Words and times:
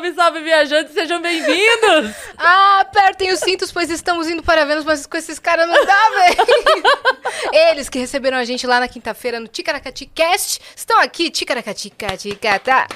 Salve, 0.00 0.14
salve, 0.14 0.40
viajantes, 0.42 0.94
sejam 0.94 1.20
bem-vindos! 1.20 2.14
Ah, 2.42 2.80
apertem 2.80 3.30
os 3.34 3.40
cintos, 3.40 3.70
pois 3.70 3.90
estamos 3.90 4.26
indo 4.26 4.42
para 4.42 4.64
Vênus, 4.64 4.82
mas 4.82 5.04
com 5.04 5.14
esses 5.14 5.38
caras 5.38 5.68
não 5.68 5.84
dá, 5.84 6.08
velho. 6.08 7.52
Eles 7.52 7.90
que 7.90 7.98
receberam 7.98 8.38
a 8.38 8.44
gente 8.44 8.66
lá 8.66 8.80
na 8.80 8.88
quinta-feira 8.88 9.38
no 9.38 9.46
Ticaracati 9.46 10.06
Cast 10.06 10.58
estão 10.74 10.98
aqui, 11.00 11.30
Ticaracati, 11.30 11.92
Ticatá. 12.16 12.88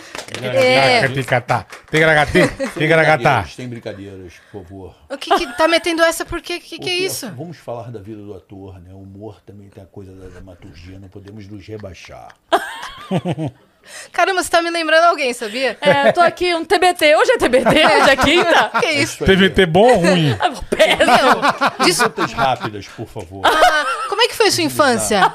É, 0.43 1.07
Ticatá. 1.09 1.67
Ticaracati. 1.91 2.39
Ticaracatá. 2.73 3.43
Brincadeiras, 3.43 3.55
Tem 3.57 3.69
brincadeiras, 3.69 4.33
por 4.51 4.63
favor. 4.63 4.97
o 5.11 5.19
que 5.19 5.37
que 5.37 5.59
tá 5.59 5.69
metendo 5.69 6.03
essa? 6.03 6.25
Por 6.25 6.41
quê? 6.41 6.57
O 6.57 6.61
que, 6.61 6.79
que 6.79 6.89
é 6.89 6.97
isso? 6.97 7.31
Vamos 7.33 7.59
falar 7.59 7.91
da 7.91 8.01
vida 8.01 8.23
do 8.23 8.33
ator, 8.33 8.81
né? 8.81 8.95
O 8.95 9.03
humor 9.03 9.43
também 9.45 9.69
tem 9.69 9.83
a 9.83 9.87
coisa 9.87 10.13
da 10.13 10.29
dramaturgia, 10.29 10.99
não 10.99 11.09
podemos 11.09 11.47
nos 11.47 11.67
rebaixar. 11.67 12.35
Caramba, 14.13 14.43
você 14.43 14.51
tá 14.51 14.61
me 14.63 14.71
lembrando 14.71 15.05
alguém, 15.05 15.33
sabia? 15.33 15.77
É, 15.81 16.13
tô 16.13 16.21
aqui, 16.21 16.55
um 16.55 16.65
TBT. 16.65 17.17
Hoje 17.17 17.33
é 17.33 17.39
TBT, 17.39 17.69
hoje 17.87 18.11
é 18.11 18.17
quinta. 18.17 18.71
Que 18.81 18.87
isso? 18.91 19.25
TVT 19.25 19.67
bom 19.67 19.87
ou 19.93 19.97
ruim? 20.01 20.37
Péssimo. 20.71 21.85
Dis- 21.85 21.99
Perguntas 21.99 22.33
rápidas, 22.33 22.89
por 22.89 23.07
favor. 23.07 23.43
Ah, 23.47 23.87
como 24.09 24.23
é 24.23 24.29
que 24.29 24.35
foi 24.35 24.51
sua 24.51 24.65
infância? 24.65 25.33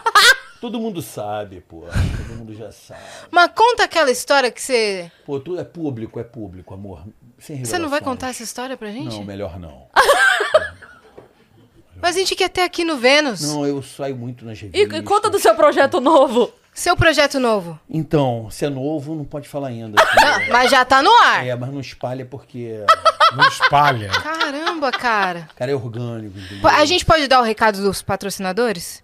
Todo 0.62 0.80
mundo 0.80 1.02
sabe, 1.02 1.62
pô. 1.62 1.86
Todo 2.28 2.38
mundo 2.38 2.54
já 2.54 2.72
sabe. 2.72 3.00
Mas 3.32 3.50
conta 3.56 3.84
aquela 3.86 4.12
história 4.12 4.52
que 4.52 4.62
você... 4.62 5.10
Pô, 5.26 5.40
tudo 5.40 5.60
é 5.60 5.64
público, 5.64 6.20
é 6.20 6.24
público, 6.24 6.74
amor. 6.74 7.04
Sem 7.38 7.64
Você 7.64 7.78
não 7.80 7.88
vai 7.88 8.02
contar 8.02 8.30
essa 8.30 8.44
história 8.44 8.76
pra 8.76 8.90
gente? 8.92 9.16
Não, 9.16 9.24
melhor 9.24 9.58
não. 9.58 9.88
Mas 12.02 12.16
a 12.16 12.20
gente 12.20 12.36
quer 12.36 12.50
ter 12.50 12.62
aqui 12.62 12.84
no 12.86 12.98
Vênus. 12.98 13.42
Não, 13.42 13.66
eu 13.66 13.82
saio 13.84 14.16
muito 14.16 14.46
nas 14.46 14.60
revistas. 14.60 15.00
e 15.00 15.04
conta 15.04 15.30
do 15.30 15.38
seu 15.40 15.54
projeto 15.56 16.00
novo. 16.00 16.52
Seu 16.74 16.96
projeto 16.96 17.40
novo. 17.40 17.80
Então, 17.90 18.50
se 18.50 18.66
é 18.66 18.70
novo, 18.70 19.16
não 19.16 19.26
pode 19.26 19.50
falar 19.50 19.68
ainda. 19.70 20.02
Não, 20.16 20.48
mas 20.54 20.72
já 20.72 20.86
tá 20.86 21.02
no 21.02 21.12
ar. 21.24 21.46
É, 21.46 21.56
mas 21.56 21.72
não 21.72 21.80
espalha 21.80 22.26
porque... 22.26 22.84
Não 23.36 23.48
espalha. 23.48 24.10
Caramba, 24.10 24.92
cara. 24.92 25.48
Cara, 25.56 25.72
é 25.72 25.76
orgânico, 25.76 26.36
entendeu? 26.40 26.68
A 26.68 26.84
gente 26.86 27.06
pode 27.06 27.28
dar 27.28 27.40
o 27.42 27.44
recado 27.44 27.80
dos 27.80 28.02
patrocinadores? 28.02 29.04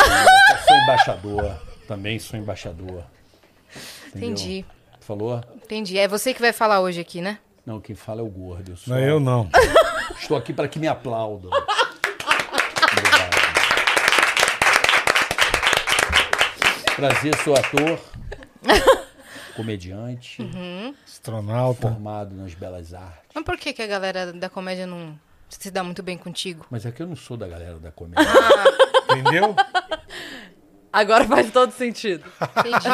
Eu 0.00 0.58
sou 0.66 0.76
embaixador. 0.78 1.56
Também 1.86 2.18
sou 2.18 2.36
embaixador. 2.36 3.04
Entendeu? 4.08 4.30
Entendi. 4.30 4.64
Falou? 4.98 5.40
Entendi. 5.54 5.96
É 5.96 6.08
você 6.08 6.34
que 6.34 6.40
vai 6.40 6.52
falar 6.52 6.80
hoje 6.80 7.00
aqui, 7.00 7.20
né? 7.20 7.38
Não, 7.64 7.80
quem 7.80 7.94
fala 7.94 8.20
é 8.20 8.24
o 8.24 8.28
gordo. 8.28 8.72
Eu, 8.72 8.76
sou... 8.76 8.94
Não, 8.94 9.00
eu 9.00 9.20
não. 9.20 9.48
Estou 10.20 10.36
aqui 10.36 10.52
para 10.52 10.66
que 10.66 10.80
me 10.80 10.88
aplaudam. 10.88 11.50
Obrigado. 12.92 13.32
Prazer, 16.96 17.34
sou 17.42 17.54
ator, 17.54 17.98
comediante, 19.56 20.42
Uhum. 20.42 20.94
Astronauta. 21.06 21.80
formado 21.90 22.34
nas 22.34 22.54
belas 22.54 22.92
artes. 22.94 23.30
Mas 23.34 23.44
por 23.44 23.56
que, 23.56 23.72
que 23.72 23.82
a 23.82 23.86
galera 23.86 24.32
da 24.32 24.48
comédia 24.48 24.86
não 24.86 25.18
se 25.48 25.70
dá 25.70 25.82
muito 25.82 26.02
bem 26.02 26.16
contigo? 26.18 26.66
Mas 26.70 26.84
é 26.86 26.92
que 26.92 27.02
eu 27.02 27.06
não 27.06 27.16
sou 27.16 27.36
da 27.36 27.48
galera 27.48 27.78
da 27.78 27.90
comédia. 27.90 28.24
Entendeu? 29.10 29.54
Agora 30.92 31.24
faz 31.24 31.50
todo 31.50 31.72
sentido. 31.72 32.22
Entendi. 32.58 32.88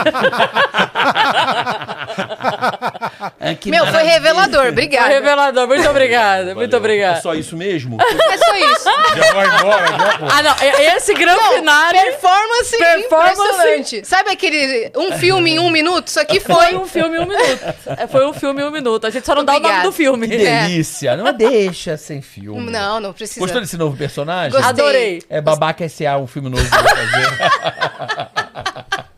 É 3.41 3.55
que 3.55 3.71
Meu, 3.71 3.85
foi 3.85 3.93
maravilha. 3.93 4.15
revelador. 4.15 4.61
Foi 4.61 4.69
Obrigada. 4.71 5.09
revelador. 5.09 5.67
Muito 5.69 5.89
obrigada, 5.89 6.55
muito 6.55 6.81
Valeu. 6.81 7.05
É 7.05 7.21
só 7.21 7.35
isso 7.35 7.57
mesmo? 7.57 7.99
É 8.01 8.39
só 8.39 8.57
isso. 8.57 8.85
Já 9.17 9.33
vai 9.33 9.47
embora, 9.47 9.87
já, 9.87 10.19
pô. 10.19 10.27
Ah, 10.31 10.43
não. 10.43 10.55
Esse 10.97 11.15
grande 11.15 11.43
finale 11.55 11.99
Performance, 11.99 12.79
Performance. 12.79 13.41
impressionante. 13.41 14.05
Sabe 14.05 14.31
aquele 14.31 14.91
um 14.97 15.13
filme 15.13 15.53
em 15.53 15.59
um 15.59 15.71
minuto? 15.71 16.09
Isso 16.09 16.21
aqui 16.21 16.41
foi 16.41 16.55
foi. 16.55 16.77
um 16.77 16.87
filme 16.87 17.17
em 17.17 17.21
um 17.21 17.27
minuto. 17.27 17.75
É, 17.87 18.07
Foi 18.07 18.27
um 18.27 18.33
filme 18.33 18.63
em 18.63 18.65
um 18.65 18.71
minuto. 18.71 19.07
A 19.07 19.11
gente 19.11 19.25
só 19.25 19.35
não 19.35 19.45
dá 19.45 19.57
o 19.57 19.61
nome 19.61 19.83
do 19.83 19.93
filme. 19.93 20.29
Que 20.29 20.37
delícia. 20.37 21.17
Não 21.17 21.33
deixa 21.33 21.97
sem 21.97 22.21
filme. 22.21 22.71
Não, 22.71 23.01
não 23.01 23.13
precisa. 23.13 23.41
Gostou 23.41 23.61
desse 23.61 23.77
novo 23.77 23.97
personagem? 23.97 24.51
Gostei. 24.51 24.69
Adorei. 24.69 25.23
É 25.31 25.41
Babaca 25.41 25.85
S.A., 25.85 26.19
um 26.19 26.27
filme 26.27 26.49
novo 26.49 26.69
que 26.69 26.77
eu 26.77 26.83
vou 26.83 26.91
fazer. 26.91 27.79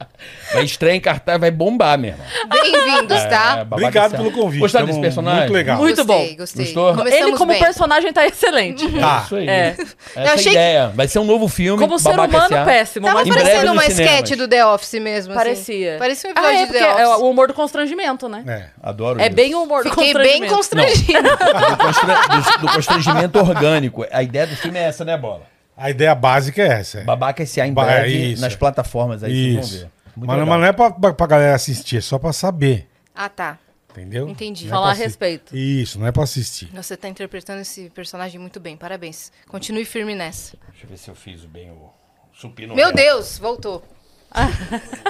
Vai 0.52 0.64
estrear 0.64 0.96
em 0.96 1.00
cartaz, 1.00 1.38
vai 1.40 1.50
bombar, 1.50 1.96
meu 1.96 2.10
irmão. 2.10 2.26
Bem-vindos, 2.50 3.22
tá? 3.24 3.58
É, 3.60 3.62
Obrigado 3.62 4.16
pelo 4.16 4.32
convite. 4.32 4.60
Gostaram 4.60 4.84
desse 4.84 5.00
personagem? 5.00 5.40
Muito 5.42 5.52
legal. 5.52 5.76
Muito 5.78 6.04
gostei, 6.04 6.30
bom. 6.30 6.36
Gostei. 6.36 6.64
Gostou? 6.66 6.94
Começamos 6.96 7.28
Ele, 7.28 7.36
como 7.38 7.52
bem. 7.52 7.62
personagem, 7.62 8.12
tá 8.12 8.26
excelente. 8.26 8.86
Tá. 9.00 9.22
Isso 9.24 9.36
aí. 9.36 9.48
É. 9.48 9.68
Essa 9.78 9.82
Eu 10.16 10.22
é 10.22 10.28
a 10.28 10.32
achei 10.34 10.44
que- 10.44 10.50
ideia. 10.50 10.88
Vai 10.88 11.06
ser 11.06 11.20
um 11.20 11.24
novo 11.24 11.46
filme. 11.46 11.80
Como 11.80 11.98
ser 12.00 12.08
humano, 12.10 12.36
S.A.. 12.36 12.64
péssimo. 12.64 13.06
Tava 13.06 13.24
parecendo 13.24 13.72
uma 13.72 13.86
sketch 13.86 14.30
do 14.32 14.48
The 14.48 14.66
Office 14.66 14.94
mesmo. 15.00 15.32
assim. 15.32 15.38
Parecia. 15.44 15.96
Parecia 15.98 16.30
um 16.30 16.32
Ah, 16.36 16.40
episódio 16.40 16.56
é, 16.56 16.60
de 16.60 16.66
porque 16.72 16.78
The 16.96 17.00
é 17.02 17.06
Office. 17.08 17.22
o 17.22 17.30
humor 17.30 17.46
do 17.48 17.54
constrangimento, 17.54 18.28
né? 18.28 18.44
É. 18.46 18.64
Adoro 18.82 19.20
É 19.20 19.26
isso. 19.26 19.36
bem 19.36 19.54
o 19.54 19.62
humor 19.62 19.84
do 19.84 19.90
Fiquei 19.90 20.12
bem 20.14 20.46
constrangimento. 20.48 21.28
constrangida. 21.38 21.70
do, 21.70 21.76
constra- 21.76 22.26
do- 22.26 22.58
do 22.66 22.72
constrangimento 22.74 23.38
orgânico. 23.38 24.04
A 24.10 24.22
ideia 24.22 24.48
do 24.48 24.56
filme 24.56 24.78
é 24.80 24.82
essa, 24.82 25.04
né, 25.04 25.16
Bola? 25.16 25.42
A 25.80 25.90
ideia 25.90 26.14
básica 26.14 26.62
é 26.62 26.66
essa. 26.68 27.00
é. 27.00 27.04
Babaca 27.04 27.42
S.A. 27.42 27.66
em 27.66 27.72
breve 27.72 28.32
isso. 28.32 28.42
nas 28.42 28.54
plataformas 28.54 29.24
aí, 29.24 29.54
vocês 29.54 29.64
Isso. 29.66 29.70
vão 29.72 29.80
ver. 29.88 29.90
Muito 30.16 30.26
Mas, 30.26 30.26
não- 30.26 30.34
legal. 30.44 30.46
mas 30.48 30.60
não 30.60 30.66
é 30.68 30.72
pra, 30.72 30.90
pra, 30.90 31.12
pra 31.14 31.26
galera 31.26 31.54
assistir, 31.54 31.96
é 31.96 32.00
só 32.00 32.18
pra 32.18 32.32
saber. 32.32 32.86
Ah, 33.14 33.28
tá. 33.28 33.58
Entendeu? 33.90 34.28
Entendi. 34.28 34.66
Não 34.66 34.68
é 34.68 34.74
Falar 34.74 34.94
pra 34.94 35.02
a 35.02 35.04
respeito. 35.06 35.56
Isso, 35.56 35.98
não 35.98 36.06
é 36.06 36.12
pra 36.12 36.22
assistir. 36.22 36.68
Você 36.74 36.96
tá 36.96 37.08
interpretando 37.08 37.60
esse 37.60 37.90
personagem 37.90 38.38
muito 38.38 38.60
bem. 38.60 38.76
Parabéns. 38.76 39.32
Continue 39.48 39.84
firme 39.84 40.14
nessa. 40.14 40.56
Deixa 40.70 40.84
eu 40.86 40.90
ver 40.90 40.96
se 40.96 41.08
eu 41.10 41.14
fiz 41.14 41.44
bem 41.44 41.70
o 41.70 41.90
supino. 42.32 42.74
Meu 42.74 42.86
reto. 42.86 42.96
Deus, 42.96 43.38
voltou. 43.38 43.82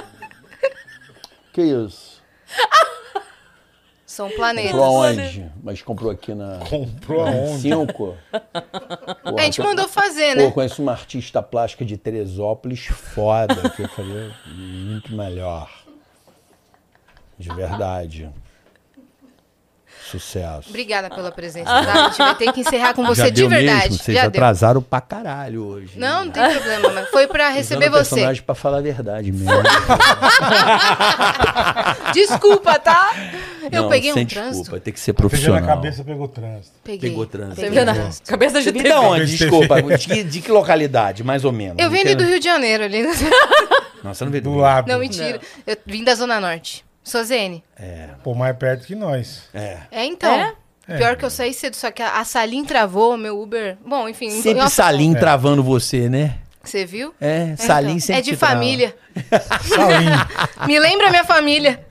Que 1.53 1.61
isso? 1.63 2.21
São 4.11 4.29
planetas. 4.29 4.71
Comprou 4.71 5.03
aonde? 5.05 5.51
Mas 5.63 5.81
comprou 5.81 6.11
aqui 6.11 6.33
na... 6.33 6.59
Comprou 6.69 7.21
aonde? 7.21 7.61
Cinco? 7.61 8.17
A 9.23 9.41
gente 9.43 9.61
mandou 9.61 9.87
fazer, 9.87 10.35
Pô, 10.35 10.41
né? 10.41 10.51
conheço 10.51 10.81
uma 10.81 10.91
artista 10.91 11.41
plástica 11.41 11.85
de 11.85 11.95
Teresópolis 11.95 12.87
foda, 12.87 13.69
que 13.69 13.83
eu 13.83 13.87
falei, 13.87 14.29
muito 14.53 15.15
melhor. 15.15 15.71
De 17.39 17.47
verdade. 17.55 18.29
Sucesso. 20.11 20.69
Obrigada 20.69 21.09
pela 21.09 21.31
presença, 21.31 21.69
tá? 21.71 22.05
A 22.05 22.09
gente 22.09 22.17
vai 22.17 22.35
ter 22.35 22.51
que 22.51 22.59
encerrar 22.61 22.93
com 22.93 23.05
você 23.05 23.21
Já 23.23 23.29
de 23.29 23.35
deu 23.41 23.49
verdade. 23.49 23.89
mesmo? 23.89 23.97
Vocês 24.03 24.15
Já 24.15 24.21
deu. 24.23 24.29
atrasaram 24.29 24.81
pra 24.81 24.99
caralho 24.99 25.63
hoje. 25.65 25.91
Não, 25.97 26.25
não 26.25 26.31
tem 26.31 26.49
problema, 26.51 26.89
mas 26.89 27.09
foi 27.09 27.27
pra 27.27 27.49
receber 27.49 27.85
Usando 27.89 28.03
você. 28.03 28.15
personagem 28.15 28.43
pra 28.43 28.55
falar 28.55 28.79
a 28.79 28.81
verdade 28.81 29.31
mesmo. 29.31 29.51
Desculpa, 32.13 32.77
tá? 32.79 33.11
Eu 33.71 33.83
Não, 33.83 33.89
peguei 33.89 34.11
sem 34.13 34.23
um 34.23 34.25
desculpa, 34.25 34.51
trânsito. 34.53 34.79
tem 34.81 34.93
que 34.93 34.99
ser 34.99 35.13
profissional. 35.13 35.61
na 35.61 35.67
cabeça, 35.67 36.03
pegou 36.03 36.27
trânsito. 36.27 36.73
Peguei. 36.83 37.09
Pegou 37.09 37.25
trânsito. 37.25 37.61
Peguei 37.61 37.85
na 37.85 37.93
trânsito. 37.93 38.29
cabeça 38.29 38.61
de 38.61 38.71
TV. 38.71 38.89
da 38.89 38.99
onde? 38.99 39.25
De 39.25 39.37
Desculpa. 39.37 39.81
De, 39.81 39.97
que- 40.07 40.23
de 40.23 40.41
que 40.41 40.51
localidade, 40.51 41.23
mais 41.23 41.45
ou 41.45 41.51
menos? 41.51 41.77
Eu 41.79 41.89
Não 41.89 41.91
vim 41.91 42.15
do 42.15 42.23
Rio 42.23 42.39
de 42.39 42.45
Janeiro 42.45 42.83
ali. 42.83 43.03
Não, 44.03 44.13
você 44.13 44.23
não 44.25 44.31
veio 44.31 44.43
Do 44.43 44.51
do 44.51 44.57
lado. 44.57 44.87
Não, 44.87 44.99
mentira. 44.99 45.39
Eu 45.65 45.77
vim 45.85 46.03
da 46.03 46.15
Zona 46.15 46.39
Norte. 46.39 46.83
Sou 47.11 47.23
Zene. 47.25 47.61
É, 47.77 48.07
Pô, 48.23 48.33
mais 48.33 48.55
perto 48.55 48.85
que 48.87 48.95
nós. 48.95 49.43
é. 49.53 49.77
É, 49.91 50.05
então. 50.05 50.33
É? 50.87 50.97
Pior 50.97 51.17
que 51.17 51.25
eu 51.25 51.29
saí 51.29 51.53
cedo, 51.53 51.75
só 51.75 51.91
que 51.91 52.01
a, 52.01 52.19
a 52.19 52.23
Salim 52.25 52.63
travou, 52.63 53.17
meu 53.17 53.39
Uber. 53.41 53.77
Bom, 53.85 54.07
enfim. 54.07 54.29
Sempre 54.41 54.63
eu- 54.63 54.69
Salim 54.69 55.13
travando 55.13 55.61
você, 55.61 56.07
né? 56.09 56.37
Você 56.63 56.85
viu? 56.85 57.13
É, 57.19 57.55
Salim 57.57 57.91
Então, 57.93 57.99
sempre 57.99 58.19
É 58.19 58.21
de 58.21 58.35
família. 58.37 58.95
Salim. 59.67 60.07
Me 60.67 60.79
lembra 60.79 61.09
minha 61.09 61.23
família. 61.25 61.85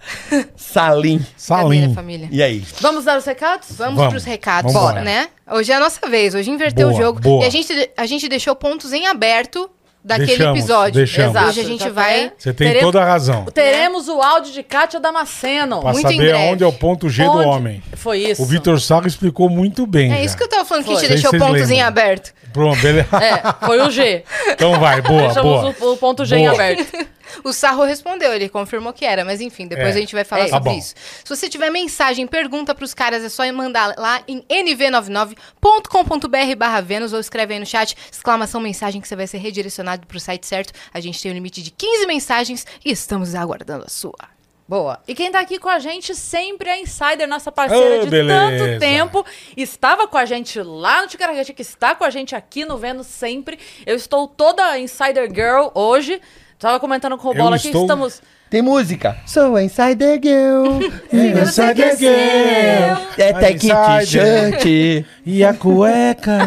Salim. 0.57 1.25
Salim. 1.37 1.81
minha 1.83 1.95
família? 1.95 2.29
E 2.31 2.43
aí? 2.43 2.65
Vamos 2.81 3.05
dar 3.05 3.19
os 3.19 3.25
recados? 3.25 3.69
Vamos, 3.73 3.97
Vamos. 3.97 4.13
pros 4.13 4.25
recados, 4.25 4.73
Vambora. 4.73 5.03
né? 5.03 5.29
Hoje 5.51 5.73
é 5.73 5.75
a 5.75 5.81
nossa 5.81 6.07
vez, 6.09 6.35
hoje 6.35 6.51
inverteu 6.51 6.89
Boa, 6.89 6.99
o 6.99 7.03
jogo. 7.03 7.21
boa. 7.21 7.45
E 7.45 7.47
a 7.47 7.51
gente, 7.51 7.91
a 7.97 8.07
gente 8.07 8.29
deixou 8.29 8.55
pontos 8.55 8.93
em 8.93 9.07
aberto 9.07 9.69
daquele 10.05 10.27
Deixamos, 10.29 10.59
episódio. 10.59 10.95
deixamos. 10.95 11.31
Exato. 11.31 11.49
Hoje 11.49 11.61
a 11.61 11.65
gente 11.65 11.85
Já 11.85 11.91
vai. 11.91 12.33
Você 12.39 12.53
tem 12.53 12.69
Teremos- 12.69 12.93
toda 12.93 13.03
a 13.03 13.07
razão. 13.07 13.45
Teremos 13.47 14.09
o 14.09 14.21
áudio 14.21 14.53
de 14.53 14.63
Kátia 14.63 14.99
Damasceno. 15.01 15.81
Pra 15.81 15.93
Muito 15.93 16.07
em 16.07 16.17
saber 16.17 16.33
breve. 16.33 16.53
onde 16.53 16.65
é 16.65 16.67
o 16.67 16.73
ponto 16.73 17.09
G 17.09 17.25
do 17.25 17.31
Onde- 17.31 17.47
homem. 17.47 17.83
Foi 17.95 18.19
isso. 18.19 18.43
O 18.43 18.47
Vitor 18.47 18.81
Sago 18.81 19.07
explicou 19.07 19.49
muito 19.51 19.87
bem. 19.87 20.13
É 20.13 20.25
isso 20.25 20.37
que 20.37 20.43
eu 20.43 20.49
tava 20.49 20.65
falando, 20.65 20.85
que 20.85 20.91
a 20.91 20.95
gente 20.95 21.01
Foi. 21.07 21.09
deixou 21.15 21.31
Vocês 21.31 21.43
pontos 21.43 21.71
em 21.71 21.83
aberto. 21.83 22.33
Pronto, 22.53 22.81
beleza. 22.81 23.09
É, 23.17 23.67
foi 23.67 23.81
o 23.81 23.91
G. 23.91 24.25
Então 24.49 24.79
vai, 24.79 25.01
boa, 25.03 25.33
boa. 25.35 25.63
Deixamos 25.63 25.81
o, 25.81 25.93
o 25.93 25.97
ponto 25.97 26.25
G 26.25 26.37
em 26.37 26.43
Boa. 26.45 26.55
aberto. 26.55 27.11
O 27.45 27.53
Sarro 27.53 27.85
respondeu, 27.85 28.33
ele 28.35 28.49
confirmou 28.49 28.93
que 28.93 29.05
era, 29.05 29.25
mas 29.25 29.41
enfim, 29.41 29.69
depois 29.69 29.95
É. 29.95 29.99
a 29.99 30.01
gente 30.01 30.13
vai 30.17 30.25
falar 30.25 30.43
É. 30.43 30.49
Tá 30.49 30.57
sobre 30.57 30.71
bom. 30.73 30.79
isso. 30.79 30.97
Se 31.23 31.29
você 31.29 31.49
tiver 31.49 31.71
mensagem, 31.71 32.27
pergunta 32.27 32.75
pros 32.75 32.93
caras, 32.93 33.23
é 33.23 33.29
só 33.29 33.45
mandar 33.53 33.95
lá 33.97 34.21
em 34.27 34.43
nv99.com.br 34.51 36.57
barra 36.59 36.81
Vênus 36.81 37.13
ou 37.13 37.21
escreve 37.21 37.55
aí 37.55 37.61
no 37.61 37.67
chat, 37.67 37.97
exclamação 38.11 38.61
mensagem 38.61 39.01
que 39.01 39.07
você 39.07 39.15
vai 39.15 39.29
ser 39.29 39.39
redirecionado 39.39 40.09
pro 40.09 40.19
site 40.19 40.45
certo. 40.45 40.73
A 40.93 40.99
gente 40.99 41.23
tem 41.23 41.31
um 41.31 41.35
limite 41.35 41.63
de 41.63 41.71
15 41.71 42.05
mensagens 42.07 42.67
e 42.85 42.91
estamos 42.91 43.33
aguardando 43.37 43.85
a 43.87 43.89
sua. 43.89 44.40
Boa. 44.71 45.01
E 45.09 45.17
quem 45.17 45.33
tá 45.33 45.41
aqui 45.41 45.59
com 45.59 45.69
a 45.69 45.81
gente 45.81 46.15
sempre 46.15 46.71
é 46.71 46.75
a 46.75 46.79
Insider, 46.79 47.27
nossa 47.27 47.51
parceira 47.51 47.97
Oh, 48.03 48.05
de 48.05 48.09
beleza. 48.09 48.57
tanto 48.57 48.79
tempo. 48.79 49.27
Estava 49.57 50.07
com 50.07 50.17
a 50.17 50.25
gente 50.25 50.63
lá 50.63 51.03
no 51.03 51.09
Ticaracati, 51.09 51.53
que 51.53 51.63
está 51.63 51.93
com 51.93 52.05
a 52.05 52.11
gente 52.11 52.37
aqui 52.37 52.65
no 52.65 52.79
Vênus 52.79 53.09
sempre. 53.09 53.59
Eu 53.85 53.97
estou 53.97 54.29
toda 54.29 54.79
Insider 54.79 55.29
Girl 55.35 55.71
hoje. 55.75 56.21
Tava 56.57 56.79
comentando 56.79 57.19
com 57.19 57.31
o 57.31 57.35
Bola 57.35 57.57
aqui, 57.57 57.67
estou- 57.67 57.83
estamos 57.83 58.23
Tem 58.49 58.63
música. 58.63 59.17
Sou 59.27 59.57
a 59.57 59.63
Insider 59.65 60.21
Girl. 60.23 60.79
Insider 61.13 61.97
Girl. 61.97 63.03
É 63.19 63.33
tech 63.33 63.67
Insider. 63.67 64.53
t-shirt. 64.61 65.07
E 65.27 65.45
a 65.45 65.53
cueca? 65.53 66.39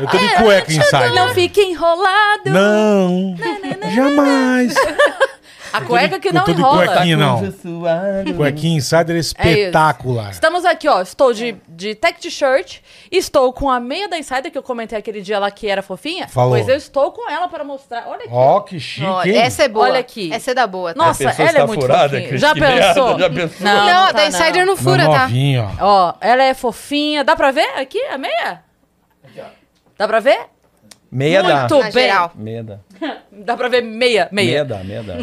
Eu 0.00 0.06
tô 0.08 0.16
de 0.16 0.28
cueca 0.36 0.72
inside. 0.72 1.14
Não 1.14 1.34
fique 1.34 1.60
enrolado. 1.60 2.48
Não, 2.50 3.36
jamais. 3.94 4.74
A 5.72 5.80
cueca 5.82 6.18
que 6.18 6.32
não 6.32 6.48
enrola. 6.48 6.86
cuequinha. 6.86 7.16
não. 7.16 7.52
Suado. 7.52 8.34
Cuequinha 8.34 8.76
insider 8.78 9.16
é 9.16 9.18
espetacular. 9.18 10.30
Estamos 10.30 10.64
aqui, 10.64 10.88
ó. 10.88 11.00
Estou 11.02 11.32
de, 11.32 11.56
de 11.68 11.94
tech 11.94 12.18
t-shirt. 12.20 12.78
Estou 13.10 13.52
com 13.52 13.70
a 13.70 13.80
meia 13.80 14.08
da 14.08 14.18
Insider 14.18 14.50
que 14.50 14.58
eu 14.58 14.62
comentei 14.62 14.98
aquele 14.98 15.20
dia 15.20 15.38
lá 15.38 15.50
que 15.50 15.66
era 15.68 15.82
fofinha. 15.82 16.28
Falou. 16.28 16.50
Pois 16.50 16.68
eu 16.68 16.76
estou 16.76 17.10
com 17.12 17.28
ela 17.30 17.48
para 17.48 17.64
mostrar. 17.64 18.04
Olha 18.06 18.24
aqui. 18.24 18.28
Ó, 18.30 18.60
que 18.60 18.78
chique, 18.80 19.06
Olha, 19.06 19.30
hein? 19.30 19.38
essa 19.38 19.64
é 19.64 19.68
boa. 19.68 19.86
Olha 19.86 20.00
aqui. 20.00 20.32
Essa 20.32 20.50
é 20.50 20.54
da 20.54 20.66
boa. 20.66 20.94
tá? 20.94 21.04
Nossa, 21.06 21.24
ela 21.24 21.48
é 21.50 21.52
tá 21.52 21.66
muito 21.66 21.80
furada, 21.80 22.08
fofinha. 22.10 22.28
Cris? 22.28 22.40
Já 22.40 22.52
pensou? 22.54 23.18
já 23.18 23.30
pensou? 23.30 23.66
Não, 23.66 23.86
Não, 23.86 24.06
tá 24.06 24.12
da 24.12 24.26
Insider 24.26 24.66
não 24.66 24.74
Não, 24.74 24.76
fura, 24.76 25.04
tá? 25.06 25.18
novinho, 25.22 25.70
ó. 25.80 25.84
Ó, 26.08 26.14
ela 26.20 26.44
é 26.44 26.54
fofinha. 26.54 27.24
Dá 27.24 27.34
pra 27.36 27.50
ver 27.50 27.68
aqui 27.78 28.00
a 28.06 28.18
meia? 28.18 28.62
Dá 29.96 30.06
pra 30.06 30.20
ver? 30.20 30.38
Meia 31.10 31.42
dá. 31.42 31.60
Muito 31.68 31.82
bem. 31.92 31.92
geral. 31.92 32.32
Meia 32.34 32.62
dá. 32.62 32.78
Dá 33.40 33.56
pra 33.56 33.68
ver 33.68 33.82
meia, 33.82 34.28
meia. 34.32 34.46
Meia 34.50 34.64
dá, 34.64 34.78
meia 34.82 35.02
dá. 35.02 35.14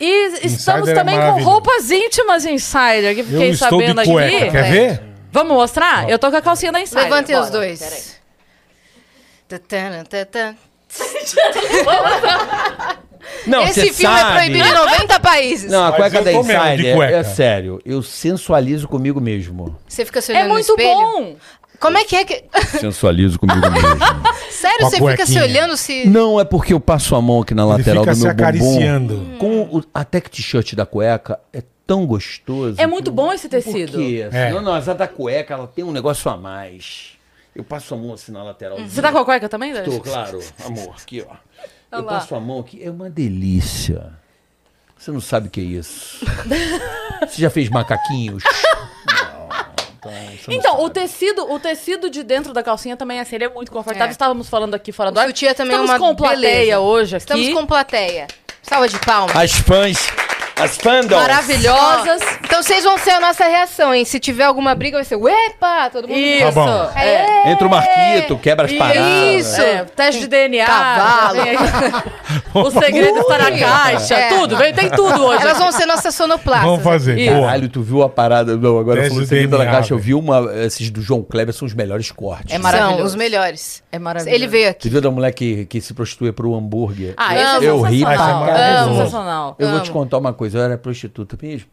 E 0.00 0.26
estamos 0.42 0.88
Insider 0.88 0.88
é 0.88 0.94
também 0.94 1.14
com 1.16 1.20
maravilhoso. 1.20 1.50
roupas 1.50 1.90
íntimas 1.90 2.44
Insider, 2.46 3.14
que 3.14 3.22
fiquei 3.22 3.54
sabendo 3.54 4.00
aqui. 4.00 4.10
Quer 4.50 4.70
ver? 4.70 5.02
Vamos 5.30 5.52
mostrar? 5.52 6.08
Eu 6.08 6.18
tô 6.18 6.30
com 6.30 6.36
a 6.36 6.42
calcinha 6.42 6.72
da 6.72 6.80
Insider. 6.80 7.04
Levantem 7.04 7.36
os 7.36 7.50
dois. 7.50 8.20
Não, 13.46 13.62
Esse 13.64 13.92
filme 13.92 14.16
sabe. 14.16 14.30
é 14.30 14.34
proibido 14.34 14.68
em 14.68 14.72
90 14.74 15.20
países. 15.20 15.70
Não, 15.70 15.86
a 15.86 15.92
cueca 15.92 16.22
da 16.22 16.32
Insider, 16.32 16.96
cueca. 16.96 17.16
é 17.16 17.24
sério. 17.24 17.80
Eu 17.84 18.02
sensualizo 18.02 18.88
comigo 18.88 19.20
mesmo. 19.20 19.78
Você 19.88 20.04
fica 20.04 20.20
se 20.20 20.32
É 20.32 20.36
olhando 20.36 20.48
no 20.48 20.54
muito 20.54 20.76
bom. 20.76 21.36
Como 21.82 21.98
é 21.98 22.04
que 22.04 22.14
é 22.14 22.24
que... 22.24 22.44
Sensualizo 22.78 23.38
comigo 23.40 23.60
mesmo. 23.60 23.98
Sério, 24.52 24.78
Com 24.78 24.86
a 24.86 24.90
você 24.90 24.96
fica 24.96 25.26
se 25.26 25.32
cuequinha. 25.32 25.42
olhando 25.42 25.76
se... 25.76 26.06
Não, 26.08 26.38
é 26.38 26.44
porque 26.44 26.72
eu 26.72 26.78
passo 26.78 27.16
a 27.16 27.20
mão 27.20 27.42
aqui 27.42 27.54
na 27.54 27.64
Ele 27.64 27.72
lateral 27.72 28.04
fica 28.04 28.14
do 28.14 28.16
se 28.18 28.22
meu 28.24 28.30
bumbum. 28.32 28.42
acariciando. 28.44 29.26
Com 29.38 29.60
o, 29.62 29.84
a 29.92 30.04
tech 30.04 30.30
t-shirt 30.30 30.74
da 30.74 30.86
cueca, 30.86 31.40
é 31.52 31.60
tão 31.84 32.06
gostoso. 32.06 32.80
É 32.80 32.86
muito 32.86 33.10
bom 33.10 33.32
esse 33.32 33.48
Por 33.48 33.56
tecido. 33.60 33.98
quê? 33.98 34.28
É. 34.30 34.52
Não, 34.52 34.62
não, 34.62 34.76
essa 34.76 34.94
da 34.94 35.08
cueca, 35.08 35.54
ela 35.54 35.66
tem 35.66 35.84
um 35.84 35.90
negócio 35.90 36.30
a 36.30 36.36
mais. 36.36 37.18
Eu 37.54 37.64
passo 37.64 37.94
a 37.94 37.96
mão 37.98 38.14
assim 38.14 38.30
na 38.30 38.44
lateral. 38.44 38.78
Você 38.78 39.02
tá 39.02 39.10
com 39.10 39.18
a 39.18 39.24
cueca 39.24 39.48
também, 39.48 39.72
Dani? 39.72 39.84
Tô, 39.84 40.00
claro. 40.00 40.40
Amor, 40.64 40.94
aqui, 41.02 41.24
ó. 41.28 41.34
Eu 41.90 42.04
lá. 42.04 42.12
passo 42.14 42.34
a 42.34 42.40
mão 42.40 42.60
aqui, 42.60 42.82
é 42.82 42.90
uma 42.90 43.10
delícia. 43.10 44.12
Você 44.96 45.10
não 45.10 45.20
sabe 45.20 45.48
o 45.48 45.50
que 45.50 45.60
é 45.60 45.64
isso. 45.64 46.24
Você 47.28 47.42
já 47.42 47.50
fez 47.50 47.68
macaquinhos? 47.68 48.44
Não. 50.04 50.12
Então, 50.12 50.54
Então, 50.54 50.84
o 50.84 50.90
tecido, 50.90 51.50
o 51.52 51.58
tecido 51.60 52.10
de 52.10 52.22
dentro 52.22 52.52
da 52.52 52.62
calcinha 52.62 52.96
também 52.96 53.18
é 53.18 53.20
assim, 53.20 53.36
ele 53.36 53.44
é 53.44 53.48
muito 53.48 53.70
confortável. 53.70 54.08
É. 54.08 54.10
Estávamos 54.10 54.48
falando 54.48 54.74
aqui 54.74 54.90
fora 54.92 55.10
do 55.12 55.16
O 55.16 55.20
ar. 55.20 55.26
sutiã 55.28 55.54
também 55.54 55.76
é 55.76 55.80
Estamos 55.80 55.90
uma 55.90 55.98
com 56.08 56.14
plateia 56.16 56.40
beleza. 56.42 56.80
hoje 56.80 57.16
aqui. 57.16 57.22
Estamos 57.24 57.48
com 57.54 57.66
plateia. 57.66 58.26
Salva 58.62 58.88
de 58.88 58.98
palmas. 59.00 59.36
As 59.36 59.52
fãs, 59.52 59.98
as 60.62 60.76
fandoms. 60.76 61.20
maravilhosas. 61.20 62.22
Então 62.44 62.62
vocês 62.62 62.84
vão 62.84 62.98
ser 62.98 63.10
a 63.12 63.20
nossa 63.20 63.44
reação, 63.44 63.94
hein? 63.94 64.04
Se 64.04 64.18
tiver 64.20 64.44
alguma 64.44 64.74
briga, 64.74 64.96
vai 64.98 65.04
ser 65.04 65.16
uepa, 65.16 65.90
todo 65.90 66.08
mundo... 66.08 66.18
Isso. 66.18 66.44
Tá 66.44 66.50
bom. 66.52 66.90
É. 66.98 67.50
Entra 67.50 67.66
o 67.66 67.70
Marquito, 67.70 68.38
quebra 68.38 68.66
as 68.66 68.72
paradas. 68.72 69.02
Isso. 69.46 69.60
É, 69.60 69.84
teste 69.84 70.20
de 70.22 70.26
DNA. 70.28 70.66
Cavalo. 70.66 71.40
O 72.54 72.70
segredo 72.70 73.18
está 73.18 73.38
na 73.38 73.50
caixa. 73.58 74.14
É. 74.14 74.28
Tudo, 74.28 74.56
vem, 74.56 74.72
tem 74.72 74.90
tudo 74.90 75.24
hoje. 75.24 75.42
Elas 75.42 75.58
vão 75.58 75.72
ser 75.72 75.86
nossas 75.86 76.14
sonoplastas. 76.14 76.68
Vamos 76.68 76.84
fazer. 76.84 77.18
Isso. 77.18 77.32
Caralho, 77.40 77.68
tu 77.68 77.82
viu 77.82 78.02
a 78.02 78.08
parada? 78.08 78.56
Não, 78.56 78.78
agora 78.78 79.00
Teste 79.00 79.10
falou 79.10 79.24
do 79.24 79.28
segredo 79.28 79.58
da 79.58 79.66
caixa. 79.66 79.94
Eu 79.94 79.98
vi 79.98 80.14
uma. 80.14 80.50
Esses 80.64 80.90
do 80.90 81.00
João 81.00 81.22
Kleber 81.22 81.54
são 81.54 81.66
os 81.66 81.74
melhores 81.74 82.10
cortes. 82.10 82.54
É 82.54 82.58
maravilhoso. 82.58 82.96
São 82.96 83.06
os 83.06 83.14
melhores. 83.14 83.82
É 83.90 83.98
maravilhoso. 83.98 84.34
Ele 84.34 84.46
veio 84.46 84.70
aqui. 84.70 84.82
Você 84.84 84.90
viu 84.90 85.00
da 85.00 85.10
mulher 85.10 85.32
que, 85.32 85.66
que 85.66 85.80
se 85.80 85.94
prostituía 85.94 86.32
por 86.32 86.46
um 86.46 86.54
hambúrguer? 86.54 87.14
Ah, 87.16 87.32
Amo. 87.32 87.40
esse 87.56 87.66
é 87.66 87.68
Eu 87.70 87.80
ri 87.82 88.02
pra 88.02 88.14
É. 88.56 88.82
Eu 89.58 89.68
vou 89.70 89.80
te 89.80 89.90
amo. 89.90 89.92
contar 89.92 90.18
uma 90.18 90.32
coisa. 90.32 90.51
Eu 90.54 90.62
era 90.62 90.78
prostituta 90.78 91.38
mesmo. 91.40 91.68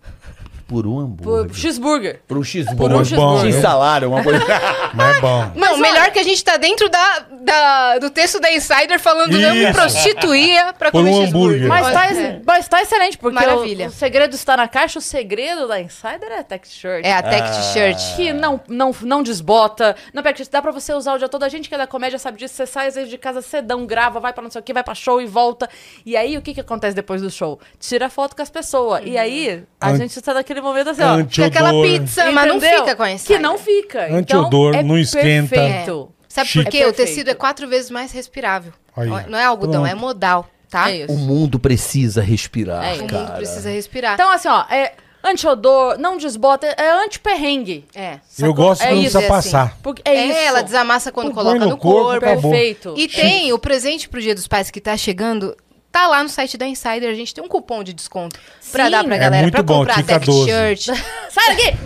Por 0.69 0.85
um 0.85 0.99
hambúrguer. 0.99 1.47
Por 1.47 1.55
cheeseburger. 1.55 2.21
Por 2.27 2.37
um 2.37 2.43
cheeseburger. 2.43 2.89
Por 2.91 3.01
um 3.01 3.03
cheeseburger. 3.03 3.51
X 3.53 3.61
salário, 3.61 4.09
uma 4.09 4.23
coisa. 4.23 4.39
Mas 4.93 5.17
é 5.17 5.19
bom. 5.19 5.51
Não, 5.55 5.77
melhor 5.77 6.11
que 6.11 6.19
a 6.19 6.23
gente 6.23 6.43
tá 6.43 6.57
dentro 6.57 6.87
da, 6.89 7.25
da- 7.41 7.97
do 7.99 8.09
texto 8.11 8.39
da 8.39 8.51
Insider 8.53 8.99
falando 8.99 9.31
não 9.31 9.51
me 9.55 9.63
Isso. 9.63 9.73
prostituía 9.73 10.73
pra 10.77 10.91
Por 10.91 10.99
comer 10.99 11.09
um 11.11 11.17
cheeseburger. 11.21 11.63
hambúrguer. 11.63 11.67
Mas 11.67 11.93
tá, 11.93 12.05
É. 12.21 12.41
mas 12.45 12.67
tá 12.67 12.81
excelente, 12.81 13.17
porque 13.17 13.33
Maravilha. 13.35 13.85
O, 13.85 13.89
o 13.89 13.91
segredo 13.91 14.35
está 14.35 14.55
na 14.55 14.67
caixa, 14.67 14.99
o 14.99 15.01
segredo 15.01 15.67
da 15.67 15.81
Insider 15.81 16.31
é 16.31 16.43
tech 16.43 16.67
shirt. 16.67 17.05
É 17.05 17.13
a 17.13 17.21
tech 17.23 17.41
Ah. 17.41 17.51
t-shirt. 17.51 18.15
Que 18.15 18.31
não, 18.31 18.61
não, 18.67 18.95
não 19.01 19.23
desbota. 19.23 19.95
Não, 20.13 20.21
pega, 20.23 20.43
dá 20.51 20.61
pra 20.61 20.71
você 20.71 20.93
usar 20.93 21.13
o 21.15 21.17
dia 21.17 21.27
todo. 21.29 21.43
A 21.43 21.49
gente 21.49 21.67
que 21.67 21.75
é 21.75 21.77
da 21.79 21.87
comédia 21.87 22.19
sabe 22.19 22.37
disso. 22.37 22.53
Você 22.55 22.65
sai 22.67 22.87
às 22.87 22.95
vezes 22.95 23.09
de 23.09 23.17
casa 23.17 23.41
cedão, 23.41 23.85
grava, 23.85 24.19
vai 24.19 24.33
pra 24.33 24.43
não 24.43 24.51
sei 24.51 24.61
o 24.61 24.63
que, 24.63 24.71
vai 24.73 24.83
pra 24.83 24.93
show 24.95 25.19
e 25.21 25.25
volta. 25.25 25.67
E 26.05 26.15
aí, 26.15 26.37
o 26.37 26.41
que 26.41 26.53
que 26.53 26.61
acontece 26.61 26.95
depois 26.95 27.21
do 27.21 27.29
show? 27.31 27.59
Tira 27.79 28.09
foto 28.09 28.35
com 28.35 28.41
as 28.41 28.49
pessoas. 28.49 29.01
E 29.03 29.17
aí, 29.17 29.63
a 29.81 29.89
Ant- 29.89 29.97
gente 29.97 30.17
está 30.17 30.33
naquele 30.59 30.61
momento 30.61 30.89
assim, 30.89 31.01
ó. 31.03 31.17
Fica 31.27 31.45
aquela 31.47 31.71
pizza, 31.81 32.31
mas 32.31 32.47
não 32.47 32.57
Entendeu? 32.57 32.79
fica 32.79 32.95
com 32.95 33.03
a 33.03 33.11
Insider. 33.11 33.37
Que 33.37 33.43
não 33.43 33.57
fica. 33.57 34.13
Antiodor, 34.13 34.69
então, 34.69 34.79
é 34.79 34.83
não 34.83 34.97
esquenta. 34.97 35.49
Perfeito. 35.55 36.11
Sabe 36.27 36.47
Chique. 36.47 36.63
por 36.65 36.71
quê? 36.71 36.77
É 36.77 36.81
o 36.81 36.83
perfeito. 36.87 37.07
tecido 37.09 37.29
é 37.29 37.33
quatro 37.33 37.67
vezes 37.67 37.89
mais 37.89 38.11
respirável. 38.11 38.71
Aí. 38.95 39.07
Não 39.27 39.37
é 39.39 39.45
algodão, 39.45 39.81
Pronto. 39.81 39.87
é 39.91 39.95
modal, 39.95 40.47
tá? 40.69 40.91
É 40.91 40.97
isso. 40.97 41.13
o 41.13 41.17
mundo 41.17 41.59
precisa 41.59 42.21
respirar, 42.21 42.85
É 42.85 42.91
O 42.91 42.95
isso. 42.97 43.05
cara. 43.05 43.23
mundo 43.23 43.35
precisa 43.37 43.69
respirar. 43.69 44.13
Então, 44.13 44.29
assim, 44.29 44.47
ó, 44.47 44.63
é 44.69 44.93
anti-odor, 45.23 45.97
não 45.97 46.17
desbota, 46.17 46.67
é 46.67 46.91
anti-perrengue. 47.03 47.85
é. 47.95 48.19
Eu 48.37 48.53
gosto 48.53 48.81
É 48.83 48.91
não 48.91 49.01
isso, 49.01 49.17
precisa 49.17 49.19
é 49.19 49.21
assim. 49.37 49.49
passar. 49.51 49.77
Porque 49.81 50.01
é, 50.05 50.15
É, 50.15 50.25
isso. 50.27 50.37
ela 50.39 50.61
desamassa 50.61 51.11
quando 51.11 51.27
Põe 51.33 51.35
coloca 51.35 51.59
no 51.59 51.69
no 51.71 51.77
corpo, 51.77 52.01
corpo. 52.11 52.25
acabou. 52.25 52.51
Perfeito. 52.51 52.93
E 52.97 53.07
tem 53.07 53.51
o 53.53 53.59
presente 53.59 54.07
pro 54.07 54.21
Dia 54.21 54.35
dos 54.35 54.47
Pais 54.47 54.69
que 54.69 54.79
tá 54.79 54.95
chegando. 54.95 55.55
Tá 55.91 56.05
lá 56.07 56.21
no 56.21 56.29
site 56.29 56.55
da 56.55 56.67
Insider, 56.67 57.09
a 57.09 57.15
gente 57.15 57.33
tem 57.33 57.43
um 57.43 57.47
cupom 57.47 57.83
de 57.83 57.93
desconto 57.93 58.39
pra 58.71 58.85
Sim. 58.85 58.91
dar 58.91 59.03
pra 59.03 59.15
É 59.15 59.19
galera 59.19 59.41
muito 59.41 59.53
pra 59.55 59.63
bom, 59.63 59.79
comprar 59.79 59.95
Tica 59.95 60.19
tech 60.19 60.25
12. 60.27 60.47
shirt. 60.51 60.85
Sai 61.31 61.55
daqui! 61.55 61.77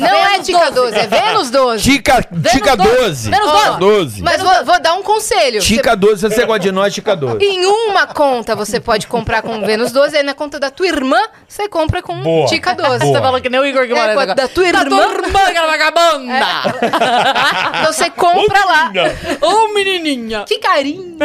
Não 0.00 0.06
é 0.06 0.30
Vênus 0.30 0.46
Tica 0.46 0.70
12. 0.70 0.74
12, 0.92 0.96
é 0.96 1.06
Vênus 1.08 1.50
12. 1.50 1.82
Tica, 1.82 2.22
tica 2.52 2.76
12. 2.76 3.30
Vênus 3.30 3.48
Ó, 3.48 3.72
12. 3.78 4.22
Mas 4.22 4.40
vou, 4.40 4.64
vou 4.64 4.80
dar 4.80 4.94
um 4.94 5.02
conselho. 5.02 5.60
Tica 5.60 5.96
12, 5.96 6.20
se 6.20 6.34
você 6.36 6.46
gosta 6.46 6.60
de 6.60 6.70
nós, 6.70 6.94
Tica 6.94 7.14
12. 7.16 7.44
Em 7.44 7.66
uma 7.66 8.06
conta 8.06 8.54
você 8.54 8.78
pode 8.78 9.08
comprar 9.08 9.42
com 9.42 9.60
Vênus 9.66 9.90
12, 9.90 10.16
aí 10.16 10.22
na 10.22 10.34
conta 10.34 10.60
da 10.60 10.70
tua 10.70 10.86
irmã 10.86 11.20
você 11.48 11.68
compra 11.68 12.00
com 12.00 12.16
Boa. 12.22 12.46
Tica 12.46 12.74
12. 12.74 12.98
Boa. 13.00 13.12
Você 13.12 13.20
falou 13.20 13.40
que 13.40 13.48
nem 13.50 13.60
o 13.60 13.66
Igor 13.66 13.86
Guimarães 13.86 14.10
É, 14.10 14.12
agora. 14.12 14.34
da 14.36 14.46
tua 14.48 14.70
Da 14.72 14.84
tua 14.84 15.02
irmã. 15.02 15.26
irmã, 15.26 15.40
aquela 15.40 15.66
vagabunda! 15.66 16.38
Então 17.80 17.92
você 17.92 18.10
compra 18.10 18.64
lá. 18.64 18.92
Ô, 19.40 19.68
menininha! 19.74 20.44
Que 20.46 20.58
carinho. 20.58 21.16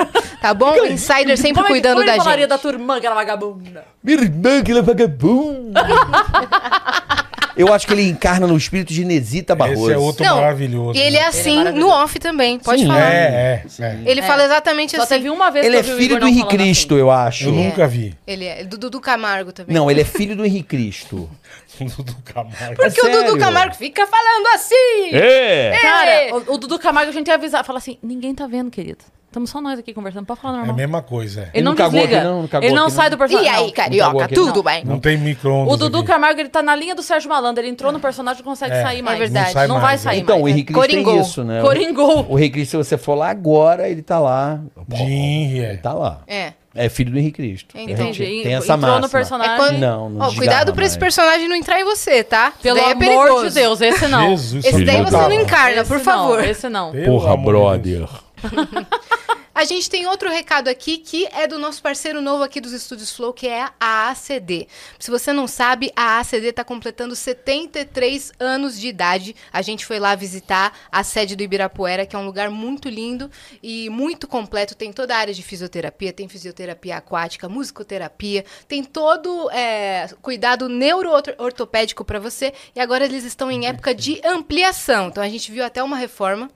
Tá 0.42 0.54
bom? 0.54 0.76
Insider 0.86 1.38
sempre 1.38 1.56
Como 1.62 1.68
é 1.68 1.70
cuidando 1.70 2.04
da 2.06 2.18
falaria 2.24 2.44
gente. 2.44 2.50
da 2.50 2.58
tua 2.58 2.72
irmã, 2.72 2.98
aquela 2.98 3.16
vagabunda? 3.16 3.86
Minha 4.04 4.22
irmã, 4.22 4.64
que 4.64 4.72
ela 4.72 4.80
é 4.80 4.84
vagabunda. 4.84 5.82
Eu 7.56 7.72
acho 7.72 7.86
que 7.86 7.94
ele 7.94 8.10
encarna 8.10 8.48
no 8.48 8.58
espírito 8.58 8.92
de 8.92 9.06
Nesita 9.06 9.54
Barroso. 9.56 9.84
Esse 9.84 9.94
é 9.94 9.98
outro 9.98 10.26
Não, 10.26 10.38
maravilhoso. 10.38 10.98
E 10.98 11.02
ele 11.02 11.18
é 11.18 11.22
né? 11.22 11.28
assim 11.28 11.58
maravilhoso. 11.58 11.88
no 11.88 11.94
off 11.94 12.20
também, 12.20 12.58
pode 12.58 12.82
Sim, 12.82 12.88
falar. 12.88 13.14
É, 13.14 13.64
é, 13.80 13.84
é. 13.84 14.00
Ele 14.06 14.22
fala 14.24 14.44
exatamente 14.44 14.96
Só 14.96 15.04
assim. 15.04 15.16
teve 15.16 15.30
uma 15.30 15.52
vez 15.52 15.66
Ele 15.66 15.76
que 15.76 15.78
é 15.78 15.84
eu 15.84 15.84
vi 15.84 15.92
o 15.94 15.98
filho 15.98 16.06
Igor 16.06 16.20
do 16.20 16.22
não 16.22 16.28
Henrique 16.30 16.46
falando 16.46 16.62
assim. 16.62 16.66
Cristo, 16.74 16.98
eu 16.98 17.12
acho. 17.12 17.46
Eu 17.46 17.52
nunca 17.52 17.88
vi. 17.88 18.18
Ele 18.26 18.46
é 18.46 18.64
do 18.64 18.78
Dudu 18.78 19.00
Camargo 19.00 19.52
também. 19.52 19.76
Não, 19.76 19.90
ele 19.90 20.02
é 20.02 20.06
filho 20.06 20.36
do 20.36 20.44
Henrique 20.44 20.70
Cristo. 20.70 21.30
Dudu 21.96 22.16
Camargo. 22.26 22.76
Porque 22.76 23.02
o 23.02 23.10
Dudu 23.10 23.24
sério? 23.24 23.40
Camargo 23.40 23.76
fica 23.76 24.08
falando 24.08 24.48
assim. 24.56 25.10
É! 25.14 25.78
Cara, 25.80 26.36
o, 26.36 26.54
o 26.56 26.58
Dudu 26.58 26.80
Camargo 26.80 27.12
a 27.12 27.14
gente 27.14 27.28
ia 27.28 27.36
avisar. 27.36 27.64
Fala 27.64 27.78
assim, 27.78 27.98
ninguém 28.02 28.34
tá 28.34 28.48
vendo, 28.48 28.72
querido. 28.72 29.04
Estamos 29.34 29.50
só 29.50 29.60
nós 29.60 29.80
aqui 29.80 29.96
conversando. 29.96 30.28
Pode 30.28 30.40
falar 30.40 30.54
É 30.54 30.56
a 30.58 30.60
normal. 30.60 30.76
mesma 30.76 31.02
coisa. 31.02 31.42
é. 31.42 31.50
Ele 31.58 31.64
não, 31.64 31.74
não 31.74 31.90
desliga. 31.90 32.18
aqui, 32.18 32.24
não? 32.28 32.42
Não 32.44 32.62
ele 32.62 32.76
não 32.76 32.84
aqui, 32.84 32.92
sai 32.94 33.06
não? 33.06 33.10
do 33.10 33.18
personagem. 33.18 33.52
E 33.52 33.56
aí, 33.56 33.66
Não. 33.66 33.72
carioca, 33.72 34.26
aqui, 34.26 34.36
tudo 34.36 34.56
não. 34.58 34.64
bem? 34.64 34.86
Não 34.86 35.00
tem 35.00 35.18
micro-ondas 35.18 35.74
O 35.74 35.78
Dudu 35.78 35.98
aqui. 35.98 36.08
Camargo, 36.08 36.40
ele 36.40 36.50
tá 36.50 36.62
na 36.62 36.76
linha 36.76 36.94
do 36.94 37.02
Sérgio 37.02 37.30
Malandro. 37.30 37.64
Ele 37.64 37.72
entrou 37.72 37.92
no 37.92 38.00
personagem 38.00 38.42
e 38.42 38.46
não 38.46 38.52
consegue 38.52 38.76
É, 38.76 38.84
sair 38.84 39.02
mais. 39.02 39.16
é 39.18 39.20
verdade. 39.20 39.46
Não 39.48 39.54
sai 39.54 39.68
Não 39.68 39.76
mais, 39.80 39.84
vai 39.86 39.94
é. 39.96 39.98
sair 39.98 40.20
Então, 40.22 40.38
o 40.38 40.42
mais. 40.44 40.54
Henrique 40.54 40.72
Cristo 40.72 40.88
Coringou. 40.92 41.14
tem 41.14 41.22
isso, 41.24 41.44
né? 41.44 41.62
Coringou. 41.62 42.26
O 42.30 42.38
Henrique 42.38 42.54
Cristo, 42.54 42.72
se 42.72 42.78
você 42.78 42.96
for 42.96 43.16
lá 43.16 43.32
agora, 43.32 43.90
ele 43.90 44.04
tá 44.04 44.20
lá. 44.20 44.60
Jim, 44.94 45.60
é. 45.60 45.70
Ele 45.70 45.78
tá 45.80 45.94
lá. 45.94 46.22
É. 46.28 46.54
É 46.76 46.90
filho 46.90 47.12
do 47.12 47.20
Henrique 47.20 47.38
Cristo. 47.38 47.78
Entendi. 47.78 48.42
Tem 48.44 48.56
essa 48.56 48.74
Entrou 48.74 49.00
no 49.00 49.08
personagem. 49.10 49.54
É 49.54 49.58
quando- 49.58 49.78
Não, 49.78 50.10
não 50.10 50.28
desgarra 50.28 50.36
cuidado 50.36 50.74
pra 50.74 50.86
esse 50.86 50.98
personagem 50.98 51.48
não 51.48 51.56
entrar 51.56 51.80
em 51.80 51.84
você, 51.84 52.24
tá? 52.24 52.52
Pelo 52.64 52.80
é 52.80 52.92
amor 52.94 53.48
de 53.48 53.54
Deus, 53.54 53.80
esse 53.82 54.08
não. 54.08 54.30
Jesus, 54.30 54.66
Esse 54.66 54.84
daí 54.84 55.04
você 55.04 55.12
não 55.18 55.32
encarna, 55.32 55.82
Esse 55.82 55.88
por 55.88 55.98
não, 55.98 56.04
favor. 56.04 56.44
esse 56.44 56.70
não. 56.70 56.92
Porra, 57.06 57.38
brother. 57.38 58.08
A 59.56 59.66
gente 59.66 59.88
tem 59.88 60.08
outro 60.08 60.32
recado 60.32 60.68
aqui 60.68 60.98
que 60.98 61.28
é 61.28 61.46
do 61.46 61.60
nosso 61.60 61.80
parceiro 61.80 62.20
novo 62.22 62.44
aqui 62.44 62.60
dos 62.60 62.74
Estúdios 62.74 63.16
Flow, 63.16 63.32
que 63.32 63.48
é 63.48 63.70
a 63.80 64.10
ACD. 64.10 64.68
Se 64.98 65.12
você 65.12 65.32
não 65.32 65.48
sabe, 65.48 65.92
a 65.96 66.20
ACD 66.20 66.48
está 66.48 66.64
completando 66.64 67.16
73 67.16 68.32
anos 68.40 68.80
de 68.80 68.88
idade. 68.88 69.36
A 69.52 69.62
gente 69.62 69.86
foi 69.86 70.00
lá 70.00 70.16
visitar 70.16 70.76
a 70.92 71.04
sede 71.04 71.36
do 71.36 71.44
Ibirapuera, 71.44 72.04
que 72.04 72.16
é 72.16 72.20
um 72.20 72.26
lugar 72.26 72.50
muito 72.50 72.90
lindo 72.90 73.30
e 73.62 73.92
muito 73.92 74.28
completo. 74.28 74.74
Tem 74.74 74.92
toda 74.92 75.16
a 75.16 75.20
área 75.20 75.34
de 75.36 75.44
fisioterapia, 75.44 76.12
tem 76.12 76.28
fisioterapia 76.28 76.98
aquática, 76.98 77.48
musicoterapia, 77.48 78.44
tem 78.68 78.84
todo 78.84 79.52
é, 79.52 80.10
cuidado 80.20 80.68
neuro-ortopédico 80.68 82.04
para 82.04 82.20
você. 82.20 82.54
E 82.76 82.80
agora 82.80 83.06
eles 83.06 83.24
estão 83.24 83.52
em 83.52 83.68
época 83.68 83.94
de 83.94 84.20
ampliação. 84.26 85.10
Então 85.10 85.24
a 85.24 85.30
gente 85.30 85.52
viu 85.52 85.64
até 85.64 85.84
uma 85.84 85.96
reforma 85.96 86.50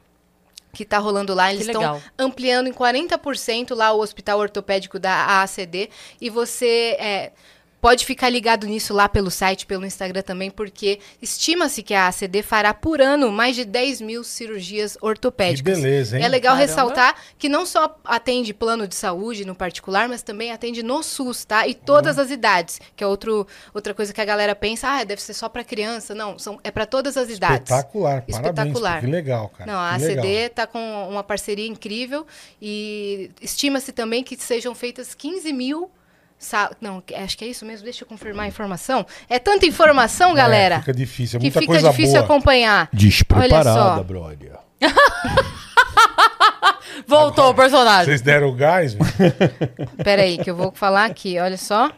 que 0.78 0.84
está 0.84 1.00
rolando 1.00 1.34
lá. 1.34 1.52
Eles 1.52 1.66
estão 1.68 2.00
ampliando 2.18 2.68
em 2.68 2.72
40% 2.72 3.76
lá 3.76 3.92
o 3.92 4.00
hospital 4.00 4.38
ortopédico 4.38 5.00
da 5.00 5.12
AACD. 5.12 5.90
E 6.22 6.30
você 6.30 6.96
é, 7.00 7.32
pode 7.82 8.06
ficar 8.06 8.30
ligado 8.30 8.66
nisso 8.68 8.94
lá 8.94 9.08
pelo 9.08 9.30
site, 9.30 9.66
pelo 9.66 9.86
Instagram 9.86 10.22
também, 10.22 10.50
porque 10.50 11.00
estima-se 11.22 11.84
que 11.84 11.94
a 11.94 12.06
AACD 12.06 12.42
fará 12.42 12.74
por 12.74 13.02
ano 13.02 13.32
mais 13.32 13.56
de 13.56 13.66
10 13.66 14.02
mil 14.02 14.24
cirurgias 14.24 14.98
ortopédicas. 15.02 15.76
Que 15.76 15.82
beleza, 15.82 16.18
hein? 16.18 16.24
É 16.24 16.28
legal 16.28 16.56
Caramba. 16.56 16.72
ressaltar 16.72 17.16
que 17.38 17.48
não 17.48 17.66
só 17.66 17.98
atende 18.04 18.54
plano 18.54 18.88
de 18.88 18.96
saúde 18.96 19.46
no 19.46 19.56
particular, 19.56 20.10
mas 20.10 20.22
também 20.22 20.52
atende 20.52 20.82
no 20.82 21.04
SUS, 21.04 21.46
tá? 21.46 21.68
E 21.68 21.74
todas 21.74 22.18
as 22.18 22.32
idades, 22.32 22.80
que 22.96 23.04
é 23.04 23.08
outro, 23.08 23.48
outra 23.74 23.94
coisa 23.94 24.14
que 24.14 24.22
a 24.22 24.26
galera 24.26 24.56
pensa, 24.56 24.88
ah, 24.88 25.04
deve 25.04 25.22
ser 25.22 25.34
só 25.34 25.48
para 25.48 25.64
criança. 25.64 26.16
Não, 26.16 26.38
são, 26.40 26.60
é 26.64 26.72
para 26.72 26.86
todas 26.86 27.16
as 27.16 27.30
idades. 27.30 27.70
Espetacular, 27.70 28.24
parabéns. 28.24 28.38
Espetacular. 28.38 29.00
Que 29.02 29.08
legal, 29.08 29.50
cara. 29.50 29.72
Não, 29.72 29.80
a 29.80 29.98
que 29.98 30.06
ACD 30.06 30.22
legal. 30.22 30.46
está 30.48 30.68
com 30.68 31.08
uma 31.10 31.24
parceria 31.24 31.68
incrível 31.68 32.26
e 32.62 33.32
estima-se 33.42 33.92
também 33.92 34.24
que 34.24 34.36
sejam 34.36 34.74
feitas 34.74 35.14
15 35.14 35.54
mil. 35.54 35.92
Sa- 36.38 36.72
Não, 36.80 37.02
que- 37.02 37.16
acho 37.16 37.38
que 37.38 37.46
é 37.46 37.48
isso 37.48 37.66
mesmo, 37.66 37.84
deixa 37.84 38.04
eu 38.04 38.08
confirmar 38.08 38.46
a 38.46 38.48
informação. 38.48 39.06
É 39.30 39.40
tanta 39.40 39.66
informação, 39.66 40.34
galera, 40.34 40.76
É, 40.76 40.80
fica 40.80 40.94
difícil, 40.94 41.38
é 41.38 41.40
que 41.40 41.46
muita 41.46 41.60
fica 41.62 41.72
coisa 41.74 41.90
difícil 41.90 42.14
boa. 42.14 42.26
acompanhar. 42.26 42.90
Despreparada, 42.94 44.04
brother. 44.04 44.58
Voltou 47.08 47.52
o 47.52 47.54
personagem. 47.54 48.06
Vocês 48.06 48.22
deram 48.22 48.50
o 48.50 48.56
gás, 48.56 48.94
velho? 48.94 49.08
Peraí, 50.04 50.38
que 50.38 50.50
eu 50.50 50.56
vou 50.56 50.72
falar 50.74 51.06
aqui, 51.06 51.40
olha 51.40 51.58
só. 51.58 51.92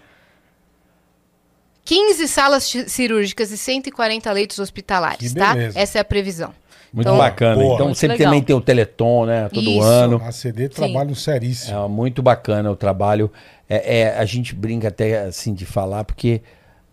15 1.85 2.27
salas 2.27 2.63
ci- 2.63 2.87
cirúrgicas 2.89 3.51
e 3.51 3.57
140 3.57 4.31
leitos 4.31 4.59
hospitalares, 4.59 5.33
Que 5.33 5.39
tá? 5.39 5.55
Essa 5.73 5.97
é 5.97 6.01
a 6.01 6.05
previsão. 6.05 6.53
Muito 6.91 7.07
Então- 7.07 7.17
bacana. 7.17 7.55
Boa. 7.61 7.73
Então 7.75 7.85
Muito 7.87 7.97
sempre 7.97 8.17
legal. 8.17 8.31
também 8.31 8.43
tem 8.43 8.55
o 8.55 8.61
Teleton, 8.61 9.25
né? 9.25 9.49
Todo 9.49 9.69
Isso. 9.69 9.81
ano. 9.83 10.21
A 10.25 10.31
CD 10.31 10.67
trabalho 10.69 11.15
seríssimo. 11.15 11.77
É 11.77 11.87
muito 11.87 12.21
bacana 12.23 12.71
o 12.71 12.75
trabalho. 12.75 13.31
É, 13.69 13.99
é, 13.99 14.17
a 14.17 14.25
gente 14.25 14.55
brinca 14.55 14.87
até 14.87 15.19
assim 15.25 15.53
de 15.53 15.65
falar, 15.65 16.03
porque 16.03 16.41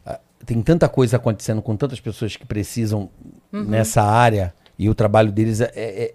ah, 0.04 0.20
tem 0.44 0.60
tanta 0.60 0.88
coisa 0.88 1.16
acontecendo 1.16 1.62
com 1.62 1.74
tantas 1.76 1.98
pessoas 2.00 2.36
que 2.36 2.44
precisam 2.44 3.08
Uhum. 3.52 3.64
nessa 3.64 4.02
área 4.02 4.52
e 4.78 4.90
o 4.90 4.94
trabalho 4.94 5.32
deles 5.32 5.60
é, 5.62 5.70
é- 5.74 6.12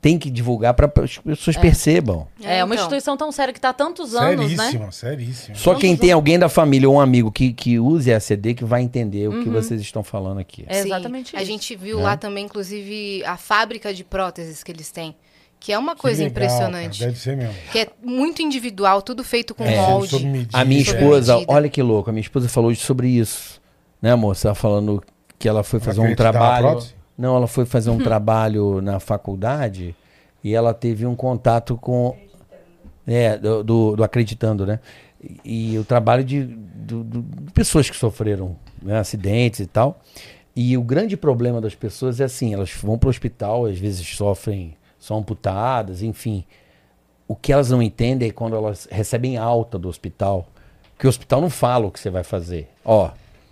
tem 0.00 0.18
que 0.18 0.30
divulgar 0.30 0.72
para 0.74 0.90
as 1.02 1.18
pessoas 1.18 1.56
percebam. 1.56 2.28
É, 2.42 2.62
uma 2.62 2.74
então. 2.74 2.84
instituição 2.84 3.16
tão 3.16 3.32
séria 3.32 3.52
que 3.52 3.58
está 3.58 3.70
há 3.70 3.72
tantos 3.72 4.14
anos, 4.14 4.52
né? 4.52 4.56
Seríssima, 4.66 4.92
seríssima. 4.92 5.56
Só 5.56 5.74
quem 5.74 5.96
tem 5.96 6.12
alguém 6.12 6.38
da 6.38 6.48
família 6.48 6.88
ou 6.88 6.96
um 6.96 7.00
amigo 7.00 7.32
que, 7.32 7.52
que 7.52 7.78
use 7.78 8.12
a 8.12 8.20
CD 8.20 8.54
que 8.54 8.64
vai 8.64 8.82
entender 8.82 9.28
o 9.28 9.42
que 9.42 9.48
vocês 9.48 9.80
estão 9.80 10.04
falando 10.04 10.38
aqui. 10.38 10.64
É 10.68 10.82
Sim, 10.82 10.88
exatamente 10.88 11.34
A 11.36 11.42
isso. 11.42 11.50
gente 11.50 11.74
viu 11.74 11.98
lá 12.00 12.16
também, 12.16 12.44
inclusive, 12.44 13.24
a 13.24 13.36
fábrica 13.36 13.92
de 13.92 14.04
próteses 14.04 14.62
que 14.62 14.70
eles 14.70 14.90
têm. 14.92 15.14
Que 15.58 15.72
é 15.72 15.78
uma 15.78 15.94
Que 15.96 16.02
coisa 16.02 16.22
legal, 16.22 16.30
impressionante. 16.30 16.98
cara, 17.00 17.10
Deve 17.10 17.20
ser 17.22 17.36
mesmo. 17.36 17.54
Que 17.72 17.78
é 17.80 17.88
muito 18.04 18.42
individual, 18.42 19.00
tudo 19.02 19.24
feito 19.24 19.54
com 19.54 19.64
É. 19.64 19.74
molde. 19.76 20.24
Medida. 20.24 20.58
A 20.58 20.64
minha 20.64 20.82
esposa, 20.82 21.42
olha 21.48 21.68
que 21.68 21.82
louco, 21.82 22.10
a 22.10 22.12
minha 22.12 22.20
esposa 22.22 22.48
falou 22.48 22.70
hoje 22.70 22.80
sobre 22.80 23.08
isso. 23.08 23.60
Né, 24.00 24.14
moça? 24.14 24.48
Ela 24.48 24.54
falando 24.54 25.02
que 25.38 25.48
ela 25.48 25.64
foi 25.64 25.78
Ela 25.78 25.84
fazer 25.86 26.00
um 26.00 26.14
trabalho. 26.14 26.80
Não, 27.16 27.36
ela 27.36 27.46
foi 27.46 27.64
fazer 27.64 27.90
um 27.90 27.98
trabalho 28.04 28.80
na 28.80 29.00
faculdade 29.00 29.94
e 30.44 30.54
ela 30.54 30.72
teve 30.74 31.06
um 31.06 31.14
contato 31.14 31.76
com. 31.76 32.16
É, 33.06 33.38
do, 33.38 33.62
do- 33.62 33.96
do 33.96 34.04
acreditando, 34.04 34.66
né? 34.66 34.80
E, 35.44 35.72
e 35.74 35.78
o 35.78 35.84
trabalho 35.84 36.24
de, 36.24 36.42
do- 36.44 37.04
de 37.04 37.52
pessoas 37.52 37.88
que 37.88 37.96
sofreram 37.96 38.56
né, 38.82 38.98
acidentes 38.98 39.60
e 39.60 39.66
tal. 39.66 40.00
E 40.54 40.76
o 40.76 40.82
grande 40.82 41.16
problema 41.16 41.60
das 41.60 41.74
pessoas 41.74 42.20
é 42.20 42.24
assim: 42.24 42.52
elas 42.52 42.72
vão 42.72 42.98
para 42.98 43.06
o 43.06 43.10
hospital, 43.10 43.66
às 43.66 43.78
vezes 43.78 44.06
sofrem, 44.16 44.74
são 44.98 45.18
amputadas, 45.18 46.02
enfim. 46.02 46.44
O 47.28 47.34
que 47.36 47.52
elas 47.52 47.70
não 47.70 47.82
entendem 47.82 48.28
é 48.28 48.32
quando 48.32 48.56
elas 48.56 48.88
recebem 48.90 49.36
alta 49.36 49.78
do 49.78 49.88
hospital, 49.88 50.46
que 50.98 51.06
o 51.06 51.08
hospital 51.08 51.40
não 51.40 51.50
fala 51.50 51.86
o 51.86 51.90
que 51.90 51.98
você 52.00 52.10
vai 52.10 52.22
fazer. 52.24 52.68
Ó, 52.84 53.10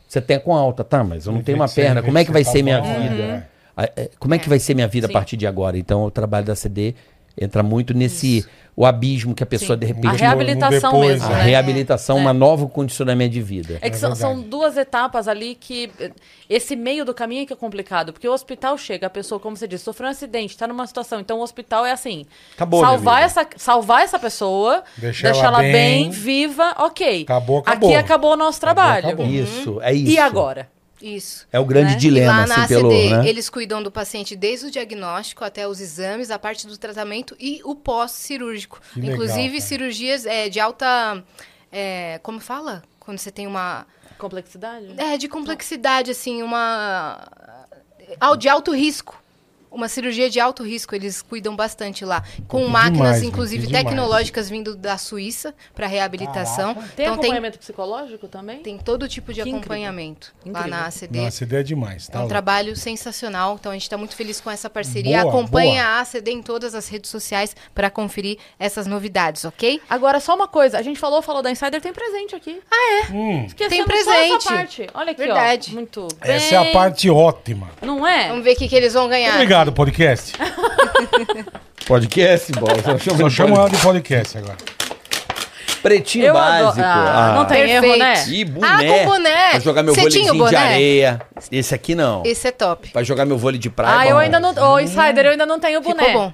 você 0.08 0.20
tem 0.20 0.38
com 0.40 0.54
alta, 0.54 0.82
tá, 0.84 1.02
mas 1.04 1.26
eu 1.26 1.32
não 1.32 1.42
tenho 1.42 1.58
uma 1.58 1.68
perna, 1.74 2.02
como 2.02 2.18
é 2.18 2.24
que 2.24 2.30
vai 2.32 2.44
ser 2.44 2.58
tá 2.58 2.64
minha 2.64 2.80
vida? 3.10 3.48
É. 3.76 3.92
É, 3.96 4.10
Como 4.18 4.34
é 4.34 4.38
que 4.38 4.48
vai 4.48 4.58
ser 4.58 4.74
minha 4.74 4.88
vida 4.88 5.06
Sim. 5.06 5.12
a 5.12 5.14
partir 5.14 5.36
de 5.36 5.46
agora? 5.46 5.76
Então 5.78 6.04
o 6.04 6.10
trabalho 6.10 6.46
da 6.46 6.54
CD 6.54 6.94
entra 7.36 7.62
muito 7.64 7.92
nesse 7.92 8.44
o 8.76 8.84
abismo 8.84 9.34
que 9.34 9.42
a 9.42 9.46
pessoa 9.46 9.76
de 9.76 9.84
A 9.84 9.88
repente 9.88 10.16
reabilitação 10.16 10.92
depois, 10.92 11.12
mesmo, 11.20 11.26
a 11.26 11.36
né? 11.38 11.42
reabilitação, 11.44 12.16
um 12.18 12.32
novo 12.32 12.68
condicionamento 12.68 13.32
de 13.32 13.40
vida. 13.42 13.78
É 13.80 13.88
que 13.90 13.96
É 13.96 13.98
são, 13.98 14.14
são 14.14 14.40
duas 14.40 14.76
etapas 14.76 15.28
ali 15.28 15.54
que. 15.54 15.90
Esse 16.50 16.74
meio 16.74 17.04
do 17.04 17.14
caminho 17.14 17.42
é 17.42 17.46
que 17.46 17.52
é 17.52 17.56
complicado. 17.56 18.12
Porque 18.12 18.28
o 18.28 18.32
hospital 18.32 18.76
chega, 18.76 19.06
a 19.06 19.10
pessoa, 19.10 19.38
como 19.40 19.56
você 19.56 19.66
disse, 19.68 19.84
sofreu 19.84 20.08
um 20.08 20.10
acidente, 20.10 20.56
tá 20.56 20.66
numa 20.66 20.86
situação. 20.86 21.20
Então 21.20 21.38
o 21.38 21.42
hospital 21.42 21.86
é 21.86 21.92
assim: 21.92 22.26
Acabou, 22.54 22.80
salvar, 22.80 23.22
essa, 23.22 23.46
salvar 23.56 24.02
essa 24.02 24.18
pessoa, 24.18 24.82
Deixar 24.96 25.30
deixar 25.32 25.46
ela 25.48 25.58
ela 25.58 25.72
bem, 25.72 26.02
bem. 26.04 26.10
viva, 26.10 26.74
ok. 26.78 27.22
Acabou, 27.22 27.58
acabou. 27.58 27.90
Aqui 27.90 27.96
acabou 27.98 28.32
o 28.32 28.36
nosso 28.36 28.58
Acabou, 28.58 28.74
trabalho. 28.84 29.06
acabou. 29.06 29.26
Isso, 29.26 29.80
é 29.82 29.92
isso. 29.94 30.10
E 30.12 30.18
agora? 30.18 30.68
Isso. 31.06 31.46
É 31.52 31.60
o 31.60 31.64
grande 31.66 31.90
Né? 31.90 31.96
E 31.96 32.00
dilema, 32.00 32.32
lá 32.32 32.46
na 32.46 32.54
assim, 32.64 32.74
ACD, 32.74 32.74
pelo, 32.76 33.10
né? 33.22 33.28
eles 33.28 33.50
cuidam 33.50 33.82
do 33.82 33.90
paciente 33.90 34.34
desde 34.34 34.66
o 34.66 34.70
diagnóstico 34.70 35.44
até 35.44 35.68
os 35.68 35.78
exames, 35.80 36.30
a 36.30 36.38
parte 36.38 36.66
do 36.66 36.78
tratamento 36.78 37.36
e 37.38 37.60
o 37.64 37.74
pós-cirúrgico. 37.74 38.80
Legal, 38.96 39.12
Inclusive, 39.12 39.48
cara. 39.58 39.60
cirurgias 39.60 40.24
é, 40.24 40.48
de 40.48 40.58
alta. 40.60 41.22
é, 41.70 42.18
como 42.22 42.40
fala? 42.40 42.82
Quando 42.98 43.18
você 43.18 43.30
tem 43.30 43.46
uma. 43.46 43.86
Complexidade? 44.16 44.94
É, 44.96 45.18
de 45.18 45.28
complexidade, 45.28 46.10
assim, 46.10 46.42
uma. 46.42 47.28
ao- 48.18 48.36
De 48.36 48.48
alto 48.48 48.72
risco. 48.74 49.22
Uma 49.74 49.88
cirurgia 49.88 50.30
de 50.30 50.38
alto 50.40 50.62
risco, 50.62 50.94
eles 50.94 51.20
cuidam 51.20 51.54
bastante 51.56 52.04
lá. 52.04 52.22
Com 52.48 52.66
máquinas, 52.68 52.96
demais, 53.16 53.22
inclusive, 53.22 53.66
demais. 53.66 53.84
tecnológicas 53.84 54.48
vindo 54.48 54.76
da 54.76 54.96
Suíça 54.96 55.54
para 55.74 55.86
reabilitação. 55.86 56.74
Caraca. 56.74 56.92
Tem 56.94 57.04
então 57.06 57.16
tem, 57.16 57.24
acompanhamento 57.30 57.58
psicológico 57.58 58.28
também? 58.28 58.60
tem 58.60 58.78
todo 58.78 59.08
tipo 59.08 59.32
de 59.32 59.42
Que 59.42 59.48
incrível. 59.48 59.58
acompanhamento 59.60 60.32
lá 60.46 60.50
Incrível. 60.60 60.70
na 60.70 60.86
ACD. 60.86 61.18
Não, 61.20 61.26
a 61.26 61.30
CD 61.30 61.56
é 61.56 61.62
demais. 61.62 62.08
É 62.08 62.12
Tá 62.12 62.18
um 62.18 62.20
louco. 62.22 62.28
trabalho 62.30 62.76
sensacional, 62.76 63.56
então 63.58 63.72
a 63.72 63.74
gente 63.74 63.82
está 63.82 63.96
muito 63.98 64.14
feliz 64.14 64.40
com 64.40 64.50
essa 64.50 64.70
parceria. 64.70 65.22
Boa, 65.22 65.30
Acompanhe 65.34 65.72
boa. 65.72 65.82
a 65.84 66.00
ACD 66.00 66.30
em 66.30 66.42
todas 66.42 66.74
as 66.74 66.88
redes 66.88 67.10
sociais 67.10 67.56
para 67.74 67.90
conferir 67.90 68.38
essas 68.58 68.86
novidades, 68.86 69.44
ok? 69.44 69.80
Agora, 69.90 70.20
só 70.20 70.34
uma 70.34 70.46
coisa. 70.48 70.78
A 70.78 70.82
gente 70.82 70.98
falou, 71.00 71.20
falou 71.22 71.42
da 71.42 71.50
Insider, 71.50 71.80
tem 71.80 71.92
presente 71.92 72.34
aqui. 72.36 72.60
Hum, 73.10 73.44
Esquecemos 73.46 73.86
Tem 73.86 74.04
só 74.04 74.12
essa 74.12 74.28
presente. 74.28 74.44
parte. 74.44 74.86
Olha 74.94 75.10
aqui, 75.12 75.22
Verdade. 75.24 75.70
ó. 75.70 75.74
Muito 75.74 76.08
essa 76.20 76.54
é 76.54 76.58
a 76.58 76.62
bem. 76.64 76.72
parte 76.72 77.10
ótima. 77.10 77.70
Não 77.82 78.06
é? 78.06 78.28
Vamos 78.28 78.44
ver 78.44 78.52
o 78.52 78.56
que, 78.56 78.68
que 78.68 78.74
eles 78.76 78.92
vão 78.94 79.08
ganhar. 79.08 79.34
Obrigado, 79.34 79.63
podcast. 79.72 80.32
Podcast, 81.86 82.50
bola. 82.52 82.76
Só 82.82 82.96
chama 82.98 83.18
Só 83.18 83.28
de 83.28 83.34
chama 83.34 83.50
ela 83.56 83.68
podcast. 83.68 83.76
de 83.76 83.82
podcast 83.82 84.38
agora. 84.38 84.56
Pretinho 85.82 86.24
Eu 86.26 86.36
adoro- 86.38 86.64
básico. 86.66 86.86
Ah, 86.86 87.30
Ah. 87.30 87.34
não 87.34 87.44
tem 87.44 87.70
erro, 87.70 87.82
Perfeito. 87.82 87.98
né? 87.98 88.24
E 88.28 88.44
boné. 88.46 88.66
Ah, 88.66 88.78
com 88.78 89.04
boné. 89.10 89.50
Pra 89.50 89.58
jogar 89.60 89.82
meu 89.82 89.94
Você 89.94 90.08
tinha 90.08 90.32
o 90.32 90.36
vôleizinho 90.38 90.48
de 90.48 90.54
boné? 90.56 90.74
areia. 90.74 91.20
Esse 91.52 91.74
aqui 91.74 91.94
não. 91.94 92.22
Esse 92.24 92.48
é 92.48 92.50
top. 92.52 92.88
Pra 92.88 93.02
jogar 93.02 93.26
meu 93.26 93.36
vôlei 93.36 93.58
de 93.60 93.68
praia. 93.68 93.98
Ah, 93.98 94.06
eu 94.06 94.12
bom. 94.14 94.18
ainda 94.18 94.40
não. 94.40 94.54
Ô, 94.72 94.80
Insider, 94.80 95.26
eu 95.26 95.30
ainda 95.32 95.44
não 95.44 95.60
tenho 95.60 95.82
boné. 95.82 96.04
Ficou 96.06 96.20
bom. 96.22 96.32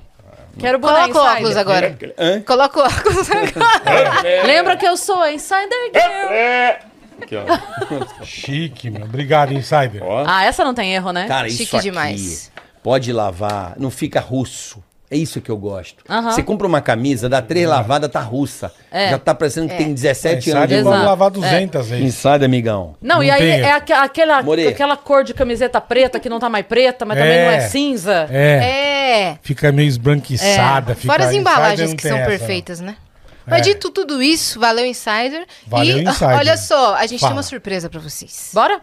Quero 0.58 0.78
boné. 0.78 1.08
Coloca 1.08 1.18
o 1.18 1.22
Insider. 1.22 1.32
óculos 1.36 1.56
agora. 1.56 1.98
Hã? 2.16 2.40
Coloca 2.42 2.78
o 2.80 2.82
óculos 2.84 3.26
agora. 3.30 4.22
Lembra 4.46 4.76
que 4.76 4.86
eu 4.86 4.96
sou 4.96 5.20
a 5.20 5.32
Insider 5.32 5.90
Girl. 5.92 6.90
Aqui, 7.22 7.36
ó. 7.36 8.24
Chique, 8.24 8.88
meu. 8.88 9.02
Obrigado, 9.02 9.52
Insider. 9.52 10.00
Ó. 10.02 10.24
Ah, 10.26 10.44
essa 10.44 10.64
não 10.64 10.72
tem 10.74 10.94
erro, 10.94 11.12
né? 11.12 11.26
Cara, 11.26 11.48
isso 11.48 11.58
Chique 11.58 11.76
aqui 11.76 11.82
demais. 11.90 12.49
Pode 12.82 13.12
lavar, 13.12 13.74
não 13.78 13.90
fica 13.90 14.20
russo. 14.20 14.82
É 15.12 15.16
isso 15.16 15.40
que 15.40 15.50
eu 15.50 15.56
gosto. 15.56 16.04
Aham. 16.08 16.30
Você 16.30 16.40
compra 16.40 16.68
uma 16.68 16.80
camisa, 16.80 17.28
dá 17.28 17.42
três 17.42 17.68
lavadas, 17.68 18.08
tá 18.08 18.20
russa. 18.20 18.72
É. 18.92 19.10
Já 19.10 19.18
tá 19.18 19.34
parecendo 19.34 19.68
que 19.68 19.76
tem 19.76 19.92
17 19.92 20.52
anos. 20.52 20.64
Insider 20.70 20.84
de 20.84 20.88
lavar 20.88 21.30
200 21.32 21.88
vezes. 21.88 22.04
Inside, 22.06 22.44
amigão. 22.44 22.94
Não, 23.02 23.16
Não 23.16 23.24
e 23.24 23.28
aí 23.28 23.40
tem 23.40 23.50
é 23.50 23.58
erro. 23.58 23.76
aque- 23.76 23.92
aquela, 23.92 24.38
aquela 24.38 24.96
cor 24.96 25.24
de 25.24 25.34
camiseta 25.34 25.80
preta 25.80 26.20
que 26.20 26.28
não 26.28 26.38
tá 26.38 26.48
mais 26.48 26.64
preta, 26.64 27.04
mas 27.04 27.18
também 27.18 27.32
É. 27.38 27.44
não 27.46 27.52
é 27.54 27.60
cinza. 27.62 28.28
É, 28.30 29.30
É. 29.32 29.38
fica 29.42 29.72
meio 29.72 29.88
esbranquiçada. 29.88 30.94
fica- 30.94 31.12
Fora 31.12 31.24
as 31.24 31.30
Insider 31.34 31.40
embalagens 31.40 31.88
não 31.90 31.96
que 31.96 32.02
tem 32.04 32.12
são 32.12 32.20
essa, 32.20 32.30
não. 32.30 32.38
perfeitas, 32.38 32.80
né? 32.80 32.96
Mas 33.44 33.62
dito 33.62 33.90
tudo 33.90 34.22
isso, 34.22 34.60
valeu 34.60 34.86
Insider. 34.86 35.44
Valeu, 35.66 35.98
e 35.98 36.02
Insider. 36.08 36.36
olha 36.38 36.56
só, 36.56 36.94
a 36.94 37.04
gente 37.08 37.18
Fala. 37.18 37.30
tem 37.32 37.36
uma 37.36 37.42
surpresa 37.42 37.90
pra 37.90 37.98
vocês. 37.98 38.50
Bora? 38.54 38.80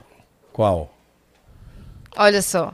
Qual? 0.51 0.93
Olha 2.17 2.41
só. 2.41 2.73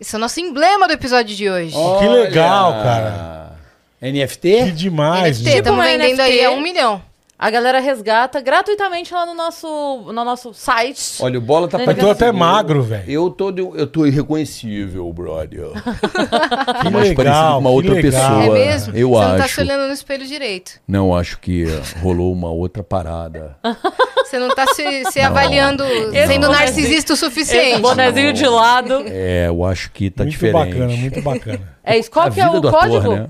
Esse 0.00 0.14
é 0.14 0.18
o 0.18 0.20
nosso 0.20 0.38
emblema 0.40 0.86
do 0.86 0.92
episódio 0.92 1.34
de 1.34 1.50
hoje. 1.50 1.74
Que 1.98 2.08
legal, 2.08 2.72
cara. 2.82 3.52
Que 4.00 4.12
NFT? 4.12 4.72
demais, 4.72 5.38
NFT, 5.38 5.44
meu. 5.50 5.58
estamos 5.58 5.80
uma 5.80 5.86
vendendo 5.86 6.20
aí 6.20 6.32
NFT. 6.36 6.44
a 6.44 6.50
um 6.52 6.60
milhão. 6.60 7.02
A 7.40 7.50
galera 7.50 7.78
resgata 7.78 8.40
gratuitamente 8.40 9.14
lá 9.14 9.24
no 9.24 9.32
nosso, 9.32 9.66
no 10.12 10.24
nosso 10.24 10.52
site. 10.52 11.22
Olha, 11.22 11.38
o 11.38 11.40
bola 11.40 11.68
tá 11.68 11.78
Eu 11.78 11.82
Eu 11.82 11.86
tô 11.94 12.10
até 12.10 12.24
parecido. 12.26 12.36
magro, 12.36 12.82
velho. 12.82 13.04
Eu 13.08 13.30
tô, 13.30 13.52
de- 13.52 13.60
eu 13.62 13.86
tô 13.86 14.04
irreconhecível, 14.06 15.12
brother. 15.12 15.68
Que 16.82 16.90
mais 16.90 17.12
parecido 17.14 17.44
com 17.52 17.58
uma 17.58 17.70
que 17.70 17.76
outra 17.76 17.94
legal. 17.94 18.10
pessoa. 18.40 18.44
É 18.44 18.66
mesmo? 18.66 18.96
eu 18.96 19.10
Você 19.10 19.24
não 19.28 19.36
tá 19.38 19.44
acho. 19.44 19.54
se 19.54 19.60
olhando 19.60 19.86
no 19.86 19.92
espelho 19.92 20.26
direito. 20.26 20.72
Não, 20.88 21.14
acho 21.14 21.38
que 21.38 21.64
rolou 22.02 22.32
uma 22.32 22.50
outra 22.50 22.82
parada. 22.82 23.56
Você 24.26 24.38
não 24.40 24.52
tá 24.54 24.66
se, 24.74 25.04
se 25.12 25.20
avaliando 25.20 25.84
Esse 25.84 26.10
sendo 26.26 26.48
bonezinho- 26.48 26.50
narcisista 26.50 27.12
o 27.12 27.14
Esse 27.14 27.24
suficiente. 27.24 27.80
bonezinho 27.80 28.32
de 28.32 28.46
lado. 28.48 29.04
É, 29.06 29.46
eu 29.46 29.64
acho 29.64 29.92
que 29.92 30.10
tá 30.10 30.24
muito 30.24 30.32
diferente. 30.32 30.72
bacana, 30.74 30.88
muito 30.96 31.22
bacana. 31.22 31.60
É 31.84 31.96
isso. 31.98 32.10
Qual 32.10 32.26
A 32.26 32.30
que 32.32 32.40
é 32.40 32.44
vida 32.44 32.56
o 32.58 32.60
do 32.60 32.68
ator, 32.68 32.80
código? 32.80 33.14
né? 33.14 33.28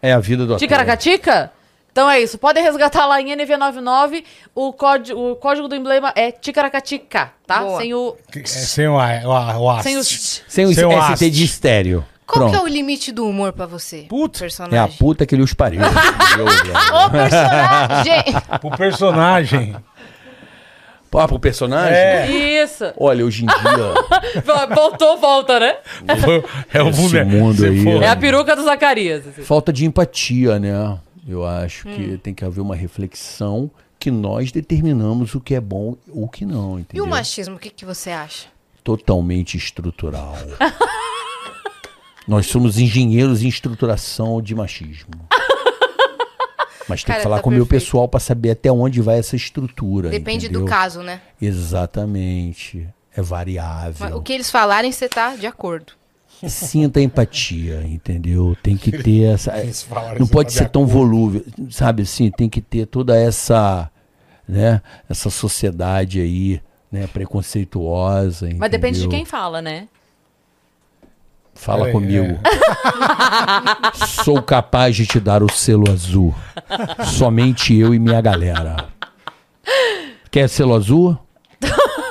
É 0.00 0.12
a 0.12 0.20
vida 0.20 0.46
do 0.46 0.52
ator. 0.54 0.58
Ticaracatica? 0.60 1.50
Então 1.92 2.10
é 2.10 2.20
isso. 2.20 2.38
Podem 2.38 2.62
resgatar 2.62 3.04
lá 3.06 3.20
em 3.20 3.26
NV99. 3.36 4.24
O 4.54 4.72
código, 4.72 5.32
o 5.32 5.36
código 5.36 5.68
do 5.68 5.76
emblema 5.76 6.10
é 6.16 6.32
Ticaracatica, 6.32 7.32
tá? 7.46 7.60
Boa. 7.60 7.80
Sem 7.80 7.92
o. 7.94 8.16
É 8.34 8.46
sem 8.46 8.88
o, 8.88 8.98
A- 8.98 9.20
o, 9.24 9.32
A- 9.32 9.58
o 9.58 9.70
AST. 9.70 9.82
Sem 9.84 9.96
o. 9.98 10.04
Sem 10.04 10.64
o 10.66 10.74
Sem 10.74 10.84
o 10.86 11.16
ST 11.16 11.30
de 11.30 11.44
estéreo. 11.44 12.04
Qual 12.26 12.46
que 12.48 12.54
é 12.54 12.58
Pronto. 12.58 12.70
o 12.70 12.74
limite 12.74 13.12
do 13.12 13.28
humor 13.28 13.52
pra 13.52 13.66
você? 13.66 14.06
Puta, 14.08 14.38
personagem. 14.38 14.78
É 14.78 14.80
a 14.82 14.88
puta 14.88 15.26
que 15.26 15.34
ele 15.34 15.42
os 15.42 15.52
pariu. 15.52 15.82
Ô, 15.84 17.10
personagem! 17.10 18.24
Pro 18.58 18.70
personagem. 18.70 19.76
Pô, 21.10 21.28
pro 21.28 21.38
personagem? 21.38 21.94
É. 21.94 22.26
Isso. 22.62 22.90
Olha, 22.96 23.22
hoje 23.26 23.44
em 23.44 23.46
dia, 23.46 24.42
Voltou, 24.74 25.18
volta, 25.18 25.60
né? 25.60 25.76
É 26.72 26.82
o 26.82 26.86
mundo 27.26 27.66
aí, 27.66 27.82
for- 27.84 28.02
É 28.02 28.08
a 28.08 28.16
peruca 28.16 28.56
do 28.56 28.64
Zacarias. 28.64 29.26
assim. 29.26 29.42
falta 29.42 29.70
de 29.70 29.84
empatia, 29.84 30.58
né? 30.58 30.96
Eu 31.26 31.44
acho 31.46 31.88
Hum. 31.88 31.94
que 31.94 32.18
tem 32.18 32.34
que 32.34 32.44
haver 32.44 32.60
uma 32.60 32.74
reflexão 32.74 33.70
que 33.98 34.10
nós 34.10 34.50
determinamos 34.50 35.34
o 35.34 35.40
que 35.40 35.54
é 35.54 35.60
bom 35.60 35.96
e 36.06 36.10
o 36.12 36.28
que 36.28 36.44
não, 36.44 36.78
E 36.78 36.82
entendeu? 36.82 37.04
o 37.04 37.08
machismo, 37.08 37.54
o 37.56 37.58
que, 37.58 37.70
que 37.70 37.84
você 37.84 38.10
acha? 38.10 38.48
Totalmente 38.82 39.56
estrutural. 39.56 40.34
nós 42.26 42.46
somos 42.46 42.78
engenheiros 42.78 43.42
em 43.42 43.48
estruturação 43.48 44.40
de 44.42 44.54
machismo. 44.54 45.12
Mas 46.88 47.04
tem 47.04 47.12
Cara, 47.12 47.18
que 47.20 47.22
falar 47.22 47.36
tá 47.36 47.42
com 47.42 47.50
o 47.50 47.52
meu 47.52 47.64
pessoal 47.66 48.08
para 48.08 48.18
saber 48.18 48.50
até 48.50 48.70
onde 48.70 49.00
vai 49.00 49.18
essa 49.18 49.36
estrutura. 49.36 50.10
Depende 50.10 50.46
entendeu? 50.46 50.62
do 50.62 50.66
caso, 50.66 51.00
né? 51.00 51.20
Exatamente. 51.40 52.88
É 53.16 53.22
variável. 53.22 53.96
Mas 54.00 54.14
o 54.14 54.20
que 54.22 54.32
eles 54.32 54.50
falarem, 54.50 54.90
você 54.90 55.08
tá 55.08 55.36
de 55.36 55.46
acordo. 55.46 55.92
Sinta 56.48 57.00
empatia, 57.00 57.82
entendeu? 57.84 58.56
Tem 58.62 58.76
que 58.76 58.90
ter 58.90 59.32
essa. 59.32 59.52
Não 60.18 60.24
isso, 60.24 60.32
pode 60.32 60.52
tá 60.52 60.58
ser 60.58 60.68
tão 60.68 60.86
volúvel, 60.86 61.44
sabe? 61.70 62.02
Assim, 62.02 62.30
tem 62.30 62.48
que 62.48 62.60
ter 62.60 62.86
toda 62.86 63.16
essa, 63.16 63.90
né? 64.48 64.82
Essa 65.08 65.30
sociedade 65.30 66.20
aí, 66.20 66.60
né? 66.90 67.06
Preconceituosa. 67.06 68.48
Mas 68.58 68.70
depende 68.70 68.98
de 68.98 69.04
entendeu? 69.04 69.18
quem 69.18 69.24
fala, 69.24 69.62
né? 69.62 69.88
Fala 71.54 71.80
Peraí, 71.80 71.92
comigo. 71.92 72.40
Sou 74.24 74.42
capaz 74.42 74.96
de 74.96 75.06
te 75.06 75.20
dar 75.20 75.42
o 75.42 75.48
selo 75.50 75.90
azul. 75.90 76.34
Somente 77.04 77.76
eu 77.76 77.94
e 77.94 77.98
minha 77.98 78.20
galera. 78.20 78.88
Quer 80.30 80.48
selo 80.48 80.74
azul? 80.74 81.16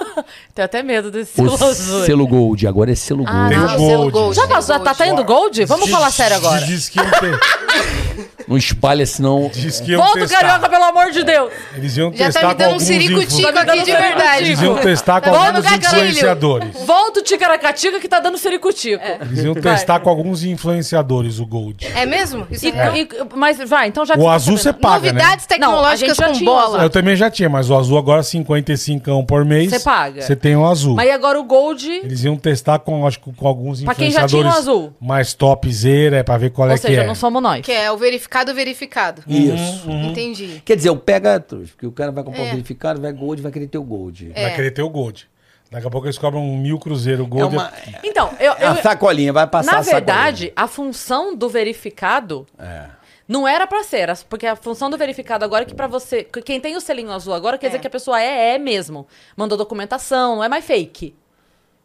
Tenho 0.53 0.65
até 0.65 0.83
medo 0.83 1.09
desse 1.09 1.33
selo 1.33 1.53
azul. 1.53 2.05
selo 2.05 2.27
gold? 2.27 2.67
Agora 2.67 2.91
é 2.91 2.95
selo 2.95 3.23
Ah, 3.25 3.47
gold. 3.49 3.77
Tem 3.77 3.95
o 3.97 4.11
Gold. 4.11 4.35
Já 4.35 4.47
passou? 4.47 4.75
Já 4.77 4.83
tá 4.83 4.93
tendo 4.93 5.23
gold? 5.23 5.63
Vamos 5.65 5.85
Diz- 5.85 5.93
falar 5.95 6.11
sério 6.11 6.35
agora. 6.37 6.65
Diz 6.65 6.89
que 6.89 6.99
iam, 6.99 7.09
ter, 7.09 7.39
Não 8.47 8.57
espalha, 8.57 9.05
senão. 9.05 9.49
diz 9.53 9.79
que 9.79 9.91
iam 9.91 10.01
Volta, 10.01 10.19
testar. 10.21 10.39
carioca, 10.41 10.69
pelo 10.69 10.83
amor 10.83 11.11
de 11.11 11.23
Deus. 11.23 11.51
Eles 11.75 11.97
iam 11.97 12.11
Já 12.13 12.25
testar 12.25 12.41
tá 12.41 12.47
me 12.47 12.53
com 12.53 12.57
dando 12.59 12.67
um 12.69 12.73
alguns 12.73 12.89
influ- 12.89 13.51
Tá 13.53 13.61
aqui 13.61 13.83
de 13.83 13.91
verdade. 13.91 14.43
Eles 14.45 14.61
iam 14.61 14.75
testar 14.77 15.21
com 15.21 15.31
Tá 15.31 15.47
alguns 15.47 15.63
gatilho. 15.63 15.87
influenciadores. 15.87 16.75
Volta 16.85 17.19
o 17.19 17.23
Ticaracatica 17.23 17.99
que 17.99 18.07
tá 18.07 18.19
dando 18.19 18.37
ciricutico. 18.37 19.03
Eles 19.21 19.43
iam 19.43 19.53
testar 19.55 19.99
com 19.99 20.09
alguns 20.09 20.43
influenciadores 20.43 21.39
o 21.39 21.45
Gold. 21.45 21.87
É 21.95 22.05
mesmo? 22.05 22.47
Isso 22.51 22.65
E- 22.67 22.71
é. 22.71 22.97
e- 23.01 23.09
mas 23.35 23.57
vai, 23.69 23.87
então 23.87 24.05
já 24.05 24.13
que 24.15 24.19
O 24.19 24.23
você 24.23 24.29
tá 24.29 24.35
azul 24.35 24.57
você 24.57 24.73
paga, 24.73 25.11
né? 25.13 25.21
Novidades 25.21 25.47
Não, 25.59 25.85
a 25.85 25.95
gente 25.95 26.07
tecnológicas 26.09 26.17
já 26.17 26.25
com 26.27 26.33
tinha 26.33 26.49
o 26.49 26.53
bola. 26.53 26.83
Eu 26.83 26.89
também 26.89 27.15
já 27.15 27.29
tinha, 27.29 27.49
mas 27.49 27.69
o 27.69 27.75
azul 27.77 27.97
agora 27.97 28.23
55 28.23 29.23
por 29.25 29.45
mês. 29.45 29.69
Você 29.71 29.79
paga. 29.79 30.21
Você 30.21 30.35
tem 30.35 30.55
o 30.55 30.65
azul. 30.65 30.95
Mas 30.95 31.07
e 31.07 31.11
agora 31.11 31.39
o 31.39 31.43
gold, 31.43 31.87
Eles 32.03 32.23
iam 32.23 32.35
testar 32.37 32.79
com, 32.79 33.05
acho, 33.05 33.19
que 33.19 33.31
com 33.33 33.47
alguns 33.47 33.83
Pra 33.83 33.95
quem 33.95 34.09
já 34.11 34.25
tinha 34.27 34.39
o 34.41 34.41
influenciadores 34.41 34.69
azul. 34.69 34.93
mais 34.99 35.33
topzera, 35.33 36.17
é 36.17 36.23
pra 36.23 36.37
ver 36.37 36.51
qual 36.51 36.67
ou 36.67 36.73
é 36.73 36.77
seja, 36.77 36.93
que 36.95 36.99
é. 36.99 37.07
não 37.07 37.15
somos 37.15 37.41
nós. 37.41 37.61
Que 37.61 37.71
é 37.71 37.91
o 37.91 37.97
verificado 38.31 38.53
verificado. 38.53 39.23
Isso. 39.27 39.89
Entendi. 39.91 40.61
Quer 40.63 40.75
dizer, 40.77 40.89
eu 40.89 40.95
pega, 40.97 41.39
porque 41.39 41.85
o 41.85 41.91
cara 41.91 42.11
vai 42.11 42.23
comprar 42.23 42.43
É. 42.43 42.47
o 42.47 42.51
verificado, 42.51 43.01
vai 43.01 43.11
gold, 43.11 43.41
vai 43.41 43.51
querer 43.51 43.67
ter 43.67 43.77
o 43.77 43.83
gold. 43.83 44.31
É. 44.33 44.43
Vai 44.47 44.55
querer 44.55 44.71
ter 44.71 44.81
o 44.81 44.89
Gold. 44.89 45.29
Daqui 45.69 45.87
a 45.87 45.89
pouco 45.89 46.05
eles 46.07 46.17
cobram 46.17 46.41
um 46.41 46.57
mil 46.57 46.77
cruzeiro. 46.79 47.23
O 47.23 47.25
É 47.25 47.29
Gold 47.29 47.55
uma, 47.55 47.71
Então, 48.03 48.29
eu, 48.39 48.53
é 48.53 48.67
eu- 48.69 48.75
sacolinha, 48.81 49.31
vai 49.33 49.47
passar 49.47 49.71
na 49.73 49.77
a 49.79 49.83
sacolinha. 49.83 50.05
verdade, 50.05 50.53
a 50.55 50.67
função 50.67 51.33
do 51.35 51.47
verificado 51.49 52.45
É. 52.59 52.85
não 53.27 53.47
era 53.47 53.65
pra 53.67 53.81
ser, 53.83 53.97
era- 53.99 54.17
porque 54.29 54.45
a 54.45 54.55
função 54.55 54.89
do 54.89 54.97
verificado 54.97 55.45
agora 55.45 55.63
é 55.63 55.65
que 55.65 55.73
pra 55.75 55.87
você, 55.87 56.23
que 56.25 56.41
quem 56.41 56.59
tem 56.59 56.75
o 56.75 56.81
selinho 56.81 57.11
azul 57.11 57.33
agora 57.33 57.57
quer 57.57 57.67
É. 57.67 57.69
dizer 57.69 57.79
que 57.79 57.87
a 57.87 57.91
pessoa 57.91 58.21
é, 58.21 58.55
é 58.55 58.57
mesmo. 58.57 59.07
Mandou 59.35 59.57
documentação, 59.57 60.37
não 60.37 60.43
é 60.43 60.49
mais 60.49 60.63
fake. 60.65 61.15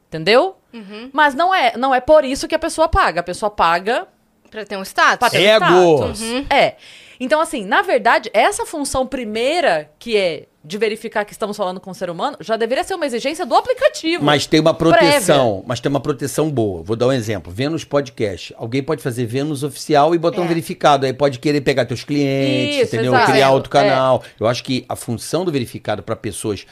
Entendeu? 0.09 0.57
Uhum. 0.73 1.11
Mas 1.13 1.35
não 1.35 1.53
é, 1.55 1.77
não 1.77 1.95
é 1.95 2.01
por 2.01 2.25
isso 2.25 2.47
que 2.49 2.55
a 2.55 2.59
pessoa 2.59 2.89
paga. 2.89 3.21
A 3.21 3.25
pessoa 3.25 3.51
paga 3.51 4.07
Pra 4.51 4.65
ter 4.65 4.77
um 4.77 4.83
status. 4.83 5.19
pra 5.19 5.31
ter 5.31 5.43
Ego. 5.43 5.65
status. 5.65 6.23
É. 6.51 6.75
Então, 7.19 7.41
assim, 7.41 7.65
na 7.65 7.81
verdade, 7.83 8.31
essa 8.35 8.67
função 8.67 9.07
primeira, 9.07 9.91
que 9.99 10.17
é 10.17 10.45
de 10.63 10.77
verificar 10.79 11.25
que 11.25 11.33
estamos 11.33 11.57
falando 11.57 11.79
com 11.81 11.91
o 11.93 11.95
ser 11.95 12.11
humano, 12.11 12.37
já 12.41 12.57
deveria 12.57 12.83
ser 12.83 12.95
uma 12.95 13.07
exigência 13.07 13.47
do 13.47 13.55
aplicativo. 13.55 14.23
Mas 14.25 14.47
tem 14.47 14.59
uma 14.61 14.75
proteção, 14.75 15.63
mas 15.67 15.79
tem 15.81 15.89
uma 15.89 16.01
proteção 16.01 16.51
boa. 16.51 16.83
Vou 16.83 16.97
dar 16.97 17.07
um 17.07 17.13
exemplo. 17.13 17.53
Vênus 17.53 17.85
Podcast. 17.85 18.53
Alguém 18.59 18.83
pode 18.83 19.01
fazer 19.01 19.25
Vênus 19.27 19.63
oficial 19.63 20.15
e 20.15 20.19
botar 20.19 20.41
um 20.41 20.45
É. 20.45 20.49
verificado. 20.49 21.07
Aí 21.07 21.13
pode 21.13 21.39
querer 21.39 21.61
pegar 21.61 21.87
teus 21.87 22.03
clientes, 22.05 22.77
Isso, 22.83 22.97
entendeu? 22.97 23.15
exato. 23.15 23.31
Criar 23.33 23.51
outro 23.53 23.71
É. 23.79 23.81
canal. 23.83 24.23
Eu 24.41 24.47
acho 24.49 24.63
que 24.65 24.85
a 24.89 24.97
função 24.97 25.45
do 25.45 25.53
verificado 25.53 26.03
para 26.03 26.17
pessoas 26.17 26.67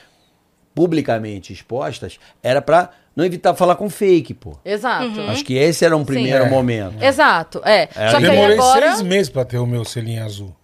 publicamente 0.75 1.53
expostas 1.53 2.19
era 2.43 2.61
para 2.61 2.91
não 3.17 3.25
evitar 3.25 3.55
falar 3.55 3.77
com 3.77 3.89
fake, 3.89 4.35
pô. 4.35 4.57
Exato. 4.65 5.07
Uhum. 5.21 5.31
Acho 5.31 5.45
que 5.45 5.55
esse 5.55 5.85
era 5.85 5.97
um 5.97 6.05
primeiro 6.05 6.45
É. 6.45 6.49
momento. 6.51 7.03
Exato, 7.03 7.61
é. 7.65 7.89
É, 7.95 8.11
Só 8.11 8.19
que 8.19 8.25
aí 8.27 8.31
Demorei 8.31 8.57
agora. 8.59 8.89
seis 8.91 9.03
meses 9.03 9.29
pra 9.31 9.45
ter 9.45 9.59
o 9.59 9.67
meu 9.67 9.85
selinho 9.85 10.25
azul. 10.25 10.55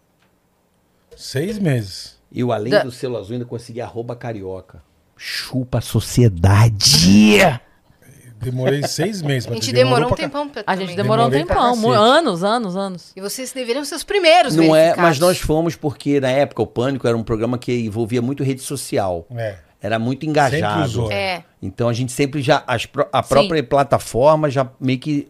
Seis 1.17 1.59
meses. 1.59 2.19
E 2.33 2.43
o 2.45 2.53
além 2.53 2.71
Da- 2.71 2.83
do 2.83 2.91
selo 2.93 3.17
azul 3.19 3.33
ainda 3.35 3.45
consegui 3.45 3.81
arroba 3.81 4.15
carioca. 4.17 4.83
Chupa 5.17 5.79
a 5.79 5.81
sociedade! 5.81 7.39
Demorei 8.41 8.83
seis 8.87 9.21
meses 9.21 9.45
pra 9.45 9.53
A 9.53 9.57
gente 9.57 9.67
ter. 9.67 9.75
demorou 9.77 10.07
um 10.07 10.09
pra 10.09 10.17
tempão 10.17 10.49
pra 10.49 10.63
A 10.67 10.75
gente 10.75 10.97
demorou 10.97 11.27
um 11.27 11.31
tempão, 11.31 11.91
anos, 11.93 12.43
anos, 12.43 12.75
anos. 12.75 13.13
E 13.15 13.21
vocês 13.21 13.53
deveriam 13.53 13.85
ser 13.85 13.97
os 13.97 14.03
primeiros 14.03 14.57
Não 14.57 14.75
é, 14.75 14.97
mas 14.97 15.19
nós 15.19 15.39
fomos 15.39 15.77
porque 15.77 16.19
na 16.21 16.31
época 16.31 16.63
o 16.63 16.67
Pânico 16.67 17.07
era 17.07 17.15
um 17.15 17.23
programa 17.23 17.59
que 17.59 17.71
envolvia 17.85 18.23
muito 18.23 18.43
rede 18.43 18.63
social. 18.63 19.27
É. 19.37 19.57
Era 19.83 19.99
muito 19.99 20.27
engajado. 20.27 21.11
É. 21.11 21.43
Então 21.63 21.89
a 21.89 21.93
gente 21.93 22.13
sempre 22.13 22.43
já. 22.43 22.63
as 22.67 22.87
a 23.13 23.23
própria 23.23 23.63
plataforma 23.63 24.51
já 24.51 24.69
meio 24.79 24.99
que 24.99 25.29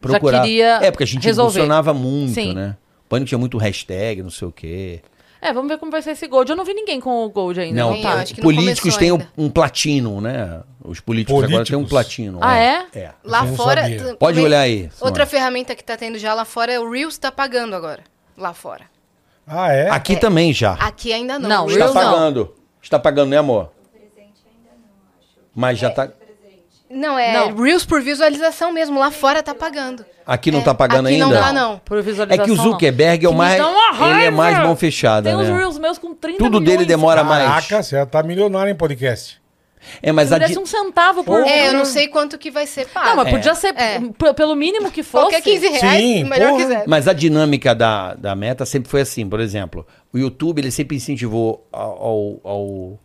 procurava. 0.00 0.44
queria 0.44 0.80
é, 0.82 0.90
porque 0.90 1.04
a 1.04 1.06
gente 1.06 1.24
resolver. 1.24 1.60
funcionava 1.60 1.94
muito, 1.94 2.34
Sim. 2.34 2.54
né? 2.54 2.76
O 3.04 3.08
Pânico 3.08 3.28
tinha 3.28 3.38
muito 3.38 3.58
hashtag, 3.58 4.22
não 4.22 4.30
sei 4.30 4.48
o 4.48 4.52
quê. 4.52 5.00
É, 5.40 5.52
vamos 5.52 5.68
ver 5.68 5.76
como 5.78 5.90
vai 5.90 6.00
ser 6.00 6.12
esse 6.12 6.26
Gold. 6.28 6.50
Eu 6.50 6.56
não 6.56 6.64
vi 6.64 6.72
ninguém 6.72 7.00
com 7.00 7.24
o 7.24 7.28
Gold 7.28 7.58
ainda. 7.60 7.80
Não, 7.80 8.00
tá. 8.00 8.22
que 8.22 8.40
políticos 8.40 8.96
têm 8.96 9.10
um, 9.10 9.16
ainda. 9.16 9.28
um 9.36 9.50
platino, 9.50 10.20
né? 10.20 10.62
Os 10.84 11.00
políticos, 11.00 11.42
agora 11.42 11.64
têm 11.64 11.76
um 11.76 11.80
Políticos? 11.80 11.90
platino. 11.90 12.38
Ah, 12.40 12.56
é? 12.56 12.86
É. 12.94 13.10
Lá 13.24 13.40
Eu 13.40 13.46
não 13.46 13.56
fora. 13.56 13.82
sabia. 13.82 14.14
Pode 14.14 14.40
olhar 14.40 14.60
aí. 14.60 14.88
Outra 15.00 15.26
ferramenta 15.26 15.74
que 15.74 15.82
tá 15.82 15.96
tendo 15.96 16.16
já 16.16 16.32
lá 16.32 16.44
fora 16.44 16.72
é 16.72 16.78
o 16.78 16.88
Reels 16.88 17.18
tá 17.18 17.32
pagando 17.32 17.74
agora. 17.74 18.04
Lá 18.36 18.54
fora. 18.54 18.84
Ah, 19.44 19.72
é? 19.72 19.90
Aqui 19.90 20.14
também 20.16 20.52
já. 20.52 20.74
Aqui 20.74 21.12
ainda 21.12 21.40
não. 21.40 21.48
Não, 21.48 21.66
o 21.66 21.70
Está 21.70 21.84
Reels 21.84 21.94
não. 21.94 22.02
pagando. 22.02 22.54
Está 22.80 22.98
pagando, 23.00 23.30
né, 23.30 23.38
amor? 23.38 23.72
Mas 25.54 25.78
já 25.78 25.90
tá. 25.90 26.08
Não, 26.90 27.18
é 27.18 27.32
Não. 27.32 27.56
Reels 27.56 27.86
por 27.86 28.02
visualização 28.02 28.70
mesmo. 28.72 28.98
Lá 28.98 29.10
fora 29.10 29.42
tá 29.42 29.54
pagando. 29.54 30.04
Aqui 30.26 30.50
não 30.50 30.60
É, 30.60 30.62
tá 30.62 30.74
pagando 30.74 31.06
aqui 31.06 31.14
ainda? 31.14 31.26
não 31.34 31.42
tá, 31.42 31.52
não. 31.52 31.78
Por 31.78 31.98
É 31.98 32.02
visualização. 32.02 32.44
que 32.44 32.50
o 32.52 32.54
não. 32.56 32.64
Zuckerberg 32.64 33.24
é 33.24 33.28
o 33.28 33.34
mais. 33.34 33.58
Ele 33.60 34.24
é 34.24 34.30
mais 34.30 34.58
mão 34.58 34.76
fechada, 34.76 35.28
Tem 35.30 35.38
uns 35.38 35.48
né? 35.48 35.56
Reels 35.56 35.78
meus 35.78 35.96
com 35.98 36.14
30 36.14 36.38
Tudo 36.38 36.60
milhões. 36.60 36.78
dele 36.78 36.86
demora 36.88 37.24
mais. 37.24 37.48
Caraca, 37.48 37.82
você 37.82 37.96
já 37.96 38.04
tá 38.06 38.22
milionário 38.22 38.70
em 38.70 38.74
podcast. 38.76 39.40
É, 40.00 40.12
mas 40.12 40.30
a 40.30 40.38
di- 40.38 40.56
um 40.56 40.64
centavo 40.66 41.24
por 41.24 41.40
É, 41.44 41.66
eu 41.68 41.72
não 41.72 41.84
sei 41.84 42.06
quanto 42.06 42.38
que 42.38 42.52
vai 42.52 42.66
ser 42.68 42.86
pago. 42.86 43.06
Não, 43.08 43.16
mas 43.16 43.26
É. 43.26 43.30
podia 43.32 43.54
ser 43.56 43.74
É. 43.76 43.98
pelo 44.36 44.54
mínimo 44.54 44.92
que 44.92 45.02
fosse. 45.02 45.24
Qualquer 45.24 45.40
15 45.42 45.66
reais, 45.68 46.00
Sim, 46.00 46.24
melhor 46.24 46.50
porra. 46.50 46.62
quiser. 46.62 46.84
Mas 46.86 47.08
a 47.08 47.12
dinâmica 47.12 47.74
da, 47.74 48.14
da 48.14 48.36
meta 48.36 48.64
sempre 48.64 48.88
foi 48.88 49.00
assim. 49.00 49.28
Por 49.28 49.40
exemplo, 49.40 49.84
o 50.12 50.18
YouTube 50.18 50.60
ele 50.60 50.70
sempre 50.70 50.96
incentivou 50.96 51.66
ao, 51.72 51.90
ao, 51.90 52.40
ao 52.44 52.98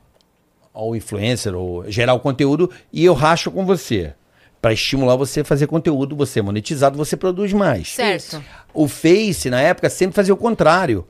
influencer, 0.95 1.55
ou 1.55 1.89
gerar 1.89 2.13
o 2.13 2.19
conteúdo, 2.19 2.69
e 2.91 3.03
eu 3.03 3.13
racho 3.13 3.49
com 3.51 3.65
você. 3.65 4.13
Pra 4.61 4.73
estimular 4.73 5.15
você 5.15 5.41
a 5.41 5.45
fazer 5.45 5.67
conteúdo, 5.67 6.15
você 6.15 6.39
é 6.39 6.41
monetizado, 6.41 6.97
você 6.97 7.15
produz 7.15 7.53
mais. 7.53 7.89
Certo. 7.93 8.43
O 8.73 8.87
Face, 8.87 9.49
na 9.49 9.61
época, 9.61 9.89
sempre 9.89 10.15
fazia 10.15 10.33
o 10.33 10.37
contrário. 10.37 11.07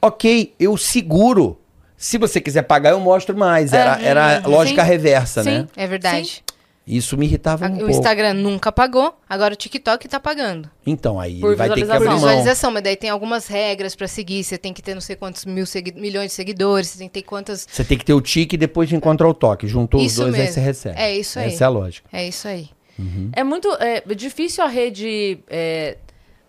Ok, 0.00 0.54
eu 0.60 0.76
seguro. 0.76 1.58
Se 1.96 2.18
você 2.18 2.40
quiser 2.40 2.62
pagar, 2.62 2.90
eu 2.90 3.00
mostro 3.00 3.34
mais. 3.36 3.72
Era, 3.72 4.00
É, 4.00 4.04
era 4.04 4.42
sim. 4.42 4.48
lógica 4.50 4.82
reversa, 4.82 5.42
Sim. 5.42 5.50
né? 5.50 5.66
É 5.74 5.86
verdade. 5.86 6.44
Isso 6.86 7.16
me 7.16 7.26
irritava 7.26 7.66
um 7.66 7.74
o 7.74 7.78
pouco. 7.78 7.90
Instagram 7.90 8.34
nunca 8.34 8.70
pagou, 8.70 9.18
agora 9.28 9.54
o 9.54 9.56
TikTok 9.56 10.06
tá 10.06 10.20
pagando. 10.20 10.70
Então, 10.86 11.18
aí 11.18 11.40
Por 11.40 11.56
vai 11.56 11.68
ter 11.68 11.84
que 11.84 11.90
abrir 11.90 11.98
Por 11.98 12.06
mão. 12.06 12.14
visualização, 12.14 12.70
mas 12.70 12.82
daí 12.84 12.94
tem 12.94 13.10
algumas 13.10 13.48
regras 13.48 13.96
pra 13.96 14.06
seguir. 14.06 14.44
Você 14.44 14.56
tem 14.56 14.72
que 14.72 14.80
ter 14.80 14.94
não 14.94 15.00
sei 15.00 15.16
quantos 15.16 15.44
mil 15.44 15.64
milhões 15.96 16.30
de 16.30 16.34
seguidores, 16.34 16.88
você 16.88 16.98
tem 16.98 17.08
que 17.08 17.14
ter 17.14 17.22
quantas. 17.22 17.66
Você 17.68 17.82
tem 17.82 17.98
que 17.98 18.04
ter 18.04 18.14
o 18.14 18.20
tique 18.20 18.54
e 18.54 18.58
depois 18.58 18.92
encontrar 18.92 19.28
o 19.28 19.34
toque. 19.34 19.66
Juntou 19.66 20.00
Isso 20.00 20.20
os 20.20 20.26
dois, 20.26 20.34
aí 20.34 20.40
mesmo. 20.42 20.54
você 20.54 20.60
recebe. 20.60 20.98
É 21.00 21.16
isso 21.16 21.38
aí. 21.40 21.48
Essa 21.48 21.64
é 21.64 21.66
a 21.66 21.70
lógica. 21.70 22.08
É 22.12 22.28
isso 22.28 22.46
aí. 22.46 22.68
É 23.32 23.44
muito 23.44 23.68
é, 23.74 24.02
difícil 24.14 24.64
a 24.64 24.68
rede 24.68 25.40
é, 25.48 25.98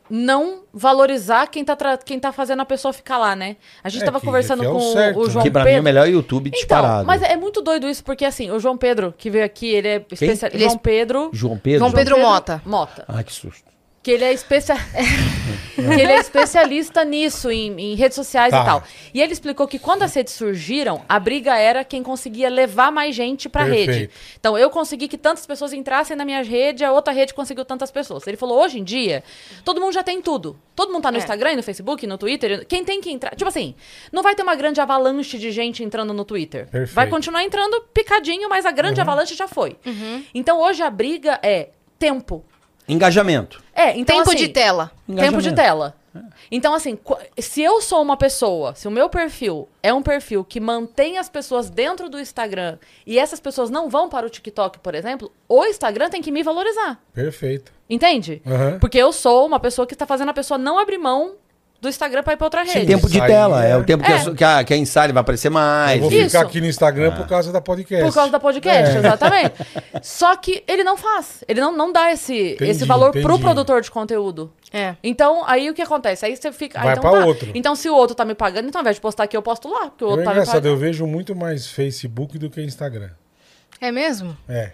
não 0.10 0.64
valorizar 0.74 1.48
quem 1.48 1.64
tá, 1.66 1.76
tra- 1.76 1.98
quem 1.98 2.20
tá 2.20 2.32
fazendo 2.32 2.62
a 2.62 2.66
pessoa 2.66 2.94
ficar 2.94 3.18
lá, 3.18 3.36
né? 3.36 3.58
A 3.84 3.90
gente 3.90 4.04
É, 4.04 4.06
tava 4.06 4.20
que- 4.20 4.26
conversando 4.26 4.60
que 4.62 4.66
é 4.66 4.70
o 4.70 4.74
com 4.74 4.78
o- 4.90 4.94
certo, 4.94 5.20
o 5.20 5.26
né? 5.26 5.30
João 5.32 5.44
que 5.44 5.52
pra 5.52 5.64
mim 5.64 5.70
é 5.70 5.72
Pedro. 5.74 5.82
o 5.82 5.84
melhor 5.84 6.08
YouTube 6.10 6.50
disparado. 6.50 7.04
Então, 7.04 7.06
mas 7.06 7.22
é 7.22 7.36
muito 7.36 7.62
doido 7.62 7.88
isso, 7.90 8.04
porque 8.04 8.26
assim, 8.26 8.50
o 8.52 8.60
João 8.60 8.78
Pedro, 8.78 9.14
que 9.18 9.30
veio 9.30 9.44
aqui, 9.46 9.68
ele 9.68 9.88
é 9.88 9.96
especialista. 10.12 10.48
É 10.56 10.60
João 10.60 10.78
Pedro. 10.78 11.30
João 11.34 11.58
Pedro? 11.58 11.80
João 11.80 11.92
Pedro 11.92 12.20
Mota. 12.20 12.62
Mota. 12.66 13.06
Ai, 13.08 13.24
que 13.24 13.32
susto. 13.34 13.68
Que 14.08 14.12
ele 14.12 14.24
é, 14.24 14.32
ele 15.78 16.12
é 16.14 16.18
especialista 16.18 17.04
nisso, 17.04 17.52
em, 17.52 17.78
em 17.78 17.94
redes 17.96 18.16
sociais 18.16 18.52
Tá. 18.52 18.62
e 18.62 18.66
tal. 18.66 18.84
E 19.14 19.22
ele 19.22 19.34
explicou 19.34 19.68
que 19.68 19.78
quando 19.78 20.04
as 20.04 20.14
redes 20.14 20.34
surgiram, 20.34 21.04
a 21.10 21.20
briga 21.20 21.58
era 21.58 21.84
quem 21.84 22.02
conseguia 22.02 22.50
levar 22.50 22.90
mais 22.90 23.14
gente 23.14 23.50
pra 23.50 23.66
Perfeito. 23.66 23.92
rede. 23.92 24.10
Então, 24.40 24.58
eu 24.58 24.70
consegui 24.70 25.10
que 25.10 25.18
tantas 25.18 25.46
pessoas 25.46 25.74
entrassem 25.74 26.16
na 26.16 26.24
minha 26.24 26.42
rede, 26.42 26.86
a 26.86 26.92
outra 26.94 27.12
rede 27.12 27.34
conseguiu 27.34 27.66
tantas 27.66 27.92
pessoas. 27.92 28.26
Ele 28.26 28.38
falou, 28.38 28.64
hoje 28.64 28.80
em 28.80 28.84
dia, 28.86 29.26
todo 29.66 29.82
mundo 29.82 29.92
já 29.92 30.04
tem 30.04 30.22
tudo. 30.22 30.58
Todo 30.74 30.90
mundo 30.94 31.04
tá 31.04 31.12
no 31.12 31.18
É. 31.18 31.20
Instagram, 31.20 31.58
no 31.58 31.64
Facebook, 31.64 32.08
no 32.08 32.18
Twitter. 32.18 32.66
Quem 32.66 32.86
tem 32.86 33.02
que 33.02 33.12
entrar... 33.12 33.32
Tipo 33.36 33.50
assim, 33.50 33.76
não 34.10 34.24
vai 34.24 34.36
ter 34.36 34.44
uma 34.44 34.56
grande 34.56 34.80
avalanche 34.80 35.38
de 35.38 35.52
gente 35.52 35.84
entrando 35.84 36.14
no 36.14 36.24
Twitter. 36.24 36.62
Perfeito. 36.70 36.96
Vai 36.96 37.10
continuar 37.10 37.44
entrando 37.44 37.82
picadinho, 37.94 38.48
mas 38.48 38.66
a 38.66 38.72
grande 38.72 39.02
avalanche 39.02 39.36
já 39.36 39.50
foi. 39.50 39.76
Então, 40.34 40.62
hoje 40.62 40.82
a 40.82 40.90
briga 40.90 41.38
é 41.44 41.72
tempo. 42.00 42.46
Engajamento. 42.88 43.62
É, 43.78 43.96
então 43.96 44.18
Tempo 44.18 44.32
assim, 44.32 44.40
de 44.40 44.48
tela. 44.50 44.92
Tempo 45.16 45.40
de 45.40 45.54
tela. 45.54 45.96
Então, 46.50 46.74
assim, 46.74 46.98
se 47.38 47.62
eu 47.62 47.80
sou 47.80 48.02
uma 48.02 48.18
pessoa, 48.18 48.74
se 48.74 48.88
o 48.88 48.92
meu 48.92 49.08
perfil 49.08 49.70
é 49.84 49.94
um 49.94 50.02
perfil 50.02 50.44
que 50.44 50.60
mantém 50.60 51.20
as 51.20 51.30
pessoas 51.30 51.70
dentro 51.70 52.10
do 52.10 52.20
Instagram 52.20 52.80
e 53.06 53.20
essas 53.20 53.40
pessoas 53.40 53.70
não 53.70 53.88
vão 53.88 54.10
para 54.10 54.26
o 54.26 54.30
TikTok, 54.32 54.80
por 54.80 54.96
exemplo, 54.96 55.32
o 55.48 55.64
Instagram 55.66 56.10
tem 56.10 56.24
que 56.24 56.32
me 56.32 56.42
valorizar. 56.42 57.00
Perfeito. 57.14 57.72
Entende? 57.88 58.42
Aham. 58.48 58.80
Porque 58.80 58.98
eu 58.98 59.14
sou 59.14 59.46
uma 59.46 59.60
pessoa 59.60 59.86
que 59.86 59.94
está 59.94 60.08
fazendo 60.08 60.30
a 60.30 60.34
pessoa 60.34 60.58
não 60.58 60.80
abrir 60.80 60.98
mão 60.98 61.36
do 61.80 61.88
Instagram 61.90 62.24
para 62.24 62.34
ir 62.34 62.38
para 62.38 62.46
outra 62.48 62.64
rede. 62.64 62.86
Tempo 62.88 63.08
de 63.10 63.20
tela. 63.22 63.66
É, 63.66 63.72
é- 63.72 63.78
o 63.78 63.84
tempo 63.84 64.04
que, 64.04 64.12
É. 64.12 64.16
a, 64.16 64.34
que, 64.36 64.44
a, 64.44 64.64
que 64.64 64.74
a 64.74 64.78
Insider 64.78 65.14
vai 65.14 65.22
aparecer 65.22 65.50
mais. 65.50 66.02
Eu 66.02 66.10
vou 66.10 66.12
Isso. 66.12 66.30
ficar 66.32 66.42
aqui 66.42 66.60
no 66.60 66.68
Instagram 66.68 67.16
por 67.16 67.28
causa 67.28 67.52
da 67.52 67.62
podcast. 67.62 68.04
Por 68.06 68.14
causa 68.14 68.32
da 68.32 68.40
podcast, 68.40 68.96
É. 68.96 69.00
exatamente. 69.00 69.54
Só 70.02 70.36
que 70.36 70.64
ele 70.68 70.84
não 70.84 70.98
faz. 70.98 71.44
Ele 71.48 71.62
não, 71.62 71.72
não 71.76 71.92
dá 71.94 72.12
esse, 72.12 72.54
Entendi, 72.54 72.72
esse 72.72 72.86
valor 72.86 73.12
pro 73.12 73.20
entendi. 73.22 73.42
produtor 73.42 73.82
de 73.82 73.92
conteúdo. 73.92 74.52
É. 74.74 74.96
Então, 75.04 75.44
aí 75.48 75.70
o 75.70 75.74
que 75.74 75.82
acontece? 75.82 76.26
Aí 76.26 76.36
você 76.36 76.52
fica. 76.52 76.80
ah, 76.80 76.84
Vai 76.84 76.94
então 76.98 77.10
pra 77.12 77.20
tá. 77.22 77.26
outro. 77.26 77.52
Então, 77.54 77.76
se 77.76 77.88
o 77.90 77.96
outro 77.96 78.16
tá 78.16 78.26
me 78.26 78.34
pagando, 78.36 78.68
então 78.68 78.80
ao 78.80 78.84
invés 78.84 78.96
de 78.98 79.02
postar 79.02 79.24
aqui, 79.24 79.38
eu 79.38 79.42
posto 79.42 79.70
lá. 79.70 79.86
Porque 79.90 80.04
o 80.04 80.08
É 80.08 80.10
outro 80.12 80.24
tá 80.26 80.32
me 80.32 80.36
engraçado, 80.38 80.56
pagando. 80.56 80.74
eu 80.74 80.78
vejo 80.78 81.06
muito 81.08 81.36
mais 81.36 81.68
Facebook 81.68 82.38
do 82.38 82.50
que 82.50 82.62
Instagram. 82.62 83.10
É 83.80 83.92
mesmo? 83.92 84.36
É. 84.50 84.72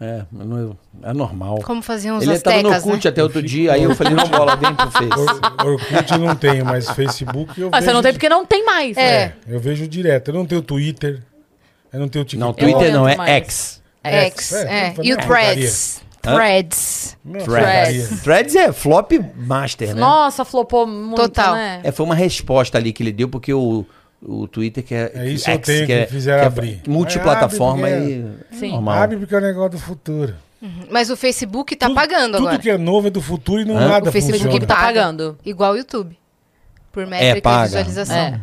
É, 0.00 0.22
não- 0.32 0.76
é 1.02 1.12
normal. 1.12 1.58
Como 1.62 1.82
faziam 1.82 2.16
os 2.16 2.22
Ele 2.26 2.38
tava 2.40 2.56
no 2.62 2.68
astecas, 2.68 2.84
né? 2.86 2.92
Orkut 2.92 3.08
até 3.08 3.22
outro 3.22 3.42
dia, 3.42 3.72
aí 3.74 3.82
eu 3.82 3.94
falei, 3.94 4.14
não, 4.14 4.26
bola, 4.28 4.56
vem 4.56 4.74
pro 4.74 4.90
Face. 4.90 5.08
Or- 5.10 5.66
Orkut 5.72 6.12
eu 6.12 6.18
não 6.18 6.34
tenho, 6.34 6.64
mas 6.64 6.88
Facebook 6.90 7.60
eu 7.60 7.68
Ah, 7.70 7.78
vejo. 7.78 7.84
você 7.86 7.92
não 7.92 8.02
tem 8.02 8.12
porque 8.12 8.28
não 8.28 8.46
tem 8.46 8.64
mais. 8.64 8.96
É. 8.96 9.24
É, 9.24 9.34
eu 9.46 9.60
vejo 9.60 9.86
direto. 9.86 10.28
Eu 10.28 10.34
não 10.34 10.46
tenho 10.46 10.62
Twitter. 10.62 11.22
Eu 11.92 12.00
não 12.00 12.08
tenho 12.08 12.24
TikTok. 12.24 12.40
Não, 12.40 12.54
Twitter 12.54 12.88
Eu 12.94 12.98
não, 13.00 13.06
é 13.08 13.14
mais. 13.16 13.30
X. 13.30 13.82
X, 14.02 14.52
É, 14.54 14.86
é. 14.88 14.94
E 15.02 15.12
o. 15.12 15.16
Threads. 15.18 16.00
Threads. 16.22 17.16
Não, 17.24 17.40
Threads. 17.40 18.08
porcaria. 18.08 18.18
Threads 18.22 18.54
é 18.56 18.72
flop 18.72 19.12
master, 19.36 19.94
né? 19.94 20.00
Nossa, 20.00 20.44
flopou 20.44 20.86
muito, 20.86 21.16
Total. 21.16 21.54
né? 21.54 21.80
É, 21.82 21.90
foi 21.92 22.06
uma 22.06 22.14
resposta 22.14 22.78
ali 22.78 22.92
que 22.92 23.02
ele 23.02 23.12
deu, 23.12 23.28
porque 23.28 23.52
o, 23.52 23.84
o 24.22 24.46
Twitter 24.46 24.84
quer. 24.84 25.12
É 25.14 25.26
isso 25.28 25.50
eu 25.50 25.58
tenho 25.58 25.86
que 25.86 25.92
é, 25.92 26.06
fizeram 26.06 26.40
quer 26.40 26.46
abrir. 26.46 26.82
Multiplataforma 26.86 27.88
É, 27.88 28.00
e. 28.00 28.24
Normal. 28.70 29.02
Abre 29.02 29.16
porque 29.16 29.34
é 29.34 29.38
o 29.38 29.40
negócio 29.40 29.70
do 29.72 29.78
futuro. 29.78 30.34
Mas 30.90 31.08
o 31.08 31.16
Facebook 31.16 31.74
tá 31.74 31.86
Tudo- 31.86 31.94
pagando 31.96 32.32
tudo 32.36 32.48
agora. 32.48 32.58
que 32.58 32.68
é 32.70 32.76
novo 32.76 33.06
é 33.06 33.10
do 33.10 33.22
futuro 33.22 33.62
e 33.62 33.64
não 33.64 33.76
Hã? 33.78 33.88
nada 33.88 34.08
O 34.10 34.12
Facebook 34.12 34.42
funciona. 34.42 34.66
tá 34.66 34.74
paga. 34.74 34.86
pagando. 34.86 35.38
Igual 35.44 35.72
o 35.72 35.76
YouTube. 35.76 36.18
Por 36.92 37.06
métrica 37.06 37.40
paga. 37.48 37.62
e 37.62 37.66
visualização. 37.68 38.16
É. 38.16 38.40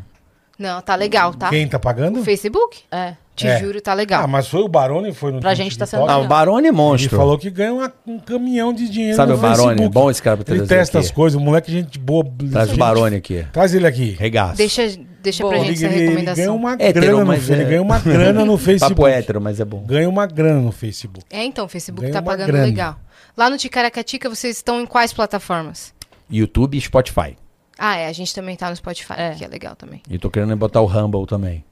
Não, 0.58 0.82
tá 0.82 0.96
legal, 0.96 1.34
tá? 1.36 1.50
Quem 1.50 1.68
tá 1.68 1.78
pagando? 1.78 2.20
O 2.20 2.24
Facebook? 2.24 2.80
É. 2.92 3.14
Te 3.36 3.46
É. 3.48 3.60
juro, 3.60 3.80
tá 3.80 3.94
legal. 3.94 4.24
Ah, 4.24 4.28
mas 4.28 4.48
foi 4.48 4.62
o 4.62 4.68
Barone, 4.68 5.14
foi 5.14 5.32
no 5.32 5.40
Pra 5.40 5.54
gente 5.54 5.78
tá 5.78 5.86
sendo 5.86 6.10
Ah, 6.10 6.18
o 6.18 6.28
Barone 6.28 6.66
é 6.66 6.70
Ele 6.70 6.76
monstro. 6.76 7.16
falou 7.16 7.38
que 7.38 7.52
ganha 7.52 7.72
uma- 7.72 7.94
um 8.08 8.18
caminhão 8.18 8.74
de 8.74 8.90
dinheiro 8.90 9.16
Sabe 9.16 9.34
no 9.34 9.38
o 9.38 9.42
Barone? 9.42 9.58
Facebook. 9.78 9.84
É 9.86 9.90
bom 9.90 10.10
esse 10.10 10.24
cara 10.24 10.38
pra 10.38 10.56
Ele 10.56 10.66
testa 10.66 10.98
aqui. 10.98 11.06
as 11.06 11.12
coisas, 11.12 11.40
o 11.40 11.44
moleque 11.44 11.70
é 11.70 11.76
gente 11.76 12.00
boa. 12.00 12.26
Traz 12.52 12.70
o 12.70 12.72
gente- 12.72 12.80
Barone 12.80 13.16
aqui. 13.18 13.46
Traz 13.54 13.76
ele 13.76 13.86
aqui. 13.86 14.16
Regaço. 14.20 14.58
Deixa, 14.58 14.82
deixa 15.28 15.44
Boa. 15.44 15.54
pra 15.56 15.64
Ele, 15.64 15.76
gente 15.76 15.86
essa 15.86 15.94
ele- 15.94 15.96
ele 15.96 16.06
recomendação. 16.10 16.44
ganha 16.46 16.54
uma 16.54 16.74
Hétero, 16.74 17.06
grana 17.06 17.20
no, 17.20 17.26
mas 17.26 17.50
ele 17.50 17.62
é- 17.62 17.66
ganha 17.66 17.82
uma 17.82 18.00
grana 18.00 18.46
no 18.46 18.58
Facebook. 18.58 18.96
Papo 18.96 19.08
hétero, 19.08 19.42
mas 19.42 19.60
é 19.60 19.66
bom. 19.66 19.84
Ganha 19.86 20.08
uma 20.10 20.26
grana 20.26 20.62
no 20.62 20.72
Facebook. 20.72 21.26
É, 21.30 21.44
então, 21.44 21.66
o 21.66 21.68
Facebook 21.68 22.02
Ganha 22.02 22.14
tá 22.14 22.22
pagando 22.22 22.48
grana. 22.48 22.66
legal. 22.66 23.00
Lá 23.36 23.50
no 23.50 23.58
Ticaracatica, 23.58 24.30
vocês 24.30 24.56
estão 24.58 24.82
em 24.82 24.86
quais 24.86 25.12
plataformas? 25.14 25.94
YouTube 26.30 26.78
e 26.78 26.82
Spotify. 26.82 27.36
Ah, 27.78 27.96
é, 27.98 28.08
a 28.08 28.14
gente 28.14 28.34
também 28.34 28.56
tá 28.56 28.70
no 28.70 28.76
Spotify, 28.76 29.14
É. 29.18 29.36
que 29.36 29.46
é 29.46 29.48
legal 29.48 29.76
também. 29.76 30.02
E 30.10 30.18
tô 30.18 30.30
querendo 30.32 30.56
botar 30.56 30.82
o 30.82 30.86
Rumble 30.86 31.26
também. 31.28 31.64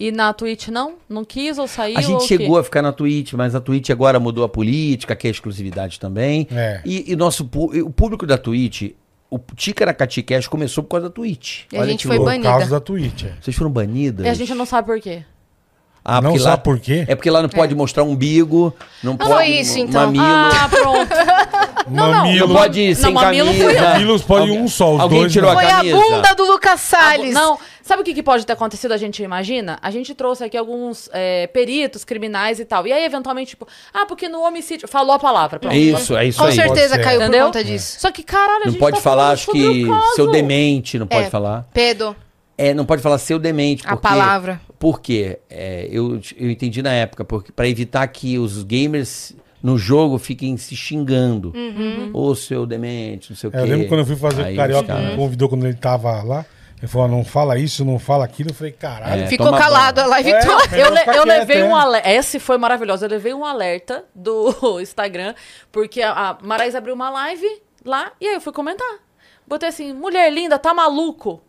E 0.00 0.12
na 0.12 0.32
Twitch 0.32 0.68
não? 0.68 0.94
Não 1.08 1.24
quis 1.24 1.58
ou 1.58 1.66
saiu? 1.66 1.98
A 1.98 2.00
gente 2.00 2.24
chegou 2.24 2.54
quê? 2.54 2.60
a 2.60 2.64
ficar 2.64 2.82
na 2.82 2.92
Twitch, 2.92 3.32
mas 3.32 3.54
a 3.54 3.60
Twitch 3.60 3.90
agora 3.90 4.20
mudou 4.20 4.44
a 4.44 4.48
política, 4.48 5.16
que 5.16 5.26
é 5.26 5.30
exclusividade 5.30 5.98
também. 5.98 6.46
É. 6.52 6.80
E, 6.84 7.12
e 7.12 7.16
nosso 7.16 7.48
e 7.72 7.82
o 7.82 7.90
público 7.90 8.24
da 8.26 8.38
Twitch, 8.38 8.92
o 9.30 9.38
Ticaracati 9.54 10.22
Cash 10.22 10.46
começou 10.48 10.82
por 10.84 10.90
causa 10.90 11.08
da 11.08 11.14
Twitch. 11.14 11.64
E 11.72 11.76
a 11.76 11.84
gente 11.86 12.06
foi 12.06 12.16
louco. 12.16 12.30
Por 12.30 12.36
banida. 12.36 12.50
causa 12.50 12.70
da 12.70 12.80
Twitch. 12.80 13.24
É. 13.24 13.32
Vocês 13.40 13.56
foram 13.56 13.70
banidas? 13.70 14.26
E 14.26 14.28
a 14.28 14.34
gente 14.34 14.54
não 14.54 14.64
sabe 14.66 14.86
por 14.86 15.00
quê. 15.00 15.22
Ah, 16.04 16.22
Não 16.22 16.30
sabe 16.38 16.44
lá- 16.44 16.56
por 16.56 16.80
quê? 16.80 17.04
É 17.06 17.14
porque 17.14 17.28
lá 17.30 17.42
não 17.42 17.50
pode 17.50 17.74
mostrar 17.74 18.02
umbigo, 18.02 18.74
não 19.02 19.14
pode. 19.14 19.30
foi 19.30 19.46
isso, 19.48 19.78
então. 19.78 20.06
Mamilo. 20.06 20.24
Ah, 20.24 20.68
pronto. 20.70 21.10
não, 21.90 22.10
Mamilo. 22.12 22.48
Não 22.48 22.54
pode 22.56 22.80
ir 22.80 22.94
sem 22.94 23.04
Não, 23.06 23.12
mamilo 23.12 23.46
camisa. 23.46 23.64
fui 23.64 23.76
eu. 23.78 23.82
Mamilos 23.82 24.22
pode 24.22 24.50
um 24.50 24.68
só, 24.68 24.94
os 24.94 25.00
Alguém 25.00 25.20
dois 25.20 25.32
tirou 25.32 25.50
não. 25.52 25.58
a 25.58 25.62
Foi 25.62 25.70
a 25.70 25.76
camisa. 25.76 25.96
bunda 25.96 26.34
do 26.34 26.44
Lucas 26.44 26.80
Salles. 26.80 27.34
Não, 27.34 27.58
sabe 27.82 28.02
o 28.02 28.04
que, 28.04 28.14
que 28.14 28.22
pode 28.22 28.44
ter 28.46 28.52
acontecido? 28.52 28.92
A 28.92 28.96
gente 28.96 29.22
imagina? 29.22 29.78
A 29.82 29.90
gente 29.90 30.14
trouxe 30.14 30.44
aqui 30.44 30.56
alguns 30.56 31.08
é, 31.12 31.46
peritos 31.48 32.04
criminais 32.04 32.58
e 32.60 32.64
tal. 32.64 32.86
E 32.86 32.92
aí, 32.92 33.04
eventualmente, 33.04 33.50
tipo, 33.50 33.66
ah, 33.92 34.06
porque 34.06 34.28
no 34.28 34.40
homicídio. 34.42 34.88
Falou 34.88 35.12
a 35.12 35.18
palavra. 35.18 35.58
Pronto. 35.58 35.74
Isso, 35.74 36.16
é 36.16 36.26
isso 36.26 36.38
Com 36.38 36.46
aí. 36.46 36.52
certeza 36.54 36.96
ser. 36.96 37.02
caiu 37.02 37.20
Entendeu? 37.20 37.40
por 37.40 37.46
conta 37.46 37.64
disso. 37.64 38.00
Só 38.00 38.10
que, 38.10 38.22
caralho, 38.22 38.62
a 38.62 38.66
Não 38.66 38.72
gente 38.72 38.80
pode 38.80 38.96
tá 38.96 39.02
falar, 39.02 39.16
falando 39.22 39.32
acho 39.34 39.44
sobre 39.46 39.60
que 39.60 39.84
o 39.84 39.88
caso. 39.90 40.14
seu 40.14 40.30
demente, 40.30 40.98
não 40.98 41.06
pode 41.06 41.26
É. 41.26 41.30
falar. 41.30 41.66
Pedo, 41.72 42.16
É, 42.56 42.74
não 42.74 42.84
pode 42.84 43.00
falar 43.02 43.18
seu 43.18 43.38
demente. 43.38 43.84
a 43.86 43.90
porque- 43.90 44.08
palavra. 44.08 44.60
Por 44.78 45.00
quê? 45.00 45.38
É, 45.50 45.88
eu, 45.90 46.20
eu 46.36 46.48
entendi 46.50 46.82
na 46.82 46.92
época, 46.92 47.24
porque 47.24 47.50
para 47.50 47.68
evitar 47.68 48.06
que 48.08 48.38
os 48.38 48.62
gamers 48.62 49.34
no 49.62 49.76
jogo 49.78 50.18
fiquem 50.18 50.56
se 50.56 50.74
xingando. 50.76 51.52
Uhum. 51.54 52.10
Ô, 52.12 52.34
seu 52.34 52.66
demente, 52.66 53.30
não 53.30 53.36
sei 53.36 53.48
o 53.48 53.50
quê. 53.50 53.58
É, 53.58 53.60
eu 53.62 53.66
lembro 53.66 53.88
quando 53.88 54.00
eu 54.00 54.06
fui 54.06 54.16
fazer 54.16 54.44
Aí 54.44 54.54
o 54.54 54.56
Carioca, 54.56 54.94
me 54.94 55.16
convidou 55.16 55.48
quando 55.48 55.66
ele 55.66 55.74
tava 55.76 56.22
lá. 56.22 56.44
Ele 56.78 56.86
falou, 56.86 57.08
não 57.08 57.24
fala 57.24 57.58
isso, 57.58 57.84
não 57.84 57.98
fala 57.98 58.24
aquilo. 58.24 58.50
Eu 58.50 58.54
falei, 58.54 58.72
caralho. 58.72 59.22
É, 59.22 59.26
Ficou 59.26 59.50
calado 59.50 59.96
banho. 59.96 60.06
a 60.06 60.10
live 60.10 60.30
É. 60.30 60.38
toda. 60.38 60.76
Eu, 60.76 60.92
Melhor 60.92 61.06
le- 61.12 61.18
eu 61.18 61.24
levei 61.24 61.56
é. 61.58 61.64
um 61.64 61.74
alerta. 61.74 62.08
Esse 62.08 62.38
foi 62.38 62.56
maravilhoso. 62.56 63.04
Eu 63.04 63.10
levei 63.10 63.34
um 63.34 63.44
alerta 63.44 64.04
do 64.14 64.54
Instagram, 64.80 65.34
porque 65.72 66.00
a, 66.02 66.12
a 66.30 66.38
Marais 66.40 66.76
abriu 66.76 66.94
uma 66.94 67.10
live 67.10 67.46
lá 67.84 68.12
e 68.20 68.28
aí 68.28 68.34
eu 68.34 68.40
fui 68.40 68.52
comentar. 68.52 68.86
Botei 69.44 69.68
assim: 69.70 69.92
mulher 69.92 70.32
linda, 70.32 70.56
tá 70.56 70.72
maluco? 70.72 71.42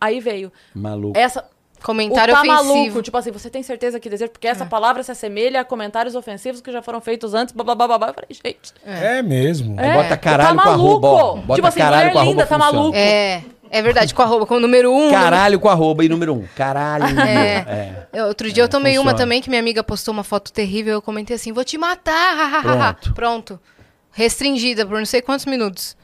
Aí 0.00 0.20
veio. 0.20 0.52
Maluco. 0.72 1.18
Essa. 1.18 1.44
Comentário 1.82 2.34
o 2.34 2.36
tá 2.36 2.42
ofensivo. 2.42 2.74
maluco, 2.74 3.02
tipo 3.02 3.16
assim, 3.16 3.30
você 3.30 3.48
tem 3.48 3.62
certeza 3.62 3.98
que 3.98 4.08
deseja? 4.10 4.30
Porque 4.30 4.46
essa 4.46 4.66
palavra 4.66 5.02
se 5.02 5.10
assemelha 5.10 5.60
a 5.60 5.64
comentários 5.64 6.14
ofensivos 6.14 6.60
que 6.60 6.70
já 6.70 6.82
foram 6.82 7.00
feitos 7.00 7.32
antes, 7.34 7.54
blá 7.54 7.64
blá 7.64 7.74
blá 7.74 7.98
blá. 7.98 8.08
Eu 8.08 8.14
falei, 8.14 8.28
gente. 8.30 8.72
É 8.84 9.22
mesmo. 9.22 9.80
É, 9.80 9.94
bota 9.94 10.16
caralho 10.16 10.56
tá 10.56 10.62
com 10.62 10.68
arroba, 10.68 11.08
ó. 11.08 11.16
maluco. 11.16 11.46
Bota 11.46 11.54
tipo 11.56 11.66
assim, 11.68 11.78
caralho 11.78 12.00
mulher 12.02 12.12
com 12.12 12.18
arroba 12.18 12.30
linda, 12.32 12.46
tá 12.46 12.54
funciona. 12.58 12.72
maluco. 12.78 12.96
É, 12.98 13.42
é 13.70 13.82
verdade, 13.82 14.14
com 14.14 14.22
arroba, 14.22 14.46
com 14.46 14.54
o 14.56 14.60
número 14.60 14.92
um. 14.94 15.10
Caralho 15.10 15.58
com 15.60 15.68
arroba 15.68 16.04
e 16.04 16.08
número 16.08 16.34
um. 16.34 16.44
Caralho. 16.56 17.04
É. 17.20 18.06
Eu- 18.12 18.26
outro 18.26 18.52
dia 18.52 18.62
eu 18.64 18.68
tomei 18.68 18.98
uma 18.98 19.04
funciona. 19.12 19.18
também 19.18 19.40
que 19.40 19.48
minha 19.48 19.60
amiga 19.60 19.82
postou 19.82 20.12
uma 20.12 20.24
foto 20.24 20.52
terrível. 20.52 20.94
Eu 20.94 21.02
comentei 21.02 21.36
assim: 21.36 21.52
vou 21.52 21.64
te 21.64 21.78
matar. 21.78 22.60
Pronto. 22.62 23.14
Pronto. 23.14 23.60
Restringida 24.12 24.84
por 24.84 24.98
não 24.98 25.06
sei 25.06 25.22
quantos 25.22 25.46
minutos. 25.46 25.96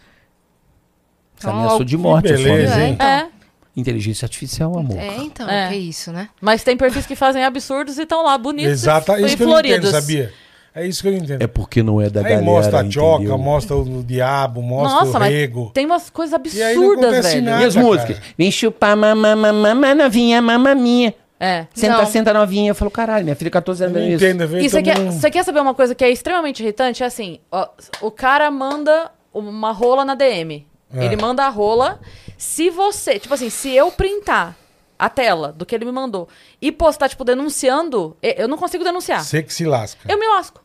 Essa 1.38 1.50
ameaçou 1.50 1.84
de 1.84 1.96
morte. 1.98 2.32
beleza. 2.32 2.80
É, 2.80 2.86
hein? 2.86 2.92
então. 2.94 3.06
É, 3.06 3.28
Inteligência 3.76 4.24
artificial, 4.24 4.76
amor. 4.78 4.96
É, 4.98 5.16
então, 5.18 5.48
É. 5.48 5.68
que 5.68 5.74
isso, 5.76 6.10
né? 6.10 6.28
mas 6.40 6.62
tem 6.64 6.76
perfis 6.76 7.04
que 7.04 7.14
fazem 7.14 7.44
absurdos 7.44 7.98
e 7.98 8.02
estão 8.02 8.24
lá 8.24 8.38
bonitos 8.38 8.72
Exata, 8.72 9.20
e, 9.20 9.24
isso 9.26 9.34
e 9.34 9.36
que 9.36 9.42
eu 9.42 9.48
não 9.48 9.58
entendo, 9.60 9.80
floridos. 9.82 9.90
sabia? 9.90 10.32
É 10.74 10.86
isso 10.86 11.00
que 11.02 11.08
eu 11.08 11.14
entendo. 11.14 11.42
É 11.42 11.46
porque 11.46 11.82
não 11.82 12.00
é 12.00 12.08
da 12.10 12.20
Aí 12.20 12.24
galera, 12.24 12.42
mostra 12.42 12.80
a 12.80 12.90
choca, 12.90 13.16
entendeu? 13.22 13.38
mostra 13.38 13.76
o 13.76 14.02
diabo, 14.04 14.60
mostra 14.62 15.00
Nossa, 15.00 15.16
o 15.16 15.20
mas 15.20 15.32
rego. 15.32 15.70
tem 15.72 15.86
umas 15.86 16.10
coisas 16.10 16.38
E 16.54 16.62
aí 16.62 16.74
não 16.74 16.82
absurdas, 16.84 17.04
acontece 17.14 17.34
velho. 17.34 17.44
nada. 17.46 17.62
E 17.62 17.66
as 17.66 17.74
cara. 17.74 17.86
músicas? 17.86 18.16
Vem 18.36 18.50
chupar 18.50 18.96
mamamamama, 18.96 19.94
novinha, 19.94 20.42
mamaminha. 20.42 21.14
É. 21.40 21.66
Senta, 21.74 21.98
Não. 21.98 22.06
senta 22.06 22.32
novinha. 22.34 22.70
Eu 22.70 22.74
falo, 22.74 22.90
caralho, 22.90 23.24
minha 23.24 23.36
filha 23.36 23.50
14 23.50 23.82
Eu 23.84 23.88
anos 23.90 24.00
é 24.02 24.06
isso. 24.08 24.24
entendo, 24.24 24.40
eu 24.42 24.48
vejo 24.48 24.66
E 24.66 24.70
você 24.70 24.82
quer, 24.82 24.98
mundo- 24.98 25.12
você 25.12 25.30
quer 25.30 25.44
saber 25.44 25.60
uma 25.60 25.74
coisa 25.74 25.94
que 25.94 26.02
é 26.04 26.10
extremamente 26.10 26.62
irritante? 26.62 27.02
É 27.02 27.06
assim, 27.06 27.40
ó, 27.50 27.68
o 28.02 28.10
cara 28.10 28.50
manda 28.50 29.10
uma 29.34 29.70
rola 29.72 30.04
na 30.04 30.14
DM. 30.14 30.66
É. 30.94 31.04
Ele 31.04 31.16
manda 31.16 31.44
a 31.44 31.48
rola. 31.48 32.00
Se 32.36 32.68
você, 32.70 33.18
tipo 33.18 33.32
assim, 33.34 33.48
se 33.50 33.70
eu 33.74 33.90
printar 33.90 34.56
a 34.98 35.08
tela 35.08 35.52
do 35.52 35.64
que 35.66 35.74
ele 35.74 35.84
me 35.84 35.92
mandou 35.92 36.28
e 36.60 36.70
postar, 36.72 37.08
tipo, 37.08 37.24
denunciando, 37.24 38.16
eu 38.22 38.48
não 38.48 38.56
consigo 38.58 38.82
denunciar. 38.84 39.22
Você 39.24 39.42
que 39.42 39.52
se 39.52 39.64
lasca. 39.64 40.00
Eu 40.10 40.18
me 40.18 40.26
lasco. 40.26 40.62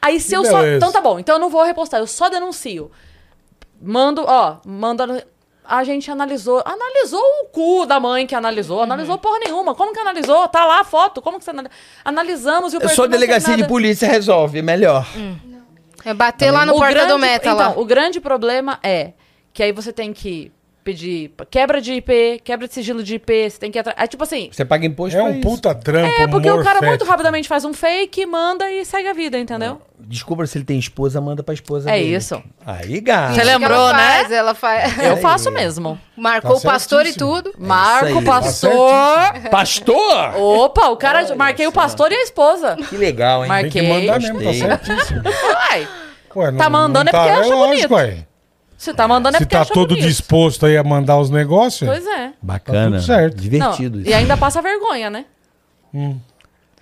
Aí 0.00 0.20
se 0.20 0.28
Que 0.30 0.36
eu 0.36 0.44
só. 0.44 0.58
beleza. 0.60 0.76
Então 0.76 0.92
tá 0.92 1.00
bom, 1.00 1.18
então 1.18 1.34
eu 1.36 1.38
não 1.40 1.48
vou 1.50 1.62
repostar, 1.64 1.98
eu 2.00 2.06
só 2.06 2.28
denuncio. 2.28 2.90
Mando, 3.80 4.24
ó, 4.26 4.58
manda. 4.66 5.26
A 5.64 5.84
gente 5.84 6.10
analisou. 6.10 6.62
Analisou 6.64 7.20
o 7.42 7.44
cu 7.46 7.84
da 7.86 8.00
mãe 8.00 8.26
que 8.26 8.34
analisou. 8.34 8.80
Analisou 8.82 9.16
Uhum. 9.16 9.20
porra 9.20 9.38
nenhuma. 9.40 9.74
Como 9.74 9.92
que 9.92 10.00
analisou? 10.00 10.48
Tá 10.48 10.64
lá 10.64 10.80
a 10.80 10.84
foto. 10.84 11.20
Como 11.20 11.38
que 11.38 11.44
você 11.44 11.50
analisou? 11.50 11.76
Analisamos 12.04 12.72
e 12.72 12.78
o 12.78 12.82
Eu 12.82 12.88
sou 12.88 13.06
delegacia 13.06 13.54
de 13.56 13.66
polícia, 13.68 14.08
resolve, 14.08 14.60
é 14.60 14.62
melhor. 14.62 15.06
É 16.04 16.14
bater 16.14 16.50
lá 16.50 16.64
no 16.64 16.72
O 16.72 16.76
porta 16.78 16.94
grande- 16.94 17.12
do 17.12 17.18
meta 17.18 17.50
então, 17.50 17.56
lá. 17.74 17.78
o 17.78 17.84
grande 17.84 18.18
problema 18.20 18.78
é 18.82 19.12
que 19.52 19.62
aí 19.62 19.70
você 19.72 19.92
tem 19.92 20.12
que 20.12 20.50
pedir 20.88 21.30
quebra 21.50 21.80
de 21.82 21.92
IP, 21.94 22.40
quebra 22.42 22.66
de 22.66 22.72
sigilo 22.72 23.02
de 23.02 23.16
IP, 23.16 23.50
você 23.50 23.58
tem 23.58 23.70
que 23.70 23.78
atrás. 23.78 23.96
É 24.00 24.06
tipo 24.06 24.22
assim. 24.24 24.48
Você 24.50 24.64
paga 24.64 24.86
imposto 24.86 25.18
É 25.18 25.20
pra 25.20 25.30
um 25.30 25.34
isso. 25.34 25.40
puta 25.42 25.74
trampo, 25.74 26.22
É 26.22 26.26
porque 26.26 26.50
o 26.50 26.62
cara 26.64 26.80
muito 26.80 27.04
rapidamente 27.04 27.46
faz 27.46 27.64
um 27.64 27.74
fake, 27.74 28.24
manda 28.24 28.70
e 28.70 28.84
segue 28.86 29.06
a 29.08 29.12
vida, 29.12 29.38
entendeu? 29.38 29.82
Descubra 30.00 30.46
se 30.46 30.56
ele 30.56 30.64
tem 30.64 30.78
esposa, 30.78 31.20
manda 31.20 31.42
pra 31.42 31.52
esposa 31.52 31.90
É 31.90 31.98
dele. 31.98 32.16
isso. 32.16 32.42
Aí, 32.64 33.00
gato. 33.00 33.34
Você 33.34 33.44
lembrou, 33.44 33.76
ela 33.76 33.92
né? 33.92 33.98
faz, 34.18 34.30
Ela 34.32 34.54
faz. 34.54 34.98
Eu 34.98 35.16
faço 35.18 35.50
mesmo. 35.50 35.98
Marcou 36.16 36.52
Tá 36.52 36.56
o 36.56 36.60
pastor 36.72 37.04
e 37.04 37.12
tudo. 37.12 37.52
Marco, 37.58 38.18
aí. 38.18 38.24
pastor. 38.24 38.94
Pastor! 39.50 40.36
Opa, 40.36 40.88
o 40.88 40.96
cara. 40.96 41.34
Marquei 41.34 41.66
o 41.66 41.72
pastor 41.72 42.10
e 42.12 42.14
a 42.14 42.22
esposa. 42.22 42.76
Que 42.88 42.96
legal, 42.96 43.42
hein? 43.42 43.48
Mar- 43.48 43.62
Tem 43.62 43.70
que 43.70 43.82
Marquei. 43.82 44.06
mandar 44.06 44.20
mesmo, 44.20 44.42
tá 44.42 44.52
certíssimo. 44.54 45.22
Uai, 45.26 45.88
Ué, 46.36 46.50
não- 46.52 46.58
Tá 46.58 46.70
mandando 46.70 47.10
não 47.12 47.18
é 47.20 47.24
porque 47.24 47.40
acha 47.40 47.54
lógico, 47.54 47.88
bonito. 47.88 47.94
ué. 47.94 48.24
Se 48.78 48.94
tá 48.94 49.06
mandando 49.06 49.36
é 49.36 49.40
Se 49.40 49.44
porque 49.44 49.56
tá 49.56 49.64
todo 49.66 49.88
bonito. 49.90 50.06
disposto 50.06 50.64
aí 50.64 50.76
a 50.78 50.82
mandar 50.84 51.18
os 51.18 51.28
negócios, 51.28 51.86
Pois 51.86 52.06
é. 52.06 52.32
Bacana. 52.40 52.82
Tá 52.92 52.96
tudo 52.96 53.02
certo. 53.06 53.34
Não, 53.34 53.42
Divertido 53.42 54.00
isso. 54.00 54.08
e 54.08 54.14
ainda 54.14 54.36
passa 54.38 54.62
vergonha, 54.62 55.10
né? 55.10 55.26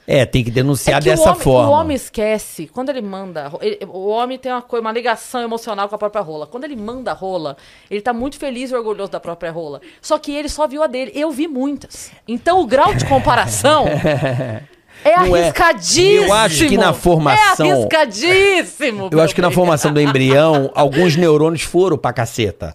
É, 0.09 0.24
tem 0.24 0.44
que 0.44 0.52
denunciar 0.52 1.00
É 1.00 1.02
que 1.02 1.09
o 1.09 1.11
dessa 1.16 1.30
homem- 1.30 1.42
forma. 1.42 1.68
O 1.68 1.72
homem 1.72 1.96
esquece. 1.96 2.68
Quando 2.68 2.90
ele 2.90 3.02
manda. 3.02 3.50
ele- 3.61 3.80
o 3.88 4.06
homem 4.06 4.38
tem 4.38 4.52
uma, 4.52 4.64
uma 4.78 4.92
ligação 4.92 5.40
emocional 5.42 5.88
com 5.88 5.96
a 5.96 5.98
própria 5.98 6.22
rola. 6.22 6.46
Quando 6.46 6.62
ele 6.62 6.76
manda 6.76 7.11
a 7.11 7.14
rola, 7.14 7.56
ele 7.90 8.00
tá 8.00 8.12
muito 8.12 8.38
feliz 8.38 8.70
e 8.70 8.74
orgulhoso 8.76 9.11
da 9.11 9.18
própria 9.18 9.50
rola. 9.50 9.80
Só 10.00 10.16
que 10.18 10.30
ele 10.32 10.48
só 10.48 10.68
viu 10.68 10.80
a 10.82 10.87
dele. 10.87 11.11
Eu 11.12 11.32
vi 11.32 11.48
muitas. 11.48 12.12
Então 12.28 12.61
o 12.61 12.66
grau 12.66 12.94
de 12.94 13.04
comparação. 13.04 13.85
É 15.04 15.16
Não 15.16 15.37
é. 15.37 15.40
arriscadíssimo. 15.42 16.26
Eu 16.26 16.32
acho 16.32 16.66
que 16.68 16.76
na 16.76 16.92
formação- 16.92 17.66
É 17.66 17.72
arriscadíssimo. 17.72 19.09
Eu 19.12 19.20
acho 19.20 19.35
que 19.35 19.40
na 19.40 19.48
meu 19.48 19.54
formação 19.54 19.92
do 19.92 20.00
embrião, 20.00 20.70
alguns 20.74 21.16
neurônios 21.16 21.62
foram 21.62 21.96
pra 21.96 22.12
caceta. 22.12 22.74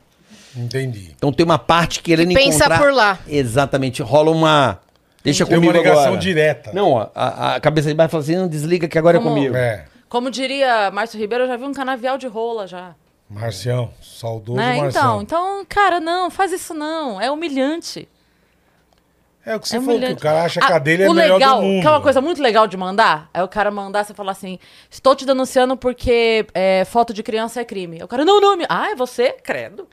entendi. 0.56 1.12
Então 1.16 1.32
tem 1.32 1.46
uma 1.46 1.60
parte 1.60 2.02
querendo 2.02 2.30
Que 2.30 2.36
pensa 2.36 2.58
encontrar... 2.66 2.80
por 2.80 2.94
lá. 2.94 3.20
Exatamente. 3.28 4.02
Rola 4.02 4.32
uma... 4.32 4.80
Deixa 5.24 5.46
Tem 5.46 5.56
comigo 5.56 5.72
uma 5.72 5.78
ligação 5.80 6.04
agora. 6.06 6.18
direta. 6.20 6.72
Não, 6.74 6.94
ó, 6.94 7.08
a, 7.14 7.56
a 7.56 7.60
cabeça 7.60 7.88
de 7.90 7.94
baixo 7.94 8.10
fala 8.12 8.24
assim, 8.24 8.36
não, 8.36 8.48
desliga 8.48 8.88
que 8.88 8.98
agora 8.98 9.20
Como- 9.20 9.30
é 9.30 9.34
comigo. 9.36 9.56
É. 9.56 9.86
Como 10.10 10.32
diria 10.32 10.90
Márcio 10.92 11.20
Ribeiro, 11.20 11.44
eu 11.44 11.48
já 11.48 11.56
vi 11.58 11.64
um 11.64 11.74
canavial 11.74 12.18
de 12.18 12.28
rola 12.28 12.66
já. 12.68 12.96
Marcião, 13.30 13.92
saudoso 14.02 14.58
Né? 14.58 14.78
Marcião. 14.78 15.22
Então, 15.22 15.52
então, 15.62 15.66
cara, 15.70 16.00
não, 16.02 16.30
faz 16.32 16.52
isso 16.52 16.74
não. 16.74 17.22
É 17.22 17.30
humilhante. 17.32 18.10
É 19.44 19.56
o 19.56 19.60
que 19.60 19.68
você 19.68 19.78
É 19.78 19.82
falou, 19.82 20.00
que 20.00 20.12
o 20.14 20.18
cara 20.18 20.44
acha 20.44 20.60
que 20.62 20.72
a 20.72 20.78
dele 20.78 21.02
é 21.04 21.10
o 21.10 21.14
melhor 21.14 21.34
legal, 21.40 21.56
do 21.62 21.64
mundo. 21.66 21.82
Que 21.82 21.88
é 21.88 21.90
uma 21.90 22.02
coisa 22.02 22.22
muito 22.22 22.42
legal 22.42 22.68
de 22.68 22.78
mandar, 22.78 23.28
é 23.34 23.42
o 23.44 23.48
cara 23.48 23.72
mandar, 23.72 24.04
você 24.04 24.14
falar 24.14 24.34
assim, 24.34 24.60
estou 24.90 25.16
te 25.16 25.26
denunciando 25.26 25.76
porque 25.76 26.46
é, 26.54 26.86
foto 26.86 27.12
de 27.12 27.24
criança 27.24 27.60
é 27.60 27.66
crime. 27.66 28.04
O 28.04 28.08
cara, 28.08 28.24
não, 28.24 28.40
não, 28.40 28.56
me... 28.56 28.66
ah, 28.70 28.92
é 28.92 28.96
você? 28.96 29.32
Credo. 29.44 29.88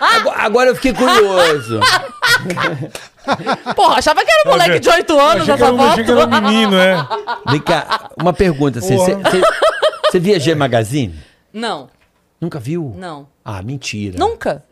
Agora, 0.00 0.38
agora 0.42 0.70
eu 0.70 0.74
fiquei 0.76 0.92
curioso. 0.92 1.80
Porra, 3.74 3.98
achava 3.98 4.22
que 4.24 4.30
era 4.30 4.42
um 4.48 4.50
moleque 4.52 4.80
de 4.80 4.88
8 4.88 5.18
anos 5.18 5.48
essa 5.48 5.72
um- 5.72 5.82
achei 5.82 6.04
que 6.04 6.10
era 6.10 6.26
um 6.26 6.30
foto. 6.30 6.42
menino, 6.42 6.76
é. 6.78 6.96
Vem 7.50 7.60
cá, 7.60 8.10
uma 8.20 8.32
pergunta. 8.32 8.80
Você, 8.80 8.96
você 10.10 10.18
via 10.18 10.38
G 10.38 10.54
Magazine? 10.54 11.14
Não, 11.52 11.88
Nunca 12.40 12.58
viu? 12.60 12.94
não. 12.98 13.26
Ah, 13.44 13.62
mentira. 13.62 14.18
Nunca? 14.18 14.64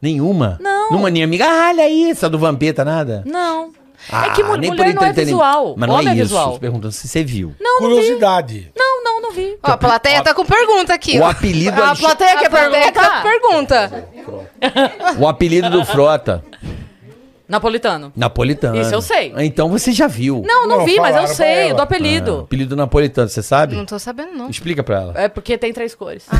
Nenhuma? 0.00 0.58
Não. 0.60 0.90
Numa 0.92 1.10
nem 1.10 1.22
amiga. 1.24 1.44
Ah, 1.46 1.68
olha 1.70 1.88
isso, 1.88 2.24
a 2.24 2.28
do 2.28 2.38
Vampeta, 2.38 2.84
nada? 2.84 3.22
Não. 3.26 3.72
Ah, 4.10 4.26
é 4.26 4.30
que 4.30 4.42
mu- 4.44 4.56
nem 4.56 4.70
por 4.70 4.78
mulher 4.78 4.94
não 4.94 5.02
é 5.04 5.12
visual. 5.12 5.74
Mas 5.76 5.88
não 5.88 5.96
Homem 5.96 6.08
é 6.08 6.10
é 6.12 6.14
isso. 6.14 6.22
visual. 6.24 6.58
Perguntando 6.58 6.92
se 6.92 7.08
você 7.08 7.24
viu. 7.24 7.52
Não, 7.60 7.80
não 7.80 7.88
vi. 7.88 7.94
Curiosidade. 7.96 8.72
Não, 8.76 9.02
não, 9.04 9.20
não 9.22 9.32
vi. 9.32 9.58
Ó, 9.62 9.70
a 9.72 9.76
plateia 9.76 10.22
tá 10.22 10.32
com 10.32 10.44
pergunta 10.46 10.94
aqui. 10.94 11.18
O 11.18 11.24
apelido, 11.24 11.82
A 11.82 11.86
Alex- 11.88 12.00
plateia 12.00 12.32
A 12.34 12.36
quer 12.38 12.48
plateia 12.48 12.92
tá 12.92 13.22
pergunta. 13.22 14.08
o 15.18 15.26
apelido 15.26 15.68
do 15.70 15.84
Frota, 15.84 16.44
Napolitano. 17.48 18.12
napolitano. 18.14 18.78
Isso 18.78 18.94
eu 18.94 19.00
sei. 19.00 19.32
Então 19.38 19.70
você 19.70 19.90
já 19.90 20.06
viu. 20.06 20.42
Não, 20.46 20.66
não, 20.66 20.78
Não, 20.78 20.84
vi, 20.84 20.96
mas 21.00 21.16
eu 21.16 21.26
sei, 21.28 21.72
do 21.72 21.80
apelido. 21.80 22.40
Ah, 22.40 22.42
apelido 22.42 22.76
napolitano, 22.76 23.28
você 23.28 23.42
sabe? 23.42 23.74
Não 23.74 23.86
tô 23.86 23.98
sabendo, 23.98 24.32
não. 24.32 24.50
Explica 24.50 24.84
pra 24.84 25.00
ela. 25.00 25.12
É 25.16 25.28
porque 25.28 25.56
tem 25.56 25.72
três 25.72 25.94
cores. 25.94 26.26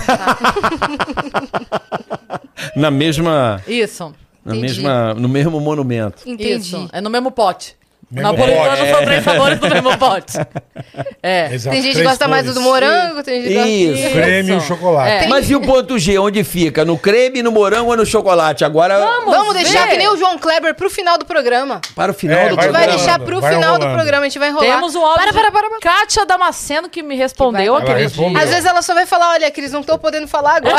Na 2.77 2.91
mesma. 2.91 3.63
Isso. 3.67 4.13
Na 4.45 4.55
Entendi. 4.55 4.75
mesma 4.75 5.15
no 5.15 5.29
mesmo 5.29 5.61
monumento. 5.61 6.23
Entendi. 6.27 6.53
Isso. 6.53 6.89
É 6.93 7.01
no 7.01 7.09
mesmo 7.11 7.31
pote. 7.31 7.77
Mesmo 8.11 8.33
Napolitano 8.33 8.77
pote. 8.77 8.91
são 8.91 9.05
três 9.05 9.25
sabores 9.25 9.59
do 9.59 9.69
mesmo 9.69 9.99
pote. 9.99 10.33
É. 11.23 11.53
Exato, 11.53 11.75
Tem 11.75 11.83
gente 11.83 11.93
que 11.93 11.99
três 11.99 12.09
gosta 12.11 12.27
mais 12.27 12.47
do 12.47 12.55
cores. 12.55 12.67
morango, 12.67 13.23
tem 13.23 13.43
gente 13.43 13.49
que 13.49 13.55
gosta... 13.55 13.69
Isso. 13.69 14.11
Creme 14.15 14.51
e 14.51 14.55
o 14.55 14.61
chocolate. 14.63 15.25
É. 15.25 15.29
Mas 15.29 15.51
e 15.51 15.55
o 15.55 15.61
ponto 15.61 15.99
G, 15.99 16.19
onde 16.19 16.43
fica? 16.43 16.85
No 16.87 16.97
creme, 16.97 17.43
no 17.43 17.53
morango 17.53 17.91
ou 17.91 17.97
no 17.99 18.07
chocolate? 18.07 18.65
Agora, 18.65 18.99
Vamos 19.27 19.53
deixar 19.55 19.85
ver. 19.85 19.91
que 19.91 19.97
nem 19.99 20.09
o 20.09 20.17
João 20.17 20.39
Kleber 20.39 20.75
pro 20.75 20.89
final 20.89 21.19
do 21.19 21.27
programa. 21.27 21.83
para 21.95 22.13
o 22.13 22.15
final 22.15 22.39
É, 22.39 22.49
do 22.49 22.57
vai 22.57 22.69
Vai 22.69 22.73
programa. 22.73 22.97
deixar 22.97 23.13
rolando, 23.13 23.25
pro 23.27 23.41
vai 23.43 23.55
final 23.55 23.73
do 23.75 23.79
rolando. 23.81 23.95
programa, 23.99 24.23
a 24.25 24.29
gente 24.29 24.39
vai 24.39 24.49
enrolar. 24.49 24.71
Temos 24.77 24.95
um 24.95 25.05
áudio 25.05 25.15
Para, 25.23 25.33
para, 25.35 25.53
para, 25.53 25.69
para. 25.69 25.79
de 25.79 25.81
Kátia 26.01 26.25
Damasceno 26.25 26.89
que 26.89 27.03
me 27.03 27.15
respondeu 27.15 27.75
Que 27.77 27.81
vai- 27.83 27.91
aquele 27.91 28.03
respondeu. 28.05 28.31
dia. 28.35 28.43
Às 28.43 28.49
vezes 28.51 28.65
ela 28.65 28.81
só 28.81 28.95
vai 28.95 29.05
falar, 29.05 29.33
olha, 29.33 29.51
Cris, 29.51 29.71
não 29.73 29.83
tô 29.83 29.99
podendo 29.99 30.27
falar 30.27 30.57
agora. 30.57 30.77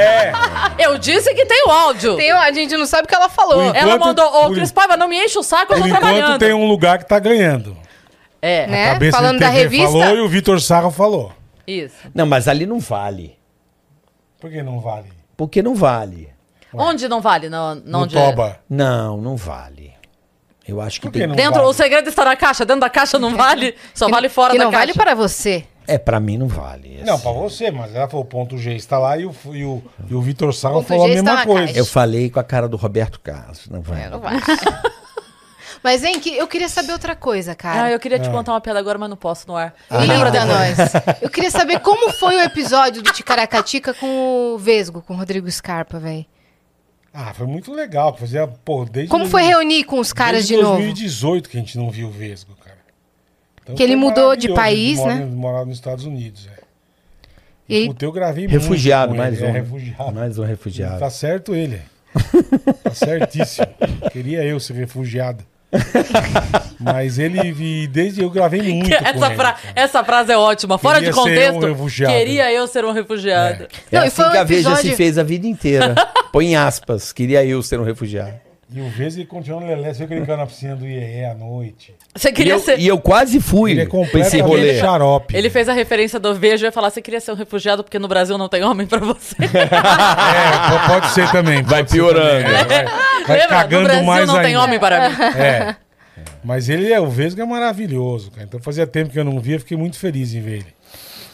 É. 0.00 0.32
Eu 0.78 0.96
disse 0.96 1.34
que 1.34 1.44
tem 1.44 1.64
o 1.66 1.70
áudio. 1.70 2.16
Tem, 2.16 2.30
a 2.32 2.50
gente 2.50 2.74
não 2.76 2.86
sabe 2.86 3.04
o 3.04 3.08
que 3.08 3.14
ela 3.14 3.28
falou. 3.28 3.66
Por 3.70 3.76
Ela 3.76 3.94
enquanto- 3.96 4.04
mandou, 4.06 4.26
ô 4.26 4.46
por- 4.46 4.54
Cris 4.54 4.72
Paiva, 4.72 4.96
não 4.96 5.06
me 5.08 5.22
enche 5.22 5.38
o 5.38 5.42
saco, 5.42 5.74
eu 5.74 5.76
Por 5.76 5.82
tô 5.82 5.86
enquanto 5.88 6.00
trabalhando. 6.02 6.38
tem 6.38 6.52
um 6.54 6.61
lugar 6.66 6.98
que 6.98 7.06
tá 7.08 7.18
ganhando. 7.18 7.76
É, 8.40 8.66
Né? 8.66 8.92
Cabeça 8.92 9.16
Falando 9.16 9.38
da 9.38 9.46
TV 9.48 9.58
revista. 9.62 9.86
falou 9.86 10.16
e 10.16 10.20
o 10.20 10.28
Vitor 10.28 10.60
Sarro 10.60 10.90
falou. 10.90 11.32
isso. 11.66 11.94
Não, 12.14 12.26
mas 12.26 12.48
ali 12.48 12.66
não 12.66 12.80
vale. 12.80 13.36
Por 14.40 14.50
que 14.50 14.62
não 14.62 14.80
vale? 14.80 15.12
Porque 15.36 15.62
não 15.62 15.74
vale. 15.74 16.28
Onde 16.74 17.06
não 17.08 17.20
vale? 17.20 17.48
No, 17.48 17.74
No 17.76 18.00
onde 18.00 18.14
Toba. 18.14 18.58
Não, 18.68 19.16
não 19.18 19.36
vale. 19.36 19.92
Eu 20.66 20.80
acho 20.80 21.00
que 21.00 21.06
Por 21.08 21.12
que 21.12 21.18
tem... 21.18 21.28
não 21.28 21.36
Dentro, 21.36 21.54
vale? 21.60 21.66
o 21.66 21.72
segredo 21.72 22.08
está 22.08 22.24
na 22.24 22.34
caixa. 22.36 22.64
Dentro 22.64 22.80
da 22.80 22.90
caixa 22.90 23.18
não 23.18 23.36
vale, 23.36 23.74
só 23.94 24.08
vale 24.08 24.28
fora 24.28 24.52
que 24.52 24.58
da 24.58 24.64
não 24.64 24.70
caixa. 24.70 24.86
vale 24.86 24.98
para 24.98 25.14
você. 25.14 25.64
É, 25.86 25.98
pra 25.98 26.18
mim 26.20 26.38
não 26.38 26.46
vale. 26.46 27.02
Não, 27.04 27.18
pra 27.18 27.32
você, 27.32 27.70
mas 27.70 27.94
ela 27.94 28.08
falou, 28.08 28.24
o 28.24 28.28
ponto 28.28 28.56
G 28.56 28.74
está 28.74 28.98
lá 28.98 29.18
e 29.18 29.26
o, 29.26 29.34
e 29.52 29.64
o, 29.64 29.82
e 30.08 30.14
o 30.14 30.22
Vitor 30.22 30.54
Sarro 30.54 30.76
Ponto 30.76 30.86
falou 30.88 31.04
a 31.04 31.08
G 31.08 31.14
está 31.16 31.22
mesma 31.30 31.40
na 31.40 31.46
coisa. 31.46 31.66
caixa. 31.66 31.78
Eu 31.80 31.84
falei 31.84 32.30
com 32.30 32.38
a 32.40 32.44
cara 32.44 32.68
do 32.68 32.76
Roberto 32.76 33.18
Carlos. 33.20 33.68
Não 33.68 33.82
vai. 33.82 34.04
É, 34.04 34.08
não 34.08 34.20
vai. 34.20 34.34
Mas, 35.82 36.04
hein, 36.04 36.20
que 36.20 36.36
eu 36.36 36.46
queria 36.46 36.68
saber 36.68 36.92
outra 36.92 37.16
coisa, 37.16 37.54
cara. 37.54 37.84
Ah, 37.84 37.90
eu 37.90 37.98
queria 37.98 38.18
te 38.18 38.30
contar 38.30 38.52
uma 38.52 38.60
piada 38.60 38.78
agora, 38.78 38.98
mas 38.98 39.10
não 39.10 39.16
posso 39.16 39.48
no 39.48 39.56
ar. 39.56 39.74
Lembra 39.90 40.30
da 40.30 40.44
nós? 40.44 40.76
Eu 41.20 41.28
queria 41.28 41.50
saber 41.50 41.80
como 41.80 42.12
foi 42.12 42.36
o 42.36 42.40
episódio 42.40 43.02
do 43.02 43.12
Ticaracatica 43.12 43.92
com 43.92 44.54
o 44.54 44.58
Vesgo, 44.58 45.02
com 45.02 45.14
o 45.14 45.16
Rodrigo 45.16 45.50
Scarpa, 45.50 45.98
velho. 45.98 46.24
Ah, 47.12 47.34
foi 47.34 47.46
muito 47.46 47.72
legal. 47.72 48.16
Fazia, 48.16 48.46
pô, 48.46 48.84
desde 48.84 49.10
Como 49.10 49.26
foi 49.26 49.42
reunir 49.42 49.84
com 49.84 49.98
os 49.98 50.12
caras 50.12 50.46
de 50.46 50.56
novo? 50.56 50.76
2018 50.76 51.48
que 51.48 51.56
a 51.56 51.60
gente 51.60 51.76
não 51.76 51.90
viu 51.90 52.08
o 52.08 52.10
Vesgo, 52.10 52.54
cara. 52.64 52.78
Então 53.62 53.74
Que 53.74 53.82
ele 53.82 53.92
foi 53.92 54.00
mudou 54.00 54.36
de 54.36 54.52
país, 54.54 54.98
ele 54.98 55.08
mora- 55.08 55.14
né? 55.16 55.24
Morava 55.26 55.64
nos 55.66 55.76
Estados 55.76 56.04
Unidos, 56.04 56.48
é. 56.56 56.62
E 57.68 57.86
Puta, 57.86 58.04
eu 58.04 58.12
gravei 58.12 58.46
Refugiado, 58.46 59.14
mais 59.14 59.34
ele, 59.40 59.46
um. 59.46 59.48
É, 59.48 59.52
refugiado. 59.52 60.12
Mais 60.14 60.38
um 60.38 60.44
refugiado. 60.44 60.98
Tá 61.00 61.10
certo 61.10 61.54
ele. 61.54 61.80
Tá 62.82 62.94
certíssimo. 62.94 63.66
Queria 64.12 64.44
eu 64.44 64.60
ser 64.60 64.74
refugiado. 64.74 65.44
Mas 66.78 67.18
ele, 67.18 67.86
desde 67.86 68.22
eu 68.22 68.30
gravei 68.30 68.60
muito 68.62 68.92
Essa, 68.92 69.26
ele. 69.26 69.34
fra- 69.36 69.56
essa 69.74 70.04
frase 70.04 70.32
é 70.32 70.36
ótima. 70.36 70.76
Fora 70.78 70.96
Queria 70.98 71.10
de 71.10 71.14
ser 71.14 71.20
um 71.20 71.24
contexto, 71.24 71.66
refugiado. 71.66 72.14
queria 72.14 72.52
eu 72.52 72.66
ser 72.66 72.84
um 72.84 72.92
refugiado. 72.92 73.64
É 73.90 73.96
Não, 73.96 74.04
e 74.04 74.06
assim 74.06 74.16
foi 74.16 74.26
um 74.26 74.30
que 74.30 74.36
a 74.36 74.44
Veja 74.44 74.68
episódio- 74.68 74.90
se 74.90 74.96
fez 74.96 75.18
a 75.18 75.22
vida 75.22 75.46
inteira. 75.46 75.94
Põe 76.32 76.46
em 76.48 76.56
aspas. 76.56 77.12
Queria 77.12 77.44
eu 77.44 77.62
ser 77.62 77.78
um 77.80 77.84
refugiado. 77.84 78.34
E 78.74 78.80
o 78.80 78.88
Vesgo 78.88 79.20
ele 79.20 79.26
continua 79.28 79.60
no 79.60 79.66
Lelé. 79.66 79.92
Você 79.92 79.98
viu 80.00 80.08
que 80.08 80.14
ele 80.14 80.26
caiu 80.26 80.38
na 80.38 80.46
piscina 80.46 80.74
do 80.74 80.86
IEE 80.86 81.26
à 81.26 81.34
noite. 81.34 81.94
Você 82.14 82.28
E 82.28 82.32
queria 82.32 82.54
eu, 82.54 82.58
ser. 82.58 82.78
e 82.78 82.86
eu 82.88 82.98
quase 82.98 83.38
fui 83.40 83.72
Ele 83.72 83.82
é 83.82 83.86
pra 83.86 84.20
esse 84.20 84.40
rolê. 84.40 84.78
xarope. 84.80 85.36
Ele 85.36 85.50
fez 85.50 85.68
a 85.68 85.72
referência 85.72 86.18
do 86.18 86.34
Vejo 86.34 86.64
e 86.64 86.66
ia 86.68 86.72
falar: 86.72 86.90
você 86.90 87.02
queria 87.02 87.20
ser 87.20 87.32
um 87.32 87.34
refugiado 87.34 87.84
porque 87.84 87.98
no 87.98 88.08
Brasil 88.08 88.38
não 88.38 88.48
tem 88.48 88.64
homem 88.64 88.86
pra 88.86 88.98
você. 88.98 89.36
É, 89.42 90.68
po- 90.70 90.86
pode 90.88 91.08
ser 91.10 91.30
também. 91.30 91.62
Vai 91.62 91.80
pode 91.80 91.90
ser 91.90 91.96
piorando. 91.98 92.44
também. 92.44 92.54
Vai, 92.64 93.24
vai 93.26 93.36
Lembra? 93.38 93.48
cagando 93.48 93.82
no 93.82 93.88
Brasil 93.88 94.04
mais 94.06 94.26
não 94.28 94.40
tem 94.42 94.56
homem 94.56 94.78
para 94.78 95.08
mim. 95.10 95.16
É. 95.38 95.76
Mas 96.44 96.68
ele 96.68 96.92
é, 96.92 97.00
o 97.00 97.08
Vesgo 97.08 97.40
é 97.40 97.44
maravilhoso, 97.44 98.30
cara. 98.30 98.44
Então 98.44 98.60
fazia 98.60 98.86
tempo 98.86 99.10
que 99.10 99.18
eu 99.18 99.24
não 99.24 99.38
via, 99.40 99.58
fiquei 99.58 99.76
muito 99.76 99.98
feliz 99.98 100.34
em 100.34 100.40
ver 100.40 100.52
ele. 100.54 100.66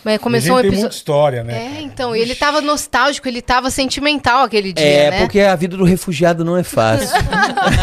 Mas 0.04 0.18
começou 0.20 0.54
um 0.54 0.58
a 0.58 0.62
gente 0.62 0.70
tem 0.70 0.80
muita 0.80 0.87
episódio. 0.88 0.96
história, 0.96 1.44
né? 1.44 1.54
É, 1.64 1.68
cara? 1.70 1.80
então, 1.82 2.16
e 2.16 2.20
ele 2.20 2.34
tava 2.34 2.61
nostálgico, 2.61 3.26
ele 3.28 3.42
tava 3.42 3.70
sentimental 3.70 4.44
aquele 4.44 4.72
dia, 4.72 4.84
É, 4.87 5.11
né? 5.11 5.18
porque 5.20 5.40
a 5.40 5.54
vida 5.56 5.76
do 5.76 5.84
refugiado 5.84 6.44
não 6.44 6.56
é 6.56 6.62
fácil. 6.62 7.08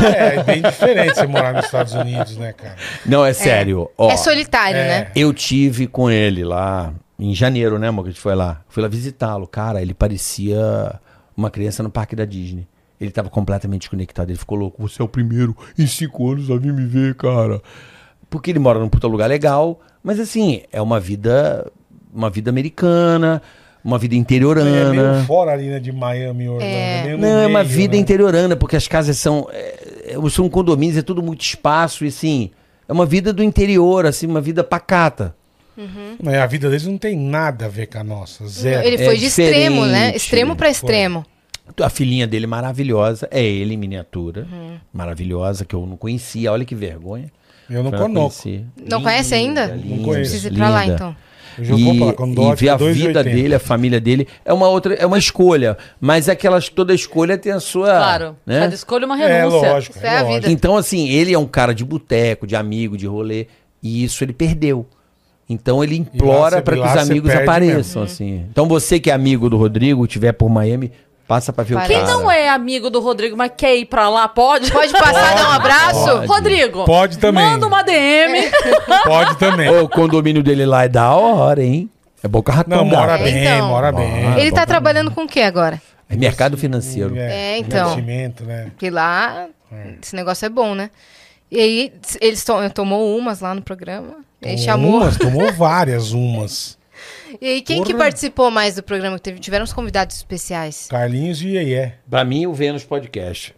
É, 0.05 0.35
é 0.37 0.43
bem 0.43 0.61
diferente 0.61 1.15
você 1.15 1.27
morar 1.27 1.53
nos 1.53 1.65
Estados 1.65 1.93
Unidos, 1.93 2.37
né, 2.37 2.53
cara? 2.53 2.75
não, 3.05 3.25
é 3.25 3.33
sério. 3.33 3.89
Ó, 3.97 4.09
É 4.09 4.17
solitário, 4.17 4.77
É. 4.77 4.87
né? 4.87 5.11
Eu 5.15 5.33
tive 5.33 5.87
com 5.87 6.09
ele 6.09 6.43
lá 6.43 6.93
em 7.19 7.33
janeiro, 7.35 7.77
né, 7.79 7.87
amor? 7.89 8.03
Que 8.03 8.09
a 8.09 8.11
gente 8.11 8.21
foi 8.21 8.35
lá. 8.35 8.61
Fui 8.69 8.81
lá 8.81 8.89
visitá-lo. 8.89 9.47
Cara, 9.47 9.81
ele 9.81 9.93
parecia 9.93 10.99
uma 11.35 11.49
criança 11.51 11.83
no 11.83 11.89
parque 11.89 12.15
da 12.15 12.25
Disney. 12.25 12.67
Ele 12.99 13.11
tava 13.11 13.29
completamente 13.29 13.81
desconectado. 13.81 14.31
Ele 14.31 14.37
ficou 14.39 14.57
louco. 14.57 14.81
Você 14.87 15.01
é 15.01 15.05
o 15.05 15.07
primeiro 15.07 15.55
em 15.77 15.85
cinco 15.85 16.31
anos 16.31 16.49
a 16.49 16.57
vir 16.57 16.73
me 16.73 16.85
ver, 16.85 17.15
cara. 17.15 17.61
Porque 18.29 18.49
ele 18.51 18.59
mora 18.59 18.79
num 18.79 18.89
puta 18.89 19.07
lugar 19.07 19.27
legal. 19.27 19.79
Mas 20.03 20.19
assim, 20.19 20.63
é 20.71 20.81
uma 20.81 20.99
vida. 20.99 21.69
Uma 22.15 22.29
vida 22.29 22.49
americana, 22.49 23.41
uma 23.83 23.99
vida 23.99 24.13
É 24.13 24.15
meio 24.15 24.21
interiorana. 24.21 25.23
fora 25.25 25.51
ali, 25.51 25.67
né, 25.67 25.79
de 25.79 25.91
Miami, 25.91 26.47
Orlando. 26.47 26.63
É. 26.71 27.03
meio 27.03 27.17
no 27.17 27.21
Não, 27.27 27.39
é 27.41 27.47
uma 27.47 27.59
meio, 27.63 27.75
vida 27.75 27.95
né? 27.95 27.99
interiorana, 28.01 28.55
porque 28.55 28.75
as 28.77 28.87
casas 28.87 29.17
são. 29.17 29.47
É, 29.51 30.13
é, 30.15 30.29
são 30.29 30.47
condomínios, 30.49 30.97
é 30.97 31.01
tudo 31.01 31.21
muito 31.21 31.41
espaço, 31.41 32.05
e 32.05 32.07
assim. 32.07 32.51
É 32.87 32.93
uma 32.93 33.05
vida 33.05 33.33
do 33.33 33.43
interior, 33.43 34.05
assim, 34.05 34.27
uma 34.27 34.39
vida 34.39 34.63
pacata. 34.63 35.35
Não, 36.21 36.31
é, 36.31 36.39
A 36.39 36.45
vida 36.45 36.69
deles 36.69 36.85
não 36.85 36.97
tem 36.97 37.17
nada 37.17 37.65
a 37.65 37.67
ver 37.67 37.87
com 37.87 37.97
a 37.97 38.03
nossa. 38.03 38.47
Zero. 38.47 38.87
Ele 38.87 38.97
foi 39.03 39.17
de 39.17 39.25
extremo, 39.25 39.85
né? 39.85 39.93
diferente. 40.11 40.15
Extremo 40.17 40.55
pra 40.55 40.69
extremo. 40.69 41.25
A 41.81 41.89
filhinha 41.89 42.25
dele 42.27 42.45
maravilhosa, 42.47 43.27
é 43.31 43.43
ele 43.43 43.73
em 43.73 43.77
miniatura, 43.77 44.47
Uhum. 44.51 44.77
maravilhosa, 44.93 45.65
que 45.65 45.75
eu 45.75 45.85
não 45.85 45.97
conhecia, 45.97 46.51
olha 46.51 46.63
que 46.63 46.75
vergonha. 46.75 47.29
Eu 47.69 47.83
não 47.83 47.89
conheço. 47.91 48.61
Não 48.89 49.01
conhece 49.01 49.33
ainda? 49.33 49.67
Não 49.75 49.97
conheço. 50.03 50.29
Precisa 50.31 50.47
ir 50.47 50.53
pra 50.53 50.69
lá, 50.69 50.81
linda. 50.83 50.93
então. 50.95 51.15
Lá, 51.59 52.13
quando 52.13 52.41
E, 52.41 52.45
e 52.45 52.55
ver 52.55 52.69
a 52.69 52.77
tiver 52.77 52.93
vida 52.93 53.23
2,80. 53.23 53.23
dele, 53.23 53.55
a 53.55 53.59
família 53.59 53.99
dele, 54.01 54.27
é 54.43 54.53
uma 54.53 54.67
outra, 54.67 54.93
é 54.95 55.05
uma 55.05 55.17
escolha. 55.17 55.77
Mas 55.99 56.27
aquelas, 56.29 56.69
toda 56.69 56.93
escolha 56.93 57.37
tem 57.37 57.51
a 57.51 57.59
sua. 57.59 57.87
Claro. 57.87 58.35
Né? 58.45 58.59
Cada 58.61 58.75
escolha 58.75 59.03
é 59.03 59.05
uma 59.05 59.21
É, 59.23 59.41
renúncia. 59.43 59.71
lógico. 59.73 59.99
É 60.01 60.05
É 60.05 60.09
a 60.09 60.21
lógico. 60.21 60.33
vida. 60.41 60.51
Então, 60.51 60.75
assim, 60.77 61.09
ele 61.09 61.33
é 61.33 61.39
um 61.39 61.45
cara 61.47 61.73
de 61.73 61.83
boteco, 61.85 62.45
de 62.47 62.55
amigo, 62.55 62.97
de 62.97 63.05
rolê. 63.07 63.47
E 63.81 64.03
isso 64.03 64.23
ele 64.23 64.33
perdeu. 64.33 64.85
Então 65.47 65.83
ele 65.83 65.95
implora 65.95 66.59
para 66.59 66.75
que 66.75 66.81
os 66.81 66.97
amigos 66.97 67.29
apareçam, 67.29 68.01
assim. 68.01 68.43
Então 68.51 68.67
você 68.67 68.99
que 68.99 69.11
é 69.11 69.13
amigo 69.13 69.47
do 69.47 69.57
Rodrigo, 69.57 70.07
tiver 70.07 70.31
por 70.31 70.49
Miami, 70.49 70.91
passa 71.27 71.51
pra 71.53 71.63
ver 71.63 71.75
Para. 71.75 71.83
o 71.85 71.87
Quem 71.87 71.99
cara. 72.01 72.11
não 72.13 72.31
é 72.31 72.49
amigo 72.49 72.89
do 72.89 72.99
Rodrigo, 72.99 73.35
mas 73.35 73.51
quer 73.55 73.75
ir 73.75 73.85
pra 73.85 74.09
lá, 74.09 74.27
pode? 74.27 74.71
Pode 74.71 74.91
passar, 74.93 75.35
dar 75.35 75.49
um 75.49 75.51
abraço? 75.51 76.05
Pode. 76.05 76.27
Rodrigo. 76.27 76.85
Pode 76.85 77.17
também. 77.17 77.43
Manda 77.43 77.67
uma 77.67 77.81
DM. 77.83 78.49
Pode 79.05 79.35
também. 79.37 79.69
Ô, 79.69 79.83
o 79.83 79.89
condomínio 79.89 80.41
dele 80.43 80.65
lá 80.65 80.85
é 80.85 80.89
da 80.89 81.13
hora, 81.13 81.63
hein? 81.63 81.89
É 82.23 82.27
Boca 82.27 82.51
Raton. 82.51 82.69
Não, 82.75 82.85
mora 82.85 83.13
gata. 83.13 83.23
bem, 83.23 83.43
Então. 83.43 83.67
mora 83.67 83.91
Mora. 83.91 84.05
bem. 84.05 84.39
Ele 84.39 84.51
tá 84.51 84.65
trabalhando 84.65 85.11
com 85.11 85.23
o 85.23 85.27
que 85.27 85.41
agora? 85.41 85.81
É 86.09 86.15
mercado 86.15 86.57
financeiro. 86.57 87.15
É, 87.17 87.57
então. 87.57 87.91
Investimento, 87.91 88.43
né? 88.43 88.65
Porque 88.65 88.89
lá, 88.89 89.47
esse 90.01 90.15
negócio 90.15 90.45
é 90.45 90.49
bom, 90.49 90.73
né? 90.75 90.89
E 91.51 91.59
aí, 91.59 91.93
eles 92.21 92.43
to 92.43 92.53
tomou 92.73 93.17
umas 93.17 93.39
lá 93.41 93.53
no 93.53 93.61
programa. 93.61 94.15
Ele 94.41 94.53
Tomou 94.55 94.65
chamou. 94.65 94.97
Umas, 95.01 95.17
tomou 95.17 95.53
várias 95.53 96.11
umas. 96.11 96.77
E 97.41 97.47
aí, 97.47 97.61
quem 97.61 97.83
que 97.83 97.91
Porra. 97.93 98.05
participou 98.05 98.49
mais 98.51 98.75
do 98.75 98.83
programa? 98.83 99.17
Teve, 99.19 99.39
tiveram 99.39 99.63
os 99.65 99.73
convidados 99.73 100.15
especiais. 100.15 100.87
Carlinhos 100.89 101.41
e 101.41 101.49
Iê, 101.57 101.93
Pra 102.09 102.23
mim, 102.23 102.45
o 102.47 102.53
Vênus 102.53 102.83
Podcast. 102.83 103.55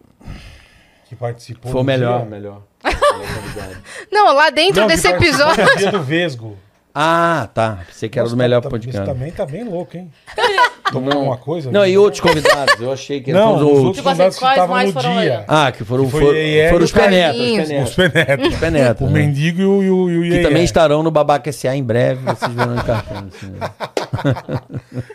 que 1.10 1.16
participou. 1.16 1.72
Foi 1.72 1.82
o 1.82 1.84
melhor, 1.84 2.22
dia. 2.22 2.30
melhor. 2.30 2.63
Não, 4.12 4.34
lá 4.34 4.50
dentro 4.50 4.82
Não, 4.82 4.88
que 4.88 4.96
desse 4.96 5.10
participou 5.10 5.52
episódio. 5.52 5.92
do 5.92 6.04
Vesgo. 6.04 6.58
Ah, 7.00 7.48
tá. 7.54 7.80
Pensei 7.86 8.10
que 8.10 8.18
era 8.18 8.24
Nossa, 8.26 8.36
do 8.36 8.40
melhor 8.40 8.60
tá- 8.62 8.70
podcast. 8.70 8.98
Isso 9.02 9.06
também 9.14 9.32
tá 9.32 9.46
bem 9.46 9.64
louco, 9.64 9.96
hein? 9.96 10.12
Tomou 10.92 11.14
alguma 11.14 11.38
coisa? 11.38 11.70
Não, 11.70 11.86
e 11.86 11.96
outros 11.98 12.22
convidados. 12.22 12.82
Eu 12.82 12.92
achei 12.92 13.22
que 13.22 13.32
Não, 13.32 13.42
foram 13.42 13.56
os 13.58 13.62
outros. 13.62 13.78
outros 13.84 13.98
Tipo 13.98 14.10
assim, 14.10 14.18
convidados 14.18 14.40
que 14.40 14.46
estavam 14.46 14.84
no 14.84 14.94
foram 14.94 15.20
dia. 15.22 15.46
Ah, 15.48 15.72
que 15.72 15.84
foram, 15.84 16.06
Que 16.06 16.12
foi 16.12 16.22
foram, 16.22 16.38
e 16.38 16.84
os. 16.84 16.92
Carlinhos. 16.92 17.70
Os 17.90 17.96
penetas. 17.96 18.48
Os 18.48 18.58
penetas, 18.60 19.02
O 19.08 19.12
né? 19.12 19.20
mendigo 19.20 19.62
e 19.62 19.66
o, 19.66 19.84
e 19.84 19.90
o, 19.92 20.10
e 20.10 20.18
o 20.20 20.22
Que 20.32 20.38
Iê. 20.38 20.42
também 20.42 20.64
estarão 20.64 21.04
no 21.04 21.12
Babaca 21.12 21.52
SA 21.52 21.76
em 21.76 21.84
breve, 21.84 22.24
vocês 22.24 22.52
verão 22.54 22.74
no 22.76 22.84
cartão. 22.84 23.28
assim, 23.28 23.48
né? 23.52 23.60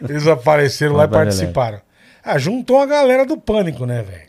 Eles 0.09 0.27
apareceram 0.29 0.95
lá 0.95 1.05
e 1.05 1.09
participaram. 1.09 1.81
Ah, 2.25 2.39
juntou 2.39 2.79
a 2.79 2.87
galera 2.87 3.27
do 3.27 3.37
pânico, 3.37 3.85
né, 3.87 4.03
velho? 4.03 4.29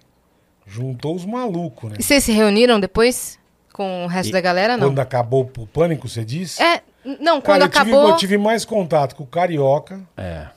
Juntou 0.65 1.13
os 1.15 1.25
malucos, 1.25 1.91
né? 1.91 1.97
E 1.99 2.03
vocês 2.03 2.23
se 2.23 2.31
reuniram 2.31 2.79
depois 2.79 3.37
com 3.71 4.05
o 4.05 4.07
resto 4.07 4.31
da 4.31 4.41
galera, 4.41 4.75
não? 4.77 4.87
Quando 4.87 4.99
acabou 4.99 5.49
o 5.57 5.67
pânico, 5.67 6.07
você 6.07 6.23
disse? 6.23 6.61
É, 6.63 6.81
não, 7.03 7.41
quando 7.41 7.43
Cara, 7.43 7.63
eu 7.65 7.69
tive, 7.69 7.91
acabou... 7.91 8.09
eu 8.09 8.17
tive 8.17 8.37
mais 8.37 8.65
contato 8.65 9.15
com 9.15 9.23
o 9.23 9.27
Carioca. 9.27 10.01
É. 10.15 10.47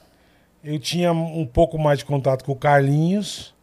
Eu 0.63 0.79
tinha 0.79 1.13
um 1.13 1.47
pouco 1.47 1.79
mais 1.79 1.99
de 1.99 2.05
contato 2.05 2.45
com 2.45 2.53
o 2.53 2.57
Carlinhos. 2.57 3.55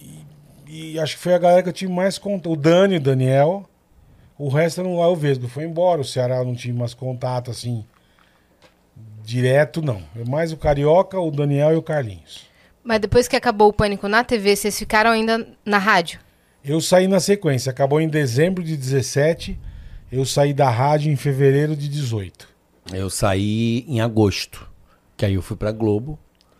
E, 0.00 0.92
e 0.94 0.98
acho 0.98 1.16
que 1.16 1.22
foi 1.22 1.34
a 1.34 1.38
galera 1.38 1.62
que 1.62 1.68
eu 1.68 1.72
tive 1.72 1.92
mais 1.92 2.18
contato. 2.18 2.52
O 2.52 2.56
Dani, 2.56 2.96
o 2.96 3.00
Daniel. 3.00 3.68
O 4.38 4.48
resto 4.48 4.80
eu 4.80 4.84
não 4.84 4.98
lá 4.98 5.06
eu 5.06 5.14
Vesgo. 5.14 5.46
Foi 5.48 5.64
embora. 5.64 6.00
O 6.00 6.04
Ceará 6.04 6.42
não 6.44 6.54
tive 6.54 6.76
mais 6.76 6.94
contato, 6.94 7.50
assim. 7.50 7.84
Direto, 9.22 9.80
não. 9.80 10.02
É 10.16 10.28
mais 10.28 10.52
o 10.52 10.56
Carioca, 10.56 11.20
o 11.20 11.30
Daniel 11.30 11.72
e 11.72 11.76
o 11.76 11.82
Carlinhos. 11.82 12.50
Mas 12.82 12.98
depois 12.98 13.28
que 13.28 13.36
acabou 13.36 13.68
o 13.68 13.72
Pânico 13.72 14.08
na 14.08 14.24
TV, 14.24 14.56
vocês 14.56 14.76
ficaram 14.76 15.10
ainda 15.10 15.46
na 15.64 15.78
rádio? 15.78 16.18
Eu 16.64 16.80
saí 16.80 17.06
na 17.06 17.20
sequência. 17.20 17.70
Acabou 17.70 18.00
em 18.00 18.08
dezembro 18.08 18.62
de 18.64 18.76
17. 18.76 19.58
Eu 20.12 20.26
saí 20.26 20.52
da 20.52 20.68
rádio 20.68 21.10
em 21.10 21.16
fevereiro 21.16 21.74
de 21.74 21.88
18. 21.88 22.46
Eu 22.92 23.08
saí 23.08 23.86
em 23.88 24.02
agosto. 24.02 24.68
Que 25.16 25.24
aí 25.24 25.32
eu 25.34 25.40
fui 25.40 25.56
pra 25.56 25.72
Globo. 25.72 26.18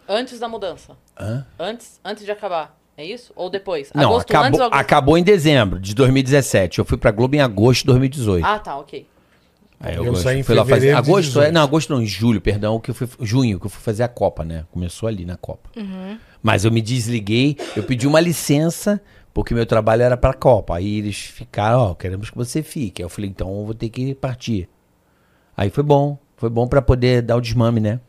Antes 0.08 0.38
da 0.38 0.48
mudança. 0.48 0.96
Hã? 1.20 1.44
Antes, 1.58 2.00
antes 2.02 2.24
de 2.24 2.30
acabar. 2.30 2.74
É 2.96 3.04
isso? 3.04 3.30
Ou 3.36 3.50
depois? 3.50 3.90
Não, 3.94 4.04
agosto 4.04 4.30
acabou, 4.30 4.46
antes 4.48 4.60
ou 4.60 4.66
agosto? 4.66 4.80
acabou 4.80 5.18
em 5.18 5.22
dezembro 5.22 5.78
de 5.78 5.94
2017. 5.94 6.78
Eu 6.78 6.84
fui 6.86 6.96
pra 6.96 7.10
Globo 7.10 7.36
em 7.36 7.40
agosto 7.40 7.82
de 7.82 7.86
2018. 7.88 8.42
Ah, 8.42 8.58
tá, 8.58 8.78
ok. 8.78 9.06
Aí 9.78 9.96
eu 9.96 10.14
saí 10.14 10.38
em 10.38 10.42
fui 10.42 10.54
lá 10.54 10.62
fazer. 10.64 10.74
fevereiro 10.74 11.02
de 11.02 11.10
Agosto, 11.10 11.28
18. 11.28 11.48
é, 11.48 11.52
não, 11.52 11.62
agosto 11.62 11.92
não, 11.92 12.00
em 12.00 12.06
julho, 12.06 12.40
perdão, 12.40 12.78
que 12.78 12.90
eu 12.90 12.94
fui, 12.94 13.08
junho, 13.20 13.58
que 13.58 13.66
eu 13.66 13.70
fui 13.70 13.82
fazer 13.82 14.04
a 14.04 14.08
Copa, 14.08 14.44
né? 14.44 14.64
Começou 14.70 15.08
ali 15.08 15.26
na 15.26 15.36
Copa. 15.36 15.68
Mas 16.42 16.64
eu 16.64 16.70
me 16.70 16.80
desliguei, 16.80 17.56
eu 17.76 17.82
pedi 17.82 18.06
uma 18.06 18.20
licença, 18.20 19.02
porque 19.34 19.54
meu 19.54 19.66
trabalho 19.66 20.02
era 20.02 20.16
pra 20.16 20.32
Copa. 20.34 20.76
Aí 20.76 20.98
eles 20.98 21.16
ficaram, 21.16 21.78
ó, 21.80 21.94
queremos 21.94 22.30
que 22.30 22.36
você 22.36 22.62
fique. 22.62 23.02
Aí 23.02 23.04
eu 23.04 23.08
falei, 23.10 23.30
então 23.30 23.48
eu 23.58 23.64
vou 23.64 23.74
ter 23.74 23.88
que 23.88 24.14
partir. 24.14 24.68
Aí 25.56 25.70
foi 25.70 25.82
bom, 25.84 26.18
foi 26.36 26.50
bom 26.50 26.66
pra 26.66 26.82
poder 26.82 27.22
dar 27.22 27.36
o 27.36 27.40
desmame, 27.40 27.80
né? 27.80 28.00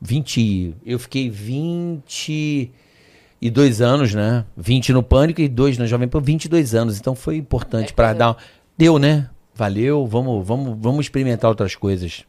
20, 0.00 0.74
eu 0.84 0.98
fiquei 0.98 1.28
22 1.28 3.80
anos, 3.80 4.14
né? 4.14 4.44
20 4.56 4.92
no 4.92 5.02
Pânico 5.02 5.40
e 5.40 5.48
2 5.48 5.78
na 5.78 5.86
Jovem 5.86 6.08
Pan, 6.08 6.20
22 6.20 6.74
anos. 6.74 6.98
Então 6.98 7.14
foi 7.14 7.36
importante 7.36 7.92
pra 7.92 8.12
dar. 8.12 8.36
Deu, 8.76 8.98
né? 8.98 9.28
Valeu, 9.54 10.06
vamos, 10.06 10.46
vamos, 10.46 10.76
vamos 10.80 11.06
experimentar 11.06 11.48
outras 11.50 11.74
coisas. 11.74 12.24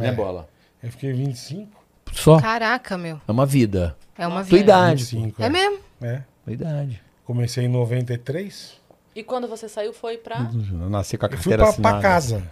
É. 0.00 0.12
bola? 0.12 0.48
Eu 0.82 0.90
fiquei 0.90 1.12
25. 1.12 1.68
Só. 2.12 2.40
Caraca, 2.40 2.98
meu. 2.98 3.20
É 3.26 3.32
uma 3.32 3.46
vida. 3.46 3.96
É 4.18 4.26
uma 4.26 4.44
Tua 4.44 4.58
vida. 4.58 4.60
idade. 4.60 5.04
25. 5.04 5.42
É 5.42 5.48
mesmo? 5.48 5.78
É. 6.02 6.22
Tua 6.44 6.52
idade. 6.52 7.02
Comecei 7.24 7.64
em 7.64 7.68
93. 7.68 8.72
E 9.16 9.22
quando 9.22 9.46
você 9.48 9.68
saiu, 9.68 9.92
foi 9.92 10.16
pra... 10.16 10.46
Eu 10.80 10.90
nasci 10.90 11.16
com 11.16 11.26
a 11.26 11.28
Eu 11.28 11.38
fui 11.38 11.52
carteira 11.52 11.72
pra, 11.80 11.92
pra 11.92 12.00
casa. 12.02 12.42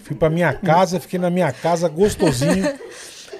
Fui 0.00 0.16
pra 0.16 0.28
minha 0.30 0.52
casa, 0.52 1.00
fiquei 1.00 1.18
na 1.18 1.30
minha 1.30 1.52
casa 1.52 1.88
gostosinho, 1.88 2.72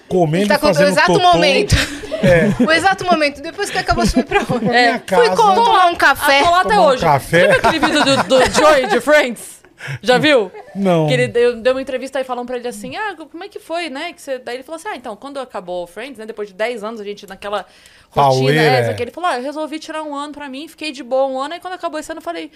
comendo 0.08 0.48
tá 0.48 0.54
e 0.54 0.58
contando 0.58 0.72
o 0.72 0.74
fazendo 0.74 0.88
exato 0.92 1.12
totô. 1.14 1.32
momento. 1.32 1.74
É, 2.22 2.64
O 2.64 2.70
exato 2.70 3.04
momento. 3.04 3.40
Depois 3.42 3.68
que 3.70 3.78
acabou, 3.78 4.04
você 4.06 4.12
foi 4.12 4.22
pra 4.22 4.40
onde? 4.54 4.68
É, 4.68 4.98
casa. 4.98 5.24
Fui 5.26 5.36
com- 5.36 5.54
tomar 5.54 5.86
um 5.86 5.94
café. 5.96 6.42
Tô 6.42 6.50
lá 6.50 6.60
até 6.60 6.68
Tomar 6.74 6.82
um 6.82 6.86
hoje. 6.90 7.02
café. 7.02 7.50
Aquele 7.56 7.78
vídeo 7.80 8.04
do, 8.04 8.22
do 8.24 8.50
Joey 8.52 8.86
de 8.88 9.00
Friends? 9.00 9.61
Já 10.02 10.18
viu? 10.18 10.50
Não. 10.74 11.06
Que 11.06 11.14
ele 11.14 11.28
deu, 11.28 11.56
deu 11.56 11.74
uma 11.74 11.82
entrevista 11.82 12.20
e 12.20 12.24
falando 12.24 12.46
pra 12.46 12.56
ele 12.56 12.68
assim, 12.68 12.96
ah, 12.96 13.16
como 13.16 13.44
é 13.44 13.48
que 13.48 13.58
foi, 13.58 13.90
né? 13.90 14.12
Que 14.12 14.20
você... 14.20 14.38
Daí 14.38 14.56
ele 14.56 14.62
falou 14.62 14.76
assim, 14.76 14.88
ah, 14.88 14.96
então, 14.96 15.16
quando 15.16 15.38
acabou 15.38 15.84
o 15.84 15.86
Friends, 15.86 16.18
né? 16.18 16.26
Depois 16.26 16.48
de 16.48 16.54
10 16.54 16.84
anos, 16.84 17.00
a 17.00 17.04
gente 17.04 17.26
naquela 17.26 17.66
rotina, 18.10 18.44
Pauleira, 18.44 18.62
é, 18.62 18.80
é. 18.86 18.90
aqui, 18.90 19.02
ele 19.02 19.10
falou, 19.10 19.30
ah, 19.30 19.38
eu 19.38 19.42
resolvi 19.42 19.78
tirar 19.78 20.02
um 20.02 20.14
ano 20.14 20.32
pra 20.32 20.48
mim, 20.48 20.68
fiquei 20.68 20.92
de 20.92 21.02
boa 21.02 21.26
um 21.26 21.40
ano, 21.40 21.54
aí 21.54 21.60
quando 21.60 21.74
acabou 21.74 21.98
esse 21.98 22.10
ano 22.10 22.18
eu 22.18 22.24
falei, 22.24 22.50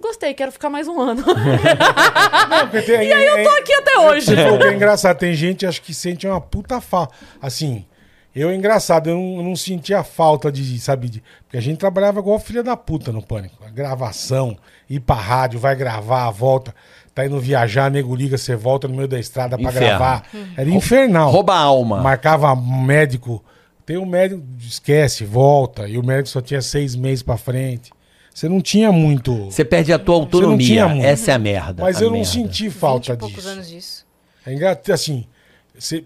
gostei, 0.00 0.34
quero 0.34 0.50
ficar 0.50 0.68
mais 0.68 0.88
um 0.88 1.00
ano. 1.00 1.22
Não, 2.50 2.68
tem- 2.82 3.08
e 3.08 3.12
aí 3.12 3.26
eu 3.26 3.44
tô 3.44 3.50
aqui 3.56 3.72
até 3.74 3.98
hoje. 3.98 4.26
Você 4.26 4.36
falou 4.36 4.58
que 4.58 4.64
é 4.64 4.72
engraçado. 4.74 5.18
Tem 5.18 5.34
gente, 5.34 5.64
acho 5.64 5.80
que 5.80 5.94
sente 5.94 6.26
uma 6.26 6.40
puta 6.40 6.80
falta. 6.80 7.14
Assim, 7.40 7.86
Eu, 8.34 8.48
é 8.48 8.54
engraçado, 8.54 9.10
eu 9.10 9.16
não, 9.16 9.36
eu 9.36 9.42
não 9.42 9.54
sentia 9.56 10.02
falta 10.02 10.50
de, 10.50 10.78
sabe, 10.80 11.08
de, 11.08 11.22
porque 11.44 11.58
a 11.58 11.60
gente 11.60 11.76
trabalhava 11.78 12.18
igual 12.20 12.38
filha 12.38 12.62
da 12.62 12.74
puta 12.76 13.12
no 13.12 13.22
Pânico. 13.22 13.62
A 13.64 13.68
gravação, 13.68 14.56
ir 14.88 15.00
pra 15.00 15.16
rádio, 15.16 15.60
vai 15.60 15.76
gravar, 15.76 16.30
volta, 16.30 16.74
tá 17.14 17.26
indo 17.26 17.38
viajar, 17.38 17.90
nego 17.90 18.14
liga, 18.16 18.38
você 18.38 18.56
volta 18.56 18.88
no 18.88 18.94
meio 18.96 19.06
da 19.08 19.18
estrada 19.20 19.58
pra 19.58 19.68
Inferno. 19.68 19.86
gravar. 19.88 20.26
Era 20.56 20.70
infernal. 20.70 21.30
Rouba 21.30 21.52
a 21.54 21.58
alma. 21.58 22.00
Marcava 22.00 22.56
médico, 22.56 23.44
tem 23.84 23.98
um 23.98 24.06
médico, 24.06 24.42
esquece, 24.58 25.26
volta, 25.26 25.86
e 25.86 25.98
o 25.98 26.02
médico 26.02 26.30
só 26.30 26.40
tinha 26.40 26.62
seis 26.62 26.96
meses 26.96 27.22
pra 27.22 27.36
frente. 27.36 27.92
Você 28.32 28.48
não 28.48 28.62
tinha 28.62 28.90
muito... 28.90 29.50
Você 29.50 29.62
perde 29.62 29.92
a 29.92 29.98
tua 29.98 30.14
autonomia. 30.14 30.86
Essa 31.02 31.32
é 31.32 31.34
a 31.34 31.38
merda. 31.38 31.82
Mas 31.82 31.98
a 31.98 32.00
eu 32.00 32.06
não 32.06 32.16
merda. 32.16 32.30
senti 32.30 32.64
20 32.68 32.70
falta 32.70 33.12
e 33.12 33.16
poucos 33.18 33.36
disso. 33.36 33.48
anos 33.50 33.68
disso. 33.68 34.06
É 34.46 34.54
engraçado, 34.54 34.90
assim, 34.90 35.26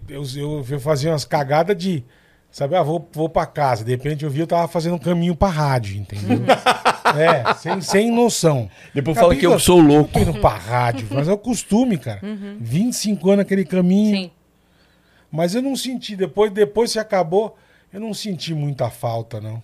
eu, 0.09 0.23
eu, 0.35 0.65
eu 0.69 0.79
fazia 0.81 1.11
umas 1.11 1.23
cagadas 1.23 1.77
de, 1.77 2.03
sabe, 2.57 2.75
ah, 2.75 2.81
vou, 2.81 3.07
vou 3.13 3.29
pra 3.29 3.45
casa. 3.45 3.83
De 3.85 3.91
repente 3.91 4.25
eu 4.25 4.31
vi, 4.31 4.39
eu 4.39 4.47
tava 4.47 4.67
fazendo 4.67 4.95
um 4.95 4.99
caminho 4.99 5.35
pra 5.35 5.47
rádio, 5.47 5.95
entendeu? 5.95 6.41
é, 7.15 7.53
sem, 7.53 7.81
sem 7.81 8.11
noção. 8.11 8.67
Depois 8.95 9.15
fala 9.15 9.35
que 9.35 9.45
eu 9.45 9.59
sou 9.59 9.77
eu 9.77 9.85
louco. 9.85 10.11
tô 10.11 10.19
indo 10.19 10.33
pra 10.41 10.55
rádio, 10.57 11.07
mas 11.11 11.27
é 11.27 11.31
o 11.31 11.37
costume, 11.37 11.99
cara. 11.99 12.19
25 12.59 13.29
anos 13.29 13.43
aquele 13.43 13.63
caminho. 13.63 14.15
Sim. 14.15 14.31
Mas 15.31 15.53
eu 15.53 15.61
não 15.61 15.75
senti, 15.75 16.15
depois, 16.15 16.51
depois 16.51 16.93
que 16.93 16.97
acabou, 16.97 17.55
eu 17.93 17.99
não 17.99 18.11
senti 18.11 18.55
muita 18.55 18.89
falta, 18.89 19.39
não. 19.39 19.61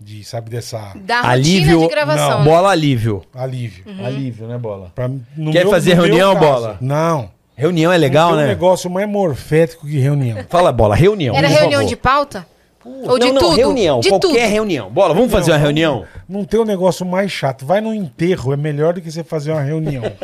De, 0.00 0.24
sabe, 0.24 0.50
dessa 0.50 0.94
Da 0.96 1.28
Alívio. 1.28 1.78
de 1.82 1.88
gravação. 1.88 2.30
Não. 2.30 2.38
né? 2.40 2.44
Bola 2.44 2.70
alívio. 2.72 3.24
alívio. 3.32 3.84
Alívio, 4.04 4.48
né, 4.48 4.58
bola? 4.58 4.90
Pra- 4.96 5.08
no 5.36 5.52
Quer 5.52 5.68
fazer 5.70 5.90
no 5.94 6.02
meu 6.02 6.06
reunião, 6.06 6.34
caso, 6.34 6.44
Bola? 6.44 6.78
Não. 6.80 7.35
Reunião 7.56 7.90
é 7.90 7.96
legal, 7.96 8.30
não 8.30 8.36
tem 8.36 8.44
né? 8.46 8.52
um 8.52 8.54
negócio 8.54 8.90
mais 8.90 9.08
morfético 9.08 9.86
que 9.86 9.98
reunião. 9.98 10.44
Fala, 10.48 10.70
bola. 10.70 10.94
Reunião. 10.94 11.34
Era 11.34 11.48
por 11.48 11.54
reunião 11.54 11.80
favor. 11.80 11.88
de 11.88 11.96
pauta? 11.96 12.46
Ou 12.84 13.18
de 13.18 13.26
não, 13.26 13.34
não, 13.34 13.40
tudo? 13.40 13.56
reunião. 13.56 14.00
De 14.00 14.08
qualquer 14.10 14.28
tudo. 14.28 14.38
reunião. 14.38 14.90
Bola, 14.90 15.14
vamos 15.14 15.32
fazer 15.32 15.52
uma 15.52 15.58
reunião? 15.58 16.04
Não 16.28 16.44
tem 16.44 16.60
um 16.60 16.64
negócio 16.64 17.04
mais 17.04 17.32
chato. 17.32 17.64
Vai 17.64 17.80
no 17.80 17.92
enterro, 17.94 18.52
é 18.52 18.56
melhor 18.56 18.92
do 18.92 19.00
que 19.00 19.10
você 19.10 19.24
fazer 19.24 19.52
uma 19.52 19.62
reunião. 19.62 20.04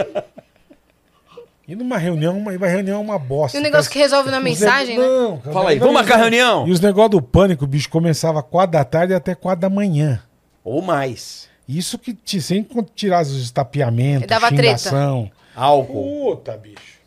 E 1.66 1.76
numa 1.76 1.96
reunião, 1.96 2.36
uma, 2.36 2.50
uma 2.52 2.66
reunião 2.66 2.98
é 2.98 3.00
uma 3.00 3.18
bosta. 3.18 3.56
E 3.56 3.60
o 3.60 3.62
negócio 3.62 3.90
que 3.90 3.98
resolve 3.98 4.30
na 4.30 4.40
mensagem, 4.40 4.98
né? 4.98 5.06
Não, 5.06 5.38
cara, 5.38 5.52
Fala 5.54 5.70
aí, 5.70 5.76
não, 5.76 5.86
vamos 5.86 5.94
marcar 5.94 6.16
não. 6.16 6.22
reunião? 6.22 6.68
E 6.68 6.72
os 6.72 6.80
negócios 6.80 7.12
do 7.12 7.22
pânico, 7.22 7.66
bicho, 7.66 7.88
começava 7.88 8.42
4 8.42 8.72
da 8.72 8.84
tarde 8.84 9.14
até 9.14 9.34
4 9.34 9.60
da 9.60 9.70
manhã. 9.70 10.20
Ou 10.64 10.82
mais. 10.82 11.48
Isso 11.68 11.98
que 11.98 12.12
te, 12.12 12.42
sem 12.42 12.66
tirar 12.94 13.22
os 13.22 13.40
estapeamentos, 13.40 14.26
Dava 14.26 14.48
treta. 14.48 14.76
xingação. 14.76 15.30
Álcool. 15.54 16.36
Puta, 16.36 16.56
bicho. 16.56 17.00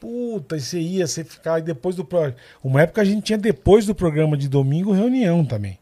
Puta, 0.00 0.56
e 0.56 0.60
você 0.60 0.78
ia, 0.78 1.06
você 1.06 1.24
ficava 1.24 1.58
e 1.58 1.62
depois 1.62 1.96
do 1.96 2.04
programa. 2.04 2.36
Uma 2.62 2.82
época 2.82 3.02
a 3.02 3.04
gente 3.04 3.22
tinha 3.22 3.38
depois 3.38 3.84
do 3.84 3.94
programa 3.94 4.36
de 4.36 4.48
domingo 4.48 4.92
reunião 4.92 5.44
também. 5.44 5.78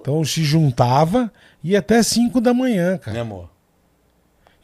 Então 0.00 0.24
se 0.24 0.42
juntava 0.42 1.32
e 1.62 1.76
até 1.76 2.02
5 2.02 2.40
da 2.40 2.52
manhã, 2.52 2.98
cara. 2.98 3.14
Né, 3.14 3.20
amor? 3.20 3.48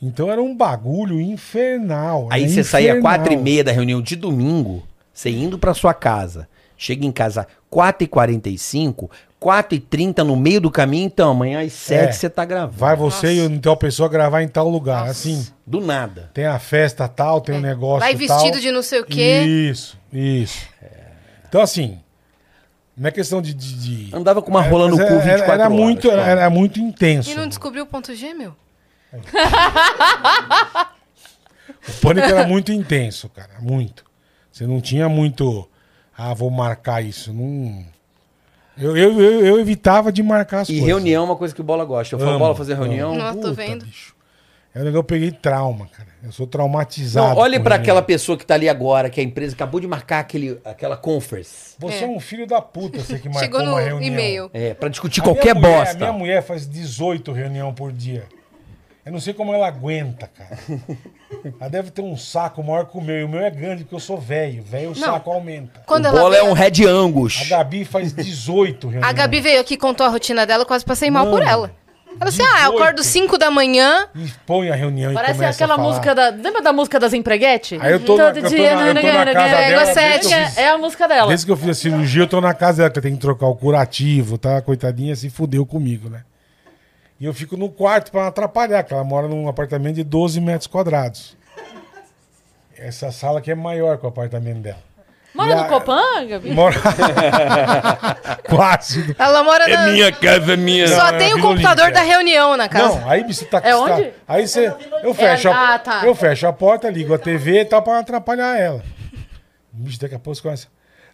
Então 0.02 0.30
era 0.30 0.42
um 0.42 0.56
bagulho 0.56 1.20
infernal. 1.20 2.28
Aí 2.30 2.48
você 2.48 2.64
saía 2.64 2.90
infernal. 2.90 3.02
quatro 3.02 3.32
e 3.32 3.36
meia 3.36 3.62
da 3.62 3.72
reunião 3.72 4.02
de 4.02 4.16
domingo, 4.16 4.82
você 5.12 5.30
indo 5.30 5.58
pra 5.58 5.74
sua 5.74 5.94
casa. 5.94 6.48
Chega 6.76 7.04
em 7.04 7.12
casa 7.12 7.46
4h45, 7.70 9.10
4h30 9.40 10.18
no 10.18 10.36
meio 10.36 10.60
do 10.60 10.70
caminho, 10.70 11.06
então 11.06 11.30
amanhã 11.30 11.64
às 11.64 11.72
7 11.72 12.08
É. 12.08 12.12
você 12.12 12.28
tá 12.28 12.44
gravando. 12.44 12.76
Vai 12.76 12.94
você 12.94 13.32
e 13.32 13.38
então 13.46 13.72
a 13.72 13.76
pessoa 13.76 14.08
gravar 14.08 14.42
em 14.42 14.48
tal 14.48 14.68
lugar. 14.68 15.08
Assim, 15.08 15.46
Do 15.66 15.80
nada. 15.80 16.30
tem 16.34 16.44
a 16.46 16.58
festa 16.58 17.08
tal, 17.08 17.40
tem 17.40 17.54
um 17.54 17.60
negócio 17.60 18.00
Vai 18.00 18.10
tal. 18.14 18.18
vestido 18.38 18.60
de 18.60 18.70
não 18.70 18.82
sei 18.82 19.00
o 19.00 19.04
quê. 19.06 19.40
Isso, 19.42 19.96
isso. 20.12 20.66
Então 21.48 21.62
assim, 21.62 21.98
não 22.96 23.08
é 23.08 23.10
questão 23.10 23.40
de... 23.40 23.54
de, 23.54 24.06
de- 24.08 24.14
Andava 24.14 24.42
com 24.42 24.50
uma 24.50 24.60
rola 24.62 24.88
no 24.88 24.96
mas 24.98 25.08
cu 25.08 25.14
24 25.14 25.42
era, 25.42 25.52
era 25.54 25.64
horas. 25.64 25.72
muito, 25.78 26.08
cara. 26.10 26.22
era, 26.22 26.40
era 26.42 26.50
muito 26.50 26.78
intenso. 26.78 27.30
E 27.30 27.34
não 27.34 27.48
descobriu 27.48 27.84
o 27.84 27.86
ponto 27.86 28.14
G, 28.14 28.34
meu? 28.34 28.54
O 31.88 31.92
pânico 32.02 32.28
era 32.28 32.46
muito 32.46 32.72
intenso, 32.72 33.28
cara. 33.30 33.54
Muito. 33.60 34.04
Você 34.52 34.66
não 34.66 34.80
tinha 34.80 35.08
muito. 35.08 35.68
Ah, 36.16 36.34
vou 36.34 36.50
marcar 36.50 37.02
isso. 37.02 37.32
Não. 37.32 37.84
Eu, 38.78 38.96
eu, 38.96 39.20
eu, 39.20 39.46
eu 39.46 39.60
evitava 39.60 40.10
de 40.12 40.22
marcar 40.22 40.60
as 40.60 40.68
E 40.68 40.72
coisas. 40.72 40.86
reunião 40.88 41.22
é 41.22 41.26
uma 41.26 41.36
coisa 41.36 41.54
que 41.54 41.60
o 41.60 41.64
Bola 41.64 41.84
gosta. 41.84 42.14
Eu 42.14 42.18
falo, 42.18 42.38
Bola, 42.38 42.54
fazer 42.54 42.74
reunião. 42.74 43.14
Não. 43.14 43.24
Nossa, 43.26 43.38
tô 43.38 43.52
vendo. 43.52 43.84
Bicho. 43.84 44.14
É 44.72 44.78
um 44.80 44.84
negócio 44.84 44.98
eu 45.00 45.04
peguei 45.04 45.32
trauma, 45.32 45.86
cara. 45.88 46.08
Eu 46.22 46.30
sou 46.30 46.46
traumatizado. 46.46 47.30
Não, 47.34 47.36
olhe 47.38 47.56
reunião. 47.56 47.74
aquela 47.76 48.00
pessoa 48.02 48.38
que 48.38 48.46
tá 48.46 48.54
ali 48.54 48.68
agora, 48.68 49.10
que 49.10 49.20
a 49.20 49.22
empresa 49.24 49.54
acabou 49.54 49.80
de 49.80 49.86
marcar 49.88 50.20
aquele, 50.20 50.60
aquela 50.64 50.96
conference. 50.96 51.74
Você 51.78 52.04
é. 52.04 52.06
É. 52.06 52.06
um 52.06 52.20
filho 52.20 52.46
da 52.46 52.60
puta, 52.62 53.00
você 53.00 53.18
que 53.18 53.28
marcou 53.28 53.40
Chegou 53.42 53.62
no 53.64 53.72
uma 53.72 53.80
reunião. 53.80 54.02
e-mail. 54.12 54.50
É, 54.54 54.72
pra 54.74 54.88
discutir 54.88 55.20
A 55.22 55.24
qualquer 55.24 55.54
mulher- 55.56 55.78
bosta. 55.78 55.94
A 55.96 55.98
minha 55.98 56.12
mulher 56.12 56.42
faz 56.42 56.68
18 56.68 57.32
reuniões 57.32 57.74
por 57.74 57.90
dia. 57.90 58.24
Eu 59.04 59.12
não 59.12 59.20
sei 59.20 59.32
como 59.32 59.54
ela 59.54 59.66
aguenta, 59.66 60.28
cara. 60.28 60.58
ela 61.60 61.70
deve 61.70 61.90
ter 61.90 62.02
um 62.02 62.16
saco 62.16 62.62
maior 62.62 62.84
que 62.86 62.98
o 62.98 63.00
meu. 63.00 63.16
E 63.20 63.24
o 63.24 63.28
meu 63.28 63.40
é 63.40 63.50
grande, 63.50 63.82
porque 63.82 63.94
eu 63.94 64.00
sou 64.00 64.18
velho. 64.18 64.62
Velho, 64.62 64.92
o 64.92 64.98
Não. 64.98 65.12
saco 65.14 65.30
aumenta. 65.30 65.80
Quando 65.86 66.04
o 66.04 66.08
ela 66.08 66.20
Bola 66.20 66.36
é 66.36 66.42
um 66.42 66.52
Red 66.52 66.84
Angus. 66.86 67.40
A 67.46 67.48
Gabi 67.48 67.84
faz 67.84 68.12
18 68.12 68.88
reuniões. 68.88 69.08
A 69.10 69.12
Gabi 69.12 69.40
veio 69.40 69.60
aqui, 69.60 69.76
contou 69.76 70.04
a 70.06 70.10
rotina 70.10 70.44
dela, 70.46 70.62
eu 70.62 70.66
quase 70.66 70.84
passei 70.84 71.10
mal 71.10 71.26
por 71.30 71.42
ela. 71.42 71.70
Ela 72.20 72.28
assim, 72.28 72.42
ah, 72.42 72.64
eu 72.64 72.72
18. 72.72 72.82
acordo 72.82 73.02
5 73.04 73.38
da 73.38 73.50
manhã, 73.52 74.08
E 74.16 74.26
põe 74.44 74.68
a 74.68 74.74
reunião 74.74 75.12
e 75.12 75.14
Parece 75.14 75.34
começa 75.34 75.56
aquela 75.64 75.74
a 75.74 75.76
falar. 75.76 75.88
música 75.88 76.14
da. 76.14 76.28
Lembra 76.30 76.60
da 76.60 76.72
música 76.72 76.98
das 77.00 77.14
empreguetes? 77.14 77.80
Aí 77.80 77.92
eu 77.92 78.00
tô 78.00 78.16
na- 78.16 78.24
eu 78.24 78.34
tô 78.34 78.40
na- 78.42 78.48
eu 78.48 78.94
tô 78.94 79.02
na 79.02 79.32
casa 79.32 79.56
dela, 79.56 79.82
é, 79.82 79.94
desde 79.94 80.28
que 80.28 80.34
eu 80.34 80.44
fiz- 80.46 80.58
é 80.58 80.68
a 80.70 80.76
música 80.78 81.08
dela. 81.08 81.28
Desde 81.28 81.46
que 81.46 81.52
eu 81.52 81.56
fiz 81.56 81.68
a 81.68 81.74
cirurgia, 81.74 82.22
eu 82.24 82.26
tô 82.26 82.40
na 82.40 82.52
casa 82.52 82.78
dela, 82.78 82.90
que 82.90 82.98
eu 82.98 83.02
tenho 83.02 83.14
que 83.14 83.20
trocar 83.20 83.46
o 83.46 83.54
curativo, 83.54 84.36
tá? 84.36 84.60
Coitadinha 84.60 85.14
se 85.16 85.30
fudeu 85.30 85.64
comigo, 85.64 86.10
né? 86.10 86.22
E 87.20 87.26
eu 87.26 87.34
fico 87.34 87.56
no 87.56 87.68
quarto 87.68 88.10
pra 88.10 88.22
não 88.22 88.28
atrapalhar, 88.28 88.82
que 88.82 88.94
ela 88.94 89.04
mora 89.04 89.28
num 89.28 89.46
apartamento 89.46 89.96
de 89.96 90.04
12 90.04 90.40
metros 90.40 90.66
quadrados. 90.66 91.36
Essa 92.76 93.12
sala 93.12 93.40
aqui 93.40 93.50
é 93.50 93.54
maior 93.54 93.98
que 93.98 94.06
o 94.06 94.08
apartamento 94.08 94.60
dela. 94.60 94.78
Mora 95.34 95.54
no 95.54 95.60
a- 95.62 95.64
Copan, 95.68 96.26
Gabi? 96.26 96.50
Mora. 96.50 96.76
Quase. 98.48 99.14
ela 99.18 99.44
mora 99.44 99.68
na... 99.68 100.12
casa, 100.12 100.54
é 100.54 100.56
minha. 100.56 100.88
Só 100.88 101.12
Não, 101.12 101.18
tem 101.18 101.30
é 101.30 101.34
o 101.34 101.40
computador 101.40 101.84
Olímpia. 101.84 102.02
da 102.02 102.08
reunião 102.08 102.56
na 102.56 102.68
casa. 102.68 103.00
Não, 103.00 103.08
aí 103.08 103.22
você 103.22 103.44
tá. 103.44 103.58
É 103.58 103.72
você 103.72 103.88
tá- 103.88 103.94
onde? 103.96 104.12
aí 104.26 104.48
você. 104.48 104.74
Eu 105.02 105.14
fecho, 105.14 105.48
É, 105.48 105.52
a, 105.52 105.74
ah, 105.74 105.78
tá. 105.78 106.02
eu 106.04 106.14
fecho 106.14 106.46
a 106.48 106.52
porta, 106.52 106.90
ligo 106.90 107.14
a 107.14 107.18
TV 107.18 107.60
e 107.60 107.64
tal 107.64 107.82
pra 107.82 107.98
atrapalhar 108.00 108.58
ela. 108.58 108.82
Bicho, 109.72 110.00
daqui 110.00 110.14
a 110.14 110.18
pouco 110.18 110.34
você 110.34 110.42
começa. 110.42 110.66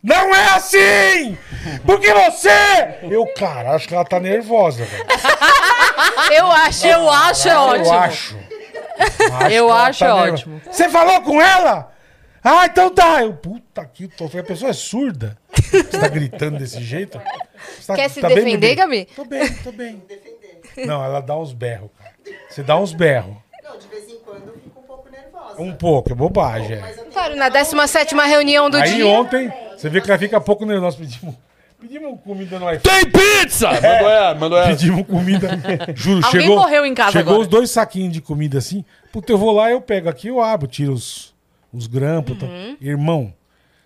Não 0.06 0.32
é 0.32 0.54
assim! 0.54 1.36
Porque 1.84 2.12
você! 2.14 2.98
Eu, 3.10 3.26
cara, 3.34 3.72
acho 3.72 3.88
que 3.88 3.94
ela 3.94 4.04
tá 4.04 4.20
nervosa, 4.20 4.84
velho. 4.84 5.04
Eu 6.32 6.46
acho. 6.46 6.86
Eu 6.86 7.10
acho 7.10 7.48
é 7.48 7.58
ótimo. 7.58 7.86
Eu 7.86 7.92
acho. 7.92 8.36
Eu 8.36 9.48
que 9.48 9.54
ela 9.54 9.86
acho 9.88 10.04
nervosa. 10.04 10.32
ótimo. 10.32 10.62
Você 10.70 10.88
falou 10.88 11.20
com 11.22 11.42
ela? 11.42 11.92
Ah, 12.42 12.66
então 12.66 12.88
tá. 12.88 13.22
Eu, 13.22 13.34
puta 13.34 13.84
que 13.84 14.06
tô. 14.06 14.26
A 14.26 14.42
pessoa 14.44 14.70
é 14.70 14.72
surda. 14.72 15.36
Você 15.52 15.82
tá 15.82 16.06
gritando 16.06 16.58
desse 16.58 16.80
jeito? 16.84 17.20
Você 17.80 17.86
tá- 17.88 17.96
Quer 17.96 18.08
se 18.08 18.20
tá 18.20 18.28
bem, 18.28 18.36
defender, 18.36 18.60
bebê? 18.60 18.74
Gabi? 18.76 19.04
Tô 19.16 19.24
bem, 19.24 19.52
tô 19.54 19.72
bem. 19.72 20.02
Não, 20.86 21.04
ela 21.04 21.20
dá 21.20 21.36
uns 21.36 21.52
berros, 21.52 21.90
cara. 21.98 22.14
Você 22.48 22.62
dá 22.62 22.78
uns 22.78 22.92
berros. 22.92 23.34
Não, 23.64 23.76
de 23.76 23.88
vez 23.88 24.08
em 24.08 24.18
quando 24.18 24.48
eu 24.48 24.54
fico 24.54 24.78
um 24.78 24.82
Um 25.58 25.72
pouco, 25.72 26.12
é 26.12 26.14
bobagem. 26.14 26.72
é. 26.76 26.94
Claro, 27.12 27.36
na 27.36 27.50
17ª 27.50 28.26
reunião 28.26 28.68
do 28.70 28.76
Aí 28.76 28.94
dia. 28.96 29.06
ontem, 29.06 29.50
você 29.76 29.88
vê 29.88 30.00
que 30.00 30.10
ela 30.10 30.18
fica 30.18 30.40
pouco 30.40 30.64
nervosa. 30.66 30.98
Nós 30.98 31.08
pedimos, 31.10 31.34
pedimos 31.80 32.20
comida 32.22 32.58
no 32.58 32.70
iPhone. 32.70 32.80
Tem 32.82 33.10
pizza! 33.10 33.68
Mandou 33.70 33.88
ela, 34.10 34.34
mandou 34.34 34.58
ela. 34.58 34.68
Pedimos 34.68 35.06
comida. 35.06 35.48
Juro, 35.94 36.24
Alguém 36.26 36.40
chegou. 36.42 36.56
morreu 36.58 36.84
em 36.86 36.94
casa 36.94 37.12
Chegou 37.12 37.32
agora. 37.34 37.42
os 37.42 37.48
dois 37.48 37.70
saquinhos 37.70 38.12
de 38.12 38.20
comida 38.20 38.58
assim. 38.58 38.84
Puta, 39.12 39.32
eu 39.32 39.38
vou 39.38 39.50
lá, 39.52 39.70
eu 39.70 39.80
pego 39.80 40.08
aqui, 40.08 40.28
eu 40.28 40.40
abro, 40.42 40.66
tiro 40.68 40.92
os, 40.92 41.34
os 41.72 41.86
grampos. 41.86 42.38
tal. 42.38 42.48
Uhum. 42.48 42.76
Irmão, 42.80 43.32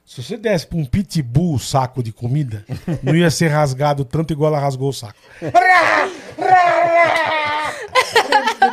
se 0.05 0.23
você 0.23 0.37
desse 0.37 0.67
pra 0.67 0.77
um 0.79 0.85
pitbull 0.85 1.55
o 1.55 1.59
saco 1.59 2.03
de 2.03 2.11
comida, 2.13 2.65
não 3.03 3.15
ia 3.15 3.31
ser 3.31 3.47
rasgado 3.49 4.05
tanto 4.05 4.33
igual 4.33 4.53
ela 4.53 4.61
rasgou 4.63 4.89
o 4.89 4.93
saco. 4.93 5.15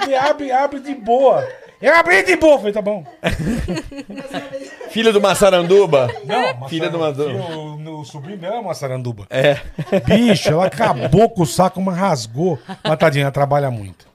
Bebê, 0.08 0.16
abre, 0.16 0.52
abre 0.52 0.80
de 0.80 0.96
boa. 0.96 1.48
Eu 1.82 1.94
abri 1.96 2.24
de 2.24 2.36
boa. 2.36 2.58
Falei, 2.58 2.74
tá 2.74 2.82
bom. 2.82 3.06
Filha 4.90 5.12
do 5.14 5.22
Massaranduba. 5.22 6.08
Não, 6.26 6.68
Filha 6.68 6.90
do 6.90 6.98
Massaranduba. 7.00 7.56
O, 7.56 8.00
o 8.02 8.06
sobrinho 8.06 8.38
dela 8.38 8.56
é 8.56 8.60
uma 8.60 8.74
saranduba. 8.74 9.28
É. 9.30 9.60
Bicho, 10.06 10.50
ela 10.50 10.66
acabou 10.68 11.30
com 11.30 11.44
o 11.44 11.46
saco, 11.46 11.82
mas 11.82 11.98
rasgou. 11.98 12.58
Mas 12.84 12.98
tadinha, 12.98 13.26
ela 13.26 13.32
trabalha 13.32 13.70
muito. 13.70 14.08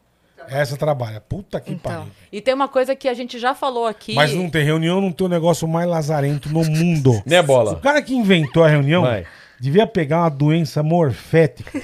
Essa 0.49 0.77
trabalha. 0.77 1.21
Puta 1.21 1.61
que 1.61 1.73
Então. 1.73 1.93
pariu. 1.93 2.09
E 2.33 2.41
tem 2.41 2.53
uma 2.53 2.69
coisa 2.69 2.97
que 2.97 3.09
a 3.09 3.15
gente 3.15 3.39
já 3.39 3.55
falou 3.55 3.87
aqui. 3.87 4.15
Mas 4.15 4.33
não 4.35 4.51
tem 4.51 4.65
reunião, 4.65 5.01
não 5.01 5.13
tem 5.13 5.27
o 5.27 5.31
negócio 5.31 5.67
mais 5.69 5.89
lazarento 5.89 6.49
no 6.49 6.65
mundo. 6.65 7.23
Né, 7.25 7.41
O 7.41 7.45
Bola? 7.45 7.77
cara 7.81 8.03
que 8.03 8.15
inventou 8.15 8.65
a 8.65 8.69
reunião 8.69 9.03
Vai. 9.03 9.25
devia 9.61 9.87
pegar 9.87 10.19
uma 10.23 10.29
doença 10.31 10.83
morfética 10.83 11.71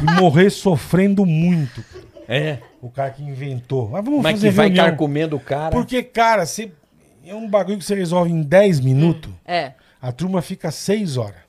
e 0.00 0.20
morrer 0.20 0.48
sofrendo 0.50 1.26
muito. 1.26 1.84
É. 2.32 2.58
O 2.80 2.90
cara 2.90 3.10
que 3.10 3.22
inventou. 3.22 3.90
Mas 3.90 4.04
vamos 4.04 4.22
Mas 4.22 4.32
fazer 4.36 4.48
que 4.48 4.54
vai 4.54 4.68
reunião. 4.68 4.96
comendo 4.96 5.36
o 5.36 5.40
cara. 5.40 5.70
Porque, 5.70 6.02
cara, 6.02 6.46
você... 6.46 6.72
é 7.26 7.34
um 7.34 7.48
bagulho 7.48 7.78
que 7.78 7.84
você 7.84 7.94
resolve 7.94 8.30
em 8.30 8.42
10 8.42 8.80
minutos. 8.80 9.30
É. 9.44 9.72
A 10.00 10.10
turma 10.10 10.40
fica 10.40 10.70
seis 10.70 11.16
horas. 11.16 11.42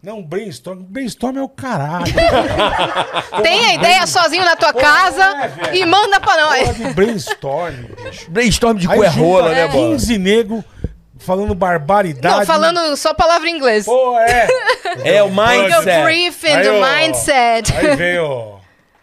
Não, 0.00 0.22
brainstorm. 0.22 0.78
Brainstorm 0.80 1.38
é 1.38 1.42
o 1.42 1.48
caralho. 1.48 2.06
Tem 3.42 3.66
a 3.66 3.74
ideia 3.74 4.06
sozinho 4.06 4.44
na 4.44 4.54
tua 4.54 4.72
casa 4.72 5.24
é, 5.72 5.76
e 5.76 5.84
manda 5.84 6.20
pra 6.20 6.34
Porra 6.34 6.56
nós. 6.64 6.76
de 6.76 6.94
brainstorm, 6.94 7.74
bicho. 8.04 8.30
Brainstorm 8.30 8.78
de 8.78 8.86
cuerrola, 8.86 9.48
junta 9.48 9.54
né, 9.54 9.68
bola? 9.68 9.90
15 9.96 10.18
nego 10.18 10.64
falando 11.18 11.52
barbaridade. 11.52 12.38
Não, 12.38 12.46
falando 12.46 12.96
só 12.96 13.12
palavra 13.12 13.48
em 13.50 13.56
inglês. 13.56 13.84
Pô, 13.84 14.16
é. 14.20 14.46
É 15.04 15.22
o 15.22 15.28
The 15.28 15.34
mindset. 15.34 16.02
briefing, 16.04 16.46
Aí, 16.52 16.62
the 16.62 16.70
ó, 16.70 16.96
mindset. 16.96 17.76
Aí 17.76 17.96
vem 17.96 18.18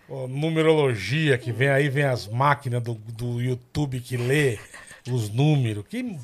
o, 0.08 0.24
o 0.24 0.28
numerologia, 0.28 1.38
que 1.38 1.52
vem 1.52 1.70
aí, 1.70 1.90
vem 1.90 2.04
as 2.06 2.28
máquinas 2.28 2.82
do, 2.82 2.94
do 2.94 3.42
YouTube 3.42 4.00
que 4.00 4.18
lê 4.18 4.60
os 5.10 5.30
números. 5.30 5.86
Que 5.90 6.18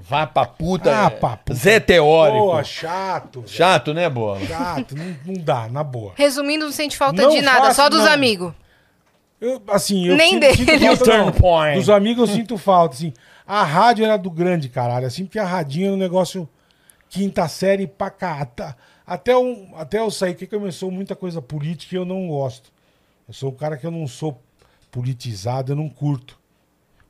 Vá 0.00 0.26
pra 0.26 0.46
puta. 0.46 1.06
Ah, 1.06 1.10
pra 1.10 1.36
puta. 1.36 1.54
Zé 1.54 1.80
teórico. 1.80 2.38
Pô, 2.52 2.64
chato. 2.64 3.40
velho. 3.40 3.52
Chato, 3.52 3.92
né, 3.92 4.08
bola? 4.08 4.40
Chato, 4.46 4.94
não, 4.96 5.16
não 5.26 5.34
dá, 5.42 5.68
na 5.68 5.82
boa. 5.82 6.12
Resumindo, 6.16 6.64
não 6.66 6.72
sente 6.72 6.96
falta 6.96 7.20
Não 7.20 7.30
de 7.30 7.42
nada, 7.42 7.66
faço, 7.66 7.76
só 7.76 7.88
dos 7.88 8.04
não. 8.04 8.12
amigos. 8.12 8.52
Eu, 9.40 9.60
assim, 9.68 10.06
eu 10.06 10.16
Nem 10.16 10.30
sinto, 10.32 10.40
dele. 10.40 10.78
sinto 10.78 11.04
falta. 11.04 11.74
Dos 11.74 11.90
amigos 11.90 12.28
eu 12.28 12.36
sinto 12.36 12.58
falta, 12.58 12.94
assim. 12.94 13.12
A 13.46 13.62
rádio 13.62 14.04
era 14.04 14.16
do 14.16 14.30
grande, 14.30 14.68
caralho. 14.68 15.06
Assim, 15.06 15.24
porque 15.24 15.38
a 15.38 15.44
radinho 15.44 15.86
era 15.86 15.94
um 15.94 15.98
negócio 15.98 16.48
quinta 17.08 17.46
série 17.48 17.86
pra 17.86 18.10
cá. 18.10 18.46
Até, 19.08 19.34
um, 19.34 19.74
até 19.74 20.00
eu 20.00 20.10
sair, 20.10 20.34
que 20.34 20.46
começou 20.46 20.90
muita 20.90 21.16
coisa 21.16 21.40
política 21.40 21.94
e 21.94 21.98
eu 21.98 22.04
não 22.04 22.28
gosto. 22.28 22.70
Eu 23.26 23.32
sou 23.32 23.50
um 23.50 23.54
cara 23.54 23.78
que 23.78 23.86
eu 23.86 23.90
não 23.90 24.06
sou 24.06 24.38
politizado, 24.90 25.72
eu 25.72 25.76
não 25.76 25.88
curto. 25.88 26.38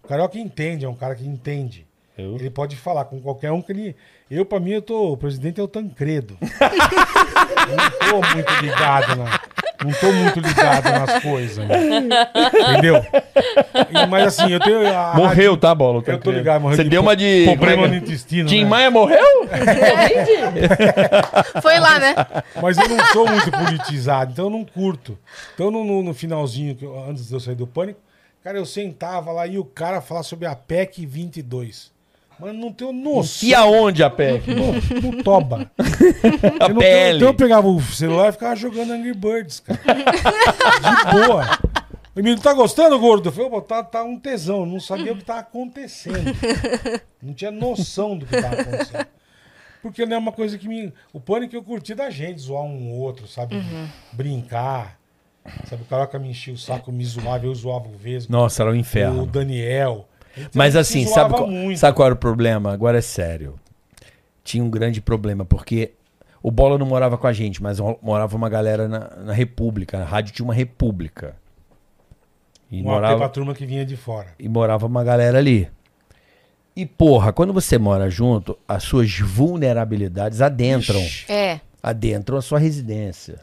O 0.05 0.07
carioca 0.07 0.38
entende, 0.38 0.84
é 0.84 0.88
um 0.88 0.94
cara 0.94 1.16
que 1.16 1.26
entende. 1.26 1.88
Ele 2.18 2.50
pode 2.50 2.74
falar 2.76 3.04
com 3.04 3.20
qualquer 3.20 3.52
um 3.52 3.62
que 3.62 3.70
ele. 3.72 3.96
Eu, 4.30 4.44
pra 4.44 4.58
mim, 4.58 4.72
eu 4.72 4.82
tô. 4.82 5.12
O 5.12 5.16
presidente 5.16 5.60
é 5.60 5.62
o 5.62 5.68
Tancredo. 5.68 6.36
eu 6.42 7.76
não 7.76 7.90
tô 8.22 8.34
muito 8.34 8.52
ligado 8.60 9.14
na. 9.16 9.40
Não 9.84 9.92
tô 9.92 10.10
muito 10.12 10.40
ligado 10.40 10.90
nas 10.90 11.22
coisas. 11.22 11.58
né? 11.64 11.76
Entendeu? 12.72 12.96
E- 12.96 14.06
Mas 14.08 14.26
assim, 14.26 14.50
eu 14.52 14.58
tenho. 14.58 14.84
a 14.88 15.14
Morreu, 15.14 15.56
tá, 15.56 15.72
bola? 15.72 16.02
Eu 16.04 16.18
tô 16.18 16.32
ligado, 16.32 16.62
morreu 16.62 16.76
Você 16.76 16.82
de 16.82 16.90
deu 16.90 17.00
uma 17.00 17.14
de. 17.14 17.44
Problema 17.46 17.84
é 17.84 17.88
no 17.88 17.94
é? 17.94 17.98
intestino. 17.98 18.48
Tim 18.48 18.64
né? 18.64 18.68
Maia 18.70 18.90
morreu? 18.90 19.24
Foi 21.62 21.78
lá, 21.78 21.98
né? 22.00 22.14
Mas 22.60 22.76
eu 22.76 22.88
não 22.88 23.04
sou 23.12 23.26
muito 23.28 23.50
politizado, 23.50 24.32
então 24.32 24.46
eu 24.46 24.50
não 24.50 24.64
curto. 24.64 25.16
Então 25.54 25.70
no, 25.70 25.84
no- 25.84 26.02
no 26.02 26.14
finalzinho, 26.14 26.74
que 26.74 26.84
eu- 26.84 26.98
antes 27.08 27.28
de 27.28 27.34
eu 27.34 27.40
sair 27.40 27.54
do 27.54 27.66
pânico, 27.66 28.00
cara, 28.42 28.58
eu 28.58 28.66
sentava 28.66 29.30
lá 29.32 29.46
e 29.46 29.58
o 29.58 29.64
cara 29.64 30.00
falava 30.00 30.24
sobre 30.24 30.46
a 30.46 30.56
PEC 30.56 31.06
22. 31.06 31.92
Mas 32.41 32.55
não 32.55 32.72
tenho 32.72 32.93
noção. 32.93 33.49
E 33.49 33.55
aonde 33.55 34.03
a 34.03 34.09
pé? 34.11 34.41
No, 34.47 35.01
no 35.12 35.22
toba. 35.24 35.70
A 36.61 36.64
Eu 36.68 36.74
não 36.74 36.78
tenho- 36.78 36.78
pele. 36.78 37.16
então 37.16 37.28
eu 37.28 37.34
pegava 37.34 37.66
o 37.66 37.80
celular 37.82 38.28
e 38.28 38.32
ficava 38.32 38.55
jogando 38.55 38.93
Angry 38.93 39.12
Birds, 39.14 39.61
cara. 39.61 39.80
De 39.82 41.26
boa. 41.26 41.59
O 42.14 42.20
menino, 42.22 42.41
tá 42.41 42.53
gostando, 42.53 42.99
gordo? 42.99 43.28
Eu 43.28 43.32
falei, 43.32 43.51
pô, 43.51 43.61
tá, 43.61 43.82
tá 43.82 44.03
um 44.03 44.18
tesão. 44.18 44.61
Eu 44.61 44.66
não 44.66 44.80
sabia 44.80 45.12
o 45.12 45.16
que 45.16 45.24
tava 45.24 45.41
acontecendo. 45.41 46.32
Não 47.22 47.32
tinha 47.34 47.51
noção 47.51 48.16
do 48.18 48.26
que 48.26 48.41
tava 48.41 48.55
acontecendo. 48.61 49.07
Porque 49.80 50.05
não 50.05 50.16
é 50.16 50.18
uma 50.18 50.32
coisa 50.32 50.59
que 50.59 50.66
me. 50.68 50.93
O 51.12 51.20
pânico 51.20 51.55
eu 51.55 51.62
curti 51.62 51.95
da 51.95 52.11
gente, 52.11 52.41
zoar 52.41 52.64
um 52.64 52.91
outro, 52.93 53.28
sabe? 53.28 53.57
Brincar. 54.12 54.99
Sabe, 55.68 55.82
o 55.82 55.86
Caroca 55.86 56.18
me 56.18 56.28
enchia 56.28 56.53
o 56.53 56.59
saco, 56.59 56.91
me 56.93 57.05
zoava, 57.05 57.47
eu 57.47 57.55
zoava 57.55 57.89
o 57.89 57.97
Vesgo. 57.97 58.30
Nossa, 58.32 58.62
era 58.62 58.70
um 58.70 58.74
O 58.74 58.76
inferno. 58.76 59.24
Daniel. 59.24 60.07
Então, 60.39 60.51
Mas 60.55 60.76
assim, 60.76 61.07
sabe 61.07 61.34
qual, 61.34 61.49
sabe 61.76 61.97
qual 61.97 62.07
era 62.07 62.14
o 62.14 62.18
problema? 62.18 62.72
Agora 62.72 62.99
é 62.99 63.03
sério. 63.03 63.59
Tinha 64.45 64.62
um 64.64 64.70
grande 64.70 65.01
problema, 65.01 65.45
porque 65.45 65.93
o 66.43 66.51
Bola 66.51 66.78
não 66.78 66.86
morava 66.86 67.18
com 67.18 67.26
a 67.26 67.32
gente, 67.32 67.62
mas 67.62 67.78
morava 68.01 68.36
uma 68.36 68.49
galera 68.49 68.89
na, 68.89 69.11
na 69.16 69.32
República. 69.32 69.99
A 69.99 70.05
rádio 70.05 70.32
tinha 70.32 70.45
uma 70.45 70.55
República. 70.55 71.36
E 72.70 72.76
Um 72.82 72.91
AP 72.91 73.01
pra 73.01 73.11
morava, 73.11 73.28
turma 73.28 73.55
que 73.55 73.66
vinha 73.66 73.84
de 73.84 73.97
fora. 73.97 74.28
e 74.39 74.49
morava 74.49 74.86
uma 74.86 75.03
galera 75.03 75.39
ali. 75.39 75.68
E 76.76 76.86
porra, 76.86 77.32
quando 77.32 77.53
você 77.53 77.76
mora 77.76 78.09
junto, 78.09 78.57
as 78.68 78.84
suas 78.84 79.18
vulnerabilidades 79.18 80.41
adentram. 80.41 81.01
É. 81.28 81.61
Adentram 81.82 82.39
a 82.39 82.43
sua 82.43 82.59
residência. 82.59 83.41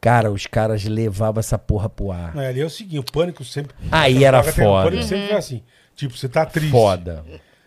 Cara, 0.00 0.30
os 0.30 0.46
caras 0.46 0.84
levavam 0.84 1.40
essa 1.40 1.58
porra 1.58 1.88
pro 1.88 2.10
ar. 2.10 2.34
Não, 2.34 2.42
ali 2.42 2.60
é 2.60 2.64
o 2.64 2.70
seguinte, 2.70 2.98
o 3.00 3.12
pânico 3.12 3.44
sempre. 3.44 3.74
Aí 3.92 4.24
era 4.24 4.42
tem- 4.42 4.50
O 4.50 4.54
foda. 4.54 4.84
pânico 4.90 5.02
sempre 5.06 5.28
foi 5.28 5.36
assim. 5.36 5.62
Tipo, 5.94 6.16
você 6.16 6.28
tá 6.28 6.46
triste. 6.46 6.70
Foda. 6.70 7.24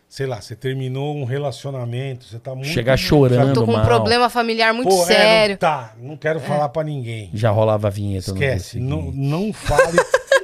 Sei 0.09 0.25
lá, 0.27 0.39
você 0.41 0.55
terminou 0.55 1.15
um 1.15 1.23
relacionamento, 1.25 2.25
você 2.25 2.37
tá 2.39 2.53
muito. 2.53 2.67
Chegar 2.69 2.97
chorando 2.97 3.53
Tô 3.53 3.65
com 3.65 3.71
um 3.71 3.75
mal. 3.77 3.85
problema 3.85 4.29
familiar 4.29 4.73
muito 4.73 4.89
Pô, 4.89 5.01
é, 5.03 5.05
sério. 5.05 5.53
não, 5.53 5.57
tá, 5.59 5.93
não 5.99 6.17
quero 6.17 6.39
falar 6.39 6.69
pra 6.69 6.83
ninguém. 6.83 7.29
Já 7.33 7.49
rolava 7.51 7.87
a 7.87 7.89
vinheta 7.91 8.31
Esquece. 8.31 8.79
Não, 8.79 9.05
seguinte. 9.11 9.17
não 9.17 9.51
fale, 9.53 9.97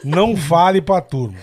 não 0.03 0.35
fale 0.37 0.81
pra 0.81 1.01
turma. 1.01 1.37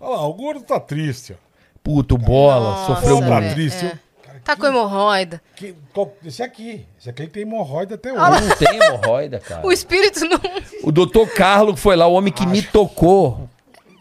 Olha 0.00 0.16
lá, 0.16 0.26
o 0.26 0.34
gordo 0.34 0.62
tá 0.62 0.78
triste, 0.80 1.32
ó. 1.32 1.36
Puto, 1.82 2.16
bola, 2.18 2.70
Nossa, 2.70 2.94
sofreu 2.94 3.18
Pô, 3.20 3.26
tá 3.28 3.50
triste. 3.50 3.86
é. 3.86 3.98
Tá 4.44 4.56
com 4.56 4.66
hemorroida. 4.66 5.40
que- 5.54 5.74
qual- 5.94 6.12
esse 6.24 6.42
aqui. 6.42 6.84
Esse 6.98 7.08
aqui 7.10 7.26
tem 7.28 7.42
hemorroida 7.42 7.94
até 7.94 8.10
Não 8.12 8.30
hoje. 8.32 8.56
tem 8.56 8.76
hemorroida, 8.76 9.38
cara. 9.38 9.64
O 9.66 9.70
espírito 9.70 10.20
não. 10.24 10.40
O 10.82 10.90
doutor 10.90 11.28
Carlos 11.32 11.78
foi 11.80 11.94
lá, 11.96 12.06
o 12.06 12.12
homem 12.14 12.32
que 12.32 12.44
me 12.46 12.60
tocou. 12.62 13.48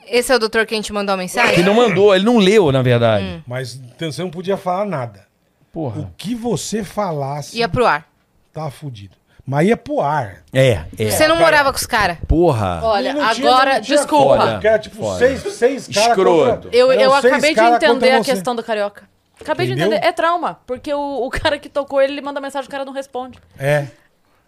Esse 0.08 0.32
é 0.32 0.36
o 0.36 0.40
doutor 0.40 0.66
que 0.66 0.74
a 0.74 0.78
gente 0.78 0.92
mandou 0.92 1.14
a 1.14 1.18
Que 1.18 1.22
mensagem? 1.24 1.64
não 1.64 1.74
mandou, 1.76 2.14
ele 2.14 2.26
não 2.26 2.38
leu, 2.38 2.72
na 2.72 2.82
verdade. 2.82 3.44
Mas 3.48 3.76
então, 3.76 4.12
você 4.12 4.22
não 4.22 4.30
podia 4.32 4.58
falar 4.58 4.86
nada. 4.86 5.26
O 5.62 5.74
Porra. 5.74 6.12
que 6.18 6.36
você 6.36 6.84
falasse, 6.84 7.58
Ia 7.58 7.70
pro 7.70 7.86
ar. 7.86 8.06
tava 8.52 8.70
fudido. 8.72 9.16
Mas 9.46 9.68
ia 9.68 9.78
pro 9.78 10.02
ar. 10.02 10.44
É, 10.54 10.82
é. 11.00 11.10
Você 11.10 11.28
não 11.28 11.38
morava 11.38 11.72
com 11.72 11.78
os 11.78 11.86
caras? 11.86 12.18
Porra. 12.28 12.80
Olha, 12.84 13.14
Não 13.14 13.34
tinha- 13.34 13.50
agora, 13.50 13.74
não 13.76 13.82
desculpa. 13.82 14.60
Que 14.60 14.68
era 14.68 14.80
tipo 14.80 14.98
Foda. 14.98 15.18
seis, 15.18 15.42
seis 15.54 15.88
caras 15.88 16.10
Escroto. 16.10 16.52
contra- 16.64 16.70
Eu, 16.78 16.92
eu 16.92 17.14
acabei 17.14 17.56
de 17.56 17.60
entender 17.62 18.12
a 18.12 18.18
você. 18.24 18.32
questão 18.32 18.56
do 18.56 18.64
carioca. 18.64 19.10
Acabei 19.42 19.66
de 19.68 19.74
Entendeu? 19.74 19.92
entender. 19.94 20.08
É 20.08 20.12
trauma. 20.12 20.60
Porque 20.66 20.94
o, 20.94 21.26
o 21.26 21.30
cara 21.30 21.58
que 21.60 21.68
tocou 21.70 22.02
ele, 22.02 22.14
ele 22.14 22.22
manda 22.22 22.40
mensagem, 22.42 22.68
o 22.68 22.72
cara 22.72 22.86
não 22.86 22.94
responde. 22.94 23.38
É. 23.58 23.88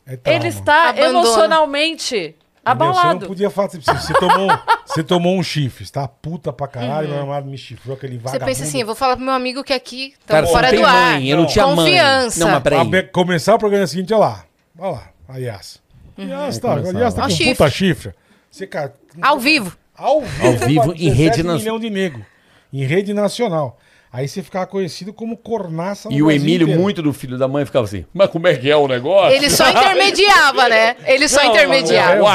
é 0.06 0.18
trauma. 0.18 0.40
Ele 0.40 0.48
está 0.48 0.90
Abandona. 0.90 1.10
emocionalmente 1.10 2.16
Entendeu? 2.16 2.34
Você 2.34 2.70
abalado. 3.00 3.20
não 3.22 3.28
podia 3.28 3.50
falar. 3.50 3.70
Você, 3.70 3.80
você 3.82 4.14
tomou, 4.14 4.48
você 4.86 5.04
tomou 5.04 5.38
um 5.38 5.44
chifre, 5.44 5.90
tá 5.92 6.08
puta 6.08 6.54
pra 6.54 6.66
caralho, 6.68 7.10
meu 7.10 7.18
namorado 7.18 7.46
me 7.50 7.58
chifrou, 7.58 7.96
aquele 7.96 8.14
Uhum. 8.16 8.20
Você 8.22 8.26
vagabundo. 8.26 8.46
pensa 8.46 8.64
assim, 8.64 8.80
eu 8.80 8.86
vou 8.86 8.96
falar 8.96 9.18
pro 9.18 9.26
meu 9.26 9.34
amigo 9.34 9.64
que 9.66 9.74
aqui 9.74 10.14
você 10.26 10.46
fora 10.48 10.72
do 10.72 10.86
ar. 10.86 11.12
mãe, 11.16 11.28
eu 11.30 11.38
não 11.38 11.46
tinha 11.46 11.68
mãe. 11.68 11.76
Confiança. 11.76 12.40
Não, 12.40 12.52
mas 12.52 12.64
peraí. 12.64 13.04
começar 13.10 13.56
o 13.56 13.60
programa 13.60 13.86
seguinte, 13.86 14.14
olha 14.14 14.20
lá. 14.22 14.46
Olha 14.80 14.92
lá, 14.92 15.10
a 15.28 15.38
Yas. 15.38 15.82
Yas 16.18 16.58
tá, 16.60 16.76
a 16.76 16.80
Yas 17.00 17.14
tá 17.14 17.24
com 17.24 17.30
chifre. 17.32 17.56
puta 17.56 17.70
chifre. 17.70 18.14
Você, 18.50 18.66
cara, 18.66 18.94
Ao 19.22 19.38
vivo. 19.40 19.76
Ao 19.98 20.22
vivo, 20.22 20.46
Ao 20.48 20.54
vivo, 20.68 20.94
em 20.94 21.10
rede 21.10 21.44
17 21.44 21.44
nas- 21.44 21.60
milhão 21.60 21.80
de 21.80 21.90
nego. 21.90 22.26
Em 22.72 22.86
rede 22.86 23.14
nacional. 23.14 23.78
Aí 24.16 24.28
você 24.28 24.44
ficava 24.44 24.68
conhecido 24.68 25.12
como 25.12 25.36
cornaça 25.36 26.08
no 26.08 26.16
E 26.16 26.22
o 26.22 26.28
Brasil 26.28 26.42
Emílio, 26.44 26.66
inteiro. 26.66 26.82
muito 26.84 27.02
do 27.02 27.12
filho 27.12 27.36
da 27.36 27.48
mãe, 27.48 27.66
ficava 27.66 27.86
assim, 27.86 28.06
mas 28.14 28.30
como 28.30 28.48
é 28.48 28.56
que 28.56 28.70
é 28.70 28.76
o 28.78 28.88
negócio? 28.88 29.36
Ele 29.36 29.50
só 29.50 29.68
intermediava, 29.68 30.70
né? 30.70 30.96
Ele 31.04 31.28
só 31.28 31.42
Não, 31.44 31.50
intermediava. 31.50 32.22
O 32.22 32.26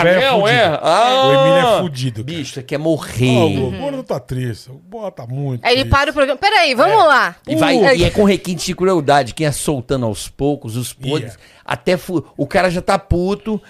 O 0.43 0.49
é 0.49 0.55
é? 0.55 0.79
Ah, 0.83 1.23
O 1.25 1.33
Emílio 1.33 1.69
é 1.69 1.81
fudido, 1.81 2.25
cara. 2.25 2.37
Bicho, 2.39 2.55
você 2.55 2.63
quer 2.65 2.81
Ó, 2.81 2.83
morrer. 2.83 3.59
o 3.61 3.71
gordo 3.71 4.03
tá 4.03 4.19
triste. 4.19 4.71
O 4.71 4.75
gordo 4.91 5.13
tá 5.13 5.25
muito 5.29 5.65
Aí 5.65 5.75
ele 5.75 5.83
triste. 5.83 5.91
para 5.97 6.11
o 6.11 6.13
programa. 6.15 6.37
Peraí, 6.41 6.75
vamos 6.75 6.99
lá. 7.07 7.37
E, 7.47 7.55
vai, 7.55 7.77
Uh. 7.77 7.95
e 7.95 8.03
é 8.05 8.11
com 8.11 8.25
requinte 8.25 8.67
de 8.67 8.75
crueldade, 8.75 9.33
quem 9.33 9.47
é 9.47 9.53
soltando 9.53 10.05
aos 10.05 10.27
poucos, 10.29 10.77
os 10.77 10.93
podres, 10.93 11.35
Ia. 11.35 11.39
até 11.65 11.97
fu- 11.97 12.25
o 12.37 12.45
cara 12.45 12.71
já 12.71 12.83
tá 12.83 12.99
puto. 12.99 13.63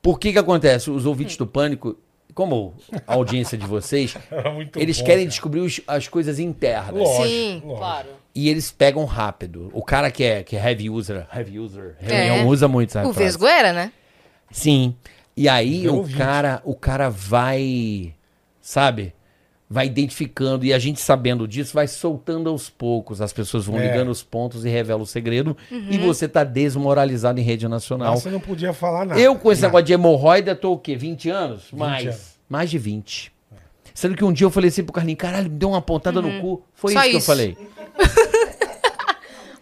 Por 0.00 0.18
que 0.18 0.32
que 0.32 0.38
acontece? 0.38 0.90
Os 0.90 1.04
ouvintes 1.04 1.36
do 1.36 1.46
Pânico, 1.46 1.94
como 2.40 2.72
a 3.06 3.12
audiência 3.14 3.58
de 3.58 3.66
vocês, 3.66 4.16
eles 4.76 4.98
bom, 4.98 5.04
querem 5.04 5.24
cara. 5.24 5.28
descobrir 5.30 5.60
os- 5.60 5.80
as 5.86 6.08
coisas 6.08 6.38
internas. 6.38 6.94
Lógico, 6.94 7.22
Sim. 7.26 7.62
lógico. 7.66 8.14
E 8.34 8.48
eles 8.48 8.70
pegam 8.70 9.04
rápido. 9.04 9.68
O 9.74 9.82
cara 9.82 10.10
que 10.10 10.24
é, 10.24 10.42
que 10.42 10.56
é 10.56 10.70
heavy 10.70 10.88
user, 10.88 11.26
heavy 11.34 11.58
user, 11.58 11.96
É. 12.00 12.42
usa 12.44 12.66
muito, 12.66 12.92
sabe? 12.92 13.08
O 13.08 13.12
Vesgo 13.12 13.46
era, 13.46 13.72
né? 13.74 13.92
Sim. 14.50 14.94
E 15.36 15.48
aí 15.48 15.82
Deu 15.82 16.00
o 16.00 16.08
cara, 16.10 16.62
o 16.64 16.74
cara 16.74 17.10
vai, 17.10 18.14
sabe? 18.60 19.12
Vai 19.72 19.86
identificando 19.86 20.64
e 20.64 20.72
a 20.72 20.78
gente 20.80 21.00
sabendo 21.00 21.46
disso 21.46 21.74
vai 21.74 21.86
soltando 21.86 22.50
aos 22.50 22.68
poucos. 22.68 23.20
As 23.20 23.32
pessoas 23.32 23.66
vão 23.66 23.78
É. 23.78 23.86
ligando 23.86 24.10
os 24.10 24.20
pontos 24.22 24.64
e 24.64 24.68
revelam 24.68 25.02
o 25.02 25.06
segredo 25.06 25.56
Uhum. 25.70 25.86
e 25.90 25.96
você 25.98 26.26
tá 26.28 26.42
desmoralizado 26.42 27.38
em 27.38 27.42
rede 27.44 27.68
nacional. 27.68 28.16
você 28.16 28.30
não 28.30 28.40
podia 28.40 28.72
falar 28.72 29.06
nada. 29.06 29.20
Eu 29.20 29.36
com 29.36 29.50
esse 29.52 29.62
Nada. 29.62 29.70
negócio 29.70 29.86
de 29.86 29.92
hemorroida 29.92 30.56
tô 30.56 30.72
o 30.72 30.78
quê? 30.78 30.96
20 30.96 31.30
anos? 31.30 31.70
Mais. 31.72 32.04
anos. 32.06 32.29
Mais 32.50 32.68
de 32.68 32.76
20. 32.78 33.32
Sendo 33.94 34.14
que 34.16 34.24
um 34.24 34.32
dia 34.32 34.44
eu 34.46 34.50
falei 34.50 34.68
assim 34.68 34.82
pro 34.84 34.92
Carlinhos, 34.92 35.18
caralho, 35.20 35.44
me 35.50 35.56
deu 35.56 35.68
uma 35.70 35.80
pontada 35.80 36.20
no 36.20 36.40
cu. 36.40 36.62
Foi 36.74 36.92
Uhum. 36.94 37.00
Só 37.00 37.04
isso 37.06 37.10
que 37.10 37.14
eu 37.14 37.18
isso. 37.18 37.26
falei. 37.26 37.56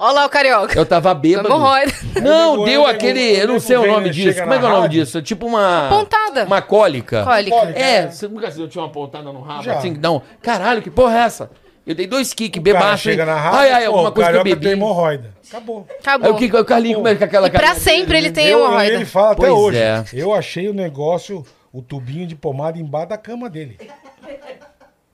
Olha 0.01 0.13
lá 0.13 0.27
o 0.27 0.29
carioca. 0.29 0.79
Eu 0.79 0.87
tava 0.87 1.13
bêbado. 1.13 1.49
Não, 2.23 2.65
deu 2.65 2.87
aquele. 2.87 3.21
Eu 3.37 3.49
não 3.49 3.59
sei 3.59 3.77
o 3.77 3.85
nome 3.87 4.11
disso. 4.11 4.41
Como 4.41 4.55
é 4.55 4.59
que 4.61 4.65
é 4.65 4.69
o 4.69 4.73
nome 4.73 4.89
disso? 4.89 5.19
É 5.19 5.23
tipo 5.23 5.45
uma. 5.47 5.89
Pontada. 5.89 6.45
Uma 6.45 6.63
cólica. 6.63 7.25
Cólica. 7.25 7.57
Cólica. 7.57 7.79
É, 7.81 8.09
você 8.09 8.29
nunca 8.29 8.49
sentiu 8.53 8.81
uma 8.81 8.91
pontada 8.91 9.33
no 9.33 9.41
rabo? 9.41 9.65
Já. 9.65 9.77
Assim, 9.79 9.95
que 9.95 10.07
um. 10.07 10.21
Caralho, 10.41 10.83
que 10.83 10.91
porra 10.91 11.19
é 11.19 11.23
essa? 11.23 11.51
Eu 11.85 11.97
dei 11.97 12.07
dois 12.07 12.33
kicks, 12.33 12.63
bebaço. 12.63 13.05
chega 13.05 13.25
na 13.25 13.35
rádio, 13.35 13.59
Ai, 13.59 13.73
ai, 13.73 13.85
alguma 13.87 14.13
coisa 14.13 14.31
que 14.31 14.37
eu 14.37 14.45
bebi. 14.45 14.61
tem 14.61 14.73
hemorroida. 14.73 15.35
Acabou. 15.49 15.87
Aí 15.89 15.97
Acabou. 16.01 16.33
o 16.33 16.37
que 16.37 16.45
o 16.55 16.65
Carlinho 16.65 16.97
Pô. 16.97 17.01
começa 17.01 17.19
com 17.19 17.25
aquela 17.25 17.47
E 17.49 17.51
pra 17.51 17.75
sempre 17.75 18.19
ele 18.19 18.31
tem 18.31 18.47
Eu- 18.47 18.59
hemorroida. 18.61 18.93
ele 18.95 19.05
fala 19.07 19.29
até 19.33 19.37
Pois 19.49 19.53
hoje. 19.53 19.79
é. 19.79 20.05
Eu 20.13 20.33
achei 20.35 20.69
o 20.69 20.75
negócio, 20.75 21.45
o 21.73 21.83
tubinho 21.83 22.27
de 22.27 22.35
pomada 22.35 22.79
embaixo 22.79 23.09
da 23.09 23.19
cama 23.19 23.49
dele. 23.49 23.79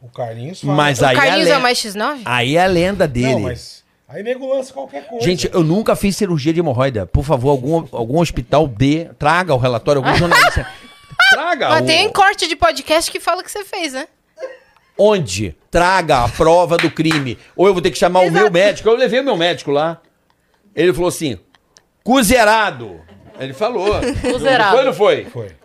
O 0.01 0.09
Carlinhos 0.09 0.61
fala. 0.61 0.75
Mas 0.75 1.01
O 1.01 1.07
aí 1.07 1.17
Carlinhos 1.17 1.51
a 1.51 1.55
é 1.55 1.59
o 1.59 1.63
mais 1.63 1.79
X9? 1.79 2.23
Aí 2.25 2.57
é 2.57 2.65
a 2.65 2.67
lenda 2.67 3.09
dele. 3.09 3.35
Não, 3.35 3.41
mas 3.41 3.83
aí 4.07 4.23
nego 4.23 4.47
lança 4.47 4.73
qualquer 4.73 5.07
coisa. 5.07 5.25
Gente, 5.25 5.51
eu 5.53 5.65
nunca 5.65 5.97
fiz 5.97 6.17
cirurgia 6.17 6.53
de 6.53 6.61
hemorroida. 6.61 7.07
Por 7.07 7.25
favor, 7.25 7.51
algum, 7.51 7.87
algum 7.91 8.21
hospital 8.21 8.69
dê, 8.69 9.09
traga 9.19 9.55
o 9.55 9.59
relatório, 9.59 10.05
algum 10.05 10.17
jornalista. 10.17 10.69
traga 11.33 11.71
Mas 11.71 11.83
o... 11.83 11.87
tem 11.87 12.09
corte 12.11 12.47
de 12.47 12.55
podcast 12.55 13.11
que 13.11 13.19
fala 13.19 13.43
que 13.43 13.51
você 13.51 13.65
fez, 13.65 13.95
né? 13.95 14.07
Onde? 14.97 15.57
Traga 15.71 16.25
a 16.25 16.29
prova 16.29 16.77
do 16.77 16.91
crime. 16.91 17.39
Ou 17.57 17.67
eu 17.67 17.73
vou 17.73 17.83
ter 17.83 17.91
que 17.91 17.99
chamar 17.99 18.21
o 18.21 18.31
meu 18.31 18.51
médico. 18.51 18.89
Eu 18.89 18.97
levei 18.97 19.21
o 19.21 19.25
meu 19.25 19.37
médico 19.37 19.71
lá. 19.71 20.01
Ele 20.75 20.93
falou 20.93 21.09
assim: 21.09 21.39
Cuzerado. 22.05 23.01
Ele 23.41 23.53
falou. 23.53 23.95
Cuzerado. 24.31 24.77
Foi, 24.77 24.85
não 24.85 24.93
foi? 24.93 25.25
Foi. 25.25 25.64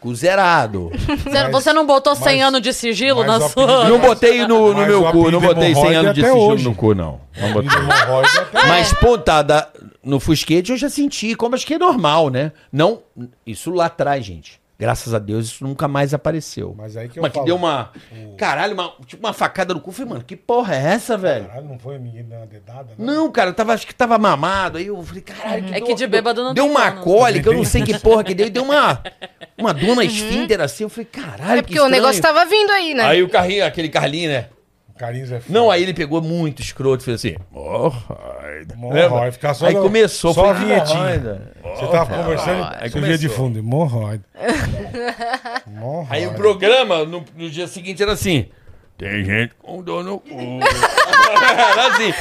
Cuzerado. 0.00 0.90
Você, 1.24 1.48
você 1.50 1.72
não 1.72 1.86
botou 1.86 2.14
100 2.14 2.24
mas- 2.38 2.48
anos 2.48 2.62
de 2.62 2.72
sigilo 2.72 3.18
mas 3.18 3.26
na 3.26 3.36
o 3.46 3.48
sua. 3.48 3.64
apelido- 3.64 3.88
Não 3.90 3.98
botei 4.00 4.46
no, 4.46 4.68
no 4.68 4.74
Mas 4.74 4.86
meu 4.88 5.00
o 5.04 5.10
cu, 5.10 5.30
não 5.30 5.38
apelido 5.38 5.40
botei 5.40 5.62
100 5.62 5.70
hemorroida 5.72 6.00
anos 6.00 6.14
de 6.14 6.20
sigilo 6.22 6.40
hoje. 6.46 6.64
no 6.64 6.74
cu, 6.74 6.94
não. 6.94 7.20
Não 7.40 7.52
botei. 7.52 7.70
Mas 8.68 8.92
pontada 8.94 9.68
no 10.02 10.20
fusquete 10.20 10.70
eu 10.72 10.78
já 10.78 10.88
senti, 10.88 11.34
como 11.34 11.54
acho 11.54 11.66
que 11.66 11.74
é 11.74 11.78
normal, 11.78 12.30
né? 12.30 12.52
Não, 12.72 13.00
isso 13.46 13.70
lá 13.70 13.86
atrás, 13.86 14.24
gente. 14.24 14.60
Graças 14.80 15.12
a 15.12 15.18
Deus 15.18 15.46
isso 15.46 15.64
nunca 15.64 15.88
mais 15.88 16.14
apareceu. 16.14 16.72
Mas 16.78 16.96
aí 16.96 17.08
que 17.08 17.18
eu 17.18 17.22
Mas 17.24 17.32
que 17.32 17.38
falo. 17.38 17.46
deu 17.46 17.56
uma. 17.56 17.90
Caralho, 18.36 18.74
uma, 18.74 18.92
tipo 19.06 19.26
uma 19.26 19.32
facada 19.32 19.74
no 19.74 19.80
cu. 19.80 19.90
Eu 19.90 19.92
Falei, 19.94 20.12
mano, 20.12 20.24
que 20.24 20.36
porra 20.36 20.76
é 20.76 20.92
essa, 20.92 21.16
velho? 21.18 21.46
Caralho, 21.48 21.66
não 21.66 21.78
foi 21.80 21.98
menina 21.98 22.46
dedada? 22.46 22.90
Não, 22.96 23.28
cara, 23.32 23.50
eu 23.50 23.54
tava, 23.54 23.74
acho 23.74 23.84
que 23.84 23.92
tava 23.92 24.16
mamado. 24.18 24.78
Aí 24.78 24.86
eu 24.86 25.02
falei, 25.02 25.20
caralho, 25.22 25.64
que 25.64 25.74
É 25.74 25.80
que 25.80 25.88
dor 25.88 25.96
de 25.96 26.06
bêbado 26.06 26.44
não 26.44 26.54
Deu 26.54 26.64
uma 26.66 26.92
cólica, 26.92 27.50
eu 27.50 27.54
não 27.54 27.64
sei 27.64 27.82
que 27.82 27.98
porra 27.98 28.22
que 28.22 28.34
deu. 28.36 28.46
e 28.46 28.50
Deu 28.50 28.62
uma, 28.62 29.02
uma 29.58 29.74
dor 29.74 29.96
na 29.96 30.04
esfíncter 30.04 30.60
assim. 30.60 30.84
Eu 30.84 30.88
falei, 30.88 31.06
caralho, 31.10 31.58
É 31.58 31.62
porque 31.62 31.80
o 31.80 31.88
negócio 31.88 32.22
tava 32.22 32.44
vindo 32.44 32.70
aí, 32.70 32.94
né? 32.94 33.04
Aí 33.04 33.22
o 33.22 33.28
carrinho, 33.28 33.64
aquele 33.64 33.88
Carlinho, 33.88 34.30
né? 34.30 34.46
O 34.88 34.98
Carlinhos 34.98 35.30
é 35.30 35.40
foda. 35.40 35.58
Não, 35.58 35.70
aí 35.70 35.82
ele 35.82 35.94
pegou 35.94 36.20
muito 36.22 36.60
escroto 36.62 37.02
e 37.02 37.04
fez 37.04 37.16
assim. 37.16 37.36
Hemorroida. 37.52 38.74
Hemorroida, 38.74 39.08
Lembra? 39.08 39.32
ficar 39.32 39.54
só 39.54 39.66
aí 39.66 39.74
no- 39.74 39.82
começou, 39.82 40.32
só 40.34 40.40
foi 40.42 40.50
a 40.50 40.52
vinhetinha. 40.54 40.98
hemorroida. 41.14 41.52
Você 41.62 41.86
tava 41.86 42.16
conversando, 42.22 42.68
Aí 42.80 42.90
você 42.90 43.00
via 43.00 43.18
de 43.18 43.28
fundo. 43.28 43.58
Hemorroida. 43.58 44.24
Aí 46.10 46.26
o 46.26 46.34
programa, 46.34 47.04
no, 47.04 47.24
no 47.36 47.50
dia 47.50 47.66
seguinte, 47.66 48.02
era 48.02 48.12
assim. 48.12 48.46
Tem 48.96 49.24
gente 49.24 49.54
com 49.62 49.80
dor 49.82 50.02
no 50.02 50.18
cu. 50.18 50.28
era 50.34 51.86
assim. 51.94 52.12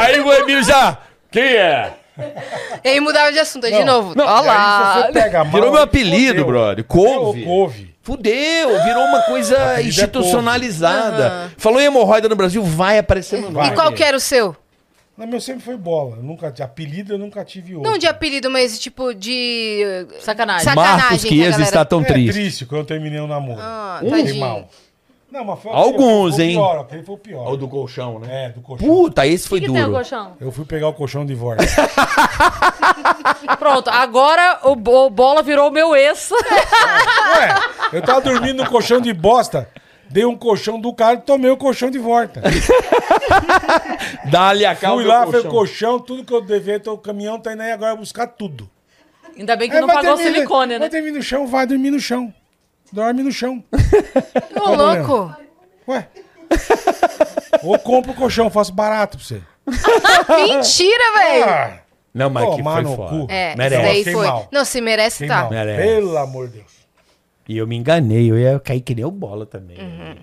Aí 0.00 0.20
o 0.20 0.30
Emílio 0.32 0.62
já. 0.62 0.98
Quem 1.30 1.42
é? 1.56 1.92
E 2.84 2.88
aí 2.88 3.00
mudava 3.00 3.30
de 3.32 3.38
assunto, 3.38 3.66
aí 3.66 3.72
de 3.72 3.84
Não, 3.84 3.86
novo. 4.02 4.14
não, 4.16 4.24
e 4.24 4.28
aí 4.28 4.46
lá. 4.46 5.02
você 5.06 5.12
pega 5.12 5.44
mal, 5.44 5.52
Virou 5.52 5.72
meu 5.72 5.82
apelido, 5.82 6.28
fodeu. 6.40 6.46
brother. 6.46 6.84
Fudeu, 6.88 7.14
Couve. 7.20 7.44
Couve. 7.44 7.94
Fudeu, 8.02 8.82
virou 8.84 9.04
uma 9.04 9.22
coisa 9.22 9.54
apelido 9.74 9.80
é 9.80 9.88
institucionalizada. 9.88 11.52
Falou 11.58 11.80
em 11.80 11.84
hemorroida 11.84 12.28
no 12.28 12.36
Brasil, 12.36 12.62
vai 12.62 12.98
aparecer 12.98 13.40
no. 13.40 13.62
E 13.64 13.70
qual 13.72 13.92
que 13.92 14.02
era 14.02 14.16
o 14.16 14.20
seu? 14.20 14.56
Não, 15.16 15.26
meu 15.26 15.40
sempre 15.40 15.62
foi 15.62 15.76
bola. 15.76 16.16
Eu 16.16 16.22
nunca, 16.22 16.50
de 16.50 16.62
apelido 16.62 17.12
eu 17.12 17.18
nunca 17.18 17.44
tive 17.44 17.74
outro. 17.74 17.90
Não 17.90 17.98
de 17.98 18.06
apelido, 18.06 18.50
mas 18.50 18.78
tipo 18.78 19.12
de. 19.12 20.06
Sacanagem. 20.20 20.64
Sacanagem 20.64 20.96
Marcos 20.98 21.22
que 21.22 21.26
a 21.28 21.30
Chiesa 21.30 21.50
galera- 21.50 21.62
está 21.68 21.84
tão 21.84 22.00
é 22.00 22.04
triste. 22.04 22.32
triste 22.32 22.64
quando 22.66 22.80
eu 22.80 22.86
terminei 22.86 23.20
o 23.20 23.26
namoro. 23.26 23.60
Ah, 23.60 23.98
Fiquei 24.02 24.22
tadinho. 24.22 24.40
mal. 24.40 24.68
Não, 25.30 25.44
mas 25.44 25.60
foi 25.60 25.70
Alguns, 25.72 26.34
foi 26.34 26.44
o 26.44 26.46
hein? 26.48 26.54
Pior, 26.56 26.78
aquele 26.80 27.02
foi 27.04 27.14
o 27.14 27.18
pior. 27.18 27.46
Ou 27.48 27.56
do 27.56 27.68
colchão, 27.68 28.18
né? 28.18 28.46
É, 28.46 28.48
do 28.48 28.60
colchão. 28.60 28.86
Puta, 28.88 29.26
esse 29.26 29.48
foi 29.48 29.58
O 29.58 29.62
que, 29.62 29.66
que 29.68 29.72
tem 29.72 29.82
o 29.82 29.86
duro. 29.86 29.96
colchão? 29.98 30.36
Eu 30.40 30.50
fui 30.50 30.64
pegar 30.64 30.88
o 30.88 30.92
colchão 30.92 31.24
de 31.24 31.34
volta. 31.34 31.62
Pronto, 33.58 33.88
agora 33.90 34.60
o, 34.64 34.74
Bo- 34.74 35.06
o 35.06 35.10
Bola 35.10 35.42
virou 35.42 35.68
o 35.68 35.70
meu 35.70 35.94
ex. 35.94 36.30
Ué, 36.32 37.54
eu 37.92 38.02
tava 38.02 38.20
dormindo 38.20 38.62
no 38.64 38.70
colchão 38.70 39.00
de 39.00 39.12
bosta, 39.12 39.68
dei 40.08 40.24
um 40.24 40.36
colchão 40.36 40.80
do 40.80 40.92
cara 40.92 41.14
e 41.14 41.20
tomei 41.20 41.50
o 41.50 41.56
colchão 41.56 41.90
de 41.90 41.98
volta. 41.98 42.42
Dá-lhe 44.30 44.64
a 44.64 44.74
calma 44.74 44.96
Fui 45.02 45.04
lá, 45.10 45.26
foi 45.26 45.40
o 45.40 45.48
colchão, 45.48 45.98
tudo 45.98 46.24
que 46.24 46.32
eu 46.34 46.40
devia, 46.40 46.76
então 46.76 46.94
o 46.94 46.98
caminhão 46.98 47.38
tá 47.38 47.52
indo 47.52 47.62
aí 47.62 47.70
agora 47.72 47.94
buscar 47.96 48.26
tudo. 48.26 48.68
Ainda 49.38 49.56
bem 49.56 49.68
que 49.70 49.76
Aí 49.76 49.80
não 49.80 49.88
pagou 49.88 50.16
dormir- 50.16 50.24
silicone, 50.24 50.72
né? 50.74 50.78
Vai 50.80 50.88
dormir 50.90 51.12
no 51.12 51.22
chão, 51.22 51.46
vai 51.46 51.66
dormir 51.66 51.90
no 51.90 52.00
chão. 52.00 52.32
Dorme 52.92 53.22
no 53.22 53.30
chão. 53.32 53.62
Ô, 54.56 54.60
Qual 54.60 54.72
o 54.72 54.76
louco. 54.76 55.36
Ué. 55.88 56.08
Ou 57.62 57.78
compra 57.78 58.10
o 58.12 58.14
colchão, 58.14 58.50
faço 58.50 58.72
barato 58.72 59.16
pra 59.18 59.26
você. 59.26 59.40
Mentira, 60.48 61.18
velho. 61.18 61.44
Ah, 61.44 61.78
Não, 62.12 62.28
mas 62.30 62.48
que 62.50 62.56
Tomar 62.56 62.72
foi 62.74 62.82
no 62.82 62.96
foda. 62.96 63.10
cu. 63.10 63.26
É, 63.30 63.54
Merece. 63.56 63.74
isso 63.82 63.82
daí 63.90 63.98
Fiquei 63.98 64.12
foi. 64.14 64.26
mal. 64.26 64.48
Não, 64.50 64.64
se 64.64 64.80
merece, 64.80 65.18
tem 65.20 65.28
tá. 65.28 65.42
mal. 65.42 65.50
Merece. 65.50 65.82
Pelo 65.82 66.16
amor 66.18 66.48
de 66.48 66.58
Deus. 66.58 66.80
E 67.48 67.56
eu 67.58 67.66
me 67.66 67.76
enganei, 67.76 68.30
eu 68.30 68.38
ia 68.38 68.58
cair 68.60 68.80
que 68.80 68.94
nem 68.94 69.04
o 69.04 69.10
bola 69.10 69.44
também. 69.46 69.78
Uhum. 69.78 70.16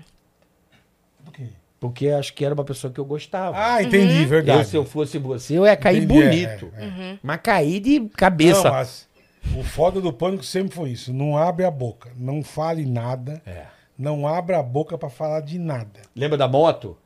Do 1.24 1.30
quê? 1.32 1.48
Porque 1.80 2.08
acho 2.08 2.32
que 2.34 2.44
era 2.44 2.54
uma 2.54 2.64
pessoa 2.64 2.92
que 2.92 2.98
eu 3.00 3.04
gostava. 3.04 3.56
Ah, 3.58 3.82
entendi, 3.82 4.20
Uhum. 4.22 4.26
verdade. 4.26 4.58
eu, 4.60 4.64
se 4.64 4.76
eu 4.76 4.84
fosse 4.84 5.18
você, 5.18 5.56
eu 5.58 5.64
ia 5.66 5.76
cair 5.76 6.02
Entendi, 6.04 6.22
é, 6.22 6.24
bonito. 6.56 6.72
é, 6.76 6.82
é. 6.84 6.86
Uhum. 6.86 7.18
Mas 7.22 7.40
cair 7.42 7.80
de 7.80 8.00
cabeça. 8.16 8.64
Não, 8.64 8.70
mas 8.72 9.07
o 9.56 9.62
foda 9.64 10.00
do 10.00 10.12
pânico 10.12 10.44
sempre 10.44 10.74
foi 10.74 10.90
isso. 10.90 11.12
Não 11.12 11.36
abre 11.36 11.64
a 11.64 11.70
boca, 11.70 12.10
não 12.16 12.42
fale 12.42 12.84
nada. 12.86 13.40
É. 13.46 13.64
Não 13.98 14.26
abra 14.28 14.58
a 14.58 14.62
boca 14.62 14.96
pra 14.96 15.08
falar 15.10 15.40
de 15.40 15.58
nada. 15.58 16.00
Lembra 16.14 16.38
da 16.38 16.46
moto? 16.46 16.96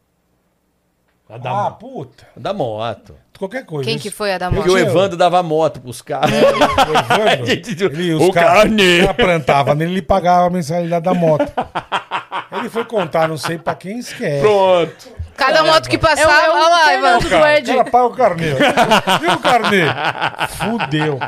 A 1.28 1.38
da, 1.38 1.50
ah, 1.50 1.70
mo- 1.70 1.76
puta. 1.76 2.26
da 2.36 2.52
moto. 2.52 3.14
Qualquer 3.38 3.64
coisa. 3.64 3.84
Quem 3.88 3.96
Isso- 3.96 4.02
que 4.02 4.10
foi 4.10 4.34
a 4.34 4.38
da 4.38 4.50
Porque 4.50 4.68
moto? 4.68 4.76
o 4.76 4.78
Evandro 4.78 5.16
dava 5.16 5.42
moto 5.42 5.80
pros 5.80 6.02
caras. 6.02 6.30
O 6.30 6.34
Evandro, 6.36 7.46
Gente, 7.46 7.82
ele, 7.84 8.14
o 8.14 8.28
os 8.28 8.34
caras 8.34 8.64
carne. 8.64 9.00
cara 9.00 9.14
plantava 9.14 9.74
nele, 9.74 9.92
ele 9.92 10.02
pagava 10.02 10.48
a 10.48 10.50
mensalidade 10.50 11.04
da 11.04 11.14
moto. 11.14 11.50
Ele 12.58 12.68
foi 12.68 12.84
contar, 12.84 13.26
não 13.28 13.38
sei 13.38 13.56
pra 13.56 13.74
quem 13.74 13.98
esquece. 13.98 14.42
Pronto. 14.42 15.21
Cada 15.36 15.64
moto 15.64 15.88
que 15.88 15.96
É 15.96 15.98
o, 15.98 16.00
passava, 16.00 16.32
é 16.46 16.50
o 16.50 16.52
olha 16.54 16.68
lá, 16.68 16.84
Fernando 16.86 17.04
Ivan. 17.04 17.18
do 17.18 17.28
Cara, 17.30 17.58
Ed. 17.58 17.66
cara, 17.72 17.84
paga 17.90 18.04
o 18.06 18.10
carneiro. 18.14 18.56
Viu 19.20 19.32
o 19.32 19.38
carneiro? 19.38 19.94
Fudeu. 20.58 21.18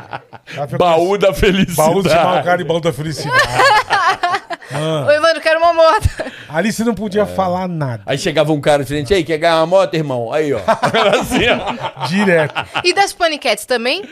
Ela 0.55 0.67
foi 0.67 0.77
Baú 0.77 1.17
da 1.17 1.33
felicidade. 1.33 1.75
Baú 1.89 2.01
de 2.01 2.09
o 2.09 2.11
cara 2.11 2.57
de 2.57 2.63
baú 2.63 2.79
da 2.79 2.93
felicidade. 2.93 3.37
Ô, 5.07 5.11
Evandro, 5.11 5.41
quero 5.41 5.59
uma 5.59 5.73
moto. 5.73 6.07
Ali 6.49 6.71
você 6.71 6.83
não 6.83 6.93
podia 6.95 7.25
falar 7.25 7.67
nada. 7.67 8.03
Aí 8.05 8.17
chegava 8.17 8.51
um 8.51 8.59
cara 8.59 8.83
diferente, 8.83 9.13
aí, 9.13 9.23
quer 9.23 9.37
ganhar 9.37 9.57
uma 9.57 9.65
moto, 9.67 9.93
irmão? 9.93 10.31
Aí, 10.33 10.53
ó. 10.53 10.59
Era 10.93 11.19
assim, 11.21 11.43
ó. 11.49 12.05
Direto. 12.07 12.53
E 12.83 12.93
das 12.93 13.13
paniquetes 13.13 13.65
também? 13.65 14.03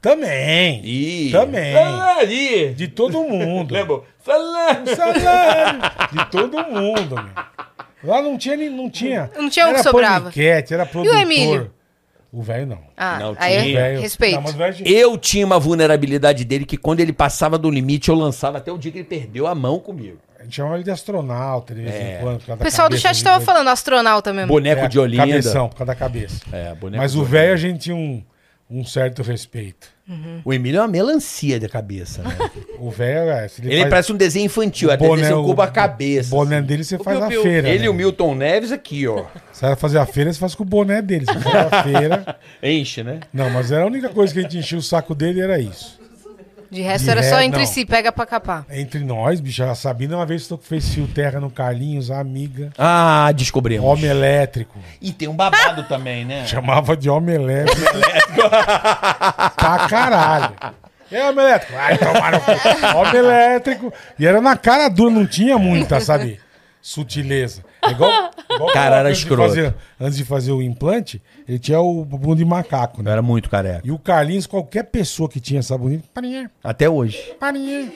Também. 0.00 0.80
Ih. 0.84 1.30
Também. 1.32 1.72
Salari. 1.74 2.74
De 2.74 2.86
todo 2.88 3.20
mundo. 3.22 3.74
Lembra? 3.74 4.00
Salari. 4.24 4.94
Salário. 4.94 5.80
De 6.12 6.24
todo 6.30 6.58
mundo, 6.70 7.14
meu. 7.16 7.44
Lá 8.02 8.22
não 8.22 8.38
tinha, 8.38 8.56
nem- 8.56 8.70
não 8.70 8.88
tinha. 8.90 9.30
Não 9.36 9.48
tinha 9.50 9.66
um 9.66 9.70
era 9.70 9.78
que 9.78 9.82
sobrava. 9.84 10.20
paniquete, 10.24 10.72
era 10.74 10.86
produtor. 10.86 11.18
Emílio? 11.18 11.70
O 12.32 12.42
velho 12.42 12.66
não. 12.66 12.78
Ah, 12.96 13.18
Não 13.18 13.36
aí 13.38 13.62
tinha. 13.62 13.68
eu 13.70 13.74
Velho- 13.84 14.00
respeito. 14.02 14.40
Não, 14.40 14.50
o 14.50 14.52
velho 14.52 14.74
tinha- 14.74 14.88
Eu 14.98 15.16
tinha 15.18 15.46
uma 15.46 15.58
vulnerabilidade 15.58 16.44
dele 16.44 16.66
que 16.66 16.76
quando 16.76 17.00
ele 17.00 17.12
passava 17.12 17.56
do 17.56 17.70
limite, 17.70 18.10
eu 18.10 18.14
lançava 18.14 18.58
até 18.58 18.70
o 18.70 18.76
dia 18.76 18.92
que 18.92 18.98
ele 18.98 19.04
perdeu 19.08 19.46
a 19.46 19.54
mão 19.54 19.78
comigo. 19.78 20.18
A 20.38 20.44
gente 20.44 20.56
chamava 20.56 20.74
ele 20.76 20.84
de 20.84 20.90
astronauta 20.90 21.74
de 21.74 21.80
vez 21.82 21.94
É. 21.94 22.18
em 22.18 22.20
quando. 22.20 22.42
O 22.46 22.56
pessoal 22.58 22.88
do 22.88 22.96
chat 22.98 23.14
dele. 23.14 23.24
tava 23.24 23.44
falando 23.44 23.68
astronauta 23.68 24.32
mesmo. 24.32 24.48
Boneco 24.48 24.84
É, 24.84 24.88
de 24.88 24.98
Olinda. 24.98 25.26
Cabeção, 25.26 25.68
por 25.70 25.76
causa 25.78 25.86
da 25.92 25.94
cabeça. 25.98 26.40
É, 26.52 26.74
boneco 26.74 27.02
Mas 27.02 27.16
o 27.16 27.24
velho 27.24 27.52
a 27.54 27.56
gente 27.56 27.80
tinha 27.80 27.96
um, 27.96 28.22
um 28.70 28.84
certo 28.84 29.22
respeito. 29.22 29.88
O 30.44 30.54
Emílio 30.54 30.78
é 30.78 30.82
uma 30.82 30.88
melancia 30.88 31.58
de 31.60 31.68
cabeça, 31.68 32.22
né? 32.22 32.36
O 32.78 32.90
velho, 32.90 33.30
é, 33.30 33.46
ele, 33.58 33.72
Ele 33.72 33.80
faz 33.80 33.90
parece 33.90 34.12
um 34.12 34.16
desenho 34.16 34.46
infantil, 34.46 34.90
até 34.90 35.04
boné, 35.04 35.28
com 35.30 35.60
a 35.60 35.64
o 35.64 35.72
cabeça. 35.72 36.34
O 36.34 36.38
boné 36.38 36.62
dele 36.62 36.84
você 36.84 36.96
O 36.96 37.02
faz 37.02 37.18
na 37.18 37.28
feira. 37.28 37.68
Ele 37.68 37.80
né? 37.80 37.84
e 37.86 37.88
o 37.88 37.92
Milton 37.94 38.34
Neves 38.36 38.70
aqui, 38.70 39.06
ó. 39.08 39.26
Você 39.52 39.66
vai 39.66 39.74
fazer 39.76 39.98
a 39.98 40.06
feira, 40.06 40.32
você 40.32 40.38
faz 40.38 40.54
com 40.54 40.62
o 40.62 40.66
boné 40.66 41.02
dele. 41.02 41.26
Você 41.26 41.40
faz 41.40 41.72
a 41.72 41.82
feira. 41.82 42.38
Enche, 42.62 43.02
né? 43.02 43.20
Não, 43.32 43.50
mas 43.50 43.72
era 43.72 43.82
a 43.82 43.86
única 43.86 44.08
coisa 44.10 44.32
que 44.32 44.38
a 44.38 44.42
gente 44.42 44.58
enchia 44.58 44.78
o 44.78 44.82
saco 44.82 45.14
dele 45.14 45.40
era 45.40 45.58
isso. 45.58 45.97
De 46.70 46.82
resto 46.82 47.04
De 47.04 47.10
era 47.10 47.22
só 47.22 47.40
entre 47.40 47.60
não. 47.60 47.66
si, 47.66 47.84
pega 47.84 48.12
pra 48.12 48.26
capar. 48.26 48.66
Entre 48.70 49.00
nós, 49.00 49.40
bicho, 49.40 49.62
a 49.64 49.74
Sabina 49.74 50.16
uma 50.16 50.26
vez 50.26 50.48
fez 50.62 50.88
fio 50.92 51.06
terra 51.08 51.40
no 51.40 51.50
Carlinhos, 51.50 52.10
a 52.10 52.20
amiga. 52.20 52.70
Ah, 52.76 53.32
descobrimos. 53.34 53.86
Homem 53.86 54.04
elétrico. 54.10 54.78
E 55.00 55.12
tem 55.12 55.28
um 55.28 55.34
babado 55.34 55.84
também, 55.84 56.24
né? 56.24 56.46
Chamava 56.46 56.96
de 56.96 57.08
homem 57.08 57.34
elétrico. 57.36 57.80
pra 59.56 59.86
caralho. 59.88 60.54
Aí, 61.10 61.22
homem 61.22 61.44
elétrico? 61.44 61.72
Ai, 61.78 61.96
tomaram. 61.98 62.40
Homem 62.96 63.16
elétrico. 63.16 63.92
E 64.18 64.26
era 64.26 64.40
na 64.40 64.56
cara 64.56 64.88
dura, 64.88 65.10
não 65.10 65.26
tinha 65.26 65.58
muita, 65.58 66.00
sabe? 66.00 66.38
Sutileza. 66.82 67.62
É 67.82 67.90
Igual, 67.90 68.30
igual 68.50 68.72
Cara, 68.72 68.96
era 68.96 69.08
antes 69.08 69.18
de 69.20 69.24
escroto. 69.26 69.48
fazer- 69.48 69.74
antes 70.00 70.16
de 70.16 70.24
fazer 70.24 70.52
o 70.52 70.60
implante, 70.60 71.22
ele 71.48 71.58
tinha 71.58 71.80
o 71.80 72.04
bumbum 72.04 72.34
de 72.34 72.44
macaco, 72.44 73.00
Eu 73.00 73.04
né? 73.04 73.12
era 73.12 73.22
muito 73.22 73.48
careca. 73.48 73.82
E 73.84 73.90
o 73.92 73.98
Carlinhos, 73.98 74.46
qualquer 74.46 74.84
pessoa 74.84 75.28
que 75.28 75.38
tinha 75.40 75.60
essa 75.60 75.76
bonita, 75.78 76.04
parinha, 76.12 76.50
Até 76.62 76.88
hoje. 76.90 77.18
parinha. 77.38 77.90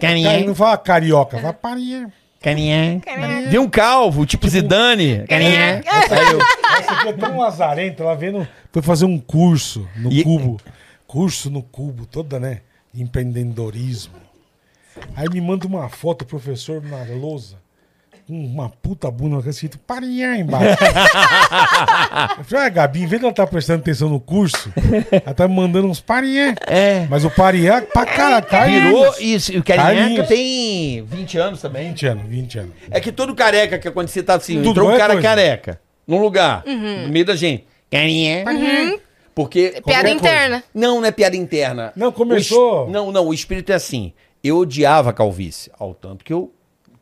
Cara, 0.00 0.40
não 0.46 0.54
fala 0.54 0.76
carioca, 0.76 1.38
fala 1.38 1.52
parinha. 1.52 2.12
Carinha. 2.40 3.00
Vê 3.48 3.58
um 3.58 3.68
calvo, 3.68 4.26
tipo 4.26 4.48
Zidane. 4.48 5.24
Carinha. 5.28 5.80
Aí 5.86 6.32
eu, 6.32 6.40
Essa 6.80 6.92
aqui 6.92 7.08
é 7.08 7.12
tão 7.12 7.38
lazarenta, 7.38 8.02
ela 8.02 8.14
vendo. 8.16 8.46
Foi 8.72 8.82
fazer 8.82 9.04
um 9.04 9.18
curso 9.18 9.88
no 9.96 10.12
E- 10.12 10.24
cubo. 10.24 10.60
Curso 11.06 11.50
no 11.50 11.62
cubo, 11.62 12.04
toda, 12.06 12.38
né? 12.40 12.60
de 12.92 13.02
Empreendedorismo. 13.02 14.14
Aí 15.16 15.28
me 15.28 15.40
manda 15.40 15.66
uma 15.66 15.88
foto, 15.88 16.24
professor 16.26 16.82
na 16.82 17.02
lousa. 17.14 17.56
Com 18.26 18.34
Uma 18.44 18.68
puta 18.68 19.10
bunda 19.10 19.42
com 19.42 19.48
escrito 19.50 19.78
parinha 19.78 20.36
embaixo. 20.36 20.82
Eu 22.38 22.44
falei, 22.44 22.66
ah, 22.66 22.68
Gabi, 22.68 23.02
em 23.02 23.06
vez 23.06 23.20
de 23.20 23.24
ela 23.26 23.30
estar 23.32 23.46
prestando 23.46 23.80
atenção 23.80 24.08
no 24.08 24.20
curso, 24.20 24.72
ela 25.10 25.34
tá 25.34 25.46
me 25.48 25.54
mandando 25.54 25.88
uns 25.88 26.00
parinha. 26.00 26.54
É. 26.66 27.06
Mas 27.10 27.24
o 27.24 27.30
parinha, 27.30 27.82
pra 27.82 28.06
cara, 28.06 28.40
Virou 28.84 29.14
isso. 29.20 29.52
E 29.52 29.58
o 29.58 29.64
carinha 29.64 29.86
Carlinhos. 30.00 30.28
tem 30.28 31.02
20 31.04 31.38
anos 31.38 31.60
também. 31.60 31.88
20 31.88 32.06
anos, 32.06 32.26
20 32.26 32.58
anos. 32.58 32.72
É 32.90 33.00
que 33.00 33.12
todo 33.12 33.34
careca 33.34 33.78
que 33.78 33.90
quando 33.90 34.08
você 34.08 34.22
tá 34.22 34.34
assim, 34.34 34.56
Tudo 34.56 34.70
entrou 34.70 34.88
um 34.88 34.92
é 34.92 34.98
cara 34.98 35.12
coisa. 35.14 35.28
careca 35.28 35.80
num 36.06 36.20
lugar, 36.20 36.62
no 36.66 37.08
meio 37.08 37.24
da 37.24 37.34
gente. 37.36 37.64
Carinha. 37.90 38.44
Porque. 39.34 39.68
Piada 39.70 39.82
Qualquer 39.82 40.02
coisa. 40.02 40.14
interna. 40.14 40.64
Não, 40.74 41.00
não 41.00 41.06
é 41.06 41.10
piada 41.10 41.36
interna. 41.36 41.92
Não, 41.96 42.12
começou- 42.12 42.86
es- 42.86 42.92
Não, 42.92 43.10
não, 43.10 43.26
o 43.28 43.34
espírito 43.34 43.72
é 43.72 43.74
assim. 43.74 44.12
Eu 44.44 44.58
odiava 44.58 45.10
a 45.10 45.12
calvície. 45.12 45.70
Ao 45.78 45.94
tanto 45.94 46.24
que 46.24 46.32
eu 46.32 46.50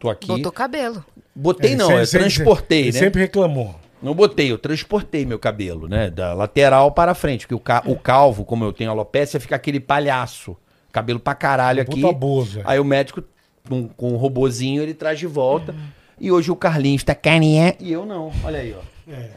tô 0.01 0.11
aqui. 0.11 0.27
Botou 0.27 0.51
cabelo. 0.51 1.05
Botei 1.33 1.77
não, 1.77 1.87
sempre- 1.87 2.01
eu 2.03 2.07
sempre- 2.07 2.25
transportei, 2.35 2.79
ele 2.81 2.93
né? 2.93 2.99
sempre 2.99 3.21
reclamou. 3.21 3.77
Não 4.03 4.15
botei, 4.15 4.51
eu 4.51 4.59
transportei 4.59 5.25
meu 5.27 5.39
cabelo, 5.39 5.87
né? 5.87 6.11
Da 6.11 6.33
lateral 6.33 6.91
para 6.91 7.15
frente. 7.15 7.43
Porque 7.47 7.55
o, 7.55 7.61
ca- 7.61 7.83
o 7.87 7.95
calvo, 7.97 8.45
como 8.45 8.65
eu 8.65 8.73
tenho 8.73 8.91
alopecia, 8.91 9.39
fica 9.39 9.55
aquele 9.55 9.79
palhaço. 9.79 10.57
Cabelo 10.91 11.21
pra 11.21 11.35
caralho 11.35 11.83
aqui. 11.83 12.01
Bozo, 12.15 12.61
é. 12.61 12.63
Aí 12.65 12.81
o 12.81 12.85
médico, 12.85 13.23
com, 13.69 13.87
com 13.89 14.13
um 14.13 14.17
robozinho, 14.17 14.83
ele 14.83 14.95
traz 14.95 15.19
de 15.19 15.27
volta. 15.27 15.75
E 16.19 16.33
hoje 16.33 16.51
o 16.51 16.57
Carlinhos 16.57 17.05
tá 17.05 17.15
carinha 17.15 17.75
e 17.79 17.93
eu 17.93 18.05
não. 18.05 18.33
Olha 18.43 18.59
aí, 18.61 18.75
ó. 18.75 18.81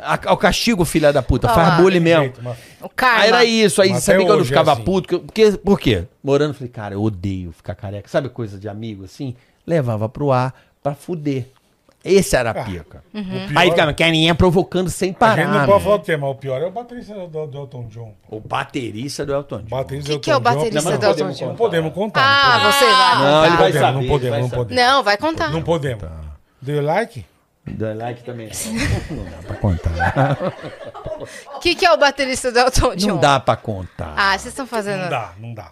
A- 0.01 0.33
o 0.33 0.37
castigo, 0.37 0.85
filha 0.85 1.11
da 1.11 1.21
puta. 1.21 1.47
Olha 1.47 1.55
faz 1.55 1.81
bullying 1.81 1.99
mesmo. 1.99 2.23
Jeito, 2.23 2.41
mas-. 2.43 2.57
Aí 3.01 3.27
era 3.27 3.43
isso. 3.45 3.81
Aí 3.81 3.89
Mas 3.89 4.03
sabia 4.03 4.21
quando 4.25 4.29
eu 4.29 4.35
hoje 4.41 4.45
é 4.45 4.47
ficava 4.47 4.73
assim. 4.73 4.83
puto? 4.83 5.07
que 5.07 5.19
Porque, 5.19 5.51
por 5.57 5.79
quê? 5.79 6.05
Morando, 6.23 6.51
eu 6.51 6.53
falei, 6.55 6.69
cara, 6.69 6.93
eu 6.95 7.01
odeio 7.01 7.51
ficar 7.51 7.75
careca. 7.75 8.07
Sabe 8.09 8.29
coisa 8.29 8.57
de 8.59 8.69
amigo 8.69 9.03
assim? 9.03 9.35
Levava 9.65 10.07
pro 10.09 10.31
ar 10.31 10.53
pra 10.81 10.93
fuder. 10.95 11.45
Esse 12.03 12.35
era 12.35 12.49
a 12.49 12.53
pica. 12.65 13.01
o 13.13 13.23
pior- 13.23 13.51
Aí 13.55 13.69
ficava 13.69 13.93
carinha 13.93 14.35
provocando 14.35 14.89
sem 14.89 15.11
A 15.11 15.13
parar. 15.13 15.35
gente 15.37 15.45
não 15.51 15.57
meu. 15.59 15.67
pode 15.67 15.83
falar 15.85 15.95
o 15.95 15.99
tema, 15.99 16.27
o 16.27 16.35
pior 16.35 16.61
é 16.61 16.65
o 16.65 16.71
baterista 16.71 17.13
do, 17.27 17.47
do 17.47 17.57
Elton 17.57 17.87
John. 17.87 18.13
O 18.29 18.41
baterista 18.41 19.25
do 19.25 19.33
Elton 19.33 19.55
O 19.55 19.59
John. 19.59 19.65
baterista 19.69 20.11
Que 20.11 20.19
que 20.19 20.29
é 20.29 20.35
o 20.35 20.39
baterista 20.41 20.81
Não, 20.81 20.83
mas 20.91 20.99
do 20.99 21.05
Elton 21.05 21.13
podemos 21.15 21.39
John? 21.39 21.47
Não 21.47 21.55
podemos 21.55 21.93
contar. 21.93 22.21
Ah, 22.21 22.71
você 22.71 22.83
vai 22.85 23.17
Não, 23.19 23.45
ele 23.45 23.55
vai 23.55 23.57
podemos, 23.71 23.79
saber. 23.87 24.01
não 24.01 24.07
podemos, 24.09 24.39
não 24.39 24.49
podemos. 24.49 24.83
Não, 24.83 25.03
vai 25.03 25.17
contar. 25.17 25.49
Não 25.49 25.61
podemos. 25.61 26.03
Do 26.61 26.71
you 26.73 26.81
like? 26.81 27.25
Dá 27.65 27.93
like 27.93 28.23
também. 28.25 28.49
Não 29.09 29.23
dá 29.23 29.37
pra 29.47 29.55
contar. 29.55 30.37
O 31.55 31.59
que, 31.63 31.75
que 31.75 31.85
é 31.85 31.93
o 31.93 31.97
baterista 31.97 32.51
do 32.51 32.59
Elton 32.59 32.95
John? 32.97 33.07
Não 33.07 33.17
dá 33.17 33.39
pra 33.39 33.55
contar. 33.55 34.13
Ah, 34.17 34.31
vocês 34.37 34.47
estão 34.47 34.67
fazendo. 34.67 35.03
Não 35.03 35.09
dá, 35.09 35.31
não 35.39 35.53
dá. 35.53 35.71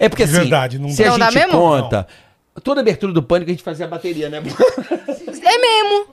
É 0.00 0.08
porque 0.08 0.24
De 0.24 0.30
assim, 0.32 0.40
verdade, 0.40 0.78
não 0.80 0.88
se 0.88 1.00
dá. 1.04 1.08
a 1.08 1.10
Não 1.12 1.18
dá 1.20 1.30
gente 1.30 1.34
mesmo? 1.46 1.52
conta... 1.52 2.08
Toda 2.62 2.80
abertura 2.80 3.12
do 3.12 3.22
Pânico 3.22 3.50
a 3.50 3.52
gente 3.54 3.62
fazia 3.62 3.86
a 3.86 3.88
bateria, 3.88 4.28
né? 4.28 4.38
É 4.38 5.58
mesmo. 5.58 6.06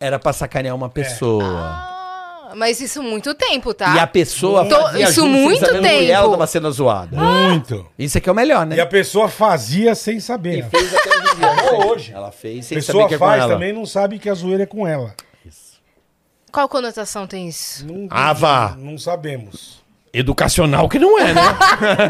Era 0.00 0.18
pra 0.18 0.32
sacanear 0.32 0.74
uma 0.74 0.88
pessoa. 0.88 1.44
Ah, 1.44 2.52
mas 2.56 2.80
isso 2.80 3.02
muito 3.02 3.34
tempo, 3.34 3.72
tá? 3.72 3.94
E 3.94 3.98
a 3.98 4.06
pessoa 4.06 4.64
fazia 4.68 5.04
isso 5.04 5.14
junto, 5.14 5.32
sem 5.32 5.42
muito 5.42 5.60
saber 5.66 5.80
que 5.80 6.10
ela 6.10 6.22
tempo. 6.24 6.32
tava 6.32 6.46
sendo 6.46 6.72
zoada. 6.72 7.16
Muito. 7.16 7.86
Isso 7.98 8.18
aqui 8.18 8.28
é 8.28 8.32
o 8.32 8.34
melhor, 8.34 8.66
né? 8.66 8.76
E 8.76 8.80
a 8.80 8.86
pessoa 8.86 9.28
fazia 9.28 9.94
sem 9.94 10.18
saber. 10.20 10.58
E 10.58 10.62
fez 10.62 10.94
até 10.94 11.08
hoje 11.08 11.32
em 11.32 11.36
dia. 11.36 11.50
Até 11.50 11.86
hoje. 11.86 12.12
Ela 12.12 12.32
fez 12.32 12.66
A 12.66 12.68
sem 12.68 12.80
saber 12.80 12.86
pessoa 12.86 13.08
que 13.08 13.14
é 13.14 13.18
com 13.18 13.24
faz 13.24 13.42
ela. 13.42 13.52
também 13.52 13.72
não 13.72 13.86
sabe 13.86 14.18
que 14.18 14.28
a 14.28 14.34
zoeira 14.34 14.64
é 14.64 14.66
com 14.66 14.86
ela. 14.86 15.14
Qual 16.50 16.68
conotação 16.68 17.26
tem 17.26 17.48
isso? 17.48 17.86
Não, 17.86 18.06
Ah, 18.10 18.32
vá. 18.34 18.76
Não 18.78 18.98
sabemos. 18.98 19.81
Educacional 20.14 20.90
que 20.90 20.98
não 20.98 21.18
é, 21.18 21.32
né? 21.32 21.42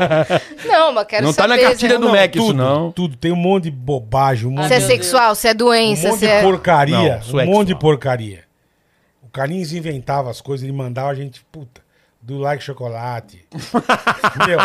Não, 0.66 0.92
mas 0.92 1.06
quero 1.06 1.24
Não 1.24 1.32
tá 1.32 1.46
na 1.46 1.54
saber 1.54 1.68
cartilha 1.68 1.98
do 2.00 2.10
MEC 2.10 2.36
isso, 2.36 2.52
não. 2.52 2.90
Tudo. 2.90 3.16
Tem 3.16 3.30
um 3.30 3.36
monte 3.36 3.64
de 3.64 3.70
bobagem, 3.70 4.48
um 4.48 4.50
monte, 4.50 4.66
se 4.68 4.74
é 4.74 4.80
sexual, 4.80 5.34
se 5.36 5.46
é 5.46 5.52
um 5.52 5.54
doença, 5.54 6.08
monte 6.08 6.18
se 6.18 6.26
de 6.26 6.32
é... 6.32 6.42
porcaria. 6.42 7.20
Não, 7.32 7.38
um 7.40 7.46
monte 7.46 7.68
de 7.68 7.74
porcaria. 7.76 8.42
O 9.22 9.28
Carlinhos 9.28 9.72
inventava 9.72 10.30
as 10.30 10.40
coisas, 10.40 10.64
ele 10.64 10.72
mandava 10.72 11.10
a 11.10 11.14
gente, 11.14 11.44
puta, 11.52 11.80
do 12.20 12.38
like 12.38 12.62
chocolate. 12.62 13.44
Meu, 14.46 14.58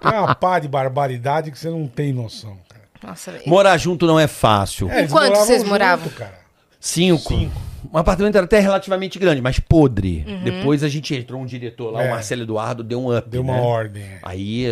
tem 0.00 0.18
uma 0.18 0.34
pá 0.34 0.58
de 0.58 0.66
barbaridade 0.66 1.52
que 1.52 1.58
você 1.58 1.70
não 1.70 1.86
tem 1.86 2.12
noção, 2.12 2.58
cara. 2.68 2.84
Nossa. 3.02 3.32
Morar 3.46 3.76
junto 3.76 4.06
não 4.06 4.18
é 4.18 4.26
fácil. 4.26 4.90
É, 4.90 5.06
moravam 5.06 5.36
vocês 5.36 5.58
junto, 5.58 5.70
moravam? 5.70 6.08
cara. 6.10 6.38
Cinco. 6.80 7.28
Cinco. 7.32 7.73
Um 7.92 7.98
apartamento 7.98 8.34
era 8.36 8.44
até 8.44 8.58
relativamente 8.60 9.18
grande, 9.18 9.40
mas 9.40 9.58
podre. 9.58 10.24
Depois 10.42 10.82
a 10.82 10.88
gente 10.88 11.14
entrou 11.14 11.40
um 11.40 11.46
diretor 11.46 11.90
lá, 11.92 12.02
É. 12.04 12.08
o 12.08 12.10
Marcelo 12.10 12.42
Eduardo, 12.42 12.82
deu 12.82 13.00
um 13.00 13.16
up. 13.16 13.28
Deu 13.28 13.42
uma 13.42 13.54
né? 13.56 13.60
ordem. 13.62 14.04
Aí 14.22 14.64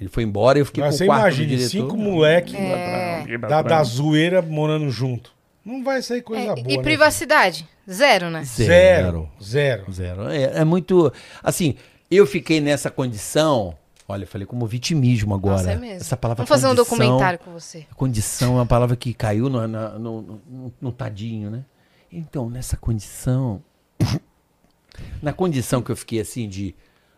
ele 0.00 0.08
foi 0.10 0.22
embora 0.22 0.58
e 0.58 0.60
eu 0.62 0.66
fiquei 0.66 0.82
Mas 0.84 0.92
com 0.94 0.98
você 0.98 1.04
o 1.04 1.06
quarto 1.06 1.22
do 1.22 1.28
imagina, 1.42 1.48
diretor. 1.48 1.70
cinco 1.70 1.96
moleque 1.96 2.56
É. 2.56 3.38
da, 3.38 3.62
da 3.62 3.82
zoeira 3.82 4.42
morando 4.42 4.90
junto. 4.90 5.32
Não 5.64 5.82
vai 5.82 6.00
sair 6.02 6.22
coisa 6.22 6.42
É, 6.42 6.54
boa. 6.54 6.60
e 6.68 6.76
né, 6.76 6.82
privacidade? 6.82 7.66
Zero, 7.90 8.30
né? 8.30 8.44
Zero. 8.44 9.28
Zero. 9.42 9.92
Zero. 9.92 10.28
É, 10.28 10.60
é 10.60 10.64
muito. 10.64 11.12
Assim, 11.42 11.74
eu 12.10 12.26
fiquei 12.26 12.60
nessa 12.60 12.90
condição. 12.90 13.74
Olha, 14.08 14.22
eu 14.22 14.28
falei 14.28 14.46
como 14.46 14.64
vitimismo 14.66 15.34
agora. 15.34 15.56
Nossa, 15.56 15.72
é 15.72 15.76
mesmo. 15.76 15.96
Essa 16.00 16.16
palavra 16.16 16.44
Vamos 16.44 16.48
fazer 16.48 16.66
um 16.72 16.76
condição- 16.76 16.98
documentário 16.98 17.38
com 17.40 17.50
você. 17.50 17.84
Condição 17.96 18.52
é 18.52 18.56
uma 18.56 18.66
palavra 18.66 18.94
que 18.94 19.12
caiu 19.12 19.48
no, 19.48 19.66
na- 19.66 19.98
no, 19.98 20.22
no- 20.22 20.72
no 20.80 20.92
tadinho, 20.92 21.50
né? 21.50 21.64
Então, 22.10 22.48
nessa 22.48 22.76
condição. 22.76 23.62
na 25.22 25.32
condição 25.32 25.82
que 25.82 25.90
eu 25.90 25.96
fiquei 25.96 26.20
assim 26.20 26.48
de 26.48 26.74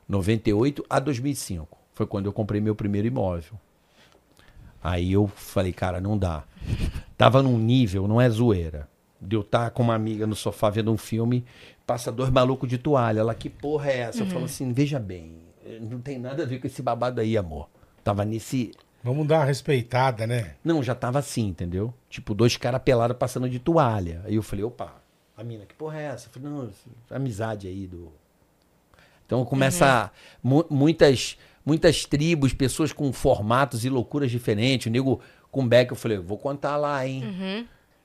98 0.08 0.84
a 0.88 0.98
2005. 0.98 1.78
Foi 1.94 2.06
quando 2.06 2.26
eu 2.26 2.32
comprei 2.32 2.60
meu 2.60 2.74
primeiro 2.74 3.08
imóvel. 3.08 3.58
Aí 4.82 5.12
eu 5.12 5.26
falei, 5.26 5.72
cara, 5.72 6.00
não 6.00 6.16
dá. 6.16 6.44
Tava 7.16 7.42
num 7.42 7.58
nível, 7.58 8.06
não 8.06 8.20
é 8.20 8.30
zoeira. 8.30 8.88
De 9.20 9.34
eu 9.34 9.40
estar 9.40 9.70
com 9.70 9.82
uma 9.82 9.94
amiga 9.94 10.26
no 10.26 10.36
sofá 10.36 10.70
vendo 10.70 10.92
um 10.92 10.96
filme, 10.96 11.44
passa 11.84 12.12
dois 12.12 12.30
malucos 12.30 12.68
de 12.68 12.78
toalha. 12.78 13.20
Ela, 13.20 13.34
que 13.34 13.50
porra 13.50 13.90
é 13.90 13.98
essa? 13.98 14.22
Eu 14.22 14.26
falo 14.26 14.44
assim, 14.44 14.72
veja 14.72 15.00
bem, 15.00 15.48
não 15.80 16.00
tem 16.00 16.18
nada 16.18 16.44
a 16.44 16.46
ver 16.46 16.60
com 16.60 16.66
esse 16.66 16.80
babado 16.80 17.20
aí, 17.20 17.36
amor. 17.36 17.68
Tava 18.04 18.24
nesse, 18.24 18.72
Vamos 19.02 19.26
dar 19.26 19.38
uma 19.38 19.44
respeitada, 19.44 20.26
né? 20.26 20.54
não, 20.64 20.82
já 20.82 20.94
tava 20.94 21.18
assim, 21.20 21.46
entendeu? 21.46 21.94
Tipo, 22.10 22.34
dois 22.34 22.56
caras 22.56 22.82
pelados 22.82 23.16
passando 23.16 23.48
de 23.48 23.58
toalha. 23.58 24.22
Aí 24.24 24.34
eu 24.34 24.42
falei, 24.42 24.64
opa, 24.64 24.92
a 25.36 25.44
mina, 25.44 25.64
que 25.64 25.74
porra 25.74 25.98
é 26.00 26.04
essa? 26.06 26.28
Eu 26.28 26.32
falei, 26.32 26.48
não, 26.50 26.70
amizade 27.10 27.68
aí 27.68 27.86
do. 27.86 28.12
Então 29.24 29.44
começa 29.44 30.10
mu- 30.42 30.66
muitas, 30.68 31.38
muitas 31.64 32.04
tribos, 32.04 32.52
pessoas 32.52 32.92
com 32.92 33.12
formatos 33.12 33.84
e 33.84 33.88
loucuras 33.88 34.30
diferentes. 34.30 34.86
O 34.86 34.90
nego 34.90 35.20
com 35.50 35.66
beck, 35.66 35.90
eu 35.90 35.96
falei, 35.96 36.18
vou 36.18 36.36
contar 36.38 36.76
lá, 36.76 37.06
hein? 37.06 37.22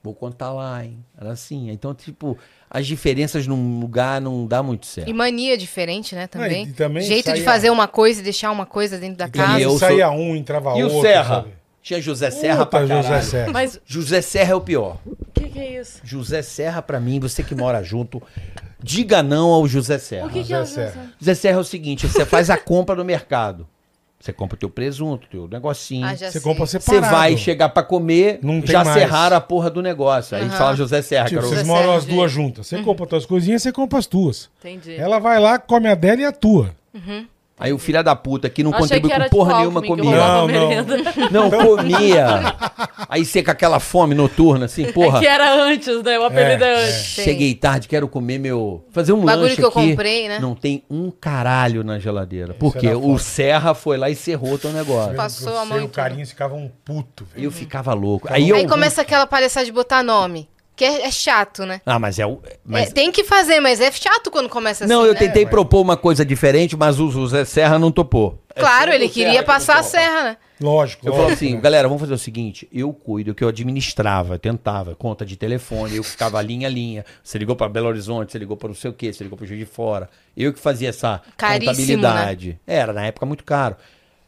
Vou 0.04 0.14
contar 0.14 0.52
lá, 0.52 0.84
hein? 0.84 0.98
Era 1.18 1.32
assim. 1.32 1.70
Então, 1.70 1.94
tipo, 1.96 2.38
as 2.70 2.86
diferenças 2.86 3.48
num 3.48 3.80
lugar 3.80 4.20
não 4.20 4.46
dá 4.46 4.62
muito 4.62 4.86
certo. 4.86 5.08
E 5.10 5.14
mania 5.14 5.58
diferente, 5.58 6.14
né, 6.14 6.28
também. 6.28 6.66
Ah, 6.66 6.70
e 6.70 6.74
também 6.74 7.04
Jeito 7.04 7.32
de 7.32 7.42
fazer 7.42 7.70
uma 7.70 7.88
coisa 7.88 8.20
e 8.20 8.24
deixar 8.24 8.52
uma 8.52 8.66
coisa 8.66 8.98
dentro 8.98 9.16
da 9.18 9.28
E 9.28 9.32
casa. 9.32 9.62
eu 9.62 9.70
sou- 9.70 9.80
saía 9.80 10.12
um, 10.12 10.36
entrava 10.36 10.78
E 10.78 10.84
outro. 10.84 10.98
o 11.00 11.02
Serra? 11.02 11.36
sabe? 11.36 11.54
Tinha 11.82 12.02
José 12.02 12.32
Serra 12.32 12.66
Puta, 12.66 12.80
pra 12.80 12.88
caralho. 12.88 13.04
José 13.08 13.22
Serra. 13.22 13.52
Mas 13.52 13.80
José 13.86 14.22
Serra 14.22 14.52
é 14.52 14.56
o 14.56 14.62
pior. 14.62 14.98
o 15.06 15.16
que, 15.34 15.50
que 15.50 15.60
é 15.60 15.80
isso? 15.82 16.02
José 16.04 16.42
Serra, 16.42 16.82
pra 16.82 17.00
mim, 17.00 17.20
você 17.20 17.42
que 17.44 17.56
mora 17.56 17.82
junto, 17.84 18.22
diga 18.82 19.24
não 19.24 19.50
ao 19.52 19.68
José 19.68 19.98
Serra. 20.00 20.28
O 20.28 20.30
que, 20.30 20.44
que 20.44 20.54
é 20.54 20.58
o 20.58 20.66
José? 20.66 20.90
Serra. 20.92 21.12
José 21.20 21.34
Serra 21.36 21.58
é 21.58 21.62
o 21.62 21.64
seguinte: 21.64 22.08
você 22.08 22.26
faz 22.26 22.50
a 22.50 22.58
compra 22.58 22.96
no 22.96 23.04
mercado. 23.06 23.68
Você 24.24 24.32
compra 24.32 24.56
o 24.56 24.58
teu 24.58 24.70
presunto, 24.70 25.28
teu 25.30 25.50
negocinho. 25.50 26.06
Ah, 26.08 26.16
Você 26.16 26.32
sei. 26.32 26.40
compra 26.40 26.66
Você 26.66 26.80
separado. 26.80 27.14
vai 27.14 27.36
chegar 27.36 27.68
pra 27.68 27.84
comer, 27.84 28.40
Não 28.42 28.66
já 28.66 28.82
mais. 28.82 28.98
serraram 28.98 29.36
a 29.36 29.42
porra 29.42 29.70
do 29.70 29.82
negócio. 29.82 30.38
Aí 30.38 30.44
Aham. 30.46 30.58
fala 30.58 30.76
José 30.78 31.02
Serra, 31.02 31.28
Tipo, 31.28 31.42
vocês 31.42 31.56
José 31.60 31.64
moram 31.66 31.84
Serra, 31.88 31.98
as 31.98 32.06
duas 32.06 32.32
juntas. 32.32 32.68
Você 32.68 32.82
compra 32.82 33.04
as 33.04 33.10
tuas 33.10 33.26
coisinhas, 33.26 33.62
você 33.62 33.74
compra 33.74 34.00
as 34.00 34.06
tuas. 34.08 34.50
Entendi. 34.62 34.96
Ela 34.96 35.20
vai 35.20 35.42
lá, 35.42 35.60
come 35.60 35.90
a 35.90 35.96
dela 35.96 36.22
e 36.22 36.26
a 36.26 36.32
tua. 36.32 36.74
Aí 37.60 37.72
o 37.72 37.78
filho 37.78 38.04
da 38.04 38.16
puta 38.16 38.50
que 38.50 38.64
não 38.64 38.72
Achei 38.74 38.82
contribui 38.82 39.12
que 39.12 39.20
com 39.20 39.30
porra 39.30 39.50
tipo 39.52 39.60
nenhuma 39.60 39.80
Alckmin, 39.80 39.96
que 39.96 40.02
comia. 40.02 40.28
Não, 40.28 40.48
não. 40.48 41.50
Não, 41.50 41.52
comia. 41.52 42.56
Aí 43.08 43.24
você 43.24 43.44
com 43.44 43.52
aquela 43.52 43.80
fome 43.80 44.16
noturna, 44.16 44.66
assim, 44.66 44.92
porra. 44.92 45.20
É 45.20 45.22
que 45.22 45.28
era 45.28 45.54
antes, 45.54 46.02
né? 46.04 46.18
O 46.18 46.26
apelido 46.26 46.64
é, 46.64 46.74
É, 46.74 46.84
antes. 46.84 46.96
Sim. 46.96 47.24
Cheguei 47.24 47.54
tarde, 47.54 47.88
quero 47.88 48.08
comer 48.08 48.40
meu. 48.40 48.84
Fazer 48.92 49.14
um 49.14 49.24
Bagulho 49.24 49.44
lanche 49.44 49.56
que 49.56 49.64
eu 49.64 49.70
aqui. 49.70 49.90
comprei, 49.92 50.28
né? 50.28 50.40
Não 50.40 50.56
tem 50.56 50.84
um 50.90 51.12
caralho 51.12 51.84
na 51.84 52.00
geladeira. 52.00 52.56
Porque 52.56 52.88
era 52.88 52.98
o. 52.98 53.18
Serra 53.20 53.74
foi 53.74 53.98
lá 53.98 54.10
e 54.10 54.16
cerrou 54.16 54.54
o 54.54 54.58
teu 54.58 54.72
negócio. 54.72 55.16
Passou 55.16 55.58
a 55.58 55.64
mão 55.64 55.80
e 55.80 55.84
o 55.84 55.90
carinho 55.90 56.26
ficava 56.26 56.56
um 56.56 56.70
puto, 56.84 57.26
velho. 57.34 57.46
Eu 57.46 57.52
ficava 57.52 57.94
louco. 57.94 58.28
Aí, 58.32 58.50
eu, 58.50 58.56
Aí 58.56 58.68
começa 58.68 59.02
aquela 59.02 59.28
palhaçada 59.28 59.66
de 59.66 59.72
botar 59.72 60.02
nome. 60.04 60.50
Que 60.76 60.86
é, 60.86 61.06
é 61.06 61.12
chato, 61.12 61.66
né? 61.66 61.82
Ah, 61.86 62.00
mas 62.00 62.18
é 62.18 62.26
o. 62.26 62.42
Mas... 62.66 62.90
É, 62.90 62.92
tem 62.92 63.12
que 63.12 63.24
fazer, 63.24 63.60
mas 63.60 63.80
é 63.80 63.92
chato 63.92 64.32
quando 64.32 64.50
começa 64.50 64.86
assim. 64.86 64.94
não, 64.94 65.06
eu 65.06 65.14
né? 65.14 65.20
tentei 65.20 65.46
propor 65.46 65.82
uma 65.82 65.96
coisa 65.96 66.26
diferente, 66.26 66.76
mas 66.76 67.00
o 67.00 67.06
o 67.06 67.28
Zé 67.28 67.46
Serra 67.46 67.78
não 67.78 67.92
topou. 67.92 68.40
Claro, 68.56 68.92
É 68.92 68.96
ele 68.96 69.06
sempre 69.06 69.08
o 69.08 69.14
queria 69.14 69.34
Serra 69.34 69.44
passar 69.44 69.74
não 69.74 69.80
a 69.80 69.84
serra, 69.84 70.24
né? 70.24 70.38
Lógico. 70.62 71.06
Eu 71.06 71.12
falo 71.12 71.24
lógico, 71.26 71.44
assim, 71.46 71.56
né? 71.56 71.62
galera, 71.62 71.88
vamos 71.88 72.02
fazer 72.02 72.14
o 72.14 72.18
seguinte: 72.18 72.68
eu 72.72 72.92
cuido, 72.94 73.36
que 73.36 73.44
eu 73.44 73.48
administrava, 73.48 74.40
tentava, 74.40 74.96
conta 74.96 75.26
de 75.26 75.36
telefone, 75.36 75.98
eu 75.98 76.04
que 76.04 76.10
ficava 76.10 76.42
linha 76.42 76.68
a 76.68 76.72
linha. 76.72 77.06
Você 77.24 77.38
ligou 77.38 77.56
para 77.56 77.70
Belo 77.70 77.88
Horizonte, 77.88 78.32
você 78.32 78.40
ligou 78.40 78.58
para 78.58 78.70
não 78.70 78.76
sei 78.76 78.90
o 78.90 78.94
quê, 78.94 79.12
você 79.12 79.24
ligou 79.24 79.38
para 79.38 79.46
Juiz 79.46 79.60
de 79.60 79.66
Fora. 79.66 80.10
Eu 80.36 80.54
que 80.54 80.60
fazia 80.60 80.90
essa 80.90 81.22
Caríssimo, 81.38 81.76
contabilidade. 81.76 82.60
Era, 82.66 82.94
na 82.94 83.06
época, 83.06 83.26
muito 83.26 83.44
caro. 83.44 83.76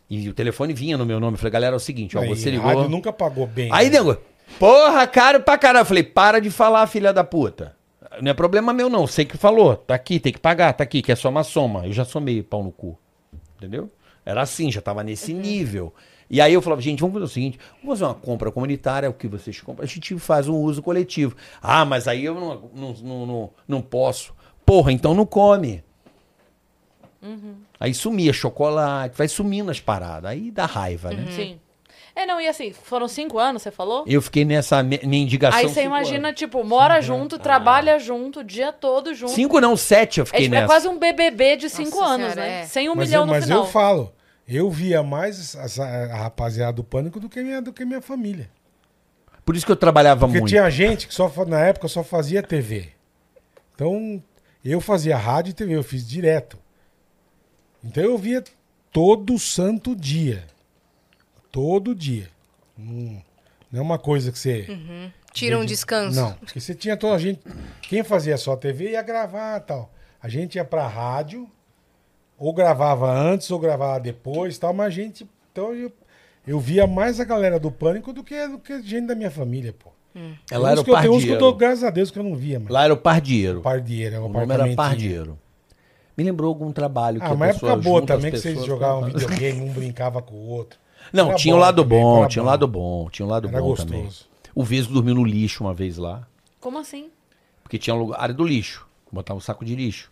E 0.10 0.30
o 0.30 0.34
telefone 0.34 0.74
vinha 0.74 0.98
no 0.98 1.06
meu 1.06 1.20
nome. 1.20 1.34
Eu 1.34 1.38
falei, 1.40 1.52
galera, 1.52 1.76
é 1.76 1.78
o 1.78 1.80
seguinte, 1.80 2.16
ó, 2.16 2.22
Aí, 2.22 2.28
você 2.28 2.52
ligou. 2.52 2.68
rádio 2.68 2.90
nunca 2.90 3.12
pagou 3.12 3.48
bem. 3.48 3.70
Aí, 3.72 3.90
né? 3.90 3.98
nego, 3.98 4.18
porra, 4.60 5.06
caro 5.08 5.42
pra 5.42 5.58
caralho. 5.58 5.82
Eu 5.82 5.86
falei, 5.86 6.04
para 6.04 6.40
de 6.40 6.50
falar, 6.50 6.88
filha 6.88 7.14
da 7.14 7.24
puta. 7.24 7.76
Não 8.22 8.32
é 8.32 8.34
problema 8.34 8.74
meu, 8.74 8.90
não. 8.90 9.06
Sei 9.08 9.26
que 9.26 9.38
falou. 9.38 9.76
Tá 9.76 9.96
aqui, 9.96 10.20
tem 10.20 10.32
que 10.32 10.40
pagar, 10.40 10.74
tá 10.74 10.84
aqui, 10.84 11.02
que 11.02 11.12
é 11.12 11.16
só 11.16 11.30
uma 11.30 11.44
soma. 11.44 11.86
Eu 11.86 11.94
já 11.94 12.06
somei 12.06 12.42
pau 12.42 12.64
no 12.64 12.72
cu. 12.72 12.98
Entendeu? 13.58 13.90
Era 14.26 14.42
assim, 14.42 14.72
já 14.72 14.82
tava 14.82 15.04
nesse 15.04 15.34
nível. 15.34 15.94
E 16.30 16.42
aí 16.42 16.54
eu 16.54 16.62
falava, 16.62 16.82
gente, 16.82 17.00
vamos 17.00 17.14
fazer 17.14 17.26
o 17.26 17.30
seguinte: 17.30 17.60
vamos 17.82 18.00
fazer 18.00 18.06
uma 18.06 18.16
compra 18.16 18.52
comunitária, 18.52 19.10
o 19.10 19.14
que 19.14 19.28
vocês 19.28 19.62
compram, 19.62 19.84
a 19.84 19.88
gente 19.88 20.18
faz 20.18 20.48
um 20.48 20.56
uso 20.56 20.82
coletivo. 20.82 21.36
Ah, 21.62 21.86
mas 21.86 22.08
aí 22.08 22.26
eu 22.26 22.36
não, 22.36 22.70
não, 22.74 22.94
não, 22.94 23.26
não, 23.26 23.50
não 23.68 23.82
posso. 23.82 24.34
Porra, 24.66 24.92
então 24.92 25.14
não 25.14 25.26
come. 25.26 25.84
Aí 27.80 27.94
sumia 27.94 28.34
chocolate, 28.34 29.18
vai 29.18 29.28
sumindo 29.28 29.70
as 29.70 29.80
paradas. 29.80 30.30
Aí 30.30 30.52
dá 30.52 30.66
raiva, 30.66 31.12
né? 31.12 31.32
Sim. 31.32 31.60
É, 32.16 32.26
não, 32.26 32.40
e 32.40 32.48
assim, 32.48 32.72
foram 32.72 33.10
cinco 33.10 33.38
anos, 33.38 33.62
você 33.62 33.72
falou? 33.72 34.06
Eu 34.08 34.22
fiquei 34.22 34.46
nessa 34.46 34.82
me- 34.82 35.02
mendigação. 35.04 35.60
Aí 35.60 35.68
você 35.68 35.82
cinco 35.82 35.88
imagina, 35.88 36.30
anos. 36.30 36.40
tipo, 36.40 36.64
mora 36.64 37.02
junto, 37.02 37.38
trabalha 37.38 38.00
junto, 38.00 38.40
o 38.40 38.44
dia 38.44 38.72
todo 38.72 39.14
junto. 39.14 39.34
Cinco 39.34 39.60
não, 39.60 39.76
sete 39.76 40.20
eu 40.20 40.24
é, 40.24 40.26
fiquei 40.26 40.42
tipo, 40.44 40.56
é 40.56 40.60
nessa. 40.62 40.72
quase 40.74 40.88
um 40.88 40.98
BBB 40.98 41.58
de 41.58 41.70
cinco 41.70 42.00
Nossa 42.00 42.14
anos, 42.14 42.34
Senhora, 42.34 42.42
né? 42.50 42.62
é. 42.62 42.66
Sem 42.66 42.88
um 42.90 42.96
mas 42.96 43.10
milhão 43.10 43.24
eu, 43.24 43.26
no 43.26 43.32
mas 43.34 43.44
final. 43.44 43.60
eu 43.60 43.70
falo, 43.70 44.14
eu 44.48 44.72
via 44.72 45.04
mais 45.04 45.56
essa- 45.56 45.84
a 45.84 46.16
rapaziada 46.16 46.72
do 46.72 46.86
Pânico 46.86 47.20
do 47.20 47.28
que 47.28 47.42
minha, 47.42 47.62
do 47.62 47.74
que 47.74 47.84
minha 47.84 48.02
família. 48.02 48.50
Por 49.44 49.54
isso 49.56 49.66
que 49.66 49.72
eu 49.74 49.76
trabalhava 49.76 50.26
Porque 50.26 50.40
muito. 50.40 50.50
tinha 50.50 50.70
gente 50.70 51.08
que 51.10 51.14
só 51.14 51.30
na 51.46 51.60
época 51.60 51.88
só 51.90 52.02
fazia 52.02 52.42
TV. 52.42 52.90
Então, 53.76 54.24
eu 54.64 54.80
fazia 54.80 55.18
rádio 55.18 55.52
e 55.52 55.54
TV, 55.54 55.76
eu 55.76 55.84
fiz 55.84 56.08
direto. 56.08 56.58
Então 57.84 58.02
eu 58.04 58.18
via 58.18 58.42
todo 58.92 59.38
santo 59.38 59.94
dia. 59.96 60.46
Todo 61.56 61.96
dia. 61.96 62.28
Não, 62.78 63.24
não 63.72 63.80
é 63.80 63.82
uma 63.82 63.98
coisa 63.98 64.30
que 64.30 64.38
você. 64.38 64.68
Tira 65.32 65.58
um 65.58 65.64
descanso. 65.64 66.20
Não, 66.20 66.34
porque 66.34 66.60
você 66.60 66.76
tinha 66.76 66.98
toda 66.98 67.16
a 67.16 67.18
gente. 67.18 67.40
Quem 67.84 68.04
fazia 68.04 68.36
só 68.36 68.58
TV 68.58 68.92
ia 68.92 69.02
gravar 69.02 69.62
tal. 69.62 69.90
A 70.22 70.28
gente 70.28 70.56
ia 70.56 70.66
pra 70.66 70.86
rádio, 70.86 71.50
ou 72.38 72.52
gravava 72.52 73.10
antes, 73.10 73.50
ou 73.52 73.58
gravava 73.58 74.02
depois 74.02 74.58
tal, 74.58 74.74
mas 74.74 74.88
a 74.88 74.90
gente. 74.90 75.26
Então 75.50 75.74
eu, 75.74 75.90
eu 76.46 76.60
via 76.60 76.86
mais 76.86 77.22
a 77.22 77.24
galera 77.24 77.58
do 77.58 77.72
pânico 77.72 78.12
do 78.12 78.22
que, 78.22 78.48
do 78.50 78.60
que 78.60 78.82
gente 78.82 79.08
da 79.08 79.16
minha 79.16 79.32
família, 79.32 79.72
pô. 79.72 79.92
Ela 80.52 80.72
era 80.72 80.76
uns 80.76 80.82
o 80.82 80.84
que 80.84 80.92
eu, 80.92 81.02
tem 81.02 81.10
uns 81.10 81.24
que 81.24 81.30
eu 81.30 81.36
pardieiro. 81.36 81.40
tô, 81.40 81.54
graças 81.54 81.84
a 81.86 81.90
Deus, 81.90 82.12
que 82.12 82.20
eu 82.20 82.24
não 82.24 82.36
via, 82.36 82.60
mas. 82.60 82.70
Lá 82.70 82.84
era 82.84 82.94
o 82.94 82.98
pardieiro. 82.98 83.62
Pardieiro, 83.62 84.16
é 84.16 84.20
um 84.20 84.26
O 84.26 84.28
nome 84.28 84.54
era 84.54 84.76
pardieiro. 84.76 85.40
Me 86.18 86.24
lembrou 86.26 86.50
algum 86.50 86.74
trabalho 86.74 87.22
que 87.22 87.26
Ah, 87.26 87.30
a 87.30 87.34
uma 87.34 87.48
pessoa 87.48 87.72
época 87.72 87.90
boa 87.90 88.06
também, 88.06 88.30
que 88.30 88.40
vocês 88.40 88.62
jogavam 88.66 89.06
videogame, 89.06 89.62
um 89.62 89.72
brincava 89.72 90.22
com 90.22 90.36
o 90.36 90.48
outro. 90.50 90.84
Não, 91.16 91.28
Era 91.30 91.36
tinha 91.38 91.56
um 91.56 91.60
lado 91.60 91.84
também, 91.84 92.00
bom, 92.02 92.28
tinha 92.28 92.44
um 92.44 92.46
lado 92.46 92.68
bom, 92.68 93.10
tinha 93.10 93.26
um 93.26 93.30
lado 93.30 93.48
Era 93.48 93.60
bom 93.60 93.68
gostoso. 93.70 93.88
também. 93.90 94.10
O 94.54 94.64
Vesgo 94.64 94.94
dormiu 94.94 95.16
no 95.16 95.24
lixo 95.24 95.64
uma 95.64 95.74
vez 95.74 95.98
lá, 95.98 96.28
Como 96.60 96.78
assim? 96.78 97.10
porque 97.64 97.78
tinha 97.78 97.96
um 97.96 98.00
lugar, 98.00 98.20
área 98.22 98.34
do 98.36 98.44
lixo, 98.44 98.86
botava 99.12 99.38
um 99.38 99.42
saco 99.42 99.64
de 99.66 99.76
lixo. 99.76 100.12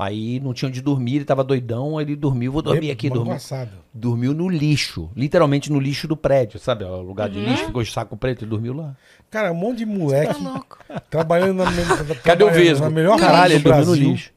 Aí 0.00 0.38
não 0.38 0.54
tinha 0.54 0.68
onde 0.68 0.80
dormir, 0.80 1.16
ele 1.16 1.24
tava 1.24 1.42
doidão, 1.42 1.98
aí 1.98 2.04
ele 2.04 2.14
dormiu, 2.14 2.52
vou 2.52 2.62
dormir 2.62 2.92
aqui, 2.92 3.10
dormiu. 3.10 3.36
Dormiu 3.92 4.32
no 4.32 4.48
lixo, 4.48 5.10
literalmente 5.16 5.72
no 5.72 5.80
lixo 5.80 6.06
do 6.06 6.16
prédio, 6.16 6.60
sabe? 6.60 6.84
O 6.84 7.00
lugar 7.02 7.28
Uhum. 7.28 7.34
de 7.34 7.40
lixo, 7.44 7.64
ficou 7.66 7.82
de 7.82 7.90
saco 7.90 8.16
preto, 8.16 8.44
ele 8.44 8.50
dormiu 8.50 8.74
lá. 8.74 8.94
Cara, 9.28 9.50
um 9.50 9.56
monte 9.56 9.78
de 9.78 9.86
moleque 9.86 10.34
Tá 10.40 10.50
louco. 10.52 10.78
trabalhando 11.10 11.64
na, 11.64 11.70
me- 11.72 11.84
Cadê 11.84 12.44
o 12.44 12.46
trabalhando 12.46 12.52
Vesgo? 12.52 12.84
na 12.84 12.90
melhor 12.90 13.18
Caralho, 13.18 13.54
ele 13.54 13.58
do 13.64 13.70
dormiu 13.70 13.86
no 13.86 13.94
lixo. 13.94 14.30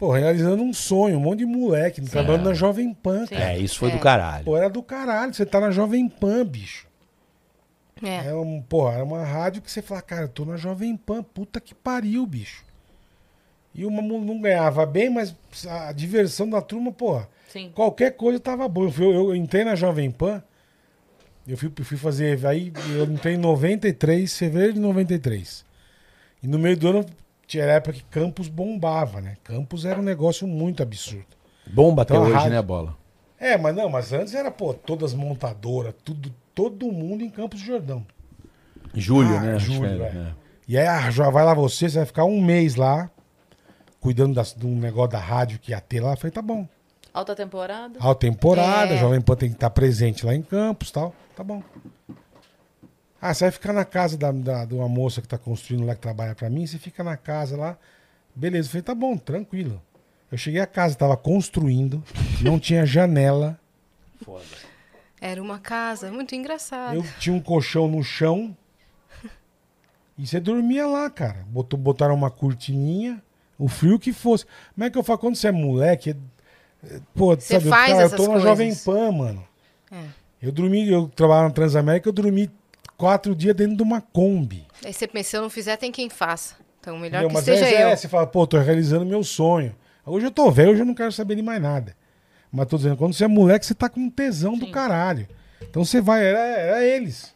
Pô, 0.00 0.12
realizando 0.12 0.62
um 0.62 0.72
sonho, 0.72 1.18
um 1.18 1.20
monte 1.20 1.40
de 1.40 1.44
moleque, 1.44 2.00
trabalhando 2.00 2.44
na 2.46 2.54
Jovem 2.54 2.94
Pan, 2.94 3.26
cara. 3.26 3.52
É, 3.52 3.58
isso 3.58 3.78
foi 3.78 3.90
É. 3.90 3.92
do 3.92 3.98
caralho. 3.98 4.46
Pô, 4.46 4.56
era 4.56 4.70
do 4.70 4.82
caralho, 4.82 5.34
você 5.34 5.44
tá 5.44 5.60
na 5.60 5.70
Jovem 5.70 6.08
Pan, 6.08 6.42
bicho. 6.42 6.86
É. 8.02 8.28
É 8.28 8.34
um, 8.34 8.62
porra, 8.62 8.94
era 8.94 9.04
uma 9.04 9.22
rádio 9.22 9.60
que 9.60 9.70
você 9.70 9.82
fala, 9.82 10.00
cara, 10.00 10.22
eu 10.22 10.28
tô 10.28 10.46
na 10.46 10.56
Jovem 10.56 10.96
Pan, 10.96 11.22
puta 11.22 11.60
que 11.60 11.74
pariu, 11.74 12.24
bicho. 12.24 12.64
E 13.74 13.84
uma 13.84 14.00
mu- 14.00 14.24
não 14.24 14.40
ganhava 14.40 14.86
bem, 14.86 15.10
mas 15.10 15.36
a 15.68 15.92
diversão 15.92 16.48
da 16.48 16.62
turma, 16.62 16.90
porra, 16.90 17.28
Sim. 17.50 17.70
qualquer 17.74 18.12
coisa 18.16 18.40
tava 18.40 18.66
boa. 18.66 18.90
Eu, 18.98 19.12
eu- 19.12 19.28
eu 19.28 19.36
entrei 19.36 19.64
na 19.64 19.74
Jovem 19.74 20.10
Pan, 20.10 20.42
eu 21.46 21.58
fui, 21.58 21.70
fui 21.82 21.98
fazer, 21.98 22.46
aí 22.46 22.72
eu 22.96 23.04
entrei 23.04 23.34
em 23.34 23.38
93, 23.38 24.34
fevereiro 24.34 24.72
de 24.72 24.80
93. 24.80 25.62
E 26.42 26.46
no 26.48 26.58
meio 26.58 26.74
do 26.78 26.88
ano, 26.88 27.06
tinha 27.50 27.64
época 27.64 27.94
que 27.94 28.04
Campos 28.04 28.46
bombava, 28.48 29.20
né? 29.20 29.36
Campos 29.42 29.84
era 29.84 29.98
um 29.98 30.02
negócio 30.02 30.46
muito 30.46 30.82
absurdo. 30.82 31.26
Bomba 31.66 32.02
até 32.02 32.14
Então 32.14 32.24
a 32.24 32.28
hoje, 32.28 32.36
rádio- 32.36 32.50
né, 32.50 32.62
bola? 32.62 32.96
É, 33.38 33.56
mas 33.58 33.74
não, 33.74 33.88
mas 33.88 34.12
antes 34.12 34.34
era, 34.34 34.50
pô, 34.50 34.72
todas 34.74 35.14
montadoras, 35.14 35.94
tudo, 36.04 36.32
todo 36.54 36.86
mundo 36.92 37.24
em 37.24 37.30
Campos 37.30 37.60
do 37.60 37.66
Jordão. 37.66 38.06
Julho, 38.94 39.36
Ah, 39.36 39.40
né? 39.40 39.58
julho, 39.58 40.02
é. 40.04 40.12
né? 40.12 40.34
E 40.68 40.78
aí 40.78 40.86
ah, 40.86 41.10
já 41.10 41.28
vai 41.30 41.44
lá 41.44 41.54
você, 41.54 41.88
você 41.88 41.98
vai 41.98 42.06
ficar 42.06 42.24
um 42.24 42.40
mês 42.40 42.76
lá, 42.76 43.10
cuidando 44.00 44.34
das, 44.34 44.54
de 44.54 44.66
um 44.66 44.76
negócio 44.78 45.10
da 45.10 45.18
rádio 45.18 45.58
que 45.58 45.72
ia 45.72 45.80
ter 45.80 46.00
lá. 46.00 46.12
Eu 46.12 46.16
falei, 46.16 46.30
tá 46.32 46.42
bom. 46.42 46.68
Alta 47.12 47.34
temporada. 47.34 47.98
Alta 47.98 48.20
temporada, 48.20 48.94
É. 48.94 48.96
Jovem 48.98 49.20
Pan 49.20 49.34
tem 49.34 49.48
que 49.48 49.56
estar 49.56 49.70
presente 49.70 50.24
lá 50.24 50.34
em 50.34 50.42
Campos 50.42 50.90
tal. 50.92 51.12
Tá 51.34 51.42
bom. 51.42 51.62
Ah, 53.20 53.34
você 53.34 53.44
vai 53.44 53.50
ficar 53.50 53.72
na 53.72 53.84
casa 53.84 54.16
da, 54.16 54.32
da- 54.32 54.64
de 54.64 54.74
uma 54.74 54.88
moça 54.88 55.20
que 55.20 55.28
tá 55.28 55.36
construindo 55.38 55.84
lá, 55.84 55.94
que 55.94 56.00
trabalha 56.00 56.34
pra 56.34 56.48
mim, 56.48 56.66
você 56.66 56.78
fica 56.78 57.04
na 57.04 57.16
casa 57.16 57.56
lá. 57.56 57.76
Beleza, 58.34 58.68
eu 58.68 58.70
falei, 58.70 58.82
tá 58.82 58.94
bom, 58.94 59.16
tranquilo. 59.16 59.80
Eu 60.32 60.38
cheguei 60.38 60.60
a 60.60 60.66
casa, 60.66 60.94
tava 60.94 61.16
construindo, 61.16 62.02
não 62.40 62.58
tinha 62.58 62.86
janela. 62.86 63.58
Era 65.20 65.42
uma 65.42 65.58
casa 65.58 66.10
muito 66.10 66.34
engraçada. 66.34 66.94
Eu 66.94 67.04
tinha 67.18 67.34
um 67.34 67.40
colchão 67.40 67.88
no 67.88 68.02
chão. 68.02 68.56
E 70.16 70.26
você 70.26 70.38
dormia 70.38 70.86
lá, 70.86 71.08
cara. 71.10 71.44
Botou, 71.48 71.78
botaram 71.78 72.14
uma 72.14 72.30
cortininha, 72.30 73.22
o 73.58 73.68
frio 73.68 73.98
que 73.98 74.12
fosse. 74.12 74.44
Como 74.74 74.84
é 74.84 74.90
que 74.90 74.96
eu 74.98 75.02
falo? 75.02 75.18
Quando 75.18 75.36
você 75.36 75.48
é 75.48 75.52
moleque, 75.52 76.10
é- 76.84 77.00
pô, 77.14 77.34
Você 77.34 77.54
sabe, 77.58 77.68
faz 77.68 77.92
cara, 77.92 78.04
eu 78.04 78.10
tô 78.10 78.22
na 78.22 78.28
coisas. 78.28 78.42
Jovem 78.42 78.74
Pan, 78.76 79.12
mano. 79.12 79.44
É. 79.90 80.04
Eu 80.42 80.52
dormi, 80.52 80.88
eu 80.90 81.08
trabalhava 81.08 81.48
na 81.48 81.54
Transamérica, 81.54 82.08
eu 82.08 82.12
dormi 82.12 82.50
quatro 83.00 83.34
dias 83.34 83.56
dentro 83.56 83.76
de 83.76 83.82
uma 83.82 84.02
Kombi. 84.02 84.66
Aí 84.84 84.92
você 84.92 85.08
pensa, 85.08 85.30
se 85.30 85.36
eu 85.38 85.40
não 85.40 85.48
fizer, 85.48 85.78
tem 85.78 85.90
quem 85.90 86.10
faça. 86.10 86.54
Então, 86.78 86.98
melhor 86.98 87.24
Entendeu? 87.24 87.28
que 87.28 87.34
Mas 87.34 87.44
seja 87.44 87.66
é, 87.66 87.84
eu. 87.84 87.88
é, 87.88 87.96
você 87.96 88.06
fala, 88.08 88.26
pô, 88.26 88.46
tô 88.46 88.58
realizando 88.58 89.06
meu 89.06 89.24
sonho. 89.24 89.74
Hoje 90.04 90.26
eu 90.26 90.30
tô 90.30 90.50
velho, 90.50 90.72
hoje 90.72 90.82
eu 90.82 90.86
não 90.86 90.94
quero 90.94 91.10
saber 91.10 91.34
de 91.34 91.42
mais 91.42 91.62
nada. 91.62 91.96
Mas 92.52 92.66
tô 92.66 92.76
dizendo, 92.76 92.98
quando 92.98 93.14
você 93.14 93.24
é 93.24 93.28
moleque, 93.28 93.64
você 93.64 93.74
tá 93.74 93.88
com 93.88 94.00
um 94.00 94.10
tesão 94.10 94.58
do 94.58 94.70
caralho. 94.70 95.26
Então 95.62 95.82
você 95.82 96.00
vai, 96.00 96.26
era, 96.26 96.38
era 96.40 96.84
eles. 96.84 97.34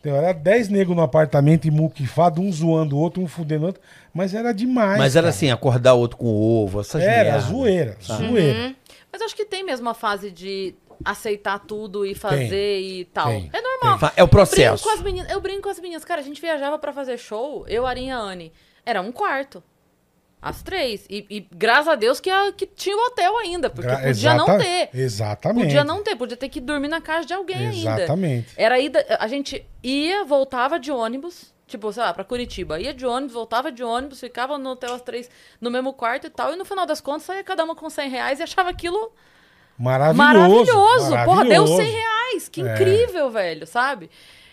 Então, 0.00 0.14
era 0.16 0.32
10 0.32 0.68
negros 0.68 0.96
no 0.96 1.02
apartamento 1.02 1.66
e 1.66 1.70
muquifado, 1.70 2.40
um 2.40 2.52
zoando 2.52 2.96
o 2.96 2.98
outro, 2.98 3.22
um 3.22 3.28
fudendo 3.28 3.64
o 3.64 3.66
outro. 3.68 3.82
Mas 4.12 4.34
era 4.34 4.52
demais. 4.52 4.98
Mas 4.98 5.14
era 5.14 5.24
cara. 5.24 5.30
assim, 5.30 5.50
acordar 5.50 5.94
outro 5.94 6.16
com 6.16 6.26
ovo, 6.26 6.80
essas 6.80 7.02
Era 7.02 7.32
merda. 7.32 7.40
zoeira, 7.40 7.96
zoeira. 8.00 8.74
Mas 9.12 9.22
acho 9.22 9.34
que 9.34 9.44
tem 9.44 9.64
mesmo 9.64 9.88
a 9.88 9.94
fase 9.94 10.30
de 10.30 10.74
aceitar 11.04 11.58
tudo 11.60 12.04
e 12.06 12.14
fazer 12.14 12.80
e 12.80 13.04
tal. 13.06 13.28
Tem, 13.28 13.50
É 13.52 13.60
normal. 13.60 13.98
Fa- 13.98 14.12
É 14.16 14.22
o 14.22 14.26
Brinco 14.26 14.36
processo. 14.36 14.84
com 14.84 14.90
as 14.90 15.00
meninas, 15.02 15.30
eu 15.30 15.40
brinco 15.40 15.62
com 15.62 15.68
as 15.68 15.78
meninas. 15.80 16.04
Cara, 16.04 16.20
a 16.20 16.24
gente 16.24 16.40
viajava 16.40 16.78
pra 16.78 16.92
fazer 16.92 17.18
show, 17.18 17.64
eu, 17.68 17.86
Arinha 17.86 18.08
e 18.14 18.16
a 18.16 18.18
Anne. 18.18 18.52
Era 18.84 19.00
um 19.00 19.10
quarto. 19.12 19.62
As 20.40 20.62
três. 20.62 21.06
E, 21.10 21.26
e 21.28 21.40
graças 21.50 21.88
a 21.88 21.94
Deus 21.94 22.20
que, 22.20 22.30
a- 22.30 22.52
que 22.52 22.66
tinha 22.66 22.96
o 22.96 23.00
hotel 23.06 23.36
ainda, 23.38 23.68
porque 23.70 23.88
Gra- 23.88 24.00
podia 24.02 24.34
não 24.34 24.44
exata- 24.44 24.62
ter. 24.64 24.90
Exatamente. 24.94 25.64
Podia 25.64 25.84
não 25.84 26.02
ter, 26.02 26.14
podia 26.16 26.36
ter 26.36 26.48
que 26.48 26.60
dormir 26.60 26.88
na 26.88 27.00
casa 27.00 27.26
de 27.26 27.34
alguém 27.34 27.56
ainda. 27.56 27.94
Exatamente. 27.96 28.48
Era 28.56 28.78
ida, 28.78 29.04
a 29.18 29.26
gente 29.26 29.66
ia, 29.82 30.24
voltava 30.24 30.78
de 30.78 30.92
ônibus, 30.92 31.52
tipo, 31.66 31.92
sei 31.92 32.02
lá, 32.02 32.12
pra 32.14 32.22
Curitiba. 32.22 32.78
Ia 32.78 32.94
de 32.94 33.04
ônibus, 33.04 33.32
voltava 33.34 33.72
de 33.72 33.82
ônibus, 33.82 34.20
ficava 34.20 34.56
no 34.56 34.70
hotel 34.70 34.94
as 34.94 35.02
três 35.02 35.28
no 35.60 35.68
mesmo 35.70 35.92
quarto 35.92 36.28
e 36.28 36.30
tal. 36.30 36.52
E 36.52 36.56
no 36.56 36.64
final 36.64 36.86
das 36.86 37.00
contas 37.00 37.24
saía 37.24 37.42
cada 37.42 37.64
uma 37.64 37.74
com 37.74 37.90
100 37.90 38.08
reais 38.08 38.38
e 38.38 38.42
achava 38.44 38.70
aquilo 38.70 39.12
Maravilhoso. 39.78 40.16
maravilhoso. 40.16 41.10
Porra, 41.24 41.44
deu 41.44 41.62
maravilhoso. 41.64 41.76
100 41.76 41.90
reais. 41.90 42.48
Que 42.48 42.62
É. 42.62 42.72
incrível, 42.74 43.30
velho, 43.30 43.66
sabe? 43.66 44.10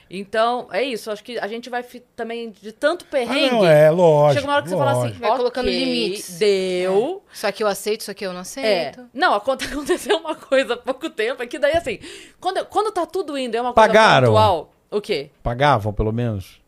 Então, 0.10 0.68
é 0.72 0.84
isso. 0.84 1.10
Acho 1.10 1.24
que 1.24 1.40
a 1.40 1.48
gente 1.48 1.70
vai 1.70 1.84
também 2.16 2.52
de 2.62 2.72
tanto 2.72 3.04
Ah, 3.06 3.12
perrengue. 3.12 3.52
não, 3.56 3.66
é, 3.66 3.90
lógico. 3.90 4.34
chega 4.42 4.48
uma 4.48 4.54
hora 4.56 4.64
que 4.64 4.70
você 4.70 4.78
fala 4.78 4.92
assim, 4.92 5.02
lógico. 5.02 5.20
Vai 5.20 5.38
colocando 5.38 5.66
"Ok, 5.68 5.80
limites." 5.86 6.38
Deu. 6.38 7.24
Isso 7.34 7.48
aqui 7.48 7.64
eu 7.64 7.68
aceito, 7.68 8.02
isso 8.02 8.12
aqui 8.12 8.26
eu 8.26 8.32
não 8.32 8.40
É. 8.40 8.42
aceito. 8.42 9.06
Não, 9.14 9.34
aconte- 9.34 9.66
aconteceu 9.74 10.18
uma 10.18 10.36
coisa 10.36 10.76
há 10.76 10.78
pouco 10.78 11.10
tempo, 11.10 11.42
é 11.42 11.48
que 11.48 11.58
daí 11.58 11.76
assim, 11.76 12.00
quando, 12.40 12.64
quando 12.66 12.92
tá 12.92 13.06
tudo 13.08 13.36
indo, 13.38 13.56
é 13.56 13.62
uma 13.62 13.74
coisa 13.74 13.88
Pagaram? 13.88 14.28
pontual. 14.28 14.74
O 14.92 15.02
quê? 15.02 15.32
Pagavam, 15.42 15.92
pelo 15.92 16.12
menos? 16.12 16.62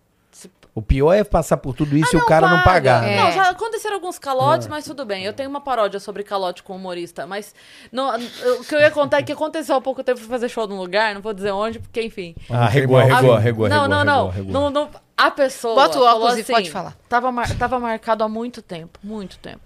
O 0.76 0.82
pior 0.82 1.14
é 1.14 1.24
passar 1.24 1.56
por 1.56 1.74
tudo 1.74 1.96
isso 1.98 2.18
Ah, 2.18 2.20
e 2.20 2.22
o 2.22 2.26
cara 2.26 2.50
não 2.50 2.58
paga. 2.58 2.96
pagar. 3.00 3.08
É. 3.10 3.18
Não, 3.18 3.32
já 3.32 3.50
aconteceram 3.50 3.96
alguns 3.96 4.20
calotes, 4.20 4.68
mas 4.68 4.84
tudo 4.84 5.06
bem. 5.06 5.24
Eu 5.24 5.32
tenho 5.32 5.50
uma 5.50 5.62
paródia 5.62 6.02
sobre 6.02 6.22
calote 6.22 6.62
com 6.62 6.76
humorista, 6.76 7.26
mas 7.26 7.56
não, 7.94 8.14
o 8.60 8.64
que 8.66 8.76
eu 8.76 8.80
ia 8.82 8.92
contar 8.92 9.20
é 9.20 9.24
que 9.24 9.32
aconteceu 9.32 9.78
há 9.78 9.80
pouco 9.82 10.04
tempo 10.04 10.20
fui 10.20 10.28
fazer 10.28 10.50
show 10.50 10.68
num 10.68 10.78
lugar, 10.78 11.16
não 11.16 11.22
vou 11.22 11.34
dizer 11.34 11.52
onde, 11.52 11.80
porque 11.80 12.02
enfim. 12.02 12.36
Ah, 12.50 12.68
regou, 12.68 13.00
regou, 13.00 13.36
regou, 13.38 13.70
não, 13.70 13.88
não, 13.88 14.04
não, 14.04 14.32
não, 14.44 14.70
não. 14.70 14.90
A 15.18 15.32
pessoa. 15.32 15.76
Bota 15.76 15.98
o 15.98 16.04
falou 16.04 16.10
óculos 16.24 16.38
e 16.40 16.42
assim, 16.42 16.52
pode 16.54 16.70
falar. 16.70 16.98
Tava, 17.08 17.32
mar- 17.32 17.58
tava 17.58 17.80
marcado 17.80 18.22
há 18.26 18.28
muito 18.28 18.62
tempo, 18.62 19.00
muito 19.02 19.40
tempo. 19.40 19.62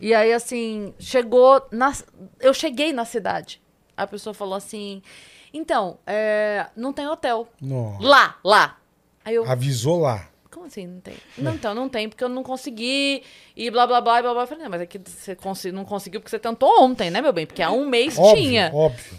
e 0.00 0.14
aí, 0.14 0.32
assim, 0.32 0.94
chegou. 0.98 1.66
Na, 1.70 1.92
eu 2.40 2.54
cheguei 2.54 2.94
na 2.94 3.04
cidade. 3.04 3.60
A 3.94 4.06
pessoa 4.06 4.32
falou 4.32 4.54
assim: 4.54 5.02
então, 5.52 5.98
é, 6.06 6.64
não 6.74 6.94
tem 6.94 7.06
hotel. 7.06 7.46
Nossa. 7.60 7.98
Lá, 8.02 8.36
lá. 8.42 8.76
Aí 9.24 9.34
eu. 9.34 9.44
Avisou 9.48 10.00
lá. 10.00 10.28
Como 10.50 10.66
assim 10.66 10.86
não 10.86 11.00
tem? 11.00 11.14
Não, 11.36 11.54
então, 11.54 11.74
não 11.74 11.88
tem, 11.88 12.08
porque 12.08 12.22
eu 12.22 12.28
não 12.28 12.42
consegui, 12.44 13.22
e 13.56 13.70
blá 13.70 13.86
blá 13.86 14.00
blá 14.00 14.18
e 14.20 14.22
blá 14.22 14.32
blá. 14.32 14.42
Eu 14.44 14.46
falei, 14.46 14.62
não, 14.62 14.70
mas 14.70 14.82
é 14.82 14.86
que 14.86 14.98
você 14.98 15.72
não 15.72 15.84
conseguiu 15.84 16.20
porque 16.20 16.30
você 16.30 16.38
tentou 16.38 16.82
ontem, 16.82 17.10
né, 17.10 17.20
meu 17.20 17.32
bem? 17.32 17.44
Porque 17.46 17.60
há 17.62 17.70
um 17.72 17.86
mês 17.88 18.16
Óbvio, 18.16 18.36
tinha. 18.42 18.70
óbvio. 18.72 19.18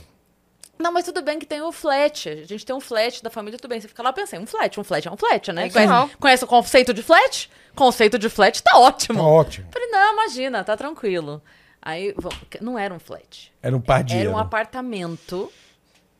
Não, 0.77 0.91
mas 0.91 1.05
tudo 1.05 1.21
bem 1.21 1.39
que 1.39 1.45
tem 1.45 1.61
o 1.61 1.71
flat. 1.71 2.27
A 2.29 2.43
gente 2.45 2.65
tem 2.65 2.75
um 2.75 2.81
flat 2.81 3.23
da 3.23 3.29
família, 3.29 3.57
tudo 3.57 3.69
bem. 3.69 3.79
Você 3.79 3.87
fica 3.87 4.03
lá 4.03 4.11
pensando, 4.11 4.43
um 4.43 4.45
flat, 4.45 4.77
um 4.79 4.83
flat 4.83 5.07
é 5.07 5.11
um 5.11 5.15
flat, 5.15 5.51
né? 5.53 5.63
Legal. 5.63 6.01
Conhece, 6.03 6.17
conhece 6.17 6.43
o 6.43 6.47
conceito 6.47 6.93
de 6.93 7.01
flat? 7.01 7.49
Conceito 7.73 8.19
de 8.19 8.27
flat 8.29 8.61
tá 8.61 8.77
ótimo. 8.77 9.19
Tá 9.19 9.25
ótimo. 9.25 9.67
Falei, 9.71 9.87
não, 9.89 10.13
imagina, 10.13 10.63
tá 10.65 10.75
tranquilo. 10.75 11.41
Aí, 11.81 12.13
vamos- 12.17 12.37
não 12.59 12.77
era 12.77 12.93
um 12.93 12.99
flat. 12.99 13.53
Era 13.61 13.75
um 13.75 13.79
par 13.79 14.03
de 14.03 14.17
Era 14.17 14.29
um 14.29 14.37
apartamento 14.37 15.49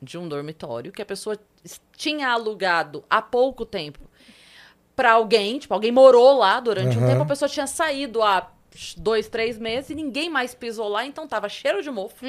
de 0.05 0.17
um 0.17 0.27
dormitório 0.29 0.91
que 0.91 1.01
a 1.01 1.05
pessoa 1.05 1.37
tinha 1.97 2.29
alugado 2.29 3.03
há 3.09 3.21
pouco 3.21 3.65
tempo 3.65 3.99
pra 4.95 5.11
alguém, 5.13 5.59
tipo, 5.59 5.73
alguém 5.73 5.91
morou 5.91 6.37
lá 6.37 6.59
durante 6.61 6.97
um 6.97 7.01
Aham. 7.01 7.07
tempo, 7.09 7.23
a 7.23 7.25
pessoa 7.25 7.49
tinha 7.49 7.67
saído 7.67 8.21
há 8.23 8.49
dois, 8.97 9.27
três 9.27 9.57
meses 9.57 9.89
e 9.89 9.95
ninguém 9.95 10.29
mais 10.29 10.53
pisou 10.53 10.87
lá, 10.87 11.05
então 11.05 11.27
tava 11.27 11.47
cheiro 11.49 11.81
de 11.81 11.89
mofo. 11.89 12.25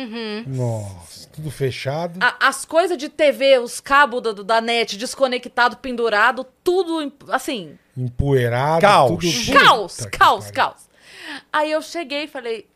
Nossa, 0.47 1.29
tudo 1.31 1.51
fechado. 1.51 2.19
A- 2.21 2.49
as 2.49 2.65
coisas 2.65 2.97
de 2.99 3.09
TV, 3.09 3.59
os 3.59 3.81
cabos 3.81 4.21
da, 4.23 4.33
da 4.33 4.61
net 4.61 4.97
desconectado, 4.97 5.77
pendurado, 5.77 6.45
tudo 6.65 7.13
assim, 7.29 7.79
Empoeirado. 7.97 8.81
Caos. 8.81 9.11
Tudo... 9.47 9.53
caos, 9.59 9.97
Puta 9.97 10.11
que 10.11 10.19
caos, 10.19 10.51
caos. 10.51 10.89
Aí 11.53 11.71
eu 11.71 11.83
cheguei 11.83 12.25
e 12.25 12.29
falei, 12.29 12.69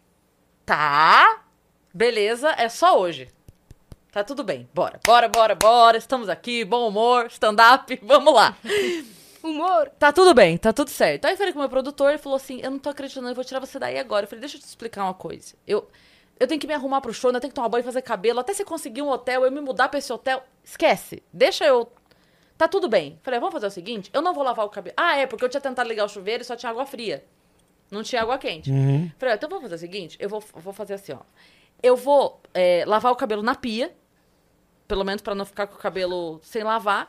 tá, 0.64 1.42
beleza, 1.92 2.51
é 2.57 2.68
só 2.68 2.98
hoje. 3.01 3.28
Tá 4.12 4.24
tudo 4.24 4.42
bem, 4.42 4.68
bora, 4.74 4.98
bora, 5.06 5.28
bora, 5.28 5.54
bora, 5.54 5.96
estamos 5.96 6.28
aqui, 6.28 6.64
bom 6.64 6.88
humor, 6.88 7.26
stand-up, 7.26 7.96
vamos 8.02 8.34
lá. 8.34 8.56
Humor. 9.42 9.88
Tá 9.98 10.12
tudo 10.12 10.34
bem, 10.34 10.58
tá 10.58 10.72
tudo 10.72 10.90
certo. 10.90 11.24
Aí 11.26 11.32
eu 11.34 11.36
falei 11.38 11.52
com 11.52 11.61
o 11.61 11.62
meu 11.62 11.68
produtor, 11.68 12.11
ele 12.11 12.18
falou 12.18 12.36
assim: 12.36 12.61
Eu 12.61 12.72
não 12.72 12.78
tô 12.78 12.90
acreditando, 12.90 13.28
eu 13.28 13.34
vou 13.34 13.44
tirar 13.44 13.61
você 13.61 13.78
daí 13.78 13.98
agora. 13.98 14.24
Eu 14.24 14.28
falei: 14.28 14.40
Deixa 14.40 14.56
eu 14.56 14.61
te 14.61 14.66
explicar 14.66 15.04
uma 15.04 15.14
coisa. 15.14 15.54
Eu, 15.66 15.88
eu 16.38 16.46
tenho 16.46 16.61
que 16.61 16.66
me 16.66 16.74
arrumar 16.74 17.00
pro 17.00 17.14
show, 17.14 17.30
eu 17.32 17.40
tenho 17.40 17.50
que 17.50 17.54
tomar 17.54 17.68
banho, 17.70 17.82
fazer 17.84 18.02
cabelo. 18.02 18.40
Até 18.40 18.52
você 18.52 18.64
conseguir 18.64 19.00
um 19.00 19.08
hotel, 19.08 19.44
eu 19.44 19.50
me 19.50 19.61
mudar 19.61 19.88
pra 19.88 19.98
esse 19.98 20.12
hotel. 20.12 20.42
Esquece, 20.62 21.22
deixa 21.32 21.64
eu. 21.64 21.90
Tá 22.58 22.68
tudo 22.68 22.86
bem. 22.86 23.18
Falei: 23.22 23.40
Vamos 23.40 23.54
fazer 23.54 23.68
o 23.68 23.70
seguinte: 23.70 24.11
eu 24.12 24.20
não 24.20 24.34
vou 24.34 24.44
lavar 24.44 24.66
o 24.66 24.68
cabelo. 24.68 24.94
Ah, 24.94 25.16
é, 25.16 25.26
porque 25.26 25.44
eu 25.44 25.48
tinha 25.48 25.61
tentado 25.61 25.88
ligar 25.88 26.04
o 26.04 26.08
chuveiro 26.08 26.42
e 26.42 26.44
só 26.44 26.54
tinha 26.54 26.68
água 26.68 26.84
fria. 26.84 27.24
Não 27.90 28.02
tinha 28.02 28.20
água 28.20 28.36
quente. 28.36 28.70
Uhum. 28.70 29.11
Falei: 29.18 29.32
"Ah, 29.32 29.36
Então 29.36 29.48
vamos 29.48 29.62
fazer 29.62 29.76
o 29.76 29.78
seguinte: 29.78 30.18
eu 30.20 30.28
vou, 30.28 30.44
vou 30.56 30.72
fazer 30.74 30.94
assim, 30.94 31.12
ó. 31.12 31.20
Eu 31.82 31.96
vou 31.96 32.42
é, 32.52 32.84
lavar 32.86 33.11
o 33.11 33.16
cabelo 33.16 33.42
na 33.42 33.54
pia, 33.54 33.90
pelo 34.91 35.05
menos 35.05 35.22
pra 35.22 35.36
não 35.36 35.45
ficar 35.45 35.68
com 35.68 35.76
o 35.76 35.78
cabelo 35.78 36.41
sem 36.43 36.64
lavar. 36.64 37.09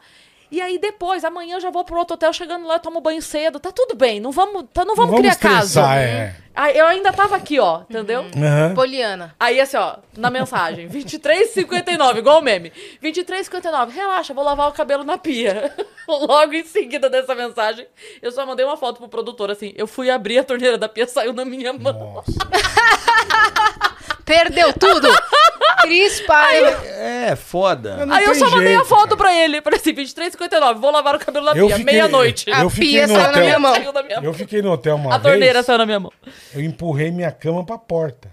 E 0.52 0.62
aí 0.62 0.78
depois, 0.78 1.24
amanhã 1.24 1.56
eu 1.56 1.62
já 1.62 1.70
vou 1.72 1.84
pro 1.84 1.98
outro 1.98 2.14
hotel, 2.14 2.32
chegando 2.34 2.68
lá 2.68 2.76
eu 2.76 2.80
tomo 2.80 3.00
banho 3.02 3.22
cedo. 3.22 3.58
Tá 3.60 3.72
tudo 3.72 3.96
bem, 3.96 4.20
não 4.20 4.32
vamos, 4.32 4.66
tá, 4.72 4.86
não 4.86 4.96
vamos 4.96 5.12
Não 5.14 5.20
criar 5.20 5.36
caso. 5.38 5.80
é. 5.80 6.36
Aí 6.54 6.78
eu 6.78 6.86
ainda 6.86 7.12
tava 7.14 7.38
aqui, 7.38 7.58
ó, 7.60 7.84
entendeu? 7.90 8.26
Aham. 8.38 8.76
Poliana. 8.76 9.34
Aí 9.40 9.60
assim, 9.62 9.78
ó, 9.78 9.96
na 10.16 10.30
mensagem, 10.30 10.88
23,59, 10.92 12.18
igual 12.18 12.40
o 12.40 12.42
meme. 12.42 12.72
23,59, 13.02 13.90
relaxa, 13.92 14.34
vou 14.34 14.44
lavar 14.44 14.68
o 14.70 14.74
cabelo 14.74 15.04
na 15.06 15.18
pia. 15.18 15.74
Logo 16.08 16.54
em 16.54 16.66
seguida 16.66 17.10
dessa 17.10 17.34
mensagem, 17.34 17.88
eu 18.22 18.32
só 18.32 18.46
mandei 18.46 18.66
uma 18.66 18.76
foto 18.78 18.98
pro 18.98 19.08
produtor, 19.08 19.50
assim, 19.50 19.74
eu 19.78 19.88
fui 19.88 20.12
abrir 20.12 20.38
a 20.38 20.44
torneira 20.44 20.78
da 20.78 20.90
pia, 20.90 21.08
saiu 21.08 21.32
na 21.34 21.46
minha 21.46 21.72
mão. 21.74 22.16
Nossa. 22.16 22.32
Perdeu 24.32 24.74
tudo. 24.74 25.08
Cris 25.82 26.22
Paiva. 26.22 26.86
É, 26.88 27.36
foda. 27.36 28.06
Não 28.06 28.16
Aí 28.16 28.24
eu 28.26 28.36
só 28.36 28.50
mandei 28.50 28.76
a 28.76 28.86
foto 28.86 29.10
cara. 29.10 29.18
pra 29.18 29.34
ele, 29.34 29.62
falei 29.62 29.80
assim, 29.80 29.94
23,59, 29.94 30.76
vou 30.80 30.92
lavar 30.92 31.16
o 31.16 31.20
cabelo 31.20 31.46
na 31.46 31.52
Eu 31.54 31.68
pia, 31.68 31.78
fiquei- 31.78 31.94
meia-noite. 31.94 32.50
Eu 32.50 32.68
A 32.68 32.72
pia 32.72 33.08
saiu 33.08 33.18
na 33.20 33.30
hotel. 33.30 33.44
minha 33.44 33.60
mão. 33.60 33.74
Minha. 33.74 34.20
Eu 34.24 34.34
fiquei 34.34 34.62
no 34.62 34.72
hotel 34.72 34.96
uma 34.96 35.16
A 35.16 35.18
vez. 35.18 35.24
torneira 35.34 35.64
saiu 35.64 35.78
na 35.80 35.86
minha 35.86 36.00
mão. 36.00 36.12
Eu 36.54 36.62
empurrei 36.62 37.12
minha 37.12 37.32
cama 37.32 37.66
pra 37.66 37.78
porta. 37.78 38.30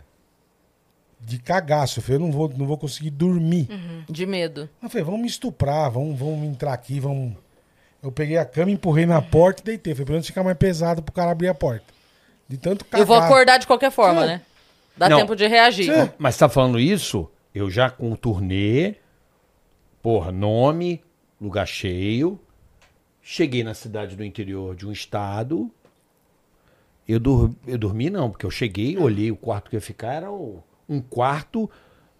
De 1.20 1.38
cagaço. 1.38 1.99
Eu 1.99 2.03
falei, 2.03 2.16
eu 2.16 2.20
não 2.20 2.32
vou, 2.32 2.53
não 2.57 2.66
vou 2.66 2.78
conseguir 2.78 3.11
dormir. 3.11 3.68
De 4.09 4.24
medo. 4.26 4.68
Eu 4.82 4.88
falei, 4.88 5.05
vamos 5.05 5.20
me 5.20 5.26
estuprar, 5.26 5.90
vamos, 5.90 6.18
vamos 6.18 6.44
entrar 6.46 6.72
aqui, 6.72 7.01
vamos. 7.01 7.34
Eu 8.03 8.12
peguei 8.12 8.36
a 8.38 8.44
cama, 8.44 8.70
empurrei 8.70 9.05
na 9.07 9.20
porta 9.20 9.62
e 9.62 9.64
deitei. 9.64 9.94
Falei, 9.94 10.07
pra 10.07 10.14
não 10.16 10.22
ficar 10.22 10.44
mais 10.44 10.57
pesado 10.57 11.03
pro 11.03 11.12
cara 11.12 11.30
abrir 11.32 11.49
a 11.49 11.55
porta. 11.55 11.84
De 12.49 12.57
tanto 12.57 12.84
cagar. 12.84 13.01
Eu 13.01 13.07
vou 13.07 13.16
acordar 13.16 13.59
de 13.59 13.66
qualquer 13.66 13.90
forma, 13.90 14.20
Sim. 14.22 14.26
né? 14.28 14.40
Dá 14.99 15.09
Não. 15.09 15.18
tempo 15.18 15.36
de 15.36 15.46
reagir. 15.46 15.84
Sim. 15.84 16.11
Mas 16.18 16.36
tá 16.36 16.49
falando 16.49 16.78
isso? 16.80 17.30
Eu 17.55 17.70
já 17.70 17.88
com 17.88 18.14
turnê, 18.16 18.96
porra, 20.03 20.32
nome, 20.32 21.03
lugar 21.40 21.66
cheio. 21.66 22.38
Cheguei 23.22 23.62
na 23.62 23.74
cidade 23.74 24.16
do 24.16 24.24
interior 24.24 24.74
de 24.74 24.86
um 24.86 24.92
estado. 24.92 25.70
Eu, 27.07 27.18
dur- 27.20 27.55
eu 27.66 27.78
dormi 27.78 28.11
não, 28.11 28.30
porque 28.30 28.44
eu 28.44 28.51
cheguei, 28.51 28.99
olhei 28.99 29.30
o 29.30 29.36
quarto 29.36 29.70
que 29.70 29.76
eu 29.76 29.78
ia 29.78 29.82
ficar, 29.82 30.12
era 30.14 30.30
o- 30.30 30.62
um 30.88 31.01
quarto 31.01 31.70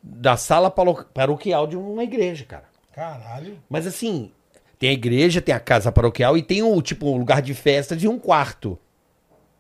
da 0.03 0.37
sala 0.37 0.71
paro- 0.71 1.05
paroquial 1.13 1.67
de 1.67 1.77
uma 1.77 2.05
igreja, 2.05 2.45
cara. 2.45 2.65
Caralho. 2.95 3.59
Mas 3.69 3.87
assim, 3.87 4.33
tem 4.79 4.91
a 4.91 4.93
igreja, 4.93 5.41
tem 5.43 5.55
a 5.55 5.61
casa 5.61 5.93
paroquial 5.93 6.37
e 6.39 6.43
tem 6.43 6.63
o 6.63 6.81
tipo 6.81 7.07
um 7.07 7.17
lugar 7.19 7.43
de 7.43 7.53
festa 7.55 7.95
de 7.97 8.09
um 8.09 8.19
quarto. 8.19 8.79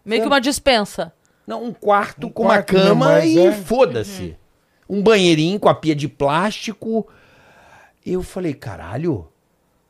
Meio 0.05 0.23
que 0.23 0.29
uma 0.29 0.41
dispensa. 0.41 1.13
Não, 1.49 1.65
um 1.65 1.73
quarto 1.73 2.27
Um 2.27 2.31
com 2.31 2.43
quarto 2.45 2.77
uma 2.77 2.83
cama 2.83 3.09
mesmo, 3.15 3.21
mas 3.21 3.35
e 3.35 3.41
é. 3.41 3.53
foda-se. 3.53 4.37
Um 4.89 5.03
banheirinho 5.03 5.59
com 5.59 5.69
a 5.69 5.75
pia 5.75 5.97
de 5.97 6.07
plástico. 6.07 7.09
Eu 8.05 8.23
falei, 8.23 8.53
caralho. 8.53 9.27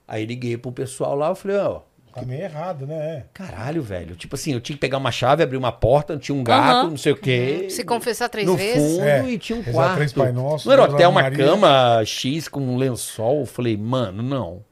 Aí 0.07 0.25
liguei 0.25 0.57
pro 0.57 0.71
pessoal 0.71 1.17
lá, 1.17 1.29
eu 1.31 1.35
falei, 1.35 1.57
ó, 1.57 1.81
Tá 2.15 2.23
meio 2.23 2.43
errado, 2.43 2.87
né? 2.87 3.25
caralho, 3.35 3.83
velho. 3.83 4.17
Tipo 4.17 4.35
assim, 4.35 4.53
eu 4.53 4.61
tinha 4.61 4.75
que 4.77 4.81
pegar 4.81 4.99
uma 4.99 5.13
chave, 5.13 5.43
abrir 5.43 5.57
uma 5.57 5.71
porta, 5.71 6.17
tinha 6.17 6.35
um 6.35 6.43
gato, 6.43 6.79
Aham. 6.79 6.91
não 6.91 6.97
sei 6.97 7.13
o 7.13 7.17
quê. 7.17 7.67
Se 7.71 7.85
confessar 7.85 8.29
três 8.29 8.47
no 8.47 8.57
vezes. 8.57 8.75
fundo 8.97 9.03
É, 9.05 9.29
e 9.31 9.39
tinha 9.39 9.59
um 9.59 9.63
rezar 9.63 9.79
quarto. 9.79 9.97
três 9.97 10.13
Pai 10.13 10.33
Nossos, 10.33 10.65
não 10.67 10.73
era 10.73 10.85
até 10.87 11.07
uma 11.07 11.23
Maria. 11.23 11.45
cama 11.45 12.03
X 12.05 12.49
com 12.49 12.61
um 12.61 12.77
lençol. 12.77 13.41
Eu 13.41 13.47
falei, 13.47 13.77
mano, 13.77 14.23
não. 14.23 14.65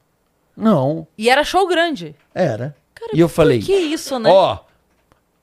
Não, 0.55 1.07
E 1.17 1.29
era 1.29 1.43
show 1.43 1.67
grande. 1.67 2.15
era. 2.33 2.75
Cara, 2.95 3.11
e 3.13 3.19
eu 3.19 3.29
falei, 3.29 3.59
que 3.59 3.71
isso, 3.75 4.17
né? 4.17 4.29
Ó, 4.31 4.57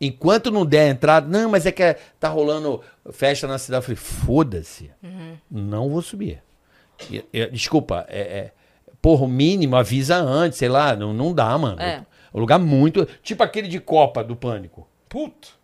enquanto 0.00 0.50
não 0.50 0.64
der 0.66 0.88
a 0.88 0.90
entrada, 0.90 1.26
não, 1.28 1.50
mas 1.50 1.66
é 1.66 1.72
que 1.72 1.82
é- 1.82 1.98
tá 2.18 2.28
rolando 2.28 2.80
festa 3.12 3.46
na 3.46 3.58
cidade. 3.58 3.78
Eu 3.80 3.82
falei, 3.84 3.96
foda-se, 3.96 4.90
não 5.50 5.88
vou 5.88 6.02
subir. 6.02 6.42
E- 7.10 7.24
e- 7.32 7.46
desculpa, 7.50 8.04
é, 8.08 8.20
é, 8.20 8.52
porra, 9.02 9.24
o 9.24 9.28
mínimo 9.28 9.76
avisa 9.76 10.16
antes, 10.16 10.58
sei 10.58 10.68
lá, 10.68 10.94
não, 10.96 11.12
não 11.12 11.32
dá, 11.32 11.56
mano. 11.58 11.80
É. 11.80 12.04
O 12.32 12.40
lugar 12.40 12.58
muito. 12.58 13.06
Tipo 13.22 13.42
aquele 13.42 13.68
de 13.68 13.78
Copa 13.80 14.22
do 14.24 14.34
Pânico. 14.34 14.86
Puto. 15.08 15.56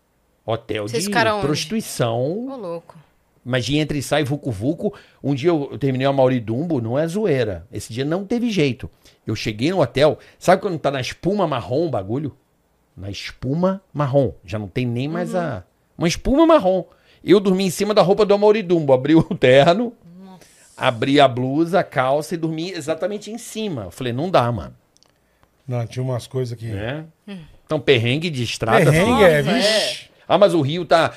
Hotel 0.45 0.87
Vocês 0.87 1.03
de 1.05 1.47
prostituição. 1.47 2.47
Ô, 2.49 2.55
louco. 2.55 2.97
Mas 3.43 3.65
de 3.65 3.77
entra 3.77 3.97
e 3.97 4.01
sai, 4.03 4.23
vucu 4.23 4.51
vucu. 4.51 4.93
Um 5.23 5.33
dia 5.33 5.49
eu, 5.49 5.69
eu 5.71 5.77
terminei 5.77 6.05
a 6.07 6.13
Mauri 6.13 6.39
Dumbo, 6.39 6.79
não 6.81 6.97
é 6.97 7.07
zoeira. 7.07 7.67
Esse 7.71 7.91
dia 7.91 8.05
não 8.05 8.23
teve 8.25 8.49
jeito. 8.51 8.89
Eu 9.25 9.35
cheguei 9.35 9.71
no 9.71 9.81
hotel, 9.81 10.17
sabe 10.37 10.61
quando 10.61 10.77
tá 10.79 10.91
na 10.91 11.01
espuma 11.01 11.47
marrom 11.47 11.87
o 11.87 11.89
bagulho? 11.89 12.35
Na 13.01 13.09
espuma 13.09 13.81
marrom. 13.91 14.31
Já 14.45 14.59
não 14.59 14.67
tem 14.67 14.85
nem 14.85 15.07
mais 15.07 15.33
a. 15.33 15.63
Uma 15.97 16.07
espuma 16.07 16.45
marrom. 16.45 16.85
Eu 17.23 17.39
dormi 17.39 17.65
em 17.65 17.69
cima 17.71 17.95
da 17.95 18.03
roupa 18.03 18.23
do 18.25 18.37
Mauri 18.37 18.61
Dumbo. 18.61 18.93
Abri 18.93 19.15
o 19.15 19.23
terno, 19.23 19.91
abri 20.77 21.19
a 21.19 21.27
blusa, 21.27 21.79
a 21.79 21.83
calça 21.83 22.35
e 22.35 22.37
dormi 22.37 22.71
exatamente 22.71 23.31
em 23.31 23.39
cima. 23.39 23.85
Eu 23.85 23.91
falei, 23.91 24.13
não 24.13 24.29
dá, 24.29 24.51
mano. 24.51 24.75
Não, 25.67 25.85
tinha 25.87 26.03
umas 26.03 26.27
coisas 26.27 26.57
que. 26.57 26.67
Né? 26.67 27.05
Então, 27.65 27.79
perrengue 27.79 28.29
de 28.29 28.43
estrada. 28.43 28.91
Perrengue, 28.91 29.23
é, 29.23 29.41
Nossa, 29.41 29.57
vixe. 29.57 30.09
Ah, 30.27 30.37
mas 30.37 30.53
o 30.53 30.61
Rio 30.61 30.85
tá 30.85 31.13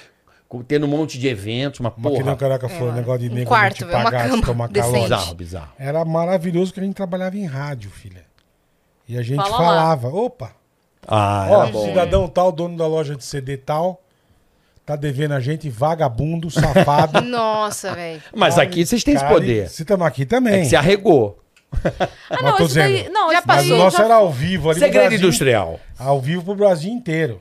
tendo 0.66 0.86
um 0.86 0.88
monte 0.88 1.18
de 1.18 1.28
eventos, 1.28 1.80
uma 1.80 1.92
Mas 1.96 1.96
que 1.96 2.10
nem 2.10 2.20
o 2.20 2.24
porra. 2.24 2.36
caraca 2.36 2.68
falou, 2.68 2.92
negócio 2.92 3.20
de 3.28 3.30
um 3.30 3.34
nego 3.34 3.48
quarto, 3.48 3.76
te 3.76 3.82
é 3.84 3.86
uma 3.86 4.04
pagar, 4.04 4.24
se 4.24 4.30
cama 4.30 4.42
tomar 4.46 4.68
calor. 4.68 5.02
Bizarro, 5.02 5.34
bizarro. 5.34 5.72
Era 5.78 6.04
maravilhoso 6.04 6.72
que 6.72 6.80
a 6.80 6.82
gente 6.82 6.94
trabalhava 6.94 7.36
em 7.36 7.44
rádio, 7.44 7.90
filha. 7.90 8.24
E 9.08 9.18
a 9.18 9.22
gente 9.22 9.36
Fala 9.36 9.50
lá. 9.50 9.56
falava, 9.58 10.08
opa, 10.08 10.52
Ah, 11.06 11.46
ó, 11.50 11.62
era 11.64 11.72
bom. 11.72 11.84
cidadão 11.86 12.28
tal, 12.28 12.50
dono 12.52 12.76
da 12.76 12.86
loja 12.86 13.14
de 13.16 13.24
CD 13.24 13.56
tal, 13.56 14.02
tá 14.86 14.96
devendo 14.96 15.32
a 15.32 15.40
gente, 15.40 15.68
vagabundo, 15.70 16.50
safado. 16.50 17.20
Nossa, 17.26 17.94
velho. 17.94 18.22
Mas 18.34 18.58
aqui 18.58 18.84
vocês 18.84 19.02
têm 19.04 19.14
esse 19.14 19.22
Cara, 19.22 19.34
poder. 19.34 19.68
Se 19.68 19.82
estamos 19.82 20.06
aqui 20.06 20.22
É 20.22 20.26
também. 20.26 20.62
que 20.62 20.68
se 20.68 20.76
arregou. 20.76 21.40
Ah, 22.30 22.38
Mas 22.40 22.42
não, 22.42 22.56
tô 22.56 22.64
esse 22.66 22.74
daí. 22.76 22.96
dizendo, 22.98 23.12
Não, 23.12 23.32
Já 23.32 23.42
Mas 23.44 23.56
daí 23.56 23.72
o 23.72 23.76
nosso 23.76 23.96
já- 23.98 24.04
era 24.04 24.14
ao 24.14 24.30
vivo 24.32 24.70
ali 24.70 24.78
pro 24.78 24.86
Segredo 24.86 25.08
Brasil, 25.08 25.18
industrial. 25.26 25.80
Ao 25.98 26.20
vivo 26.20 26.42
pro 26.44 26.54
Brasil 26.54 26.92
inteiro. 26.92 27.40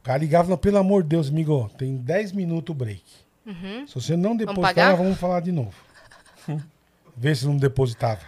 O 0.00 0.02
cara 0.04 0.18
ligava 0.18 0.44
e 0.44 0.46
falava, 0.46 0.60
pelo 0.60 0.78
amor 0.78 1.02
de 1.02 1.10
Deus, 1.10 1.28
amigo, 1.28 1.70
tem 1.78 1.96
10 1.96 2.32
minutos 2.32 2.74
o 2.74 2.76
break. 2.76 3.02
Se 3.86 3.94
você 3.94 4.16
não 4.16 4.34
depositar, 4.36 4.74
pagar? 4.74 4.90
nós 4.90 4.98
vamos 4.98 5.18
falar 5.18 5.40
de 5.40 5.52
novo. 5.52 5.74
Vê 7.16 7.34
se 7.34 7.46
não 7.46 7.56
depositava. 7.56 8.20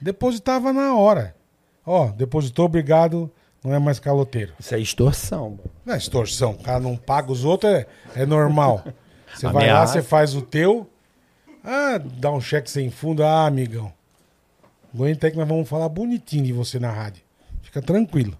Depositava 0.00 0.72
na 0.72 0.94
hora. 0.94 1.34
Ó, 1.84 2.06
depositou, 2.08 2.66
obrigado, 2.66 3.30
não 3.64 3.74
é 3.74 3.78
mais 3.78 3.98
caloteiro. 3.98 4.52
Isso 4.58 4.74
é 4.74 4.78
extorsão. 4.80 5.50
mano. 5.50 5.70
Não 5.84 5.94
é 5.94 5.96
extorsão. 5.96 6.52
O 6.52 6.62
cara 6.62 6.80
não 6.80 6.96
paga 6.96 7.30
os 7.30 7.44
outros, 7.44 7.72
é, 7.72 7.86
é 8.16 8.26
normal. 8.26 8.84
Você 9.34 9.48
vai 9.48 9.72
lá, 9.72 9.86
você 9.86 10.02
faz 10.02 10.34
o 10.34 10.42
teu. 10.42 10.86
Ah, 11.64 11.98
dá 12.18 12.30
um 12.30 12.38
cheque 12.40 12.70
sem 12.70 12.90
fundo. 12.90 13.24
Ah, 13.24 13.46
amigão. 13.46 13.90
Aguenta 14.94 15.26
aí 15.26 15.30
que 15.30 15.38
nós 15.38 15.48
vamos 15.48 15.66
falar 15.66 15.88
bonitinho 15.88 16.44
de 16.44 16.52
você 16.52 16.78
na 16.78 16.90
rádio. 16.90 17.22
Fica 17.62 17.80
tranquilo. 17.80 18.36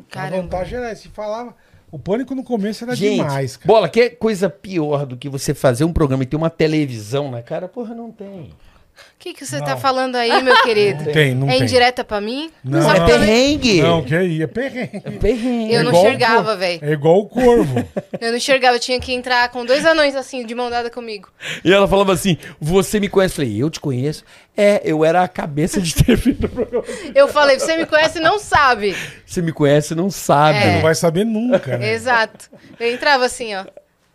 A 0.00 0.02
Caramba. 0.12 0.42
vantagem 0.42 0.78
era. 0.78 0.96
Se 0.96 1.08
falava. 1.10 1.54
O 1.92 1.98
pânico 1.98 2.34
no 2.34 2.42
começo 2.42 2.82
era 2.82 2.96
Gente, 2.96 3.18
demais, 3.18 3.56
cara. 3.56 3.68
bola, 3.68 3.88
que 3.88 4.10
coisa 4.10 4.50
pior 4.50 5.06
do 5.06 5.16
que 5.16 5.28
você 5.28 5.54
fazer 5.54 5.84
um 5.84 5.92
programa 5.92 6.24
e 6.24 6.26
ter 6.26 6.34
uma 6.34 6.50
televisão 6.50 7.30
na 7.30 7.40
cara? 7.40 7.68
Porra, 7.68 7.94
não 7.94 8.10
tem. 8.10 8.50
O 8.96 9.18
que, 9.18 9.34
que 9.34 9.44
você 9.44 9.58
Não. 9.58 9.64
tá 9.66 9.76
falando 9.76 10.16
aí, 10.16 10.42
meu 10.42 10.54
querido? 10.62 11.04
Não 11.04 11.12
tem, 11.12 11.34
não 11.34 11.48
é 11.48 11.52
tem. 11.54 11.62
indireta 11.62 12.04
pra 12.04 12.20
mim? 12.20 12.50
Não, 12.64 12.80
não. 12.80 12.94
não- 12.94 13.06
Perrengue. 13.06 13.82
Não, 13.82 14.02
que 14.04 14.14
aí, 14.14 14.42
é 14.42 14.46
perrengue. 14.46 15.00
Perrengue. 15.18 15.72
Eu 15.74 15.80
É 15.80 15.82
não 15.82 15.92
enxergava, 15.92 16.56
velho. 16.56 16.78
É 16.82 16.92
igual 16.92 17.18
o 17.18 17.26
corvo. 17.26 17.84
Eu 18.20 18.30
não 18.30 18.36
enxergava, 18.38 18.76
eu 18.76 18.80
tinha 18.80 18.98
que 18.98 19.12
entrar 19.12 19.48
com 19.50 19.64
dois 19.64 19.84
anões 19.84 20.14
assim, 20.16 20.46
de 20.46 20.54
mão 20.54 20.70
dada 20.70 20.88
comigo. 20.90 21.28
E 21.64 21.70
ela 21.72 21.86
falava 21.86 22.12
assim: 22.14 22.38
Você 22.60 22.98
me 22.98 23.08
conhece? 23.08 23.32
Eu 23.32 23.36
falei: 23.44 23.62
Eu 23.62 23.68
te 23.70 23.78
conheço. 23.80 24.24
É, 24.56 24.80
eu 24.84 25.04
era 25.04 25.22
a 25.22 25.28
cabeça 25.28 25.80
de 25.82 25.94
TV 25.94 26.32
do 26.32 26.48
programa. 26.48 26.84
Eu 27.14 27.28
falei, 27.28 27.58
você 27.58 27.76
me 27.76 27.84
conhece 27.84 28.18
e 28.18 28.22
não 28.22 28.38
sabe. 28.38 28.96
Você 29.26 29.42
me 29.42 29.52
conhece 29.52 29.94
não 29.94 30.08
sabe. 30.10 30.56
É. 30.58 30.74
Não 30.76 30.80
vai 30.82 30.94
saber 30.94 31.24
nunca, 31.24 31.76
né? 31.76 31.92
Exato. 31.92 32.48
Eu 32.80 32.90
entrava 32.90 33.26
assim, 33.26 33.54
ó. 33.54 33.64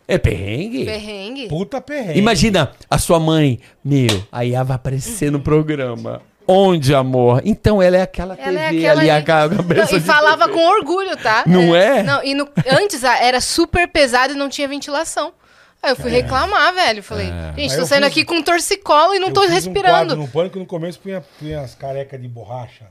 É 0.08 0.18
perrengue? 0.18 0.84
Perrengue. 0.84 1.48
Puta 1.48 1.80
perrengue. 1.80 2.18
Imagina 2.18 2.72
a 2.90 2.98
sua 2.98 3.18
mãe, 3.20 3.60
meu, 3.84 4.22
aí 4.30 4.54
ela 4.54 4.64
vai 4.64 4.76
aparecer 4.76 5.30
no 5.30 5.40
programa. 5.40 6.20
Onde, 6.46 6.92
amor? 6.92 7.40
Então 7.44 7.80
ela 7.80 7.96
é 7.96 8.02
aquela 8.02 8.34
Ela 8.34 8.60
é 8.60 8.68
TV 8.70 8.78
aquela 8.86 9.00
ali, 9.00 9.10
a 9.10 9.16
ali. 9.16 9.24
ca- 9.24 9.48
Não, 9.48 9.56
cabeça 9.58 9.96
e 9.96 10.00
falava 10.00 10.44
TV. 10.46 10.54
com 10.58 10.68
orgulho, 10.70 11.16
tá? 11.16 11.44
Não 11.46 11.74
é? 11.74 12.02
Não, 12.02 12.22
e 12.24 12.34
no- 12.34 12.48
antes 12.68 13.04
era 13.04 13.40
super 13.40 13.86
pesado 13.88 14.32
e 14.32 14.36
não 14.36 14.48
tinha 14.48 14.66
ventilação. 14.66 15.32
Aí 15.80 15.92
eu 15.92 15.96
fui 15.96 16.10
reclamar, 16.10 16.74
velho. 16.74 17.02
Falei, 17.02 17.26
gente, 17.56 17.72
Aí 17.72 17.78
tô 17.78 17.86
saindo 17.86 18.04
fiz- 18.04 18.12
aqui 18.12 18.24
com 18.24 18.34
um 18.34 18.42
torcicolo 18.42 19.14
e 19.14 19.18
não 19.20 19.28
Eu 19.28 19.34
tô 19.34 19.42
Um 19.44 19.48
respirando. 19.48 19.94
quadro 19.94 20.16
no 20.16 20.28
pânico 20.28 20.58
no 20.58 20.66
começo 20.66 20.98
punha, 21.00 21.22
punha 21.38 21.60
as 21.60 21.74
carecas 21.76 22.20
de 22.20 22.28
borracha. 22.28 22.86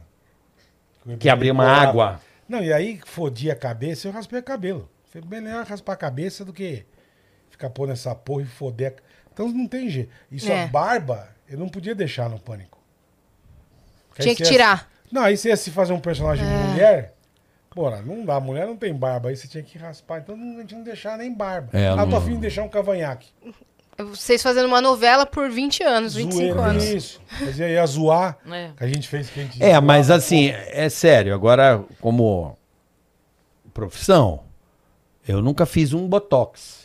Que 1.20 1.30
abria 1.30 1.52
uma 1.52 1.66
água. 1.68 2.20
Não, 2.48 2.64
e 2.64 2.72
aí 2.72 3.00
fodia 3.06 3.54
a 3.54 3.56
cabeça, 3.56 4.08
eu 4.08 4.12
raspei 4.12 4.40
o 4.40 4.44
cabelo. 4.44 4.90
Falei, 5.12 5.28
melhor 5.42 5.66
raspar 5.66 5.94
a 5.94 5.98
cabeça 5.98 6.44
do 6.46 6.54
que 6.54 6.86
ficar 7.62 7.70
pondo 7.70 7.92
essa 7.92 8.16
porra 8.16 8.42
e 8.44 8.46
foder. 8.46 8.96
Então 9.32 9.48
não 9.50 9.68
tem 9.68 9.90
jeito. 9.90 10.10
Isso 10.32 10.52
É. 10.52 10.64
a 10.64 10.68
barba, 10.68 11.30
eu 11.48 11.58
não 11.58 11.70
podia 11.70 11.94
deixar 11.94 12.30
no 12.30 12.40
pânico. 12.40 12.80
Porque 14.10 14.24
Tinha 14.24 14.36
que 14.36 14.44
tirar. 14.44 14.90
Não, 15.12 15.22
aí 15.24 15.38
você 15.38 15.50
ia 15.50 15.58
se 15.58 15.70
fazer 15.72 15.94
um 15.94 16.00
personagem 16.00 16.46
de 16.46 16.52
mulher. 16.70 17.14
Bora, 17.74 18.02
não 18.02 18.26
dá, 18.26 18.40
mulher 18.40 18.66
não 18.68 18.76
tem 18.76 18.94
barba, 18.94 19.30
aí 19.30 19.36
você 19.38 19.48
tinha 19.48 19.64
que 19.64 19.78
raspar. 19.78 20.20
Então 20.20 20.36
não, 20.36 20.58
a 20.58 20.62
gente 20.62 20.76
não 20.76 20.84
deixava 20.84 21.18
nem 21.18 21.34
barba. 21.34 21.70
É, 21.78 21.88
ah, 21.90 21.98
tô 21.98 22.06
não- 22.08 22.18
afim 22.18 22.32
de 22.36 22.40
deixar 22.42 22.64
um 22.64 22.70
cavanhaque. 22.70 23.30
Vocês 23.98 24.42
fazendo 24.42 24.66
uma 24.66 24.82
novela 24.82 25.26
por 25.26 25.50
20 25.50 25.84
anos, 25.84 26.16
25 26.16 26.42
Zoeira, 26.42 26.62
anos. 26.72 26.84
Isso. 26.84 27.22
Mas 27.40 27.60
ia, 27.60 27.86
zoar. 27.86 28.38
É. 28.52 28.72
Que 28.76 28.84
a 28.84 28.88
gente 28.88 29.08
fez 29.08 29.30
que 29.30 29.40
a 29.40 29.44
gente 29.44 29.64
É, 29.64 29.80
mas 29.80 30.08
zoava. 30.08 30.18
assim, 30.20 30.50
é 30.50 30.90
sério, 30.90 31.34
agora, 31.36 31.84
como 32.02 32.58
profissão, 33.74 34.44
eu 35.28 35.42
nunca 35.42 35.66
fiz 35.66 35.94
um 35.94 36.08
botox. 36.08 36.81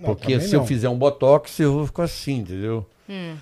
Não, 0.00 0.14
porque 0.14 0.40
se 0.40 0.54
eu 0.54 0.60
não. 0.60 0.66
fizer 0.66 0.88
um 0.88 0.96
botox, 0.96 1.60
eu 1.60 1.74
vou 1.74 1.86
ficar 1.86 2.04
assim, 2.04 2.38
entendeu? 2.38 2.86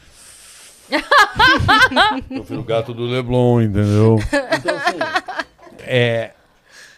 eu 2.31 2.45
fui 2.45 2.57
o 2.57 2.65
gato 2.65 2.93
do 2.93 3.05
Leblon, 3.05 3.63
entendeu? 3.63 4.19
Então, 4.59 4.77
assim, 4.77 4.99
é, 5.81 6.33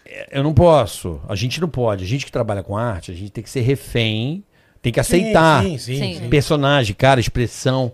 é, 0.07 0.29
eu 0.33 0.43
não 0.43 0.55
posso. 0.55 1.21
A 1.29 1.35
gente 1.35 1.61
não 1.61 1.69
pode. 1.69 2.05
A 2.05 2.07
gente 2.07 2.25
que 2.25 2.33
trabalha 2.33 2.63
com 2.63 2.77
arte, 2.77 3.11
a 3.11 3.15
gente 3.15 3.31
tem 3.31 3.45
que 3.45 3.51
ser 3.51 3.61
refém, 3.61 4.43
tem 4.81 4.93
que 4.93 5.01
aceitar. 5.01 5.63
Sim, 5.63 5.77
sim, 5.77 5.99
sim. 5.99 6.19
Sim. 6.21 6.29
Personagem, 6.31 6.95
cara, 6.95 7.21
expressão. 7.21 7.93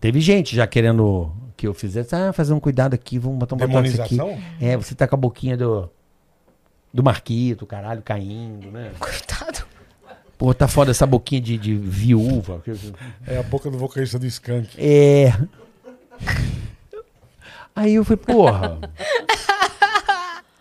Teve 0.00 0.20
gente 0.20 0.54
já 0.54 0.66
querendo 0.66 1.32
que 1.56 1.66
eu 1.66 1.74
fizesse, 1.74 2.14
ah, 2.14 2.32
fazer 2.32 2.52
um 2.52 2.60
cuidado 2.60 2.94
aqui, 2.94 3.18
vamos 3.18 3.38
botar 3.38 3.56
um 3.56 3.58
botox 3.58 3.98
aqui. 3.98 4.18
É, 4.60 4.76
você 4.76 4.94
tá 4.94 5.08
com 5.08 5.16
a 5.16 5.18
boquinha 5.18 5.56
do 5.56 5.90
do 6.94 7.02
Marquito, 7.02 7.66
caralho, 7.66 8.00
caindo, 8.02 8.70
né? 8.70 8.92
Coitado. 9.00 9.53
Pô, 10.36 10.52
tá 10.52 10.66
foda 10.68 10.90
essa 10.90 11.06
boquinha 11.06 11.40
de, 11.40 11.56
de 11.56 11.74
viúva. 11.74 12.62
É 13.26 13.38
a 13.38 13.42
boca 13.42 13.70
do 13.70 13.78
vocalista 13.78 14.18
do 14.18 14.26
Skank. 14.26 14.68
É. 14.78 15.32
Aí 17.74 17.94
eu 17.94 18.04
falei, 18.04 18.16
porra. 18.18 18.78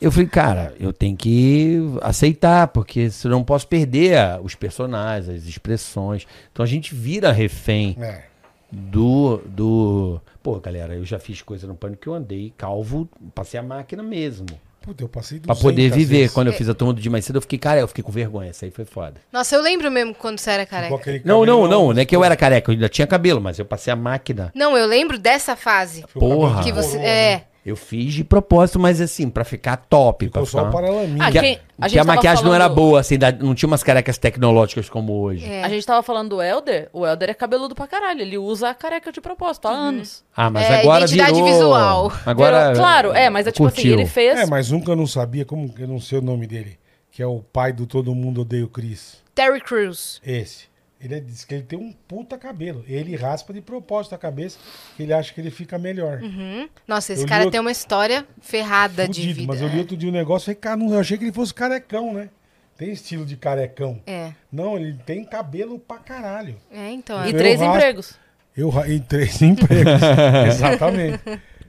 Eu 0.01 0.11
falei, 0.11 0.27
cara, 0.27 0.75
eu 0.79 0.91
tenho 0.91 1.15
que 1.15 1.77
aceitar, 2.01 2.67
porque 2.67 3.09
senão 3.09 3.35
eu 3.35 3.39
não 3.39 3.45
posso 3.45 3.67
perder 3.67 4.17
os 4.43 4.53
personagens, 4.53 5.29
as 5.29 5.45
expressões. 5.47 6.27
Então 6.51 6.63
a 6.63 6.67
gente 6.67 6.93
vira 6.93 7.31
refém 7.31 7.95
É. 7.99 8.23
do. 8.71 9.37
do... 9.45 10.21
Pô, 10.41 10.59
galera, 10.59 10.95
eu 10.95 11.05
já 11.05 11.19
fiz 11.19 11.41
coisa 11.41 11.65
no 11.65 11.75
pânico 11.75 12.01
que 12.01 12.07
eu 12.09 12.13
andei 12.13 12.53
calvo, 12.57 13.07
passei 13.33 13.57
a 13.59 13.63
máquina 13.63 14.03
mesmo. 14.03 14.47
Puta, 14.83 15.01
eu 15.03 15.07
passei 15.07 15.39
Pra 15.39 15.53
200 15.53 15.61
poder 15.63 15.89
viver. 15.89 16.17
vezes. 16.17 16.33
Quando 16.33 16.47
eu 16.47 16.53
fiz 16.53 16.67
a 16.67 16.73
turma 16.73 16.93
do 16.93 17.01
dia 17.01 17.09
mais 17.09 17.23
cedo, 17.23 17.37
eu 17.37 17.41
fiquei, 17.41 17.57
cara, 17.57 17.79
eu 17.79 17.87
fiquei 17.87 18.03
com 18.03 18.11
vergonha. 18.11 18.51
Isso 18.51 18.65
aí 18.65 18.69
foi 18.71 18.83
foda. 18.83 19.13
Nossa, 19.31 19.55
eu 19.55 19.61
lembro 19.61 19.89
mesmo 19.89 20.13
quando 20.13 20.37
você 20.39 20.51
era 20.51 20.65
careca. 20.65 21.21
Não, 21.23 21.45
não, 21.45 21.67
não. 21.67 21.93
Não 21.93 22.01
é 22.01 22.05
que 22.05 22.13
eu 22.15 22.23
era 22.23 22.35
careca, 22.35 22.69
eu 22.69 22.73
ainda 22.73 22.89
tinha 22.89 23.07
cabelo, 23.07 23.39
mas 23.39 23.57
eu 23.57 23.65
passei 23.65 23.93
a 23.93 23.95
máquina. 23.95 24.51
Não, 24.53 24.77
eu 24.77 24.85
lembro 24.85 25.17
dessa 25.17 25.55
fase. 25.55 26.03
Porra. 26.13 26.61
Que 26.63 26.71
você. 26.73 26.97
coroa, 26.97 27.07
É. 27.07 27.43
Eu 27.65 27.77
fiz 27.77 28.13
de 28.13 28.25
propósito, 28.25 28.77
mas 28.77 28.99
assim, 28.99 29.29
pra 29.29 29.45
ficar 29.45 29.77
top. 29.77 30.25
Ficou 30.25 30.43
pra 30.43 30.51
só 30.51 30.69
paralaminha. 30.69 31.25
Ah, 31.25 31.31
Que 31.31 31.37
a, 31.37 31.41
quem- 31.41 31.59
a 31.79 31.83
que 31.85 31.89
gente 31.93 31.99
a 31.99 32.03
maquiagem 32.03 32.43
não 32.43 32.53
era 32.53 32.65
falando- 32.65 32.75
boa, 32.75 32.99
assim, 32.99 33.17
da- 33.17 33.31
não 33.31 33.55
tinha 33.55 33.67
umas 33.67 33.81
carecas 33.81 34.17
tecnológicas 34.17 34.89
como 34.89 35.13
hoje. 35.21 35.45
É. 35.45 35.63
A 35.63 35.69
gente 35.69 35.85
tava 35.85 36.03
falando 36.03 36.31
do 36.31 36.41
Helder, 36.41 36.89
o 36.91 37.05
Helder 37.07 37.29
é 37.29 37.33
cabeludo 37.33 37.73
pra 37.73 37.87
caralho. 37.87 38.19
Ele 38.21 38.37
usa 38.37 38.69
a 38.69 38.73
careca 38.73 39.13
de 39.13 39.21
propósito 39.21 39.69
há 39.69 39.71
anos. 39.71 40.25
Ah, 40.35 40.49
mas 40.49 40.69
É, 40.69 40.81
agora 40.81 41.05
identidade 41.05 41.33
virou... 41.35 41.47
visual. 41.47 42.11
Agora, 42.25 42.59
Virou- 42.71 42.75
claro, 42.75 43.11
é, 43.13 43.29
mas 43.29 43.47
é 43.47 43.51
tipo 43.53 43.65
assim, 43.65 43.75
curtiu. 43.75 43.93
ele 43.93 44.05
fez. 44.07 44.39
É, 44.39 44.45
mas 44.45 44.71
um 44.71 44.81
que 44.81 44.89
eu 44.91 44.95
não 44.97 45.07
sabia, 45.07 45.45
como 45.45 45.73
eu 45.79 45.87
não 45.87 46.01
sei 46.01 46.19
o 46.19 46.21
nome 46.21 46.45
dele, 46.45 46.77
que 47.11 47.21
é 47.23 47.25
o 47.27 47.39
pai 47.39 47.71
do 47.71 47.85
Todo 47.85 48.13
Mundo 48.13 48.41
Odeia 48.41 48.65
o 48.65 48.67
Chris. 48.67 49.23
Terry 49.33 49.61
Crews. 49.61 50.19
Esse. 50.25 50.65
Ele 51.03 51.19
diz 51.19 51.43
que 51.43 51.53
ele 51.55 51.63
tem 51.63 51.77
um 51.77 51.91
puta 52.07 52.37
cabelo. 52.37 52.85
Ele 52.87 53.15
raspa 53.15 53.51
de 53.51 53.59
propósito 53.59 54.15
a 54.15 54.17
cabeça, 54.17 54.57
que 54.95 55.03
ele 55.03 55.11
acha 55.13 55.33
que 55.33 55.41
ele 55.41 55.51
fica 55.51 55.77
melhor. 55.77 56.21
Uhum. 56.21 56.69
Nossa, 56.87 57.11
esse 57.11 57.23
Eu 57.23 57.27
cara 57.27 57.41
outro- 57.43 57.51
tem 57.51 57.59
uma 57.59 57.71
história 57.71 58.25
ferrada 58.41 59.07
de 59.07 59.19
Fudido, 59.21 59.39
vida. 59.41 59.47
mas 59.53 59.61
eu 59.61 59.67
li 59.67 59.79
outro 59.79 59.97
dia 59.97 60.07
um 60.09 60.13
negócio 60.13 60.45
e 60.45 60.47
falei, 60.47 60.59
cara, 60.61 60.77
não, 60.77 60.93
eu 60.93 60.99
achei 60.99 61.17
que 61.17 61.25
ele 61.25 61.33
fosse 61.33 61.53
carecão, 61.53 62.13
né? 62.13 62.29
Tem 62.77 62.91
estilo 62.91 63.25
de 63.25 63.35
carecão. 63.35 64.01
É. 64.07 64.31
Não, 64.51 64.77
ele 64.77 64.93
tem 65.05 65.23
cabelo 65.25 65.77
pra 65.77 65.97
caralho. 65.97 66.55
É, 66.71 66.89
então. 66.91 67.23
E. 67.25 67.31
Eu 67.31 67.37
três 67.37 67.59
raspo. 67.59 67.75
empregos. 67.75 68.19
Eu 68.55 68.69
ra- 68.69 68.87
em 68.89 68.99
três 68.99 69.39
empregos. 69.43 70.01
Exatamente. 70.47 71.19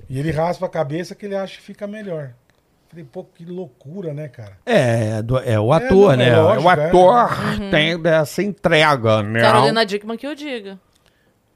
E 0.08 0.18
ele 0.18 0.30
raspa 0.30 0.66
a 0.66 0.68
cabeça 0.68 1.14
que 1.14 1.26
ele 1.26 1.34
acha 1.34 1.56
que 1.56 1.62
fica 1.62 1.86
melhor. 1.86 2.32
Falei, 2.94 3.08
pô, 3.10 3.24
que 3.24 3.44
loucura, 3.44 4.14
né, 4.14 4.28
cara? 4.28 4.56
É, 4.64 5.20
do- 5.20 5.38
é 5.40 5.58
o 5.58 5.72
ator, 5.72 6.10
não, 6.12 6.16
né? 6.16 6.28
é 6.28 6.36
lógico, 6.40 6.68
o 6.68 6.70
é. 6.70 6.86
ator 6.86 7.28
tem 7.72 8.00
dessa 8.00 8.40
entrega, 8.40 9.20
né? 9.20 9.40
Carolina 9.40 9.84
Dickman 9.84 10.16
que 10.16 10.28
o 10.28 10.34
diga. 10.36 10.78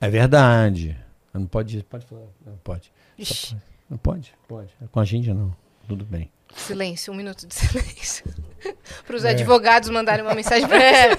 É 0.00 0.08
verdade. 0.08 0.96
Não 1.32 1.46
pode, 1.46 1.84
pode 1.84 2.06
falar. 2.06 2.22
Não 2.44 2.56
pode. 2.64 2.90
Ixi, 3.16 3.56
Não 3.88 3.96
pode, 3.96 4.32
pode. 4.48 4.70
Com 4.90 4.98
a 4.98 5.04
gente 5.04 5.32
não. 5.32 5.54
Tudo 5.86 6.04
bem. 6.04 6.28
silêncio, 6.56 7.12
um 7.12 7.16
minuto 7.16 7.46
de 7.46 7.54
silêncio. 7.54 8.24
Para 9.06 9.14
É. 9.14 9.18
os 9.18 9.24
advogados 9.24 9.88
mandarem 9.90 10.24
uma 10.24 10.34
mensagem 10.34 10.66
pra 10.66 10.76
É, 10.82 11.10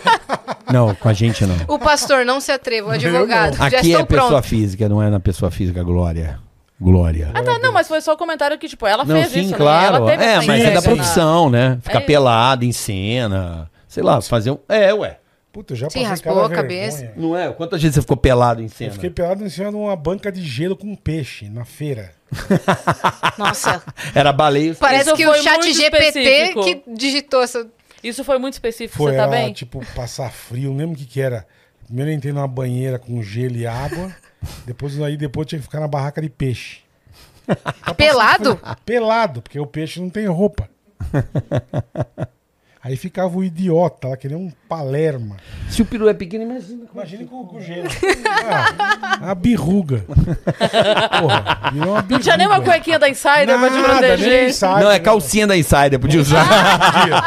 Não, 0.74 0.94
com 0.96 1.08
a 1.08 1.14
gente 1.14 1.46
não. 1.46 1.56
O 1.68 1.80
pastor, 1.80 2.26
não 2.26 2.42
se 2.42 2.52
atreva, 2.52 2.90
o 2.90 2.92
Eu 2.92 2.96
advogado. 2.96 3.56
Já 3.56 3.68
Aqui 3.68 3.76
estão 3.88 4.02
é 4.02 4.06
pessoa 4.06 4.28
prontos. 4.32 4.50
física, 4.50 4.90
não 4.90 5.02
é 5.02 5.10
na 5.10 5.20
pessoa 5.22 5.50
física, 5.50 5.82
Glória. 5.82 6.40
Glória. 6.82 7.30
Ah, 7.34 7.44
tá, 7.44 7.60
não, 7.60 7.74
mas 7.74 7.88
foi 7.88 8.00
só 8.02 8.14
o 8.14 8.18
comentário 8.18 8.58
que, 8.58 8.68
tipo, 8.68 8.88
ela 8.88 9.04
Não, 9.04 9.16
fez 9.16 9.30
sim, 9.30 9.42
isso, 9.42 9.56
claro. 9.56 9.92
né? 9.94 9.98
Ela 9.98 10.12
teve 10.12 10.24
é, 10.24 10.36
mas 10.48 10.62
é 10.64 10.68
da 10.70 10.74
na- 10.76 10.82
profissão, 10.82 11.50
né? 11.50 11.78
Ficar 11.82 12.00
É. 12.00 12.06
pelado 12.06 12.64
em 12.64 12.72
cena. 12.72 13.70
Sei 13.88 14.02
lá, 14.02 14.22
fazer 14.22 14.52
um. 14.52 14.60
É, 14.70 14.94
ué. 14.94 15.18
Puta, 15.52 15.74
eu 15.74 15.78
já 15.78 15.90
Sim, 15.90 16.00
passei 16.02 16.10
raspou 16.10 16.46
a 16.46 16.50
cabeça. 16.50 17.00
vergonha. 17.00 17.14
Não 17.28 17.36
é? 17.36 17.52
Quantas 17.52 17.82
vezes 17.82 17.96
você 17.96 18.02
ficou 18.02 18.16
pelado 18.16 18.62
em 18.62 18.66
Eu 18.66 18.70
cena? 18.70 18.92
fiquei 18.92 19.10
pelado 19.10 19.44
em 19.44 19.50
cima 19.50 19.72
de 19.72 19.76
uma 19.76 19.96
banca 19.96 20.32
de 20.32 20.42
gelo 20.44 20.78
com 20.78 20.96
peixe 20.96 21.50
na 21.50 21.66
feira. 21.66 22.12
Nossa, 23.38 23.82
Era 24.14 24.32
baleia. 24.32 24.76
parece 24.76 25.08
Isso 25.10 25.16
que 25.16 25.28
o 25.28 25.34
chat 25.36 25.74
GPT 25.74 26.20
específico. 26.20 26.64
que 26.64 26.84
digitou 26.96 27.42
essa... 27.42 27.68
Isso 28.04 28.24
foi 28.24 28.38
muito 28.38 28.54
específico, 28.54 28.96
Foi 28.98 29.12
você 29.12 29.18
tá 29.18 29.24
ela, 29.24 29.32
bem? 29.32 29.52
tipo, 29.52 29.84
passar 29.94 30.32
frio, 30.32 30.70
não 30.70 30.78
lembro 30.78 30.96
o 30.96 30.98
que 30.98 31.06
que 31.06 31.20
era. 31.20 31.46
Primeiro 31.86 32.12
eu 32.12 32.16
entrei 32.16 32.32
numa 32.32 32.48
banheira 32.48 32.98
com 32.98 33.22
gelo 33.22 33.58
e 33.58 33.68
água. 33.68 34.10
Depois 34.66 35.00
aí 35.02 35.18
depois 35.18 35.48
tinha 35.48 35.60
que 35.60 35.66
ficar 35.66 35.80
na 35.80 35.88
barraca 35.88 36.22
de 36.22 36.30
peixe. 36.30 36.80
Pelado? 37.98 38.60
Pelado, 38.86 39.42
porque 39.42 39.60
o 39.60 39.66
peixe 39.66 40.00
não 40.00 40.10
tem 40.10 40.28
roupa. 40.28 40.70
Aí 42.82 42.96
ficava 42.96 43.38
o 43.38 43.44
idiota 43.44 44.08
lá, 44.08 44.16
que 44.16 44.30
nem 44.30 44.38
um 44.38 44.50
palerma. 44.70 45.36
Se 45.70 45.82
o 45.82 45.86
peru 45.86 46.08
é 46.08 46.14
pequeno, 46.14 46.46
imagina. 46.46 46.86
Imagina 46.94 47.26
com, 47.26 47.46
com 47.46 47.60
gelo. 47.60 47.90
Ah, 49.22 49.32
a 49.32 49.36
birruga. 49.36 50.06
Porra, 51.20 51.72
virou 51.74 51.90
uma 51.90 52.02
birruga. 52.02 52.14
Não 52.14 52.20
tinha 52.20 52.38
nem 52.38 52.48
uma 52.48 52.62
cuequinha 52.62 52.98
da 52.98 53.10
Insider 53.10 53.60
pra 53.60 53.70
te 53.70 53.76
Nada, 53.76 53.94
proteger. 54.00 54.50
insider, 54.50 54.80
Não, 54.80 54.92
é 54.92 54.94
né? 54.94 55.00
calcinha 55.00 55.46
da 55.46 55.58
Insider, 55.58 56.00
podia 56.00 56.22
usar. 56.22 56.46
Podia. 56.94 57.22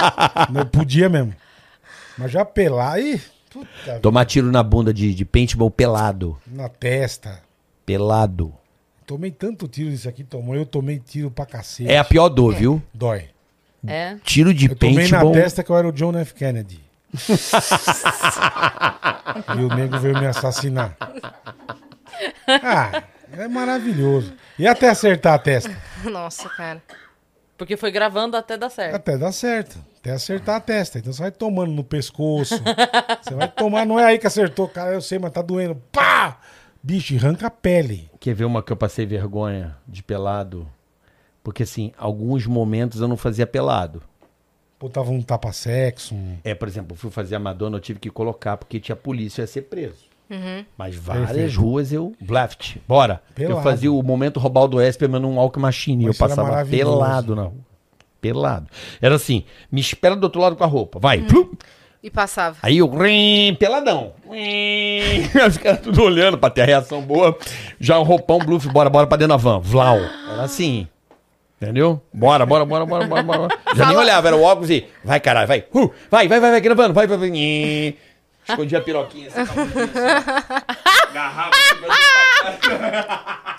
Não, 0.48 0.66
podia 0.66 1.09
mesmo. 1.10 1.34
Mas 2.16 2.30
já 2.30 2.47
pelar, 2.47 2.94
aí, 2.94 3.20
puta, 3.53 3.69
vida, 3.85 4.01
Tomar 4.01 4.24
tiro 4.24 4.51
na 4.51 4.62
bunda 4.62 4.93
de, 4.93 5.15
de 5.15 5.24
paintball 5.24 5.70
pelado. 5.70 6.39
na 6.47 6.69
testa. 6.69 7.41
Pelado. 7.85 8.53
Tomei 9.07 9.31
tanto 9.31 9.69
tiro 9.69 9.91
disso 9.91 10.09
aqui, 10.09 10.24
tomou. 10.24 10.55
Eu 10.55 10.65
tomei 10.65 10.99
tiro 10.99 11.31
pra 11.31 11.45
cacete. 11.45 11.91
É 11.91 11.99
a 11.99 12.05
pior 12.05 12.29
dor, 12.29 12.55
viu? 12.55 12.83
Dói. 12.95 13.27
É. 13.87 14.16
Tiro 14.23 14.55
de 14.55 14.66
Eu 14.69 14.77
tomei 14.77 15.09
na 15.09 15.19
paintball. 15.19 15.33
testa 15.33 15.62
que 15.65 15.70
eu 15.70 15.77
era 15.77 15.89
o 15.89 15.93
John 15.93 16.16
F. 16.16 16.35
Kennedy. 16.35 16.81
e 19.59 19.61
o 19.65 19.69
nego 19.74 19.99
veio 19.99 20.19
me 20.19 20.27
assassinar. 20.27 20.97
Ah, 22.47 23.03
é 23.37 23.49
maravilhoso. 23.49 24.33
E 24.59 24.66
até 24.66 24.89
acertar 24.89 25.35
a 25.35 25.39
testa? 25.39 25.77
Nossa, 26.05 26.49
cara. 26.51 26.83
Porque 27.62 27.76
foi 27.76 27.93
gravando 27.93 28.36
até 28.36 28.59
dar 28.59 28.70
certo. 28.70 28.97
Até 28.97 29.16
dá 29.16 29.30
certo. 29.30 29.78
Até 30.01 30.10
acertar 30.10 30.56
a 30.56 30.60
testa. 30.60 30.98
Então 30.98 31.12
você 31.12 31.22
vai 31.22 31.30
tomando 31.30 31.70
no 31.70 31.84
pescoço. 31.84 32.56
Você 33.22 33.34
vai 33.36 33.47
tomar, 33.47 33.86
não 33.86 34.01
é 34.01 34.05
aí 34.05 34.18
que 34.18 34.26
acertou, 34.26 34.66
cara. 34.66 34.93
Eu 34.93 35.01
sei, 35.01 35.16
mas 35.16 35.30
tá 35.30 35.40
doendo. 35.40 35.80
Pá! 35.93 36.40
Bicho, 36.82 37.14
arranca 37.14 37.47
a 37.47 37.51
pele. 37.51 38.10
Quer 38.18 38.34
ver 38.34 38.47
uma 38.47 38.64
que 38.64 38.72
eu 38.72 38.76
passei 38.76 39.06
vergonha 39.06 39.76
de 39.86 40.02
pelado? 40.02 40.68
Porque, 41.40 41.62
assim, 41.62 41.93
alguns 41.97 42.48
momentos 42.48 43.01
eu 43.01 43.06
não 43.06 43.16
fazia 43.16 43.47
pelado. 43.47 44.02
Botava 44.80 45.12
um 45.12 45.22
tapa-sexo. 45.22 46.16
Um... 46.16 46.39
É, 46.43 46.56
por 46.56 46.66
exemplo, 46.66 46.94
eu 46.94 46.98
fui 46.98 47.12
fazer 47.12 47.36
a 47.36 47.39
Madonna, 47.39 47.76
eu 47.76 47.80
tive 47.80 48.01
que 48.01 48.10
colocar 48.10 48.56
porque 48.56 48.80
tinha 48.80 48.97
polícia, 48.97 49.43
eu 49.43 49.44
ia 49.44 49.47
ser 49.47 49.62
preso. 49.62 50.11
Uhum. 50.32 50.64
Mas 50.78 50.96
várias 50.96 51.30
Perfeito. 51.30 51.60
ruas 51.60 51.92
eu. 51.92 52.14
Left, 52.26 52.80
bora. 52.88 53.20
Pelado. 53.34 53.59
Eu 53.59 53.62
fazia 53.62 53.92
o 53.92 54.02
momento 54.02 54.40
Robaldo 54.40 54.80
Esperman 54.80 55.20
num 55.20 55.36
Walk 55.36 55.59
Machine. 55.59 56.06
Mas 56.06 56.18
eu 56.18 56.26
passava 56.26 56.64
pelado 56.64 57.36
na 57.36 57.42
rua. 57.42 57.54
Pelado. 58.18 58.66
Era 59.00 59.16
assim, 59.16 59.44
me 59.70 59.80
espera 59.80 60.16
do 60.16 60.24
outro 60.24 60.40
lado 60.40 60.56
com 60.56 60.64
a 60.64 60.66
roupa. 60.66 60.98
Vai. 60.98 61.18
Uhum. 61.18 61.26
Plum. 61.26 61.50
E 62.02 62.10
passava. 62.10 62.56
Aí 62.62 62.78
eu, 62.78 62.88
rim, 62.88 63.54
peladão. 63.56 64.14
Rim. 64.28 65.20
Os 65.46 65.59
caras 65.59 65.80
tudo 65.82 66.02
olhando 66.02 66.38
pra 66.38 66.50
ter 66.50 66.62
a 66.62 66.64
reação 66.64 67.02
boa. 67.02 67.36
Já 67.78 67.98
um 68.00 68.02
roupão, 68.02 68.38
bluff, 68.38 68.66
bora, 68.70 68.88
bora 68.88 69.06
pra 69.06 69.18
dentro 69.18 69.34
da 69.34 69.36
van. 69.36 69.60
Vlau. 69.60 69.98
Era 69.98 70.42
assim. 70.42 70.88
Entendeu? 71.60 72.02
Bora, 72.12 72.44
bora, 72.44 72.64
bora, 72.64 72.84
bora, 72.84 73.06
bora, 73.06 73.22
bora. 73.22 73.48
Já 73.76 73.86
nem 73.86 73.96
olhava, 73.96 74.26
era 74.26 74.36
o 74.36 74.42
óculos 74.42 74.70
e. 74.70 74.84
Vai, 75.04 75.20
caralho, 75.20 75.46
vai. 75.46 75.64
Uh, 75.72 75.92
vai, 76.10 76.26
vai, 76.26 76.40
vai, 76.40 76.50
vai, 76.50 76.60
gravando, 76.60 76.92
vai, 76.92 77.06
vai, 77.06 77.16
vai. 77.16 77.96
Escondia 78.48 78.78
a 78.78 78.81
piroquinha 78.81 79.28
assim. 79.35 79.40
Agarrava 81.10 81.51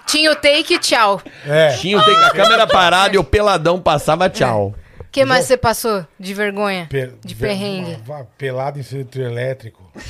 Tinha 0.07 0.31
o 0.31 0.35
take 0.35 0.73
e 0.75 0.79
tchau. 0.79 1.21
É. 1.47 1.75
Tinha 1.77 1.97
o 1.97 2.01
take- 2.03 2.23
a 2.23 2.31
câmera 2.31 2.67
parada 2.67 3.15
e 3.15 3.17
o 3.17 3.23
peladão 3.23 3.79
passava 3.81 4.29
tchau. 4.29 4.75
O 4.99 5.05
que 5.13 5.23
mais 5.25 5.45
você 5.45 5.55
passou 5.57 6.05
de 6.19 6.33
vergonha? 6.33 6.87
Pe- 6.89 7.13
De 7.23 7.35
perrengue. 7.35 7.97
Pelado 8.37 8.79
em 8.79 8.83
centro 8.83 9.21
elétrico. 9.21 9.91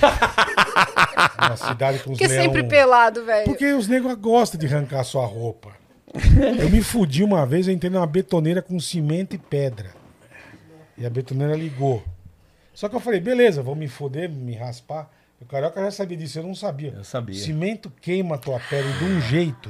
Uma 1.40 1.58
cidade 1.58 2.00
com 2.00 2.12
os 2.14 2.18
Porque 2.18 2.28
leão... 2.28 2.44
sempre 2.44 2.64
pelado, 2.64 3.26
velho. 3.26 3.46
Porque 3.46 3.74
os 3.74 3.88
negros 3.88 4.16
gostam 4.16 4.60
de 4.60 4.66
arrancar 4.66 5.04
sua 5.04 5.26
roupa. 5.26 5.70
Eu 6.60 6.70
me 6.70 6.82
fudi 6.82 7.24
uma 7.24 7.46
vez, 7.46 7.68
eu 7.68 7.74
entrei 7.74 7.90
numa 7.92 8.06
betoneira 8.08 8.62
com 8.62 8.80
cimento 8.80 9.36
e 9.36 9.38
pedra. 9.38 9.92
E 10.98 11.06
a 11.06 11.10
betoneira 11.10 11.56
ligou. 11.56 12.04
Só 12.74 12.90
que 12.90 12.96
eu 12.96 13.00
falei, 13.00 13.20
beleza, 13.20 13.62
vou 13.62 13.76
me 13.76 13.88
foder, 13.88 14.30
me 14.30 14.56
raspar. 14.56 15.10
O 15.40 15.46
carioca 15.46 15.82
já 15.82 15.92
sabia 15.92 16.18
disso, 16.18 16.40
eu 16.40 16.44
não 16.44 16.56
sabia. 16.56 16.94
Eu 16.96 17.04
sabia. 17.04 17.36
Cimento 17.36 17.92
queima 18.02 18.36
a 18.36 18.38
tua 18.38 18.60
pele 18.70 18.92
de 18.94 19.04
um 19.04 19.22
jeito. 19.22 19.70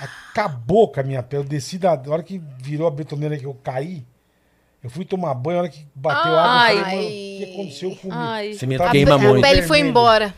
Acabou 0.00 0.92
com 0.92 1.00
a 1.00 1.02
minha 1.02 1.22
pele. 1.22 1.42
Eu 1.44 1.48
desci 1.48 1.78
da. 1.78 1.96
Na 1.96 2.12
hora 2.12 2.22
que 2.22 2.40
virou 2.58 2.86
a 2.86 2.90
betoneira 2.90 3.36
que 3.38 3.46
eu 3.46 3.54
caí, 3.54 4.04
eu 4.82 4.90
fui 4.90 5.04
tomar 5.04 5.34
banho, 5.34 5.58
a 5.58 5.62
hora 5.62 5.68
que 5.70 5.86
bateu 5.94 6.32
água, 6.38 6.60
Ai. 6.60 6.78
eu 6.78 6.84
falei, 6.84 6.96
mano, 6.96 7.06
o 7.06 7.10
que 7.38 7.52
aconteceu 7.54 7.96
comigo? 7.96 8.18
Ai. 8.20 8.52
Cimento 8.52 8.82
A, 8.82 8.90
queima 8.90 9.14
a 9.14 9.18
muito. 9.18 9.42
pele 9.42 9.62
foi 9.62 9.80
embora. 9.80 10.34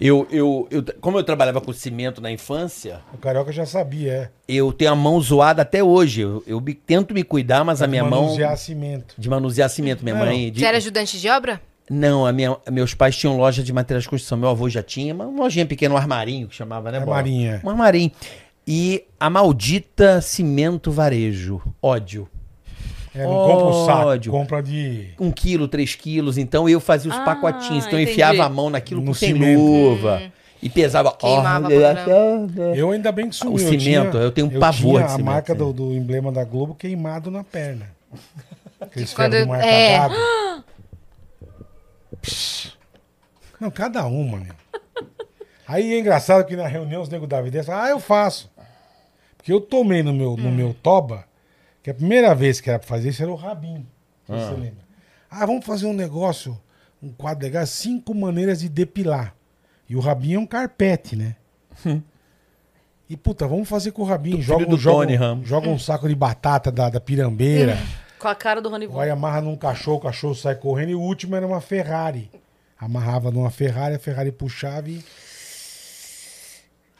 Eu, 0.00 0.26
eu, 0.30 0.68
eu, 0.70 0.84
como 1.00 1.18
eu 1.18 1.24
trabalhava 1.24 1.60
com 1.60 1.72
cimento 1.72 2.20
na 2.20 2.30
infância, 2.30 3.00
O 3.12 3.18
carioca 3.18 3.50
já 3.50 3.66
sabia, 3.66 4.12
é. 4.12 4.30
eu 4.46 4.72
tenho 4.72 4.92
a 4.92 4.94
mão 4.94 5.20
zoada 5.20 5.62
até 5.62 5.82
hoje. 5.82 6.20
Eu, 6.20 6.42
eu 6.46 6.60
me- 6.60 6.74
tento 6.74 7.12
me 7.12 7.24
cuidar, 7.24 7.64
mas 7.64 7.82
a 7.82 7.86
minha 7.88 8.04
mão. 8.04 8.22
Manusear 8.26 8.56
cimento. 8.56 9.14
De 9.18 9.28
manusear 9.28 9.68
cimento. 9.68 10.04
Minha 10.04 10.14
Não. 10.16 10.24
mãe. 10.24 10.52
de- 10.52 10.60
Você 10.60 10.66
era 10.66 10.76
ajudante 10.76 11.18
de 11.20 11.28
obra? 11.28 11.60
Não, 11.90 12.24
a 12.26 12.32
minha, 12.32 12.56
meus 12.70 12.94
pais 12.94 13.16
tinham 13.16 13.36
loja 13.36 13.62
de 13.62 13.72
materiais 13.72 14.04
de 14.04 14.10
construção. 14.10 14.38
Meu 14.38 14.50
avô 14.50 14.68
já 14.68 14.82
tinha, 14.82 15.12
uma 15.14 15.24
lojinha 15.24 15.66
pequena, 15.66 15.94
um 15.94 15.98
armarinho 15.98 16.46
que 16.46 16.54
chamava, 16.54 16.92
né? 16.92 16.98
É. 16.98 17.60
Um 17.64 17.70
armarinho. 17.70 18.12
E 18.66 19.04
a 19.18 19.28
maldita 19.30 20.20
cimento 20.20 20.92
varejo. 20.92 21.60
Ódio. 21.82 22.28
É, 23.14 23.24
não 23.24 23.32
compra 23.46 23.64
o 23.66 23.86
saco, 23.86 24.30
compra 24.30 24.62
de. 24.62 25.10
Um 25.18 25.30
quilo, 25.30 25.66
três 25.68 25.94
quilos. 25.94 26.36
Então 26.38 26.68
eu 26.68 26.78
fazia 26.80 27.10
os 27.10 27.16
Ah, 27.18 27.24
pacotinhos. 27.24 27.86
Então 27.86 27.98
eu 27.98 28.04
enfiava 28.04 28.44
a 28.44 28.48
mão 28.48 28.68
naquilo 28.70 29.00
No 29.00 29.08
com 29.08 29.14
sem 29.14 29.32
luva. 29.34 30.22
E 30.62 30.68
pesava. 30.68 31.12
Queimava 31.12 31.68
pra 31.68 32.74
Eu 32.76 32.90
ainda 32.90 33.10
bem 33.12 33.28
que 33.30 33.36
sumiu. 33.36 33.54
O 33.54 33.60
eu 33.60 33.68
cimento, 33.80 34.10
tinha- 34.10 34.22
eu 34.22 34.30
tenho 34.32 34.46
um 34.48 34.58
pavor 34.58 34.94
tinha 34.94 34.98
de 35.00 35.04
a 35.06 35.08
cimento, 35.16 35.24
marca 35.26 35.52
sim. 35.52 35.58
do, 35.58 35.72
do 35.72 35.92
emblema 35.94 36.30
da 36.32 36.44
Globo 36.44 36.74
queimado 36.74 37.30
na 37.30 37.44
perna. 37.44 37.86
Aqueles 38.80 39.12
Quando 39.14 39.32
ferros 39.32 39.46
de 39.46 39.52
eu- 39.52 39.58
marca 39.58 39.66
é. 39.66 40.08
Não, 43.60 43.70
cada 43.70 44.06
uma, 44.06 44.38
meu. 44.38 44.54
Aí 45.66 45.92
é 45.94 45.98
engraçado 45.98 46.44
que 46.46 46.56
na 46.56 46.66
reunião 46.66 47.02
os 47.02 47.08
negros 47.08 47.28
davam 47.28 47.46
ideia, 47.48 47.62
falavam, 47.64 47.86
ah, 47.86 47.90
eu 47.90 48.00
faço. 48.00 48.50
Porque 49.36 49.52
eu 49.52 49.60
tomei 49.60 50.02
no 50.02 50.12
meu, 50.12 50.32
Hum. 50.32 50.36
no 50.36 50.50
meu 50.50 50.74
toba, 50.82 51.24
que 51.82 51.90
a 51.90 51.94
primeira 51.94 52.34
vez 52.34 52.60
que 52.60 52.68
era 52.70 52.78
pra 52.78 52.88
fazer 52.88 53.10
isso 53.10 53.22
era 53.22 53.30
o 53.30 53.36
sei 54.26 54.38
se 54.40 54.44
Você 54.46 54.54
lembra? 54.54 54.84
Ah, 55.30 55.44
vamos 55.46 55.64
fazer 55.64 55.86
um 55.86 55.92
negócio, 55.92 56.58
um 57.02 57.10
quadro 57.12 57.44
legal, 57.44 57.66
cinco 57.66 58.14
maneiras 58.14 58.60
de 58.60 58.68
depilar. 58.68 59.34
E 59.88 59.96
o 59.96 60.00
rabinho 60.00 60.36
é 60.36 60.40
um 60.42 60.46
carpete, 60.46 61.16
né? 61.16 61.36
E 63.10 63.16
puta, 63.16 63.46
vamos 63.48 63.66
fazer 63.66 63.92
com 63.92 64.02
o 64.02 64.04
rabinho. 64.04 64.36
Do 64.36 64.42
Joga, 64.42 64.66
do 64.66 64.74
um- 64.74 64.78
joga, 64.78 65.06
Tony 65.06 65.18
um- 65.18 65.42
joga 65.42 65.68
um 65.70 65.78
saco 65.78 66.06
de 66.06 66.14
batata 66.14 66.70
da, 66.70 66.90
da 66.90 67.00
pirambeira. 67.00 67.78
Com 68.18 68.28
a 68.28 68.34
cara 68.34 68.60
do 68.60 68.68
Rony. 68.68 68.86
Vai 68.86 69.08
amarra 69.10 69.40
num 69.40 69.56
cachorro, 69.56 69.96
o 69.96 70.00
cachorro 70.00 70.34
sai 70.34 70.56
correndo. 70.56 70.90
E 70.90 70.94
o 70.94 71.00
último 71.00 71.34
era 71.36 71.46
uma 71.46 71.60
Ferrari. 71.60 72.30
Amarrava 72.78 73.30
numa 73.30 73.48
Ferrari, 73.50 73.94
a 73.94 73.98
Ferrari 73.98 74.30
puxava 74.30 74.90
e. 74.90 75.02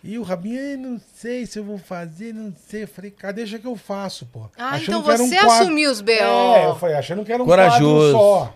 E 0.02 0.16
o 0.18 0.22
Rabinho, 0.22 0.60
"Ai, 0.60 0.76
não 0.76 1.00
sei 1.16 1.44
se 1.44 1.58
eu 1.58 1.64
vou 1.64 1.76
fazer, 1.78 2.32
não 2.32 2.54
sei. 2.68 2.84
Eu 2.84 2.88
falei, 2.88 3.10
cara, 3.10 3.32
deixa 3.32 3.58
que 3.58 3.66
eu 3.66 3.74
faço, 3.76 4.26
pô. 4.26 4.48
Ah, 4.56 4.70
Achando 4.70 4.82
então 4.98 5.02
que 5.02 5.10
era 5.10 5.22
um 5.22 5.28
você 5.28 5.34
quadro- 5.36 5.52
assumiu 5.52 5.90
os 5.90 6.00
BO. 6.00 6.10
É, 6.12 6.66
eu 6.66 6.76
falei, 6.76 6.94
achando 6.96 7.24
que 7.24 7.32
era 7.32 7.42
um 7.42 7.46
Corajoso. 7.46 8.12
quadro 8.16 8.18
só. 8.18 8.54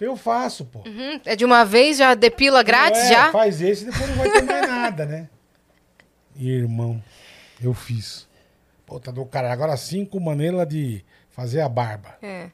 Eu 0.00 0.16
faço, 0.16 0.64
pô. 0.64 0.78
Hum, 0.86 1.20
É 1.24 1.34
de 1.34 1.44
uma 1.44 1.64
vez, 1.64 1.96
já 1.98 2.14
depila 2.14 2.62
grátis, 2.62 3.00
É, 3.00 3.08
já? 3.12 3.32
Faz 3.32 3.60
esse 3.60 3.82
e 3.82 3.90
depois 3.90 4.08
não 4.08 4.16
vai 4.16 4.30
ter 4.30 4.42
mais 4.42 4.68
nada, 4.68 5.04
né? 5.04 5.28
Irmão, 6.36 7.02
eu 7.60 7.74
fiz. 7.74 8.28
Pô, 8.86 9.00
tá 9.00 9.10
do 9.10 9.26
cara. 9.26 9.52
Agora 9.52 9.76
cinco 9.76 10.20
maneiras 10.20 10.66
de 10.68 11.04
fazer 11.30 11.60
a 11.60 11.68
barba. 11.68 12.16
É. 12.22 12.50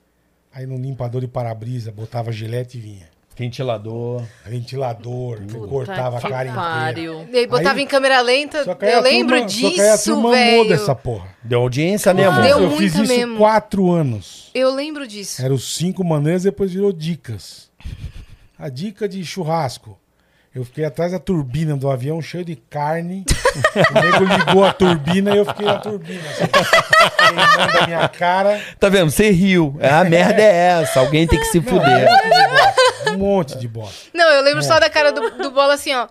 Aí 0.52 0.66
no 0.66 0.78
limpador 0.78 1.20
de 1.20 1.28
para-brisa, 1.28 1.92
botava 1.92 2.32
gilete 2.32 2.78
e 2.78 2.80
vinha. 2.80 3.08
Ventilador. 3.36 4.22
Ventilador, 4.46 5.38
Puta 5.42 5.66
cortava 5.68 6.18
a 6.18 6.20
que 6.20 6.28
cara 6.28 6.48
inteira. 6.48 6.62
pariu. 6.62 7.28
E 7.32 7.36
aí 7.38 7.46
botava 7.48 7.78
Aí- 7.78 7.82
em 7.82 7.86
câmera 7.86 8.20
lenta. 8.20 8.58
Eu 8.58 8.72
a 8.72 8.74
turma- 8.76 9.00
lembro 9.00 9.38
Só 9.40 9.46
que 9.46 9.80
aí 9.80 9.88
a 9.88 9.92
disso, 9.96 10.04
turma 10.04 10.28
amou 10.28 10.32
velho. 10.32 10.68
dessa 10.68 10.94
porra. 10.94 11.26
Deu 11.42 11.60
audiência, 11.60 12.14
né, 12.14 12.26
amor? 12.26 12.42
Deu 12.42 12.60
eu 12.62 12.70
fiz 12.76 12.94
isso 12.94 13.06
mesmo. 13.08 13.36
quatro 13.36 13.90
anos. 13.90 14.50
Eu 14.54 14.72
lembro 14.72 15.06
disso. 15.06 15.42
Era 15.44 15.52
os 15.52 15.74
cinco 15.76 16.04
maneiras, 16.04 16.44
depois 16.44 16.72
virou 16.72 16.92
dicas. 16.92 17.70
A 18.56 18.68
dica 18.68 19.08
de 19.08 19.24
churrasco. 19.24 19.98
Eu 20.54 20.64
fiquei 20.64 20.84
atrás 20.84 21.10
da 21.10 21.18
turbina 21.18 21.76
do 21.76 21.90
avião, 21.90 22.22
cheio 22.22 22.44
de 22.44 22.54
carne. 22.54 23.24
o 23.90 23.94
nego 24.00 24.24
ligou 24.24 24.64
a 24.64 24.72
turbina 24.72 25.34
e 25.34 25.38
eu 25.38 25.44
fiquei 25.44 25.66
na 25.66 25.78
turbina. 25.78 26.20
Assim, 26.30 26.44
queimando 27.18 27.78
a 27.78 27.86
minha 27.88 28.08
cara. 28.08 28.60
Tá 28.78 28.88
vendo? 28.88 29.10
Você 29.10 29.32
riu. 29.32 29.76
A 29.82 30.04
merda 30.04 30.40
é 30.40 30.80
essa. 30.80 31.00
Alguém 31.00 31.26
tem 31.26 31.40
que 31.40 31.46
se 31.46 31.60
fuder. 31.60 32.08
Um 33.12 33.18
monte 33.18 33.58
de 33.58 33.68
bosta. 33.68 34.10
Não, 34.14 34.28
eu 34.30 34.42
lembro 34.42 34.62
só 34.62 34.78
da 34.78 34.88
cara 34.90 35.12
do, 35.12 35.30
do 35.38 35.50
bola 35.50 35.74
assim, 35.74 35.94
ó. 35.94 36.08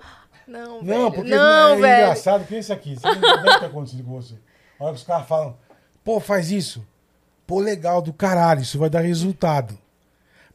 Não. 0.47 0.81
Não, 0.81 1.09
velho. 1.09 1.11
porque 1.13 1.31
não, 1.35 1.73
é 1.73 1.75
velho. 1.77 2.03
engraçado. 2.03 2.45
Pensa 2.47 2.73
aqui. 2.73 2.95
Você 2.95 3.07
não 3.07 3.43
deve 3.43 3.59
ter 3.59 3.65
acontecido 3.65 4.03
com 4.03 4.11
você. 4.11 4.35
A 4.79 4.83
hora 4.83 4.93
que 4.93 4.99
os 4.99 5.05
caras 5.05 5.27
falam, 5.27 5.57
pô, 6.03 6.19
faz 6.19 6.51
isso. 6.51 6.85
Pô, 7.45 7.59
legal, 7.59 8.01
do 8.01 8.13
caralho, 8.13 8.61
isso 8.61 8.77
vai 8.79 8.89
dar 8.89 9.01
resultado. 9.01 9.77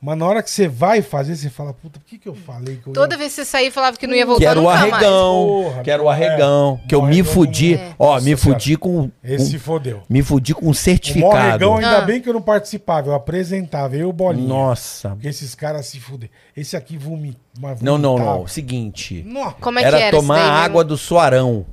Mas 0.00 0.16
na 0.16 0.26
hora 0.26 0.42
que 0.44 0.50
você 0.50 0.68
vai 0.68 1.02
fazer, 1.02 1.34
você 1.34 1.50
fala, 1.50 1.72
puta, 1.74 1.98
por 1.98 2.06
que, 2.06 2.18
que 2.18 2.28
eu 2.28 2.34
falei 2.36 2.76
que 2.76 2.86
eu 2.88 2.92
Toda 2.92 3.14
ia... 3.14 3.18
vez 3.18 3.30
que 3.34 3.40
você 3.40 3.44
sair, 3.44 3.72
falava 3.72 3.96
que 3.96 4.06
não 4.06 4.14
ia 4.14 4.24
voltar 4.24 4.38
Que 4.40 4.46
era 4.46 4.60
o 4.60 4.62
nunca 4.62 4.74
arregão. 4.74 5.46
Porra, 5.64 5.82
que 5.82 5.90
era 5.90 6.02
o 6.02 6.06
é. 6.06 6.12
arregão. 6.12 6.80
Que 6.88 6.94
eu 6.94 7.02
me 7.02 7.08
Arregão 7.08 7.32
fudi. 7.32 7.76
não- 7.76 7.94
Ó, 7.98 8.12
Nossa 8.14 8.24
me 8.24 8.36
fudi 8.36 8.76
com. 8.76 9.10
Esse 9.24 9.46
se 9.46 9.52
com- 9.54 9.58
fodeu. 9.58 10.02
me 10.08 10.22
fudi 10.22 10.54
com 10.54 10.66
um 10.66 10.70
O 10.70 10.74
certificado. 10.74 11.34
Morregão, 11.34 11.74
ainda 11.78 11.98
Ah. 11.98 12.02
bem 12.02 12.20
que 12.20 12.28
eu 12.28 12.32
não 12.32 12.40
participava, 12.40 13.08
eu 13.08 13.14
apresentava, 13.14 13.96
eu 13.96 14.00
e 14.02 14.04
o 14.04 14.12
Bolinha. 14.12 14.46
Nossa. 14.46 15.08
Porque 15.10 15.26
esses 15.26 15.56
caras 15.56 15.86
se 15.86 15.98
fudem. 15.98 16.30
Esse 16.56 16.76
aqui 16.76 16.96
vomita. 16.96 17.40
Não, 17.82 17.98
não, 17.98 18.16
não. 18.16 18.46
Seguinte. 18.46 19.24
Nossa. 19.26 19.56
Como 19.60 19.80
é 19.80 19.82
era 19.82 19.96
que 19.96 20.02
era 20.04 20.16
tomar 20.16 20.36
daí 20.36 20.48
água 20.64 20.84
mesmo? 20.84 20.88
do 20.90 20.96
Suarão. 20.96 21.66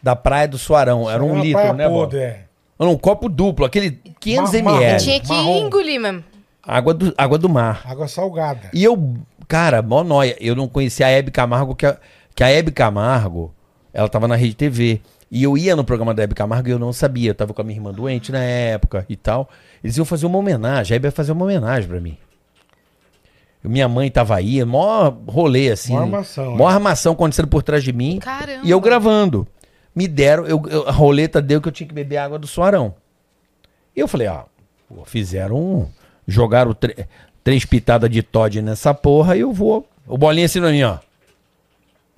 Da 0.00 0.14
praia 0.14 0.46
do 0.46 0.58
Suarão. 0.58 1.10
Era 1.10 1.22
um 1.24 1.32
uma 1.32 1.42
litro, 1.42 1.72
né, 1.74 1.88
podre, 1.88 2.20
é. 2.20 2.44
Não, 2.78 2.92
um 2.92 2.96
copo 2.96 3.28
duplo, 3.28 3.66
aquele 3.66 3.90
500 4.18 4.52
Ma- 4.54 4.62
marrom. 4.62 4.80
ml. 4.80 5.04
Tinha 5.04 5.20
que 5.20 5.28
Marrom. 5.28 5.66
engolir 5.66 6.00
mesmo. 6.00 6.24
Água 6.72 6.94
do, 6.94 7.12
água 7.18 7.36
do 7.38 7.48
mar. 7.48 7.82
Água 7.84 8.06
salgada. 8.06 8.70
E 8.72 8.84
eu, 8.84 9.14
cara, 9.48 9.82
mó 9.82 10.04
nóia. 10.04 10.36
Eu 10.40 10.54
não 10.54 10.68
conhecia 10.68 11.06
a 11.06 11.10
Hebe 11.10 11.30
Camargo, 11.32 11.74
que 11.74 11.84
a, 11.84 11.98
que 12.34 12.44
a 12.44 12.48
Hebe 12.48 12.70
Camargo, 12.70 13.52
ela 13.92 14.08
tava 14.08 14.28
na 14.28 14.36
Rede 14.36 14.54
TV. 14.54 15.00
E 15.32 15.42
eu 15.42 15.56
ia 15.58 15.74
no 15.74 15.82
programa 15.84 16.14
da 16.14 16.22
Hebe 16.22 16.34
Camargo 16.34 16.68
e 16.68 16.72
eu 16.72 16.78
não 16.78 16.92
sabia. 16.92 17.30
Eu 17.30 17.34
tava 17.34 17.52
com 17.52 17.60
a 17.60 17.64
minha 17.64 17.76
irmã 17.78 17.92
doente 17.92 18.30
na 18.30 18.38
época 18.42 19.04
e 19.08 19.16
tal. 19.16 19.48
Eles 19.82 19.96
iam 19.96 20.04
fazer 20.04 20.26
uma 20.26 20.38
homenagem. 20.38 20.94
A 20.94 20.96
Hebe 20.96 21.08
ia 21.08 21.12
fazer 21.12 21.32
uma 21.32 21.44
homenagem 21.44 21.88
pra 21.88 22.00
mim. 22.00 22.16
Minha 23.62 23.88
mãe 23.88 24.10
tava 24.10 24.36
aí, 24.36 24.64
mó 24.64 25.10
rolê 25.26 25.70
assim. 25.70 25.92
Mó 25.92 26.00
armação, 26.00 26.56
Mó 26.56 26.70
é. 26.70 26.72
armação 26.72 27.12
acontecendo 27.12 27.48
por 27.48 27.62
trás 27.62 27.84
de 27.84 27.92
mim. 27.92 28.18
Caramba. 28.18 28.66
E 28.66 28.70
eu 28.70 28.80
gravando. 28.80 29.46
Me 29.94 30.08
deram, 30.08 30.46
eu, 30.46 30.62
eu- 30.70 30.88
a 30.88 30.92
roleta 30.92 31.42
deu 31.42 31.60
que 31.60 31.68
eu 31.68 31.72
tinha 31.72 31.86
que 31.86 31.92
beber 31.94 32.16
água 32.16 32.38
do 32.38 32.46
Suarão. 32.46 32.94
E 33.94 34.00
eu 34.00 34.08
falei, 34.08 34.28
ah, 34.28 34.44
pô, 34.88 35.04
fizeram 35.04 35.56
um. 35.56 35.86
Jogaram 36.26 36.72
tre- 36.72 37.06
três 37.42 37.64
pitadas 37.64 38.08
de 38.10 38.22
Todd 38.22 38.60
nessa 38.62 38.92
porra 38.94 39.36
e 39.36 39.40
eu 39.40 39.52
vou. 39.52 39.88
O 40.06 40.16
bolinha 40.18 40.46
assim 40.46 40.60
pra 40.60 40.70
mim, 40.70 40.82
ó. 40.82 40.98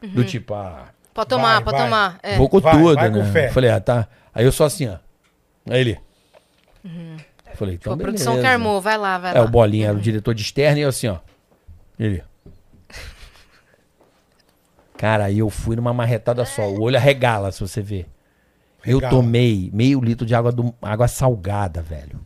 Do 0.02 0.24
tipo, 0.24 0.52
ah, 0.54 0.88
Pode 1.14 1.28
tomar, 1.28 1.54
Vai, 1.56 1.64
pode 1.64 1.76
vai. 1.76 1.84
tomar. 1.86 2.18
É. 2.22 2.36
vou 2.38 2.48
com 2.48 2.58
Vai, 2.60 2.72
tudo, 2.72 2.94
vai 2.94 3.10
com 3.10 3.18
né? 3.18 3.32
fé. 3.32 3.50
Falei, 3.50 3.70
ah, 3.70 3.80
tá. 3.80 4.08
Aí 4.34 4.44
eu 4.44 4.50
só 4.52 4.64
assim, 4.64 4.88
ó. 4.88 4.96
Aí 5.70 5.80
ele. 5.80 5.98
Falei, 7.54 7.74
então. 7.74 7.94
Pô, 7.96 8.00
a 8.00 8.02
produção 8.02 8.40
que 8.40 8.46
armou, 8.46 8.80
vai 8.80 8.96
lá, 8.96 9.18
vai 9.18 9.32
É, 9.36 9.38
lá. 9.40 9.44
o 9.44 9.48
Bolinha 9.48 9.88
era 9.88 9.96
o 9.96 10.00
diretor 10.00 10.34
de 10.34 10.42
externo 10.42 10.78
e 10.78 10.80
eu 10.82 10.88
assim, 10.88 11.06
ó. 11.08 11.18
Ele. 11.98 12.22
Cara, 14.96 15.24
aí 15.24 15.38
eu 15.38 15.50
fui 15.50 15.76
numa 15.76 15.92
marretada 15.92 16.44
só. 16.44 16.62
O 16.68 16.80
olho 16.82 16.96
arregala, 16.96 17.50
se 17.52 17.60
você 17.60 17.80
ver. 17.82 18.06
Eu 18.84 19.00
tomei 19.00 19.70
meio 19.72 20.00
litro 20.00 20.26
de 20.26 20.34
água, 20.34 20.50
do, 20.50 20.74
água 20.82 21.06
salgada, 21.08 21.82
velho. 21.82 22.20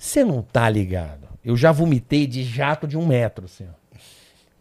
Você 0.00 0.24
não 0.24 0.40
tá 0.40 0.66
ligado? 0.70 1.28
Eu 1.44 1.54
já 1.58 1.70
vomitei 1.70 2.26
de 2.26 2.42
jato 2.42 2.88
de 2.88 2.96
um 2.96 3.06
metro, 3.06 3.44
assim, 3.44 3.66
ó. 3.68 3.98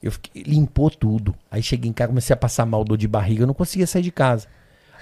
Eu 0.03 0.11
fiquei, 0.11 0.43
limpou 0.43 0.89
tudo. 0.89 1.33
Aí 1.49 1.63
cheguei 1.63 1.89
em 1.89 1.93
casa, 1.93 2.09
comecei 2.09 2.33
a 2.33 2.37
passar 2.37 2.65
mal, 2.65 2.83
dor 2.83 2.97
de 2.97 3.07
barriga, 3.07 3.43
eu 3.43 3.47
não 3.47 3.53
conseguia 3.53 3.87
sair 3.87 4.01
de 4.01 4.11
casa. 4.11 4.47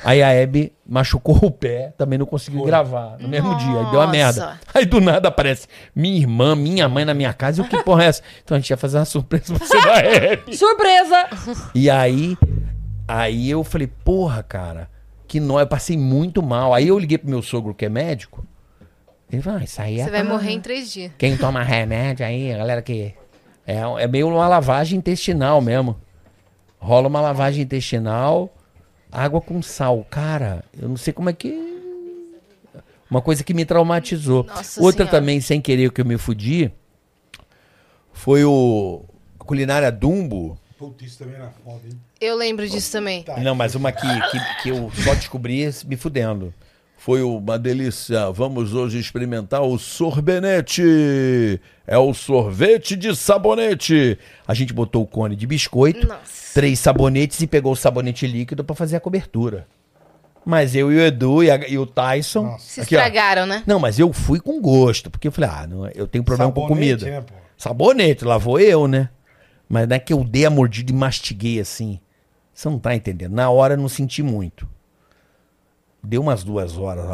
Aí 0.03 0.21
a 0.21 0.31
Hebe 0.31 0.73
machucou 0.87 1.35
o 1.41 1.49
pé, 1.49 1.91
também 1.97 2.19
não 2.19 2.27
conseguiu 2.27 2.63
gravar 2.63 3.17
no 3.19 3.27
mesmo 3.27 3.57
dia. 3.57 3.79
Aí 3.79 3.85
deu 3.89 3.99
uma 3.99 4.05
Nossa. 4.05 4.11
merda. 4.11 4.59
Aí 4.75 4.85
do 4.85 5.01
nada 5.01 5.27
aparece 5.27 5.67
minha 5.95 6.17
irmã, 6.17 6.55
minha 6.55 6.87
mãe 6.87 7.03
na 7.03 7.15
minha 7.15 7.33
casa. 7.33 7.59
E 7.59 7.65
o 7.65 7.67
que 7.67 7.81
porra 7.81 8.03
é 8.03 8.07
essa? 8.07 8.21
Então 8.43 8.55
a 8.55 8.59
gente 8.59 8.69
ia 8.69 8.77
fazer 8.77 8.99
uma 8.99 9.05
surpresa 9.05 9.55
pra 9.55 9.65
você 9.65 9.81
da 9.81 9.97
Hebe. 9.97 10.55
Surpresa! 10.55 11.29
E 11.73 11.89
aí, 11.89 12.37
aí 13.07 13.49
eu 13.49 13.63
falei, 13.63 13.87
porra, 13.87 14.43
cara, 14.43 14.87
que 15.27 15.39
nó, 15.39 15.59
eu 15.59 15.67
passei 15.67 15.97
muito 15.97 16.43
mal. 16.43 16.75
Aí 16.75 16.89
eu 16.89 16.99
liguei 16.99 17.17
pro 17.17 17.27
meu 17.27 17.41
sogro, 17.41 17.73
que 17.73 17.85
é 17.85 17.89
médico. 17.89 18.45
Ele 19.31 19.41
falou, 19.41 19.59
ah, 19.59 19.63
isso 19.63 19.81
aí 19.81 19.99
é. 19.99 20.05
Você 20.05 20.09
vai 20.11 20.21
pra- 20.23 20.29
morrer 20.33 20.51
em 20.51 20.61
três 20.61 20.91
dias. 20.91 21.11
Quem 21.17 21.35
toma 21.37 21.61
remédio 21.63 22.25
aí, 22.25 22.53
a 22.53 22.57
galera 22.57 22.81
que. 22.81 23.13
É, 23.65 23.75
é 23.99 24.07
meio 24.07 24.27
uma 24.29 24.47
lavagem 24.47 24.97
intestinal 24.97 25.59
mesmo. 25.61 25.97
Rola 26.79 27.07
uma 27.07 27.19
lavagem 27.19 27.63
intestinal, 27.63 28.53
água 29.11 29.41
com 29.41 29.61
sal. 29.61 30.05
Cara, 30.09 30.63
eu 30.79 30.87
não 30.87 30.95
sei 30.97 31.11
como 31.11 31.29
é 31.29 31.33
que. 31.33 31.51
Uma 33.09 33.21
coisa 33.21 33.43
que 33.43 33.53
me 33.53 33.65
traumatizou. 33.65 34.43
Nossa 34.43 34.81
Outra 34.81 35.05
Senhora. 35.05 35.11
também, 35.19 35.41
sem 35.41 35.59
querer, 35.61 35.91
que 35.91 35.99
eu 36.01 36.05
me 36.05 36.17
fudi, 36.17 36.71
foi 38.13 38.43
o 38.45 39.03
Culinária 39.39 39.91
Dumbo. 39.91 40.57
Putz, 40.77 41.03
isso 41.05 41.19
também 41.19 41.35
era 41.35 41.49
foda, 41.63 41.81
hein? 41.85 41.99
Eu 42.21 42.35
lembro 42.35 42.67
disso 42.67 42.91
também. 42.91 43.23
Tá. 43.23 43.37
Não, 43.39 43.55
mas 43.55 43.75
uma 43.75 43.91
que, 43.91 44.01
que, 44.31 44.39
que 44.63 44.69
eu 44.69 44.91
só 45.03 45.13
descobri 45.15 45.67
me 45.85 45.95
fudendo. 45.97 46.53
Foi 47.07 47.21
uma 47.23 47.57
delícia. 47.57 48.29
Vamos 48.31 48.73
hoje 48.73 48.99
experimentar 48.99 49.61
o 49.61 49.79
sorbenete. 49.79 50.83
É 51.87 51.97
o 51.97 52.13
sorvete 52.13 52.97
de 52.97 53.15
sabonete. 53.15 54.19
A 54.45 54.53
gente 54.53 54.73
botou 54.73 55.03
o 55.03 55.07
cone 55.07 55.33
de 55.33 55.47
biscoito, 55.47 56.05
Nossa. 56.05 56.53
três 56.53 56.77
sabonetes 56.79 57.39
e 57.39 57.47
pegou 57.47 57.71
o 57.71 57.75
sabonete 57.77 58.27
líquido 58.27 58.61
pra 58.61 58.75
fazer 58.75 58.97
a 58.97 58.99
cobertura. 58.99 59.65
Mas 60.45 60.75
eu 60.75 60.91
e 60.91 60.97
o 60.97 60.99
Edu 60.99 61.41
e, 61.45 61.49
a- 61.49 61.65
e 61.69 61.77
o 61.77 61.85
Tyson. 61.85 62.43
Nossa. 62.43 62.65
Se 62.65 62.81
aqui, 62.81 62.97
ó. 62.97 62.99
estragaram, 62.99 63.45
né? 63.45 63.63
Não, 63.65 63.79
mas 63.79 63.97
eu 63.99 64.11
fui 64.11 64.41
com 64.41 64.59
gosto, 64.59 65.09
porque 65.09 65.29
eu 65.29 65.31
falei, 65.31 65.49
ah, 65.49 65.65
não, 65.65 65.87
eu 65.95 66.07
tenho 66.07 66.25
problema 66.25 66.51
com 66.51 66.59
Sabonete, 66.63 67.05
comida. 67.05 67.19
né, 67.19 67.21
pô? 67.25 67.33
Sabonete, 67.57 68.25
lá 68.25 68.37
vou 68.37 68.59
eu, 68.59 68.85
né? 68.85 69.07
Mas 69.69 69.87
não 69.87 69.95
é 69.95 69.99
que 69.99 70.11
eu 70.11 70.25
dei 70.25 70.45
a 70.45 70.49
mordida 70.49 70.91
e 70.91 70.95
mastiguei 70.95 71.57
assim. 71.61 72.01
Você 72.53 72.67
não 72.67 72.77
tá 72.79 72.93
entendendo. 72.93 73.31
Na 73.31 73.49
hora 73.49 73.75
eu 73.75 73.77
não 73.77 73.87
senti 73.87 74.21
muito. 74.21 74.67
Deu 76.03 76.21
umas 76.21 76.43
duas 76.43 76.77
horas. 76.77 77.05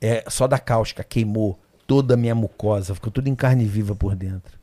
É, 0.00 0.24
só 0.28 0.46
da 0.46 0.58
cáustica 0.58 1.02
queimou 1.02 1.58
toda 1.86 2.14
a 2.14 2.16
minha 2.16 2.34
mucosa. 2.34 2.94
Ficou 2.94 3.10
tudo 3.10 3.28
em 3.28 3.34
carne 3.34 3.64
viva 3.64 3.94
por 3.94 4.14
dentro. 4.14 4.58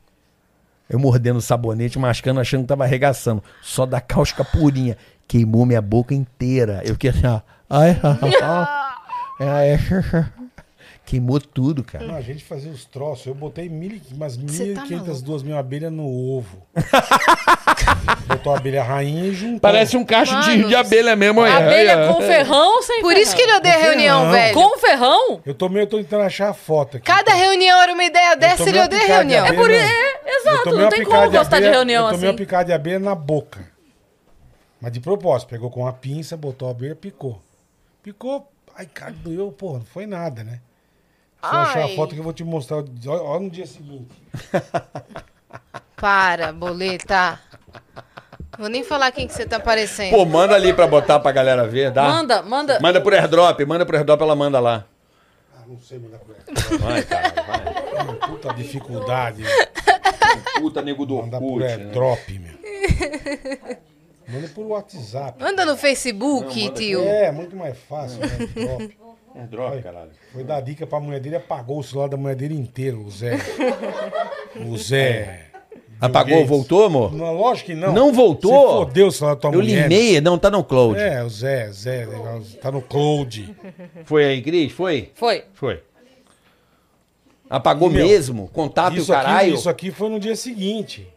Eu 0.88 0.98
mordendo 0.98 1.38
o 1.38 1.42
sabonete, 1.42 1.98
mascando, 1.98 2.40
achando 2.40 2.62
que 2.62 2.68
tava 2.68 2.84
arregaçando. 2.84 3.42
Só 3.60 3.84
da 3.84 4.00
cáustica 4.00 4.44
purinha. 4.44 4.96
Queimou 5.26 5.66
minha 5.66 5.82
boca 5.82 6.14
inteira. 6.14 6.80
Eu 6.84 6.94
fiquei 6.94 7.10
assim, 7.10 7.26
ó. 7.26 7.40
Ai, 7.68 7.98
ai, 9.40 9.72
ai. 9.72 10.45
Queimou 11.06 11.40
tudo, 11.40 11.84
cara. 11.84 12.04
Não, 12.04 12.16
a 12.16 12.20
gente 12.20 12.42
fazia 12.44 12.70
os 12.70 12.84
troços. 12.84 13.26
Eu 13.26 13.34
botei 13.34 13.68
mil, 13.68 14.00
umas 14.12 14.32
Cê 14.34 14.74
tá 14.74 14.82
1.500, 14.82 14.90
maluco? 14.90 15.22
duas 15.22 15.42
mil 15.44 15.56
abelhas 15.56 15.92
no 15.92 16.04
ovo. 16.04 16.66
Botou 18.26 18.52
a 18.52 18.58
abelha 18.58 18.82
rainha 18.82 19.24
e 19.26 19.32
juntou. 19.32 19.60
Parece 19.60 19.96
um 19.96 20.04
cacho 20.04 20.38
de, 20.40 20.50
Mano, 20.56 20.68
de 20.68 20.74
abelha 20.74 21.14
mesmo. 21.14 21.40
aí. 21.42 21.52
Abelha 21.52 21.96
Aí, 21.96 22.08
ó. 22.08 22.14
com 22.14 22.20
ferrão 22.22 22.74
ou 22.76 22.82
sem 22.82 23.00
Por 23.00 23.08
ferrão? 23.10 23.22
isso 23.22 23.36
que 23.36 23.42
ele 23.42 23.54
odeia 23.54 23.74
Com 23.76 23.82
reunião, 23.82 24.18
ferrão. 24.20 24.32
velho. 24.32 24.54
Com 24.54 24.78
ferrão? 24.78 25.40
Eu 25.46 25.54
tô 25.54 25.68
meio, 25.68 25.86
tô 25.86 25.96
tentando 25.98 26.22
achar 26.24 26.48
a 26.50 26.54
foto 26.54 26.96
aqui. 26.96 27.06
Cada 27.06 27.32
reunião 27.34 27.80
era 27.80 27.92
uma 27.92 28.04
ideia 28.04 28.34
dessa, 28.36 28.56
tomei 28.58 28.72
ele 28.74 28.80
odeia 28.82 29.00
de 29.02 29.06
reunião. 29.06 29.46
É 29.46 29.52
por 29.52 29.70
isso. 29.70 29.80
É, 29.80 30.12
Eu 30.26 30.40
exato, 30.40 30.64
tomei 30.64 30.80
não 30.80 30.88
tem 30.88 30.98
picada 31.00 31.16
como 31.18 31.30
de 31.30 31.38
gostar 31.38 31.50
de 31.60 31.64
abelha- 31.66 31.72
reunião 31.76 32.04
Eu 32.06 32.10
tomei 32.14 32.28
assim. 32.28 32.34
uma 32.34 32.36
picada 32.36 32.64
de 32.64 32.72
abelha 32.72 32.98
na 32.98 33.14
boca. 33.14 33.64
Mas 34.80 34.92
de 34.92 35.00
propósito. 35.00 35.48
Pegou 35.48 35.70
com 35.70 35.80
uma 35.82 35.92
pinça, 35.92 36.36
botou 36.36 36.66
a 36.68 36.72
abelha 36.72 36.96
picou. 36.96 37.40
Picou. 38.02 38.50
Ai, 38.76 38.86
cara, 38.86 39.12
doeu. 39.12 39.52
Porra, 39.52 39.78
não 39.78 39.86
foi 39.86 40.04
nada, 40.04 40.42
né? 40.44 40.60
Se 41.48 41.54
eu 41.54 41.60
achar 41.60 41.84
a 41.84 41.88
foto 41.96 42.14
que 42.14 42.20
eu 42.20 42.24
vou 42.24 42.32
te 42.32 42.44
mostrar. 42.44 42.76
Olha, 42.78 43.22
olha 43.22 43.40
no 43.40 43.50
dia 43.50 43.66
seguinte. 43.66 44.08
Para, 45.96 46.52
boleta. 46.52 47.40
Vou 48.58 48.68
nem 48.68 48.82
falar 48.84 49.10
quem 49.12 49.26
que 49.26 49.34
você 49.34 49.46
tá 49.46 49.60
parecendo. 49.60 50.16
Pô, 50.16 50.24
manda 50.24 50.54
ali 50.54 50.72
pra 50.72 50.86
botar 50.86 51.20
pra 51.20 51.30
galera 51.32 51.66
ver, 51.66 51.90
dá? 51.90 52.04
Manda, 52.04 52.42
manda. 52.42 52.80
Manda 52.80 53.00
por 53.00 53.12
airdrop, 53.12 53.60
manda 53.66 53.84
por 53.84 53.94
airdrop, 53.94 54.20
ela 54.20 54.34
manda 54.36 54.58
lá. 54.60 54.84
Ah, 55.56 55.62
não 55.66 55.78
sei 55.78 55.98
mandar 55.98 56.18
pra 56.18 56.34
ela. 56.36 56.78
Vai, 56.78 57.02
cara, 57.02 57.34
vai. 57.42 58.14
Puta 58.28 58.54
dificuldade. 58.54 59.42
Puta 60.58 60.82
nego 60.82 61.04
do 61.04 61.16
Mandar 61.16 61.38
por 61.38 61.62
Orkut, 61.62 61.64
né? 61.64 61.72
airdrop, 61.84 62.28
meu. 62.38 62.56
Manda 64.28 64.48
por 64.48 64.66
WhatsApp. 64.66 65.42
Manda 65.42 65.64
no 65.64 65.76
Facebook, 65.76 66.70
tio. 66.70 67.02
É, 67.02 67.30
muito 67.30 67.54
mais 67.56 67.78
fácil, 67.78 68.20
né? 68.20 68.90
Airdrop. 69.36 69.72
Airdrop, 69.72 69.82
caralho. 69.82 70.10
Foi 70.32 70.44
dar 70.44 70.60
dica 70.60 70.86
pra 70.86 71.00
mulher 71.00 71.20
dele, 71.20 71.36
apagou 71.36 71.78
o 71.78 71.82
celular 71.82 72.08
da 72.08 72.16
mulher 72.16 72.36
dele 72.36 72.54
inteiro, 72.54 73.02
o 73.04 73.10
Zé. 73.10 73.38
O 74.66 74.76
Zé. 74.76 75.42
Apagou, 75.98 76.34
Gates. 76.34 76.48
voltou, 76.50 76.84
amor? 76.84 77.10
Não, 77.14 77.32
lógico 77.34 77.68
que 77.68 77.74
não. 77.74 77.90
Não 77.90 78.12
voltou? 78.12 78.52
Você 78.52 78.84
fodeu 78.84 79.06
o 79.06 79.10
celular 79.12 79.34
da 79.34 79.40
tua 79.40 79.50
Eu 79.50 79.60
mulher. 79.60 79.88
limei, 79.88 80.20
não, 80.20 80.38
tá 80.38 80.50
no 80.50 80.62
cloud. 80.62 81.00
É, 81.00 81.22
o 81.24 81.30
Zé, 81.30 81.72
Zé, 81.72 82.06
tá 82.60 82.70
no 82.70 82.82
cloud. 82.82 83.56
Foi 84.04 84.22
aí, 84.26 84.42
Cris? 84.42 84.72
Foi? 84.72 85.10
Foi. 85.14 85.44
Foi. 85.54 85.82
Apagou 87.48 87.88
Meu, 87.88 88.04
mesmo? 88.06 88.48
Contato 88.52 88.94
e 88.94 88.98
o 88.98 89.02
Isso 89.02 89.12
aqui, 89.14 89.24
caralho? 89.24 89.54
isso 89.54 89.70
aqui 89.70 89.90
foi 89.90 90.10
no 90.10 90.20
dia 90.20 90.36
seguinte, 90.36 91.08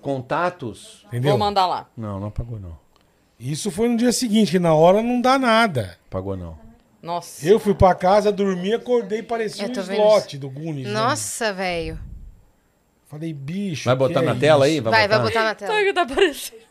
Contatos? 0.00 1.04
entendeu? 1.08 1.30
Vou 1.30 1.38
mandar 1.38 1.66
lá. 1.66 1.88
Não, 1.96 2.20
não 2.20 2.28
apagou 2.28 2.60
não. 2.60 2.76
Isso 3.40 3.70
foi 3.72 3.88
no 3.88 3.96
dia 3.96 4.12
seguinte, 4.12 4.52
que 4.52 4.58
na 4.60 4.72
hora 4.74 5.02
não 5.02 5.20
dá 5.20 5.36
nada. 5.38 5.96
Apagou 6.08 6.36
não. 6.36 6.56
Nossa. 7.02 7.46
Eu 7.46 7.58
fui 7.58 7.74
pra 7.74 7.94
casa, 7.96 8.30
dormi, 8.30 8.72
acordei, 8.72 9.22
parecia 9.24 9.66
um 9.66 9.72
tô 9.72 9.82
vendo 9.82 10.00
slot 10.00 10.38
do 10.38 10.48
Gunis. 10.48 10.86
né? 10.86 10.92
Nossa, 10.92 11.52
velho. 11.52 11.98
Falei, 13.08 13.34
bicho. 13.34 13.84
Vai 13.84 13.94
que 13.94 13.98
botar 13.98 14.22
é 14.22 14.24
na 14.24 14.34
tela 14.36 14.64
aí? 14.66 14.74
isso? 14.76 14.82
Vai, 14.84 15.08
vai 15.08 15.20
botar 15.20 15.42
na 15.42 15.54
tela. 15.54 15.72
Sabe 15.72 15.82
o 15.82 15.86
que 15.86 15.92
tá 15.92 16.06
parecendo? 16.06 16.62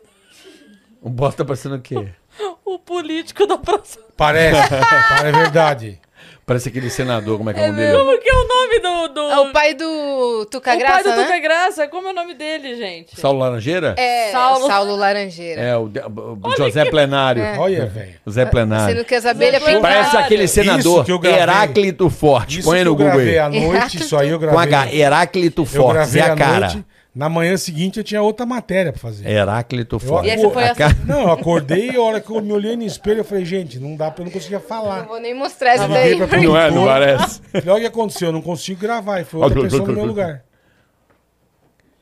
O 1.02 1.10
bosta 1.10 1.44
tá 1.44 1.46
parecendo 1.46 1.76
o 1.76 1.80
quê? 1.80 2.08
O 2.64 2.78
político 2.78 3.46
da 3.46 3.58
próxima. 3.58 4.02
Parece, 4.16 4.56
é 5.22 5.30
verdade. 5.30 6.00
Parece 6.44 6.68
aquele 6.68 6.90
senador, 6.90 7.38
como 7.38 7.50
é 7.50 7.54
que 7.54 7.60
é 7.60 7.62
o 7.62 7.66
nome 7.68 7.78
dele? 7.78 7.98
Como 7.98 8.18
que 8.18 8.28
é 8.28 8.34
o 8.34 8.48
nome 8.48 8.78
do. 8.80 9.14
do... 9.14 9.20
É 9.30 9.38
o 9.38 9.52
pai 9.52 9.74
do 9.74 10.46
Tuca 10.50 10.74
o 10.74 10.78
Graça, 10.78 10.94
pai 10.94 11.02
do 11.04 11.10
né? 11.10 11.24
Tuca 11.24 11.38
Graça. 11.38 11.88
Como 11.88 12.08
é 12.08 12.10
o 12.10 12.14
nome 12.14 12.34
dele, 12.34 12.76
gente? 12.76 13.18
Saulo 13.18 13.38
Laranjeira? 13.38 13.94
É, 13.96 14.32
Saulo. 14.32 14.66
Saulo, 14.66 14.96
Laranjeira. 14.96 15.60
É, 15.62 15.76
o, 15.76 15.84
o 15.84 16.56
José 16.56 16.84
Plenário. 16.86 17.44
Olha, 17.58 17.86
velho. 17.86 18.14
José 18.26 18.44
Plenário. 18.44 18.96
Sendo 18.96 19.04
que 19.06 19.14
as 19.14 19.24
abelhas 19.24 19.62
Plenário. 19.62 19.82
Parece 19.82 20.16
aquele 20.16 20.48
senador 20.48 20.96
Isso 20.96 21.04
que 21.04 21.12
eu 21.12 21.18
gravei. 21.20 21.40
Heráclito 21.42 22.10
Forte. 22.10 22.58
Isso 22.58 22.68
Põe 22.68 22.78
que 22.78 22.84
no 22.84 22.90
eu 22.90 22.96
Google 22.96 23.12
gravei 23.12 23.38
aí. 23.38 23.38
à 23.38 23.48
noite, 23.48 23.98
isso 23.98 24.16
aí 24.16 24.28
eu 24.30 24.40
Com 24.40 24.46
gravei. 24.46 24.74
H, 24.74 24.94
Heráclito 24.94 25.64
Forte. 25.64 26.18
É 26.18 26.22
a 26.22 26.34
cara. 26.34 26.60
noite. 26.60 26.84
Na 27.14 27.28
manhã 27.28 27.54
seguinte 27.58 27.98
eu 27.98 28.04
tinha 28.04 28.22
outra 28.22 28.46
matéria 28.46 28.90
pra 28.90 28.98
fazer. 29.00 29.28
Heráclito 29.28 29.98
Forte. 29.98 30.28
E 30.28 30.30
essa 30.30 30.48
foi 30.48 30.64
A 30.64 30.72
a- 30.72 30.74
cara- 30.74 30.96
Não, 31.04 31.20
eu 31.24 31.30
acordei 31.32 31.90
e 31.90 31.96
a 31.96 32.00
hora 32.00 32.20
que 32.22 32.30
eu 32.30 32.40
me 32.40 32.52
olhei 32.52 32.74
no 32.74 32.84
espelho, 32.84 33.20
eu 33.20 33.24
falei, 33.24 33.44
gente, 33.44 33.78
não 33.78 33.94
dá 33.96 34.10
pra 34.10 34.22
eu 34.22 34.24
não 34.26 34.32
conseguia 34.32 34.60
falar. 34.60 35.00
Não 35.00 35.08
vou 35.08 35.20
nem 35.20 35.34
mostrar 35.34 35.74
isso 35.76 35.86
daí. 35.88 36.12
liguei 36.14 36.26
pra 36.26 36.40
Não 36.40 36.56
é, 36.56 36.70
não 36.70 36.84
produtora. 36.84 37.18
parece. 37.18 37.40
Olha 37.68 37.74
o 37.74 37.80
que 37.80 37.86
aconteceu, 37.86 38.28
eu 38.28 38.32
não 38.32 38.40
consigo 38.40 38.80
gravar. 38.80 39.20
E 39.20 39.24
foi 39.24 39.40
outra 39.42 39.60
pessoa 39.60 39.86
no 39.86 39.92
meu 39.92 40.06
lugar. 40.06 40.42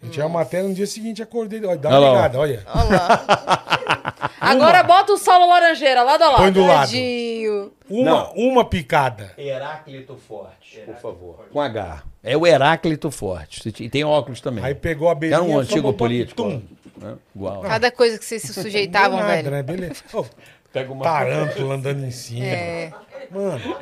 Eu 0.02 0.10
tinha 0.10 0.24
uma 0.26 0.38
matéria 0.38 0.66
no 0.68 0.74
dia 0.74 0.86
seguinte, 0.86 1.20
acordei. 1.22 1.62
Olha, 1.64 1.76
dá 1.76 1.88
uma 1.88 1.98
Olha 1.98 2.06
lá, 2.08 2.16
ligada, 2.16 2.38
olha. 2.38 2.62
Agora 4.50 4.82
bota 4.82 5.12
o 5.12 5.16
Saulo 5.18 5.48
Laranjeira, 5.48 6.02
lado 6.02 6.22
a 6.22 6.30
lado. 6.30 6.42
Põe 6.42 6.52
do 6.52 6.64
lado. 6.66 6.80
Tadinho. 6.90 7.72
Uma, 7.88 8.30
uma 8.32 8.64
picada. 8.64 9.32
Heráclito 9.36 10.16
Forte, 10.16 10.80
por 10.86 10.96
favor. 10.96 11.46
Com 11.52 11.60
H. 11.60 12.02
É 12.22 12.36
o 12.36 12.46
Heráclito 12.46 13.10
Forte. 13.10 13.68
E 13.82 13.88
tem 13.88 14.04
óculos 14.04 14.40
também. 14.40 14.64
Aí 14.64 14.74
pegou 14.74 15.08
a 15.08 15.14
belinha. 15.14 15.36
Era 15.36 15.44
um 15.44 15.58
antigo 15.58 15.92
político. 15.92 16.62
né? 16.96 17.16
Igual. 17.34 17.62
Cada 17.62 17.90
coisa 17.90 18.18
que 18.18 18.24
vocês 18.24 18.42
se 18.42 18.52
sujeitavam, 18.54 19.18
Não 19.18 19.26
deu 19.26 19.34
velho. 19.36 19.50
nada, 19.50 19.56
né? 19.56 19.62
Beleza. 19.62 20.02
Pega 20.72 20.92
uma... 20.92 21.02
tarântula 21.02 21.74
andando 21.74 22.04
em 22.04 22.10
cima. 22.12 22.44
É. 22.46 22.92
Mano, 23.30 23.76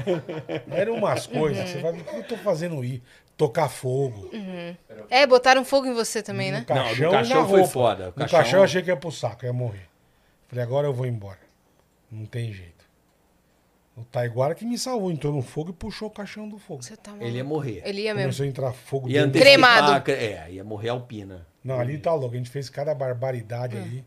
eram 0.70 0.94
umas 0.94 1.26
coisas 1.26 1.64
que 1.64 1.70
você 1.72 1.78
vai 1.80 1.92
o 1.92 1.96
que 2.04 2.16
eu 2.16 2.22
tô 2.24 2.36
fazendo 2.38 2.80
aí. 2.80 3.02
Tocar 3.36 3.68
fogo. 3.68 4.30
É, 5.08 5.24
botaram 5.26 5.64
fogo 5.64 5.86
em 5.86 5.94
você 5.94 6.22
também, 6.22 6.50
né? 6.50 6.64
No 6.68 6.74
Não, 6.74 6.82
do 6.82 6.88
caixão, 6.88 7.10
caixão 7.12 7.48
foi 7.48 7.64
foda. 7.66 8.02
O 8.04 8.06
No 8.06 8.12
caixão- 8.14 8.38
caixão 8.40 8.58
eu 8.60 8.64
achei 8.64 8.82
que 8.82 8.88
ia 8.90 8.96
pro 8.96 9.12
saco, 9.12 9.44
ia 9.44 9.52
morrer. 9.52 9.87
Falei, 10.48 10.64
agora 10.64 10.86
eu 10.86 10.92
vou 10.92 11.06
embora. 11.06 11.38
Não 12.10 12.24
tem 12.26 12.52
jeito. 12.52 12.86
O 13.96 14.04
Taiguara 14.04 14.54
que 14.54 14.64
me 14.64 14.78
salvou, 14.78 15.10
entrou 15.10 15.32
no 15.32 15.42
fogo 15.42 15.70
e 15.70 15.72
puxou 15.72 16.08
o 16.08 16.10
caixão 16.10 16.48
do 16.48 16.56
fogo. 16.58 16.82
Você 16.82 16.96
tá 16.96 17.10
maluco. 17.10 17.26
Ele 17.26 17.36
ia 17.38 17.44
morrer. 17.44 17.82
Ele 17.84 18.02
ia 18.02 18.14
mesmo. 18.14 18.26
Começou 18.28 18.44
a 18.44 18.48
entrar 18.48 18.72
fogo 18.72 19.08
Ia 19.08 19.26
dentro. 19.26 19.40
antecipar 19.40 20.02
Cremado. 20.04 20.10
É, 20.12 20.50
ia 20.52 20.64
morrer 20.64 20.88
alpina. 20.90 21.46
Não, 21.64 21.78
ali 21.78 21.98
tá 21.98 22.14
louco. 22.14 22.34
A 22.34 22.38
gente 22.38 22.48
fez 22.48 22.70
cada 22.70 22.94
barbaridade 22.94 23.76
É. 23.76 23.80
ali. 23.80 24.04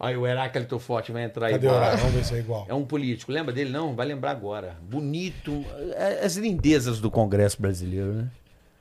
Aí 0.00 0.16
o 0.16 0.26
Heráclito 0.26 0.78
Forte 0.80 1.12
vai 1.12 1.24
entrar 1.24 1.46
aí. 1.46 1.52
Cadê 1.52 1.68
o 1.68 1.72
horário? 1.72 1.98
Vamos 1.98 2.14
ver 2.14 2.24
se 2.24 2.34
é 2.34 2.38
igual. 2.38 2.66
É 2.68 2.74
um 2.74 2.84
político. 2.84 3.30
Lembra 3.30 3.52
dele? 3.52 3.70
Não? 3.70 3.94
Vai 3.94 4.06
lembrar 4.06 4.30
agora. 4.32 4.76
Bonito. 4.82 5.64
É- 5.94 6.24
As 6.24 6.34
lindezas 6.36 6.98
do 6.98 7.08
Congresso 7.10 7.60
brasileiro, 7.60 8.12
né? 8.14 8.28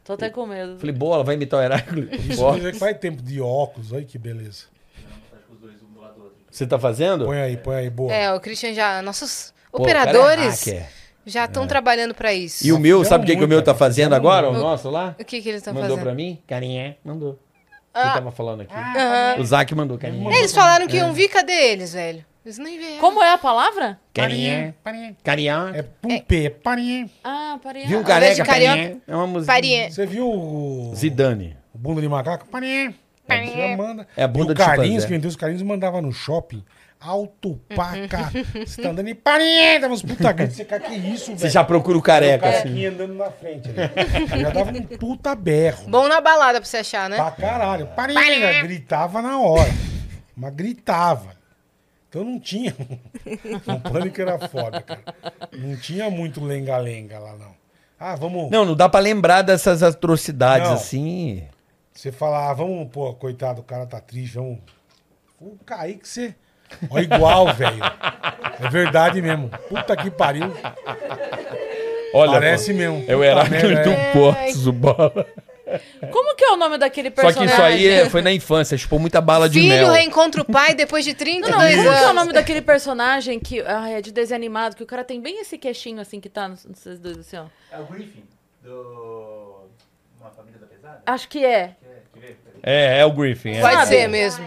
Tô 0.04 0.14
até 0.14 0.30
com 0.32 0.48
medo. 0.48 0.80
Falei, 0.80 0.96
bola, 0.96 1.24
vai 1.24 1.36
imitar 1.36 1.60
o 1.60 1.64
Heráclito 1.64 2.16
Isso 2.16 2.38
Forte. 2.38 2.64
mas 2.64 2.78
faz 2.80 2.98
tempo 2.98 3.22
de 3.22 3.40
óculos, 3.40 3.92
olha 3.92 4.04
que 4.04 4.18
beleza. 4.18 4.64
Você 6.52 6.68
tá 6.68 6.78
fazendo? 6.78 7.26
Põe 7.26 7.40
aí, 7.42 7.58
põe 7.58 7.76
aí, 7.76 7.90
boa. 7.90 8.14
É, 8.14 8.34
o 8.34 8.40
Christian 8.40 8.74
já. 8.74 9.02
Nossos 9.02 9.54
Pô, 9.72 9.78
o 9.78 9.82
é 9.82 9.84
operadores 9.84 10.66
hacker. 10.66 10.86
já 11.26 11.46
estão 11.46 11.66
trabalhando 11.66 12.14
pra 12.14 12.34
isso. 12.34 12.68
E 12.68 12.74
o 12.74 12.78
meu, 12.78 13.06
sabe 13.06 13.24
o 13.24 13.28
que, 13.28 13.36
que 13.38 13.44
o 13.44 13.48
meu 13.48 13.64
tá 13.64 13.74
fazendo 13.74 14.14
agora? 14.14 14.50
O 14.50 14.52
muito. 14.52 14.64
nosso 14.64 14.90
lá? 14.90 15.16
O 15.18 15.24
que, 15.24 15.42
que 15.42 15.48
eles 15.48 15.62
estão 15.62 15.74
Mandou 15.74 15.92
fazendo? 15.92 16.04
pra 16.04 16.14
mim? 16.14 16.40
Carinha, 16.46 16.98
mandou. 17.06 17.40
Ah. 17.94 18.04
Quem 18.04 18.14
tava 18.14 18.32
falando 18.32 18.62
aqui? 18.62 18.74
O 19.40 19.46
Zac 19.46 19.74
mandou 19.74 19.98
carinha. 19.98 20.30
Eles 20.38 20.54
falaram 20.54 20.88
que 20.88 20.98
iam 20.98 21.14
vir, 21.14 21.30
cadê 21.30 21.72
eles, 21.72 21.94
velho? 21.94 22.26
Eles 22.44 22.58
nem 22.58 22.78
vieram. 22.80 22.98
Como 23.00 23.22
é 23.22 23.34
a 23.34 23.38
palavra? 23.38 24.00
Carinha, 24.14 24.76
carinha. 25.24 25.72
É 25.76 25.84
pumpê, 25.84 26.50
parinha. 26.50 27.08
Ah, 27.24 27.60
parei. 27.62 27.86
Viu 27.86 27.98
vez 28.00 28.08
careca, 28.08 28.44
carinha? 28.44 28.98
É 29.08 29.16
uma 29.16 29.28
música. 29.28 29.54
Farinha. 29.54 29.92
Você 29.92 30.06
viu 30.08 30.28
o, 30.28 30.92
Zidane. 30.96 31.56
o 31.74 31.78
bunda 31.78 32.02
de 32.02 32.10
macaco? 32.10 32.48
Parinha. 32.48 32.96
Você 33.40 33.76
manda. 33.76 34.08
É 34.16 34.24
a 34.24 34.28
bunda 34.28 34.50
e 34.50 34.52
o 34.52 34.56
de 34.56 34.64
Carlinhos, 34.64 35.06
que 35.06 35.12
vendeu 35.12 35.30
os 35.30 35.36
Carlinhos, 35.36 35.62
mandava 35.64 36.02
no 36.02 36.12
shopping. 36.12 36.64
Alto 37.00 37.60
paca. 37.76 38.32
Você 38.64 38.80
tá 38.82 38.90
andando 38.90 39.08
e 39.10 39.16
parinha. 39.16 39.80
Dava 39.80 39.92
uns 39.94 40.04
puta 40.04 40.32
gritos. 40.34 40.56
Você 40.56 40.66
cara, 40.66 40.84
que 40.84 40.94
isso, 40.94 41.28
velho? 41.28 41.40
Você 41.40 41.50
já 41.50 41.64
procura 41.64 41.98
o 41.98 42.00
O 42.00 42.04
careca, 42.04 42.48
assim. 42.48 42.86
andando 42.86 43.16
na 43.16 43.32
frente 43.32 43.70
ali. 43.70 43.80
Já 44.42 44.50
dava 44.52 44.70
um 44.72 44.84
puta 44.84 45.34
berro. 45.34 45.90
Bom 45.90 46.08
na 46.08 46.22
balada 46.22 46.60
pra 46.62 46.70
você 46.70 46.78
achar, 46.78 47.10
né? 47.10 47.16
Pra 47.16 47.32
caralho. 47.32 47.88
Parinha. 47.96 48.62
Gritava 48.62 49.20
na 49.20 49.40
hora. 49.40 49.72
Mas 50.38 50.54
gritava. 50.54 51.32
Então 52.08 52.24
não 52.24 52.40
tinha. 52.40 52.76
O 53.66 53.80
pânico 53.90 54.22
era 54.22 54.38
foda, 54.48 54.80
cara. 54.82 55.02
Não 55.58 55.76
tinha 55.78 56.08
muito 56.12 56.44
lenga-lenga 56.44 57.18
lá, 57.18 57.36
não. 57.36 57.52
Ah, 58.00 58.16
vamos. 58.16 58.52
Não, 58.52 58.64
não 58.66 58.76
dá 58.76 58.88
pra 58.90 59.00
lembrar 59.00 59.42
dessas 59.42 59.82
atrocidades 59.82 60.68
Não. 60.68 60.76
assim. 60.76 61.44
Você 61.94 62.12
fala, 62.12 62.50
ah, 62.50 62.54
vamos, 62.54 62.90
pô, 62.92 63.14
coitado, 63.14 63.62
o 63.62 63.64
cara 63.64 63.86
tá 63.86 64.00
triste, 64.00 64.36
vamos. 64.36 64.60
O 65.40 65.58
Kaique, 65.66 66.08
você. 66.08 66.36
Ó, 66.90 67.00
igual, 67.00 67.54
velho. 67.54 67.82
É 68.64 68.70
verdade 68.70 69.22
mesmo. 69.22 69.50
Puta 69.68 69.96
que 69.98 70.10
pariu. 70.10 70.54
Olha, 72.14 72.34
Parece 72.34 72.74
mesmo. 72.74 73.04
É 73.08 73.16
o 73.16 73.20
Puta 73.20 73.26
Heráclito 73.26 73.90
é. 73.90 74.14
Portos, 74.14 74.68
o 74.68 74.72
bola. 74.74 75.28
Como 76.12 76.36
que 76.36 76.44
é 76.44 76.52
o 76.52 76.58
nome 76.58 76.78
daquele 76.78 77.10
Só 77.10 77.16
que 77.16 77.22
personagem? 77.22 77.54
isso 77.54 77.62
aí 77.62 77.88
é- 77.88 78.10
foi 78.10 78.22
na 78.22 78.32
infância, 78.32 78.78
chupou 78.78 79.00
muita 79.00 79.22
bala 79.22 79.48
de 79.48 79.60
Filho 79.60 79.70
mel. 79.74 79.92
reencontra 79.94 80.42
o 80.42 80.46
pai 80.46 80.74
depois 80.74 81.06
de 81.06 81.14
32 81.14 81.56
Não, 81.56 81.70
e 81.70 81.76
como 81.78 81.82
que 81.84 81.88
é 81.88 81.92
o 81.92 82.04
anos. 82.04 82.16
nome 82.16 82.34
daquele 82.34 82.62
personagem 82.62 83.40
que 83.40 83.62
ah, 83.62 83.90
é 83.90 84.02
de 84.02 84.12
desenho 84.12 84.36
animado, 84.38 84.76
que 84.76 84.84
o 84.84 84.86
cara 84.86 85.04
tem 85.06 85.22
bem 85.22 85.40
esse 85.40 85.58
queixinho 85.58 86.02
assim 86.02 86.20
que 86.20 86.28
tá 86.28 86.50
nos 86.50 86.66
nos 86.66 86.80
seus 86.80 87.00
dois 87.00 87.20
assim, 87.20 87.38
ó. 87.38 87.46
É 87.72 87.80
o 87.80 87.86
Griffin, 87.86 88.24
do. 88.62 89.62
Uma 90.20 90.30
Família 90.32 90.60
da 90.60 90.68
Pesada? 90.68 91.02
Acho 91.06 91.30
que 91.30 91.46
é. 91.46 91.78
É, 92.64 93.00
é 93.00 93.06
o 93.06 93.12
Griffin. 93.12 93.52
É, 93.58 93.62
Pode 93.62 93.88
ser 93.88 94.08
mesmo. 94.08 94.46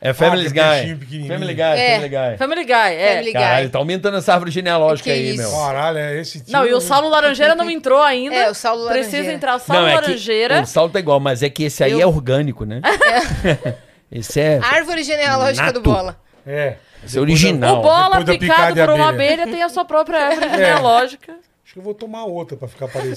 é 0.00 0.12
Family 0.12 0.46
Ah, 0.46 0.50
Guy. 0.50 1.26
Family 1.26 1.54
Guy, 1.54 1.62
É. 1.62 1.94
Family 1.94 2.08
Guy. 2.08 2.36
Family 2.38 2.64
Guy, 2.64 2.72
é. 2.74 3.14
Family 3.14 3.32
Caralho, 3.32 3.62
Guy. 3.64 3.72
tá 3.72 3.78
aumentando 3.78 4.16
essa 4.18 4.32
árvore 4.34 4.50
genealógica 4.50 5.04
Que 5.10 5.16
aí, 5.16 5.30
isso? 5.34 5.38
meu. 5.38 5.50
Caralho, 5.50 5.98
é 5.98 6.20
esse 6.20 6.38
tipo. 6.40 6.52
Não, 6.52 6.66
e 6.66 6.74
o 6.74 6.80
Saulo 6.80 7.08
Laranjeira 7.08 7.54
não 7.54 7.68
entrou 7.70 8.02
ainda. 8.02 8.34
É, 8.34 8.50
o 8.50 8.54
Saulo 8.54 8.86
Precisa 8.88 9.10
Laranjeira. 9.16 9.36
entrar 9.36 9.56
o 9.56 9.58
Saulo 9.58 9.82
Não, 9.82 9.88
é 9.88 9.94
que 9.96 10.00
Laranjeira. 10.02 10.60
o 10.62 10.66
salto 10.66 10.96
é 10.96 10.98
igual, 11.00 11.18
mas 11.20 11.42
é 11.42 11.48
que 11.48 11.64
esse 11.64 11.82
aí 11.82 11.92
Eu- 11.92 12.00
é 12.02 12.06
orgânico, 12.06 12.64
né? 12.64 12.80
esse 14.12 14.38
é, 14.40 14.60
Árvore 14.62 15.02
genealógica 15.02 15.72
do 15.72 15.80
Nato. 15.80 15.90
Bola. 15.90 16.16
É. 16.46 16.76
esse 17.04 17.18
é 17.18 17.20
original. 17.20 17.78
O 17.78 17.82
bola 17.82 18.18
picado 18.20 18.38
picada 18.38 18.86
por 18.86 18.94
uma 18.94 19.08
abelha. 19.08 19.32
abelha 19.42 19.52
tem 19.52 19.62
a 19.62 19.68
sua 19.68 19.84
própria 19.84 20.26
árvore 20.28 20.50
genealógica. 20.54 21.32
Acho 21.64 21.72
que 21.72 21.78
eu 21.78 21.82
vou 21.82 21.94
tomar 21.94 22.24
outra 22.24 22.56
pra 22.56 22.68
ficar 22.68 22.86
parecido. 22.86 23.16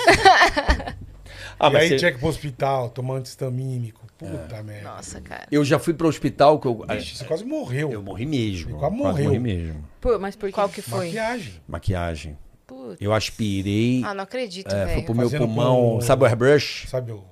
Ah, 1.60 1.68
e 1.70 1.74
mas 1.74 1.82
aí 1.84 1.90
você- 1.90 1.98
tinha 1.98 2.12
que 2.12 2.18
ir 2.18 2.20
pro 2.22 2.30
hospital, 2.30 2.90
tomar 2.90 3.16
antistamínico. 3.16 4.08
Puta 4.18 4.62
merda. 4.64 4.90
Nossa, 4.90 5.22
cara. 5.22 5.48
eu 5.52 5.64
já 5.64 5.80
fui 5.80 5.94
pro 5.94 6.08
hospital 6.08 6.60
que 6.60 6.68
eu, 6.68 6.86
Vixe, 6.90 7.16
você 7.18 7.26
quase 7.26 7.44
morreu. 7.46 7.92
eu 7.92 8.02
morri 8.02 8.26
mesmo. 8.26 8.72
Você 8.72 8.78
quase 8.78 8.96
morreu. 8.96 9.24
morri 9.26 9.40
mesmo. 9.40 9.86
Pô, 10.02 10.18
mas 10.20 10.36
por? 10.36 10.52
Qual 10.52 10.68
que 10.70 10.82
foi? 10.82 11.06
Maquiagem. 11.08 11.54
Maquiagem. 11.68 12.38
Putz. 12.68 12.98
Eu 13.02 13.14
aspirei, 13.14 14.04
Ah, 14.06 14.14
não 14.14 14.24
acredito, 14.24 14.68
é, 14.74 14.86
foi 14.86 14.94
velho. 14.96 15.06
pro 15.06 15.16
meu 15.16 15.30
Fazendo 15.30 15.46
pulmão, 15.48 15.76
com- 15.96 16.02
sabe 16.02 16.24
o 16.24 16.26
airbrush? 16.26 16.88
Sabe 16.90 17.12
o. 17.14 17.24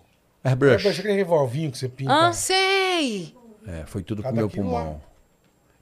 Airbrush. 0.43 0.85
É 0.87 0.89
aquele 0.91 1.13
revolvinho 1.13 1.71
que 1.71 1.77
você 1.77 1.89
pinta. 1.89 2.11
Hã? 2.13 2.31
Sei! 2.33 3.35
É, 3.67 3.83
foi 3.85 4.01
tudo 4.01 4.21
com 4.23 4.29
Cada 4.29 4.33
o 4.35 4.37
meu 4.37 4.49
pulmão. 4.49 4.93
lá. 4.93 4.95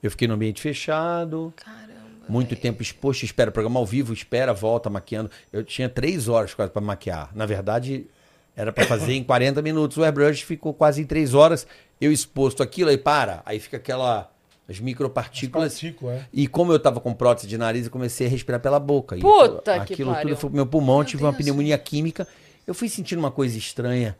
Eu 0.02 0.10
fiquei 0.12 0.28
no 0.28 0.34
ambiente 0.34 0.60
fechado, 0.62 1.54
Caramba. 1.56 1.94
muito 2.28 2.56
tempo 2.56 2.82
exposto, 2.82 3.24
espera, 3.24 3.52
programa 3.52 3.80
ao 3.80 3.86
vivo, 3.86 4.12
espera, 4.14 4.54
volta, 4.54 4.90
maquiando. 4.90 5.30
Eu 5.54 5.64
tinha 5.64 5.88
três 5.88 6.28
horas 6.28 6.54
quase 6.54 6.72
para 6.72 6.82
maquiar. 6.82 7.30
Na 7.36 7.46
verdade, 7.46 8.08
era 8.56 8.72
para 8.72 8.86
fazer 8.86 9.14
em 9.14 9.24
40 9.24 9.62
minutos. 9.62 9.98
O 9.98 10.04
airbrush 10.04 10.42
ficou 10.44 10.74
quase 10.74 11.02
em 11.02 11.06
três 11.06 11.34
horas. 11.34 11.68
Eu 12.00 12.12
exposto 12.12 12.62
aquilo, 12.64 12.90
aí 12.90 12.98
para. 12.98 13.42
Aí 13.46 13.60
fica 13.60 13.78
aquela. 13.78 14.32
As 14.68 14.80
micropartículas. 14.80 15.74
Partícula, 15.74 16.14
é. 16.14 16.26
E 16.34 16.48
como 16.48 16.72
eu 16.74 16.80
tava 16.80 17.00
com 17.00 17.14
prótese 17.14 17.48
de 17.48 17.56
nariz, 17.58 17.86
eu 17.86 17.92
comecei 17.92 18.26
a 18.26 18.30
respirar 18.30 18.60
pela 18.60 18.80
boca. 18.80 19.16
E 19.16 19.20
Puta 19.22 19.72
aquilo, 19.76 19.86
que 19.86 19.94
aquilo 19.94 20.12
pariu. 20.12 20.30
tudo 20.30 20.40
foi 20.40 20.50
pro 20.50 20.56
meu 20.56 20.66
pulmão, 20.66 21.04
tive 21.04 21.22
uma 21.24 21.32
Deus. 21.32 21.44
pneumonia 21.44 21.78
química. 21.78 22.28
Eu 22.66 22.74
fui 22.74 22.90
sentindo 22.90 23.20
uma 23.20 23.30
coisa 23.30 23.56
estranha. 23.58 24.18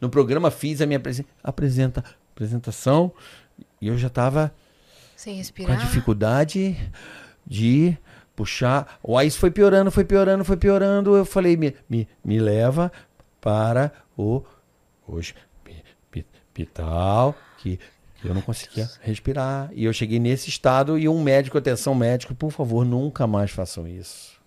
No 0.00 0.08
programa 0.08 0.52
fiz 0.52 0.80
a 0.80 0.86
minha 0.86 0.98
apresen- 0.98 1.26
apresenta, 1.42 2.04
apresentação 2.32 3.10
e 3.80 3.88
eu 3.88 3.98
já 3.98 4.08
tava 4.08 4.54
Sem 5.16 5.32
com 5.32 5.36
a 5.36 5.42
respirar. 5.42 5.78
dificuldade 5.78 6.76
de 7.44 7.98
puxar. 8.36 8.98
O 9.02 9.18
Ais 9.18 9.34
foi 9.36 9.50
piorando, 9.50 9.90
foi 9.90 10.04
piorando, 10.04 10.44
foi 10.44 10.56
piorando. 10.56 11.16
Eu 11.16 11.24
falei, 11.24 11.56
me, 11.56 11.74
me, 11.90 12.06
me 12.24 12.38
leva 12.38 12.92
para 13.40 13.92
o 14.16 14.42
hospital, 15.06 15.36
que, 17.58 17.78
eu 18.24 18.34
não 18.34 18.42
conseguia 18.42 18.90
respirar. 19.00 19.70
E 19.72 19.84
eu 19.84 19.92
cheguei 19.92 20.18
nesse 20.18 20.48
estado 20.48 20.98
e 20.98 21.08
um 21.08 21.22
médico, 21.22 21.56
atenção 21.56 21.94
médico, 21.94 22.34
por 22.34 22.50
favor, 22.50 22.84
nunca 22.84 23.26
mais 23.26 23.50
façam 23.50 23.86
isso. 23.86 24.38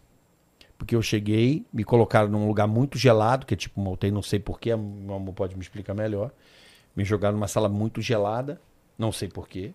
Porque 0.78 0.96
eu 0.96 1.02
cheguei, 1.02 1.66
me 1.72 1.84
colocaram 1.84 2.28
num 2.28 2.48
lugar 2.48 2.68
muito 2.68 2.98
gelado, 2.98 3.46
que 3.46 3.54
é 3.54 3.58
tipo 3.58 3.80
uma 3.80 3.92
UTI, 3.92 4.12
não 4.12 4.22
sei 4.22 4.40
porquê, 4.40 4.76
meu 4.76 5.16
amor 5.16 5.34
pode 5.34 5.56
me 5.56 5.62
explicar 5.62 5.94
melhor. 5.94 6.32
Me 6.96 7.06
jogaram 7.06 7.38
numa 7.38 7.48
sala 7.48 7.70
muito 7.70 8.02
gelada, 8.02 8.60
não 8.98 9.12
sei 9.12 9.30
porquê 9.30 9.74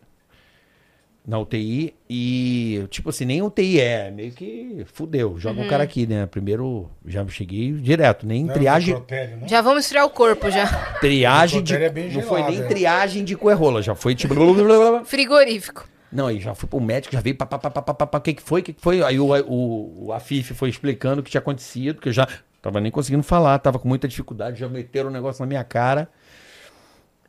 na 1.27 1.39
UTI 1.41 1.93
e, 2.09 2.87
tipo 2.89 3.11
assim, 3.11 3.25
nem 3.25 3.43
UTI 3.43 3.81
é, 3.81 4.11
meio 4.13 4.31
que 4.31 4.87
fudeu. 4.93 5.37
Joga 5.39 5.61
Uhum. 5.61 5.67
o 5.67 5.69
cara 5.69 5.83
aqui, 5.83 6.07
né? 6.07 6.25
Primeiro, 6.27 6.89
já 7.05 7.27
cheguei 7.27 7.73
direto, 7.73 8.25
nem 8.25 8.45
Não, 8.45 8.55
triagem, 8.55 8.95
necrotério, 8.95 9.37
né? 9.39 9.49
Já 9.49 9.61
vamos 9.61 9.85
esfriar 9.85 10.07
o 10.07 10.11
corpo 10.11 10.49
já. 10.51 10.67
triagem 11.01 11.63
de, 11.65 11.75
é 11.75 11.89
bem 11.89 12.13
não 12.13 12.23
foi 12.23 12.39
gelado, 12.39 12.57
nem 12.57 12.65
é. 12.65 12.69
triagem 12.69 13.25
de 13.25 13.35
coerrola, 13.35 13.83
já 13.83 13.95
foi 13.97 14.15
tipo... 14.15 14.35
Frigorífico. 15.05 15.89
Não, 16.13 16.29
aí 16.29 16.39
já 16.39 16.55
fui 16.55 16.69
pro 16.69 16.81
médico, 16.81 17.13
já 17.13 17.21
veio, 17.21 17.37
pá, 17.37 17.45
pá, 17.45 17.59
pá, 17.59 17.71
pá, 17.71 17.83
pá, 17.83 17.95
pá, 17.95 18.07
pá, 18.07 18.19
o 18.19 18.21
que 18.21 18.35
que 18.35 18.43
foi, 18.43 18.61
o 18.61 18.65
que 18.65 18.73
que 18.73 18.81
foi? 18.81 19.03
Aí 19.03 19.19
o, 19.19 19.27
o, 19.49 20.07
o 20.07 20.13
Afif 20.13 20.55
foi 20.55 20.69
explicando 20.71 21.21
o 21.21 21.25
que 21.25 21.31
tinha 21.31 21.41
acontecido, 21.41 22.01
que 22.01 22.09
eu 22.09 22.13
já 22.13 22.29
tava 22.63 22.81
nem 22.81 22.93
conseguindo 22.93 23.25
falar, 23.25 23.59
tava 23.59 23.81
com 23.81 23.89
muita 23.89 24.07
dificuldade, 24.07 24.61
já 24.61 24.69
meteram 24.69 25.11
o 25.11 25.13
negócio 25.13 25.43
na 25.43 25.47
minha 25.47 25.65
cara. 25.65 26.09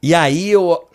E 0.03 0.13
aí 0.13 0.49
eu... 0.49 0.87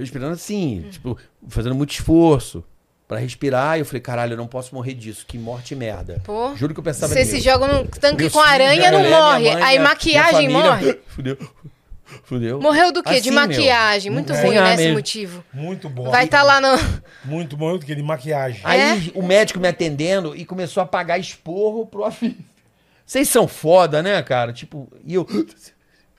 Respirando 0.00 0.32
assim, 0.32 0.86
tipo, 0.90 1.16
fazendo 1.48 1.74
muito 1.74 1.92
esforço 1.92 2.64
pra 3.06 3.18
respirar, 3.18 3.76
e 3.76 3.80
eu 3.80 3.84
falei, 3.84 4.00
caralho, 4.00 4.32
eu 4.34 4.36
não 4.36 4.46
posso 4.46 4.74
morrer 4.74 4.94
disso, 4.94 5.24
que 5.26 5.36
morte 5.36 5.74
merda. 5.74 6.20
Pô. 6.24 6.54
Juro 6.54 6.72
que 6.72 6.78
eu 6.80 6.84
pensava 6.84 7.12
Você 7.12 7.24
se 7.24 7.40
joga 7.40 7.66
num 7.66 7.84
tanque 7.86 8.30
com 8.30 8.38
aranha, 8.40 8.90
não 8.92 9.00
mulher, 9.00 9.10
morre. 9.20 9.40
minha 9.40 9.54
mãe, 9.54 9.62
Aí 9.64 9.78
minha- 9.78 9.88
maquiagem 9.90 10.46
minha 10.48 10.60
família. 10.62 10.92
morre. 10.92 11.00
Fudeu. 11.08 11.36
Fudeu. 12.24 12.60
Morreu 12.60 12.92
do 12.92 13.02
quê? 13.02 13.10
Assim, 13.14 13.22
de 13.22 13.30
meu. 13.30 13.40
maquiagem. 13.40 14.10
Muito 14.12 14.32
É. 14.32 14.42
ruim, 14.42 14.54
né, 14.56 14.74
esse 14.74 14.82
mesmo. 14.82 14.94
motivo. 14.96 15.44
Muito 15.52 15.88
bom. 15.88 16.10
Vai 16.10 16.24
estar 16.24 16.42
lá 16.42 16.60
no... 16.60 16.68
Muito 17.24 17.56
bom 17.56 17.76
do 17.78 17.84
que 17.84 17.94
de 17.94 18.02
maquiagem. 18.02 18.60
Aí 18.64 19.12
o 19.14 19.22
médico 19.22 19.58
me 19.60 19.68
atendendo 19.68 20.34
e 20.36 20.44
começou 20.44 20.80
a 20.82 20.86
pagar 20.86 21.18
esporro 21.18 21.86
pro 21.86 22.04
Afif. 22.06 22.36
Vocês 23.06 23.28
são 23.28 23.48
foda, 23.48 24.02
né, 24.02 24.22
cara? 24.22 24.52
Tipo, 24.52 24.88
e 25.04 25.14
eu. 25.14 25.26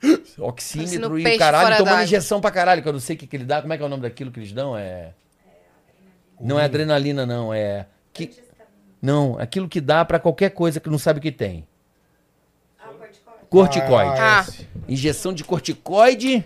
Oxímetro 0.38 1.10
Parecendo 1.10 1.18
e 1.18 1.36
o 1.36 1.38
caralho, 1.38 1.76
tomando 1.76 2.02
injeção 2.02 2.40
pra 2.40 2.50
caralho, 2.50 2.82
que 2.82 2.88
eu 2.88 2.92
não 2.92 3.00
sei 3.00 3.16
o 3.16 3.18
que, 3.18 3.26
que 3.26 3.36
ele 3.36 3.44
dá. 3.44 3.60
Como 3.60 3.72
é 3.72 3.76
que 3.76 3.82
é 3.82 3.86
o 3.86 3.88
nome 3.88 4.02
daquilo 4.02 4.30
que 4.30 4.40
eles 4.40 4.52
dão? 4.52 4.76
É. 4.76 5.12
Não 6.40 6.58
é 6.58 6.64
adrenalina, 6.64 7.24
não. 7.24 7.54
É. 7.54 7.86
Que... 8.12 8.30
Não, 9.00 9.38
aquilo 9.38 9.68
que 9.68 9.80
dá 9.80 10.04
pra 10.04 10.18
qualquer 10.18 10.50
coisa 10.50 10.80
que 10.80 10.90
não 10.90 10.98
sabe 10.98 11.18
o 11.18 11.22
que 11.22 11.32
tem. 11.32 11.66
Corticoide. 13.48 14.18
Ah. 14.18 14.44
esse. 14.48 14.68
Injeção 14.88 15.32
de 15.32 15.44
corticoide 15.44 16.44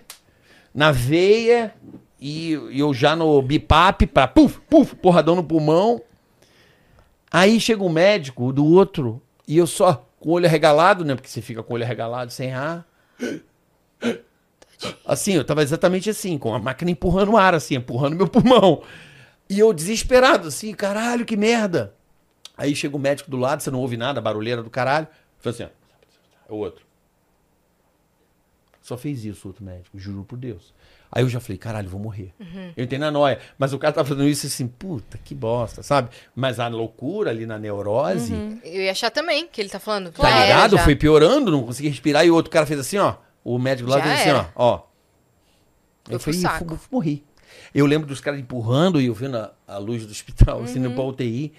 na 0.74 0.90
veia 0.90 1.72
e, 2.20 2.52
e 2.52 2.80
eu 2.80 2.92
já 2.92 3.14
no 3.14 3.40
bipap 3.40 4.06
pra 4.06 4.26
puf, 4.26 4.60
puf, 4.68 4.96
porradão 4.96 5.36
no 5.36 5.44
pulmão. 5.44 6.02
Aí 7.30 7.60
chega 7.60 7.82
um 7.82 7.88
médico 7.88 8.52
do 8.52 8.64
outro 8.64 9.22
e 9.46 9.56
eu 9.56 9.66
só 9.66 10.06
com 10.18 10.30
o 10.30 10.32
olho 10.32 10.46
arregalado, 10.46 11.04
né? 11.04 11.14
Porque 11.14 11.28
você 11.28 11.40
fica 11.40 11.62
com 11.62 11.72
o 11.72 11.76
olho 11.76 11.84
arregalado 11.84 12.32
sem 12.32 12.52
ar. 12.52 12.84
Assim, 15.04 15.32
eu 15.32 15.44
tava 15.44 15.62
exatamente 15.62 16.10
assim, 16.10 16.36
com 16.38 16.54
a 16.54 16.58
máquina 16.58 16.90
empurrando 16.90 17.32
o 17.32 17.36
ar, 17.36 17.54
assim, 17.54 17.76
empurrando 17.76 18.16
meu 18.16 18.28
pulmão. 18.28 18.82
E 19.48 19.58
eu 19.58 19.72
desesperado, 19.72 20.48
assim, 20.48 20.74
caralho, 20.74 21.24
que 21.24 21.36
merda. 21.36 21.94
Aí 22.56 22.74
chega 22.74 22.96
o 22.96 22.98
médico 22.98 23.30
do 23.30 23.36
lado, 23.36 23.62
você 23.62 23.70
não 23.70 23.80
ouve 23.80 23.96
nada, 23.96 24.20
barulheira 24.20 24.62
do 24.62 24.70
caralho. 24.70 25.06
Fala 25.38 25.54
assim, 25.54 25.64
ó. 25.64 26.54
O 26.54 26.56
outro. 26.56 26.84
Só 28.82 28.96
fez 28.96 29.24
isso 29.24 29.46
o 29.46 29.50
outro 29.50 29.64
médico, 29.64 29.98
juro 29.98 30.24
por 30.24 30.38
Deus. 30.38 30.72
Aí 31.16 31.22
eu 31.22 31.28
já 31.30 31.40
falei, 31.40 31.56
caralho, 31.56 31.88
vou 31.88 31.98
morrer. 31.98 32.34
Eu 32.76 32.84
entrei 32.84 32.98
na 32.98 33.10
noia. 33.10 33.38
Mas 33.58 33.72
o 33.72 33.78
cara 33.78 33.90
tava 33.94 34.06
fazendo 34.06 34.28
isso 34.28 34.46
assim, 34.46 34.66
puta, 34.68 35.16
que 35.24 35.34
bosta, 35.34 35.82
sabe? 35.82 36.10
Mas 36.34 36.60
a 36.60 36.68
loucura 36.68 37.30
ali 37.30 37.46
na 37.46 37.58
neurose, 37.58 38.34
Eu 38.62 38.82
ia 38.82 38.90
achar 38.90 39.10
também 39.10 39.48
que 39.48 39.58
ele 39.60 39.70
tá 39.70 39.78
falando. 39.80 40.10
tá 40.12 40.28
ligado? 40.42 40.76
já. 40.76 40.84
Foi 40.84 40.94
piorando, 40.94 41.50
não 41.50 41.62
consegui 41.62 41.88
respirar. 41.88 42.26
E 42.26 42.30
o 42.30 42.34
outro 42.34 42.50
cara 42.50 42.66
fez 42.66 42.78
assim, 42.78 42.98
ó. 42.98 43.14
O 43.42 43.58
médico 43.58 43.88
lá 43.88 43.96
Já 43.96 44.02
fez 44.04 44.20
assim, 44.20 44.28
era. 44.28 44.50
ó. 44.54 44.74
ó. 44.74 44.82
Eu 46.08 46.18
pro 46.18 46.32
falei, 46.32 46.40
saco. 46.40 46.76
"Fu- 46.76 46.88
morri. 46.92 47.24
Eu 47.74 47.86
lembro 47.86 48.06
dos 48.06 48.20
caras 48.20 48.38
empurrando 48.38 49.00
e 49.00 49.06
eu 49.06 49.14
vendo 49.14 49.38
a, 49.38 49.52
a 49.66 49.78
luz 49.78 50.04
do 50.04 50.10
hospital, 50.12 50.62
assim, 50.64 50.78
Uhum. 50.80 50.86
indo 50.86 50.94
pra 50.94 51.04
UTI. 51.04 51.52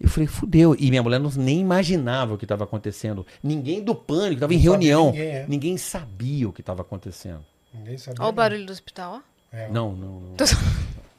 Eu 0.00 0.08
falei, 0.08 0.26
fudeu. 0.26 0.74
E 0.78 0.88
minha 0.90 1.02
mulher 1.02 1.18
não, 1.20 1.30
nem 1.36 1.60
imaginava 1.60 2.34
o 2.34 2.38
que 2.38 2.44
estava 2.44 2.64
acontecendo. 2.64 3.26
Ninguém 3.42 3.82
do 3.82 3.94
pânico, 3.94 4.40
tava 4.40 4.54
em 4.54 4.58
reunião. 4.58 5.06
ninguém, 5.06 5.20
é. 5.28 5.46
Ninguém 5.46 5.76
sabia 5.76 6.48
o 6.48 6.52
que 6.52 6.60
estava 6.62 6.82
acontecendo. 6.82 7.44
Ninguém 7.78 7.98
sabia. 7.98 8.20
Olha 8.22 8.28
o 8.28 8.32
barulho 8.32 8.66
do 8.66 8.72
hospital, 8.72 9.14
ó. 9.22 9.56
É, 9.56 9.68
Não, 9.68 9.92
não, 9.94 10.20
não. 10.20 10.36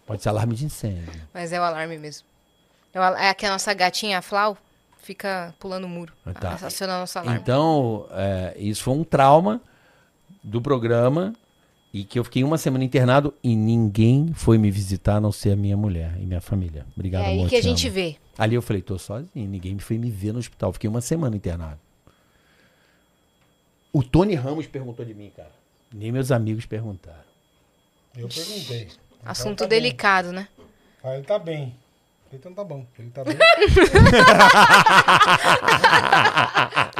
Pode 0.06 0.22
ser 0.22 0.30
alarme 0.30 0.56
de 0.56 0.65
incêndio. 0.65 1.11
Mas 1.34 1.52
é 1.53 1.60
o 1.60 1.64
alarme 1.64 1.98
mesmo. 1.98 2.26
É, 2.94 2.99
o 2.99 3.03
al- 3.03 3.15
é 3.18 3.34
que 3.34 3.45
a 3.45 3.49
nossa 3.52 3.73
gatinha, 3.73 4.18
a 4.18 4.22
Flau, 4.22 4.57
fica 5.02 5.53
pulando 5.60 5.86
o 5.86 5.90
muro. 5.90 6.14
Ah, 6.26 6.34
tá. 6.34 6.53
Acionando 6.53 6.99
nosso 7.02 7.18
alarme. 7.19 7.40
Então, 7.40 8.07
é, 8.11 8.56
isso 8.57 8.84
foi 8.84 8.94
um 8.94 9.03
trauma 9.03 9.61
do 10.44 10.61
programa 10.61 11.34
e 11.94 12.03
que 12.03 12.18
eu 12.19 12.23
fiquei 12.23 12.44
uma 12.44 12.57
semana 12.57 12.84
internado 12.84 13.34
e 13.44 13.56
ninguém 13.56 14.31
foi 14.34 14.57
me 14.57 14.69
visitar 14.72 15.15
a 15.15 15.22
não 15.22 15.31
ser 15.31 15.52
a 15.52 15.56
minha 15.56 15.76
mulher 15.77 16.15
e 16.19 16.26
minha 16.26 16.41
família. 16.41 16.86
Obrigado, 16.95 17.23
é 17.23 17.27
aí 17.27 17.38
amor, 17.38 17.49
que 17.49 17.56
a 17.56 17.61
te 17.61 17.64
gente 17.68 17.86
amo. 17.88 17.95
vê. 17.95 18.15
Ali 18.38 18.56
eu 18.56 18.61
falei, 18.61 18.81
tô 18.81 18.98
sozinho, 18.98 19.30
ninguém 19.49 19.77
foi 19.80 19.98
me 19.98 20.10
ver 20.10 20.31
no 20.34 20.40
hospital. 20.40 20.72
Fiquei 20.73 20.90
uma 20.90 21.02
semana 21.02 21.36
internado. 21.36 21.80
O 23.91 24.03
Tony 24.03 24.36
Ramos 24.36 24.68
perguntou 24.68 25.03
de 25.03 25.14
mim, 25.14 25.31
cara. 25.36 25.52
Nem 25.94 26.11
meus 26.11 26.32
amigos 26.32 26.66
perguntaram. 26.66 27.18
Eu 28.18 28.28
perguntei. 28.28 28.84
Então 28.84 29.32
Assunto 29.32 29.60
tá 29.60 29.68
bem. 29.68 29.82
delicado, 29.82 30.32
né? 30.32 30.48
Ah, 31.03 31.16
ele 31.16 31.24
tá 31.26 31.38
bem. 31.40 31.76
Então 32.32 32.53
tá 32.53 32.64
bom. 32.64 32.86
Ele 32.98 33.10
tá 33.10 33.24
bem. 33.24 33.36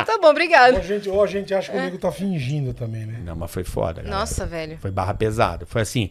Tá 0.06 0.18
bom, 0.18 0.30
obrigado. 0.30 0.74
ou, 0.74 0.80
a 0.80 0.84
gente, 0.84 1.10
ou 1.10 1.24
a 1.24 1.28
gente 1.28 1.54
acha 1.54 1.72
que 1.72 1.78
o 1.78 1.82
nego 1.82 1.98
tá 1.98 2.12
fingindo 2.12 2.74
também, 2.74 3.06
né? 3.06 3.22
Não, 3.24 3.36
mas 3.36 3.52
foi 3.52 3.64
foda, 3.64 4.02
cara. 4.02 4.10
Nossa, 4.16 4.46
velho. 4.46 4.78
Foi 4.80 4.90
barra 4.92 5.14
pesada. 5.14 5.66
Foi 5.68 5.82
assim, 5.82 6.10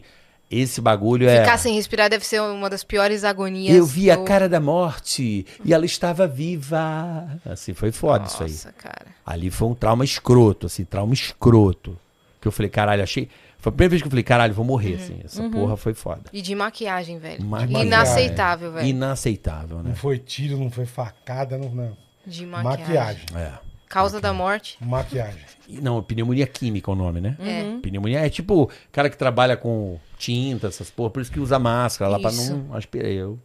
esse 0.49 0.79
bagulho 0.79 1.27
é... 1.27 1.41
Ficar 1.41 1.57
sem 1.57 1.75
respirar 1.75 2.09
deve 2.09 2.25
ser 2.25 2.41
uma 2.41 2.69
das 2.69 2.83
piores 2.83 3.23
agonias. 3.23 3.75
Eu 3.75 3.85
vi 3.85 4.09
a 4.09 4.15
do- 4.15 4.23
cara 4.23 4.47
da 4.47 4.59
morte 4.59 5.45
e 5.65 5.73
ela 5.73 5.85
estava 5.85 6.27
viva. 6.27 7.27
Assim, 7.45 7.73
foi 7.73 7.91
foda 7.91 8.25
isso 8.25 8.41
aí. 8.43 8.49
Nossa, 8.51 8.71
cara. 8.71 9.07
Ali 9.25 9.51
foi 9.51 9.67
um 9.67 9.75
trauma 9.75 10.05
escroto, 10.05 10.67
assim, 10.67 10.85
trauma 10.85 11.13
escroto. 11.13 11.97
Que 12.39 12.47
eu 12.47 12.51
falei, 12.51 12.69
caralho, 12.69 13.03
achei. 13.03 13.29
Foi 13.57 13.69
a 13.69 13.73
primeira 13.73 13.89
vez 13.89 14.01
que 14.01 14.07
eu 14.07 14.11
falei, 14.11 14.23
caralho, 14.23 14.53
vou 14.53 14.63
morrer, 14.63 14.95
assim. 14.95 15.19
Essa 15.23 15.47
porra 15.49 15.75
foi 15.75 15.93
foda. 15.93 16.23
E 16.31 16.41
de 16.41 16.55
maquiagem, 16.55 17.19
velho. 17.19 17.43
Maquiagem. 17.43 17.87
Inaceitável, 17.87 18.71
velho. 18.71 18.87
Inaceitável, 18.87 19.77
né? 19.77 19.89
Não 19.89 19.95
foi 19.95 20.17
tiro, 20.17 20.57
não 20.57 20.71
foi 20.71 20.85
facada, 20.85 21.57
não. 21.57 21.69
não. 21.69 21.97
De 22.25 22.45
maquiagem. 22.45 22.85
Maquiagem. 22.85 23.25
É. 23.35 23.69
Causa 23.89 24.21
da 24.21 24.31
morte. 24.31 24.77
Maquiagem. 24.79 25.41
Não, 25.67 26.01
pneumonia 26.01 26.45
química 26.45 26.91
é 26.91 26.93
o 26.93 26.95
nome, 26.95 27.19
né? 27.19 27.35
É. 27.39 27.79
Pneumonia 27.81 28.19
é 28.19 28.29
tipo 28.29 28.69
cara 28.91 29.09
que 29.09 29.17
trabalha 29.17 29.57
com 29.57 29.99
tinta, 30.17 30.67
essas 30.67 30.91
porra, 30.91 31.09
por 31.09 31.21
isso 31.21 31.31
que 31.31 31.39
usa 31.39 31.57
máscara 31.57 32.11
lá 32.11 32.19
pra 32.19 32.29
Isso. 32.29 32.55
não 32.55 32.75
aspirar. 32.75 33.09
Eu... 33.09 33.39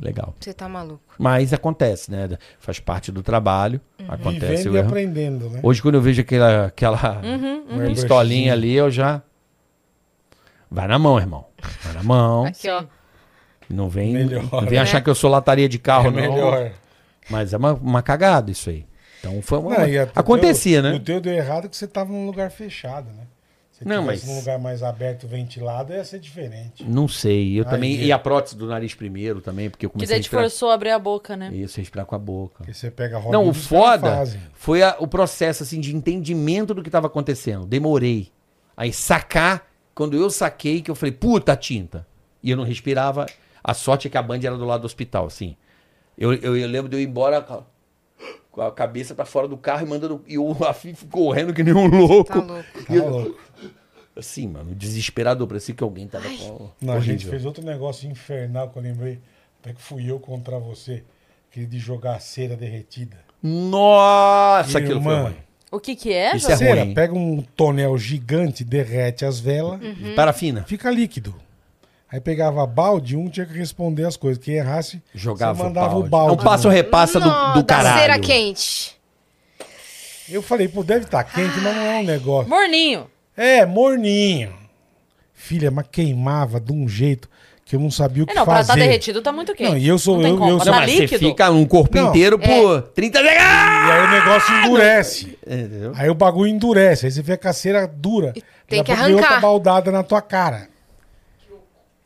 Legal. 0.00 0.34
Você 0.40 0.52
tá 0.54 0.68
maluco. 0.68 1.02
Mas 1.18 1.52
acontece, 1.52 2.10
né? 2.10 2.28
Faz 2.58 2.80
parte 2.80 3.12
do 3.12 3.22
trabalho. 3.22 3.80
Acontece 4.08 4.64
Vivendo 4.64 4.72
o 4.72 4.76
e 4.76 4.80
aprendendo, 4.80 5.50
né? 5.50 5.60
Hoje, 5.62 5.82
quando 5.82 5.96
eu 5.96 6.00
vejo 6.00 6.20
aquela, 6.22 6.66
aquela 6.66 7.20
Uma 7.68 7.84
pistolinha 7.86 8.52
ali, 8.54 8.72
eu 8.74 8.90
já. 8.90 9.20
Vai 10.70 10.86
na 10.88 10.98
mão, 10.98 11.18
irmão. 11.18 11.46
Vai 11.82 11.92
na 11.94 12.02
mão. 12.02 12.46
Aqui, 12.46 12.68
ó. 12.70 12.84
Não 13.68 13.88
vem, 13.88 14.12
Melhor, 14.14 14.42
não 14.50 14.60
vem 14.62 14.70
né? 14.70 14.78
achar 14.78 15.00
que 15.00 15.08
eu 15.10 15.14
sou 15.14 15.30
lataria 15.30 15.68
de 15.68 15.78
carro, 15.78 16.08
É 16.08 16.10
não. 16.10 16.16
melhor. 16.34 16.72
Mas 17.28 17.52
é 17.52 17.56
uma, 17.56 17.74
uma 17.74 18.02
cagada 18.02 18.50
isso 18.50 18.68
aí. 18.70 18.84
Então 19.20 19.40
foi 19.42 19.58
uma. 19.58 19.76
Não, 19.86 20.08
Acontecia, 20.14 20.80
teu- 20.82 20.90
né? 20.90 20.96
O 20.96 21.00
teu 21.00 21.20
deu 21.20 21.32
errado 21.34 21.68
que 21.68 21.76
você 21.76 21.86
tava 21.86 22.10
num 22.10 22.26
lugar 22.26 22.50
fechado, 22.50 23.06
né? 23.12 23.24
Se 23.80 23.88
Não, 23.88 24.04
mas- 24.04 24.24
num 24.26 24.36
lugar 24.36 24.58
mais 24.58 24.82
aberto, 24.82 25.26
ventilado, 25.26 25.94
ia 25.94 26.04
ser 26.04 26.18
diferente. 26.20 26.84
Não 26.84 27.08
sei. 27.08 27.58
Eu 27.58 27.64
também. 27.64 27.94
E 28.02 28.12
a 28.12 28.18
prótese 28.18 28.54
do 28.54 28.66
nariz 28.66 28.94
primeiro 28.94 29.40
também, 29.40 29.70
porque 29.70 29.86
eu 29.86 29.90
Que 29.90 29.94
comecei 29.94 30.14
a 30.14 30.18
daí 30.18 30.20
te 30.22 30.24
respirar. 30.26 30.44
forçou 30.44 30.70
a 30.70 30.74
abrir 30.74 30.90
a 30.90 30.98
boca, 30.98 31.34
né? 31.34 31.50
Isso, 31.50 31.78
respirar 31.78 32.04
com 32.04 32.14
a 32.14 32.18
boca. 32.18 32.58
Porque 32.58 32.74
você 32.74 32.90
pega 32.90 33.16
a 33.16 33.18
roda 33.20 33.32
Não, 33.32 33.48
o 33.48 33.54
foda 33.54 34.24
foi 34.52 34.82
a- 34.82 34.96
o 34.98 35.08
processo 35.08 35.62
assim 35.62 35.80
de 35.80 35.96
entendimento 35.96 36.74
do 36.74 36.82
que 36.82 36.88
estava 36.88 37.06
acontecendo. 37.06 37.64
Demorei. 37.66 38.30
Aí 38.76 38.92
sacar, 38.92 39.66
quando 39.94 40.14
eu 40.14 40.28
saquei, 40.28 40.82
que 40.82 40.90
eu 40.90 40.94
falei, 40.94 41.12
puta 41.12 41.56
tinta. 41.56 42.06
E 42.42 42.50
eu 42.50 42.56
não 42.58 42.64
respirava. 42.64 43.24
A 43.64 43.72
sorte 43.72 44.08
é 44.08 44.10
que 44.10 44.18
a 44.18 44.22
Band 44.22 44.40
era 44.42 44.56
do 44.58 44.64
lado 44.66 44.82
do 44.82 44.86
hospital, 44.86 45.24
assim. 45.26 45.56
Eu, 46.18 46.34
eu, 46.34 46.54
eu 46.54 46.68
lembro 46.68 46.90
de 46.90 46.96
eu 46.96 47.00
ir 47.00 47.06
embora 47.06 47.46
com 48.50 48.60
a, 48.62 48.72
cabeça 48.72 49.14
pra 49.14 49.24
fora 49.24 49.46
do 49.48 49.56
carro 49.56 49.86
e 49.86 49.88
mandando. 49.88 50.22
E 50.26 50.38
o 50.38 50.50
Afif 50.64 51.06
correndo 51.10 51.52
que 51.54 51.62
nem 51.62 51.74
um 51.74 51.86
louco. 51.86 52.32
Tá 52.32 52.38
louco. 52.44 52.84
Tá 52.86 52.94
louco. 52.94 53.40
Assim, 54.16 54.46
mano, 54.48 54.74
desesperador. 54.74 55.46
Parecia 55.46 55.74
que 55.74 55.82
alguém 55.84 56.06
tava 56.08 56.28
com. 56.28 56.70
Não, 56.80 56.94
a 56.94 57.00
gente 57.00 57.26
fez 57.26 57.44
outro 57.44 57.64
negócio 57.64 58.10
infernal 58.10 58.68
que 58.70 58.78
eu 58.78 58.82
lembrei. 58.82 59.18
Até 59.60 59.72
que 59.72 59.80
fui 59.80 60.10
eu 60.10 60.18
contra 60.18 60.58
você. 60.58 61.02
Aquele 61.50 61.66
de 61.66 61.78
jogar 61.78 62.20
cera 62.20 62.56
derretida. 62.56 63.16
Nossa, 63.42 64.78
aquilo 64.78 65.00
foi 65.02 65.12
Irmã. 65.12 65.22
ruim. 65.24 65.36
O 65.72 65.78
que 65.78 65.94
que 65.94 66.12
é, 66.12 66.34
Isso 66.36 66.50
é 66.50 66.56
Cera, 66.56 66.82
ruim. 66.82 66.94
pega 66.94 67.14
um 67.14 67.42
tonel 67.56 67.96
gigante, 67.96 68.64
derrete 68.64 69.24
as 69.24 69.38
velas, 69.38 69.80
Uhum. 69.80 70.14
Parafina. 70.16 70.64
fica 70.64 70.90
líquido. 70.90 71.32
Aí 72.12 72.20
pegava 72.20 72.66
balde, 72.66 73.16
um 73.16 73.28
tinha 73.28 73.46
que 73.46 73.52
responder 73.56 74.04
as 74.04 74.16
coisas. 74.16 74.42
Quem 74.42 74.54
errasse, 74.56 75.00
Jogava 75.14 75.54
você 75.56 75.62
mandava 75.62 75.94
o 75.94 76.00
o 76.00 76.08
balde. 76.08 76.10
balde. 76.10 76.30
É 76.30 76.40
um 76.40 76.44
passo 76.44 76.68
né? 76.68 76.74
repassa 76.74 77.20
do, 77.20 77.52
do 77.54 77.64
caralho. 77.64 78.00
cera 78.00 78.18
quente. 78.18 78.96
Eu 80.28 80.42
falei, 80.42 80.68
pô, 80.68 80.82
deve 80.82 81.04
estar 81.04 81.24
quente, 81.24 81.58
mas 81.60 81.74
não 81.76 81.82
é 81.82 81.98
um 82.00 82.02
negócio. 82.04 82.48
Morninho. 82.48 83.06
É, 83.36 83.64
morninho. 83.66 84.52
Filha, 85.34 85.70
mas 85.70 85.86
queimava 85.90 86.60
de 86.60 86.72
um 86.72 86.88
jeito 86.88 87.28
que 87.64 87.76
eu 87.76 87.80
não 87.80 87.90
sabia 87.90 88.24
o 88.24 88.26
que 88.26 88.32
É, 88.32 88.34
não, 88.34 88.44
pra 88.44 88.56
fazer. 88.56 88.72
estar 88.72 88.84
derretido 88.84 89.22
tá 89.22 89.32
muito 89.32 89.54
quente. 89.54 89.70
Não, 89.70 89.78
e 89.78 89.86
eu 89.86 89.98
sou- 89.98 90.16
Não 90.16 90.22
tem 90.22 90.30
eu- 90.32 90.38
eu 90.38 90.56
Pra 90.56 90.64
sou- 90.64 90.64
tá 90.66 90.70
Não, 90.72 90.78
Mas 90.80 90.90
você 90.90 91.00
líquido. 91.02 91.18
fica 91.28 91.50
um 91.50 91.64
corpo 91.64 91.96
Não. 91.96 92.08
inteiro 92.10 92.38
por 92.38 92.82
30 92.94 93.18
segundos. 93.18 93.36
E 93.38 93.90
aí 93.92 94.04
o 94.06 94.10
negócio 94.10 94.54
endurece. 94.56 95.38
Entendeu? 95.46 95.92
Aí 95.94 96.10
o 96.10 96.14
bagulho 96.14 96.48
endurece. 96.50 97.06
Aí 97.06 97.12
você 97.12 97.36
com 97.36 97.48
a 97.48 97.52
cera 97.52 97.86
dura. 97.86 98.32
tem 98.68 98.78
Daqui 98.80 98.84
que 98.84 98.92
a 98.92 98.94
pouco 98.94 99.06
vem 99.06 99.14
outra 99.14 99.28
arrancar. 99.30 99.40
baldada 99.40 99.90
na 99.92 100.02
tua 100.02 100.20
cara. 100.22 100.68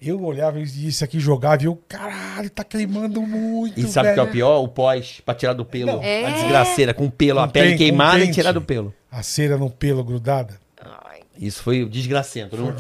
Eu 0.07 0.23
olhava 0.23 0.59
e 0.61 0.65
isso 0.65 1.03
aqui 1.05 1.19
jogava 1.19 1.63
e 1.63 1.67
eu, 1.67 1.81
caralho, 1.89 2.51
tá 2.51 2.63
queimando 2.63 3.23
muito, 3.23 3.81
E 3.81 3.85
sabe 3.89 4.11
o 4.11 4.15
que 4.15 4.21
é 4.21 4.23
o 4.23 4.27
pior? 4.31 4.59
O 4.63 4.69
pós, 4.69 5.21
pra 5.25 5.35
tirar 5.35 5.55
do 5.55 5.65
pelo. 5.65 5.93
Não. 5.93 6.03
É. 6.03 6.27
A 6.27 6.31
desgraceira, 6.31 6.93
com 6.93 7.09
pelo, 7.09 7.41
a 7.41 7.47
Com 7.47 7.53
pele 7.53 7.69
pen- 7.71 7.75
com 7.79 7.79
queimada 7.85 8.19
e 8.19 8.23
pente. 8.27 8.35
tirar 8.35 8.53
do 8.53 8.61
pelo. 8.61 8.93
A 9.11 9.23
cera 9.23 9.57
no 9.57 9.71
pelo 9.71 10.05
grudada. 10.05 10.59
Isso 11.39 11.63
foi 11.63 11.85
desgracento. 11.89 12.57
Não, 12.57 12.75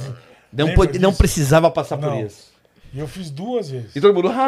não, 0.53 0.75
pode- 0.75 0.99
não 0.99 1.13
precisava 1.15 1.71
passar 1.71 1.97
por 1.97 2.11
Não. 2.11 2.25
isso. 2.27 2.53
E 2.93 2.99
eu 3.01 3.09
fiz 3.09 3.31
duas 3.31 3.71
vezes. 3.71 3.97
E 3.97 4.01
todo 4.01 4.15
mundo. 4.15 4.31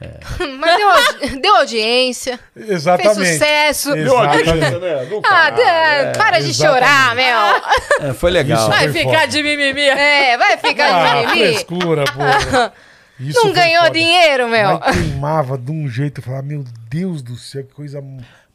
"Ah". 0.00 0.46
Mas 0.58 0.76
deu, 0.76 0.88
audi- 0.90 1.40
deu 1.42 1.56
audiência, 1.56 2.40
Exatamente. 2.56 3.14
fez 3.16 3.32
sucesso. 3.32 3.96
Exatamente. 3.96 5.20
Ah, 5.28 5.50
Dan, 5.50 6.12
para 6.18 6.38
de 6.40 6.50
exatamente. 6.50 6.54
chorar, 6.56 7.14
meu. 7.14 8.08
É, 8.08 8.12
foi 8.14 8.30
legal. 8.30 8.58
Isso 8.58 8.68
Vai 8.68 8.88
Foi 8.88 8.92
ficar 9.00 9.12
foda. 9.20 9.26
de 9.28 9.42
mimimi. 9.42 9.80
É, 9.82 10.38
vai 10.38 10.56
ficar 10.56 10.86
Ah, 10.94 11.20
de 11.20 11.26
mimimi. 11.26 11.52
frescura, 11.54 12.04
porra. 12.06 12.72
Isso 13.20 13.44
Não 13.44 13.52
ganhou 13.52 13.82
foda. 13.84 13.90
dinheiro, 13.98 14.48
meu. 14.48 14.78
Mas 14.80 14.96
queimava 14.96 15.58
de 15.58 15.70
um 15.70 15.86
jeito. 15.86 16.20
Eu 16.20 16.24
falava, 16.24 16.42
meu 16.42 16.64
Deus 16.88 17.20
do 17.20 17.36
céu, 17.36 17.62
que 17.64 17.74
coisa 17.74 18.02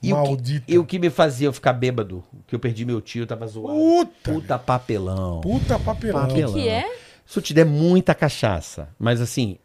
E 0.01 0.11
o, 0.11 0.15
maldita. 0.15 0.65
que, 0.65 0.73
e 0.73 0.79
o 0.79 0.83
que 0.83 0.97
me 0.97 1.11
fazia 1.11 1.47
eu 1.47 1.53
ficar 1.53 1.71
bêbado? 1.73 2.23
Que 2.47 2.55
eu 2.55 2.59
perdi 2.59 2.83
meu 2.83 2.99
tio, 2.99 3.21
eu 3.23 3.27
tava 3.27 3.45
zoado. 3.45 3.77
Puta. 3.77 4.31
Puta 4.31 4.57
papelão. 4.57 5.41
Puta 5.41 5.77
papelão. 5.77 6.27
Papelão. 6.27 6.53
que 6.53 6.67
é? 6.67 6.83
Se 7.27 7.37
eu 7.37 7.43
te 7.43 7.53
der 7.53 7.65
muita 7.65 8.15
cachaça, 8.15 8.89
mas 8.97 9.21
assim, 9.21 9.57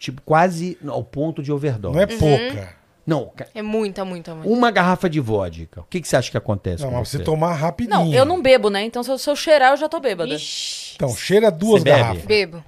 tipo, 0.00 0.20
quase 0.22 0.76
ao 0.88 1.04
ponto 1.04 1.42
de 1.42 1.52
overdose. 1.52 1.94
Não 1.94 2.02
é 2.02 2.06
pouca. 2.06 2.80
Não, 3.06 3.32
É 3.54 3.62
muita, 3.62 4.04
muita, 4.04 4.34
muita. 4.34 4.48
uma 4.48 4.70
garrafa 4.70 5.08
de 5.10 5.18
vodka. 5.20 5.80
O 5.80 5.84
que, 5.84 6.00
que 6.00 6.06
você 6.08 6.16
acha 6.16 6.30
que 6.30 6.36
acontece 6.36 6.82
Não, 6.82 6.90
com 6.90 6.98
mas 6.98 7.08
você? 7.08 7.18
você 7.18 7.24
tomar 7.24 7.54
rapidinho. 7.54 7.96
Não, 7.98 8.12
eu 8.12 8.24
não 8.24 8.40
bebo, 8.40 8.70
né? 8.70 8.82
Então 8.84 9.02
se 9.02 9.10
eu, 9.10 9.18
se 9.18 9.28
eu 9.28 9.34
cheirar, 9.34 9.72
eu 9.72 9.76
já 9.76 9.88
tô 9.88 9.98
bêbada. 10.00 10.32
Ixi, 10.34 10.94
Então, 10.96 11.14
cheira 11.16 11.50
duas 11.50 11.80
Você 11.82 11.84
bebe? 11.84 11.98
garrafas. 11.98 12.24
bebo. 12.24 12.64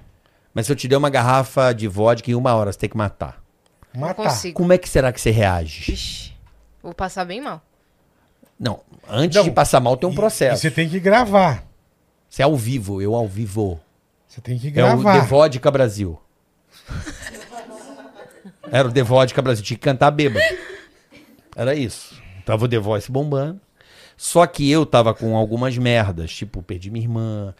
Mas 0.53 0.65
se 0.65 0.71
eu 0.71 0.75
te 0.75 0.87
der 0.87 0.97
uma 0.97 1.09
garrafa 1.09 1.71
de 1.73 1.87
vodka 1.87 2.29
em 2.29 2.35
uma 2.35 2.53
hora, 2.55 2.71
você 2.71 2.79
tem 2.79 2.89
que 2.89 2.97
matar. 2.97 3.41
Não 3.93 4.01
Matar. 4.01 4.23
consigo. 4.23 4.55
Como 4.55 4.73
é 4.73 4.77
que 4.77 4.89
será 4.89 5.13
que 5.13 5.21
você 5.21 5.31
reage? 5.31 5.91
Ixi, 5.93 6.33
vou 6.81 6.93
passar 6.93 7.23
bem 7.25 7.39
mal. 7.41 7.61
Não, 8.59 8.79
antes 9.09 9.37
Não, 9.37 9.43
de 9.43 9.51
passar 9.51 9.79
mal 9.79 9.95
tem 9.97 10.09
um 10.09 10.13
E- 10.13 10.15
processo. 10.15 10.55
E 10.55 10.69
você 10.69 10.71
tem 10.71 10.89
que 10.89 10.99
gravar. 10.99 11.63
Você 12.29 12.41
é 12.41 12.45
ao 12.45 12.55
vivo, 12.55 13.01
eu 13.01 13.13
ao 13.15 13.27
vivo. 13.27 13.79
Você 14.27 14.41
tem 14.41 14.57
que 14.57 14.67
É 14.67 14.71
o 14.71 14.73
gravar. 14.73 15.21
The 15.21 15.27
Vodka 15.27 15.71
Brasil. 15.71 16.19
Era 18.71 18.87
o 18.87 18.91
The 18.91 19.03
Vodka 19.03 19.41
Brasil. 19.41 19.63
Tinha 19.63 19.77
que 19.77 19.83
cantar 19.83 20.11
bêbado. 20.11 20.43
Era 21.55 21.75
isso. 21.75 22.21
Tava 22.45 22.65
o 22.65 22.67
The 22.67 22.79
Voice 22.79 23.11
bombando. 23.11 23.59
Só 24.17 24.45
que 24.45 24.69
eu 24.69 24.85
tava 24.85 25.13
com 25.13 25.35
algumas 25.35 25.77
merdas. 25.77 26.33
Tipo, 26.33 26.61
perdi 26.63 26.89
minha 26.89 27.05
irmã. 27.05 27.53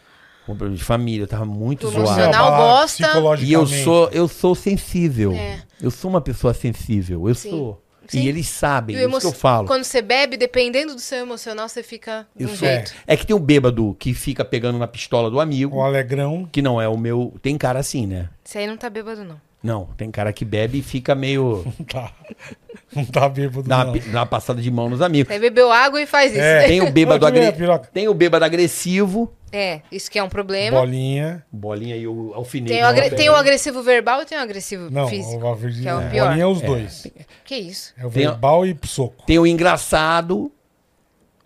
Com 0.46 0.56
problema 0.56 0.78
de 0.78 0.84
família. 0.84 1.24
Eu 1.24 1.28
tava 1.28 1.46
muito 1.46 1.88
zoado. 1.90 2.20
emocional. 2.20 2.58
Bosta. 2.58 3.04
psicologicamente. 3.08 3.50
E 3.50 3.54
eu 3.54 3.84
sou, 3.84 4.10
eu 4.10 4.28
sou 4.28 4.56
sensível. 4.56 5.34
É. 5.34 5.62
Eu 5.82 5.92
sou 5.92 6.10
uma 6.10 6.22
pessoa 6.22 6.54
sensível. 6.54 7.28
Eu 7.28 7.36
Sim. 7.36 7.50
sou. 7.50 7.83
Sim. 8.08 8.22
E 8.22 8.28
eles 8.28 8.48
sabem, 8.50 8.96
o 8.96 9.00
é 9.00 9.06
isso 9.06 9.20
que 9.20 9.26
eu 9.28 9.32
falo. 9.32 9.68
Quando 9.68 9.84
você 9.84 10.02
bebe, 10.02 10.36
dependendo 10.38 10.94
do 10.96 11.02
seu 11.02 11.20
emocional, 11.20 11.68
você 11.70 11.82
fica 11.84 12.28
de 12.36 12.44
Eu 12.44 12.50
um 12.50 12.56
sou- 12.56 12.68
jeito. 12.68 12.94
É 13.08 13.16
que 13.18 13.26
tem 13.26 13.36
um 13.36 13.40
bêbado 13.40 13.96
que 14.00 14.14
fica 14.14 14.44
pegando 14.44 14.78
na 14.78 14.88
pistola 14.88 15.30
do 15.32 15.40
amigo, 15.40 15.78
O 15.78 15.82
alegrão. 15.82 16.48
que 16.52 16.62
não 16.62 16.82
é 16.82 16.88
o 16.88 16.98
meu. 16.98 17.34
Tem 17.42 17.58
cara 17.58 17.80
assim, 17.80 18.06
né? 18.06 18.30
Você 18.44 18.58
aí 18.60 18.68
não 18.68 18.76
tá 18.78 18.90
bêbado, 18.90 19.24
não. 19.24 19.40
Não, 19.64 19.86
tem 19.96 20.12
cara 20.12 20.34
que 20.34 20.44
bebe 20.44 20.80
e 20.80 20.82
fica 20.82 21.16
meio. 21.16 21.64
Não 21.80 21.86
tá. 21.86 22.12
Não 22.96 23.06
tá 23.06 23.30
bêbado, 23.30 23.64
dá, 23.68 23.78
uma, 23.78 23.86
não. 23.86 23.94
pi- 23.94 24.00
dá 24.02 24.20
uma 24.20 24.26
passada 24.26 24.62
de 24.62 24.70
mão 24.70 24.88
nos 24.90 25.02
amigos. 25.02 25.32
Aí 25.32 25.40
bebeu 25.40 25.72
água 25.72 26.00
e 26.02 26.06
faz 26.06 26.32
isso. 26.32 26.42
É. 26.42 26.66
É, 26.66 26.68
Tem 26.68 26.82
o 26.82 26.92
bêbado 26.92 27.26
agre... 27.26 27.52
Tem 27.94 28.08
o 28.08 28.14
bêbado 28.14 28.44
agressivo. 28.46 29.34
isso 29.92 30.12
que 30.12 30.20
é 30.20 30.24
um 30.24 30.30
problema. 30.30 30.80
Bolinha. 30.80 31.44
Bolinha 31.52 31.96
e 31.96 32.06
o 32.08 32.34
alfinete. 32.36 32.74
Tem 32.74 32.84
o, 32.84 32.86
agre- 32.86 33.10
tem 33.12 33.30
o 33.30 33.36
agressivo 33.36 33.82
verbal 33.82 34.22
e 34.22 34.26
tem 34.26 34.38
o 34.38 34.42
agressivo 34.42 34.90
Não, 34.92 35.08
físico. 35.08 35.44
o, 35.44 35.48
a 35.48 35.56
virgem- 35.56 35.82
que 35.84 35.88
é 35.90 35.96
o 35.96 35.98
a 35.98 36.02
pior. 36.02 36.28
bolinha 36.28 36.44
é 36.44 36.48
os 36.48 36.62
dois. 36.62 37.08
Que 37.46 37.56
isso? 37.56 37.94
É 37.98 38.06
o 38.06 38.12
Tem- 38.12 38.28
verbal 38.28 38.66
e 38.66 38.78
soco. 38.84 39.24
Tem 39.26 39.40
o 39.40 39.48
engraçado 39.48 40.52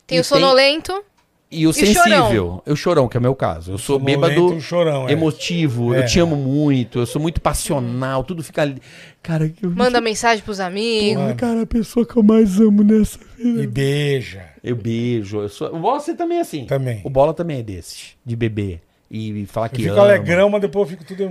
Tem 0.06 0.20
o 0.20 0.24
sonolento. 0.24 1.04
E 1.50 1.66
o 1.66 1.70
o 1.70 1.74
sensível. 1.74 2.04
chorão? 2.04 2.62
Eu 2.66 2.76
chorão, 2.76 3.08
que 3.08 3.16
é 3.16 3.20
o 3.20 3.24
meu 3.24 3.36
caso. 3.36 3.72
Eu 3.72 3.78
sou 3.78 4.00
Sonolento 4.00 4.22
bêbado 4.22 4.54
e 4.54 4.58
o 4.58 4.62
chorão, 4.62 5.08
é. 5.08 5.14
emotivo. 5.14 5.94
É. 5.94 6.00
Eu 6.00 6.06
te 6.06 6.20
amo 6.20 6.36
muito. 6.36 7.00
Eu 7.00 7.06
sou 7.06 7.22
muito 7.22 7.40
passional. 7.40 8.24
Tudo 8.24 8.44
fica 8.44 8.64
ali. 8.64 8.82
Cara, 9.24 9.52
eu. 9.62 9.70
Manda 9.72 10.02
mensagem 10.02 10.44
pros 10.44 10.60
amigos. 10.60 11.22
Porra, 11.22 11.36
cara, 11.36 11.62
a 11.62 11.66
pessoa 11.66 12.06
que 12.06 12.18
eu 12.18 12.24
mais 12.24 12.60
amo 12.60 12.84
nessa 12.84 13.20
vida. 13.38 13.64
E 13.64 13.68
beija. 13.68 14.44
Eu 14.64 14.76
beijo. 14.76 15.40
Eu 15.40 15.50
sou... 15.50 15.74
O 15.74 15.80
Bola 15.80 16.00
você 16.00 16.14
também 16.14 16.40
é 16.40 16.42
assim. 16.42 16.66
Também. 16.66 17.02
O 17.06 17.10
Bola 17.10 17.34
também 17.34 17.60
é 17.60 17.64
desses. 17.64 18.16
De 18.26 18.36
beber. 18.36 18.82
E 19.10 19.46
falar 19.46 19.68
Eu 19.68 19.72
que 19.72 19.84
fico 19.84 19.94
ama. 19.94 20.02
alegrão, 20.04 20.50
mas 20.50 20.60
depois 20.60 20.92
eu 20.92 20.98
fico 20.98 21.06
tudo. 21.06 21.30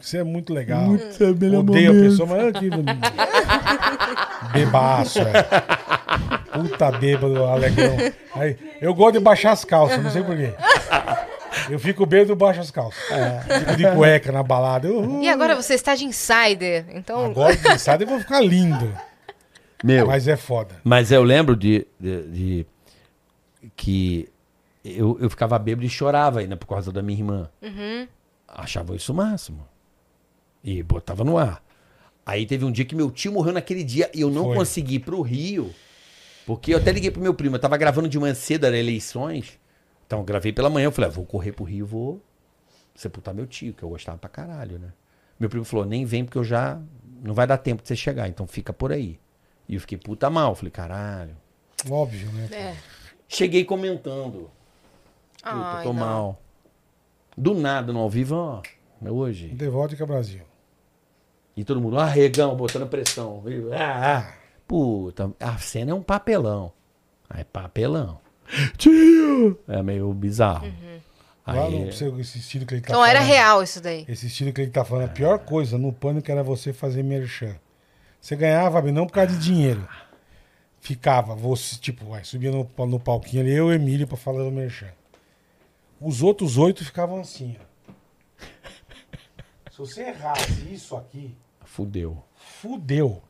Você 0.00 0.18
é 0.18 0.22
muito 0.22 0.54
legal. 0.54 0.86
Muito, 0.86 1.24
é 1.24 1.30
o 1.30 1.36
melhor 1.36 1.58
Odeio 1.60 1.90
a 1.90 1.92
momento. 1.92 2.10
pessoa, 2.10 2.28
mas 2.28 2.46
aqui. 2.46 2.70
Bebaço, 4.54 5.18
é. 5.18 6.35
Puta 6.62 6.90
bêbado, 6.92 7.44
alegrão. 7.44 7.96
Aí, 8.34 8.56
eu 8.80 8.94
gosto 8.94 9.14
de 9.14 9.20
baixar 9.20 9.52
as 9.52 9.64
calças, 9.64 10.02
não 10.02 10.10
sei 10.10 10.22
porquê. 10.22 10.52
Eu 11.70 11.78
fico 11.78 12.04
bêbado 12.06 12.32
e 12.32 12.34
baixo 12.34 12.60
as 12.60 12.70
calças. 12.70 13.00
Fico 13.60 13.76
de 13.76 13.90
cueca 13.94 14.30
na 14.32 14.42
balada. 14.42 14.88
E 15.22 15.28
agora 15.28 15.54
você 15.56 15.74
está 15.74 15.94
de 15.94 16.04
insider. 16.04 16.86
Então, 16.94 17.24
Agora 17.26 17.56
de 17.56 17.78
sábado 17.78 18.02
eu 18.04 18.08
vou 18.08 18.20
ficar 18.20 18.40
lindo. 18.40 18.92
Meu. 19.82 20.06
Mas 20.06 20.26
é 20.28 20.36
foda. 20.36 20.74
Mas 20.84 21.10
eu 21.12 21.22
lembro 21.22 21.54
de, 21.56 21.86
de- 22.00 22.22
de- 22.28 22.66
que 23.76 24.28
eu, 24.84 25.18
eu 25.20 25.28
ficava 25.30 25.58
bêbado 25.58 25.86
e 25.86 25.88
chorava 25.90 26.40
ainda 26.40 26.56
por 26.56 26.66
causa 26.66 26.90
da 26.92 27.02
minha 27.02 27.18
irmã. 27.18 27.50
Achava 28.48 28.94
isso 28.94 29.12
o 29.12 29.16
máximo. 29.16 29.66
E 30.62 30.82
botava 30.82 31.24
no 31.24 31.36
ar. 31.38 31.62
Aí 32.24 32.44
teve 32.46 32.64
um 32.64 32.72
dia 32.72 32.84
que 32.84 32.94
meu 32.94 33.10
tio 33.10 33.32
morreu 33.32 33.52
naquele 33.52 33.84
dia 33.84 34.10
e 34.14 34.20
eu 34.20 34.30
não 34.30 34.44
Foi. 34.46 34.56
consegui 34.56 34.96
ir 34.96 35.00
pro 35.00 35.20
Rio. 35.22 35.72
Porque 36.46 36.72
eu 36.72 36.78
até 36.78 36.92
liguei 36.92 37.10
pro 37.10 37.20
meu 37.20 37.34
primo. 37.34 37.56
Eu 37.56 37.60
tava 37.60 37.76
gravando 37.76 38.08
de 38.08 38.18
manhã 38.18 38.32
cedo, 38.32 38.64
era 38.64 38.78
eleições. 38.78 39.58
Então 40.06 40.20
eu 40.20 40.24
gravei 40.24 40.52
pela 40.52 40.70
manhã. 40.70 40.86
Eu 40.86 40.92
falei, 40.92 41.10
ah, 41.10 41.12
vou 41.12 41.26
correr 41.26 41.50
pro 41.50 41.64
Rio, 41.64 41.84
vou 41.84 42.22
sepultar 42.94 43.34
meu 43.34 43.46
tio, 43.46 43.74
que 43.74 43.82
eu 43.82 43.88
gostava 43.88 44.16
pra 44.16 44.30
caralho, 44.30 44.78
né? 44.78 44.92
Meu 45.38 45.50
primo 45.50 45.64
falou, 45.64 45.84
nem 45.84 46.04
vem 46.04 46.24
porque 46.24 46.38
eu 46.38 46.44
já... 46.44 46.80
Não 47.22 47.34
vai 47.34 47.46
dar 47.46 47.58
tempo 47.58 47.82
de 47.82 47.88
você 47.88 47.96
chegar, 47.96 48.28
então 48.28 48.46
fica 48.46 48.72
por 48.72 48.92
aí. 48.92 49.18
E 49.68 49.74
eu 49.74 49.80
fiquei 49.80 49.98
puta 49.98 50.30
mal. 50.30 50.54
Falei, 50.54 50.70
caralho. 50.70 51.36
Óbvio, 51.90 52.30
né? 52.30 52.48
é. 52.52 52.76
Cheguei 53.28 53.64
comentando. 53.64 54.50
Puta, 55.42 55.50
Ai, 55.50 55.82
tô 55.82 55.92
não. 55.92 56.00
mal. 56.00 56.42
Do 57.36 57.54
nada, 57.54 57.92
no 57.92 57.98
ao 57.98 58.08
vivo, 58.08 58.36
ó. 58.36 58.62
é 59.04 59.10
Hoje. 59.10 59.48
De 59.48 59.68
Vodka 59.68 60.06
Brasil. 60.06 60.42
E 61.56 61.64
todo 61.64 61.80
mundo, 61.80 61.98
ah, 61.98 62.06
regão, 62.06 62.54
botando 62.54 62.86
pressão. 62.86 63.42
Ah, 63.72 64.18
ah. 64.18 64.35
Puta, 64.66 65.32
a 65.38 65.58
cena 65.58 65.92
é 65.92 65.94
um 65.94 66.02
papelão. 66.02 66.72
Aí, 67.28 67.44
papelão. 67.44 68.20
Tio! 68.76 69.58
É 69.68 69.82
meio 69.82 70.12
bizarro. 70.12 70.72
Lá 71.46 71.64
Aí, 71.66 71.84
no, 71.86 71.92
seu- 71.92 72.18
esse 72.20 72.38
estilo 72.38 72.66
que 72.66 72.74
ele 72.74 72.80
tá 72.80 72.88
Então 72.90 73.04
era 73.04 73.20
falando, 73.20 73.32
real 73.32 73.62
isso 73.62 73.80
daí. 73.80 74.04
Esse 74.08 74.26
estilo 74.26 74.52
que 74.52 74.60
ele 74.60 74.70
tá 74.70 74.84
falando, 74.84 75.04
a 75.04 75.12
pior 75.12 75.38
coisa 75.38 75.78
no 75.78 75.92
pânico 75.92 76.30
era 76.30 76.42
você 76.42 76.72
fazer 76.72 77.04
merchan. 77.04 77.54
Você 78.20 78.34
ganhava, 78.34 78.82
não 78.90 79.06
por 79.06 79.12
causa 79.12 79.32
de 79.32 79.38
dinheiro. 79.38 79.86
Ficava, 80.80 81.34
você, 81.36 81.76
tipo, 81.76 82.04
vai, 82.06 82.24
subia 82.24 82.50
no, 82.50 82.68
no 82.86 82.98
palquinho 82.98 83.42
ali, 83.42 83.52
eu 83.52 83.66
e 83.72 83.72
o 83.72 83.72
Emílio 83.74 84.06
pra 84.08 84.16
falar 84.16 84.42
do 84.42 84.50
merchan. 84.50 84.90
Os 86.00 86.22
outros 86.22 86.58
oito 86.58 86.84
ficavam 86.84 87.20
assim, 87.20 87.56
ó. 87.60 87.66
Se 89.70 89.78
você 89.78 90.02
errasse 90.04 90.72
isso 90.72 90.96
aqui, 90.96 91.36
fudeu. 91.64 92.24
fudeu. 92.34 93.22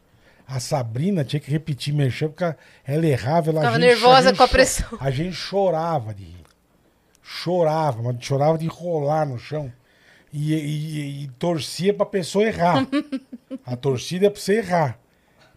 A 0.48 0.60
Sabrina 0.60 1.24
tinha 1.24 1.40
que 1.40 1.50
repetir 1.50 1.92
merchan, 1.92 2.28
porque 2.28 2.44
ela 2.86 3.06
errava, 3.06 3.50
ela 3.50 3.60
Ficava 3.60 3.76
a 3.76 3.80
gente- 3.80 3.88
nervosa 3.88 4.28
gente 4.28 4.36
com 4.36 4.42
a 4.44 4.48
pressão. 4.48 4.86
A 5.00 5.10
gente 5.10 5.32
chorava 5.34 6.14
de 6.14 6.22
rir. 6.24 6.36
Chorava, 7.22 8.02
mas 8.02 8.16
chorava 8.20 8.56
de 8.56 8.66
rolar 8.66 9.26
no 9.26 9.38
chão. 9.38 9.72
E, 10.32 10.54
e- 10.54 11.24
e 11.24 11.28
torcia 11.38 11.92
pra 11.94 12.06
pessoa 12.06 12.44
errar. 12.44 12.86
a 13.66 13.76
torcida 13.76 14.26
é 14.26 14.30
pra 14.30 14.40
você 14.40 14.58
errar. 14.58 14.98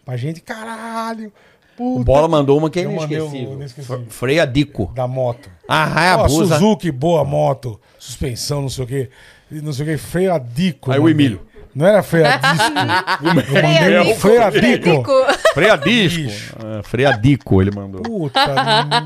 Pra 0.04 0.16
gente, 0.16 0.40
caralho. 0.40 1.32
O 1.78 1.94
Puta 1.98 2.04
Bola 2.04 2.28
mandou 2.28 2.58
uma 2.58 2.68
que 2.68 2.80
é 2.80 2.86
o 2.86 2.90
inesquecível. 2.92 3.52
inesquecível. 3.54 3.98
Fre- 4.02 4.10
Freia 4.10 4.46
Dico. 4.46 4.86
da 4.94 5.06
moto. 5.06 5.48
Ah, 5.68 5.84
raia 5.84 6.16
Ó, 6.18 6.24
abusa. 6.24 6.54
Suzuki, 6.58 6.90
boa 6.90 7.24
moto. 7.24 7.80
Suspensão, 7.98 8.62
não 8.62 8.68
sei 8.68 8.84
o 8.84 8.86
quê. 8.86 9.10
Não 9.50 9.72
sei 9.72 9.84
o 9.84 9.88
quê. 9.88 9.96
Freio 9.98 10.34
a 10.34 10.38
dico. 10.38 10.90
Aí 10.90 10.98
o. 10.98 11.08
Emílio. 11.08 11.46
Não 11.74 11.86
era 11.86 12.02
freadisco? 12.02 12.72
Eu 13.22 13.34
mandei 13.34 14.12
um 14.12 14.14
freadico. 14.16 15.12
Freadisco. 15.54 16.32
Freadico, 16.84 17.62
ele 17.62 17.70
mandou. 17.70 18.02
Puta, 18.02 18.40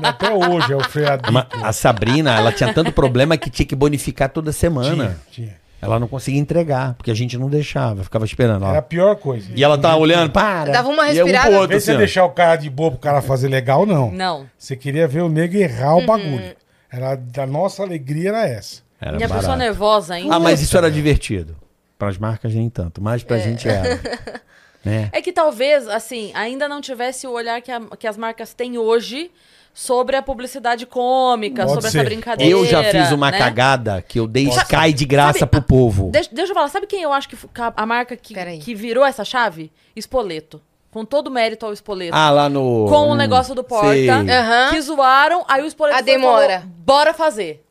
até 0.03 0.31
hoje 0.33 0.73
é 0.73 0.75
o 0.75 0.83
freadico. 0.83 1.31
Mas 1.31 1.45
A 1.63 1.71
Sabrina, 1.73 2.35
ela 2.35 2.51
tinha 2.51 2.73
tanto 2.73 2.91
problema 2.91 3.37
que 3.37 3.49
tinha 3.49 3.65
que 3.65 3.75
bonificar 3.75 4.29
toda 4.29 4.51
semana. 4.51 5.17
Tinha, 5.31 5.47
tinha. 5.47 5.65
Ela 5.81 5.99
não 5.99 6.07
conseguia 6.07 6.39
entregar, 6.39 6.95
porque 6.95 7.11
a 7.11 7.13
gente 7.13 7.37
não 7.37 7.47
deixava, 7.47 8.03
ficava 8.03 8.25
esperando. 8.25 8.63
ó. 8.63 8.69
Era 8.69 8.79
a 8.79 8.81
pior 8.81 9.15
coisa. 9.17 9.49
E 9.53 9.63
ela 9.63 9.77
tava 9.77 9.97
olhando, 9.97 10.31
para. 10.31 10.71
Dava 10.71 10.89
uma 10.89 11.11
E 11.11 11.19
é 11.19 11.23
um 11.23 11.27
respirada. 11.27 11.59
Outro, 11.59 11.79
você 11.79 11.91
assim, 11.91 11.95
ó. 11.95 11.97
deixar 11.99 12.25
o 12.25 12.29
cara 12.31 12.55
de 12.55 12.69
boa 12.71 12.89
pro 12.91 12.99
cara 12.99 13.21
fazer 13.21 13.47
legal, 13.49 13.85
não. 13.85 14.09
Não. 14.11 14.45
Você 14.57 14.75
queria 14.75 15.07
ver 15.07 15.21
o 15.21 15.29
nego 15.29 15.55
errar 15.57 15.95
Uhum. 15.95 16.03
o 16.03 16.05
bagulho. 16.07 16.55
Era, 16.91 17.19
a 17.43 17.45
nossa 17.45 17.83
alegria 17.83 18.29
era 18.29 18.47
essa. 18.47 18.81
Era 18.99 19.19
e 19.19 19.23
a 19.23 19.29
pessoa 19.29 19.55
nervosa 19.55 20.15
ainda. 20.15 20.33
Ah, 20.35 20.39
mas 20.39 20.61
isso 20.61 20.75
era 20.77 20.89
divertido. 20.89 21.55
Para 21.97 22.09
as 22.09 22.17
marcas 22.17 22.53
nem 22.53 22.69
tanto, 22.69 23.01
mas 23.01 23.21
É. 23.21 23.25
pra 23.25 23.37
gente 23.37 23.67
era. 23.67 23.99
né? 24.83 25.09
É 25.11 25.21
que 25.21 25.31
talvez, 25.31 25.87
assim, 25.87 26.31
ainda 26.33 26.67
não 26.67 26.81
tivesse 26.81 27.25
o 27.25 27.31
olhar 27.31 27.61
que, 27.61 27.71
a- 27.71 27.81
que 27.97 28.07
as 28.07 28.17
marcas 28.17 28.53
têm 28.53 28.77
hoje 28.77 29.31
sobre 29.73 30.15
a 30.15 30.21
publicidade 30.21 30.85
cômica, 30.85 31.63
Pode 31.63 31.73
sobre 31.75 31.91
ser. 31.91 31.97
essa 31.99 32.05
brincadeira. 32.05 32.51
Eu 32.51 32.65
já 32.65 32.83
fiz 32.83 33.11
uma 33.11 33.29
né? 33.29 33.37
cagada 33.37 34.01
que 34.01 34.17
eu 34.19 34.25
dei 34.27 34.45
Nossa. 34.45 34.61
Sky 34.61 34.93
de 34.93 35.05
graça 35.05 35.39
Sabe, 35.39 35.51
pro 35.51 35.61
povo. 35.61 36.09
Deixa, 36.11 36.29
deixa 36.31 36.51
eu 36.51 36.55
falar, 36.55 36.69
sabe 36.69 36.87
quem 36.87 37.01
eu 37.01 37.11
acho 37.11 37.27
que 37.27 37.35
a, 37.59 37.73
a 37.75 37.85
marca 37.85 38.15
que, 38.15 38.33
que 38.59 38.73
virou 38.73 39.05
essa 39.05 39.25
chave? 39.25 39.71
Espoleto. 39.95 40.61
Com 40.91 41.03
todo 41.03 41.27
o 41.27 41.31
mérito 41.31 41.65
ao 41.65 41.73
Espoleto. 41.73 42.15
Ah, 42.15 42.29
lá 42.31 42.47
no. 42.47 42.85
com 42.87 43.09
o 43.09 43.11
hum, 43.11 43.15
negócio 43.15 43.53
do 43.53 43.65
Porta. 43.65 43.89
Aham. 43.89 44.69
Que 44.71 44.79
zoaram, 44.79 45.43
aí 45.45 45.61
o 45.61 45.65
Espoleto 45.65 45.99
A 45.99 46.01
demora. 46.01 46.59
falou, 46.59 46.73
bora 46.77 47.13
fazer. 47.13 47.61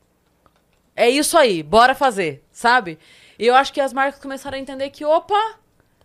É 0.94 1.08
isso 1.08 1.38
aí, 1.38 1.62
bora 1.62 1.94
fazer, 1.94 2.44
sabe? 2.52 2.98
E 3.38 3.46
eu 3.46 3.54
acho 3.54 3.72
que 3.72 3.80
as 3.80 3.92
marcas 3.92 4.20
começaram 4.20 4.56
a 4.56 4.60
entender 4.60 4.90
que, 4.90 5.04
opa, 5.04 5.34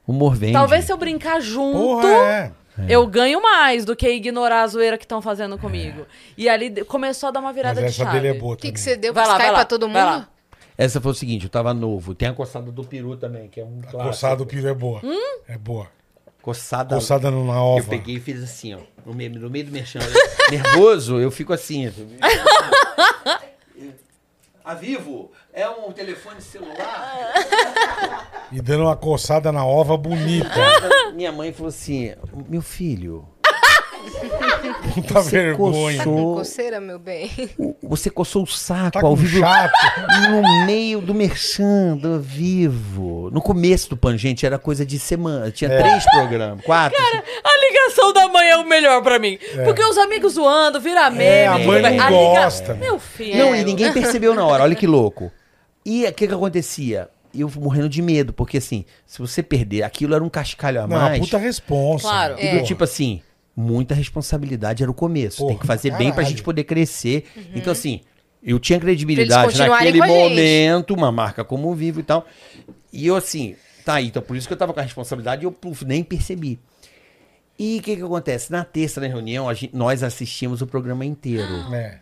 Humor 0.08 0.36
vende. 0.36 0.54
talvez 0.54 0.86
se 0.86 0.92
eu 0.92 0.98
brincar 0.98 1.40
junto, 1.40 1.78
Porra, 1.78 2.08
é. 2.10 2.52
eu 2.88 3.06
ganho 3.06 3.42
mais 3.42 3.86
do 3.86 3.96
que 3.96 4.10
ignorar 4.10 4.64
a 4.64 4.68
zoeira 4.68 4.98
que 4.98 5.06
estão 5.06 5.22
fazendo 5.22 5.58
comigo. 5.58 6.06
E 6.38 6.50
ali 6.50 6.70
de- 6.70 6.84
começou 6.84 7.30
a 7.30 7.32
dar 7.32 7.40
uma 7.40 7.50
Mas 7.50 7.56
virada 7.56 7.82
de 7.82 7.88
essa 7.88 8.04
chave. 8.06 8.20
dele 8.20 8.36
é 8.36 8.40
boa 8.40 8.54
O 8.56 8.58
que, 8.58 8.72
que 8.72 8.80
você 8.80 8.96
deu 8.96 9.14
Vai 9.14 9.28
lá, 9.28 9.38
vai 9.38 9.48
lá, 9.48 9.54
pra 9.54 9.66
todo 9.66 9.88
vai 9.90 10.02
mundo? 10.04 10.12
lá. 10.22 10.30
Essa 10.78 11.00
foi 11.02 11.12
o 11.12 11.16
seguinte, 11.16 11.44
eu 11.44 11.50
tava 11.50 11.74
novo. 11.74 12.16
Tem 12.16 12.30
a 12.30 12.34
coçada 12.34 12.72
do 12.72 12.84
peru 12.86 13.18
também, 13.18 13.48
que 13.50 13.60
é 13.60 13.64
um 13.64 13.80
A 13.80 13.88
clássico. 13.88 14.04
coçada 14.04 14.36
do 14.38 14.46
piro 14.46 14.68
é 14.68 14.74
boa. 14.74 15.02
Hum? 15.04 15.40
É 15.48 15.58
boa. 15.58 15.88
Coçada. 16.42 16.96
Coçada 16.96 17.30
no- 17.30 17.46
na 17.46 17.54
Eu 17.56 17.60
ova. 17.60 17.90
peguei 17.90 18.16
e 18.16 18.20
fiz 18.20 18.42
assim, 18.42 18.74
ó. 18.74 18.80
No 19.06 19.14
meio, 19.14 19.30
no 19.38 19.50
meio 19.50 19.66
do 19.66 19.72
merchan. 19.72 20.00
Nervoso, 20.50 21.20
eu 21.20 21.30
fico 21.30 21.52
assim. 21.52 21.92
A 24.70 24.76
Vivo 24.76 25.32
é 25.52 25.68
um 25.68 25.92
telefone 25.92 26.40
celular? 26.42 27.34
E 28.52 28.62
dando 28.62 28.84
uma 28.84 28.96
coçada 28.96 29.52
na 29.52 29.64
ova 29.66 29.96
bonita. 29.98 30.50
Minha 31.14 31.32
mãe 31.32 31.52
falou 31.54 31.70
assim: 31.70 32.14
Meu 32.48 32.62
filho, 32.64 33.28
Puta 34.96 35.14
você 35.22 35.30
vergonha. 35.30 35.98
coçou, 36.04 36.36
Coceira, 36.36 36.80
meu 36.82 36.98
bem. 36.98 37.30
você 37.84 38.10
coçou 38.10 38.44
o 38.44 38.48
saco 38.48 38.92
Tá 38.92 39.00
ao 39.02 39.10
com 39.12 39.16
vivo 39.16 39.40
chato. 39.40 39.72
no 40.32 40.66
meio 40.66 41.00
do 41.02 41.14
merchan 41.14 41.96
do 41.98 42.20
Vivo. 42.20 43.30
No 43.32 43.40
começo 43.42 43.90
do 43.90 43.98
Pan, 43.98 44.18
gente, 44.18 44.46
era 44.46 44.58
coisa 44.58 44.84
de 44.86 44.98
semana. 44.98 45.52
Tinha 45.52 45.72
É. 45.72 45.78
três 45.80 46.04
programas, 46.12 46.64
quatro. 46.66 46.98
A 47.44 47.59
da 48.14 48.28
mãe 48.28 48.48
é 48.50 48.58
o 48.58 48.68
melhor 48.68 49.02
pra 49.02 49.20
mim. 49.20 49.38
Porque 49.64 49.84
os 49.84 49.98
amigos 49.98 50.34
zoando, 50.34 50.80
vira 50.80 51.10
meme. 51.10 51.24
É, 51.24 51.48
a 51.48 51.58
mãe 51.60 51.82
não 51.82 52.00
A 52.02 52.10
gosta. 52.10 52.74
Meu 52.76 53.00
filho. 53.00 53.38
Não, 53.38 53.56
e 53.56 53.64
ninguém 53.64 53.92
percebeu 53.94 54.34
na 54.34 54.46
hora, 54.46 54.64
olha 54.64 54.76
que 54.76 54.88
louco. 54.88 55.32
E 55.86 56.06
o 56.06 56.14
que 56.14 56.28
que 56.28 56.34
acontecia? 56.34 57.10
Eu 57.34 57.52
morrendo 57.58 57.90
de 57.90 58.02
medo, 58.02 58.34
porque 58.34 58.58
assim, 58.58 58.86
se 59.06 59.20
você 59.20 59.44
perder, 59.44 59.84
aquilo 59.84 60.16
era 60.16 60.24
um 60.24 60.30
cascalho 60.30 60.82
a 60.82 60.88
Não, 60.88 60.98
mais. 60.98 61.18
a 61.18 61.24
puta 61.24 61.38
responsa. 61.38 62.04
Claro. 62.08 62.36
E 62.40 62.58
do 62.58 62.64
tipo 62.64 62.84
assim, 62.84 63.22
muita 63.56 63.94
responsabilidade 63.94 64.82
era 64.84 64.92
o 64.92 64.96
começo. 64.96 65.38
Porra, 65.38 65.50
Tem 65.50 65.58
que 65.60 65.68
fazer 65.68 65.92
bem 65.92 66.08
pra 66.08 66.16
caralho. 66.16 66.30
gente 66.30 66.44
poder 66.44 66.64
crescer. 66.64 67.26
Uhum. 67.36 67.44
Então, 67.56 67.72
assim, 67.72 68.02
eu 68.44 68.58
tinha 68.60 68.80
credibilidade 68.80 69.58
naquele 69.58 70.00
momento, 70.00 70.94
uma 70.94 71.12
marca 71.12 71.44
como 71.44 71.70
o 71.70 71.76
Vivo 71.76 72.00
e 72.00 72.04
tal. 72.04 72.26
E 72.92 73.06
eu, 73.06 73.16
assim, 73.16 73.56
tá 73.86 73.96
aí, 73.96 74.08
então 74.08 74.22
por 74.22 74.36
isso 74.36 74.48
que 74.48 74.54
eu 74.54 74.58
tava 74.58 74.74
com 74.74 74.80
a 74.80 74.84
responsabilidade 74.84 75.44
e 75.44 75.46
eu 75.46 75.52
puf, 75.52 75.86
nem 75.86 76.04
percebi. 76.04 76.60
E 77.60 77.78
o 77.80 77.82
que 77.82 77.96
que 77.98 78.02
acontece? 78.02 78.52
Na 78.52 78.64
terça, 78.64 79.02
na 79.02 79.08
reunião, 79.08 79.50
a 79.50 79.54
gente- 79.54 79.76
nós 79.76 80.02
assistimos 80.02 80.62
o 80.62 80.68
programa 80.68 81.04
inteiro. 81.06 81.74
É. 81.74 82.00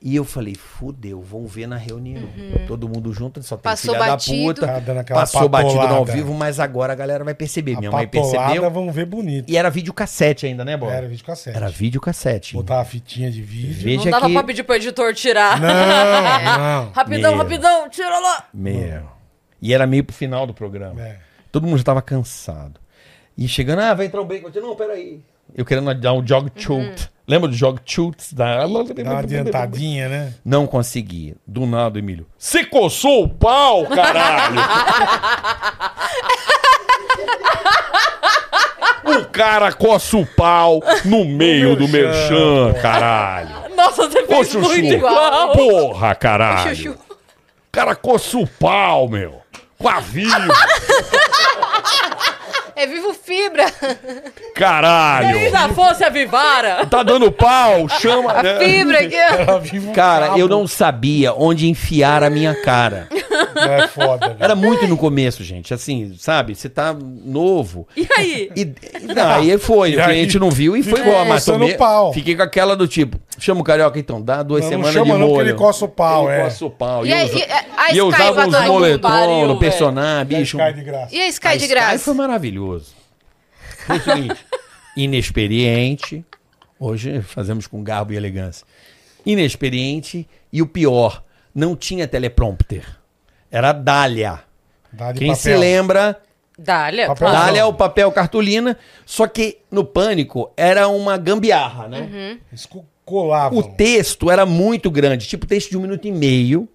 E 0.00 0.14
eu 0.14 0.24
falei, 0.24 0.54
fudeu, 0.54 1.20
vão 1.22 1.46
ver 1.46 1.66
na 1.66 1.76
reunião. 1.76 2.28
Todo 2.68 2.86
mundo 2.88 3.12
junto, 3.12 3.42
só 3.42 3.56
tem 3.56 3.62
Passou 3.62 3.94
filha 3.94 4.06
batido. 4.06 4.36
da 4.36 4.54
puta. 4.54 4.66
Tá 4.66 4.78
dando 4.78 4.98
aquela 5.00 5.20
Passou 5.20 5.48
batido 5.48 5.80
ao 5.80 6.04
vivo, 6.04 6.34
mas 6.34 6.60
agora 6.60 6.92
a 6.92 6.96
galera 6.96 7.24
vai 7.24 7.34
perceber. 7.34 7.74
A 7.74 7.78
Minha 7.78 7.90
mãe 7.90 8.06
percebeu. 8.06 8.70
vão 8.70 8.92
ver 8.92 9.06
bonito. 9.06 9.50
E 9.50 9.56
era 9.56 9.68
videocassete 9.70 10.46
ainda, 10.46 10.64
né, 10.64 10.76
Bola? 10.76 10.92
Era 10.92 11.08
vídeo 11.08 11.24
cassete. 11.24 11.56
Era 11.56 11.68
videocassete. 11.68 12.54
Botar 12.54 12.80
a 12.80 12.84
fitinha 12.84 13.30
de 13.30 13.42
vídeo. 13.42 13.82
Veja 13.82 14.04
Não 14.04 14.10
dava 14.12 14.26
que... 14.28 14.32
pra 14.34 14.44
pedir 14.44 14.62
pro 14.64 14.74
editor 14.76 15.14
tirar. 15.14 15.58
Não, 15.60 15.66
não. 16.84 16.92
rapidão, 16.94 17.32
Meu. 17.34 17.42
rapidão, 17.42 17.88
tira 17.88 18.18
lá. 18.20 18.44
Meu. 18.54 19.02
E 19.60 19.72
era 19.72 19.86
meio 19.86 20.04
pro 20.04 20.14
final 20.14 20.46
do 20.46 20.52
programa. 20.54 21.00
É. 21.02 21.16
Todo 21.50 21.66
mundo 21.66 21.78
já 21.78 21.84
tava 21.84 22.02
cansado. 22.02 22.78
E 23.36 23.46
chegando, 23.46 23.80
ah, 23.80 23.94
vai 23.94 24.06
entrar 24.06 24.20
o 24.20 24.24
break. 24.24 24.44
Eu 24.44 24.50
disse, 24.50 24.64
não, 24.64 24.74
peraí. 24.74 25.20
Eu 25.54 25.64
querendo 25.64 25.92
dar 25.94 26.12
um 26.12 26.26
jog 26.26 26.50
chute. 26.56 27.10
Lembra 27.28 27.48
do 27.48 27.56
jog 27.56 27.80
chutes? 27.84 28.32
Da... 28.32 28.58
Dá 28.60 28.66
uma 28.66 29.18
adiantadinha, 29.18 30.08
né? 30.08 30.34
Não 30.44 30.66
consegui. 30.66 31.36
Do 31.46 31.66
nada, 31.66 31.98
Emílio. 31.98 32.26
Você 32.38 32.64
coçou 32.64 33.24
o 33.24 33.28
pau, 33.28 33.84
caralho! 33.90 34.60
o 39.04 39.24
cara 39.26 39.72
coça 39.72 40.16
o 40.16 40.26
pau 40.26 40.80
no 41.04 41.24
meio 41.24 41.74
do 41.76 41.88
merchan, 41.88 42.74
caralho. 42.80 43.74
Nossa, 43.74 44.08
você 44.08 44.20
Ô, 44.20 44.26
fez 44.26 44.48
Chuchu. 44.48 44.68
muito 44.68 44.94
igual. 44.94 45.52
Porra, 45.52 46.14
caralho. 46.14 46.92
O 46.92 46.98
cara 47.72 47.94
coça 47.94 48.38
o 48.38 48.46
pau, 48.46 49.08
meu. 49.08 49.42
Com 49.78 49.88
a. 49.88 50.02
É 52.76 52.86
vivo 52.86 53.14
fibra. 53.14 53.64
Caralho. 54.54 55.38
Se 55.38 55.50
já 55.50 55.68
fosse 55.70 56.04
a 56.04 56.10
Vivara. 56.10 56.84
Tá 56.84 57.02
dando 57.02 57.32
pau, 57.32 57.88
chama. 57.88 58.42
né? 58.42 58.58
Fibra 58.58 59.00
aqui, 59.00 59.16
ó. 59.48 59.88
Um 59.88 59.92
Cara, 59.94 60.38
eu 60.38 60.46
não 60.46 60.66
sabia 60.66 61.32
onde 61.32 61.68
enfiar 61.70 62.22
a 62.22 62.28
minha 62.28 62.54
cara. 62.62 63.08
É 63.56 63.86
foda, 63.88 64.28
velho. 64.28 64.38
Era 64.42 64.54
muito 64.54 64.86
no 64.86 64.96
começo, 64.96 65.42
gente. 65.44 65.72
Assim, 65.74 66.14
sabe? 66.18 66.54
Você 66.54 66.68
tá 66.68 66.92
novo. 66.94 67.86
E 67.96 68.06
aí? 68.16 68.50
E, 68.56 68.60
e 68.62 69.14
daí 69.14 69.56
foi. 69.58 69.92
E 69.96 69.96
o 69.96 70.00
aí, 70.00 70.06
cliente 70.06 70.38
não 70.38 70.50
viu 70.50 70.76
e 70.76 70.82
foi 70.82 71.00
igual. 71.00 71.24
Mas 71.26 71.44
tomei, 71.44 71.74
pau. 71.74 72.12
fiquei 72.12 72.34
com 72.36 72.42
aquela 72.42 72.74
do 72.76 72.86
tipo, 72.88 73.18
chama 73.38 73.60
o 73.60 73.64
carioca 73.64 73.98
então, 73.98 74.20
dá 74.22 74.42
duas 74.42 74.62
Não, 74.64 74.70
não 74.70 74.76
semanas 74.78 74.94
chama 74.94 75.14
de 75.14 75.20
não, 75.20 75.28
molho. 75.28 75.44
que 75.44 75.50
ele 75.50 75.58
coça 75.58 75.84
o 75.84 75.88
pau, 75.88 76.30
Ele 76.30 76.40
é. 76.40 76.44
coça 76.44 76.64
o 76.66 76.70
pau. 76.70 77.04
E 77.06 77.08
E 77.08 77.12
eu 77.12 77.16
aí, 77.18 77.36
e 77.36 77.42
a- 77.42 77.64
a 77.76 77.92
e 77.92 77.98
eu 77.98 78.10
Sky 78.10 78.22
usava 78.22 78.40
uns 78.46 78.54
mundo. 78.54 78.66
moletom 78.72 79.46
no 79.46 79.58
personagem, 79.58 80.38
bicho. 80.38 80.56
cai 80.56 80.72
de 80.72 80.82
graça. 80.82 81.14
E 81.14 81.20
a 81.20 81.28
Sky 81.28 81.46
A 81.48 81.50
de 81.56 81.56
Sky 81.64 81.68
graça? 81.74 81.98
foi 81.98 82.14
maravilhoso. 82.14 82.92
Foi 83.86 83.96
o 83.98 84.02
seguinte, 84.02 84.46
inexperiente, 84.96 86.24
hoje 86.78 87.20
fazemos 87.22 87.66
com 87.66 87.82
garbo 87.82 88.12
e 88.12 88.16
elegância. 88.16 88.66
Inexperiente 89.24 90.28
e 90.52 90.62
o 90.62 90.66
pior, 90.66 91.22
não 91.54 91.74
tinha 91.74 92.06
teleprompter. 92.06 92.84
Era 93.56 93.72
Dália. 93.72 94.40
Dá 94.92 95.12
de 95.12 95.18
Quem 95.20 95.28
papel. 95.28 95.42
se 95.42 95.56
lembra, 95.56 96.20
Dália, 96.58 97.06
Papel 97.08 97.28
claro. 97.28 97.46
Dália 97.46 97.60
é 97.60 97.64
o 97.64 97.72
papel 97.72 98.10
cartolina, 98.12 98.76
só 99.04 99.26
que 99.26 99.58
no 99.70 99.84
Pânico 99.84 100.50
era 100.56 100.88
uma 100.88 101.16
gambiarra, 101.16 101.88
né? 101.88 102.38
Eles 102.50 102.66
co- 102.66 102.84
colavam. 103.04 103.58
O 103.58 103.62
texto 103.62 104.30
era 104.30 104.44
muito 104.46 104.90
grande, 104.90 105.26
tipo 105.26 105.46
texto 105.46 105.70
de 105.70 105.76
um 105.78 105.80
minuto 105.82 106.06
e 106.06 106.12
meio, 106.12 106.68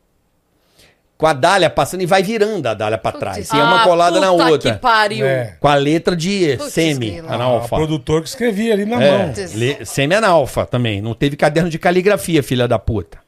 com 1.18 1.28
a 1.28 1.34
Dália 1.34 1.70
passando 1.70 2.02
e 2.02 2.06
vai 2.08 2.24
virando 2.24 2.66
a 2.68 2.74
Dália 2.74 2.98
pra 2.98 3.12
trás. 3.12 3.50
E 3.52 3.56
é 3.56 3.62
uma 3.64 3.82
Ah, 3.82 3.84
colada 3.84 4.20
na 4.20 4.32
outra. 4.32 4.74
que 4.74 4.80
pariu. 4.80 5.26
É. 5.26 5.56
Com 5.60 5.68
a 5.68 5.76
letra 5.76 6.16
de 6.16 6.58
Putz, 6.58 6.74
semi, 6.74 7.12
grila. 7.12 7.30
O 7.30 7.34
analfa. 7.34 7.76
produtor 7.76 8.22
que 8.24 8.28
escrevia 8.30 8.74
ali 8.74 8.86
na 8.86 9.02
É, 9.04 9.12
mão. 9.18 9.28
Putz. 9.34 9.54
le- 9.54 9.86
semi-analfa 9.86 10.66
também. 10.66 11.00
Não 11.02 11.14
teve 11.14 11.36
caderno 11.36 11.70
de 11.70 11.78
caligrafia, 11.78 12.42
filha 12.42 12.68
da 12.68 12.80
puta. 12.80 13.20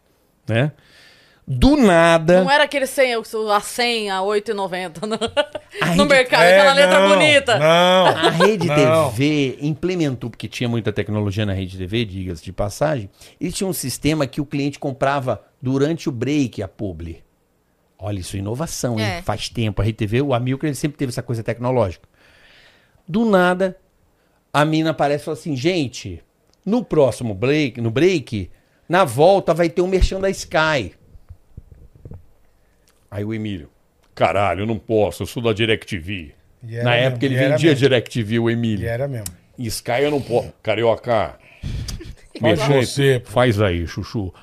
Né? 0.48 0.72
Do 1.46 1.76
nada. 1.76 2.42
Não 2.42 2.50
era 2.50 2.64
aquele 2.64 2.88
100, 2.88 3.16
a 3.52 3.60
100, 3.60 4.12
a 4.12 4.20
8,90 4.20 5.06
no, 5.06 5.20
Ai, 5.82 5.96
no 5.96 6.06
mercado, 6.06 6.44
É, 6.44 6.58
aquela 6.58 6.74
letra 6.74 7.00
não, 7.00 7.10
bonita. 7.10 7.60
Não. 7.60 8.06
A 8.08 8.30
Rede 8.30 8.68
Não. 8.68 9.12
TV 9.12 9.58
implementou, 9.60 10.30
porque 10.30 10.48
tinha 10.48 10.70
muita 10.70 10.94
tecnologia 10.94 11.46
na 11.46 11.52
Rede 11.52 11.78
TV, 11.78 12.06
diga-se 12.06 12.44
de 12.44 12.54
passagem, 12.54 13.10
eles 13.42 13.54
tinham 13.54 13.70
um 13.70 13.74
sistema 13.74 14.26
que 14.26 14.40
o 14.40 14.46
cliente 14.46 14.80
comprava 14.80 15.44
durante 15.62 16.08
o 16.08 16.14
break 16.14 16.64
a 16.64 16.68
publi. 16.68 17.22
Olha, 18.00 18.20
isso 18.20 18.38
é 18.38 18.40
inovação, 18.40 18.98
hein? 18.98 19.06
É. 19.06 19.22
Faz 19.22 19.50
tempo. 19.50 19.82
A 19.82 19.86
Rede 19.86 19.98
TV, 19.98 20.22
o 20.22 20.34
Amilcar, 20.34 20.68
ele 20.68 20.76
sempre 20.76 20.98
teve 20.98 21.10
essa 21.10 21.24
coisa 21.24 21.44
tecnológica. 21.44 22.08
Do 23.06 23.26
nada, 23.26 23.78
a 24.52 24.64
mina 24.64 24.92
aparece 24.92 25.24
e 25.24 25.26
fala 25.26 25.38
assim, 25.38 25.56
gente, 25.58 26.24
no 26.66 26.86
próximo 26.86 27.34
break, 27.34 27.82
no 27.82 27.92
break, 27.92 28.50
na 28.88 29.04
volta 29.04 29.54
vai 29.54 29.70
ter 29.70 29.82
um 29.82 29.88
merchan 29.88 30.22
da 30.22 30.30
Sky. 30.30 30.94
Aí 33.14 33.24
o 33.24 33.34
Emílio, 33.34 33.70
Caralho, 34.16 34.62
eu 34.62 34.66
não 34.68 34.78
posso, 34.78 35.24
eu 35.24 35.28
sou 35.28 35.42
da 35.42 35.54
DirecTV. 35.54 36.34
E 36.64 36.76
Na 36.78 36.92
mesmo, 36.92 37.08
época 37.08 37.26
ele 37.26 37.36
e 37.36 37.38
vendia 37.38 37.70
mesmo. 37.70 37.76
DirecTV, 37.80 38.40
o 38.40 38.50
E 38.50 38.54
Emílio. 38.54 38.88
era 38.88 39.08
mesmo. 39.08 39.28
Sky 39.60 40.02
eu 40.02 40.12
não 40.12 40.22
posso. 40.22 40.52
Carioca. 40.64 41.36
Jeito, 42.42 42.62
você, 42.88 43.20
pô. 43.24 43.32
faz 43.32 43.62
aí, 43.62 43.86
chuchu. 43.88 44.34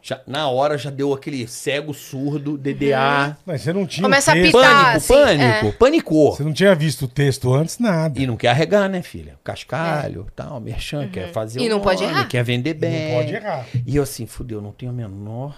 Já- 0.00 0.20
na 0.26 0.48
hora 0.48 0.78
já 0.78 0.88
deu 0.90 1.12
aquele 1.12 1.46
cego 1.46 1.92
surdo, 1.92 2.56
DDA. 2.56 3.36
Mas 3.44 3.60
você 3.62 3.72
não 3.72 3.86
tinha 3.86 4.02
Começa 4.04 4.30
o 4.30 4.34
a 4.34 4.36
texto. 4.36 4.56
pitar. 4.56 4.70
Pânico, 4.84 4.96
assim, 4.96 5.12
pânico, 5.14 5.66
é. 5.66 5.72
panicou. 5.72 6.32
Você 6.36 6.44
não 6.44 6.52
tinha 6.52 6.74
visto 6.74 7.04
o 7.04 7.08
texto 7.08 7.52
antes, 7.52 7.78
nada. 7.78 8.18
E 8.18 8.26
não 8.26 8.36
quer 8.36 8.48
arregar, 8.48 8.88
né, 8.88 9.02
filha? 9.02 9.34
Cascalho, 9.44 10.26
tal, 10.34 10.60
merchan, 10.60 11.08
quer 11.08 11.30
fazer 11.32 11.60
É. 11.60 11.62
E 11.64 11.66
o 11.66 11.70
não 11.70 11.80
pode 11.80 12.02
nome, 12.02 12.14
errar. 12.14 12.28
Quer 12.28 12.42
vender 12.44 12.74
bem. 12.74 13.08
Não 13.12 13.18
pode 13.20 13.34
errar. 13.34 13.66
E 13.86 13.96
eu 13.96 14.02
assim, 14.02 14.26
fudeu, 14.26 14.62
não 14.62 14.72
tenho 14.72 14.92
a 14.92 14.94
menor, 14.94 15.54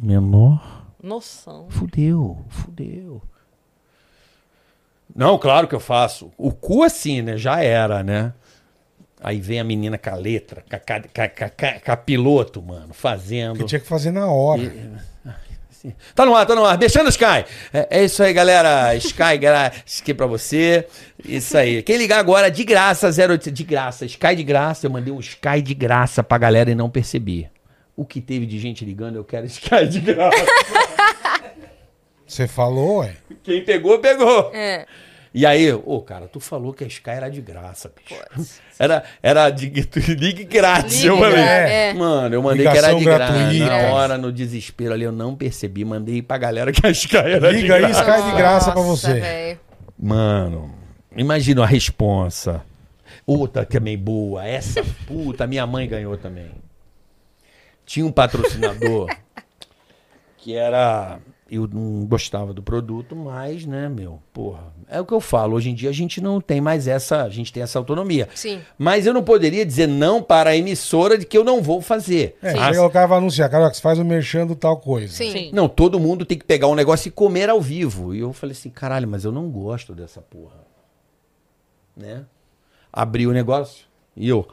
menor, 0.00 0.86
Noção. 1.02 1.66
fudeu, 1.70 2.44
fudeu. 2.48 3.22
Não, 5.14 5.38
claro 5.38 5.66
que 5.66 5.74
eu 5.74 5.80
faço. 5.80 6.30
O 6.38 6.52
cu 6.52 6.82
assim, 6.82 7.22
né, 7.22 7.36
já 7.36 7.62
era, 7.62 8.02
né? 8.02 8.32
Aí 9.22 9.40
vem 9.40 9.60
a 9.60 9.64
menina 9.64 9.98
com 9.98 10.10
a 10.10 10.14
letra, 10.14 10.64
com 10.68 11.92
a, 11.92 11.96
piloto, 11.96 12.62
mano, 12.62 12.94
fazendo. 12.94 13.52
Porque 13.52 13.66
tinha 13.66 13.80
que 13.80 13.86
fazer 13.86 14.10
na 14.10 14.26
hora. 14.26 14.62
Sim. 15.70 15.94
Tá 16.14 16.26
no 16.26 16.34
ar, 16.34 16.46
tá 16.46 16.54
no 16.54 16.64
ar. 16.64 16.76
Deixando 16.76 17.08
Sky. 17.08 17.44
É, 17.72 17.88
é 17.90 18.04
isso 18.04 18.22
aí, 18.22 18.34
galera. 18.34 18.94
Sky, 18.96 19.38
galera. 19.38 19.72
Sky 19.86 20.12
pra 20.12 20.26
você. 20.26 20.86
Isso 21.24 21.56
aí. 21.56 21.82
Quem 21.82 21.96
ligar 21.96 22.18
agora, 22.18 22.50
de 22.50 22.64
graça, 22.64 23.08
0800, 23.08 23.52
de 23.52 23.64
graça. 23.64 24.04
Sky 24.04 24.36
de 24.36 24.42
graça. 24.42 24.86
Eu 24.86 24.90
mandei 24.90 25.12
um 25.12 25.20
Sky 25.20 25.62
de 25.62 25.72
graça 25.72 26.22
pra 26.22 26.36
galera 26.36 26.70
e 26.70 26.74
não 26.74 26.90
percebi. 26.90 27.48
O 28.00 28.04
que 28.06 28.18
teve 28.18 28.46
de 28.46 28.58
gente 28.58 28.82
ligando, 28.82 29.16
eu 29.16 29.24
quero 29.24 29.44
Sky 29.44 29.86
de 29.86 30.00
graça. 30.00 30.34
Você 32.26 32.48
falou, 32.48 33.00
ué. 33.00 33.14
Quem 33.42 33.62
pegou, 33.62 33.98
pegou. 33.98 34.50
É. 34.54 34.86
E 35.34 35.44
aí, 35.44 35.70
ô, 35.70 36.00
cara, 36.00 36.26
tu 36.26 36.40
falou 36.40 36.72
que 36.72 36.82
a 36.82 36.86
Sky 36.86 37.10
era 37.10 37.28
de 37.28 37.42
graça, 37.42 37.92
bicho. 37.94 38.18
Era, 38.78 39.04
era 39.22 39.50
de 39.50 39.68
ligue 40.16 40.44
grátis. 40.44 40.94
Ligue, 40.94 41.08
eu 41.08 41.18
falei. 41.18 41.40
É. 41.40 41.92
Mano, 41.92 42.34
eu 42.34 42.42
mandei 42.42 42.66
que 42.66 42.78
era 42.78 42.90
Ligação 42.92 42.98
de 43.50 43.58
graça. 43.58 43.66
Na 43.66 43.92
hora, 43.92 44.16
no 44.16 44.32
desespero 44.32 44.94
ali, 44.94 45.04
eu 45.04 45.12
não 45.12 45.36
percebi. 45.36 45.84
Mandei 45.84 46.22
pra 46.22 46.38
galera 46.38 46.72
que 46.72 46.86
a 46.86 46.90
Sky 46.90 47.18
era 47.18 47.52
de 47.52 47.60
Liga 47.60 47.74
aí, 47.74 47.82
graça. 47.82 48.00
Sky 48.00 48.30
de 48.30 48.36
graça 48.38 48.72
pra 48.72 48.82
Nossa, 48.82 49.08
você. 49.08 49.20
velho. 49.20 49.60
Mano, 49.98 50.74
imagina 51.14 51.64
a 51.64 51.66
responsa. 51.66 52.64
Outra 53.26 53.66
também 53.66 53.98
boa. 53.98 54.42
Essa 54.46 54.82
puta, 55.06 55.46
minha 55.46 55.66
mãe 55.66 55.86
ganhou 55.86 56.16
também. 56.16 56.50
Tinha 57.90 58.06
um 58.06 58.12
patrocinador 58.12 59.08
que 60.38 60.54
era. 60.54 61.18
Eu 61.50 61.66
não 61.66 62.06
gostava 62.06 62.54
do 62.54 62.62
produto, 62.62 63.16
mas, 63.16 63.66
né, 63.66 63.88
meu, 63.88 64.22
porra. 64.32 64.72
É 64.88 65.00
o 65.00 65.04
que 65.04 65.12
eu 65.12 65.20
falo. 65.20 65.56
Hoje 65.56 65.70
em 65.70 65.74
dia 65.74 65.90
a 65.90 65.92
gente 65.92 66.20
não 66.20 66.40
tem 66.40 66.60
mais 66.60 66.86
essa. 66.86 67.24
A 67.24 67.28
gente 67.28 67.52
tem 67.52 67.64
essa 67.64 67.80
autonomia. 67.80 68.28
Sim. 68.32 68.60
Mas 68.78 69.06
eu 69.06 69.12
não 69.12 69.24
poderia 69.24 69.66
dizer 69.66 69.88
não 69.88 70.22
para 70.22 70.50
a 70.50 70.56
emissora 70.56 71.18
de 71.18 71.26
que 71.26 71.36
eu 71.36 71.42
não 71.42 71.60
vou 71.60 71.82
fazer. 71.82 72.38
É, 72.40 72.50
Ah, 72.50 72.68
chega 72.72 72.86
o 72.86 72.90
cara 72.90 73.08
vai 73.08 73.18
anunciar, 73.18 73.50
cara, 73.50 73.74
você 73.74 73.80
faz 73.80 73.98
o 73.98 74.04
do 74.46 74.54
tal 74.54 74.76
coisa. 74.76 75.12
Sim. 75.12 75.32
Sim. 75.32 75.50
não, 75.52 75.68
todo 75.68 75.98
mundo 75.98 76.24
tem 76.24 76.38
que 76.38 76.44
pegar 76.44 76.68
um 76.68 76.76
negócio 76.76 77.08
e 77.08 77.10
comer 77.10 77.50
ao 77.50 77.60
vivo. 77.60 78.14
E 78.14 78.20
eu 78.20 78.32
falei 78.32 78.52
assim, 78.52 78.70
caralho, 78.70 79.08
mas 79.08 79.24
eu 79.24 79.32
não 79.32 79.50
gosto 79.50 79.96
dessa 79.96 80.20
porra. 80.22 80.64
Né? 81.96 82.24
Abri 82.92 83.26
o 83.26 83.32
negócio 83.32 83.84
e 84.16 84.28
eu. 84.28 84.46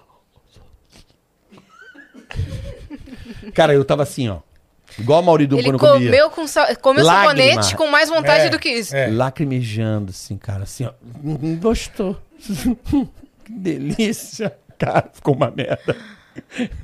Cara, 3.54 3.74
eu 3.74 3.84
tava 3.86 4.04
assim, 4.04 4.30
ó. 4.30 4.38
Igual 4.98 5.20
a 5.20 5.22
Maurício 5.22 5.58
Ele 5.58 5.64
quando 5.72 5.80
comia. 5.80 6.10
comeu, 6.10 6.30
com 6.30 6.48
sa... 6.48 6.74
comeu 6.78 7.04
Lágrima. 7.06 7.30
sabonete 7.46 7.76
com 7.76 7.88
mais 7.88 8.10
vontade 8.10 8.46
É, 8.46 8.50
do 8.50 8.58
que 8.58 8.70
isso. 8.70 8.96
é. 8.96 9.08
Lacrimejando, 9.08 10.12
assim, 10.12 10.38
cara, 10.38 10.64
assim, 10.64 10.86
ó. 10.86 10.92
Hum, 11.24 11.58
Gostou. 11.62 12.18
que 13.46 13.52
delícia. 13.52 14.56
Cara, 14.78 15.10
ficou 15.14 15.36
uma 15.36 15.52
merda. 15.52 15.96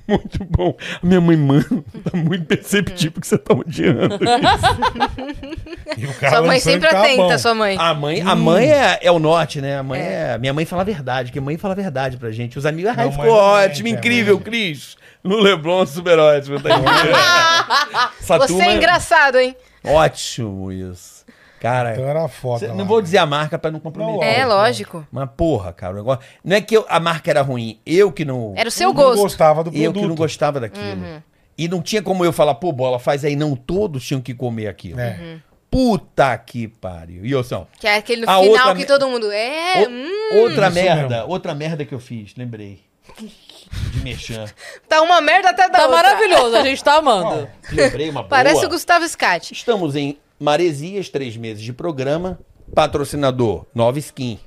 Muito 0.08 0.44
bom. 0.46 0.76
A 1.02 1.06
minha 1.06 1.22
mãe, 1.22 1.38
mano, 1.38 1.86
tá 2.04 2.18
muito 2.18 2.44
perceptível 2.46 3.22
que 3.22 3.28
você 3.28 3.38
tá 3.38 3.54
odiando. 3.54 4.18
E 5.98 6.06
o 6.08 6.14
cara 6.16 6.38
Sua 6.38 6.42
mãe 6.42 6.56
lançando 6.58 6.72
sempre 6.74 6.90
tá 6.90 7.02
atenta, 7.02 7.22
bom. 7.24 7.38
sua 7.38 7.54
mãe. 7.54 7.78
A 7.80 7.94
mãe, 7.94 8.22
a 8.22 8.36
mãe 8.36 8.72
é, 8.72 9.00
é 9.02 9.12
o 9.12 9.20
norte, 9.20 9.62
né? 9.62 9.78
A 9.78 9.84
mãe 9.84 10.02
é. 10.02 10.38
Minha 10.40 10.54
mãe 10.54 10.66
fala 10.66 10.82
a 10.82 10.86
verdade, 10.86 11.32
que 11.32 11.38
a 11.40 11.42
mãe 11.42 11.58
fala 11.58 11.74
a 11.74 11.78
verdade 11.78 12.18
pra 12.18 12.32
gente. 12.32 12.58
Os 12.58 12.66
amigos, 12.66 12.92
ai, 12.98 13.06
Não, 13.06 13.12
ficou 13.12 13.26
mãe 13.26 13.34
não 13.36 13.40
ótimo, 13.42 13.88
é, 13.88 13.92
incrível, 13.92 14.36
mãe. 14.36 14.44
Cris. 14.44 14.98
No 15.24 15.38
Leblon, 15.40 15.86
super 15.86 16.20
ótimo. 16.20 16.60
Tá 16.62 16.70
Essa 18.20 18.38
Você 18.40 18.48
turma 18.48 18.66
é 18.66 18.76
engraçado, 18.76 19.38
hein? 19.40 19.56
Ótimo 19.84 20.72
isso. 20.72 21.24
Cara, 21.60 21.94
Então 21.94 22.06
era 22.06 22.28
foda. 22.28 22.60
cê- 22.68 22.74
não 22.74 22.86
vou 22.86 23.02
dizer 23.02 23.20
a 23.20 23.26
marca 23.26 23.58
pra 23.58 23.72
não 23.72 23.80
comprometer. 23.80 24.18
Não, 24.20 24.24
É, 24.24 24.46
Lógico. 24.46 25.08
Mas 25.10 25.30
porra, 25.38 25.72
cara, 25.72 25.94
o 25.94 25.96
negócio. 25.96 26.22
Não 26.44 26.58
é 26.58 26.62
que 26.62 26.76
eu- 26.76 26.86
a 26.90 27.00
marca 27.00 27.30
era 27.32 27.42
ruim, 27.42 27.80
eu 27.86 28.12
que 28.12 28.26
não. 28.26 28.54
Era 28.58 28.68
o 28.68 28.72
seu 28.72 28.90
Não 28.90 28.94
gosto. 28.96 29.22
gostava 29.22 29.64
do 29.64 29.72
produto. 29.72 29.86
eu 29.86 29.94
que 29.94 30.06
não 30.08 30.16
gostava 30.16 30.60
daquilo. 30.60 31.24
E 31.58 31.68
não 31.70 31.82
tinha 31.82 32.02
como 32.02 32.26
eu 32.26 32.34
falar, 32.34 32.56
pô, 32.56 32.72
bola, 32.74 33.00
faz 33.00 33.24
aí. 33.24 33.36
Não, 33.38 33.56
todos 33.56 34.06
tinham 34.06 34.20
que 34.20 34.34
comer 34.34 34.68
aquilo. 34.68 35.00
É. 35.00 35.18
Uhum. 35.22 35.40
Puta 35.72 36.38
que 36.38 36.68
pariu. 36.68 37.26
E 37.26 37.32
eu 37.32 37.44
são. 37.44 37.66
Que 37.80 37.88
é 37.88 37.96
aquele 37.96 38.22
final 38.22 38.44
outra 38.46 38.72
que 38.74 38.80
me- 38.80 38.86
todo 38.86 39.08
mundo. 39.08 39.32
É, 39.32 39.84
O- 39.88 39.90
hum, 39.90 40.40
outra 40.42 40.66
isso 40.68 40.76
merda, 40.76 41.18
mesmo. 41.20 41.32
outra 41.32 41.56
merda 41.56 41.86
que 41.86 41.94
eu 41.94 42.00
fiz, 42.00 42.34
lembrei. 42.38 42.82
De 43.92 44.02
mexer. 44.02 44.54
tá 44.88 45.02
uma 45.02 45.22
merda 45.22 45.50
até 45.50 45.70
da 45.70 45.80
Tá 45.80 45.86
outra. 45.88 45.96
maravilhoso, 46.04 46.56
a 46.56 46.64
gente 46.64 46.84
tá 46.84 46.96
amando. 46.98 47.48
Lembrei 47.72 48.10
uma 48.10 48.22
boa. 48.22 48.30
Parece 48.30 48.66
o 48.66 48.70
Gustavo 48.70 49.08
Scatti. 49.08 49.54
Estamos 49.54 49.96
em 49.96 50.18
Maresias, 50.40 51.10
três 51.10 51.36
meses 51.38 51.64
de 51.64 51.72
programa. 51.74 52.40
Patrocinador, 52.74 53.66
Nova 53.76 54.00
Skin. 54.00 54.40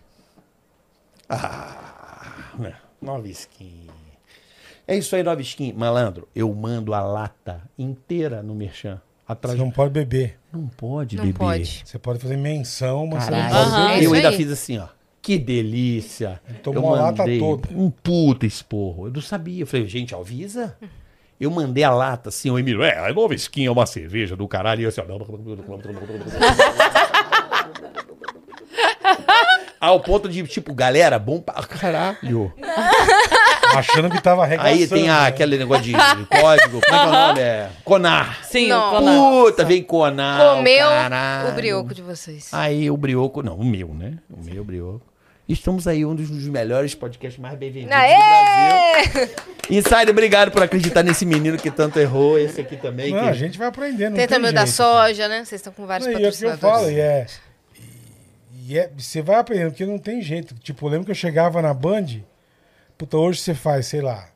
Ah, 1.28 2.50
né, 2.58 2.74
Nova 3.00 3.28
Skin. 3.28 3.86
É 4.86 4.96
isso 4.96 5.14
aí, 5.16 5.22
Nova 5.22 5.40
Skin. 5.42 5.72
Malandro, 5.72 6.28
eu 6.34 6.52
mando 6.54 6.94
a 6.94 7.00
lata 7.00 7.62
inteira 7.78 8.42
no 8.42 8.54
Merchan. 8.54 9.00
Você 9.26 9.32
Atrás 9.32 9.58
não 9.58 9.70
pode 9.70 9.90
beber. 9.92 10.38
Não 10.52 10.68
pode 10.68 11.16
Não 11.16 11.24
beber. 11.24 11.38
pode. 11.38 11.82
Você 11.84 11.98
pode 11.98 12.20
fazer 12.20 12.36
menção, 12.36 13.06
mas 13.08 13.24
Caralho. 13.24 13.48
você 13.48 13.54
não 13.54 13.64
pode 13.64 13.74
Aham. 13.74 13.88
beber. 13.88 14.02
É 14.02 14.06
eu 14.06 14.14
ainda 14.14 14.32
fiz 14.32 14.50
assim, 14.52 14.78
ó. 14.78 14.86
Que 15.26 15.38
delícia. 15.40 16.40
tomou 16.62 16.94
eu 16.94 16.94
a 16.94 17.00
lata 17.06 17.22
mandei 17.24 17.40
toda. 17.40 17.68
um 17.74 17.90
puta 17.90 18.46
esporro. 18.46 19.08
Eu 19.08 19.12
não 19.12 19.20
sabia. 19.20 19.64
Eu 19.64 19.66
falei, 19.66 19.84
gente, 19.88 20.14
avisa. 20.14 20.76
Eu 21.40 21.50
mandei 21.50 21.82
a 21.82 21.90
lata 21.90 22.28
assim, 22.28 22.48
o 22.48 22.56
Emílio, 22.56 22.84
é, 22.84 22.96
a 22.96 23.12
nova 23.12 23.34
skin 23.34 23.66
é 23.66 23.70
uma 23.72 23.86
cerveja 23.86 24.36
do 24.36 24.46
caralho. 24.46 24.82
E 24.82 24.84
eu 24.84 24.88
assim, 24.88 25.00
ó. 25.00 25.06
Ao 29.80 29.98
ponto 29.98 30.28
de, 30.28 30.44
tipo, 30.44 30.72
galera, 30.72 31.18
bom 31.18 31.40
pra 31.40 31.54
caralho. 31.54 32.52
Achando 33.74 34.08
que 34.08 34.22
tava 34.22 34.44
arregaçando. 34.44 34.76
Aí 34.76 34.86
tem 34.86 35.10
a, 35.10 35.22
né? 35.22 35.26
aquele 35.26 35.58
negócio 35.58 35.82
de 35.82 35.92
código. 35.92 36.80
Como 36.80 36.84
é 36.84 36.88
que 36.88 36.94
é 36.94 37.08
o 37.08 37.10
nome? 37.10 37.40
É 37.40 37.68
Conar. 37.84 38.44
Sim, 38.44 38.68
Não. 38.68 39.42
o. 39.42 39.46
Puta, 39.46 39.64
vem 39.64 39.82
Conar. 39.82 40.54
Comeu 40.54 40.88
caralho. 40.88 41.48
o 41.48 41.52
brioco 41.52 41.92
de 41.92 42.02
vocês. 42.02 42.48
Aí 42.52 42.88
o 42.88 42.96
brioco, 42.96 43.42
não, 43.42 43.56
o 43.56 43.64
meu, 43.64 43.88
né? 43.88 44.18
O 44.30 44.44
meu 44.44 44.64
brioco. 44.64 45.15
Estamos 45.48 45.86
aí, 45.86 46.04
um 46.04 46.14
dos 46.14 46.28
melhores 46.48 46.92
podcasts 46.94 47.40
mais 47.40 47.56
bem 47.56 47.70
vendidos 47.70 47.94
do 47.94 47.98
Brasil. 47.98 49.36
Insider, 49.70 50.10
obrigado 50.10 50.50
por 50.50 50.60
acreditar 50.62 51.04
nesse 51.04 51.24
menino 51.24 51.56
que 51.56 51.70
tanto 51.70 52.00
errou. 52.00 52.36
Esse 52.36 52.60
aqui 52.60 52.76
também. 52.76 53.12
Não, 53.12 53.20
que- 53.22 53.28
a 53.28 53.32
gente 53.32 53.56
vai 53.56 53.68
aprendendo. 53.68 54.16
Tem 54.16 54.26
também 54.26 54.50
o 54.50 54.54
da 54.54 54.66
soja, 54.66 55.28
né? 55.28 55.44
Vocês 55.44 55.60
estão 55.60 55.72
com 55.72 55.86
vários 55.86 56.08
Não, 56.08 56.18
e 56.18 56.24
é 56.24 56.28
o 56.28 56.32
que 56.32 56.44
eu 56.44 56.50
patrocinadores. 56.50 56.80
falo, 56.86 56.90
e 56.90 57.00
é. 57.00 57.26
E 58.68 58.76
é, 58.78 58.90
você 58.98 59.22
vai 59.22 59.36
aprendendo, 59.36 59.70
porque 59.70 59.86
não 59.86 59.98
tem 59.98 60.20
jeito. 60.20 60.52
Tipo, 60.56 60.86
eu 60.86 60.90
lembro 60.90 61.04
que 61.04 61.12
eu 61.12 61.16
chegava 61.16 61.62
na 61.62 61.72
Band, 61.72 62.06
puta, 62.98 63.16
hoje 63.16 63.40
você 63.40 63.54
faz, 63.54 63.86
sei 63.86 64.00
lá. 64.00 64.28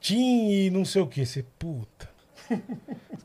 Tim 0.00 0.50
e 0.50 0.70
não 0.70 0.84
sei 0.84 1.02
o 1.02 1.06
que. 1.06 1.24
Você, 1.24 1.44
puta. 1.56 2.10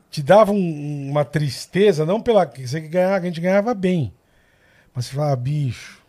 Te 0.08 0.22
dava 0.22 0.52
um- 0.52 1.10
uma 1.10 1.24
tristeza, 1.24 2.06
não 2.06 2.20
pela. 2.20 2.46
que 2.46 2.64
Você 2.66 2.78
ganhava, 2.80 3.16
a 3.16 3.20
gente 3.22 3.40
ganhava 3.40 3.74
bem. 3.74 4.12
Mas 4.96 5.04
você 5.06 5.14
falava, 5.14 5.36
bicho. 5.36 6.02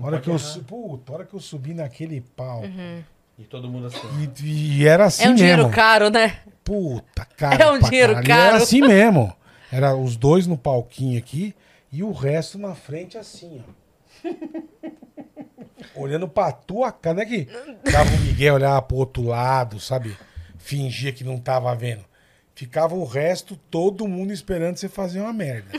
A 0.00 0.06
hora 0.06 0.20
que 0.20 0.30
eu, 0.30 0.38
su- 0.38 0.62
puta, 0.62 1.12
hora 1.12 1.24
que 1.26 1.34
eu 1.34 1.40
subi 1.40 1.74
naquele 1.74 2.20
pau. 2.20 2.62
E 3.38 3.42
todo 3.44 3.68
mundo 3.68 3.88
assim. 3.88 4.06
E, 4.42 4.78
e 4.80 4.86
era 4.86 5.06
assim 5.06 5.24
É 5.24 5.26
um 5.26 5.30
mesmo. 5.32 5.38
dinheiro 5.46 5.68
caro, 5.70 6.08
né? 6.08 6.38
Puta, 6.64 7.24
cara. 7.36 7.56
É 7.64 7.70
um 7.70 7.78
pra 7.80 7.88
dinheiro 7.88 8.12
caralho. 8.14 8.28
caro. 8.28 8.42
Era 8.54 8.56
assim 8.62 8.80
mesmo. 8.80 9.34
Era 9.72 9.94
os 9.96 10.16
dois 10.16 10.46
no 10.46 10.56
palquinho 10.56 11.18
aqui 11.18 11.52
e 11.90 12.02
o 12.02 12.12
resto 12.12 12.56
na 12.56 12.74
frente 12.76 13.18
assim, 13.18 13.60
ó. 13.68 14.30
Olhando 15.94 16.28
pra 16.28 16.52
tua 16.52 16.92
cara. 16.92 17.16
Não 17.16 17.22
é 17.22 17.26
que 17.26 17.48
dava 17.90 18.10
o 18.14 18.20
Miguel 18.20 18.54
olhar 18.54 18.80
pro 18.82 18.96
outro 18.98 19.22
lado, 19.24 19.80
sabe? 19.80 20.16
Fingia 20.58 21.12
que 21.12 21.24
não 21.24 21.38
tava 21.38 21.74
vendo. 21.74 22.04
Ficava 22.54 22.94
o 22.94 23.04
resto, 23.04 23.56
todo 23.70 24.06
mundo 24.08 24.32
esperando 24.32 24.76
você 24.76 24.88
fazer 24.88 25.20
uma 25.20 25.32
merda. 25.32 25.70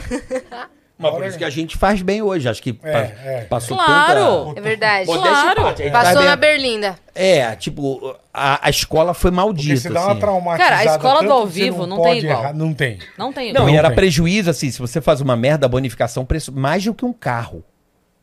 Mas 0.98 1.11
por 1.11 1.26
isso 1.26 1.38
que 1.38 1.44
a 1.44 1.49
gente 1.49 1.78
faz 1.78 2.02
bem 2.02 2.22
hoje. 2.24 2.49
Acho 2.49 2.61
que 2.61 2.74
pa- 2.74 2.88
é. 2.90 3.45
passou 3.49 3.78
Claro. 3.78 4.45
tanta... 4.48 4.60
É 4.60 4.64
verdade. 4.64 5.06
Claro. 5.06 5.61
parte, 5.61 5.90
Passou 5.91 6.15
tá 6.22 6.24
na? 6.26 6.36
Berlinda. 6.36 6.95
É, 7.14 7.56
tipo, 7.56 8.15
a, 8.34 8.65
a 8.65 8.69
escola 8.69 9.14
foi 9.14 9.30
Porque 9.32 9.44
maldita, 9.44 9.76
você 9.82 9.90
dá 9.90 10.02
uma 10.02 10.11
assim. 10.11 10.19
traumatizada. 10.19 10.76
Cara, 10.76 10.78
a 10.91 10.95
escola 10.95 11.24
do 11.24 11.32
ao 11.32 11.45
vivo 11.45 11.86
não 11.86 11.98
tem 11.98 12.06
pode 12.06 12.26
igual. 12.26 12.40
errar. 12.41 12.53
Não 12.53 12.74
tem. 12.74 12.98
Não 13.18 13.32
tem. 13.32 13.53
Não, 13.53 13.61
Não 13.65 13.69
e 13.69 13.76
era 13.78 13.90
tem. 13.90 13.95
prejuízo, 13.95 14.49
assim, 14.49 14.72
se 14.72 14.80
você 14.80 14.99
faz 14.99 15.22
uma 15.22 15.36
merda, 15.36 15.65
a 15.68 15.69
bonificação, 15.69 16.26
preço 16.26 16.52
mais 16.52 16.84
do 16.84 16.94
que 16.94 17.06
um 17.06 17.14
carro. 17.14 17.64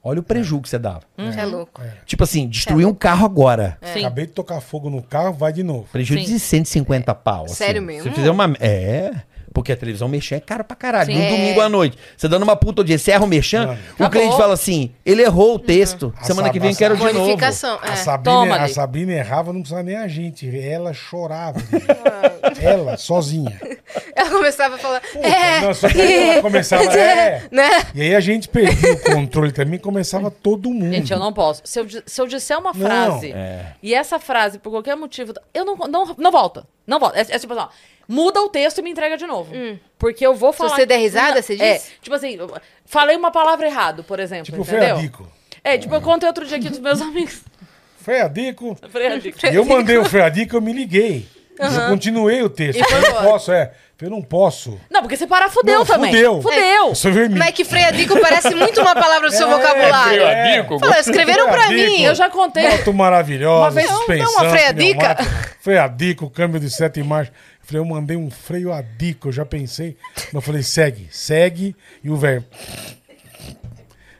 Olha 0.02 0.20
o 0.20 0.22
prejuízo 0.22 0.60
que 0.62 0.68
você 0.68 0.78
dava. 0.78 1.00
Você 1.16 1.40
é 1.40 1.46
louco. 1.46 1.80
Tipo 2.04 2.24
assim, 2.24 2.46
destruir 2.46 2.86
um 2.86 2.92
carro 2.92 3.24
agora. 3.24 3.78
Sim. 3.94 4.00
Acabei 4.00 4.26
de 4.26 4.32
tocar 4.32 4.60
fogo 4.60 4.90
no 4.90 5.00
carro, 5.02 5.32
vai 5.32 5.50
de 5.52 5.62
novo. 5.62 5.86
Prejuízo 5.90 6.26
Sim. 6.26 6.32
de 6.34 6.40
150 6.40 7.14
pau. 7.14 7.44
assim. 7.46 7.54
Sério 7.54 7.80
mesmo? 7.80 8.02
Se 8.02 8.10
fizer 8.10 8.30
uma. 8.30 8.52
É. 8.60 9.12
Porque 9.54 9.72
a 9.72 9.76
televisão 9.76 10.08
mexer 10.08 10.34
é 10.34 10.40
caro 10.40 10.64
pra 10.64 10.76
caralho. 10.76 11.06
Sim. 11.06 11.16
No 11.16 11.24
É. 11.24 11.30
domingo 11.30 11.60
à 11.62 11.68
noite. 11.70 11.96
Você 12.16 12.28
dando 12.28 12.42
uma 12.42 12.56
puta 12.56 12.80
audiência, 12.82 13.04
você 13.06 13.10
erra 13.12 13.24
o 13.24 13.28
mexer, 13.28 13.60
Mano. 13.60 13.72
o 13.72 13.94
Acabou. 13.94 14.10
cliente 14.10 14.36
fala 14.36 14.52
assim: 14.52 14.92
ele 15.06 15.22
errou 15.22 15.54
o 15.54 15.58
texto. 15.60 16.12
A 16.20 16.24
Semana 16.24 16.50
que 16.50 16.58
vem 16.60 16.72
a 16.72 16.74
quero 16.74 16.96
de 16.96 17.02
novo. 17.04 17.14
Bonificação. 17.20 17.78
A 17.80 17.92
É. 17.92 17.96
Sabrina, 17.96 18.36
Toma 18.40 18.56
a. 18.56 18.68
Sabrina 18.68 19.12
errava, 19.12 19.52
não 19.52 19.60
precisava 19.60 19.82
nem 19.84 19.96
a 19.96 20.08
gente. 20.08 20.50
Ela 20.58 20.92
chorava. 20.92 21.58
ela, 22.60 22.96
sozinha. 22.96 23.58
Ela 24.16 24.30
começava 24.30 24.74
a 24.74 24.78
falar. 24.78 25.00
Puta, 25.00 25.26
é, 25.26 25.60
não, 25.60 25.72
só 25.74 25.88
que 25.88 26.00
ela 26.02 26.42
começava, 26.42 26.82
é. 26.84 27.42
né? 27.50 27.68
E 27.94 28.02
aí 28.02 28.14
a 28.14 28.20
gente 28.20 28.48
perdia 28.48 28.92
o 28.94 29.00
controle 29.00 29.52
também, 29.52 29.78
começava 29.78 30.30
todo 30.30 30.68
mundo. 30.70 30.92
Gente, 30.92 31.12
eu 31.12 31.18
não 31.18 31.32
posso. 31.32 31.62
Se 31.64 31.78
eu, 31.78 31.86
se 32.04 32.20
eu 32.20 32.26
disser 32.26 32.58
uma 32.58 32.72
Não, 32.72 32.80
frase 32.86 33.32
é. 33.32 33.66
e 33.82 33.94
essa 33.94 34.18
frase, 34.18 34.58
por 34.58 34.70
qualquer 34.70 34.96
motivo, 34.96 35.32
eu 35.52 35.64
não, 35.64 35.76
não, 35.76 36.14
não 36.18 36.30
volta. 36.32 36.66
Não 36.86 36.98
volta. 36.98 37.18
É, 37.18 37.22
é 37.22 37.38
tipo 37.38 37.52
assim, 37.54 37.62
ó, 37.62 37.68
muda 38.08 38.40
o 38.42 38.48
texto 38.48 38.78
e 38.78 38.82
me 38.82 38.90
entrega 38.90 39.16
de 39.16 39.26
novo. 39.26 39.52
Porque 39.98 40.26
eu 40.26 40.34
vou 40.34 40.52
falar. 40.52 40.70
você 40.76 40.86
der 40.86 40.98
risada, 40.98 41.40
você 41.42 41.54
É, 41.54 41.74
diz? 41.74 41.90
tipo 42.02 42.14
assim, 42.14 42.38
falei 42.84 43.16
uma 43.16 43.30
palavra 43.30 43.66
errado, 43.66 44.04
por 44.04 44.20
exemplo. 44.20 44.44
Tipo 44.46 44.62
entendeu? 44.62 44.98
É, 45.62 45.78
tipo, 45.78 45.94
eu 45.94 46.00
contei 46.02 46.26
outro 46.28 46.44
dia 46.46 46.58
aqui 46.58 46.68
dos 46.68 46.78
meus 46.78 47.00
amigos. 47.02 47.40
Freadico. 48.00 48.76
Freadico. 48.90 49.38
E 49.50 49.54
eu 49.54 49.64
mandei 49.64 49.96
o 49.96 50.04
Freadico, 50.04 50.56
eu 50.56 50.60
me 50.60 50.72
liguei. 50.72 51.26
Eu 51.58 51.88
continuei 51.88 52.42
o 52.42 52.50
texto. 52.50 52.80
Eu 52.80 53.00
não 53.00 53.22
posso, 53.22 53.52
é. 53.52 53.72
Eu 54.02 54.10
não 54.10 54.20
posso. 54.20 54.78
Não, 54.90 55.00
porque 55.00 55.16
você 55.16 55.26
para, 55.26 55.48
fudeu 55.48 55.78
Não, 55.78 55.86
também. 55.86 56.10
fudeu. 56.12 56.42
Fudeu. 56.42 56.92
Vermelho. 56.94 57.38
Mas 57.38 57.48
é 57.48 57.52
que 57.52 57.64
freadico 57.64 58.20
parece 58.20 58.54
muito 58.54 58.78
uma 58.82 58.92
palavra 58.94 59.30
do 59.30 59.34
seu 59.34 59.48
É, 59.48 59.50
vocabulário. 59.50 60.20
Freadico, 60.20 60.78
Fala, 60.78 60.98
escreveram 61.00 61.44
pra 61.46 61.62
Freadico. 61.68 61.90
mim. 61.92 62.02
Eu 62.02 62.14
já 62.14 62.28
contei. 62.28 62.68
Moto 62.68 62.92
maravilhosa, 62.92 63.62
Uma 63.62 63.70
vez- 63.70 63.88
suspensão. 63.88 64.24
não, 64.26 64.42
uma 64.42 64.50
freadica. 64.50 65.16
Freadico, 65.60 66.28
câmbio 66.28 66.60
de 66.60 66.68
sete 66.68 67.02
marchas. 67.02 67.32
Eu 67.64 67.66
falei, 67.66 67.80
eu 67.80 67.84
mandei 67.86 68.16
um 68.16 68.30
freio 68.30 68.70
a 68.74 68.82
dico, 68.82 69.28
eu 69.28 69.32
já 69.32 69.46
pensei. 69.46 69.96
Mas 70.14 70.34
eu 70.34 70.40
falei, 70.42 70.62
segue, 70.62 71.08
segue. 71.10 71.74
E 72.02 72.10
o 72.10 72.16
velho. 72.16 72.44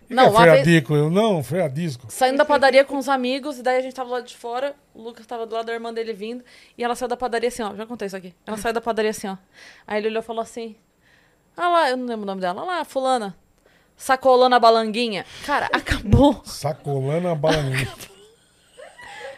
Não, 0.08 0.30
uma 0.30 0.40
freio 0.40 0.52
a 0.52 0.54
vez- 0.54 0.66
dico. 0.66 0.94
Eu, 0.94 1.10
não, 1.10 1.42
freio 1.42 1.64
a 1.64 1.68
disco. 1.68 2.06
Saindo 2.08 2.38
da 2.38 2.44
padaria 2.44 2.84
com 2.84 2.96
os 2.96 3.06
amigos, 3.08 3.58
e 3.58 3.62
daí 3.62 3.76
a 3.78 3.80
gente 3.82 3.94
tava 3.94 4.10
lá 4.10 4.20
de 4.20 4.34
fora, 4.34 4.74
o 4.94 5.02
Lucas 5.02 5.26
tava 5.26 5.44
do 5.46 5.54
lado 5.54 5.66
da 5.66 5.74
irmã 5.74 5.92
dele 5.92 6.14
vindo, 6.14 6.42
e 6.78 6.82
ela 6.82 6.94
saiu 6.94 7.08
da 7.08 7.16
padaria 7.18 7.48
assim, 7.48 7.62
ó. 7.62 7.74
Já 7.74 7.84
contei 7.84 8.06
isso 8.06 8.16
aqui. 8.16 8.34
Ela 8.46 8.56
saiu 8.56 8.72
da 8.72 8.80
padaria 8.80 9.10
assim, 9.10 9.28
ó. 9.28 9.36
Aí 9.86 9.98
ele 9.98 10.08
olhou 10.08 10.22
e 10.22 10.24
falou 10.26 10.40
assim: 10.42 10.74
Ah 11.54 11.68
lá, 11.68 11.90
eu 11.90 11.96
não 11.98 12.06
lembro 12.06 12.22
o 12.22 12.26
nome 12.26 12.40
dela. 12.40 12.62
Ah 12.62 12.64
lá, 12.64 12.84
fulana. 12.84 13.36
Sacolando 13.96 14.54
a 14.56 14.60
balanguinha. 14.60 15.26
Cara, 15.44 15.66
acabou. 15.72 16.40
Sacolando 16.46 17.28
a 17.28 17.34
balaninha. 17.34 17.92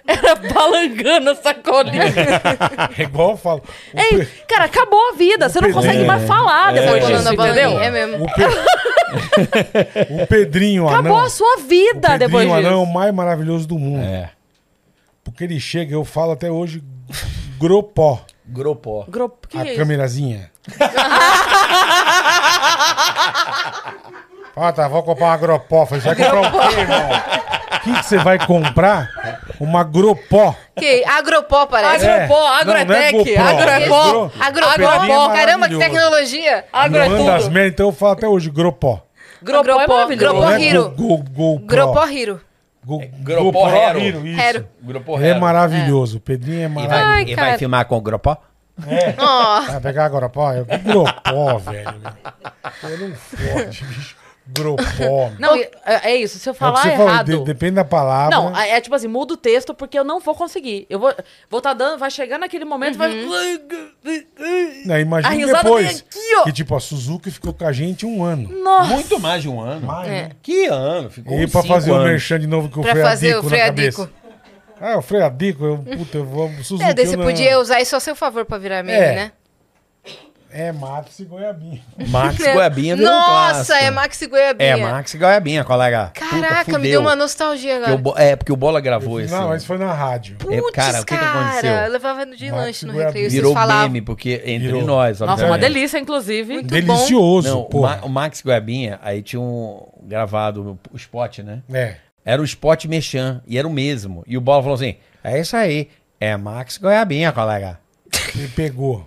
Era 0.07 0.35
balangando 0.37 1.31
a 1.31 1.35
sacolinha. 1.35 2.05
É 2.99 3.03
igual 3.03 3.33
eu 3.33 3.37
falo. 3.37 3.63
O, 3.93 3.99
Ei, 4.01 4.25
Pe- 4.25 4.45
cara, 4.49 4.65
acabou 4.65 5.11
a 5.11 5.13
vida. 5.17 5.49
Você 5.49 5.61
não 5.61 5.73
consegue 5.73 6.05
mais 6.05 6.25
falar 6.27 6.73
depois 6.73 7.03
Sacolando 7.03 7.31
disso, 7.31 7.43
a 7.43 7.47
entendeu? 7.47 7.81
É 7.81 7.91
mesmo. 7.91 8.25
o, 8.25 8.29
Pe- 8.33 10.23
o 10.23 10.27
Pedrinho 10.27 10.89
Acabou 10.89 11.13
Anão. 11.17 11.27
a 11.27 11.31
sua 11.31 11.57
O 11.57 11.61
vida 11.63 12.17
depois 12.19 12.47
Pedrinho 12.47 12.55
Anão 12.55 12.71
é 12.71 12.83
o 12.83 12.85
disso. 12.85 12.95
mais 12.95 13.13
maravilhoso 13.15 13.67
do 13.67 13.79
mundo. 13.79 14.05
É. 14.05 14.31
Porque 15.25 15.43
ele 15.45 15.59
chega, 15.59 15.93
eu 15.95 16.05
falo 16.05 16.33
até 16.33 16.51
hoje, 16.51 16.83
gropó. 17.59 18.21
Gropó. 18.47 19.05
Gro... 19.09 19.29
Que 19.49 19.59
a 19.59 19.67
é 19.67 19.75
câmerazinha. 19.75 20.51
Ah, 24.59 24.73
tá, 24.73 24.89
vou 24.89 25.03
comprar 25.03 25.27
uma 25.27 25.37
gropó. 25.37 25.85
Falei, 25.85 26.01
você 26.01 26.15
vai 26.15 26.31
comprar 26.31 26.41
o 26.41 26.51
quê, 26.71 26.81
irmão? 26.81 27.09
Que 27.87 27.93
que 28.01 28.03
você 28.05 28.19
vai 28.19 28.45
comprar? 28.45 29.09
Uma 29.61 29.85
gropó. 29.85 30.55
Que 30.77 31.05
agropó 31.05 31.67
parece. 31.67 32.05
Agropó, 32.07 32.49
É. 32.49 32.61
agrotec, 32.61 32.85
Não, 32.85 32.95
não 32.95 33.03
é 33.03 33.13
GoPro, 33.13 33.43
agropó. 33.43 34.31
é 34.45 34.51
Gro- 34.51 34.69
Agropó. 34.69 35.33
É 35.33 35.37
Caramba, 35.37 35.69
que 35.69 35.79
tecnologia. 35.79 36.65
Agro 36.73 36.99
é 36.99 37.09
merdas, 37.09 37.73
então 37.73 37.87
eu 37.87 37.93
falo 37.93 38.13
até 38.13 38.27
hoje, 38.29 38.51
gropó. 38.51 39.03
Gropó 39.41 39.81
é 39.81 39.87
maravilhoso. 39.87 40.17
Gropó 40.19 40.51
é 40.51 40.73
go, 40.73 41.19
GoPro. 41.19 41.67
Gropó 41.67 42.07
Hiro. 42.09 42.41
Go, 42.85 43.03
Gropó 43.21 43.69
Hero. 43.69 43.99
Hero, 44.01 44.27
isso. 44.27 44.41
Hero. 44.41 44.69
Gropó 44.83 45.21
É 45.21 45.35
maravilhoso. 45.39 46.19
O 46.19 46.21
Pedrinho 46.21 46.63
é 46.63 46.65
E 46.65 46.69
maravilhoso. 46.69 47.05
vai, 47.05 47.15
Ai, 47.15 47.25
e 47.29 47.35
vai 47.35 47.59
filmar 47.59 47.85
com 47.87 47.97
o 47.97 48.01
Gropó? 48.01 48.37
Ó. 49.19 49.61
Vai 49.63 49.81
pegar 49.81 50.05
a 50.05 50.09
gropó? 50.09 50.53
Eu, 50.53 50.67
que 50.67 50.77
gropó, 50.79 51.59
velho. 51.59 51.95
Eu 52.83 52.99
não 52.99 53.15
fode, 53.17 53.85
bicho. 53.85 54.17
Gropó. 54.49 55.31
Não, 55.39 55.57
é, 55.57 55.69
é 55.85 56.17
isso. 56.17 56.39
Se 56.39 56.49
eu 56.49 56.51
É 56.51 56.53
o 56.53 56.55
que 56.55 56.59
falar 56.61 56.83
você 56.83 56.91
falou, 56.97 57.09
errado. 57.09 57.27
de- 57.39 57.45
depende 57.45 57.73
da 57.77 57.85
palavra. 57.85 58.37
Não, 58.37 58.57
é 58.57 58.71
é 58.71 58.81
tipo 58.81 58.95
assim, 58.95 59.09
muda 59.09 59.35
o 59.35 59.37
texto 59.37 59.75
porque 59.75 59.99
eu 59.99 60.05
não 60.05 60.21
vou 60.21 60.35
conseguir. 60.35 60.87
Eu 60.89 60.99
vou 61.01 61.13
vou 61.51 61.61
tá 61.61 61.73
dando, 61.75 61.99
vai 61.99 62.11
chegar 62.11 62.39
naquele 62.39 62.65
momento, 62.65 62.97
vai 62.97 63.11
Não, 64.85 64.99
imagina 64.99 65.53
depois. 65.63 66.05
aqui, 66.09 66.37
ó. 66.39 66.45
Que 66.45 66.53
tipo, 66.53 66.75
a 66.77 66.81
Suzuki 66.81 67.31
ficou 67.31 67.53
com 67.53 67.67
a 67.67 67.73
gente 67.73 68.07
um 68.07 68.23
ano. 68.23 68.49
Nossa. 68.63 68.91
Muito 68.95 69.19
mais 69.21 69.43
de 69.43 69.49
um 69.49 69.61
ano. 69.61 69.87
Mais, 69.87 70.09
né? 70.09 70.31
Que 70.43 70.67
ano? 70.67 71.11
Ficou 71.11 71.41
E 71.41 71.47
pra 71.47 71.63
fazer 71.63 71.91
o 71.91 71.95
anos. 71.95 72.09
merchan 72.11 72.39
de 72.41 72.47
novo 72.47 72.69
com 72.69 72.81
o 72.81 72.83
Pra 72.83 72.95
fazer 72.97 73.41
freadico 73.41 73.41
o 73.41 73.43
na 73.43 73.49
freadico. 73.57 74.03
cabeça. 74.03 74.27
Ah, 74.81 74.99
o 74.99 75.03
freadico, 75.03 75.65
eu, 75.65 75.79
puta, 75.79 76.19
eu 76.19 76.25
vou... 76.25 76.51
Suzuki, 76.63 76.83
É, 76.85 76.93
daí 76.93 77.07
você 77.07 77.17
podia 77.17 77.59
usar 77.59 77.81
isso 77.81 77.97
a 77.97 78.01
seu 78.01 78.15
favor 78.15 78.45
pra 78.45 78.59
virar 78.59 78.83
meme, 78.83 78.99
É. 79.05 79.15
né? 79.15 79.33
É, 80.59 80.73
Max 80.73 81.19
e 81.21 81.25
Goiabinha. 81.25 81.81
Max 82.09 82.39
Goiabinha 82.41 82.97
virou 82.97 83.13
um 83.13 83.15
Nossa, 83.15 83.31
clássico. 83.67 83.73
é 83.79 83.91
Max 83.91 84.23
e 84.23 84.27
Goiabinha. 84.27 84.71
É, 84.71 84.77
Max 84.77 85.15
Goiabinha, 85.15 85.65
colega. 85.65 86.13
Puta, 86.15 86.27
Caraca, 86.31 86.65
me 86.69 86.75
fudeu. 86.77 86.91
deu 86.93 87.01
uma 87.03 87.15
nostalgia 87.15 87.77
Porque 87.79 87.91
agora. 87.93 88.19
o 88.19 88.21
É, 88.23 88.37
porque 88.37 88.53
o 88.53 88.57
Bola 88.57 88.81
gravou 88.81 89.21
esse. 89.21 89.35
Não, 89.35 89.49
mas 89.49 89.65
foi 89.67 89.77
na 89.77 89.93
rádio. 89.93 90.37
É, 90.51 90.57
Putz, 90.61 90.71
cara, 90.73 91.01
o 91.03 91.05
que 91.05 91.15
que 91.15 91.21
cara, 91.21 91.41
aconteceu? 91.41 91.73
Eu 91.73 91.93
levava 91.93 92.25
de 92.25 92.51
Max 92.51 92.57
lanche 92.65 92.87
no 92.87 92.93
Goiabinha. 92.95 93.13
recreio, 93.13 93.31
Virou 93.31 93.53
falavam. 93.53 93.83
meme, 93.83 94.01
porque 94.01 94.43
entre 94.47 94.69
Virou. 94.69 94.83
nós, 94.85 95.21
Nossa, 95.21 95.25
uma 95.45 95.53
obviamente. 95.53 95.61
delícia, 95.61 95.99
inclusive. 95.99 96.55
Muito 96.55 96.69
Delicioso, 96.69 97.49
Não, 97.49 97.61
o, 97.61 97.65
pô. 97.67 97.83
Ma- 97.83 98.01
o 98.03 98.09
Max 98.09 98.41
Goiabinha, 98.41 98.99
aí 99.03 99.21
tinha 99.23 99.41
um 99.41 99.87
gravado 100.05 100.79
o 100.91 100.97
spot, 100.97 101.41
né? 101.41 101.61
É. 101.73 101.97
Era 102.25 102.41
o 102.41 102.45
spot 102.45 102.87
mexan, 102.87 103.43
e 103.47 103.59
era 103.59 103.69
o 103.69 103.71
mesmo. 103.71 104.25
E 104.27 104.37
o 104.37 104.41
Bola 104.41 104.63
falou 104.63 104.75
assim: 104.75 104.97
é 105.23 105.39
isso 105.39 105.55
aí, 105.57 105.91
é 106.19 106.35
Max 106.37 106.79
Goiabinha, 106.79 107.31
colega. 107.31 107.79
Ele 108.35 108.49
pegou. 108.49 109.07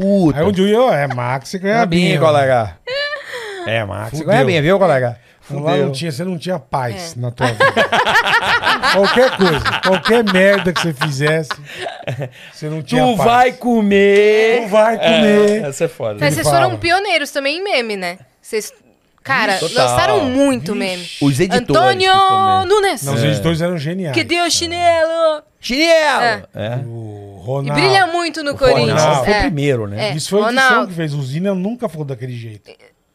Puta. 0.00 0.38
Aí 0.38 0.44
onde 0.44 0.62
eu 0.62 0.68
ia, 0.68 0.80
ó, 0.80 0.92
é 0.92 1.06
Max 1.08 1.52
e 1.54 1.58
Goiabinha, 1.58 2.18
Goiabinha. 2.18 2.20
colega. 2.20 2.76
É 3.66 3.84
Max 3.84 4.10
Fudeu. 4.10 4.26
Goiabinha, 4.26 4.62
viu, 4.62 4.78
colega? 4.78 5.18
Lá 5.50 5.76
não 5.78 5.90
tinha, 5.92 6.12
você 6.12 6.24
não 6.24 6.36
tinha 6.38 6.58
paz 6.58 7.14
É. 7.16 7.20
na 7.20 7.30
tua 7.30 7.46
vida. 7.46 7.64
qualquer 8.92 9.36
coisa, 9.36 9.60
qualquer 9.82 10.24
merda 10.32 10.72
que 10.72 10.80
você 10.80 10.92
fizesse, 10.92 11.50
você 12.52 12.68
não 12.68 12.82
tinha 12.82 13.02
Tu 13.02 13.16
paz. 13.16 13.30
vai 13.30 13.52
comer. 13.52 14.62
Tu 14.64 14.68
vai 14.68 14.98
comer. 14.98 15.64
essa 15.64 15.84
é 15.84 15.88
foda. 15.88 16.18
Mas 16.20 16.34
vocês 16.34 16.46
falava. 16.46 16.66
foram 16.66 16.78
pioneiros 16.78 17.30
também 17.30 17.58
em 17.58 17.64
meme, 17.64 17.96
né? 17.96 18.18
Vocês, 18.42 18.70
cara, 19.22 19.56
Total. 19.58 19.86
lançaram 19.88 20.24
muito 20.26 20.74
Vixe. 20.74 20.78
meme. 20.78 21.08
Os 21.22 21.40
editores. 21.40 21.70
Antônio. 21.70 22.12
Nunes. 22.66 23.02
Não, 23.02 23.14
os 23.14 23.24
editores 23.24 23.60
eram 23.62 23.78
geniais. 23.78 24.14
Que 24.14 24.24
deu 24.24 24.50
chinelo. 24.50 25.42
Chinelo! 25.60 26.46
É. 26.54 26.76
O 26.86 27.27
E 27.48 27.68
Ronaldo. 27.68 27.80
brilha 27.82 28.06
muito 28.08 28.42
no 28.42 28.52
O 28.52 28.58
Corinthians. 28.58 29.00
Ronaldo 29.02 29.24
foi 29.24 29.32
o 29.32 29.36
É. 29.36 29.40
primeiro, 29.42 29.86
né? 29.86 30.10
É. 30.10 30.14
Isso 30.16 30.30
foi 30.30 30.42
a 30.42 30.46
edição 30.50 30.68
Ronaldo. 30.68 30.88
que 30.88 30.94
fez. 30.94 31.14
O 31.14 31.22
Zina 31.22 31.54
nunca 31.54 31.88
falou 31.88 32.04
daquele 32.06 32.32
jeito. 32.36 32.70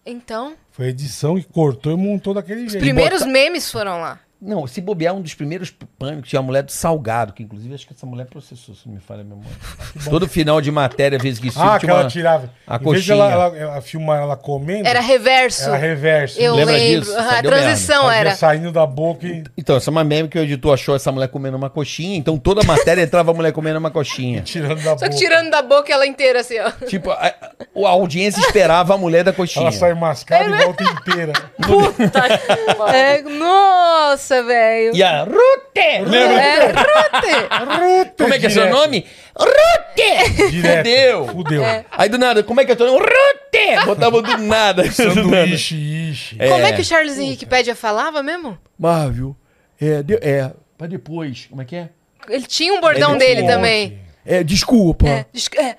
Então, 0.05 0.53
Foi 0.71 0.87
a 0.87 0.89
edição 0.89 1.35
que 1.35 1.43
cortou 1.43 1.91
e 1.91 1.95
montou 1.95 2.33
daquele 2.33 2.65
os 2.65 2.71
jeito. 2.71 2.83
primeiros 2.83 3.25
memes 3.25 3.71
foram 3.71 4.01
lá. 4.01 4.19
Não, 4.45 4.67
se 4.67 4.81
bobear, 4.81 5.13
um 5.15 5.21
dos 5.21 5.33
primeiros 5.33 5.71
pânicos 5.97 6.29
tinha 6.29 6.39
a 6.39 6.43
mulher 6.43 6.63
do 6.63 6.71
Salgado, 6.71 7.31
que 7.33 7.43
inclusive 7.43 7.73
acho 7.73 7.87
que 7.87 7.93
essa 7.93 8.05
mulher 8.05 8.25
processou, 8.25 8.75
se 8.75 8.85
não 8.87 8.95
me 8.95 8.99
falha 9.01 9.21
a 9.21 9.23
memória. 9.23 9.49
Todo 10.09 10.27
final 10.27 10.59
de 10.59 10.69
matéria, 10.71 11.15
às 11.17 11.23
vezes 11.23 11.39
que 11.39 11.47
isso 11.47 11.61
Ah, 11.61 11.79
que 11.79 11.89
ela 11.89 12.07
tirava. 12.07 12.49
a 12.67 12.75
em 12.75 12.79
vez 12.79 13.03
de 13.03 13.11
coxinha. 13.11 13.15
ela, 13.15 13.31
ela, 13.31 13.57
ela 13.57 13.81
filmar 13.81 14.21
ela 14.21 14.35
comendo, 14.35 14.87
Era 14.87 14.99
reverso. 14.99 15.63
era 15.69 15.77
reverso. 15.77 16.39
Eu 16.39 16.55
Lembra 16.55 16.73
lembro. 16.75 17.01
disso? 17.05 17.17
Aham, 17.17 17.29
A 17.37 17.41
deu 17.41 17.51
transição 17.51 18.03
Fazia 18.03 18.19
era. 18.19 18.35
saindo 18.35 18.71
da 18.71 18.85
boca 18.85 19.25
e 19.25 19.43
Então, 19.57 19.75
essa 19.77 19.89
é 19.89 19.91
uma 19.91 20.03
meme 20.03 20.27
que 20.27 20.37
o 20.37 20.41
editor 20.41 20.73
achou 20.73 20.95
essa 20.95 21.11
mulher 21.11 21.27
comendo 21.29 21.55
uma 21.55 21.69
coxinha, 21.69 22.17
então 22.17 22.37
toda 22.37 22.61
a 22.61 22.65
matéria 22.65 23.01
entrava 23.03 23.31
a 23.31 23.33
mulher 23.33 23.51
comendo 23.53 23.79
uma 23.79 23.91
coxinha. 23.91 24.41
tirando 24.41 24.75
da 24.77 24.83
Só 24.83 24.95
boca. 24.95 25.09
que 25.09 25.15
tirando 25.15 25.49
da 25.51 25.61
boca 25.61 25.93
ela 25.93 26.05
inteira, 26.05 26.41
assim, 26.41 26.59
ó. 26.59 26.69
Tipo, 26.85 27.11
a, 27.11 27.27
a 27.27 27.89
audiência 27.89 28.39
esperava 28.41 28.93
a 28.93 28.97
mulher 28.97 29.23
da 29.23 29.31
coxinha. 29.31 29.63
Ela 29.63 29.71
sai 29.71 29.93
mascada 29.93 30.43
e 30.49 30.63
volta 30.65 30.83
inteira. 30.83 31.33
É, 32.93 33.21
nossa, 33.21 34.32
velho. 34.41 34.95
E 34.95 35.03
a 35.03 35.23
Rute! 35.23 36.01
Lembra? 36.09 36.41
É, 36.41 36.65
Rute. 36.67 37.75
Ruta, 37.79 38.23
Como 38.23 38.33
é 38.33 38.39
que 38.39 38.45
é 38.47 38.49
seu 38.49 38.63
direto, 38.63 38.77
nome? 38.79 39.05
Rute! 39.37 40.49
Direto. 40.51 40.77
Fudeu! 40.85 41.27
Fudeu. 41.27 41.63
Aí 41.91 42.09
do 42.09 42.17
nada, 42.17 42.41
como 42.43 42.61
é 42.61 42.65
que 42.65 42.71
é 42.71 42.75
teu 42.75 42.87
nome? 42.87 42.99
Rute! 42.99 43.57
É, 43.57 43.85
botava 43.85 44.21
do 44.21 44.37
nada. 44.39 44.83
Sanduíche, 44.91 45.75
ixi. 45.75 46.35
É. 46.39 46.47
Como 46.49 46.65
é 46.65 46.71
que 46.73 46.81
o 46.81 46.85
Charles 46.85 47.17
Henrique 47.19 47.45
Pédia 47.45 47.75
falava 47.75 48.23
mesmo? 48.23 48.57
Marvel, 48.79 49.35
é, 49.79 50.01
de- 50.01 50.15
é, 50.21 50.51
pra 50.77 50.87
depois, 50.87 51.45
como 51.49 51.61
é 51.61 51.65
que 51.65 51.75
é? 51.75 51.89
Ele 52.29 52.45
tinha 52.47 52.73
um 52.73 52.81
bordão 52.81 53.11
Ele 53.11 53.19
dele 53.19 53.47
também. 53.47 53.99
É, 54.25 54.43
desculpa. 54.43 55.07
É, 55.07 55.25
dis- 55.31 55.49
é. 55.57 55.75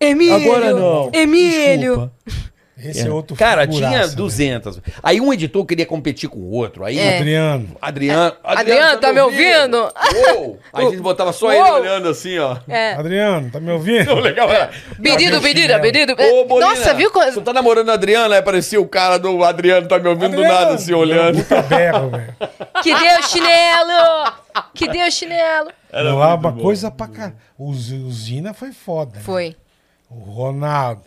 Emílio. 0.00 0.34
Agora 0.34 0.72
não. 0.72 1.10
Emílio. 1.12 1.78
Desculpa. 1.96 2.12
Esse 2.82 3.06
é, 3.06 3.10
outro 3.10 3.36
Cara, 3.36 3.62
figuraça, 3.62 3.88
tinha 3.94 4.06
né? 4.06 4.14
200. 4.14 4.80
Aí 5.02 5.20
um 5.20 5.32
editor 5.32 5.64
queria 5.66 5.84
competir 5.86 6.28
com 6.28 6.38
o 6.38 6.50
outro. 6.50 6.84
Aí 6.84 6.98
É. 6.98 7.18
Adriano. 7.18 7.76
Adriano, 7.80 8.36
Adriano, 8.42 9.00
tá 9.00 9.12
me 9.12 9.20
ouvindo? 9.20 9.76
Uou! 10.36 10.58
Aí 10.72 10.86
a 10.86 10.90
gente 10.90 11.00
botava 11.02 11.32
só 11.32 11.52
ele 11.52 11.60
Uou! 11.62 11.80
olhando 11.80 12.08
assim, 12.08 12.38
ó. 12.38 12.56
É. 12.68 12.94
Adriano, 12.94 13.50
tá 13.50 13.60
me 13.60 13.70
ouvindo? 13.72 14.12
O 14.12 14.20
legal 14.20 14.50
era. 14.50 14.70
Pedido, 15.02 15.40
pedido, 15.40 15.80
pedido. 15.80 16.12
Ô, 16.18 16.44
Bolina, 16.46 16.70
Nossa, 16.70 16.94
viu? 16.94 17.10
Você 17.10 17.32
quando- 17.32 17.44
tá 17.44 17.52
namorando 17.52 17.90
a 17.90 17.94
Adriana? 17.94 18.34
Aí 18.34 18.40
aparecia 18.40 18.80
o 18.80 18.86
cara 18.88 19.18
do 19.18 19.44
Adriano, 19.44 19.86
tá 19.86 19.98
me 19.98 20.08
ouvindo 20.08 20.36
do 20.36 20.42
nada, 20.42 20.74
assim, 20.74 20.92
olhando. 20.94 21.38
Puta 21.42 21.62
berro, 21.62 22.10
velho. 22.10 22.34
Que 22.82 22.94
deu 22.94 23.22
chinelo! 23.22 24.32
Que 24.74 24.88
deu 24.88 25.10
chinelo! 25.10 25.70
Não, 25.92 26.18
lá, 26.18 26.34
uma 26.34 26.52
coisa 26.52 26.90
pra 26.90 27.08
cá. 27.08 27.32
O 27.58 27.70
o 27.70 28.10
Zina 28.12 28.54
foi 28.54 28.72
foda. 28.72 29.16
né? 29.16 29.22
Foi. 29.22 29.54
O 30.10 30.14
Ronaldo. 30.18 31.02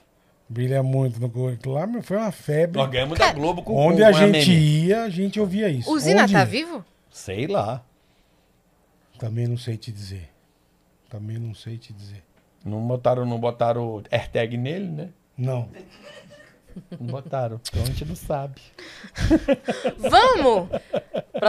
Brilha 0.50 0.84
muito 0.84 1.20
no. 1.20 1.48
Aquilo 1.48 1.74
Lá 1.74 1.88
meu, 1.88 2.04
foi 2.04 2.18
uma 2.18 2.32
febre. 2.32 2.78
Nós 2.80 2.90
ganhamos 2.90 3.18
da 3.18 3.32
Globo 3.32 3.64
com 3.64 3.76
Onde 3.76 4.00
com 4.02 4.06
a 4.06 4.10
a 4.10 4.12
gente 4.12 4.50
Meme. 4.50 4.86
ia, 4.86 5.04
a 5.04 5.10
gente 5.10 5.40
ouvia 5.40 5.70
isso. 5.70 5.92
O 5.92 6.00
Zina 6.00 6.24
Onde? 6.24 6.34
tá 6.34 6.44
vivo? 6.44 6.84
Sei 7.10 7.48
lá. 7.48 7.84
Também 9.18 9.48
não 9.48 9.58
sei 9.58 9.78
te 9.78 9.92
dizer. 9.92 10.30
Também 11.10 11.38
não 11.38 11.54
sei 11.56 11.78
te 11.78 11.94
dizer. 11.94 12.24
Não 12.66 12.86
botaram, 12.86 13.26
não 13.26 13.40
botaram 13.40 14.02
AirTag 14.12 14.58
nele, 14.58 14.88
né? 14.88 15.10
Não. 15.38 15.68
Não 17.00 17.08
botaram. 17.08 17.60
Então 17.70 17.82
a 17.84 17.86
gente 17.86 18.06
não 18.06 18.16
sabe. 18.16 18.62
Vamos 19.98 20.70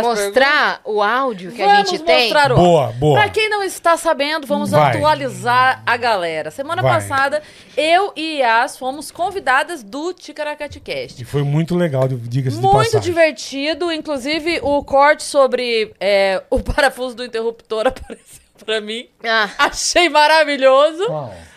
mostrar 0.03 0.81
o 0.85 1.03
áudio 1.03 1.53
que 1.53 1.63
a 1.63 1.67
Vamos 1.67 1.91
gente 1.91 2.03
tem? 2.05 2.23
mostrar 2.33 2.53
o 2.53 2.57
Boa, 2.57 2.93
boa. 2.93 3.21
Pra 3.21 3.29
quem 3.29 3.49
não 3.49 3.63
está 3.63 3.97
sabendo, 3.97 4.47
vamos 4.47 4.71
Vai. 4.71 4.97
atualizar 4.97 5.83
a 5.87 5.97
galera. 5.97 6.51
Semana 6.51 6.83
Vai. 6.83 6.93
passada, 6.95 7.43
eu 7.77 8.13
e 8.17 8.39
Yas 8.41 8.77
fomos 8.77 9.11
convidadas 9.11 9.83
do 9.83 10.13
Ticaracati 10.13 10.81
Cast. 10.81 11.21
E 11.23 11.25
foi 11.25 11.43
muito 11.43 11.75
legal, 11.77 12.09
diga-se 12.09 12.57
de 12.57 12.63
Muito 12.63 13.01
divertido, 13.01 13.93
inclusive 13.93 14.61
o 14.63 14.83
corte 14.85 15.23
sobre 15.23 15.95
é, 16.01 16.43
o 16.51 16.61
parafuso 16.61 17.15
do 17.17 17.25
interruptor 17.25 17.87
apareceu 17.89 18.41
pra 18.65 18.81
mim. 18.81 19.09
Ah, 19.25 19.49
Achei 19.59 20.09
maravilhoso. 20.09 21.05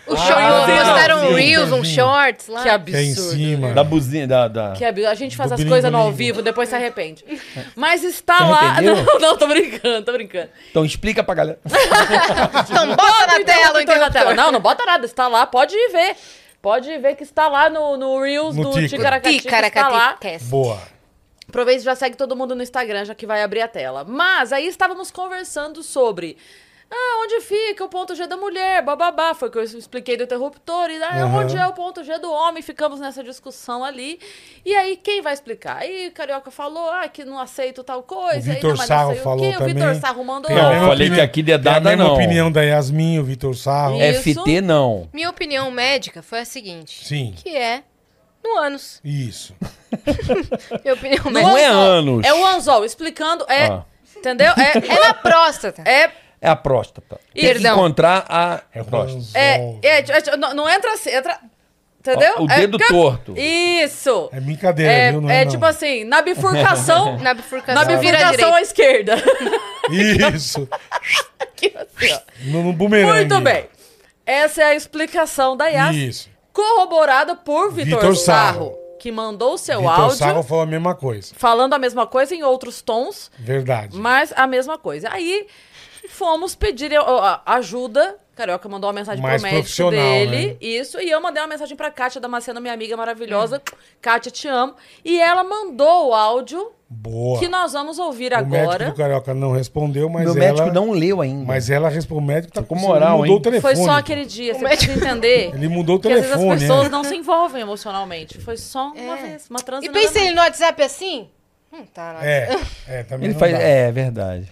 O 0.08 0.16
show, 0.16 0.36
Ah, 0.38 0.66
postaram 0.66 1.30
um 1.30 1.34
Reels, 1.34 1.72
um 1.72 1.84
shorts 1.84 2.48
lá. 2.48 2.64
Que 2.64 2.92
Que 2.92 2.96
é 2.96 3.04
em 3.04 3.12
absurdo. 3.12 3.32
cima. 3.32 3.74
Da 3.74 3.84
buzina, 3.84 4.28
da... 4.28 4.48
da... 4.48 4.72
Que 4.74 4.86
absurdo. 4.86 5.10
A 5.10 5.16
gente 5.16 5.36
faz 5.38 5.50
Do 5.50 5.56
as 5.56 5.64
coisas 5.64 5.92
no 5.92 5.98
ao 5.98 6.12
vivo, 6.12 6.42
depois 6.42 6.70
se 6.70 6.76
arrepende. 6.76 7.24
Mas 7.76 8.04
está 8.04 8.46
lá. 8.46 8.82
Não, 8.82 9.20
não, 9.20 9.38
tô 9.38 9.48
brincando, 9.48 10.06
tô 10.06 10.12
brincando. 10.14 10.50
Então 10.72 10.86
explica 10.86 11.24
pra 11.24 11.36
galera. 11.36 11.60
Então 12.70 12.96
bota 12.96 13.28
na 13.28 13.44
tela 13.44 13.78
o 13.78 13.82
interruptor 13.82 13.98
na 14.00 14.10
tela. 14.12 14.34
Não, 14.34 14.52
não 14.52 14.60
bota 14.60 14.86
nada, 14.86 15.06
está 15.06 15.28
lá, 15.28 15.46
pode 15.46 15.76
ir 15.76 15.92
ver. 15.92 16.16
Pode 16.62 16.98
ver 16.98 17.16
que 17.16 17.24
está 17.24 17.48
lá 17.48 17.70
no, 17.70 17.98
no 17.98 18.22
Reels 18.22 18.56
No 18.56 18.64
do 18.64 18.72
Tica. 18.72 18.88
Ticaracati. 18.98 19.38
Está 19.38 19.88
lá. 19.88 20.18
Boa. 20.44 20.82
Aproveita 21.48 21.82
e 21.82 21.86
já 21.86 21.96
segue 21.96 22.18
todo 22.18 22.36
mundo 22.36 22.54
no 22.56 22.62
Instagram, 22.62 23.06
já 23.06 23.16
que 23.16 23.26
vai 23.26 23.42
abrir 23.42 23.62
a 23.62 23.68
tela. 23.68 24.04
Mas 24.04 24.52
aí 24.52 24.68
estávamos 24.68 25.10
conversando 25.12 25.82
sobre. 25.82 26.38
Ah, 26.90 27.22
onde 27.24 27.42
fica 27.42 27.84
o 27.84 27.90
ponto 27.90 28.16
G 28.16 28.26
da 28.28 28.38
mulher? 28.38 28.82
Bababá. 28.82 29.34
Foi 29.34 29.50
o 29.50 29.52
que 29.52 29.58
eu 29.58 29.64
expliquei 29.64 30.16
do 30.16 30.24
interruptor. 30.24 30.90
E 30.90 31.04
ah, 31.04 31.24
Aham. 31.24 31.40
onde 31.40 31.58
é 31.58 31.68
o 31.68 31.74
ponto 31.74 32.02
G 32.02 32.18
do 32.18 32.32
homem? 32.32 32.64
Ficamos 32.64 33.00
nessa 33.00 33.22
discussão 33.22 33.84
ali. 33.84 34.20
E 34.66 34.74
aí, 34.74 34.96
quem 34.96 35.22
vai 35.22 35.34
explicar? 35.34 35.80
Aí 35.80 36.08
o 36.08 36.12
Carioca 36.14 36.50
falou, 36.50 36.90
ah, 36.90 37.08
que 37.10 37.26
não 37.26 37.38
aceito 37.38 37.84
tal 37.84 38.04
coisa. 38.04 38.50
O 38.50 38.52
aí, 38.52 38.56
Vitor 38.56 38.78
Sarro 38.78 39.08
não 39.08 39.12
sei 39.12 39.20
o 39.20 39.24
falou 39.24 39.40
quê. 39.40 39.58
O 39.58 39.66
Vitor 39.66 39.82
também. 39.82 40.00
Sarro 40.00 40.24
mandou. 40.24 40.50
A 40.52 40.56
Não, 40.56 40.74
eu 40.74 40.88
falei 40.88 41.10
que 41.10 41.22
aqui 41.22 41.42
a 41.42 41.44
dedada 41.44 41.90
mesma 41.90 42.06
não. 42.06 42.14
opinião 42.14 42.52
da 42.52 42.62
Yasmin, 42.62 43.20
o 43.20 43.24
Vitor 43.24 43.54
Sarro. 43.56 44.02
Isso. 44.02 44.22
FT 44.22 44.62
não. 44.62 45.10
Minha 45.12 45.30
opinião 45.30 45.70
médica 45.70 46.22
foi 46.22 46.40
a 46.40 46.46
seguinte. 46.46 47.06
Sim. 47.06 47.34
Que 47.36 47.56
é 47.56 47.84
no 48.42 48.58
ânus. 48.58 49.02
Isso. 49.04 49.54
Minha 50.84 50.94
opinião 50.94 51.26
médica. 51.26 51.50
Não 51.52 51.58
é 51.58 51.66
anos. 51.66 52.26
É 52.26 52.34
o 52.34 52.46
anzol, 52.46 52.86
explicando. 52.86 53.46
É. 53.50 53.66
Ah. 53.66 53.84
Entendeu? 54.16 54.54
É. 54.58 54.78
É 54.78 55.00
na 55.08 55.14
próstata. 55.14 55.82
é 55.86 56.10
É 56.42 56.48
a 56.50 56.56
próstata. 56.56 57.20
Tem 57.34 57.42
que 57.44 57.54
Perdão. 57.54 57.74
encontrar 57.78 58.26
a 58.30 58.62
É 58.74 58.82
o 58.82 58.86
próstata. 58.86 59.24
É, 59.38 59.78
é, 59.82 60.00
é, 60.00 60.00
é, 60.00 60.38
não, 60.38 60.54
não 60.54 60.70
entra 60.70 60.94
assim, 60.94 61.10
entra. 61.10 61.40
Entendeu? 62.00 62.36
O 62.44 62.50
É- 62.52 62.58
dedo 62.62 62.78
torto. 62.78 63.34
Isso. 63.38 64.30
É 64.32 64.40
brincadeira, 64.40 64.92
É, 64.92 65.12
viu? 65.12 65.20
Não 65.22 65.30
é 65.30 65.44
não. 65.44 65.52
tipo 65.52 65.66
assim, 65.66 66.04
na 66.06 66.22
bifurcação. 66.22 67.18
Na 67.20 67.34
bifurcação. 67.34 67.84
na 67.84 67.98
bifurcação 67.98 68.54
à 68.56 68.62
esquerda. 68.62 69.16
Isso. 70.34 70.68
Aqui, 71.40 71.74
assim, 71.76 72.14
ó. 72.14 72.20
No, 72.46 72.64
no 72.64 72.74
bumerangue. 72.74 73.14
Muito 73.14 73.42
bem. 73.42 73.66
Essa 74.26 74.62
é 74.62 74.66
a 74.66 74.76
explicação 74.76 75.56
da 75.58 75.68
Yas, 75.68 75.96
Isso. 75.96 76.30
corroborada 76.54 77.36
por 77.36 77.72
Vitor 77.72 78.00
Vitor 78.00 78.16
Sarro, 78.16 78.54
Sarro. 78.66 78.78
que 79.00 79.12
mandou 79.12 79.54
o 79.54 79.58
seu 79.58 79.80
Vitor 79.80 80.00
áudio 80.00 80.18
Sarro 80.18 80.44
falou 80.44 80.64
a 80.64 80.68
mesma 80.68 80.94
coisa. 80.96 81.34
falando 81.38 81.74
a 81.74 81.80
mesma 81.80 82.06
coisa 82.06 82.36
em 82.36 82.44
outros 82.44 82.82
tons, 82.82 83.32
Verdade. 83.40 83.96
mas 83.98 84.34
a 84.36 84.46
mesma 84.46 84.78
coisa. 84.78 85.10
Aí 85.12 85.48
fomos 86.08 86.56
pedir 86.56 86.92
ajuda. 87.46 88.18
Carioca 88.36 88.70
mandou 88.70 88.88
uma 88.88 88.94
mensagem 88.94 89.22
Mais 89.22 89.42
pro 89.42 89.52
médico 89.52 89.90
dele. 89.90 90.48
né? 90.50 90.58
Isso. 90.62 91.00
E 91.02 91.10
eu 91.10 91.20
mandei 91.20 91.42
uma 91.42 91.48
mensagem 91.50 91.76
pra 91.76 91.90
Kátia 91.90 92.22
Damasceno, 92.22 92.62
minha 92.62 92.74
amiga 92.74 92.96
maravilhosa. 92.96 93.60
Kátia, 94.00 94.32
te 94.32 94.48
amo. 94.48 94.76
E 95.04 95.20
ela 95.20 95.44
mandou 95.44 96.10
o 96.10 96.14
áudio 96.14 96.72
Boa. 96.88 97.40
que 97.40 97.48
nós 97.48 97.74
vamos 97.74 97.98
ouvir 97.98 98.32
o 98.34 98.38
médico 98.46 98.56
agora. 98.56 98.86
do 98.92 98.94
Carioca 98.96 99.34
não 99.34 99.52
respondeu, 99.54 100.08
mas 100.08 100.26
Meu 100.26 100.34
ela... 100.44 100.54
médico 100.54 100.72
não 100.72 100.92
leu 100.92 101.20
ainda. 101.20 101.46
Mas 101.46 101.68
ela 101.72 101.90
respondeu. 101.90 102.24
O 102.24 102.28
médico 102.28 102.54
tá 102.54 102.62
com 102.62 102.76
moral, 102.76 103.18
mudou 103.18 103.26
hein? 103.34 103.40
o 103.40 103.42
telefone. 103.42 103.74
Foi 103.76 103.84
só 103.84 103.92
aquele 103.98 104.24
dia. 104.26 104.54
Você 104.54 104.64
precisa 104.64 104.94
entender. 104.94 105.50
Ele 105.58 105.68
mudou 105.68 105.96
o 105.96 106.00
Que 106.00 106.08
às 106.10 106.14
vezes 106.14 106.30
as 106.32 106.38
telefone, 106.38 106.60
pessoas 106.62 106.84
né? 106.84 106.90
não 106.90 107.04
se 107.04 107.16
envolvem 107.16 107.62
emocionalmente. 107.64 108.38
Foi 108.40 108.56
só 108.56 108.92
uma 108.92 109.18
É. 109.18 109.22
vez, 109.24 109.50
uma 109.50 109.62
transa 109.62 109.84
E 109.84 109.90
pensa 109.90 110.20
ele 110.20 110.36
no 110.36 110.42
WhatsApp 110.42 110.80
assim? 110.84 111.28
Hum, 111.74 111.84
tá. 111.92 112.20
É, 112.22 112.56
é, 112.88 113.04
também 113.04 113.26
Ele 113.26 113.34
não 113.34 113.40
faz. 113.40 113.52
dá. 113.52 113.60
É, 113.60 113.92
verdade. 113.92 114.48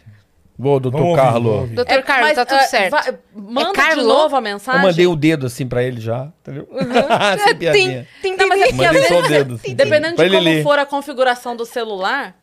Boa, 0.58 0.80
doutor 0.80 0.98
Vamos 1.00 1.18
ouvir, 1.18 1.22
Carlos. 1.22 1.52
ouvir. 1.54 1.76
Doutor 1.76 2.02
Carlos, 2.04 2.34
tá 2.34 2.46
tudo 2.46 2.60
ah, 2.60 2.64
certo. 2.64 2.92
vai- 2.92 3.14
manda 3.36 3.72
de 3.72 3.76
Carlo? 3.76 4.04
novo 4.08 4.36
a 4.36 4.40
Eu 4.40 4.42
mensagem. 4.42 4.82
mandei 4.82 5.06
o 5.08 5.16
dedo 5.16 5.46
assim 5.48 5.68
pra 5.68 5.84
ele 5.84 6.00
já, 6.00 6.32
entendeu? 6.42 6.68
É, 6.74 7.38
Sem 7.40 7.56
piadinha. 7.58 8.08
Tem, 8.22 8.38
tem, 8.38 8.48
Não, 8.48 8.56
é 8.56 8.64
tem. 8.68 8.74
Mandei 8.74 9.04
só 9.04 9.20
o 9.20 9.28
dedo. 9.28 9.56
assim, 9.56 9.76
dependendo 9.76 10.16
de 10.16 10.30
como 10.30 10.64
for 10.64 10.80
a 10.80 10.86
configuração 10.86 11.56
do 11.58 11.66
celular, 11.66 12.36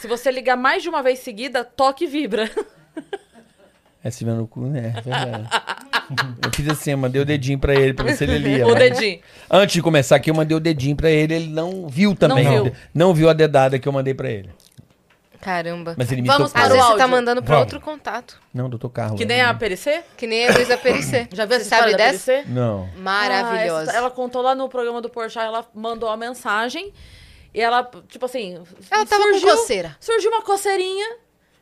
se 0.00 0.06
você 0.06 0.30
ligar 0.30 0.56
mais 0.56 0.84
de 0.84 0.88
uma 0.88 1.02
vez 1.02 1.18
seguida, 1.18 1.64
toque 1.64 2.04
e 2.04 2.06
vibra. 2.06 2.48
É 4.02 4.12
se 4.12 4.24
vendo 4.24 4.36
no 4.36 4.46
cu, 4.46 4.60
né? 4.60 4.94
É 4.96 5.00
verdade. 5.00 5.48
eu 6.46 6.52
fiz 6.54 6.68
assim, 6.68 6.92
eu 6.92 6.98
mandei 6.98 7.20
o 7.20 7.24
dedinho 7.24 7.58
pra 7.58 7.74
ele, 7.74 7.92
pra 7.92 8.04
ver 8.04 8.16
se 8.16 8.22
ele 8.22 8.38
lia. 8.38 8.64
o 8.64 8.70
mas- 8.70 8.78
dedinho. 8.78 9.18
Antes 9.50 9.74
de 9.74 9.82
começar 9.82 10.14
aqui, 10.14 10.30
eu 10.30 10.34
mandei 10.36 10.56
o 10.56 10.60
dedinho 10.60 10.94
pra 10.94 11.10
ele, 11.10 11.34
ele 11.34 11.48
não 11.48 11.88
viu 11.88 12.14
também. 12.14 12.44
Não 12.44 12.52
Não 12.94 13.06
viu. 13.08 13.14
viu, 13.22 13.28
a 13.28 13.32
dedada 13.32 13.76
que 13.76 13.88
eu 13.88 13.92
mandei 13.92 14.14
pra 14.14 14.30
ele. 14.30 14.50
Caramba. 15.48 15.94
Mas 15.96 16.12
ele 16.12 16.20
me 16.20 16.28
Vamos 16.28 16.52
tocou. 16.52 16.60
Para 16.62 16.68
o 16.74 16.76
vezes 16.76 16.84
você 16.84 16.96
tá 16.98 17.04
áudio. 17.04 17.16
mandando 17.16 17.42
pra 17.42 17.54
Vamos. 17.56 17.72
outro 17.72 17.80
contato. 17.80 18.38
Não, 18.52 18.68
doutor 18.68 18.90
Carlos. 18.90 19.16
Que 19.18 19.24
nem 19.24 19.40
a 19.40 19.54
Pericê? 19.54 20.02
Que 20.16 20.26
nem 20.26 20.46
a 20.46 20.52
Luísa 20.52 20.76
Perissé. 20.76 21.26
Já 21.32 21.46
viu 21.46 21.56
Você 21.56 21.62
essa 21.62 21.70
sabe 21.70 21.90
história 21.92 21.96
da 21.96 22.12
dessa? 22.12 22.32
Pericê? 22.32 22.50
Não. 22.50 22.86
Maravilhosa. 22.98 23.80
Ah, 23.80 23.92
essa- 23.94 23.96
ela 23.98 24.10
contou 24.10 24.42
lá 24.42 24.54
no 24.54 24.68
programa 24.68 25.00
do 25.00 25.08
Porchat, 25.08 25.46
ela 25.46 25.64
mandou 25.74 26.08
uma 26.10 26.16
mensagem 26.18 26.92
e 27.54 27.60
ela, 27.62 27.88
tipo 28.08 28.26
assim... 28.26 28.62
Ela 28.90 29.06
tava 29.06 29.24
com 29.32 29.40
coceira. 29.40 29.96
Surgiu 29.98 30.30
uma 30.30 30.42
coceirinha 30.42 31.16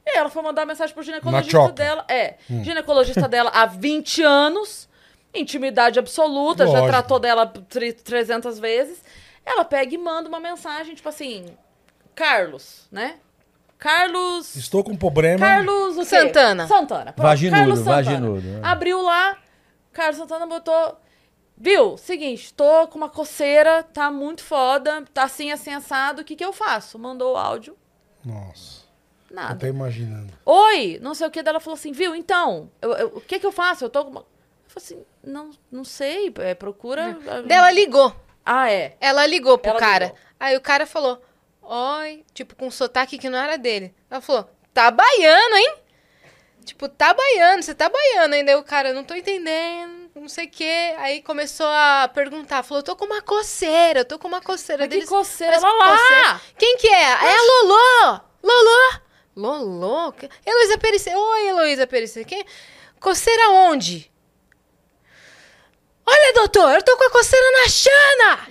e 0.04 0.18
ela 0.18 0.28
foi 0.28 0.42
mandar 0.42 0.62
uma 0.62 0.66
mensagem 0.66 0.92
pro 0.92 1.04
ginecologista 1.04 1.50
choca. 1.56 1.72
dela. 1.74 2.04
É, 2.08 2.34
ginecologista 2.64 3.28
dela 3.28 3.50
há 3.54 3.66
20 3.66 4.20
anos, 4.22 4.88
intimidade 5.32 5.98
absoluta, 6.00 6.64
já 6.66 6.72
Lógico. 6.72 6.88
tratou 6.88 7.18
dela 7.20 7.46
tre- 7.46 7.92
300 7.92 8.58
vezes. 8.58 9.00
Ela 9.44 9.64
pega 9.64 9.94
e 9.94 9.98
manda 9.98 10.28
uma 10.28 10.40
mensagem, 10.40 10.94
tipo 10.96 11.08
assim... 11.08 11.46
Carlos, 12.16 12.88
né? 12.90 13.16
Carlos... 13.78 14.56
Estou 14.56 14.82
com 14.82 14.96
problema. 14.96 15.38
Carlos 15.46 15.96
o 15.96 16.00
quê? 16.00 16.06
Santana. 16.06 16.66
Santana. 16.66 17.12
Pronto, 17.12 17.26
Vaginudo, 17.28 17.56
Carlos 17.58 17.78
Santana. 17.80 17.96
vaginudo, 18.02 18.48
é. 18.48 18.60
Abriu 18.66 19.02
lá, 19.02 19.36
Carlos 19.92 20.16
Santana 20.16 20.46
botou... 20.46 20.98
Viu? 21.58 21.96
Seguinte, 21.96 22.52
tô 22.52 22.86
com 22.88 22.98
uma 22.98 23.08
coceira, 23.08 23.82
tá 23.82 24.10
muito 24.10 24.42
foda, 24.44 25.02
tá 25.14 25.22
assim, 25.24 25.50
assim, 25.50 25.72
assado, 25.72 26.20
o 26.20 26.24
que 26.24 26.36
que 26.36 26.44
eu 26.44 26.52
faço? 26.52 26.98
Mandou 26.98 27.32
o 27.32 27.36
áudio, 27.38 27.74
Nossa, 28.22 28.82
eu 29.22 29.28
tô 29.30 29.34
nada. 29.34 29.66
imaginando. 29.68 30.34
Oi, 30.44 30.98
não 31.00 31.14
sei 31.14 31.26
o 31.26 31.30
que, 31.30 31.42
dela 31.42 31.58
falou 31.58 31.74
assim, 31.78 31.92
viu? 31.92 32.14
Então, 32.14 32.70
eu- 32.82 32.92
eu- 32.92 33.06
o 33.16 33.20
que 33.22 33.38
que 33.38 33.46
eu 33.46 33.52
faço? 33.52 33.84
Eu 33.86 33.88
tô 33.88 34.04
com 34.04 34.10
uma... 34.10 34.20
Eu 34.20 34.26
falei 34.68 34.84
assim, 34.84 35.04
não, 35.24 35.50
não 35.72 35.82
sei, 35.82 36.30
é, 36.40 36.54
procura... 36.54 37.16
Dela 37.46 37.70
ligou. 37.70 38.14
Ah, 38.44 38.70
é. 38.70 38.94
Ela 39.00 39.24
ligou 39.26 39.56
pro 39.56 39.70
Ela 39.70 39.80
cara. 39.80 40.04
ligou. 40.06 40.18
Aí 40.38 40.54
o 40.58 40.60
cara 40.60 40.86
falou, 40.86 41.22
oi, 41.68 42.24
tipo, 42.32 42.54
com 42.56 42.66
um 42.68 42.70
sotaque 42.70 43.18
que 43.18 43.28
não 43.30 43.38
era 43.38 43.56
dele. 43.58 43.94
Ela 44.10 44.20
falou, 44.20 44.48
tá 44.72 44.90
baiano, 44.90 45.56
hein? 45.56 45.74
Tipo, 46.64 46.88
tá 46.88 47.14
baiano, 47.14 47.62
você 47.62 47.74
tá 47.74 47.88
baiano 47.88 48.34
ainda. 48.34 48.58
O 48.58 48.64
cara, 48.64 48.92
não 48.92 49.04
tô 49.04 49.14
entendendo. 49.14 50.10
não 50.16 50.28
sei 50.28 50.46
o 50.46 50.50
quê. 50.50 50.94
Aí 50.98 51.22
começou 51.22 51.66
a 51.66 52.10
perguntar. 52.12 52.62
Falou, 52.64 52.82
tô 52.82 52.96
com 52.96 53.04
uma 53.04 53.22
coceira, 53.22 54.04
tô 54.04 54.18
com 54.18 54.26
uma 54.26 54.40
coceira. 54.40 54.82
Mas 54.82 54.88
que 54.88 54.94
Deles, 54.96 55.08
coceira, 55.08 55.60
"Mas 55.60 55.64
olha 55.64 55.78
lá!" 55.78 55.96
coceira. 55.98 56.40
Quem 56.58 56.76
que 56.78 56.88
é? 56.88 57.02
É 57.02 57.34
a 57.34 57.42
Lolô! 57.42 58.20
Lolô! 58.42 59.00
Lolô? 59.36 60.12
Que- 60.12 60.28
Heloísa 60.44 60.78
Perissé. 60.78 61.16
Oi, 61.16 61.48
Heloísa 61.48 61.86
Perissé. 61.86 62.24
Quem? 62.24 62.44
Coceira 62.98 63.50
onde? 63.50 64.10
Olha, 66.04 66.32
doutor, 66.34 66.74
eu 66.74 66.82
tô 66.82 66.96
com 66.96 67.04
a 67.04 67.10
coceira 67.10 67.46
na 67.62 67.68
chana! 67.68 68.48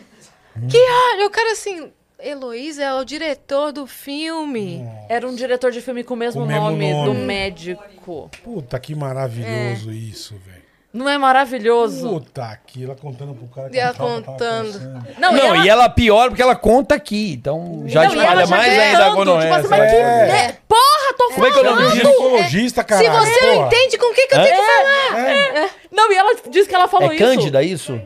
Que 0.70 0.78
olha, 0.78 1.26
o 1.26 1.30
cara 1.30 1.52
assim... 1.52 1.92
Heloísa 2.20 2.84
é 2.84 2.94
o 2.94 3.04
diretor 3.04 3.72
do 3.72 3.86
filme. 3.86 4.86
Era 5.10 5.28
um 5.28 5.36
diretor 5.36 5.72
de 5.72 5.82
filme 5.82 6.04
com 6.04 6.14
o 6.14 6.18
mesmo, 6.18 6.42
Com 6.42 6.46
o 6.48 6.50
mesmo 6.50 6.64
nome, 6.70 6.92
nome. 6.94 7.06
do 7.06 7.14
médico. 7.14 8.30
Puta, 8.44 8.80
que 8.80 8.96
maravilhoso 8.96 9.92
isso, 9.92 10.36
velho. 10.46 10.64
Não 10.94 11.10
é 11.10 11.18
maravilhoso? 11.18 12.08
Puta, 12.08 12.46
aqui, 12.46 12.86
ela 12.86 12.96
contando 12.96 13.34
pro 13.36 13.48
cara 13.48 13.70
que 13.70 13.76
E 13.76 13.80
ela 13.82 13.94
contando. 13.94 14.80
Não, 15.20 15.34
Não, 15.34 15.56
e 15.66 15.68
ela 15.68 15.90
pior 15.90 16.30
porque 16.30 16.42
ela 16.42 16.56
conta 16.56 16.96
aqui. 16.96 17.34
Então 17.34 17.84
já 17.86 18.06
Não, 18.06 18.12
e 18.12 18.14
ela 18.14 18.24
espalha 18.24 18.46
já 18.46 18.56
mais 18.56 18.80
ainda 18.80 19.06
a 19.06 19.10
gonorreia. 19.10 19.56
tipo 19.62 19.74
assim, 19.74 19.82
mas 19.82 19.92
que- 19.92 19.96
É. 19.98 20.58
Porra, 20.70 21.14
tô 21.18 21.30
Como 21.34 21.48
é 21.48 21.52
que 21.52 21.58
é 21.58 21.62
o 21.62 21.66
falando! 21.66 21.76
nome 21.76 21.82
Ela 21.84 21.92
é 21.92 21.96
disso? 22.02 22.06
ginecologista, 22.14 22.82
Se 22.82 22.88
caralho. 22.88 23.12
você 23.26 23.42
não 23.46 23.66
entende 23.68 23.98
com 23.98 24.06
o 24.06 24.14
que, 24.16 24.28
que 24.28 24.36
eu 24.36 24.42
tenho 24.42 24.56
que 24.56 24.62
falar. 24.66 25.70
Não, 25.92 26.12
e 26.14 26.16
ela 26.16 26.36
disse 26.50 26.70
que 26.70 26.76
ela 26.76 26.88
falou 26.88 27.12
É 27.12 27.16
isso. 27.16 27.24
Cândida 27.26 27.62
isso? 27.62 28.02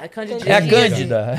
É 0.00 0.08
Cândida. 0.08 0.50
É 0.50 0.54
a 0.56 0.60
Cândida. 0.68 1.38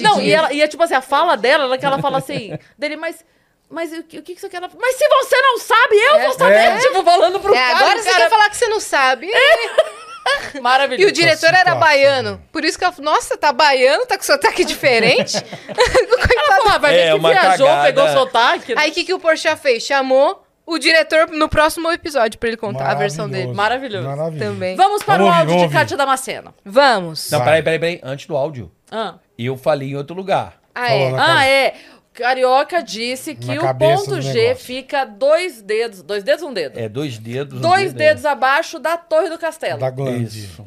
Não, 0.02 0.20
e, 0.20 0.32
ela, 0.32 0.52
e 0.52 0.60
é 0.60 0.68
tipo 0.68 0.82
assim, 0.82 0.94
a 0.94 1.00
fala 1.00 1.36
dela, 1.36 1.64
ela, 1.64 1.78
que 1.78 1.86
ela 1.86 1.98
fala 1.98 2.18
assim, 2.18 2.58
dele, 2.78 2.96
mas. 2.96 3.24
Mas 3.68 3.92
o 3.92 4.02
que, 4.04 4.18
o 4.18 4.22
que 4.22 4.34
que 4.36 4.40
você 4.40 4.48
quer? 4.48 4.58
Ela 4.58 4.70
Mas 4.80 4.94
se 4.94 5.08
você 5.08 5.40
não 5.40 5.58
sabe, 5.58 5.96
eu 5.96 6.20
vou 6.20 6.32
saber. 6.34 6.54
É. 6.54 6.78
Tipo, 6.78 7.02
falando 7.02 7.40
pro 7.40 7.52
É, 7.52 7.58
cara. 7.58 7.78
agora 7.78 7.98
o 7.98 8.02
você 8.02 8.10
cara- 8.10 8.22
quer 8.22 8.30
falar 8.30 8.48
que 8.50 8.56
você 8.56 8.68
não 8.68 8.78
sabe. 8.78 9.28
Maravilhoso. 10.60 11.08
E 11.08 11.10
o 11.10 11.12
diretor 11.12 11.52
era 11.52 11.74
baiano. 11.74 12.40
Por 12.52 12.64
isso 12.64 12.78
que 12.78 12.84
ela 12.84 12.92
falou, 12.92 13.12
nossa, 13.12 13.36
tá 13.36 13.52
baiano, 13.52 14.06
tá 14.06 14.16
com 14.16 14.22
sotaque 14.22 14.64
diferente. 14.64 15.40
Coitado. 15.42 16.62
Ah, 16.68 16.78
vai 16.78 16.92
ver 16.92 16.98
É, 17.00 17.12
que 17.14 17.18
viajou, 17.18 17.66
cagada. 17.66 17.82
pegou 17.84 18.08
sotaque. 18.08 18.74
Aí 18.76 18.90
o 18.90 18.94
que, 18.94 19.04
que 19.04 19.14
o 19.14 19.18
Porchat 19.18 19.60
fez? 19.60 19.82
Chamou 19.82 20.45
o 20.66 20.78
diretor 20.78 21.28
no 21.30 21.48
próximo 21.48 21.90
episódio 21.92 22.38
pra 22.38 22.48
ele 22.48 22.56
contar 22.56 22.90
a 22.90 22.94
versão 22.94 23.28
dele. 23.28 23.52
Maravilhoso. 23.52 24.06
Maravilhoso. 24.06 24.50
Também. 24.52 24.76
Vamos 24.76 25.02
para 25.02 25.18
Vamos 25.18 25.26
o 25.26 25.28
ouvir, 25.28 25.38
áudio 25.40 25.48
vamos 25.54 25.60
de 25.60 25.64
ouvir. 25.66 25.78
Kátia 25.78 25.96
Damasceno. 25.96 26.54
Vamos. 26.64 27.30
Não, 27.30 27.38
peraí, 27.44 27.62
peraí, 27.62 27.78
peraí. 27.78 28.00
Antes 28.02 28.26
do 28.26 28.36
áudio. 28.36 28.70
Ah, 28.90 29.14
Eu 29.38 29.56
falei 29.56 29.90
em 29.90 29.96
outro 29.96 30.14
lugar. 30.16 30.60
Ah, 30.74 30.92
é. 30.92 31.10
Na 31.12 31.38
ah 31.38 31.46
é. 31.46 31.74
Carioca 32.12 32.82
disse 32.82 33.34
que 33.34 33.46
Na 33.48 33.54
o 33.54 33.60
cabeça 33.60 34.04
ponto 34.04 34.16
do 34.16 34.22
G 34.22 34.32
negócio. 34.32 34.64
fica 34.64 35.04
dois 35.04 35.60
dedos. 35.60 36.02
Dois 36.02 36.24
dedos, 36.24 36.42
um 36.42 36.52
dedo. 36.52 36.78
É 36.78 36.88
dois 36.88 37.18
dedos. 37.18 37.58
um 37.58 37.60
dois 37.60 37.92
dedo, 37.92 37.98
dedos 38.08 38.24
abaixo 38.24 38.78
da 38.78 38.96
torre 38.96 39.28
do 39.28 39.38
castelo. 39.38 39.78
Da 39.78 39.90
glande. 39.90 40.24
Isso. 40.24 40.66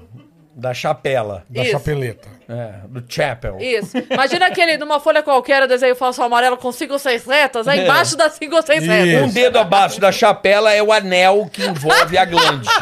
Da 0.60 0.74
chapela. 0.74 1.44
Da 1.50 1.62
Isso. 1.62 1.72
chapeleta. 1.72 2.28
É, 2.50 2.74
do 2.88 3.04
chapel. 3.08 3.58
Isso. 3.60 3.96
Imagina 4.10 4.48
aquele, 4.48 4.78
numa 4.78 5.00
folha 5.00 5.24
qualquer, 5.24 5.64
o 5.64 5.68
desenho 5.68 5.96
falso 5.96 6.22
amarelo 6.22 6.58
com 6.58 6.72
cinco 6.72 6.94
ou 6.94 7.00
seis 7.00 7.26
retas, 7.26 7.68
aí 7.68 7.82
embaixo 7.82 8.18
das 8.18 8.34
cinco 8.34 8.56
ou 8.56 8.62
seis 8.62 8.84
Isso. 8.84 8.92
retas. 8.92 9.30
Um 9.30 9.34
dedo 9.34 9.58
abaixo 9.58 10.02
da 10.02 10.12
chapela 10.12 10.74
é 10.74 10.82
o 10.84 10.92
anel 10.92 11.50
que 11.52 11.64
envolve 11.64 12.18
a 12.18 12.26
glande. 12.26 12.68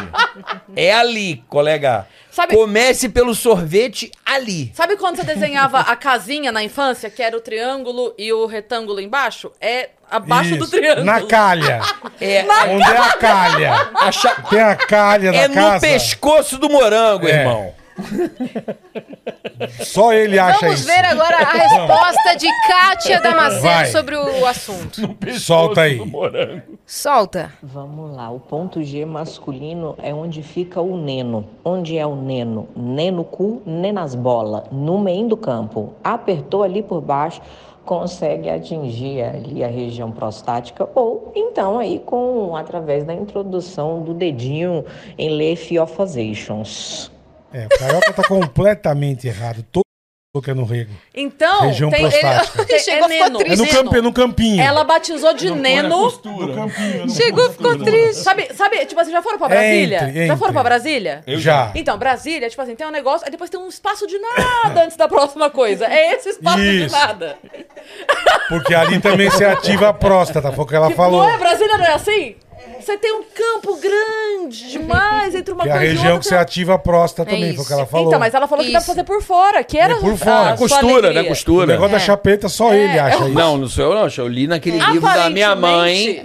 É 0.76 0.92
ali, 0.92 1.42
colega. 1.48 2.06
Sabe- 2.38 2.54
Comece 2.54 3.08
pelo 3.08 3.34
sorvete 3.34 4.12
ali. 4.24 4.70
Sabe 4.72 4.96
quando 4.96 5.16
você 5.16 5.24
desenhava 5.24 5.80
a 5.80 5.96
casinha 5.96 6.52
na 6.52 6.62
infância, 6.62 7.10
que 7.10 7.20
era 7.20 7.36
o 7.36 7.40
triângulo 7.40 8.14
e 8.16 8.32
o 8.32 8.46
retângulo 8.46 9.00
embaixo? 9.00 9.50
É 9.60 9.88
abaixo 10.08 10.50
do 10.56 10.62
Isso. 10.62 10.70
triângulo. 10.70 11.04
Na 11.04 11.20
calha. 11.22 11.80
É, 12.20 12.44
Onde 12.68 12.82
é 12.90 12.96
a 12.96 13.12
calha? 13.14 13.90
a 13.94 14.10
cha- 14.12 14.34
Tem 14.50 14.60
a 14.60 14.74
calha 14.74 15.28
é 15.28 15.46
no 15.48 15.54
casa. 15.54 15.80
pescoço 15.86 16.58
do 16.58 16.68
morango, 16.68 17.28
É. 17.28 17.40
irmão. 17.40 17.74
Só 19.80 20.12
ele 20.12 20.38
acha 20.38 20.60
Vamos 20.60 20.80
isso. 20.80 20.88
ver 20.88 21.04
agora 21.04 21.36
a 21.36 21.52
resposta 21.52 22.36
de 22.36 22.46
Kátia 22.68 23.20
Damasceno 23.20 23.86
sobre 23.86 24.16
o 24.16 24.46
assunto. 24.46 25.16
Solta 25.38 25.82
aí. 25.82 26.00
Solta. 26.86 27.52
Vamos 27.62 28.14
lá, 28.14 28.30
o 28.30 28.38
ponto 28.40 28.82
G 28.82 29.04
masculino 29.04 29.96
é 30.02 30.14
onde 30.14 30.42
fica 30.42 30.80
o 30.80 30.96
neno. 30.96 31.44
Onde 31.64 31.98
é 31.98 32.06
o 32.06 32.14
neno? 32.14 32.68
Nem 32.76 33.10
no 33.10 33.24
cu, 33.24 33.62
nem 33.66 33.92
nas 33.92 34.14
bolas, 34.14 34.64
no 34.70 34.98
meio 34.98 35.28
do 35.28 35.36
campo. 35.36 35.94
Apertou 36.02 36.62
ali 36.62 36.82
por 36.82 37.00
baixo, 37.00 37.40
consegue 37.84 38.48
atingir 38.50 39.22
ali 39.22 39.64
a 39.64 39.68
região 39.68 40.12
prostática 40.12 40.88
ou 40.94 41.32
então 41.34 41.78
aí 41.78 41.98
com 41.98 42.54
através 42.54 43.02
da 43.04 43.14
introdução 43.14 44.02
do 44.02 44.12
dedinho 44.12 44.84
em 45.16 45.30
lefiophasations. 45.30 47.10
É, 47.52 47.66
o 47.66 47.78
carioca 47.78 48.12
tá 48.12 48.22
completamente 48.24 49.26
errado. 49.26 49.64
Todo 49.72 49.82
que 50.44 50.52
é 50.52 50.54
no 50.54 50.64
rego. 50.64 50.92
Então, 51.16 51.62
Região 51.62 51.90
tem... 51.90 52.00
prostática. 52.08 52.64
Tem- 52.64 52.78
Chegou, 52.78 53.08
é 53.08 53.12
ficou 53.12 53.28
neno. 53.28 53.40
É 53.40 53.56
no, 53.56 53.64
Neno. 53.64 53.66
campo, 53.76 53.96
é 53.96 54.00
no 54.02 54.12
campinho. 54.12 54.62
Ela 54.62 54.84
batizou 54.84 55.34
de 55.34 55.50
Neno. 55.50 56.12
No 56.24 56.54
campinho. 56.54 57.10
Chegou, 57.10 57.50
ficou 57.50 57.76
triste. 57.82 58.22
Sabe, 58.22 58.48
sabe, 58.54 58.86
tipo 58.86 59.00
assim, 59.00 59.10
já 59.10 59.20
foram 59.20 59.36
pra 59.36 59.46
É 59.48 59.50
Brasília? 59.50 59.96
entre, 60.08 60.26
Já 60.28 60.36
foram 60.36 60.50
entre. 60.50 60.52
pra 60.52 60.62
Brasília? 60.62 61.24
Já. 61.26 61.72
Então, 61.74 61.98
Brasília, 61.98 62.48
tipo 62.48 62.62
assim, 62.62 62.76
tem 62.76 62.86
um 62.86 62.90
negócio, 62.92 63.24
aí 63.24 63.32
depois 63.32 63.50
tem 63.50 63.58
um 63.58 63.66
espaço 63.68 64.06
de 64.06 64.16
nada 64.16 64.84
antes 64.84 64.96
da 64.96 65.08
próxima 65.08 65.50
coisa. 65.50 65.86
É 65.86 66.14
esse 66.14 66.28
espaço 66.28 66.58
de 66.58 66.84
Isso. 66.84 66.94
nada. 66.96 67.36
Porque 68.48 68.74
ali 68.74 69.00
também 69.00 69.30
se 69.30 69.44
ativa 69.44 69.88
a 69.88 69.92
próstata, 69.94 70.52
foi 70.52 70.64
o 70.64 70.68
que 70.68 70.76
ela 70.76 70.90
falou. 70.92 71.22
Não 71.24 71.30
é? 71.30 71.36
Brasília 71.38 71.78
não 71.78 71.84
é 71.84 71.94
assim? 71.94 72.36
Você 72.80 72.96
tem 72.96 73.12
um 73.12 73.22
campo 73.22 73.76
grande 73.76 74.70
demais 74.70 75.34
entre 75.34 75.52
uma 75.52 75.64
Que 75.64 75.68
é 75.68 75.72
a 75.72 75.76
coisa 75.78 75.92
e 75.92 75.96
região 75.96 76.18
que 76.18 76.24
você 76.26 76.34
ativa 76.34 76.74
a 76.74 76.78
próstata 76.78 77.30
É 77.30 77.34
também, 77.34 77.54
foi 77.54 77.64
o 77.64 77.66
que 77.66 77.72
ela 77.72 77.86
falou. 77.86 78.06
Então, 78.08 78.18
mas 78.20 78.32
ela 78.34 78.46
falou 78.48 78.64
que 78.64 78.70
dá 78.70 78.78
pra 78.78 78.82
Isso. 78.82 78.90
fazer 78.90 79.04
por 79.04 79.22
fora, 79.22 79.62
que 79.64 79.76
era 79.78 79.94
É 79.94 79.96
por 79.98 80.16
fora. 80.16 80.52
a 80.52 80.56
sua 80.56 80.68
Costura, 80.68 80.92
alegria. 81.08 81.12
né? 81.12 81.20
O 81.22 81.28
Costura. 81.28 81.66
negócio 81.66 81.92
da 81.92 81.98
chapeta, 81.98 82.48
só 82.48 82.72
ele 82.72 82.98
acha 82.98 83.16
isso. 83.24 83.28
Não, 83.30 83.56
não 83.58 83.68
sou 83.68 83.84
eu, 83.84 83.94
não. 83.94 84.08
Eu 84.16 84.28
li 84.28 84.46
naquele 84.46 84.78
livro 84.78 85.00
da 85.12 85.28
minha 85.30 85.54
mãe, 85.54 86.24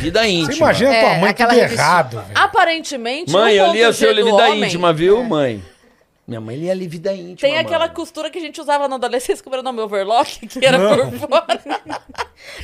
Vida 0.00 0.26
Íntima. 0.26 0.52
Você 0.52 0.58
imagina 0.58 0.94
É, 0.94 1.00
tua 1.00 1.14
mãe 1.18 1.30
aquela 1.30 1.50
tudo 1.50 1.60
revistinha. 1.60 1.84
errado, 1.86 2.10
velho. 2.20 2.30
Aparentemente, 2.34 3.32
Mãe, 3.32 3.54
o 3.60 3.66
eu 3.66 3.72
li 3.72 3.84
a 3.84 3.90
do 3.90 3.96
Vida 3.96 4.30
homem 4.30 4.64
Íntima, 4.64 4.92
viu, 4.92 5.22
mãe? 5.24 5.62
Minha 6.26 6.40
mãe 6.42 6.56
lia 6.56 6.72
ali 6.72 6.86
Vida 6.86 7.12
Íntima, 7.14 7.36
Tem 7.38 7.58
aquela 7.58 7.80
mano. 7.86 7.94
costura 7.94 8.28
que 8.30 8.38
a 8.38 8.40
gente 8.40 8.60
usava 8.60 8.86
na 8.86 8.96
adolescência, 8.96 9.42
como 9.42 9.54
era 9.56 9.60
o 9.60 9.64
nome 9.64 9.80
overlock, 9.80 10.46
que 10.46 10.64
era 10.64 10.76
Não. 10.78 11.10
por 11.10 11.18
fora. 11.28 11.60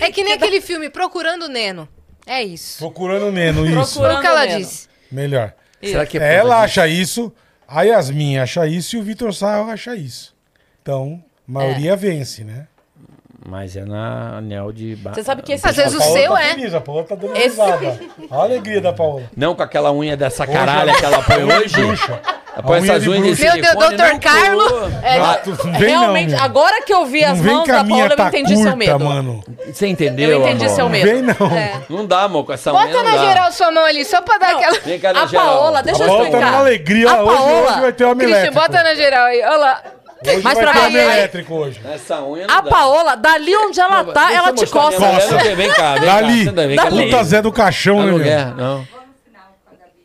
É 0.00 0.10
que 0.10 0.22
nem 0.22 0.32
aquele 0.34 0.60
filme 0.60 0.90
Procurando 0.90 1.48
Neno. 1.48 1.88
É 2.26 2.42
isso. 2.42 2.78
Procurando 2.78 3.30
Neno, 3.30 3.66
isso. 3.66 3.98
Foi 4.00 4.14
o 4.14 4.20
que 4.20 4.26
ela 4.26 4.46
Neno. 4.46 4.58
disse. 4.58 4.88
Melhor. 5.10 5.52
Será 5.82 6.06
que 6.06 6.16
é 6.16 6.20
por 6.20 6.26
Ela 6.26 6.62
acha 6.62 6.86
isso, 6.88 7.32
a 7.68 7.82
Yasmin 7.82 8.38
acha 8.38 8.66
isso 8.66 8.96
e 8.96 8.98
o 8.98 9.02
Vitor 9.02 9.32
Sarro 9.34 9.70
acha 9.70 9.94
isso. 9.94 10.34
Então, 10.82 11.22
a 11.48 11.52
maioria 11.52 11.94
vence, 11.96 12.42
né? 12.44 12.66
Mas 13.46 13.76
é 13.76 13.84
na 13.84 14.38
anel 14.38 14.72
de... 14.72 14.96
ba- 14.96 15.12
Você 15.12 15.22
sabe 15.22 15.42
que 15.42 15.52
esse 15.52 15.66
Às 15.68 15.76
vezes 15.76 15.92
A 15.94 15.96
o 15.98 16.00
Paola 16.00 16.18
seu 16.18 16.32
tá 16.32 16.42
é. 16.42 16.54
feliz, 16.54 16.74
a 16.74 16.80
Paola 16.80 17.04
tá 17.04 17.14
dando 17.14 17.36
Esse- 17.36 17.48
risada. 17.60 18.00
Olha 18.30 18.40
a 18.40 18.42
alegria 18.44 18.80
da 18.80 18.92
Paola. 18.94 19.30
Não 19.36 19.54
com 19.54 19.62
aquela 19.62 19.92
unha 19.92 20.16
dessa 20.16 20.46
caralha 20.46 20.94
que 20.96 21.04
ela 21.04 21.22
põe 21.22 21.44
Unha 21.44 21.58
de 21.58 21.64
hoje. 21.64 21.76
bruxa. 21.86 22.22
Unha 22.64 22.76
essas 22.78 23.02
de 23.02 23.10
unhas. 23.10 23.38
Meu 23.38 23.52
Deus, 23.52 23.66
silicone, 23.66 23.96
Dr. 23.96 24.02
não 24.12 24.18
Carlo. 24.20 24.68
colou. 24.68 24.88
É, 25.02 25.18
Ah, 25.18 25.40
realmente, 25.72 26.32
não, 26.32 26.44
agora 26.44 26.82
que 26.82 26.92
eu 26.94 27.04
vi 27.06 27.24
as 27.24 27.38
mãos 27.40 27.66
da 27.66 27.84
Paula, 27.84 28.04
eu 28.06 28.16
tá 28.16 28.28
entendi 28.28 28.54
seu 28.56 28.62
curta, 28.72 28.76
medo. 28.76 29.04
mano. 29.04 29.44
Você 29.72 29.86
entendeu, 29.88 30.30
Eu 30.30 30.40
entendi 30.42 30.64
amor? 30.66 30.74
seu 30.76 30.84
Não 30.84 30.90
medo. 30.90 31.04
vem 31.06 31.22
não. 31.22 31.56
É. 31.58 31.80
Não 31.88 32.06
dá, 32.06 32.22
amor, 32.22 32.44
com 32.44 32.52
essa 32.52 32.72
unha 32.72 32.86
Bota 32.86 33.02
na 33.02 33.10
dá. 33.16 33.26
geral 33.26 33.52
sua 33.52 33.70
mão 33.72 33.84
ali, 33.84 34.04
só 34.04 34.22
pra 34.22 34.38
dar 34.38 34.52
Não, 34.52 34.58
aquela. 34.60 34.78
Vem 34.80 35.00
cá 35.00 35.12
na 35.12 35.22
A 35.22 35.26
geral. 35.26 35.46
Paola, 35.46 35.82
deixa 35.82 36.04
A 36.04 36.06
eu 36.06 36.14
explicar. 36.16 36.40
numa 36.46 36.58
alegria. 36.58 37.10
A 37.10 37.22
Hoje, 37.24 37.36
Paola- 37.36 37.62
hoje 37.72 37.80
vai 37.80 37.92
ter 37.92 38.04
Christian, 38.14 38.28
elétrico. 38.28 38.54
bota 38.54 38.82
na 38.84 38.94
geral 38.94 39.24
aí. 39.26 39.42
Olha 39.42 39.56
lá. 39.56 39.82
Hoje 40.26 40.40
Mas 40.42 40.54
vai 40.54 40.62
pra 40.64 40.72
ter 40.72 40.78
aí- 40.80 40.96
elétrico 40.96 41.54
hoje. 41.54 41.80
Essa 41.92 42.22
unha 42.22 42.46
não 42.46 42.56
A 42.56 42.60
dá. 42.62 42.70
Paola, 42.70 43.14
dali 43.16 43.54
onde 43.56 43.78
ela 43.80 44.02
Não, 44.04 44.12
tá, 44.12 44.32
ela 44.32 44.52
te 44.54 44.66
coça. 44.66 44.98
mulher, 44.98 45.56
Vem, 45.56 45.70
cá, 45.72 45.94
vem. 45.96 46.04
Dali. 46.04 46.44
Cá. 46.46 46.52
Dali. 46.84 47.04
Puta 47.10 47.24
Zé 47.24 47.42
do 47.42 47.52
caixão, 47.52 47.96
Tá 47.98 48.04
né, 48.04 48.12
meu? 48.12 48.54
não. 48.56 48.88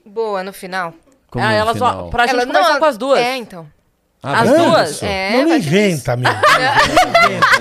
Boa, 0.06 0.44
no 0.44 0.52
final. 0.52 0.94
Como 1.32 1.44
Ah, 1.46 1.50
no 1.50 1.54
elas 1.56 1.74
final? 1.74 1.96
vão, 2.02 2.10
pra 2.10 2.26
gente 2.28 2.36
Ela- 2.36 2.46
conversar 2.46 2.72
não, 2.74 2.80
com 2.80 2.86
as 2.86 2.98
duas. 2.98 3.20
É, 3.20 3.38
então. 3.38 3.68
Ah, 4.22 4.42
As 4.42 4.50
duas? 4.50 5.04
É, 5.04 5.32
Não 5.46 5.56
inventa, 5.56 6.18
meu. 6.18 6.30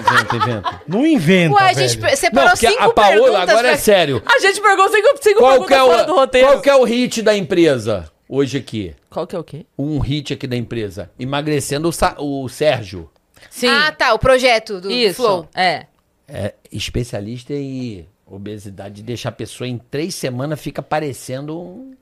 Inventa, 0.00 0.36
inventa. 0.36 0.82
Não 0.88 1.06
inventa, 1.06 1.54
Ué, 1.54 1.62
a 1.70 1.72
velho. 1.72 1.88
gente 1.88 2.16
separou 2.16 2.48
Não, 2.50 2.56
cinco 2.56 2.82
a 2.82 2.92
Paola, 2.92 3.10
perguntas. 3.14 3.48
agora 3.50 3.68
é 3.68 3.76
sério. 3.76 4.22
A 4.26 4.38
gente 4.40 4.60
perguntou 4.60 4.88
cinco, 4.90 5.08
cinco 5.22 5.38
Qual 5.38 5.50
perguntas 5.52 5.68
que, 5.68 5.74
é 5.74 5.86
fora 5.86 6.04
do 6.04 6.12
o, 6.12 6.16
roteiro. 6.16 6.46
qual 6.48 6.60
que 6.60 6.70
é 6.70 6.74
o 6.74 6.82
hit 6.84 7.22
da 7.22 7.36
empresa 7.36 8.10
hoje 8.28 8.58
aqui? 8.58 8.94
Qual 9.08 9.24
que 9.26 9.36
é 9.36 9.38
o 9.38 9.44
quê? 9.44 9.66
Um 9.78 10.00
hit 10.00 10.32
aqui 10.32 10.46
da 10.48 10.56
empresa. 10.56 11.10
Emagrecendo 11.18 11.88
o, 11.88 11.92
Sa- 11.92 12.16
o 12.18 12.48
Sérgio. 12.48 13.08
Sim, 13.50 13.68
Ah, 13.68 13.92
tá, 13.92 14.12
o 14.14 14.18
projeto 14.18 14.80
do 14.80 14.90
isso. 14.90 15.22
Flow. 15.22 15.48
É. 15.54 15.86
É 16.26 16.54
especialista 16.72 17.52
em 17.54 18.06
obesidade. 18.26 19.02
Deixa 19.02 19.28
a 19.28 19.32
pessoa 19.32 19.68
em 19.68 19.78
três 19.78 20.14
semanas, 20.14 20.60
fica 20.60 20.82
parecendo 20.82 21.58
um... 21.58 21.94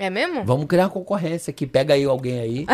É 0.00 0.08
mesmo? 0.08 0.42
Vamos 0.44 0.66
criar 0.66 0.84
uma 0.84 0.90
concorrência 0.90 1.50
aqui. 1.50 1.66
Pega 1.66 1.92
aí 1.94 2.04
alguém 2.04 2.40
aí. 2.40 2.66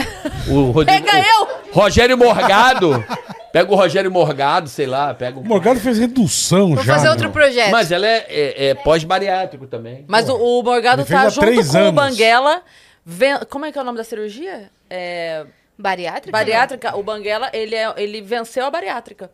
O 0.48 0.70
Rodrigo, 0.70 1.04
Pega 1.04 1.18
eu! 1.18 1.48
Rogério 1.72 2.16
Morgado. 2.16 3.04
Pega 3.52 3.72
o 3.72 3.74
Rogério 3.74 4.10
Morgado, 4.12 4.68
sei 4.68 4.86
lá. 4.86 5.12
Pega. 5.12 5.38
O 5.40 5.44
Morgado 5.44 5.80
fez 5.80 5.98
redução 5.98 6.74
Vou 6.74 6.84
já. 6.84 6.94
fazer 6.94 7.04
meu. 7.04 7.12
outro 7.12 7.30
projeto. 7.30 7.70
Mas 7.72 7.90
ela 7.90 8.06
é, 8.06 8.26
é- 8.28 8.66
é 8.68 8.74
pós-bariátrico 8.74 9.66
também. 9.66 10.04
Mas 10.06 10.28
o, 10.28 10.36
o 10.36 10.62
Morgado 10.62 11.04
tá 11.04 11.28
junto 11.28 11.40
três 11.40 11.68
com 11.70 11.74
o 11.76 11.80
anos. 11.80 11.94
Banguela. 11.94 12.62
ven- 13.04 13.40
Como 13.50 13.64
é 13.66 13.72
que 13.72 13.78
é 13.78 13.82
o 13.82 13.84
nome 13.84 13.98
da 13.98 14.04
cirurgia? 14.04 14.70
é, 14.88 15.44
Bariátrica? 15.78 16.30
bariátrica, 16.30 16.96
o 16.96 17.02
Banguela, 17.02 17.50
ele, 17.52 17.74
é, 17.74 17.92
ele 17.96 18.22
venceu 18.22 18.64
a 18.66 18.70
bariátrica. 18.70 19.30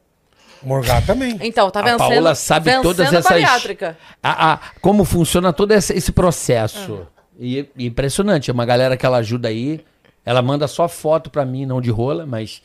Morgado 0.63 1.05
também. 1.07 1.37
Então, 1.43 1.71
tá 1.71 1.81
A 1.81 1.83
vencendo. 1.83 1.99
Paola 2.09 2.35
sabe 2.35 2.67
vencendo 2.67 2.83
todas 2.83 3.01
a 3.13 3.19
essas. 3.19 3.25
bariátrica. 3.31 3.99
A, 4.23 4.53
a- 4.55 4.59
como 4.81 5.05
funciona 5.05 5.53
todo 5.53 5.73
esse, 5.73 5.93
esse 5.93 6.11
processo. 6.11 7.07
E, 7.39 7.69
e 7.77 7.87
impressionante. 7.87 8.51
É 8.51 8.53
uma 8.55 8.65
galera 8.67 8.97
que 8.97 9.05
ela 9.07 9.19
ajuda 9.19 9.49
aí. 9.49 9.85
Ela 10.25 10.41
manda 10.43 10.69
só 10.69 10.89
foto 10.89 11.31
pra 11.31 11.45
mim, 11.45 11.67
não 11.67 11.81
de 11.81 11.91
rola, 11.91 12.25
mas 12.25 12.63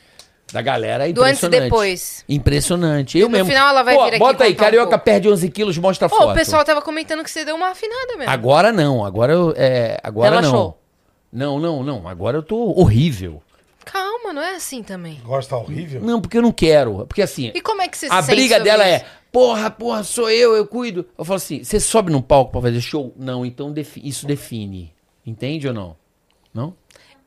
da 0.54 0.62
galera 0.62 1.10
é 1.10 1.12
Do 1.12 1.24
antes 1.24 1.42
e 1.42 1.50
depois. 1.50 2.24
Impressionante. 2.30 3.18
Eu 3.18 3.28
No 3.28 3.34
mesmo. 3.34 3.48
final 3.50 3.70
ela 3.70 3.84
vai 3.84 3.96
Pô, 3.96 4.04
vir 4.04 4.10
aqui 4.10 4.20
Bota 4.20 4.44
aí, 4.44 4.54
um 4.54 4.56
Carioca 4.56 4.90
pouco. 4.92 5.04
perde 5.06 5.28
11 5.30 5.50
quilos, 5.50 5.78
mostra 5.78 6.08
a 6.08 6.14
Ô, 6.14 6.18
foto. 6.18 6.32
o 6.32 6.34
pessoal 6.36 6.64
tava 6.64 6.82
comentando 6.82 7.24
que 7.24 7.32
você 7.32 7.44
deu 7.44 7.56
uma 7.56 7.70
afinada 7.70 8.16
mesmo. 8.18 8.32
Agora 8.32 8.72
não, 8.72 9.04
agora 9.04 9.34
eu. 9.34 9.54
É, 9.58 10.00
agora 10.04 10.36
não. 10.36 10.42
Relaxou. 10.42 10.78
Não, 11.34 11.60
não, 11.60 11.84
não. 11.84 12.08
Agora 12.08 12.38
eu 12.38 12.44
tô 12.44 12.56
horrível. 12.80 13.42
Calma, 13.84 14.34
não 14.34 14.42
é 14.42 14.56
assim 14.56 14.84
também. 14.84 15.20
Agora 15.24 15.44
tá 15.44 15.58
horrível. 15.58 16.02
Não, 16.02 16.22
porque 16.22 16.38
eu 16.38 16.42
não 16.42 16.52
quero. 16.52 17.06
Porque 17.08 17.22
assim. 17.22 17.52
E 17.56 17.62
como 17.62 17.82
é 17.82 17.88
que 17.88 17.98
você 17.98 18.08
A 18.08 18.22
se 18.22 18.28
sente 18.28 18.36
briga 18.36 18.58
sobre 18.58 18.70
dela 18.70 18.84
isso? 18.90 19.06
é, 19.06 19.08
porra, 19.38 19.70
porra, 19.70 20.04
sou 20.04 20.32
eu, 20.32 20.56
eu 20.56 20.66
cuido. 20.66 21.06
Eu 21.16 21.24
falo 21.24 21.38
assim, 21.38 21.64
você 21.64 21.80
sobe 21.80 22.12
num 22.12 22.24
palco 22.24 22.52
pra 22.54 22.62
fazer 22.62 22.82
show? 22.82 23.14
Não, 23.16 23.46
então 23.46 23.72
defi- 23.72 24.02
isso 24.04 24.26
define. 24.26 24.92
Entende 25.24 25.68
ou 25.68 25.74
não? 25.76 25.96
Não? 26.52 26.74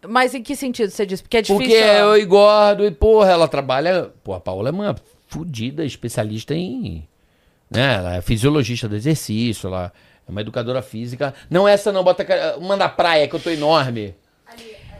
Mas 0.09 0.35
em 0.35 0.43
que 0.43 0.57
sentido 0.57 0.91
você 0.91 1.07
diz? 1.07 1.23
Porque 1.23 1.37
é 1.37 1.43
difícil. 1.43 1.59
Porque 1.65 1.73
eu 1.73 2.19
engordo 2.19 2.85
e, 2.85 2.91
porra, 2.91 3.31
ela 3.31 3.47
trabalha. 3.47 4.11
Pô, 4.24 4.35
a 4.35 4.41
Paola 4.41 4.70
é 4.70 4.73
uma 4.73 4.97
fudida 5.28 5.85
especialista 5.85 6.53
em. 6.53 7.07
Né? 7.70 7.95
Ela 7.95 8.16
é 8.16 8.20
fisiologista 8.20 8.89
do 8.89 8.97
exercício, 8.97 9.69
ela 9.69 9.93
é 10.27 10.31
uma 10.32 10.41
educadora 10.41 10.82
física. 10.82 11.32
Não 11.49 11.69
essa 11.69 11.93
não, 11.93 12.03
bota 12.03 12.27
uma 12.59 12.77
da 12.77 12.89
praia, 12.89 13.28
que 13.28 13.37
eu 13.37 13.41
tô 13.41 13.51
enorme. 13.51 14.16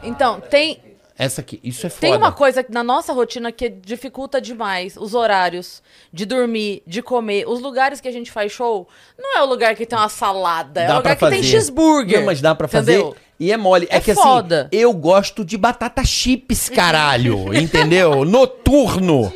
Então, 0.01 0.39
tem, 0.39 0.79
Essa 1.17 1.41
aqui, 1.41 1.59
isso 1.63 1.85
é 1.85 1.89
foda. 1.89 2.01
Tem 2.01 2.15
uma 2.15 2.31
coisa 2.31 2.65
na 2.69 2.83
nossa 2.83 3.13
rotina 3.13 3.51
que 3.51 3.69
dificulta 3.69 4.41
demais 4.41 4.95
os 4.97 5.13
horários 5.13 5.83
de 6.11 6.25
dormir, 6.25 6.81
de 6.87 7.01
comer. 7.01 7.47
Os 7.47 7.59
lugares 7.61 8.01
que 8.01 8.07
a 8.07 8.11
gente 8.11 8.31
faz 8.31 8.51
show 8.51 8.87
não 9.19 9.37
é 9.37 9.41
o 9.41 9.45
lugar 9.45 9.75
que 9.75 9.85
tem 9.85 9.97
uma 9.97 10.09
salada, 10.09 10.81
é 10.81 10.91
o 10.91 10.97
lugar 10.97 11.15
que 11.15 11.29
tem 11.29 11.43
cheeseburger. 11.43 12.19
Não, 12.19 12.25
mas 12.25 12.41
dá 12.41 12.55
pra 12.55 12.67
fazer. 12.67 12.93
entendeu? 12.93 13.15
E 13.39 13.51
é 13.51 13.57
mole. 13.57 13.87
É, 13.89 13.97
É 13.97 13.99
que 13.99 14.13
foda. 14.13 14.61
assim, 14.71 14.81
eu 14.81 14.93
gosto 14.93 15.43
de 15.43 15.57
batata 15.57 16.03
chips, 16.03 16.69
caralho. 16.69 17.53
entendeu? 17.57 18.23
Noturno. 18.23 19.31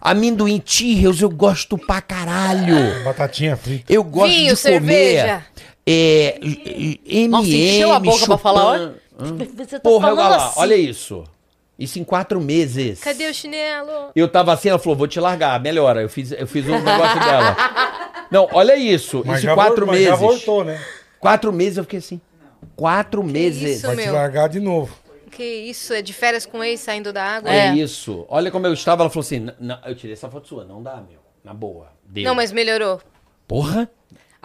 Amendoim 0.00 0.62
Cheerios 0.64 1.22
eu 1.22 1.30
gosto 1.30 1.78
pra 1.78 2.02
caralho. 2.02 3.02
Batatinha 3.04 3.56
frita. 3.56 3.90
Eu 3.90 4.04
gosto 4.04 4.30
Vinho, 4.34 4.54
de 4.54 4.60
cerveja. 4.60 5.22
comer. 5.22 5.44
É, 5.86 6.38
M&M, 6.42 7.28
Nossa, 7.28 7.48
encheu 7.48 7.92
a 7.92 8.00
boca 8.00 8.26
pra 8.26 8.38
falar, 8.38 8.78
Chupin. 8.78 8.94
Hã? 9.18 9.36
Você 9.56 9.66
tá 9.76 9.80
Porra, 9.80 10.08
olha 10.08 10.16
falando 10.16 10.30
lá, 10.30 10.46
assim. 10.48 10.60
olha 10.60 10.74
isso. 10.74 11.24
Isso 11.78 11.98
em 11.98 12.04
quatro 12.04 12.40
meses. 12.40 13.00
Cadê 13.00 13.28
o 13.28 13.34
chinelo? 13.34 14.10
Eu 14.14 14.28
tava 14.28 14.52
assim, 14.52 14.68
ela 14.68 14.78
falou, 14.78 14.96
vou 14.96 15.08
te 15.08 15.18
largar, 15.18 15.58
melhora. 15.60 16.02
Eu 16.02 16.08
fiz, 16.08 16.30
eu 16.32 16.46
fiz 16.46 16.66
um 16.68 16.78
negócio 16.80 17.18
dela. 17.24 17.56
Não, 18.30 18.48
olha 18.52 18.76
isso. 18.76 19.22
Mas 19.26 19.38
isso 19.38 19.50
em 19.50 19.54
quatro 19.54 19.86
meses. 19.86 20.06
já 20.08 20.14
voltou, 20.14 20.62
né? 20.64 20.80
Quatro 21.18 21.52
meses 21.52 21.78
eu 21.78 21.84
fiquei 21.84 21.98
assim. 21.98 22.20
Quatro 22.76 23.22
meses. 23.24 23.78
isso, 23.78 23.86
Vai 23.86 23.96
te 23.96 24.02
meu? 24.04 24.14
largar 24.14 24.48
de 24.48 24.60
novo. 24.60 24.96
Que 25.30 25.42
isso, 25.44 25.92
é 25.92 26.00
de 26.00 26.12
férias 26.12 26.46
com 26.46 26.62
ex 26.62 26.78
saindo 26.80 27.12
da 27.12 27.24
água? 27.24 27.50
É. 27.50 27.68
É. 27.68 27.74
isso. 27.74 28.24
Olha 28.28 28.50
como 28.52 28.66
eu 28.68 28.72
estava. 28.72 29.02
Ela 29.02 29.10
falou 29.10 29.22
assim: 29.22 29.36
"N- 29.40 29.54
não, 29.58 29.78
eu 29.84 29.96
tirei 29.96 30.12
essa 30.12 30.28
foto 30.30 30.46
sua. 30.46 30.64
Não 30.64 30.80
dá, 30.80 30.96
meu. 30.96 31.18
Na 31.42 31.52
boa. 31.52 31.88
Deu. 32.06 32.22
Não, 32.24 32.36
mas 32.36 32.52
melhorou. 32.52 33.00
Porra. 33.48 33.90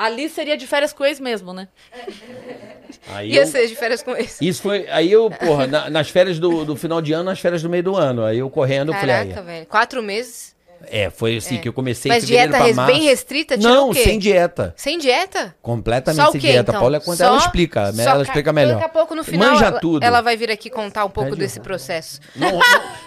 Ali 0.01 0.29
seria 0.29 0.55
de 0.55 0.65
férias 0.65 0.93
com 0.93 1.03
ex 1.03 1.19
mesmo, 1.19 1.51
né? 1.53 1.67
Aí 3.09 3.31
Ia 3.33 3.41
eu- 3.41 3.47
ser 3.47 3.67
de 3.67 3.75
férias 3.75 4.01
com 4.01 4.15
ex. 4.15 4.37
Isso 4.41 4.61
foi. 4.61 4.87
Aí 4.89 5.11
eu, 5.11 5.29
porra, 5.29 5.67
na- 5.67 5.89
nas 5.89 6.09
férias 6.09 6.39
do, 6.39 6.63
do 6.63 6.75
final 6.75 7.01
de 7.01 7.11
ano, 7.11 7.25
nas 7.25 7.39
férias 7.39 7.61
do 7.61 7.69
meio 7.69 7.83
do 7.83 7.95
ano. 7.95 8.23
Aí 8.23 8.39
eu 8.39 8.49
correndo, 8.49 8.89
eu 8.93 8.93
falei. 8.99 9.15
Caraca, 9.15 9.41
velho. 9.41 9.65
Quatro 9.65 10.01
meses. 10.01 10.55
É, 10.87 11.09
foi 11.09 11.37
assim 11.37 11.57
que 11.57 11.67
eu 11.67 11.73
comecei 11.73 12.09
Mas 12.11 12.25
dieta 12.25 12.55
pra 12.57 12.65
res- 12.65 12.75
março. 12.75 12.93
bem 12.93 13.03
restrita? 13.03 13.57
Tirou 13.57 13.73
Não, 13.73 13.89
o 13.89 13.93
quê? 13.93 14.03
sem 14.03 14.17
dieta. 14.17 14.73
Sem 14.75 14.97
dieta? 14.97 15.55
Completamente 15.61 16.21
Só 16.23 16.29
o 16.29 16.31
sem 16.31 16.41
quê, 16.41 16.47
dieta. 16.47 16.71
então? 16.71 16.79
Paula, 16.81 16.99
Só- 17.01 17.23
ela 17.25 17.37
explica. 17.37 17.91
só 17.93 18.01
ela 18.01 18.15
ca- 18.15 18.21
explica 18.23 18.53
melhor. 18.53 18.73
Daqui 18.73 18.85
a 18.85 18.89
pouco, 18.89 19.13
no 19.13 19.23
final, 19.23 19.51
Manja 19.51 19.65
ela, 19.67 19.79
tudo. 19.79 20.03
ela 20.03 20.21
vai 20.21 20.35
vir 20.37 20.49
aqui 20.51 20.69
contar 20.69 21.05
um 21.05 21.09
pouco 21.09 21.29
Pede 21.31 21.41
desse 21.41 21.59
um. 21.59 21.63
processo. 21.63 22.19
Não, 22.35 22.51
não, 22.53 22.59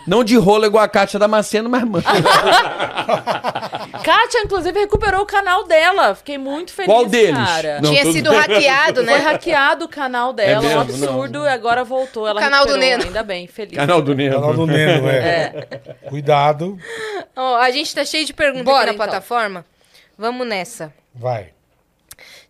não 0.07 0.25
de 0.25 0.37
rolo 0.37 0.65
igual 0.67 0.85
a 0.85 0.89
Kátia 0.89 1.19
Damasceno, 1.19 1.69
mas 1.69 1.83
mano. 1.89 2.05
Kátia, 4.05 4.41
inclusive, 4.45 4.79
recuperou 4.81 5.23
o 5.23 5.27
canal 5.27 5.65
dela. 5.67 6.15
Fiquei 6.15 6.39
muito 6.39 6.73
feliz, 6.73 6.91
Qual 6.93 7.07
deles? 7.07 7.35
cara. 7.37 7.81
Não, 7.81 7.91
Tinha 7.91 8.11
sido 8.13 8.31
hackeado, 8.33 8.97
Foi 9.05 9.05
né? 9.05 9.17
hackeado 9.19 9.85
o 9.85 9.89
canal 9.89 10.33
dela, 10.33 10.65
É 10.67 10.77
um 10.77 10.81
absurdo, 10.81 11.45
e 11.45 11.49
agora 11.49 11.85
voltou. 11.85 12.27
Ela 12.27 12.41
canal 12.41 12.67
do 12.67 12.77
Neno. 12.77 13.05
Ainda 13.05 13.23
bem, 13.23 13.47
feliz. 13.47 13.77
Canal 13.77 14.03
do 14.03 14.15
Neno. 14.15 14.35
Canal 14.37 14.55
do 14.55 14.67
Neno, 14.67 15.09
é. 15.09 15.67
Cuidado. 16.09 16.79
Ó, 17.37 17.57
a 17.63 17.71
gente 17.71 17.95
tá 17.95 18.05
cheio 18.05 18.25
de 18.25 18.33
perguntas 18.33 18.65
Bora, 18.65 18.79
aqui 18.79 18.87
na 18.87 18.93
então. 18.95 19.07
plataforma. 19.07 19.65
Vamos 20.17 20.47
nessa. 20.47 20.93
Vai. 21.15 21.53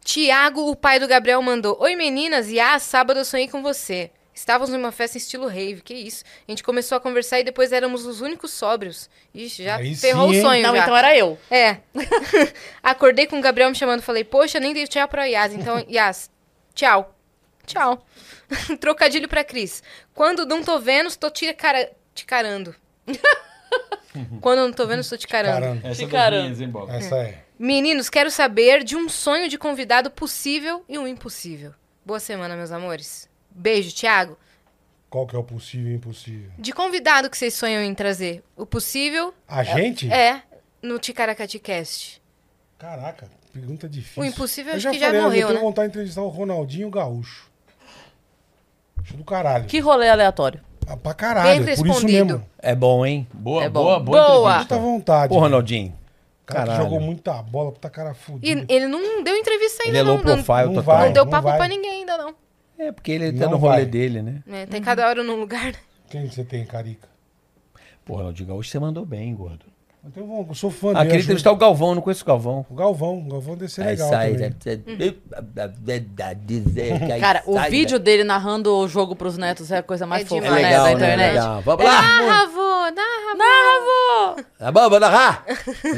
Tiago, 0.04 0.70
o 0.70 0.76
pai 0.76 0.98
do 0.98 1.06
Gabriel, 1.08 1.40
mandou: 1.42 1.76
Oi 1.80 1.94
meninas, 1.96 2.48
e 2.48 2.58
ah, 2.58 2.78
sábado 2.78 3.20
eu 3.20 3.24
sonhei 3.24 3.48
com 3.48 3.62
você. 3.62 4.10
Estávamos 4.34 4.70
numa 4.70 4.90
festa 4.90 5.18
em 5.18 5.20
estilo 5.20 5.46
rave, 5.46 5.82
que 5.82 5.92
isso. 5.92 6.24
A 6.48 6.50
gente 6.50 6.62
começou 6.62 6.96
a 6.96 7.00
conversar 7.00 7.40
e 7.40 7.44
depois 7.44 7.70
éramos 7.70 8.06
os 8.06 8.22
únicos 8.22 8.50
sóbrios. 8.50 9.10
Ixi, 9.34 9.64
já 9.64 9.76
Aí 9.76 9.94
ferrou 9.94 10.32
sim, 10.32 10.38
o 10.38 10.42
sonho 10.42 10.62
Não, 10.62 10.74
já. 10.74 10.82
então 10.82 10.96
era 10.96 11.16
eu. 11.16 11.38
É. 11.50 11.78
Acordei 12.82 13.26
com 13.26 13.38
o 13.38 13.42
Gabriel 13.42 13.68
me 13.68 13.76
chamando, 13.76 14.00
falei, 14.00 14.24
poxa, 14.24 14.58
nem 14.58 14.72
dei 14.72 14.86
tchau 14.86 15.06
pra 15.06 15.26
Yas. 15.26 15.52
Então, 15.52 15.84
Yas, 15.88 16.30
tchau. 16.74 17.14
Tchau. 17.66 18.04
Trocadilho 18.80 19.28
pra 19.28 19.44
Cris. 19.44 19.82
Quando 20.14 20.46
não 20.46 20.62
tô 20.62 20.78
vendo, 20.78 21.08
estou 21.08 21.30
te, 21.30 21.52
cara... 21.52 21.92
te 22.14 22.24
carando. 22.24 22.74
Quando 24.40 24.60
não 24.60 24.72
tô 24.72 24.86
vendo, 24.86 25.00
estou 25.00 25.16
te 25.16 25.26
carando. 25.26 25.60
Caramba. 25.60 25.88
Essa 25.88 26.06
Cara. 26.06 26.36
das 26.36 26.44
minhas, 26.44 26.60
hein, 26.60 26.68
Bob? 26.68 26.90
Essa 26.90 27.16
é. 27.16 27.44
Meninos, 27.58 28.10
quero 28.10 28.30
saber 28.30 28.84
de 28.84 28.96
um 28.96 29.08
sonho 29.08 29.48
de 29.48 29.56
convidado 29.56 30.10
possível 30.10 30.84
e 30.88 30.98
um 30.98 31.06
impossível. 31.06 31.72
Boa 32.04 32.20
semana, 32.20 32.56
meus 32.56 32.72
amores. 32.72 33.28
Beijo, 33.50 33.94
Thiago. 33.94 34.36
Qual 35.08 35.26
que 35.26 35.36
é 35.36 35.38
o 35.38 35.44
possível 35.44 35.92
e 35.92 35.94
impossível? 35.94 36.50
De 36.58 36.72
convidado 36.72 37.30
que 37.30 37.36
vocês 37.36 37.54
sonham 37.54 37.82
em 37.82 37.94
trazer. 37.94 38.42
O 38.56 38.66
possível 38.66 39.32
A 39.46 39.62
gente? 39.62 40.10
é 40.10 40.42
no 40.82 40.98
Ticaracati 40.98 41.58
Cast. 41.58 42.20
Caraca, 42.78 43.28
pergunta 43.52 43.88
difícil. 43.88 44.22
O 44.22 44.26
impossível 44.26 44.72
eu 44.72 44.76
acho 44.76 44.82
já 44.84 44.90
que 44.90 44.98
já 44.98 45.06
falei, 45.06 45.20
morreu, 45.20 45.40
eu 45.42 45.46
tenho 45.48 45.58
né? 45.60 45.64
vontade 45.64 45.88
de 45.88 45.92
entrevistar 45.92 46.22
o 46.22 46.28
Ronaldinho 46.28 46.90
Gaúcho. 46.90 47.50
Acho 49.00 49.16
do 49.16 49.24
caralho. 49.24 49.66
Que 49.66 49.78
rolê 49.78 50.08
aleatório. 50.08 50.60
Ah, 50.86 50.96
pra 50.96 51.14
caralho, 51.14 51.48
Bem 51.48 51.62
por 51.64 51.70
isso 51.72 51.82
respondido. 51.84 52.24
mesmo. 52.34 52.46
É 52.58 52.74
bom, 52.74 53.06
hein? 53.06 53.26
Boa, 53.32 53.64
É 53.64 53.68
bom. 53.68 53.82
boa, 53.82 54.00
boa. 54.00 54.18
Boa. 54.26 54.50
entrevista. 54.52 54.74
Muita 54.74 54.90
vontade. 54.90 55.28
Pô, 55.28 55.34
velho. 55.36 55.44
Ronaldinho. 55.44 55.88
O 56.42 56.44
cara 56.46 56.62
que 56.62 56.68
caralho. 56.70 56.84
jogou 56.90 57.00
muita 57.00 57.42
bola, 57.42 57.72
puta 57.72 57.88
cara 57.88 58.14
fudido. 58.14 58.66
E 58.68 58.74
ele 58.74 58.86
não 58.88 59.22
deu 59.22 59.36
entrevista 59.36 59.84
ainda, 59.84 59.98
Ele 59.98 59.98
é 59.98 60.02
low 60.12 60.18
não. 60.18 60.24
Não, 60.36 60.42
profile 60.42 60.66
não 60.66 60.74
total. 60.82 60.96
vai. 60.96 61.06
não 61.06 61.12
deu 61.12 61.24
não 61.24 61.30
papo 61.30 61.48
vai. 61.48 61.56
pra 61.56 61.68
ninguém 61.68 61.90
ainda, 61.90 62.18
não. 62.18 62.34
É, 62.78 62.90
porque 62.92 63.12
ele 63.12 63.32
tá 63.32 63.44
Não 63.44 63.52
no 63.52 63.56
rolê 63.58 63.76
vai. 63.76 63.86
dele, 63.86 64.22
né? 64.22 64.42
É, 64.50 64.66
tem 64.66 64.82
cada 64.82 65.06
hora 65.08 65.22
num 65.22 65.36
lugar. 65.38 65.66
né? 65.66 65.74
Quem 66.10 66.28
você 66.28 66.42
tem, 66.44 66.64
Carica? 66.66 67.08
Pô, 68.04 68.16
Ronaldinho 68.16 68.48
Gaúcho, 68.48 68.68
você 68.70 68.78
mandou 68.80 69.06
bem, 69.06 69.32
gordo. 69.34 69.64
Eu, 70.04 70.10
tenho, 70.10 70.46
eu 70.48 70.54
sou 70.54 70.68
fã 70.68 70.90
Ah, 70.90 70.94
dele. 70.94 71.04
queria 71.04 71.16
acho- 71.18 71.24
entrevistar 71.26 71.52
o 71.52 71.56
Galvão, 71.56 71.94
não 71.94 72.02
conheço 72.02 72.24
o 72.24 72.26
Galvão. 72.26 72.66
O 72.68 72.74
Galvão. 72.74 73.18
O 73.20 73.28
Galvão 73.30 73.56
deve 73.56 73.70
ser 73.72 73.82
Aí 73.82 73.88
legal 73.90 74.08
sai, 74.08 74.32
também. 74.32 75.16
é- 77.08 77.18
Cara, 77.20 77.42
o 77.46 77.56
vídeo 77.70 77.98
né? 77.98 78.04
dele 78.04 78.24
narrando 78.24 78.74
o 78.74 78.88
jogo 78.88 79.14
pros 79.14 79.38
netos 79.38 79.70
é 79.70 79.78
a 79.78 79.82
coisa 79.82 80.04
mais 80.04 80.24
É 80.24 80.26
fofa, 80.26 80.40
É 80.40 80.44
demais. 80.44 80.62
né, 80.62 80.68
legal, 80.70 80.84
da 80.84 80.88
né? 80.90 80.94
internet. 80.96 81.28
Legal. 81.34 81.62
Vamos 81.62 81.84
lá. 81.84 82.02
Narra, 82.02 82.46
vô, 82.46 82.90
narra, 82.90 83.34
Narra, 83.36 84.44
Tá 84.58 84.72
bom, 84.72 84.90
vou 84.90 85.00
narrar. 85.00 85.44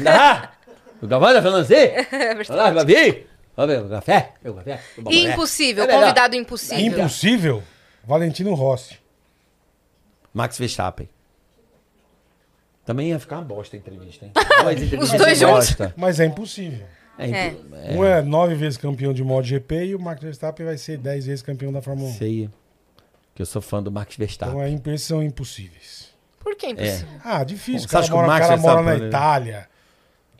Narrar. 0.01 0.53
O 1.01 1.07
Galvão 1.07 1.33
tá 1.33 1.41
falando 1.41 1.61
assim? 1.63 1.73
Vamos 2.33 2.47
lá, 2.49 2.71
Gavi. 2.71 3.27
Vamos 3.57 3.75
ver, 3.75 3.81
o 3.85 3.89
café. 3.89 4.33
O 4.45 4.53
café. 4.53 4.79
E 5.09 5.25
né? 5.25 5.31
impossível, 5.33 5.83
É 5.85 5.87
convidado 5.87 6.35
impossível. 6.35 6.85
Impossível? 6.99 7.63
Valentino 8.03 8.53
Rossi. 8.53 8.99
Max 10.33 10.57
Verstappen. 10.59 11.09
Também 12.85 13.09
ia 13.09 13.19
ficar 13.19 13.37
uma 13.37 13.43
bosta 13.45 13.75
a 13.75 13.79
entrevista, 13.79 14.25
hein? 14.25 14.31
Os 15.01 15.11
dois 15.11 15.39
de 15.39 15.45
juntos. 15.45 15.75
Mas 15.97 16.19
é 16.19 16.25
impossível. 16.25 16.85
É, 17.17 17.29
É. 17.31 17.47
impo- 17.47 17.65
Um 17.93 18.03
é 18.05 18.21
nove 18.21 18.55
vezes 18.55 18.77
campeão 18.77 19.11
de 19.13 19.23
MotoGP 19.23 19.85
e 19.85 19.95
o 19.95 19.99
Max 19.99 20.21
Verstappen 20.21 20.65
vai 20.65 20.77
ser 20.77 20.97
dez 20.97 21.25
vezes 21.25 21.41
campeão 21.41 21.71
da 21.73 21.81
Fórmula 21.81 22.09
1. 22.09 22.13
Sei. 22.13 22.49
Que 23.33 23.41
eu 23.41 23.45
sou 23.45 23.61
fã 23.61 23.81
do 23.81 23.91
Max 23.91 24.15
Verstappen. 24.15 24.71
Então 24.73 24.91
é, 24.91 24.95
esses 24.95 25.07
são 25.07 25.23
impossíveis. 25.23 26.13
Por 26.39 26.55
que 26.55 26.67
impossível? 26.67 27.07
Ah, 27.23 27.43
difícil. 27.43 27.81
Você 27.81 27.85
O 27.87 27.89
cara 27.89 27.99
acha 28.03 28.07
que 28.09 28.13
o 28.13 28.17
mora, 28.17 28.27
o 28.27 28.31
Max 28.31 28.47
cara 28.47 28.57
mora 28.61 28.81
na 28.83 28.95
né? 28.97 29.07
Itália. 29.07 29.69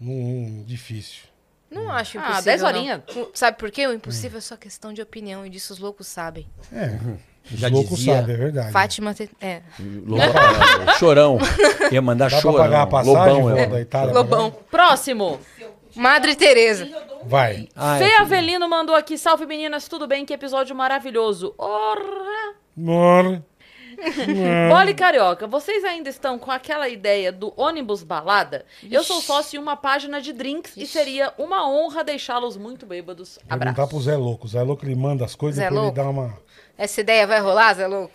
Hum, 0.01 0.63
difícil. 0.67 1.23
Não 1.71 1.89
acho 1.91 2.17
Ah, 2.19 2.21
impossível. 2.21 2.43
10 2.45 2.61
não. 2.61 2.67
horinhas. 2.69 3.01
Sabe 3.33 3.57
por 3.57 3.71
quê? 3.71 3.87
O 3.87 3.93
impossível 3.93 4.37
é 4.37 4.41
só 4.41 4.55
questão 4.55 4.93
de 4.93 5.01
opinião 5.01 5.45
e 5.45 5.49
disso 5.49 5.73
os 5.73 5.79
loucos 5.79 6.05
sabem. 6.07 6.47
É. 6.71 6.97
Já 7.53 7.67
Os 7.67 7.73
loucos 7.73 7.97
dizia- 7.97 8.15
sabem, 8.17 8.33
é 8.35 8.37
verdade. 8.37 8.71
Fátima. 8.71 9.13
te- 9.13 9.29
É. 9.39 9.61
Lobão, 9.79 10.25
chorão. 10.99 11.37
Ia 11.91 12.01
mandar 12.01 12.25
Dá 12.25 12.31
pra 12.31 12.41
chorão. 12.41 12.57
pagar 12.63 12.81
a 12.81 12.87
passagem 12.87 13.33
Lobão, 13.43 13.57
é. 13.57 13.67
da 13.67 13.81
Itália? 13.81 14.13
Lobão. 14.13 14.55
Próximo. 14.71 15.39
Madre 15.95 16.35
Teresa. 16.35 16.87
Vai. 17.23 17.67
Ah, 17.75 17.97
Fê. 17.97 18.11
Avelino 18.21 18.67
mandou 18.69 18.95
aqui, 18.95 19.17
salve 19.17 19.45
meninas, 19.45 19.87
tudo 19.87 20.07
bem? 20.07 20.25
Que 20.25 20.33
episódio 20.33 20.75
maravilhoso. 20.75 21.53
Ora! 21.57 22.53
Mano. 22.75 23.43
Bola 24.69 24.89
e 24.89 24.93
Carioca, 24.93 25.47
vocês 25.47 25.85
ainda 25.85 26.09
estão 26.09 26.37
com 26.37 26.51
aquela 26.51 26.89
ideia 26.89 27.31
do 27.31 27.53
ônibus 27.55 28.03
balada? 28.03 28.65
Eu 28.91 29.03
sou 29.05 29.21
sócio 29.21 29.55
em 29.57 29.61
uma 29.61 29.77
página 29.77 30.19
de 30.19 30.33
drinks 30.33 30.75
e 30.75 30.85
seria 30.85 31.31
uma 31.37 31.65
honra 31.69 32.03
deixá-los 32.03 32.57
muito 32.57 32.85
bêbados. 32.85 33.39
Perguntar 33.47 33.69
Abraço. 33.69 33.89
pro 33.89 34.01
Zé 34.01 34.17
Louco. 34.17 34.45
O 34.45 34.49
Zé 34.49 34.61
Louco 34.63 34.85
ele 34.85 34.95
manda 34.95 35.23
as 35.23 35.33
coisas 35.33 35.63
Zé 35.63 35.67
e 35.67 35.69
Louco? 35.73 35.87
ele 35.87 35.95
dá 35.95 36.09
uma. 36.09 36.37
Essa 36.77 37.01
ideia 37.01 37.25
vai 37.25 37.39
rolar, 37.39 37.73
Zé 37.73 37.87
Louco? 37.87 38.13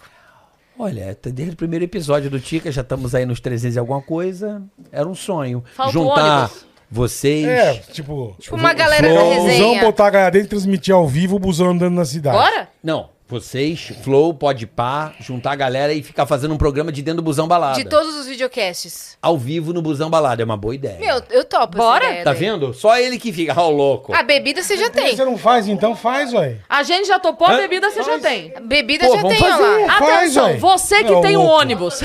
Olha, 0.78 1.16
desde 1.22 1.52
o 1.54 1.56
primeiro 1.56 1.84
episódio 1.84 2.30
do 2.30 2.40
Tica, 2.40 2.70
já 2.72 2.80
estamos 2.80 3.14
aí 3.14 3.26
nos 3.26 3.38
300 3.40 3.76
e 3.76 3.78
alguma 3.78 4.00
coisa. 4.00 4.62
Era 4.90 5.06
um 5.06 5.14
sonho. 5.14 5.62
Falta 5.74 5.92
Juntar 5.92 6.38
ônibus. 6.44 6.66
vocês. 6.90 7.46
É, 7.46 7.74
tipo. 7.92 8.34
Tipo 8.38 8.56
uma 8.56 8.72
galera 8.72 9.12
da 9.12 9.22
o 9.22 9.28
busão 9.34 9.44
resenha. 9.46 9.84
botar 9.84 10.06
a 10.06 10.10
galera 10.10 10.30
dentro 10.30 10.46
e 10.46 10.50
transmitir 10.50 10.94
ao 10.94 11.06
vivo 11.06 11.36
o 11.36 11.38
busão 11.38 11.70
andando 11.70 11.94
na 11.94 12.04
cidade. 12.04 12.36
Bora? 12.38 12.68
Não, 12.82 13.10
vocês, 13.30 13.92
Flow, 14.02 14.34
pode 14.34 14.66
pá, 14.66 15.12
juntar 15.20 15.52
a 15.52 15.56
galera 15.56 15.92
e 15.92 16.02
ficar 16.02 16.26
fazendo 16.26 16.54
um 16.54 16.58
programa 16.58 16.90
de 16.92 17.02
dentro 17.02 17.22
do 17.22 17.24
busão 17.24 17.46
balada. 17.48 17.76
De 17.82 17.84
todos 17.88 18.14
os 18.16 18.26
videocasts. 18.26 19.16
Ao 19.22 19.36
vivo 19.38 19.72
no 19.72 19.80
busão 19.82 20.08
balada. 20.10 20.42
É 20.42 20.44
uma 20.44 20.56
boa 20.56 20.74
ideia. 20.74 20.98
Meu, 20.98 21.22
eu 21.30 21.44
topo 21.44 21.76
essa 21.76 21.86
Bora? 21.86 22.04
ideia 22.06 22.24
tá 22.24 22.32
daí. 22.32 22.40
vendo? 22.40 22.72
Só 22.74 22.96
ele 22.98 23.18
que 23.18 23.32
fica, 23.32 23.54
ó, 23.60 23.68
o 23.68 23.70
louco. 23.70 24.14
A 24.14 24.22
bebida 24.22 24.62
você 24.62 24.76
já 24.76 24.90
que 24.90 24.96
tem. 25.00 25.16
Você 25.16 25.24
não 25.24 25.36
faz, 25.38 25.68
então 25.68 25.94
faz, 25.94 26.32
ué. 26.32 26.56
A 26.68 26.82
gente 26.82 27.06
já 27.08 27.18
topou, 27.18 27.46
a 27.48 27.56
bebida 27.56 27.90
você 27.90 28.02
já 28.02 28.18
tem. 28.18 28.52
Bebida 28.64 29.06
Pô, 29.06 29.14
já 29.16 29.22
vamos 29.22 29.38
tem, 29.38 29.46
ó 29.46 29.50
fazer. 29.50 29.86
lá. 29.86 29.98
Faz, 29.98 30.12
Atenção, 30.36 30.46
ué. 30.46 30.56
você 30.56 31.04
que 31.04 31.12
É, 31.12 31.20
tem 31.20 31.36
um 31.36 31.40
louco. 31.42 31.60
ônibus. 31.60 32.00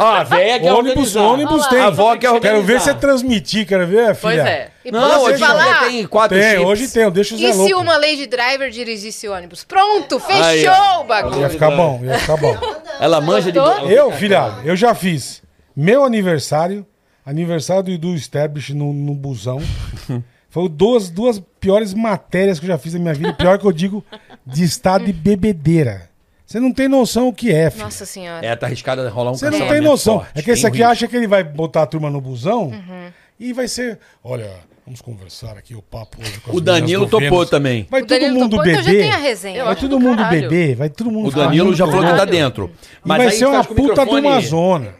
Ó, 0.00 0.04
a 0.04 0.24
véia 0.24 0.60
que 0.60 0.66
é 0.66 0.72
ônibus, 0.72 1.16
organizar. 1.16 1.22
ônibus 1.22 1.60
Olha 1.62 1.70
tem. 1.70 1.80
A 1.80 1.86
avó 1.86 2.16
quer 2.16 2.40
Quero 2.40 2.62
ver 2.62 2.80
você 2.80 2.94
transmitir, 2.94 3.66
quero 3.66 3.86
ver, 3.86 4.14
filha. 4.14 4.20
Pois 4.20 4.38
é. 4.38 4.70
E 4.88 4.90
Não, 4.90 5.00
posso 5.10 5.24
hoje 5.26 5.38
falar? 5.38 5.80
tem 5.88 6.06
quatro 6.06 6.38
Tem, 6.38 6.50
chips. 6.52 6.64
hoje 6.66 6.88
tem, 6.88 7.02
eu 7.02 7.10
deixo 7.10 7.34
o 7.34 7.38
Zé 7.38 7.44
E 7.48 7.52
se 7.52 7.58
Louco. 7.58 7.80
uma 7.82 7.96
Lady 7.96 8.26
Driver 8.26 8.70
dirigisse 8.70 9.28
o 9.28 9.32
ônibus? 9.34 9.64
Pronto, 9.64 10.18
fechou 10.18 11.00
o 11.00 11.04
bagulho. 11.04 11.40
Ia 11.40 11.50
ficar 11.50 11.70
bom, 11.70 12.00
ia 12.02 12.18
ficar 12.18 12.36
bom. 12.36 12.56
Ela 13.00 13.20
manja 13.20 13.52
de... 13.52 13.58
Gostou? 13.58 13.90
Eu, 13.90 14.10
filha, 14.12 14.54
eu 14.64 14.74
já 14.74 14.94
fiz 14.94 15.42
meu 15.76 16.04
aniversário, 16.04 16.86
aniversário 17.24 17.82
do 17.84 17.90
Edu 17.90 18.14
Stablish 18.14 18.72
no, 18.74 18.92
no 18.92 19.14
busão. 19.14 19.60
Foi 20.50 20.66
duas, 20.68 21.10
duas 21.10 21.38
piores 21.60 21.92
matérias 21.92 22.58
que 22.58 22.64
eu 22.64 22.68
já 22.68 22.78
fiz 22.78 22.94
na 22.94 23.00
minha 23.00 23.14
vida. 23.14 23.34
Pior 23.34 23.58
que 23.58 23.66
eu 23.66 23.72
digo, 23.72 24.02
de 24.46 24.64
estado 24.64 25.04
de 25.04 25.12
bebedeira. 25.12 26.08
Você 26.46 26.58
não 26.58 26.72
tem 26.72 26.88
noção 26.88 27.28
o 27.28 27.32
que 27.34 27.52
é, 27.52 27.68
filho. 27.70 27.84
Nossa 27.84 28.06
senhora. 28.06 28.44
É, 28.46 28.56
tá 28.56 28.64
arriscado 28.66 29.02
a 29.02 29.10
rolar 29.10 29.32
um 29.32 29.34
Você 29.34 29.50
não 29.50 29.68
tem 29.68 29.82
noção. 29.82 30.20
forte, 30.20 30.38
é 30.38 30.42
que 30.42 30.50
esse 30.50 30.66
aqui 30.66 30.78
risco. 30.78 30.90
acha 30.90 31.06
que 31.06 31.14
ele 31.14 31.26
vai 31.26 31.44
botar 31.44 31.82
a 31.82 31.86
turma 31.86 32.08
no 32.08 32.22
busão 32.22 32.68
Uhum. 32.68 33.12
e 33.38 33.52
vai 33.52 33.68
ser. 33.68 33.98
Olha, 34.24 34.50
vamos 34.88 35.02
conversar 35.02 35.58
aqui 35.58 35.74
o 35.74 35.82
papo 35.82 36.16
hoje 36.18 36.40
com 36.40 36.50
as 36.50 36.56
O 36.56 36.60
Danilo 36.62 37.04
do 37.04 37.10
topou 37.10 37.28
Vênus. 37.30 37.50
também. 37.50 37.86
Vai 37.90 38.00
O 38.00 38.06
todo 38.06 38.18
Danilo 38.18 38.40
mundo 38.40 38.50
topou, 38.56 38.66
então 38.70 38.82
já 38.82 38.90
beber. 38.90 39.02
tem 39.02 39.12
a 39.12 39.16
resenha. 39.18 39.64
Vai 39.66 39.76
todo 39.76 39.88
do 39.88 40.00
mundo 40.00 40.16
caralho. 40.16 40.40
beber, 40.48 40.76
vai 40.76 40.88
todo 40.88 41.10
mundo 41.10 41.28
O 41.28 41.30
ficar 41.30 41.44
Danilo 41.44 41.74
já 41.74 41.86
falou 41.86 42.04
que 42.10 42.16
tá 42.16 42.24
dentro. 42.24 42.70
E 43.04 43.08
vai 43.08 43.20
aí 43.26 43.32
ser 43.32 43.44
uma 43.44 43.54
faz 43.56 43.66
com 43.66 43.72
o 43.74 43.76
puta 43.76 43.88
de 43.94 44.00
microfone- 44.00 44.26
uma 44.26 44.40
zona. 44.40 44.94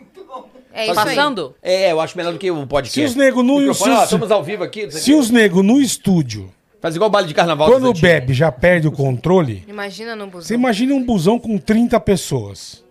É 0.74 0.82
isso 0.90 1.00
aí. 1.00 1.06
Passando? 1.16 1.54
É, 1.62 1.90
eu 1.92 2.00
acho 2.00 2.16
melhor 2.18 2.32
do 2.34 2.38
que 2.38 2.50
o 2.50 2.66
podcast. 2.66 3.00
Se 3.00 3.04
os 3.06 3.16
nego 3.16 3.42
no- 3.42 3.58
Microfone, 3.60 3.90
se 3.92 3.96
ó, 3.96 3.98
os- 4.00 4.04
estamos 4.04 4.30
ao 4.30 4.44
vivo 4.44 4.62
aqui. 4.62 4.90
Se 4.90 5.14
os 5.14 5.30
negros 5.30 5.64
no 5.64 5.80
estúdio, 5.80 6.50
Faz 6.82 6.94
igual 6.94 7.08
o 7.08 7.10
baile 7.10 7.26
de 7.26 7.34
carnaval. 7.34 7.66
quando 7.66 7.80
dos 7.80 7.90
antigos. 7.90 8.00
bebe, 8.02 8.34
já 8.34 8.52
perde 8.52 8.86
o 8.86 8.92
controle, 8.92 9.64
Imagina 9.66 10.14
no 10.14 10.26
você 10.26 10.30
busão. 10.30 10.54
imagina 10.56 10.94
um 10.94 11.02
busão 11.02 11.38
com 11.38 11.56
30 11.58 11.98
pessoas. 11.98 12.84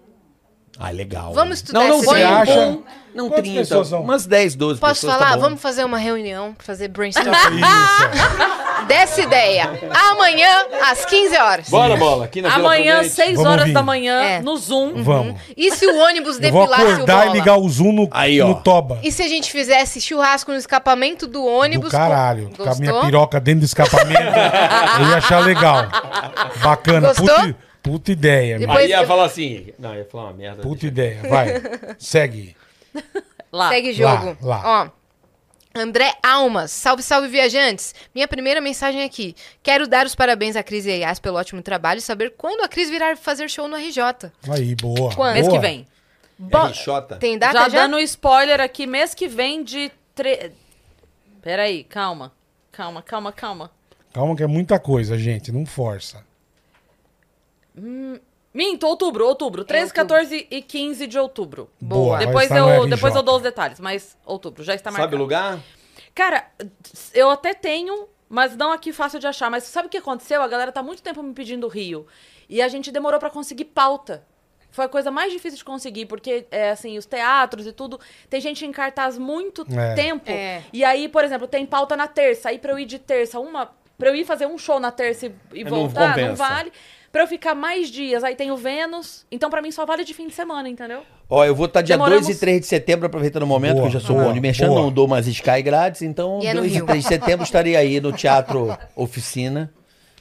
Ah, 0.80 0.90
legal. 0.90 1.34
Vamos 1.34 1.60
estudar 1.60 1.80
Não, 1.80 1.88
não, 1.90 1.96
essa 2.00 2.06
Você 2.12 2.24
acha? 2.24 2.78
Não 3.18 3.30
Quantas 3.30 3.44
30, 3.46 3.60
pessoas 3.62 3.88
são? 3.88 4.02
umas 4.02 4.26
10, 4.28 4.54
12 4.56 4.80
Posso 4.80 4.94
pessoas, 4.94 5.14
falar? 5.14 5.30
tá 5.32 5.36
bom. 5.38 5.42
Vamos 5.42 5.62
fazer 5.62 5.84
uma 5.84 5.98
reunião, 5.98 6.56
fazer 6.60 6.88
brainstorm. 6.88 7.28
Isso. 7.34 8.88
Dessa 8.88 9.22
ideia. 9.22 9.70
Amanhã, 10.12 10.48
às 10.90 11.04
15 11.04 11.36
horas. 11.36 11.68
Bora, 11.70 11.98
bola. 11.98 12.26
Aqui 12.26 12.42
na 12.42 12.54
Amanhã, 12.54 12.98
Prudente. 12.98 13.16
6 13.16 13.36
Vamos 13.36 13.52
horas 13.52 13.66
vir. 13.66 13.74
da 13.74 13.82
manhã, 13.82 14.22
É. 14.22 14.40
no 14.40 14.56
Zoom. 14.56 15.02
Vamos. 15.04 15.42
E 15.58 15.72
se 15.72 15.86
o 15.88 15.98
ônibus 15.98 16.38
Eu 16.40 16.52
vou 16.52 16.62
depilasse 16.68 16.84
o 16.84 16.94
acordar 16.94 17.18
bola? 17.26 17.36
e 17.36 17.40
ligar 17.40 17.58
o 17.58 17.68
zoom 17.68 17.92
no, 17.92 18.08
Aí, 18.12 18.38
no 18.38 18.56
toba. 18.62 19.00
E 19.04 19.12
se 19.12 19.24
a 19.24 19.28
gente 19.28 19.52
fizesse 19.52 20.00
churrasco 20.00 20.52
no 20.52 20.58
escapamento 20.58 21.26
do 21.28 21.44
ônibus? 21.44 21.90
Do 21.90 21.98
caralho. 21.98 22.52
Com 22.56 22.70
a 22.70 22.76
minha 22.76 23.02
piroca 23.02 23.40
dentro 23.40 23.62
do 23.62 23.66
escapamento, 23.66 24.22
eu 24.22 25.08
ia 25.10 25.18
achar 25.18 25.40
legal. 25.40 25.88
Bacana. 26.62 27.08
Gostou? 27.10 27.28
Puta, 27.28 27.56
puta 27.84 28.12
ideia. 28.12 28.60
meu. 28.60 28.68
Depois- 28.68 28.86
Aí 28.86 28.92
ia 28.92 29.06
falar 29.08 29.26
assim... 29.26 29.68
Não, 29.80 29.96
ia 29.96 30.06
falar 30.06 30.26
uma 30.26 30.34
merda. 30.34 30.62
Puta 30.62 30.86
ideia. 30.86 31.20
Vai. 31.28 31.62
Segue. 31.98 32.56
Lá. 33.52 33.70
Segue 33.70 33.94
jogo. 33.94 34.38
lá. 34.42 34.62
Ó. 34.94 34.98
André 35.80 36.16
Almas, 36.24 36.72
salve, 36.72 37.04
salve 37.04 37.28
viajantes. 37.28 37.94
Minha 38.14 38.28
primeira 38.28 38.60
mensagem 38.60 39.04
aqui. 39.04 39.36
Quero 39.62 39.88
dar 39.88 40.06
os 40.08 40.16
parabéns 40.16 40.56
à 40.56 40.64
Cris 40.64 40.86
e 40.86 40.92
a 40.92 40.96
Yas 40.96 41.20
pelo 41.20 41.38
ótimo 41.38 41.62
trabalho 41.62 42.00
e 42.00 42.02
saber 42.02 42.32
quando 42.36 42.62
a 42.64 42.68
Cris 42.68 42.90
virá 42.90 43.16
fazer 43.16 43.48
show 43.50 43.68
no 43.68 43.76
RJ. 43.78 44.32
Aí, 44.50 44.76
boa. 44.76 45.14
Quando? 45.16 45.36
Mês 45.36 45.48
que 45.48 45.60
vem. 45.60 45.88
Bo- 46.38 46.66
RJ. 46.68 47.18
Tem 47.20 47.38
data 47.38 47.54
já, 47.60 47.70
já? 47.70 47.82
dando 47.82 48.00
spoiler 48.00 48.60
aqui, 48.60 48.88
mês 48.88 49.14
que 49.14 49.28
vem 49.28 49.64
de... 49.64 49.92
Tre... 50.16 50.52
Peraí, 51.44 51.84
calma. 51.84 52.34
Calma, 52.72 53.02
calma, 53.04 53.32
calma. 53.32 53.72
Calma 54.12 54.36
que 54.36 54.44
é 54.44 54.48
muita 54.48 54.80
coisa, 54.80 55.16
gente. 55.18 55.52
Não 55.52 55.64
força. 55.66 56.26
Minto, 58.58 58.88
outubro, 58.88 59.24
outubro. 59.28 59.64
13, 59.64 59.92
outubro. 59.92 60.02
14 60.08 60.48
e 60.50 60.62
15 60.64 61.06
de 61.06 61.20
outubro. 61.20 61.70
Boa. 61.80 62.18
Depois 62.18 62.50
no 62.50 62.58
eu, 62.58 62.88
depois 62.88 63.16
eu 63.16 63.22
dou 63.22 63.36
os 63.38 63.44
detalhes, 63.44 63.80
mas 63.80 64.18
outubro, 64.26 64.64
já 64.64 64.74
está 64.74 64.90
marcado. 64.90 65.06
Sabe 65.12 65.16
o 65.16 65.20
lugar? 65.20 65.60
Cara, 66.16 66.48
eu 67.14 67.30
até 67.30 67.54
tenho, 67.54 68.08
mas 68.28 68.56
não 68.56 68.72
aqui 68.72 68.92
fácil 68.92 69.20
de 69.20 69.28
achar. 69.28 69.52
Mas 69.52 69.64
sabe 69.66 69.88
o 69.88 69.92
que 69.92 69.98
aconteceu? 69.98 70.42
A 70.42 70.48
galera 70.48 70.72
tá 70.72 70.82
muito 70.82 71.04
tempo 71.04 71.22
me 71.22 71.34
pedindo 71.36 71.68
Rio. 71.68 72.08
E 72.50 72.60
a 72.60 72.68
gente 72.68 72.92
demorou 72.92 73.20
pra 73.20 73.30
conseguir 73.30 73.66
pauta. 73.66 74.24
Foi 74.72 74.86
a 74.86 74.90
coisa 74.90 75.12
mais 75.12 75.32
difícil 75.32 75.58
de 75.60 75.64
conseguir, 75.64 76.08
porque, 76.08 76.46
é, 76.52 76.72
assim, 76.72 76.98
os 76.98 77.06
teatros 77.06 77.66
e 77.68 77.72
tudo, 77.72 78.00
tem 78.30 78.42
gente 78.42 78.66
em 78.66 78.72
cartaz 78.72 79.18
muito 79.20 79.66
É. 79.72 79.94
tempo. 79.94 80.30
É. 80.32 80.64
E 80.74 80.84
aí, 80.84 81.08
por 81.08 81.24
exemplo, 81.24 81.48
tem 81.48 81.64
pauta 81.66 81.96
na 81.96 82.08
terça. 82.08 82.50
Aí 82.50 82.58
pra 82.58 82.72
eu 82.74 82.80
ir 82.80 82.86
de 82.86 82.98
terça, 82.98 83.40
uma. 83.40 83.72
Pra 83.98 84.10
eu 84.10 84.16
ir 84.16 84.26
fazer 84.26 84.46
um 84.48 84.58
show 84.58 84.80
na 84.80 84.92
terça 84.92 85.28
e, 85.28 85.36
e 85.54 85.64
Não 85.64 85.72
voltar, 85.72 86.08
não, 86.10 86.14
compensa. 86.14 86.36
vale. 86.36 86.72
Pra 87.18 87.24
eu 87.24 87.28
ficar 87.28 87.56
mais 87.56 87.90
dias, 87.90 88.24
aí 88.24 88.36
tem 88.36 88.52
o 88.52 88.56
Vênus. 88.56 89.26
Então, 89.32 89.50
pra 89.50 89.60
mim, 89.60 89.72
só 89.72 89.88
vale 89.88 90.04
de 90.06 90.14
fim 90.14 90.28
de 90.28 90.36
semana, 90.36 90.70
entendeu? 90.70 91.02
Ó, 91.28 91.44
eu 91.44 91.56
vou 91.56 91.66
estar 91.66 91.82
dia 91.82 91.96
Demoramos- 91.96 92.28
2 92.28 92.38
e 92.38 92.40
3 92.40 92.62
de 92.62 92.68
setembro, 92.68 93.08
aproveitando 93.08 93.42
o 93.42 93.48
momento, 93.48 93.78
Boa, 93.78 93.90
que 93.90 93.96
eu 93.96 94.00
já 94.00 94.06
sou 94.06 94.16
boa, 94.18 94.28
bom 94.28 94.34
de 94.34 94.40
mexendo, 94.40 94.68
boa. 94.68 94.82
não 94.84 94.92
dou 94.92 95.08
mais 95.08 95.26
Sky 95.26 95.64
grátis, 95.64 96.04
então 96.04 96.40
E 96.44 96.46
é 96.46 96.54
no 96.54 96.60
2 96.62 96.72
e 96.74 96.76
Rio. 96.76 96.86
3 96.86 97.02
de 97.04 97.08
setembro 97.10 97.44
estarei 97.44 97.76
aí 97.76 98.00
no 98.00 98.12
Teatro 98.14 98.78
Oficina, 98.96 99.74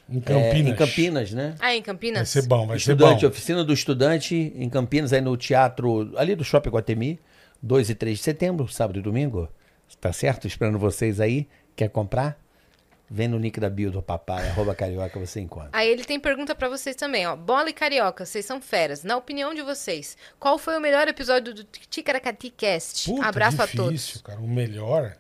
Em 0.09 0.17
é, 0.17 0.21
Campinas. 0.23 0.73
em 0.73 0.75
Campinas, 0.75 1.33
né? 1.33 1.55
Ah, 1.61 1.75
em 1.77 1.83
Campinas? 1.83 2.19
Vai 2.33 2.43
ser 2.43 2.49
bom, 2.49 2.67
vai 2.67 2.79
Estudante, 2.79 3.21
ser 3.21 3.27
bom. 3.27 3.31
Oficina 3.31 3.63
do 3.63 3.73
Estudante, 3.75 4.55
em 4.57 4.69
Campinas, 4.71 5.13
aí 5.13 5.21
no 5.21 5.37
Teatro, 5.37 6.11
ali 6.17 6.35
do 6.35 6.45
Shopping 6.45 6.71
Guatemi, 6.71 7.21
2 7.63 7.91
e 7.91 7.95
3 7.95 8.17
de 8.17 8.25
setembro, 8.25 8.67
sábado 8.69 8.99
e 8.99 9.03
domingo. 9.03 9.51
Tá 10.01 10.15
certo? 10.15 10.47
Esperando 10.47 10.79
vocês 10.79 11.21
aí. 11.21 11.47
Quer 11.77 11.91
comprar? 11.91 12.39
Vem 13.09 13.29
no 13.29 13.39
link 13.39 13.61
da 13.61 13.71
bio 13.71 13.91
do 13.93 14.03
papai, 14.03 14.49
arroba 14.49 14.75
carioca, 14.75 15.19
você 15.21 15.41
encontra. 15.41 15.71
Aí 15.73 15.89
ele 15.89 16.05
tem 16.05 16.19
pergunta 16.19 16.57
pra 16.57 16.69
vocês 16.69 16.97
também, 16.97 17.25
ó. 17.25 17.37
Bola 17.37 17.71
e 17.71 17.73
Carioca, 17.73 18.27
vocês 18.27 18.45
são 18.45 18.61
feras. 18.61 19.05
Na 19.05 19.17
opinião 19.17 19.55
de 19.55 19.63
vocês, 19.63 20.17
qual 20.41 20.59
foi 20.59 20.77
o 20.77 20.81
melhor 20.81 21.07
episódio 21.07 21.55
do 21.55 21.63
Ticaracati 21.65 22.51
Cast? 22.51 23.09
Puta, 23.09 23.27
Abraço 23.27 23.57
difícil, 23.59 23.81
a 23.81 23.85
todos. 23.85 24.23
cara. 24.23 24.41
O 24.41 24.49
melhor. 24.49 25.17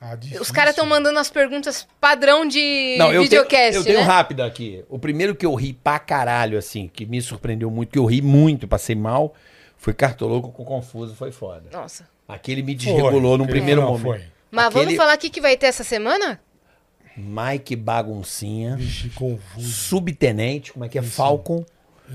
Ah, 0.00 0.16
difícil. 0.16 0.42
Os 0.42 0.50
caras 0.50 0.70
estão 0.70 0.84
mandando 0.84 1.18
as 1.18 1.30
perguntas 1.30 1.86
padrão 2.00 2.46
de 2.46 2.96
Não, 2.98 3.06
eu 3.06 3.12
tenho, 3.12 3.22
videocast, 3.22 3.76
eu 3.76 3.84
tenho 3.84 3.98
né? 4.00 4.04
rápido 4.04 4.42
aqui. 4.42 4.84
O 4.88 4.98
primeiro 4.98 5.34
que 5.34 5.46
eu 5.46 5.54
ri 5.54 5.72
pra 5.72 5.98
caralho, 5.98 6.58
assim, 6.58 6.88
que 6.88 7.06
me 7.06 7.22
surpreendeu 7.22 7.70
muito, 7.70 7.90
que 7.92 7.98
eu 7.98 8.04
ri 8.04 8.20
muito, 8.20 8.66
passei 8.68 8.96
mal, 8.96 9.32
foi 9.78 9.94
Cartoloco 9.94 10.50
com 10.50 10.64
Confuso, 10.64 11.14
foi 11.14 11.30
foda. 11.30 11.70
Nossa. 11.72 12.08
Aquele 12.28 12.62
me 12.62 12.76
Foi. 12.76 12.92
desregulou 12.92 13.38
num 13.38 13.44
Aquele 13.44 13.58
primeiro 13.60 13.80
não, 13.82 13.88
momento. 13.88 14.04
Foi. 14.04 14.35
Mas 14.56 14.66
Aquele- 14.66 14.84
vamos 14.86 14.96
falar 14.96 15.14
o 15.14 15.18
que, 15.18 15.30
que 15.30 15.40
vai 15.40 15.56
ter 15.56 15.66
essa 15.66 15.84
semana? 15.84 16.40
Mike 17.16 17.76
Baguncinha, 17.76 18.76
Vixe, 18.76 19.08
confuso. 19.10 19.66
Subtenente, 19.68 20.72
como 20.72 20.84
é 20.84 20.88
que 20.88 20.98
é? 20.98 21.02
Falcon, 21.02 21.64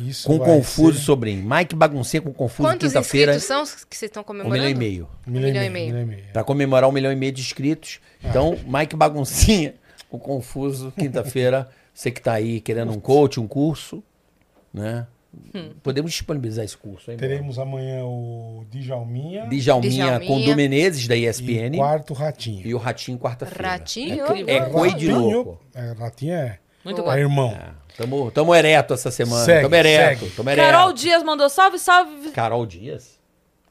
Isso 0.06 0.28
com 0.28 0.38
Confuso 0.38 1.00
ser 1.00 1.06
Sobrinho. 1.06 1.44
Mike 1.50 1.76
Baguncinha 1.76 2.22
com 2.22 2.32
Confuso, 2.34 2.68
Quantos 2.70 2.90
quinta-feira, 2.90 3.36
inscritos 3.36 3.48
são 3.48 3.64
que 3.88 3.96
vocês 3.98 4.10
estão 4.10 4.22
um 4.22 4.24
comemorando? 4.24 4.54
milhão 4.64 4.70
e 4.70 4.76
meio. 4.76 5.10
Um 5.28 5.32
milhão, 5.32 5.50
milhão 5.50 5.64
e 5.64 5.70
meio. 5.70 5.72
meio. 5.72 5.88
milhão 5.88 6.02
e 6.02 6.22
meio. 6.22 6.34
Pra 6.34 6.44
comemorar 6.44 6.88
um 6.90 6.94
milhão 6.94 7.12
e 7.12 7.16
meio 7.16 7.32
de 7.32 7.42
inscritos. 7.42 8.00
Então, 8.24 8.58
Mike 8.66 8.96
Baguncinha 8.96 9.74
com 10.10 10.20
Confuso, 10.20 10.92
quinta-feira. 10.98 11.70
Você 11.94 12.10
que 12.12 12.22
tá 12.22 12.34
aí 12.34 12.62
querendo 12.62 12.92
um 12.92 13.00
coach, 13.00 13.40
um 13.40 13.48
curso, 13.48 14.02
né? 14.74 15.08
Podemos 15.82 16.12
disponibilizar 16.12 16.64
esse 16.66 16.78
curso, 16.78 17.10
hein? 17.12 17.18
Teremos 17.18 17.58
amanhã 17.58 18.03
o 18.03 18.66
Djalminha 18.70 19.48
Djalminha 19.48 20.20
com 20.20 20.26
Djalminha. 20.26 20.45
Du 20.45 20.56
Menezes, 20.56 21.08
da 21.08 21.16
e 21.16 21.26
ESPN. 21.26 21.78
quarto 21.78 22.14
Ratinho. 22.14 22.68
E 22.68 22.74
o 22.74 22.78
Ratinho 22.78 23.18
quarta-feira. 23.18 23.70
Ratinho? 23.70 24.26
É, 24.48 24.56
é 24.58 24.62
coi 24.66 24.94
de 24.94 25.10
Ratinho, 25.10 25.20
louco. 25.32 25.62
É, 25.74 25.94
Ratinho 25.98 26.34
é, 26.34 26.60
Muito 26.84 27.02
é 27.02 27.03
bom. 27.03 27.14
irmão. 27.16 27.58
Tamo, 27.98 28.32
tamo 28.32 28.56
ereto 28.56 28.94
essa 28.94 29.12
semana. 29.12 29.45
Segue, 29.45 29.62
tamo 29.64 29.76
ereto. 29.76 30.20
segue. 30.20 30.32
Tamo 30.36 30.49
ereto. 30.49 30.72
Carol 30.72 30.94
Dias 30.94 31.24
mandou 31.24 31.49
salve, 31.49 31.80
salve. 31.80 32.32
Carol 32.32 32.66
Dias? 32.66 33.20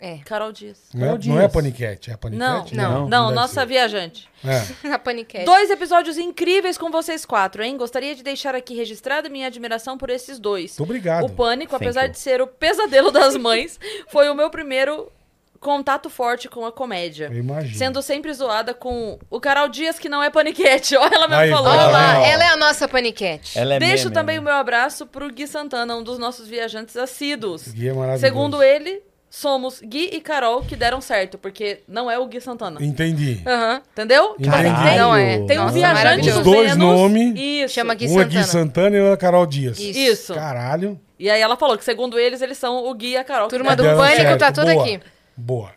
É. 0.00 0.18
Carol 0.24 0.50
Dias. 0.50 0.78
Não 0.94 1.02
é, 1.02 1.08
Carol 1.10 1.24
não 1.26 1.36
é 1.36 1.40
Dias. 1.40 1.52
paniquete, 1.52 2.10
é 2.10 2.16
paniquete? 2.16 2.74
Não, 2.74 3.08
Não, 3.08 3.24
deve 3.26 3.34
nossa 3.34 3.60
ser. 3.60 3.66
viajante. 3.66 4.28
É. 4.44 4.88
A 4.94 4.98
paniquete. 4.98 5.44
Dois 5.44 5.70
episódios 5.70 6.16
incríveis 6.16 6.78
com 6.78 6.90
vocês 6.90 7.26
quatro, 7.26 7.62
hein? 7.62 7.76
Gostaria 7.76 8.14
de 8.14 8.22
deixar 8.22 8.54
aqui 8.54 8.74
registrada 8.74 9.28
minha 9.28 9.46
admiração 9.46 9.98
por 9.98 10.08
esses 10.10 10.38
dois. 10.38 10.70
Muito 10.78 10.82
obrigado. 10.88 11.24
O 11.26 11.30
Pânico, 11.30 11.72
Thank 11.72 11.84
apesar 11.84 12.04
you. 12.06 12.12
de 12.12 12.18
ser 12.18 12.40
o 12.40 12.46
pesadelo 12.46 13.10
das 13.10 13.36
mães, 13.36 13.78
foi 14.08 14.30
o 14.30 14.34
meu 14.34 14.48
primeiro 14.48 15.12
contato 15.60 16.08
forte 16.08 16.48
com 16.48 16.64
a 16.64 16.72
comédia. 16.72 17.26
Eu 17.30 17.36
imagino. 17.36 17.76
Sendo 17.76 18.00
sempre 18.00 18.32
zoada 18.32 18.72
com 18.72 19.18
o 19.28 19.38
Carol 19.38 19.68
Dias, 19.68 19.98
que 19.98 20.08
não 20.08 20.22
é 20.22 20.30
paniquete. 20.30 20.96
Olha, 20.96 21.14
ela 21.14 21.28
mesmo 21.28 21.42
Aí, 21.42 21.50
falou. 21.50 21.70
Olha 21.70 21.86
lá, 21.88 22.12
vendo? 22.14 22.24
ela 22.24 22.44
é 22.44 22.48
a 22.48 22.56
nossa 22.56 22.88
paniquete. 22.88 23.58
Ela 23.58 23.74
é 23.74 23.78
Deixo 23.78 24.04
meme, 24.04 24.14
também 24.14 24.36
né? 24.36 24.40
o 24.40 24.44
meu 24.44 24.54
abraço 24.54 25.06
pro 25.06 25.30
Gui 25.30 25.46
Santana, 25.46 25.94
um 25.96 26.02
dos 26.02 26.18
nossos 26.18 26.48
viajantes 26.48 26.96
assíduos. 26.96 27.68
Gui 27.68 27.88
é 27.88 27.92
maravilhoso. 27.92 28.20
Segundo 28.22 28.62
ele, 28.62 29.02
somos 29.30 29.80
Gui 29.80 30.10
e 30.12 30.20
Carol 30.20 30.62
que 30.62 30.74
deram 30.74 31.00
certo, 31.00 31.38
porque 31.38 31.82
não 31.86 32.10
é 32.10 32.18
o 32.18 32.26
Gui 32.26 32.40
Santana. 32.40 32.84
Entendi. 32.84 33.40
Aham. 33.46 33.80
Entendeu? 33.92 34.34
Entendi. 34.38 34.82
tem, 34.82 34.98
Não 34.98 35.16
é. 35.16 35.38
tem 35.46 35.58
um 35.58 35.62
Nossa, 35.62 35.74
viajante 35.74 36.04
maravilhoso. 36.04 36.42
do 36.42 36.50
Os 36.50 36.56
dois 36.56 36.76
nomes. 36.76 37.32
Isso. 37.36 37.74
Chama 37.74 37.94
Gui 37.94 38.08
um 38.08 38.20
é 38.20 38.24
Gui 38.24 38.42
Santana. 38.42 38.46
Santana 38.46 38.96
e 38.96 39.00
o 39.00 39.12
é 39.12 39.16
Carol 39.16 39.46
Dias. 39.46 39.78
Isso. 39.78 39.98
Isso. 39.98 40.34
Caralho. 40.34 41.00
E 41.18 41.30
aí 41.30 41.40
ela 41.40 41.56
falou 41.56 41.78
que, 41.78 41.84
segundo 41.84 42.18
eles, 42.18 42.42
eles 42.42 42.58
são 42.58 42.84
o 42.86 42.94
Gui 42.94 43.10
e 43.12 43.16
a 43.16 43.22
Carol. 43.22 43.48
que 43.48 43.54
Turma 43.54 43.76
do 43.76 43.84
Pânico 43.84 44.16
certo. 44.22 44.38
tá 44.40 44.50
toda 44.52 44.72
Boa. 44.74 44.84
aqui. 44.84 45.00
Boa. 45.36 45.72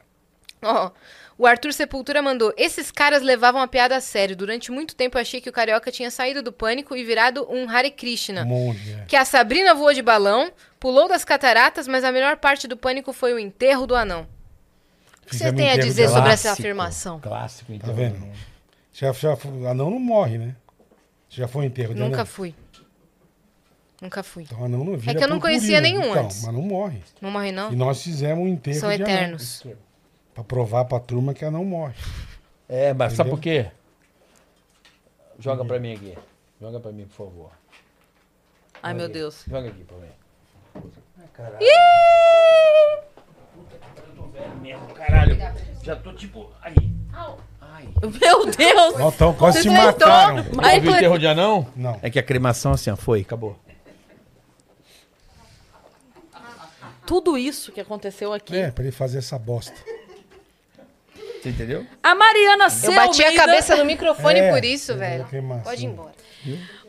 Ó, 0.62 0.90
o 1.38 1.46
Arthur 1.46 1.74
Sepultura 1.74 2.22
mandou: 2.22 2.54
Esses 2.58 2.90
caras 2.92 3.22
levavam 3.22 3.62
a 3.62 3.68
piada 3.68 3.96
a 3.98 4.02
sério. 4.02 4.36
Durante 4.36 4.72
muito 4.72 4.96
tempo 4.96 5.18
eu 5.18 5.22
achei 5.22 5.42
que 5.42 5.50
o 5.50 5.54
Carioca 5.54 5.92
tinha 5.92 6.10
saído 6.10 6.42
do 6.42 6.52
pânico 6.52 6.96
e 6.96 7.04
virado 7.04 7.46
um 7.50 7.70
Hare 7.70 7.92
Krishna. 7.92 8.48
É. 9.02 9.06
Que 9.06 9.16
a 9.16 9.26
Sabrina 9.26 9.74
voou 9.76 9.94
de 9.94 10.02
balão, 10.02 10.52
pulou 10.84 11.08
das 11.08 11.24
cataratas, 11.24 11.88
mas 11.88 12.04
a 12.04 12.12
melhor 12.12 12.36
parte 12.36 12.68
do 12.68 12.76
pânico 12.76 13.14
foi 13.14 13.34
o 13.34 13.40
enterro 13.40 13.88
do 13.88 13.96
anão. 13.96 14.28
O 15.24 15.28
que 15.28 15.38
você 15.38 15.54
tem 15.54 15.72
a 15.72 15.78
dizer 15.78 16.08
sobre 16.08 16.24
anão. 16.24 16.32
essa 16.32 16.52
afirmação? 16.52 17.22
Clássico, 17.22 17.72
então. 17.72 17.88
Tá 17.90 17.96
vendo? 17.96 18.30
Já, 18.92 19.14
já, 19.14 19.32
anão 19.70 19.90
não 19.90 19.98
morre, 19.98 20.38
né? 20.38 20.58
Já 21.30 21.48
foi 21.48 21.68
enterro 21.68 21.94
de 21.94 22.02
Nunca 22.02 22.16
anão? 22.18 22.26
fui. 22.26 22.54
Nunca 24.02 24.22
fui. 24.22 24.44
Então 24.44 24.66
anão 24.66 24.84
não 24.84 24.98
vira 24.98 25.14
É 25.14 25.16
que 25.16 25.24
eu 25.24 25.30
não 25.30 25.40
conhecia 25.40 25.80
nenhum 25.80 26.04
então, 26.04 26.26
antes. 26.26 26.44
Mas 26.44 26.54
não 26.54 26.62
morre. 26.62 27.02
Não 27.22 27.32
morre, 27.32 27.54
não? 27.54 27.72
E 27.72 27.78
nós 27.78 28.04
fizemos 28.04 28.44
um 28.44 28.48
enterro 28.50 28.80
São 28.82 28.90
de 28.90 28.96
anão. 28.96 29.08
eternos. 29.08 29.66
Pra 30.34 30.44
provar 30.44 30.84
pra 30.84 31.00
turma 31.00 31.34
que 31.34 31.46
anão 31.46 31.64
morre. 31.64 31.96
É, 32.68 32.94
mas 32.94 33.14
sabe 33.14 33.30
Entendeu? 33.32 33.38
por 33.38 33.42
quê? 33.42 33.72
Joga 35.40 35.64
pra 35.64 35.80
mim 35.80 35.94
aqui. 35.94 36.18
Joga 36.60 36.82
pra 36.82 36.92
mim, 36.92 37.06
por 37.06 37.16
favor. 37.16 37.52
Ai, 38.82 38.94
meu 38.94 39.08
Deus. 39.08 39.46
Joga 39.48 39.70
aqui 39.70 39.86
pra 39.86 39.96
mim. 39.96 40.23
Caralho, 44.96 45.38
já 45.84 45.96
tô 45.96 46.14
tipo. 46.14 46.50
Aí. 46.62 46.76
Ai. 47.62 47.88
Meu 48.22 48.46
Deus! 48.46 48.96
Ó, 49.00 49.12
tão, 49.12 49.34
quase 49.34 49.64
se 49.64 49.70
tentou? 49.70 49.84
mataram. 49.84 50.46
Ai, 50.62 50.76
Ouviu 50.76 50.92
o 50.92 50.96
enterro 50.96 51.18
de 51.18 51.28
anão? 51.28 51.68
Não. 51.76 52.00
É 52.02 52.10
que 52.10 52.20
a 52.20 52.24
cremação 52.24 52.74
assim, 52.74 52.90
ó, 52.90 52.96
foi, 52.96 53.22
acabou. 53.22 53.58
Tudo 57.06 57.38
isso 57.38 57.72
que 57.72 57.82
aconteceu 57.82 58.32
aqui. 58.32 58.56
É, 58.56 58.72
pra 58.72 58.84
ele 58.84 58.92
fazer 58.92 59.18
essa 59.18 59.38
bosta. 59.38 59.76
Você 61.42 61.50
entendeu? 61.50 61.86
A 62.02 62.16
Mariana 62.16 62.68
Eu 62.84 62.96
bati 62.96 63.22
a 63.22 63.36
cabeça 63.36 63.76
no 63.76 63.84
microfone 63.84 64.40
É, 64.40 64.52
por 64.52 64.64
isso, 64.64 64.96
velho. 64.96 65.26
Pode 65.64 65.86
ir 65.86 65.90
embora. 65.90 66.14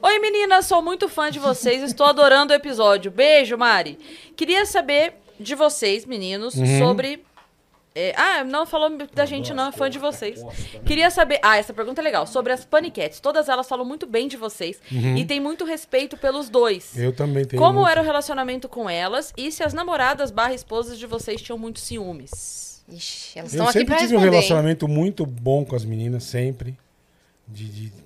Oi, 0.07 0.19
meninas, 0.19 0.67
sou 0.67 0.83
muito 0.83 1.09
fã 1.09 1.31
de 1.31 1.39
vocês, 1.39 1.83
estou 1.83 2.05
adorando 2.07 2.53
o 2.53 2.57
episódio. 2.57 3.11
Beijo, 3.11 3.57
Mari. 3.57 3.99
Queria 4.37 4.67
saber 4.67 5.15
de 5.41 5.55
vocês, 5.55 6.05
meninos, 6.05 6.55
Uhum. 6.57 6.79
sobre. 6.79 7.25
é, 7.97 8.13
ah, 8.17 8.45
não 8.45 8.67
falou 8.67 8.91
da 9.15 9.25
gente, 9.25 9.55
não, 9.55 9.69
é 9.69 9.73
fã 9.73 9.89
de 9.89 9.99
vocês. 9.99 10.43
Queria 10.85 11.11
saber. 11.11 11.39
Ah, 11.43 11.57
essa 11.57 11.73
pergunta 11.73 12.01
é 12.03 12.05
legal. 12.05 12.27
Sobre 12.27 12.53
as 12.53 12.65
paniquetes. 12.67 13.19
Todas 13.21 13.49
elas 13.49 13.67
falam 13.69 13.85
muito 13.87 14.05
bem 14.07 14.27
de 14.29 14.37
vocês 14.37 14.79
e 15.17 15.25
tem 15.25 15.41
muito 15.41 15.65
respeito 15.65 16.17
pelos 16.19 16.49
dois. 16.51 16.93
Uhum. 16.97 17.03
Eu 17.05 17.13
também 17.15 17.45
tenho. 17.47 17.63
Como 17.63 17.79
muito. 17.79 17.89
era 17.91 18.01
o 18.03 18.05
relacionamento 18.05 18.69
com 18.69 18.91
elas 18.91 19.33
e 19.39 19.51
se 19.53 19.63
as 19.63 19.73
namoradas 19.73 20.31
barra 20.31 20.53
esposas 20.55 20.99
de 20.99 21.07
vocês 21.07 21.41
tinham 21.41 21.57
muitos 21.57 21.83
ciúmes? 21.85 22.83
Ixi, 22.89 23.39
elas 23.39 23.55
Eu 23.55 23.57
estão 23.59 23.65
aqui 23.69 23.79
sempre 23.79 23.95
pra 23.95 23.97
tive 23.99 24.17
um 24.17 24.19
responder. 24.19 24.27
hein? 24.27 24.43
relacionamento 24.43 24.87
muito 24.89 25.25
bom 25.25 25.65
com 25.65 25.75
as 25.77 25.85
meninas, 25.85 26.25
sempre. 26.25 26.77
De, 27.49 27.65
de- 27.69 28.04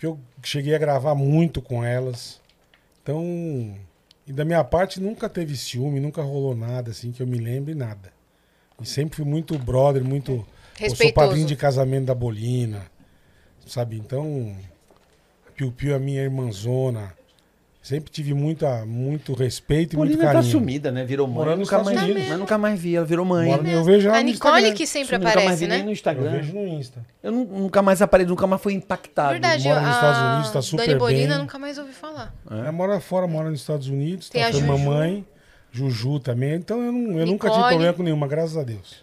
porque 0.00 0.06
eu 0.06 0.18
cheguei 0.42 0.74
a 0.74 0.78
gravar 0.78 1.14
muito 1.14 1.60
com 1.60 1.84
elas. 1.84 2.40
Então, 3.02 3.76
e 4.26 4.32
da 4.32 4.46
minha 4.46 4.64
parte 4.64 4.98
nunca 4.98 5.28
teve 5.28 5.54
ciúme, 5.54 6.00
nunca 6.00 6.22
rolou 6.22 6.56
nada 6.56 6.90
assim 6.90 7.12
que 7.12 7.22
eu 7.22 7.26
me 7.26 7.36
lembre, 7.36 7.74
nada. 7.74 8.10
E 8.80 8.86
sempre 8.86 9.16
fui 9.16 9.26
muito 9.26 9.58
brother, 9.58 10.02
muito. 10.02 10.46
Eu 10.80 10.96
sou 10.96 11.12
padrinho 11.12 11.46
de 11.46 11.54
casamento 11.54 12.06
da 12.06 12.14
Bolina, 12.14 12.86
sabe? 13.66 13.98
Então, 13.98 14.56
Piu 15.54 15.70
Piu 15.70 15.94
é 15.94 15.98
minha 15.98 16.22
irmãzona. 16.22 17.14
Sempre 17.82 18.10
tive 18.10 18.34
muita, 18.34 18.84
muito 18.84 19.32
respeito 19.32 19.94
e 19.94 19.96
muito 19.96 20.10
Polina 20.10 20.26
tá 20.28 20.34
carinho. 20.34 20.52
sumida, 20.52 20.92
né? 20.92 21.02
Virou 21.02 21.26
mãe. 21.26 21.34
Morando 21.36 21.60
nos 21.60 21.68
nunca 21.70 21.76
Estados 21.80 21.86
mais 21.94 22.06
vi, 22.06 22.12
Unidos. 22.12 22.28
mas 22.28 22.38
nunca 22.38 22.58
mais 22.58 22.78
vi. 22.80 22.94
Ela 22.96 23.06
virou 23.06 23.24
mãe. 23.24 23.46
Moro- 23.48 23.66
eu 23.66 23.82
vejo 23.84 24.08
ela 24.08 24.18
A 24.18 24.20
no 24.20 24.26
Nicole 24.26 24.54
Instagram. 24.56 24.76
que 24.76 24.86
sempre 24.86 25.16
Nunca 25.16 25.24
mais 25.24 25.36
aparece, 25.36 25.60
vi 25.64 25.66
nem 25.68 25.78
né? 25.78 25.84
no 25.84 25.88
Eu 25.88 25.92
Instagram. 25.94 26.30
vejo 26.30 26.52
no 26.52 26.66
Insta. 26.68 27.06
Eu 27.22 27.32
nu- 27.32 27.44
nunca 27.46 27.80
mais 27.80 28.02
aparei, 28.02 28.26
nunca 28.26 28.46
mais 28.46 28.60
fui 28.60 28.74
impactado. 28.74 29.30
Verdade, 29.32 29.64
mora 29.64 29.80
nos 29.80 29.88
a 29.88 29.94
Estados 29.94 30.20
Unidos, 30.32 30.50
tá 30.50 30.60
super 30.62 30.86
Dani 30.86 30.98
Bolina 30.98 31.28
bem. 31.34 31.38
nunca 31.38 31.58
mais 31.58 31.78
ouvi 31.78 31.92
falar. 31.92 32.34
Ela 32.50 32.70
mora 32.70 33.00
fora, 33.00 33.26
mora 33.26 33.50
nos 33.50 33.60
Estados 33.60 33.88
Unidos, 33.88 34.28
Tem 34.28 34.42
tá 34.42 34.48
a 34.48 34.50
com 34.50 34.58
a 34.58 34.60
Juju. 34.60 34.72
mamãe, 34.72 35.26
Juju 35.72 36.20
também. 36.20 36.52
Então 36.56 36.82
eu, 36.84 36.92
não, 36.92 37.18
eu 37.18 37.24
nunca 37.26 37.48
tive 37.48 37.56
Nicole. 37.62 37.68
problema 37.70 37.94
com 37.94 38.02
nenhuma, 38.02 38.28
graças 38.28 38.58
a 38.58 38.62
Deus. 38.62 39.02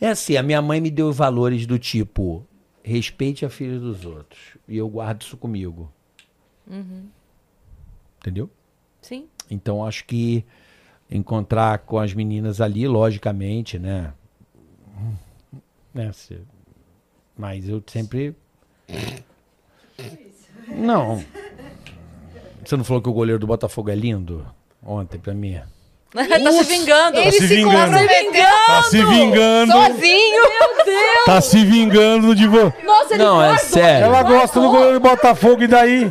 É 0.00 0.08
assim, 0.08 0.38
a 0.38 0.42
minha 0.42 0.62
mãe 0.62 0.80
me 0.80 0.90
deu 0.90 1.12
valores 1.12 1.66
do 1.66 1.78
tipo, 1.78 2.42
respeite 2.82 3.44
a 3.44 3.50
filha 3.50 3.78
dos 3.78 4.06
outros. 4.06 4.40
E 4.66 4.78
eu 4.78 4.88
guardo 4.88 5.20
isso 5.20 5.36
comigo. 5.36 5.92
Entendeu? 8.24 8.48
Sim. 9.02 9.26
Então 9.50 9.84
acho 9.86 10.06
que 10.06 10.42
encontrar 11.10 11.80
com 11.80 11.98
as 11.98 12.14
meninas 12.14 12.58
ali, 12.58 12.88
logicamente, 12.88 13.78
né? 13.78 14.14
né 15.92 16.10
se- 16.12 16.40
Mas 17.36 17.68
eu 17.68 17.84
sempre. 17.86 18.34
Não. 20.68 21.22
Você 22.64 22.78
não 22.78 22.84
falou 22.84 23.02
que 23.02 23.10
o 23.10 23.12
goleiro 23.12 23.38
do 23.38 23.46
Botafogo 23.46 23.90
é 23.90 23.94
lindo? 23.94 24.46
Ontem 24.82 25.18
pra 25.18 25.34
mim. 25.34 25.60
tá 26.14 26.22
se 26.52 26.64
vingando. 26.64 27.18
Ele 27.18 27.30
se 27.32 27.46
se, 27.46 27.46
vingando. 27.56 27.98
comprometeu 27.98 28.44
Tá 28.66 28.82
se 28.84 29.04
vingando. 29.04 29.72
sozinho. 29.72 30.42
Tá 31.26 31.40
se 31.42 31.64
vingando 31.66 32.34
de 32.34 32.46
você. 32.46 32.82
Nossa, 32.84 33.14
ele 33.14 33.22
Não, 33.22 33.42
é 33.42 33.58
sério. 33.58 34.06
Ela 34.06 34.22
gosta 34.22 34.58
do 34.60 34.70
goleiro 34.70 34.94
do 34.94 35.00
Botafogo 35.00 35.62
e 35.62 35.66
daí? 35.66 36.10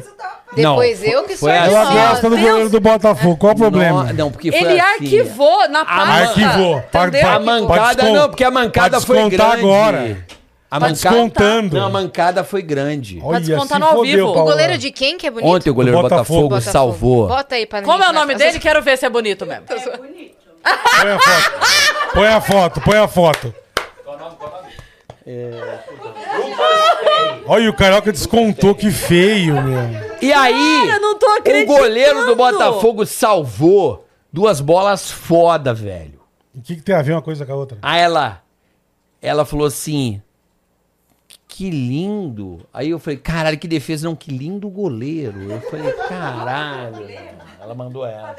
Depois 0.55 1.01
Não, 1.01 1.07
eu 1.07 1.23
que 1.23 1.37
sou 1.37 1.49
foi 1.49 1.57
assim. 1.57 1.73
Ela 1.75 1.85
gosta 2.09 2.29
do 2.29 2.37
goleiro 2.37 2.69
do 2.69 2.79
Botafogo. 2.79 3.37
Qual 3.37 3.53
o 3.53 3.55
problema? 3.55 4.03
Não, 4.05 4.13
não, 4.13 4.31
porque 4.31 4.51
foi 4.51 4.61
Ele 4.61 4.79
assim. 4.79 4.93
arquivou 5.05 5.69
na 5.69 5.85
pasta. 5.85 6.41
Arquivou. 6.41 6.83
Entendeu? 6.93 7.27
A 7.29 7.39
mancada 7.39 8.03
não, 8.11 8.29
porque 8.29 8.43
a 8.43 8.51
mancada 8.51 9.01
foi 9.01 9.29
grande. 9.29 9.59
agora. 9.59 10.25
A 10.69 10.79
Tá 10.79 10.79
mancada, 10.79 10.93
descontando. 11.15 11.77
Não, 11.77 11.85
a 11.85 11.89
mancada 11.89 12.43
foi 12.43 12.63
grande. 12.63 13.19
Olha, 13.23 13.39
descontar 13.39 13.77
se 13.77 13.79
no 13.79 13.85
ao 13.85 14.01
vivo. 14.01 14.27
O 14.29 14.43
goleiro 14.43 14.75
de 14.75 14.89
quem 14.91 15.19
que 15.19 15.27
é 15.27 15.29
bonito? 15.31 15.47
Ontem 15.47 15.69
o 15.69 15.73
goleiro 15.73 15.97
do 15.99 16.01
Botafogo, 16.01 16.49
Botafogo. 16.49 16.71
salvou. 16.71 17.27
Bota 17.27 17.53
aí 17.55 17.67
pra 17.67 17.83
Como 17.83 18.03
é 18.03 18.09
o 18.09 18.13
nome 18.13 18.33
dele? 18.33 18.57
Quero 18.59 18.81
ver 18.81 18.97
se 18.97 19.05
é 19.05 19.09
bonito 19.09 19.45
mesmo. 19.45 19.65
Põe 19.67 21.11
a 21.11 21.19
foto. 21.19 21.51
Põe 22.13 22.27
a 22.27 22.41
foto, 22.41 22.81
põe 22.81 22.97
a 22.97 23.07
foto. 23.07 23.53
Olha, 27.45 27.69
o 27.69 27.73
Carioca 27.73 28.11
descontou, 28.11 28.75
que 28.75 28.91
feio, 28.91 29.61
meu. 29.61 29.79
E 30.21 30.31
aí, 30.31 30.89
eu 30.89 31.01
não 31.01 31.17
tô 31.17 31.27
o 31.27 31.65
goleiro 31.65 32.25
do 32.25 32.35
Botafogo 32.35 33.05
salvou 33.05 34.05
duas 34.31 34.59
bolas 34.59 35.11
foda, 35.11 35.73
velho. 35.73 36.19
O 36.55 36.61
que, 36.61 36.75
que 36.75 36.81
tem 36.81 36.95
a 36.95 37.01
ver 37.01 37.13
uma 37.13 37.21
coisa 37.21 37.45
com 37.45 37.51
a 37.51 37.55
outra? 37.55 37.77
Aí 37.81 38.01
ela, 38.01 38.41
ela 39.21 39.45
falou 39.45 39.67
assim, 39.67 40.21
que 41.47 41.69
lindo. 41.69 42.65
Aí 42.73 42.89
eu 42.89 42.99
falei, 42.99 43.17
caralho, 43.17 43.57
que 43.57 43.67
defesa. 43.67 44.07
Não, 44.07 44.15
que 44.15 44.31
lindo 44.31 44.69
goleiro. 44.69 45.51
Eu 45.51 45.61
falei, 45.61 45.91
caralho. 45.93 47.07
Ela 47.61 47.75
mandou 47.75 48.05
essa. 48.05 48.35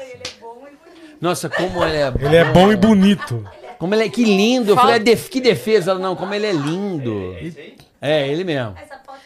Nossa, 1.19 1.49
como 1.49 1.83
ele 1.83 1.97
é 1.97 2.13
Ele 2.19 2.35
é 2.35 2.45
bom 2.45 2.71
e 2.71 2.75
bonito. 2.75 3.43
Como 3.79 3.93
ele 3.95 4.03
é, 4.05 4.09
que 4.09 4.23
lindo. 4.23 4.71
Eu 4.71 4.75
falei, 4.75 4.95
"É 4.95 4.99
def- 4.99 5.29
que 5.29 5.39
defesa. 5.41 5.91
Ela, 5.91 5.99
não, 5.99 6.15
como 6.15 6.33
ele 6.33 6.45
é 6.45 6.51
lindo. 6.51 7.35
É, 8.01 8.27
ele 8.27 8.43
mesmo. 8.43 8.75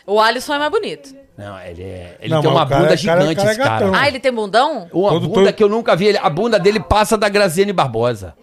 O 0.05 0.19
Alisson 0.19 0.53
é 0.55 0.59
mais 0.59 0.71
bonito. 0.71 1.13
Não, 1.38 1.59
ele 1.61 1.84
é. 1.84 2.17
Ele 2.19 2.34
Não, 2.34 2.41
tem 2.41 2.49
mas 2.51 2.59
uma 2.59 2.65
o 2.65 2.67
cara- 2.69 2.81
bunda 2.81 2.93
o 2.95 3.05
cara- 3.05 3.21
gigante, 3.21 3.35
cara 3.35 3.47
é 3.49 3.51
esse 3.51 3.59
cara. 3.61 3.80
gatão. 3.80 3.91
Ah, 3.95 4.07
ele 4.07 4.19
tem 4.19 4.31
bundão? 4.31 4.89
Uma 4.91 5.09
Todo- 5.09 5.27
bunda 5.27 5.43
todo- 5.45 5.53
que 5.53 5.63
eu 5.63 5.69
nunca 5.69 5.95
vi. 5.95 6.07
Ele, 6.07 6.17
a 6.17 6.30
bunda 6.30 6.59
dele 6.59 6.80
passa 6.80 7.17
da 7.17 7.30
Graziane 7.30 7.71
Barbosa. 7.71 8.34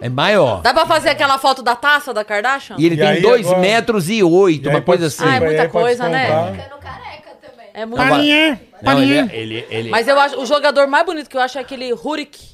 É 0.00 0.08
maior. 0.08 0.60
Dá 0.60 0.74
pra 0.74 0.84
fazer 0.86 1.10
aquela 1.10 1.38
foto 1.38 1.62
da 1.62 1.74
taça 1.76 2.12
da 2.12 2.24
Kardashian? 2.24 2.76
E 2.78 2.84
ele 2.84 2.96
E 2.96 2.98
tem 2.98 3.06
aí, 3.06 3.22
2 3.22 3.46
agora- 3.46 3.60
metros 3.60 4.10
e 4.10 4.22
oito, 4.22 4.66
E 4.66 4.68
aí 4.68 4.74
uma 4.74 4.82
coisa 4.82 5.06
assim. 5.06 5.24
Ah, 5.24 5.36
é 5.36 5.40
muita 5.40 5.62
aí 5.62 5.68
pode 5.68 5.84
coisa, 5.84 6.08
né? 6.08 6.24
descontar. 6.50 7.00
É 7.72 7.86
muito. 7.86 8.02
Não, 8.82 9.02
ele, 9.02 9.14
é- 9.16 9.28
ele, 9.32 9.66
ele, 9.70 9.90
Mas 9.90 10.06
eu 10.06 10.18
acho, 10.18 10.38
o 10.40 10.46
jogador 10.46 10.86
mais 10.86 11.04
bonito 11.06 11.28
que 11.30 11.36
eu 11.36 11.40
acho 11.40 11.58
é 11.58 11.60
aquele 11.60 11.92
Hurik 11.92 12.53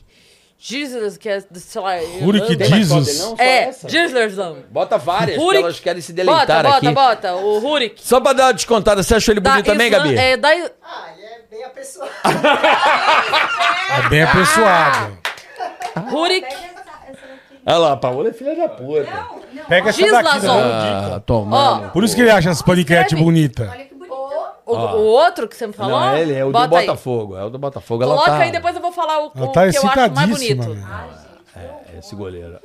Jesus, 0.62 1.16
que 1.16 1.27
é, 1.27 1.41
sei 1.55 1.81
lá... 1.81 1.93
Hurik 2.20 2.53
Irlanda. 2.53 2.65
Jesus. 2.66 3.19
Não, 3.19 3.35
É, 3.39 3.69
essa. 3.69 3.89
Gislason. 3.89 4.59
Bota 4.70 4.99
várias, 4.99 5.39
que 5.39 5.43
Hurik. 5.43 5.62
elas 5.62 5.81
querem 5.81 6.03
se 6.03 6.12
Bota, 6.12 6.24
deleitar 6.27 6.62
bota, 6.65 6.77
aqui. 6.77 6.91
bota. 6.93 7.35
O 7.37 7.66
Hurik. 7.66 7.95
Só 8.05 8.20
pra 8.20 8.35
dar 8.35 8.45
uma 8.49 8.53
descontada, 8.53 9.03
você 9.03 9.15
achou 9.15 9.32
ele 9.32 9.41
bonito 9.41 9.65
também, 9.65 9.87
Islan- 9.89 9.99
Gabi? 10.05 10.16
É, 10.19 10.37
da... 10.37 10.49
Ah, 10.49 11.09
ele 11.16 11.27
é 11.27 11.41
bem 11.51 11.65
apessoado. 11.65 12.11
É 14.05 14.09
bem 14.09 14.23
apessoado. 14.23 15.19
Hurik. 16.12 16.47
Olha 17.66 17.77
lá, 17.78 17.93
a 17.93 17.97
Paola 17.97 18.28
é 18.28 18.32
filha 18.32 18.55
da 18.57 18.69
puta. 18.69 19.27
Pega 19.69 19.91
essa 19.91 20.01
daqui. 20.01 20.31
Gislason. 20.32 20.57
né? 20.57 21.12
Ah, 21.16 21.20
tomando. 21.24 21.91
Por 21.91 22.05
isso 22.05 22.15
que 22.15 22.20
ele 22.23 22.31
acha 22.31 22.51
as 22.51 22.62
paniquete 22.62 23.03
Escreve. 23.15 23.24
bonita. 23.24 23.90
O, 24.71 24.97
o 24.99 25.05
outro 25.07 25.49
que 25.49 25.57
você 25.57 25.67
me 25.67 25.73
falou? 25.73 25.99
Não, 25.99 26.17
ele 26.17 26.35
é 26.35 26.45
o 26.45 26.49
do 26.49 26.53
Bota 26.53 26.79
aí. 26.79 26.87
Botafogo. 26.87 27.37
É 27.37 27.45
o 27.45 27.51
do 27.51 27.59
Botafogo. 27.59 28.03
Ela 28.03 28.15
Coloca 28.15 28.31
tá... 28.31 28.43
aí, 28.43 28.53
depois 28.53 28.75
eu 28.75 28.83
vou 28.83 28.93
falar 28.93 29.25
o, 29.25 29.27
o 29.27 29.49
tá 29.49 29.69
que 29.71 29.77
eu 29.77 29.89
acho 29.89 30.13
mais 30.15 30.31
bonito. 30.31 30.69
meu. 30.69 30.79
Esse 31.99 32.15
goleiro. 32.15 32.59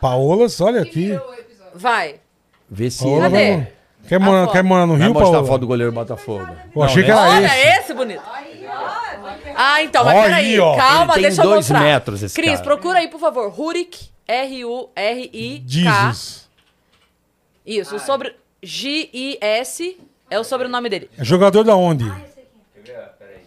Paola, 0.00 0.46
olha 0.60 0.82
aqui. 0.82 1.18
Vai. 1.74 2.16
Vê 2.70 2.90
se 2.90 3.02
Paola 3.04 3.26
ele 3.26 3.34
Cadê? 3.34 3.56
vai... 3.56 3.72
Quer 4.08 4.18
morar, 4.20 4.48
quer 4.50 4.62
morar 4.62 4.86
no 4.86 4.96
vai 4.96 5.02
Rio, 5.06 5.12
mostrar 5.12 5.28
a 5.28 5.32
Paola? 5.32 5.46
foto 5.48 5.60
do 5.60 5.66
goleiro 5.66 5.92
do 5.92 5.94
Botafogo. 5.94 6.48
Eu 6.74 6.82
achei 6.82 7.02
que 7.02 7.10
né? 7.10 7.16
era 7.16 7.28
Olha 7.30 7.46
esse. 7.46 7.80
esse 7.80 7.94
bonito. 7.94 8.22
Ah, 9.54 9.82
então, 9.82 10.04
mas 10.04 10.22
peraí. 10.22 10.60
aí. 10.60 10.76
Calma, 10.76 11.12
Ele 11.12 11.12
tem 11.14 11.22
deixa 11.22 11.42
eu 11.42 11.44
dois 11.44 11.56
mostrar. 11.68 11.80
metros, 11.80 12.22
esse 12.22 12.34
Cris, 12.34 12.52
cara. 12.52 12.62
procura 12.64 12.98
aí, 13.00 13.08
por 13.08 13.20
favor. 13.20 13.50
Rurik, 13.50 14.08
R-U-R-I-K. 14.26 16.14
Isso, 17.66 17.98
sobre... 17.98 18.34
G-I-S 18.60 19.96
é 20.30 20.38
o 20.38 20.44
sobrenome 20.44 20.88
dele. 20.88 21.10
É 21.18 21.24
jogador 21.24 21.64
da 21.64 21.74
onde? 21.74 22.10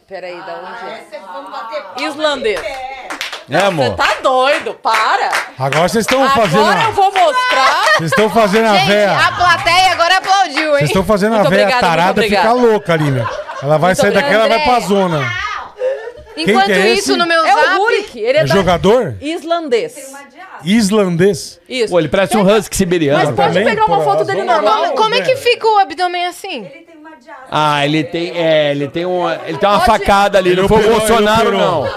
Peraí, 0.07 0.37
da 0.41 0.55
onde 0.55 2.03
é? 2.03 2.07
Islandês. 2.07 2.59
É, 3.49 3.57
amor? 3.57 3.85
Você 3.85 3.95
tá 3.95 4.15
doido, 4.21 4.73
para. 4.75 5.29
Agora 5.57 5.89
vocês 5.89 6.05
estão 6.05 6.29
fazendo... 6.29 6.61
Agora 6.61 6.83
eu 6.83 6.91
vou 6.93 7.11
mostrar. 7.11 7.83
Vocês 7.97 8.11
estão 8.11 8.29
fazendo 8.29 8.65
a 8.67 8.77
Gente, 8.77 8.87
véia... 8.87 9.17
a 9.17 9.31
plateia 9.33 9.91
agora 9.91 10.17
aplaudiu, 10.17 10.71
hein? 10.71 10.77
Vocês 10.77 10.89
estão 10.89 11.03
fazendo 11.03 11.33
a 11.35 11.39
Muito 11.39 11.49
véia 11.49 11.63
obrigada, 11.63 11.87
tarada 11.87 12.21
ficar 12.23 12.53
louca 12.53 12.93
ali, 12.93 13.11
meu. 13.11 13.27
Ela 13.61 13.77
vai 13.77 13.93
sair 13.95 14.11
daqui, 14.11 14.33
ela 14.33 14.47
vai 14.47 14.63
pra 14.63 14.79
zona. 14.79 15.50
Enquanto 16.37 16.65
que 16.65 16.71
é 16.71 16.93
isso, 16.93 17.11
esse? 17.11 17.17
no 17.17 17.25
meu 17.27 17.45
É 17.45 17.53
zap... 17.53 17.75
o 17.75 17.77
Rurik, 17.83 18.19
ele 18.19 18.37
é, 18.37 18.41
É 18.41 18.45
da... 18.45 18.53
jogador? 18.55 19.15
islandês. 19.21 19.95
Islandês? 20.63 21.59
Isso. 21.67 21.91
Pô, 21.91 21.99
ele 21.99 22.07
parece 22.07 22.37
um 22.37 22.41
husky 22.47 22.75
siberiano. 22.75 23.19
Mas 23.19 23.35
pode 23.35 23.49
também, 23.53 23.65
pegar 23.65 23.85
uma 23.85 23.97
pô, 23.97 24.03
foto 24.03 24.21
as 24.21 24.27
dele 24.27 24.43
normal. 24.43 24.83
Como, 24.83 24.95
como 24.95 25.15
é 25.15 25.21
que 25.21 25.35
fica 25.35 25.67
o 25.67 25.77
abdômen 25.79 26.25
assim? 26.27 26.67
Ah, 27.49 27.85
ele 27.85 28.03
tem, 28.03 28.31
é, 28.37 28.71
ele 28.71 28.87
tem 28.87 29.05
uma, 29.05 29.35
ele 29.45 29.57
tem 29.57 29.67
uma 29.69 29.79
Pode- 29.79 29.85
facada 29.99 30.37
ali. 30.37 30.51
Ele 30.51 30.61
não 30.61 30.67
foi 30.67 30.77
o 30.77 30.81
ele 30.81 30.89
Bolsonaro, 30.89 31.51
não. 31.51 31.87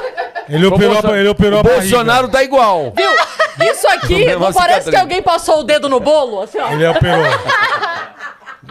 Ele 0.48 0.66
operou, 0.66 0.94
Bolso- 1.01 1.15
ele 1.16 1.28
operou 1.28 1.56
o 1.56 1.61
a 1.61 1.62
barriga. 1.62 1.81
Bolsonaro 1.82 2.28
tá 2.28 2.43
igual. 2.43 2.93
Viu? 2.94 3.11
Isso 3.70 3.86
aqui 3.89 4.27
não 4.35 4.52
parece 4.52 4.90
que 4.90 4.97
alguém 4.97 5.23
passou 5.23 5.61
o 5.61 5.62
dedo 5.65 5.89
no 5.89 6.01
bolo? 6.01 6.43
Assim, 6.43 6.59
ó. 6.59 6.70
Ele 6.73 6.86
operou. 6.86 7.24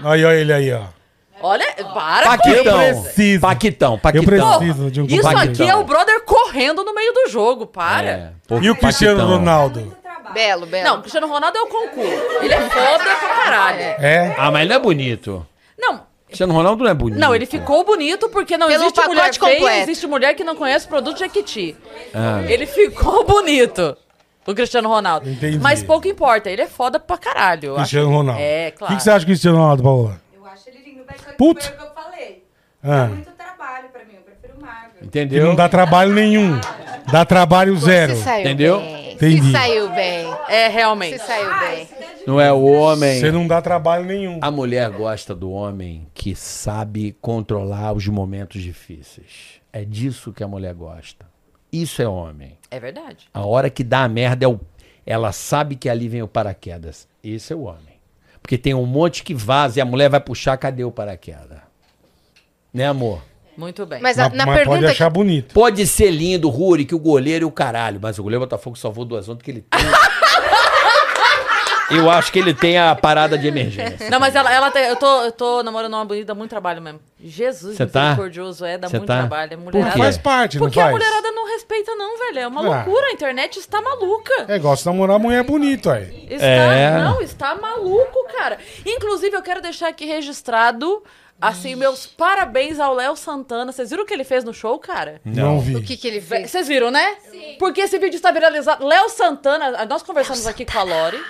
Aí, 0.04 0.26
olha 0.26 0.36
ele 0.36 0.54
aí, 0.54 0.74
ó. 0.74 0.82
Olha, 1.44 1.66
para 1.94 2.26
com 2.26 2.38
Paquitão. 2.38 2.82
Eu 2.82 3.02
preciso. 3.02 3.42
Paquitão, 3.42 3.94
Eu 3.94 4.00
Paquitão. 4.00 4.26
preciso 4.60 4.90
de 4.90 5.02
um 5.02 5.06
Isso 5.06 5.28
aqui 5.28 5.64
é 5.70 5.76
o 5.76 5.84
brother 5.84 6.22
correndo 6.24 6.84
no 6.86 6.96
meio 6.96 7.14
do 7.14 7.30
jogo, 7.30 7.66
para. 7.68 8.10
É, 8.10 8.32
E 8.62 8.70
o 8.70 8.76
Cristiano 8.76 9.18
Paquitão. 9.18 9.38
Ronaldo? 9.40 9.98
Belo, 10.34 10.66
belo. 10.66 10.84
Não, 10.90 10.98
o 10.98 11.02
Cristiano 11.02 11.28
Ronaldo 11.28 11.58
é 11.58 11.62
o 11.62 11.68
concurso. 11.68 12.24
Ele 12.42 12.54
é 12.54 12.62
foda 12.62 13.04
pra 13.04 13.30
caralho. 13.44 13.80
É? 13.80 14.34
Ah, 14.38 14.50
mas 14.50 14.62
ele 14.62 14.70
não 14.70 14.76
é 14.78 14.80
bonito. 14.80 15.46
Não, 15.78 16.02
Cristiano 16.28 16.54
Ronaldo 16.54 16.84
não 16.84 16.90
é 16.90 16.94
bonito. 16.94 17.20
não, 17.20 17.36
ele 17.36 17.46
ficou 17.46 17.84
bonito 17.84 18.30
porque 18.30 18.58
não 18.58 18.68
Pelo 18.68 18.82
existe 18.86 19.02
mulher 19.06 19.34
feia, 19.34 19.84
existe 19.84 20.08
mulher 20.08 20.34
que 20.34 20.44
não 20.44 20.56
conhece 20.56 20.88
produto 20.88 21.20
Jequiti. 21.20 21.76
Ah. 22.16 22.42
Ele 22.48 22.66
ficou 22.66 23.24
bonito, 23.28 23.96
o 24.48 24.56
Cristiano 24.56 24.88
Ronaldo. 24.90 25.30
Entendi. 25.30 25.60
Mas 25.60 25.84
pouco 25.84 26.08
importa, 26.08 26.50
ele 26.50 26.62
é 26.64 26.68
foda 26.68 27.00
pra 27.00 27.18
caralho. 27.18 27.66
eu 27.68 27.74
acho. 27.74 27.82
Cristiano 27.82 28.10
Ronaldo. 28.10 28.42
É, 28.42 28.70
O 28.74 28.78
claro. 28.80 28.94
que, 28.94 28.98
que 28.98 29.04
você 29.04 29.12
acha 29.12 29.20
do 29.20 29.26
Cristiano 29.28 29.58
Ronaldo, 29.58 29.84
Paola? 29.84 30.23
Mas 31.08 31.22
foi 31.22 31.34
o 31.34 31.56
que 31.56 31.68
eu 31.70 31.94
falei. 31.94 32.44
Ah. 32.84 33.06
É 33.06 33.08
muito 33.08 33.32
trabalho 33.32 33.90
pra 33.90 34.04
mim, 34.06 34.16
eu 34.16 34.22
prefiro 34.22 34.60
magro. 34.62 35.00
Que 35.00 35.06
Entendeu? 35.06 35.46
não 35.46 35.56
dá 35.56 35.70
trabalho 35.70 36.14
nenhum. 36.14 36.60
Dá 37.12 37.26
trabalho 37.26 37.76
zero. 37.78 38.16
Se 38.16 38.24
saiu 38.24 38.42
Entendeu? 38.42 38.80
bem. 38.80 39.14
Entendi. 39.14 39.42
Se 39.46 39.52
saiu 39.52 39.90
bem. 39.92 40.28
É, 40.50 40.66
Se 40.68 40.74
realmente. 40.76 41.20
saiu 41.20 41.60
bem. 41.60 41.88
Não 42.26 42.40
é 42.42 42.52
o 42.52 42.64
homem. 42.64 43.20
Você 43.20 43.32
não 43.32 43.48
dá 43.48 43.62
trabalho 43.62 44.06
nenhum. 44.06 44.40
A 44.42 44.50
mulher 44.50 44.90
gosta 44.90 45.36
do 45.36 45.52
homem 45.52 46.08
que 46.14 46.36
sabe 46.36 47.16
controlar 47.22 47.94
os 47.94 48.08
momentos 48.08 48.62
difíceis. 48.62 49.62
É 49.72 49.84
disso 49.86 50.32
que 50.34 50.44
a 50.44 50.48
mulher 50.48 50.74
gosta. 50.74 51.26
Isso 51.72 52.02
é 52.02 52.08
homem. 52.08 52.58
É 52.70 52.80
verdade. 52.80 53.28
A 53.34 53.46
hora 53.46 53.70
que 53.70 53.84
dá 53.84 54.04
a 54.04 54.08
merda 54.10 54.46
é 54.46 54.48
o. 54.48 54.60
Ela 55.06 55.32
sabe 55.32 55.76
que 55.76 55.90
ali 55.90 56.08
vem 56.08 56.22
o 56.22 56.28
paraquedas. 56.28 57.08
Esse 57.24 57.52
é 57.52 57.56
o 57.56 57.64
homem. 57.64 57.93
Porque 58.44 58.58
tem 58.58 58.74
um 58.74 58.86
monte 58.86 59.24
que 59.24 59.34
vaza 59.34 59.80
e 59.80 59.82
a 59.82 59.86
mulher 59.86 60.10
vai 60.10 60.20
puxar, 60.20 60.58
cadê 60.58 60.84
o 60.84 60.92
paraquedas? 60.92 61.60
Né, 62.74 62.86
amor? 62.86 63.22
Muito 63.58 63.86
bem. 63.86 64.02
Mas 64.02 64.20
a- 64.20 64.30
na 64.30 64.46
mas 64.46 64.56
pergunta... 64.58 64.80
pode 64.82 64.92
achar 64.92 65.10
bonito. 65.10 65.54
Pode 65.54 65.88
ser 65.88 66.12
lindo, 66.12 66.50
Ruri, 66.50 66.86
que 66.86 66.94
o 66.94 67.00
goleiro 67.00 67.46
e 67.46 67.48
o 67.48 67.52
caralho, 67.52 68.00
mas 68.02 68.20
o 68.20 68.24
goleiro 68.24 68.42
Botafogo 68.42 68.76
salvou 68.76 69.06
duas 69.06 69.30
ondas 69.30 69.42
que 69.44 69.50
ele 69.52 69.62
tem. 69.62 69.80
Eu 71.92 72.10
acho 72.10 72.32
que 72.32 72.40
ele 72.40 72.54
tem 72.54 72.78
a 72.78 72.96
parada 72.96 73.38
de 73.38 73.48
emergência. 73.48 74.10
Não, 74.10 74.20
mas 74.20 74.36
ela, 74.36 74.52
ela 74.52 74.72
tem- 74.72 74.86
eu, 74.86 74.96
tô, 74.96 75.24
eu 75.24 75.32
tô 75.32 75.64
namorando 75.64 75.94
uma 75.94 76.06
bonita, 76.06 76.28
dá 76.28 76.36
muito 76.36 76.50
trabalho 76.50 76.82
mesmo. 76.82 77.00
Jesus, 77.20 77.78
Cê 77.78 77.86
tá? 77.86 78.02
misericordioso, 78.02 78.66
é, 78.66 78.78
dá 78.78 78.88
Cê 78.90 78.98
muito 78.98 79.08
tá? 79.08 79.20
trabalho. 79.20 79.54
É 79.54 79.58
mulherada. 79.58 79.98
Faz 79.98 80.18
parte, 80.18 80.58
não 80.58 80.66
Porque 80.68 80.80
a 80.80 80.84
faz? 80.84 80.94
mulherada 80.96 81.32
não 81.32 81.48
respeita, 81.48 81.94
não, 81.96 82.18
velho. 82.18 82.40
É 82.40 82.48
uma 82.48 82.62
Ah. 82.62 82.84
loucura. 82.86 83.08
A 83.08 83.12
internet 83.12 83.60
está 83.60 83.82
maluca. 83.82 84.46
É 84.48 84.56
igual 84.56 84.76
se 84.78 84.86
namorar 84.86 85.20
mulher 85.20 85.44
bonito 85.44 85.90
aí. 85.90 86.26
Está, 86.30 86.46
É. 86.46 86.98
Não, 87.00 87.22
está 87.22 87.56
maluco, 87.56 88.28
cara. 88.36 88.58
Inclusive, 88.86 89.36
eu 89.36 89.42
quero 89.42 89.62
deixar 89.62 89.90
aqui 89.90 90.06
registrado, 90.06 91.04
assim, 91.40 91.76
meus 91.76 92.06
parabéns 92.08 92.80
ao 92.80 92.94
Léo 92.94 93.16
Santana. 93.16 93.72
Vocês 93.72 93.90
viram 93.90 94.04
o 94.04 94.06
que 94.06 94.14
ele 94.14 94.24
fez 94.24 94.44
no 94.44 94.54
show, 94.54 94.78
cara? 94.80 95.20
Não, 95.26 95.60
vi. 95.60 95.76
O 95.76 95.84
que 95.84 95.96
que 95.98 96.08
ele 96.08 96.20
Vé- 96.20 96.38
fez? 96.40 96.52
Vocês 96.52 96.68
viram, 96.68 96.90
né? 96.92 97.16
Sim. 97.30 97.56
Porque 97.60 97.82
esse 97.82 97.98
vídeo 98.00 98.16
está 98.16 98.32
viralizado. 98.32 98.86
Léo 98.86 99.10
Santana, 99.10 99.86
nós 99.86 100.02
conversamos 100.02 100.48
aqui 100.48 100.66
com 100.66 100.80
a 100.80 100.84
Lori. 100.84 101.22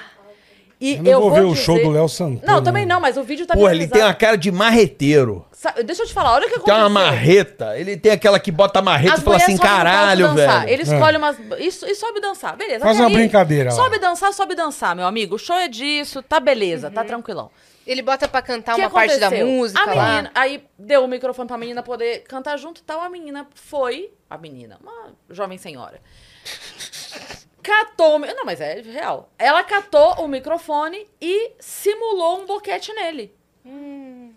E 0.85 0.97
Eu 0.97 1.03
não 1.03 1.11
eu 1.13 1.21
vou 1.21 1.31
ver 1.31 1.41
o 1.45 1.51
dizer- 1.53 1.63
show 1.63 1.81
do 1.81 1.89
Léo 1.91 2.09
Santana. 2.09 2.53
Não, 2.53 2.61
também 2.63 2.85
não, 2.85 2.99
mas 2.99 3.15
o 3.15 3.23
vídeo 3.23 3.45
tá 3.45 3.53
Pô, 3.53 3.69
ele 3.69 3.87
tem 3.87 4.01
uma 4.01 4.13
cara 4.13 4.35
de 4.37 4.51
marreteiro. 4.51 5.45
Sa- 5.53 5.73
Deixa 5.85 6.03
eu 6.03 6.07
te 6.07 6.13
falar, 6.13 6.33
olha 6.33 6.41
o 6.45 6.49
que 6.49 6.55
Tem 6.59 6.73
aconteceu. 6.73 6.81
uma 6.81 6.89
marreta. 6.89 7.79
Ele 7.79 7.95
tem 7.95 8.11
aquela 8.11 8.37
que 8.37 8.51
bota 8.51 8.79
a 8.79 8.81
marreta 8.81 9.13
As 9.13 9.21
e 9.21 9.23
fala 9.23 9.37
assim, 9.37 9.57
caralho, 9.57 10.33
velho. 10.33 10.67
Ele 10.69 10.83
escolhe 10.83 11.15
umas. 11.17 11.37
E, 11.57 11.67
e 11.67 11.95
sobe 11.95 12.19
dançar. 12.19 12.57
Beleza. 12.57 12.81
Faz 12.83 12.97
até 12.97 13.05
uma 13.07 13.09
aí, 13.09 13.15
brincadeira 13.23 13.69
lá. 13.69 13.75
Sobe 13.75 13.97
dançar, 13.97 14.33
sobe 14.33 14.55
dançar, 14.55 14.93
meu 14.93 15.05
amigo. 15.07 15.35
O 15.35 15.39
show 15.39 15.55
é 15.55 15.69
disso, 15.69 16.21
tá 16.21 16.37
beleza, 16.41 16.87
Uhum. 16.89 16.93
tá 16.93 17.05
tranquilão. 17.05 17.49
Ele 17.87 18.01
bota 18.01 18.27
pra 18.27 18.41
cantar 18.41 18.73
O 18.73 18.75
que 18.75 18.81
uma 18.81 18.89
parte 18.89 19.17
da 19.17 19.27
aconteceu? 19.27 19.47
música 19.47 19.81
a 19.89 19.93
lá. 19.93 20.05
menina, 20.09 20.31
Aí 20.35 20.63
deu 20.77 21.03
o 21.05 21.07
microfone 21.07 21.47
pra 21.47 21.57
menina 21.57 21.81
poder 21.81 22.23
cantar 22.23 22.57
junto 22.57 22.81
e 22.81 22.83
tal. 22.83 22.99
A 22.99 23.09
menina 23.09 23.47
foi. 23.55 24.09
A 24.29 24.37
menina, 24.37 24.77
uma 24.81 25.13
jovem 25.29 25.57
senhora. 25.57 26.01
Catou. 27.63 28.19
Não, 28.19 28.45
mas 28.45 28.59
é 28.61 28.81
real. 28.81 29.29
Ela 29.39 29.63
catou 29.63 30.15
o 30.23 30.27
microfone 30.27 31.07
e 31.21 31.51
simulou 31.59 32.41
um 32.41 32.45
boquete 32.45 32.93
nele. 32.93 33.33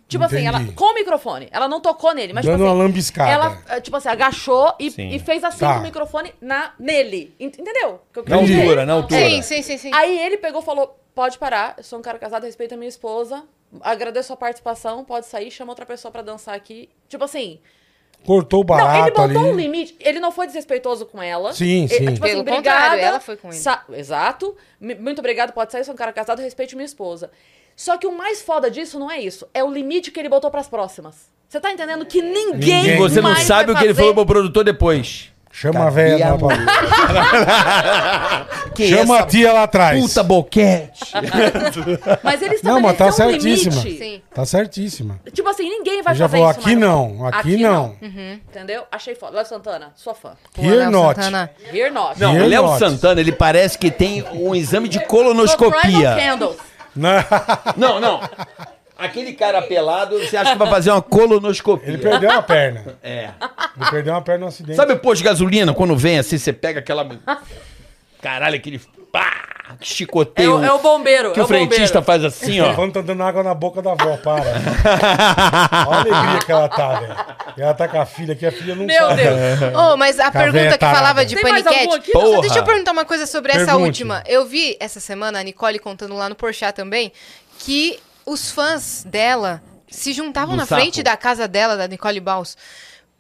Tipo 0.09 0.23
assim, 0.23 0.47
ela, 0.47 0.59
Entendi. 0.59 0.77
com 0.77 0.85
o 0.85 0.95
microfone. 0.95 1.49
Ela 1.51 1.67
não 1.67 1.81
tocou 1.81 2.15
nele, 2.15 2.33
mas 2.33 2.45
Dando 2.45 2.55
tipo 2.59 2.65
assim, 2.65 2.75
uma 2.77 2.85
lambiscada. 2.85 3.29
Ela, 3.31 3.63
eh, 3.69 3.81
tipo 3.81 3.97
assim, 3.97 4.09
agachou 4.09 4.73
e, 4.79 4.87
e 5.17 5.19
fez 5.19 5.43
assim 5.43 5.59
Tá. 5.59 5.75
com 5.75 5.81
o 5.81 5.83
microfone 5.83 6.33
na, 6.41 6.73
nele. 6.79 7.35
Ent- 7.41 7.59
Entendeu? 7.59 8.01
o 8.09 8.13
que 8.13 8.19
eu 8.21 8.25
Na 8.29 8.37
altura, 8.37 8.87
na 8.87 8.93
altura. 8.93 9.21
Sim, 9.21 9.43
sim, 9.43 9.63
sim, 9.63 9.79
sim. 9.79 9.91
Aí 9.93 10.17
ele 10.21 10.37
pegou 10.39 10.63
e 10.63 10.65
falou: 10.65 10.97
pode 11.13 11.39
parar, 11.39 11.75
eu 11.77 11.83
sou 11.83 11.99
um 11.99 12.03
cara 12.03 12.21
casado, 12.21 12.45
respeito 12.45 12.75
a 12.75 12.77
minha 12.77 12.89
esposa. 12.89 13.43
Agradeço 13.81 14.33
a 14.33 14.37
participação, 14.37 15.05
pode 15.05 15.27
sair, 15.27 15.51
chama 15.51 15.73
outra 15.73 15.85
pessoa 15.85 16.13
pra 16.13 16.23
dançar 16.23 16.55
aqui. 16.55 16.89
Tipo 17.09 17.25
assim. 17.25 17.59
Cortou 18.27 18.61
o 18.61 18.65
barato 18.65 18.89
não, 18.93 19.03
ele 19.07 19.11
botou 19.11 19.25
ali. 19.25 19.53
um 19.53 19.57
limite. 19.57 19.97
Ele 20.01 20.19
não 20.21 20.33
foi 20.33 20.47
desrespeitoso 20.47 21.07
com 21.07 21.23
ela. 21.23 21.53
Sim, 21.53 21.85
Ele- 21.85 21.89
sim. 21.89 21.97
tipo 22.15 22.25
assim, 22.25 22.35
Pelo 22.35 22.41
obrigada. 22.41 22.63
contrário, 22.81 23.03
ela 23.05 23.21
foi 23.21 23.37
com 23.37 23.49
ele. 23.49 23.57
sa- 23.57 23.85
Exato. 23.93 24.57
M- 24.81 24.95
Muito 24.97 25.19
obrigado, 25.21 25.53
pode 25.53 25.73
sair, 25.73 25.85
sou 25.85 25.95
um 25.95 25.97
cara 25.97 26.13
casado, 26.13 26.41
respeite 26.43 26.75
minha 26.75 26.85
esposa. 26.87 27.31
Só 27.75 27.97
que 27.99 28.07
o 28.07 28.13
mais 28.17 28.43
foda 28.43 28.71
disso 28.71 28.99
não 28.99 29.11
é 29.11 29.21
isso. 29.21 29.47
É 29.55 29.63
o 29.63 29.71
limite 29.71 30.11
que 30.11 30.19
ele 30.19 30.29
botou 30.29 30.51
pras 30.51 30.67
próximas. 30.69 31.35
Você 31.49 31.61
tá 31.61 31.71
entendendo 31.71 32.05
que 32.05 32.21
ninguém. 32.21 32.53
Ninguém. 32.83 32.95
E 32.95 32.99
você 32.99 33.21
não 33.21 33.37
sabe 33.37 33.73
vai 33.73 33.75
o 33.75 33.79
que 33.79 33.85
ele 33.85 33.95
falou 33.95 34.15
pro 34.15 34.27
produtor 34.27 34.65
depois. 34.65 35.31
Chama 35.59 35.87
a 35.87 35.91
velha 35.91 36.35
lá 36.35 36.39
pra... 36.39 36.55
Que 38.75 38.89
Chama 38.91 39.15
essa 39.15 39.25
a 39.25 39.27
tia 39.27 39.53
lá 39.55 39.63
atrás. 39.63 39.99
puta 39.99 40.23
boquete. 40.23 41.13
Mas 42.23 42.43
ele 42.43 42.61
Não, 42.63 42.79
mas 42.79 42.99
tá 42.99 43.07
um 43.07 43.13
certíssima. 43.13 43.81
Sim. 43.81 44.21
Tá 44.35 44.45
certíssima. 44.45 45.19
Tipo 45.33 45.49
assim, 45.49 45.67
ninguém 45.71 46.03
vai 46.03 46.13
Ele 46.13 46.19
já 46.19 46.29
fazer 46.29 46.43
isso 46.43 46.51
aqui 46.51 46.77
mais. 46.77 46.79
não, 46.79 47.27
aqui 47.27 47.57
não. 47.57 47.97
Entendeu? 48.03 48.85
Achei 48.93 49.15
foda. 49.15 49.37
Léo 49.37 49.47
Santana, 49.47 49.93
sua 49.97 50.15
fã. 50.15 50.33
Here 50.59 50.77
Léo 50.77 50.91
not. 50.91 51.15
Santana. 51.15 51.51
Here 51.73 51.89
not. 51.91 52.21
Não, 52.21 52.33
o 52.35 52.37
Here 52.37 52.49
Léo 52.49 52.63
not. 52.67 52.79
Santana, 52.79 53.19
ele 53.19 53.33
parece 53.33 53.79
que 53.79 53.91
tem 53.91 54.23
um 54.35 54.55
exame 54.55 54.91
de 54.91 55.01
colonoscopia. 55.07 56.17
Não, 56.95 57.99
não. 57.99 58.21
Aquele 58.99 59.33
cara 59.35 59.61
pelado, 59.63 60.19
você 60.19 60.37
acha 60.37 60.53
que 60.53 60.59
vai 60.59 60.71
fazer 60.71 60.91
uma 60.91 61.03
colonoscopia. 61.03 61.89
Ele 61.89 61.99
perdeu 61.99 62.31
uma 62.31 62.43
perna. 62.43 62.97
É. 63.03 63.31
Ele 63.79 63.91
perdeu 63.91 64.15
uma 64.15 64.23
perna 64.23 64.41
no 64.43 64.47
acidente. 64.49 64.77
Sabe 64.77 64.95
o 64.95 64.99
posto 64.99 65.19
de 65.19 65.25
gasolina, 65.25 65.75
quando 65.75 65.95
vem 65.97 66.19
assim, 66.19 66.39
você 66.39 66.53
pega 66.53 66.81
aquela... 66.81 67.07
Caralho, 68.23 68.57
aquele... 68.57 68.81
Pá, 69.13 69.33
que 69.81 69.85
É 69.85 69.95
chicoteio. 69.95 70.57
o, 70.59 70.65
é 70.65 70.73
o 70.73 70.79
bombeiro. 70.79 71.33
que 71.33 71.39
é 71.41 71.43
o 71.43 71.45
o 71.45 71.49
bombeiro. 71.49 71.71
frentista 71.71 72.03
faz 72.03 72.25
assim, 72.25 72.61
ó. 72.61 72.75
Quando 72.75 72.93
tá 72.95 73.01
dando 73.03 73.23
água 73.23 73.43
na 73.43 73.55
boca 73.55 73.81
da 73.83 73.93
avó, 73.93 74.17
para. 74.19 74.45
Olha 75.89 76.13
a 76.15 76.19
alegria 76.21 76.39
que 76.45 76.53
ela 76.53 76.69
tá, 76.69 77.01
velho. 77.01 77.17
Ela 77.57 77.75
tá 77.75 77.89
com 77.89 78.01
a 78.01 78.05
filha 78.07 78.33
aqui, 78.35 78.45
a 78.47 78.53
filha 78.53 78.75
não 78.75 78.85
Meu 78.85 79.09
sabe. 79.09 79.23
Deus. 79.23 79.33
Oh, 79.75 79.97
mas 79.97 80.19
a 80.21 80.31
Tá 80.31 80.41
pergunta 80.41 80.73
que 80.73 80.79
tarada. 80.79 80.99
falava 80.99 81.25
de 81.25 81.35
Tem 81.35 81.43
paniquete. 81.45 81.87
Nossa, 81.87 82.13
Porra. 82.13 82.41
deixa 82.43 82.59
eu 82.59 82.65
perguntar 82.65 82.93
uma 82.93 83.05
coisa 83.05 83.27
sobre 83.27 83.53
essa 83.53 83.65
Pergunte. 83.67 83.85
última. 83.87 84.23
Eu 84.27 84.45
vi 84.45 84.77
essa 84.81 85.01
semana 85.01 85.41
a 85.41 85.43
Nicole 85.43 85.79
contando 85.79 86.15
lá 86.15 86.29
no 86.29 86.35
Porchat 86.35 86.75
também 86.75 87.13
que 87.59 87.99
os 88.27 88.51
fãs 88.51 89.05
dela 89.05 89.63
se 89.89 90.13
juntavam 90.13 90.57
Do 90.57 90.59
na 90.59 90.67
sapo. 90.67 90.81
frente 90.81 91.03
da 91.03 91.17
casa 91.17 91.47
dela, 91.47 91.77
da 91.77 91.87
Nicole 91.87 92.21
Baus. 92.21 92.57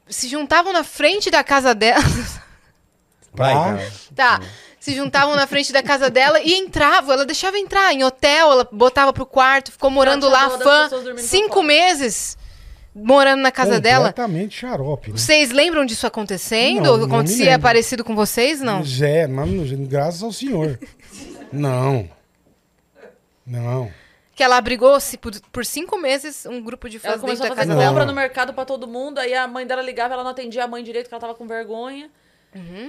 Se 0.09 0.29
juntavam 0.29 0.73
na 0.73 0.85
frente 0.85 1.31
da 1.31 1.43
casa 1.45 1.75
dela. 1.75 2.03
Vai, 3.33 3.55
cara. 3.55 3.93
tá. 4.15 4.41
Se 4.81 4.95
juntavam 4.95 5.35
na 5.37 5.47
frente 5.47 5.73
da 5.73 5.83
casa 5.83 6.11
dela 6.11 6.41
e 6.41 6.55
entravam. 6.55 7.13
Ela 7.13 7.25
deixava 7.25 7.59
entrar 7.59 7.93
em 7.93 8.05
hotel, 8.05 8.53
ela 8.53 8.69
botava 8.71 9.13
pro 9.13 9.27
quarto, 9.27 9.73
ficou 9.73 9.91
morando 9.91 10.29
lá, 10.29 10.51
fã, 10.59 10.89
cinco 11.19 11.63
meses 11.63 12.37
morando 12.95 13.43
na 13.43 13.53
casa 13.53 13.79
dela. 13.79 14.07
Completamente 14.07 14.59
xarope, 14.59 15.11
né? 15.11 15.19
Vocês 15.19 15.51
lembram 15.51 15.85
disso 15.85 16.07
acontecendo? 16.07 16.83
Não, 16.83 16.97
não 16.97 17.07
Acontecia 17.07 17.59
parecido 17.59 18.03
com 18.03 18.15
vocês? 18.15 18.61
Não. 18.61 18.83
Zé, 18.83 19.27
mas 19.27 19.71
graças 19.87 20.23
ao 20.23 20.33
senhor. 20.33 20.79
Não. 21.53 22.09
Não. 23.47 23.91
Que 24.37 24.45
ela 24.45 24.57
abrigou-se 24.59 25.17
por, 25.17 25.33
por 25.51 25.65
cinco 25.65 25.97
meses 25.97 26.47
um 26.47 26.63
grupo 26.63 26.89
de 26.89 26.99
Ela 26.99 27.15
fãs 27.19 27.23
dentro 27.23 27.27
começou 27.27 27.47
a 27.47 27.49
da 27.49 27.55
fazer 27.57 27.69
casa 27.69 27.81
Não. 27.83 27.89
compra 27.89 28.05
no 28.05 28.13
mercado 28.13 28.53
pra 28.53 28.65
todo 28.65 28.87
mundo, 28.87 29.19
aí 29.19 29.35
a 29.35 29.49
mãe 29.49 29.67
dela 29.67 29.81
ligava, 29.83 30.13
ela 30.15 30.23
não 30.23 30.31
atendia 30.31 30.65
a 30.65 30.69
mãe 30.69 30.85
direito, 30.85 31.07
porque 31.07 31.15
ela 31.15 31.21
tava 31.23 31.35
com 31.35 31.47
vergonha. 31.47 32.11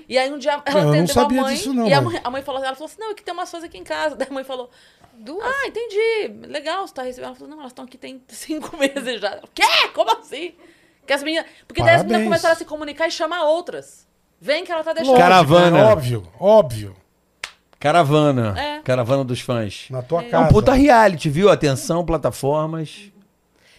E 0.08 0.17
aí 0.17 0.32
um 0.32 0.38
dia 0.38 0.51
ela 0.51 0.64
Não, 0.69 0.80
eu 0.80 0.85
não 0.85 1.03
atendeu 1.03 1.24
a 1.24 1.30
mãe, 1.30 1.56
disso 1.56 1.74
não, 1.74 1.88
e 1.88 1.93
a 1.93 2.01
mãe, 2.01 2.22
a 2.24 2.30
mãe 2.30 2.42
falou, 2.42 2.64
ela 2.64 2.76
falou 2.76 2.85
assim, 2.85 3.00
não, 3.01 3.11
é 3.11 3.14
que 3.14 3.24
tem 3.24 3.34
umas 3.34 3.50
fãs 3.50 3.64
aqui 3.64 3.77
em 3.77 3.84
casa. 3.84 4.16
Daí 4.17 4.27
a 4.30 4.34
mãe 4.34 4.43
falou, 4.43 4.69
Duas? 5.14 5.45
ah, 5.45 5.67
entendi, 5.67 6.48
legal, 6.48 6.85
você 6.88 6.93
tá 6.93 7.01
recebendo. 7.01 7.27
Ela 7.30 7.35
falou, 7.35 7.50
não, 7.50 7.59
elas 7.59 7.72
estão 7.72 7.85
aqui 7.85 7.98
tem 7.98 8.22
cinco 8.27 8.77
meses 8.77 9.19
já. 9.19 9.30
Ela, 9.30 9.43
Quê? 9.53 9.64
Como 9.93 10.11
assim? 10.11 10.53
Que 11.06 11.14
as 11.14 11.24
meninas... 11.24 11.45
Porque 11.67 11.82
daí 11.82 11.95
as 11.95 12.03
meninas 12.03 12.03
Parabéns. 12.03 12.26
começaram 12.26 12.53
a 12.53 12.58
se 12.58 12.66
comunicar 12.66 13.08
e 13.08 13.11
chamar 13.11 13.43
outras. 13.45 14.06
Vem 14.40 14.64
que 14.66 14.72
ela 14.72 14.84
tá 14.84 14.93
deixando. 14.93 15.14
Lógico, 15.14 15.30
Caravana. 15.30 15.80
é 15.80 15.84
Óbvio, 15.85 16.32
óbvio. 16.40 16.95
Caravana. 17.80 18.56
É. 18.57 18.80
Caravana 18.83 19.23
dos 19.23 19.39
fãs. 19.41 19.85
Na 19.89 20.01
tua 20.01 20.23
É 20.23 20.27
um 20.27 20.30
casa. 20.31 20.47
puta 20.49 20.73
reality, 20.73 21.30
viu? 21.30 21.49
Atenção, 21.49 22.03
plataformas. 22.06 23.11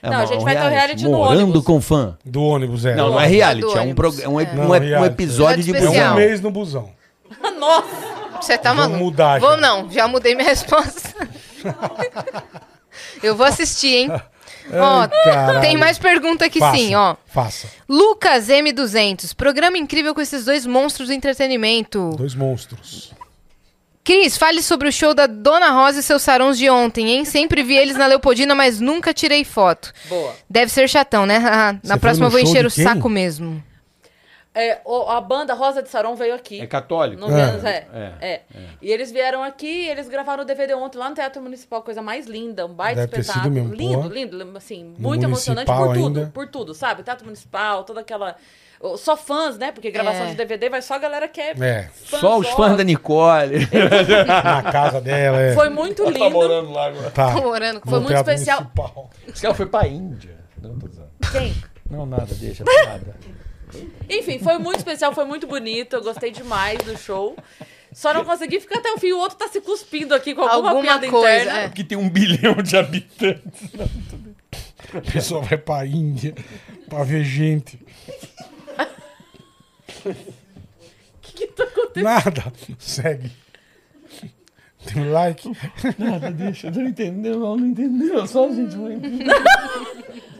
É 0.01 0.09
Não, 0.10 0.18
a 0.20 0.27
gente 0.27 0.44
vai 0.44 0.55
ter 0.57 0.65
o 0.65 0.68
reality 0.68 1.05
no 1.05 1.10
Morando 1.10 1.43
ônibus. 1.43 1.65
com 1.65 1.81
fã. 1.81 2.17
Do 2.25 2.41
ônibus, 2.43 2.85
é. 2.86 2.94
Não, 2.94 3.09
não 3.10 3.15
é 3.15 3.25
ônibus. 3.25 3.33
reality, 3.36 3.65
é 3.65 3.68
um, 3.68 3.83
ônibus. 3.83 3.94
prog- 3.94 4.28
um, 4.28 4.41
ep- 4.41 4.51
É. 4.51 4.52
um, 4.55 4.57
Não, 4.57 4.67
um 4.68 4.78
reality. 4.78 5.07
episódio 5.15 5.65
de 5.65 5.70
Episódio 5.73 5.99
É 5.99 6.05
um 6.05 6.05
busão. 6.05 6.15
mês 6.17 6.41
no 6.41 6.51
busão. 6.52 6.91
Nossa! 7.59 8.18
Você 8.41 8.57
tá 8.57 8.73
maluco? 8.73 8.99
mudar 8.99 9.41
já. 9.41 9.47
Vou 9.49 9.57
não, 9.57 9.91
já 9.91 10.07
mudei 10.07 10.36
minha 10.36 10.47
resposta. 10.49 11.28
Eu 13.23 13.35
vou 13.36 13.47
assistir, 13.47 13.94
hein? 13.97 14.12
Ó, 14.73 15.60
tem 15.60 15.77
mais 15.77 15.99
pergunta 15.99 16.44
aqui 16.44 16.59
Faça, 16.60 16.77
sim, 16.77 16.94
ó. 16.94 17.17
Faça. 17.27 17.68
Lucas 17.89 18.49
M200, 18.49 19.35
programa 19.35 19.78
incrível 19.78 20.15
com 20.15 20.20
esses 20.20 20.44
dois 20.44 20.67
monstros 20.67 21.09
do 21.09 21.15
entretenimento. 21.15 22.10
Dois 22.17 22.35
monstros. 22.35 23.12
Cris, 24.09 24.39
fale 24.39 24.62
sobre 24.62 24.89
o 24.89 24.93
show 24.93 25.12
da 25.12 25.27
Dona 25.27 25.70
Rosa 25.70 26.01
e 26.01 26.03
seus 26.03 26.23
sarões 26.23 26.57
de 26.57 26.70
ontem, 26.70 27.11
hein? 27.11 27.27
Sempre 27.27 27.62
vi 27.62 27.77
eles 27.77 27.95
na 27.95 28.07
Leopoldina, 28.07 28.55
mas 28.55 28.81
nunca 28.81 29.12
tirei 29.12 29.45
foto. 29.45 29.93
Boa. 30.09 30.35
Deve 30.49 30.73
ser 30.73 30.89
chatão, 30.89 31.27
né? 31.27 31.39
Você 31.83 31.89
Na 31.89 31.95
foi 31.95 31.99
próxima 32.01 32.27
eu 32.27 32.31
vou 32.31 32.41
encher 32.41 32.65
o 32.65 32.70
quem? 32.70 32.85
saco 32.85 33.07
mesmo. 33.09 33.62
É, 34.55 34.81
o- 34.85 35.03
a 35.11 35.20
banda 35.20 35.53
Rosa 35.53 35.83
de 35.83 35.91
Saron 35.91 36.15
veio 36.17 36.35
aqui. 36.35 36.59
É 36.59 36.67
católico? 36.67 37.20
No 37.20 37.28
É. 37.31 37.47
menos, 37.47 37.65
é. 37.65 37.87
É, 37.93 38.12
É. 38.31 38.41
E 38.81 38.91
eles 38.91 39.12
vieram 39.12 39.45
aqui, 39.45 39.87
eles 39.87 40.09
gravaram 40.09 40.43
o 40.43 40.47
DVD 40.47 40.73
ontem 40.73 40.97
lá 40.97 41.11
no 41.11 41.15
Teatro 41.15 41.43
Municipal, 41.43 41.83
coisa 41.83 42.01
mais 42.01 42.27
linda, 42.27 42.65
um 42.65 42.73
baita 42.73 43.03
Deve 43.03 43.12
ter 43.12 43.23
sido 43.25 43.28
espetáculo. 43.37 43.55
mesmo, 43.55 43.75
lindo, 43.75 43.95
porra. 44.03 44.15
lindo, 44.15 44.57
assim, 44.57 44.95
No 44.99 45.09
muito 45.11 45.23
emocionante 45.23 45.67
por 45.70 45.93
tudo, 45.95 46.19
ainda. 46.20 46.31
por 46.33 46.49
tudo, 46.49 46.73
sabe? 46.75 47.03
Teatro 47.03 47.27
Municipal, 47.27 47.85
toda 47.85 48.01
aquela 48.01 48.37
só 48.97 49.16
fãs, 49.16 49.58
né? 49.58 49.73
Porque 49.73 49.90
gravação 49.90 50.26
É. 50.26 50.31
de 50.31 50.34
DVD 50.36 50.68
vai 50.70 50.81
só 50.82 50.94
a 50.94 50.98
galera 50.98 51.26
que 51.28 51.40
é, 51.40 51.50
É. 51.60 51.89
Só 52.05 52.39
os 52.39 52.48
fãs 52.50 52.76
da 52.76 52.84
Nicole. 52.84 53.66
Na 54.26 54.62
casa 54.62 55.00
dela, 55.00 55.40
é. 55.40 55.55
Foi 55.55 55.68
muito 55.68 56.05
Tá 56.05 56.10
lindo. 56.10 56.31
morando 56.31 56.70
lá 56.70 56.86
agora. 56.86 57.10
Tá. 57.10 57.32
Tô 57.34 57.40
morando 57.42 57.81
com 57.81 57.90
Foi 57.90 58.00
muito 58.00 58.15
especial. 58.16 58.60
Municipal. 58.60 59.10
Esse 59.26 59.42
cara 59.42 59.55
foi 59.55 59.66
pra 59.66 59.86
Índia. 59.89 60.36
Não, 60.62 60.78
tô. 60.78 60.89
Quem? 61.32 61.55
Não, 61.90 62.07
nada, 62.07 62.34
deixa, 62.34 62.62
nada. 62.86 63.16
Enfim, 64.08 64.39
foi 64.39 64.58
muito 64.58 64.78
especial, 64.78 65.12
foi 65.12 65.24
muito 65.24 65.47
bonito. 65.47 65.94
Eu 65.97 66.02
gostei 66.02 66.31
demais 66.31 66.78
do 66.78 66.97
show. 66.97 67.36
Só 67.92 68.12
não 68.15 68.24
consegui 68.24 68.60
ficar 68.60 68.78
até 68.78 68.90
o 68.92 68.98
fim. 68.98 69.12
O 69.12 69.18
outro 69.18 69.36
tá 69.36 69.48
se 69.48 69.60
cuspindo 69.60 70.15
aqui 70.15 70.34
com 70.34 70.42
alguma, 70.42 70.70
Alguma 70.70 70.82
piada 70.84 71.08
coisa, 71.08 71.42
interna. 71.42 71.60
é. 71.60 71.65
Aqui 71.65 71.82
tem 71.84 71.98
um 71.98 72.08
bilhão 72.08 72.55
de 72.62 72.76
habitantes. 72.76 73.42
A 74.94 75.00
pessoa 75.12 75.42
vai 75.42 75.58
pra 75.58 75.84
Índia 75.86 76.34
pra 76.89 77.02
ver 77.02 77.24
gente. 77.24 77.78
O 80.05 80.15
que, 81.23 81.33
que 81.33 81.47
tá 81.49 81.65
acontecendo? 81.65 82.05
Nada. 82.05 82.52
Segue. 82.78 83.31
Tem 84.86 85.02
um 85.02 85.12
like. 85.12 85.51
Deixa, 86.35 86.70
não 86.70 86.86
entendeu, 86.86 87.39
não, 87.41 87.57
não 87.57 87.67
entendeu. 87.67 88.27
Só 88.27 88.49
a 88.49 88.52
gente 88.52 88.77
vai. 88.77 88.99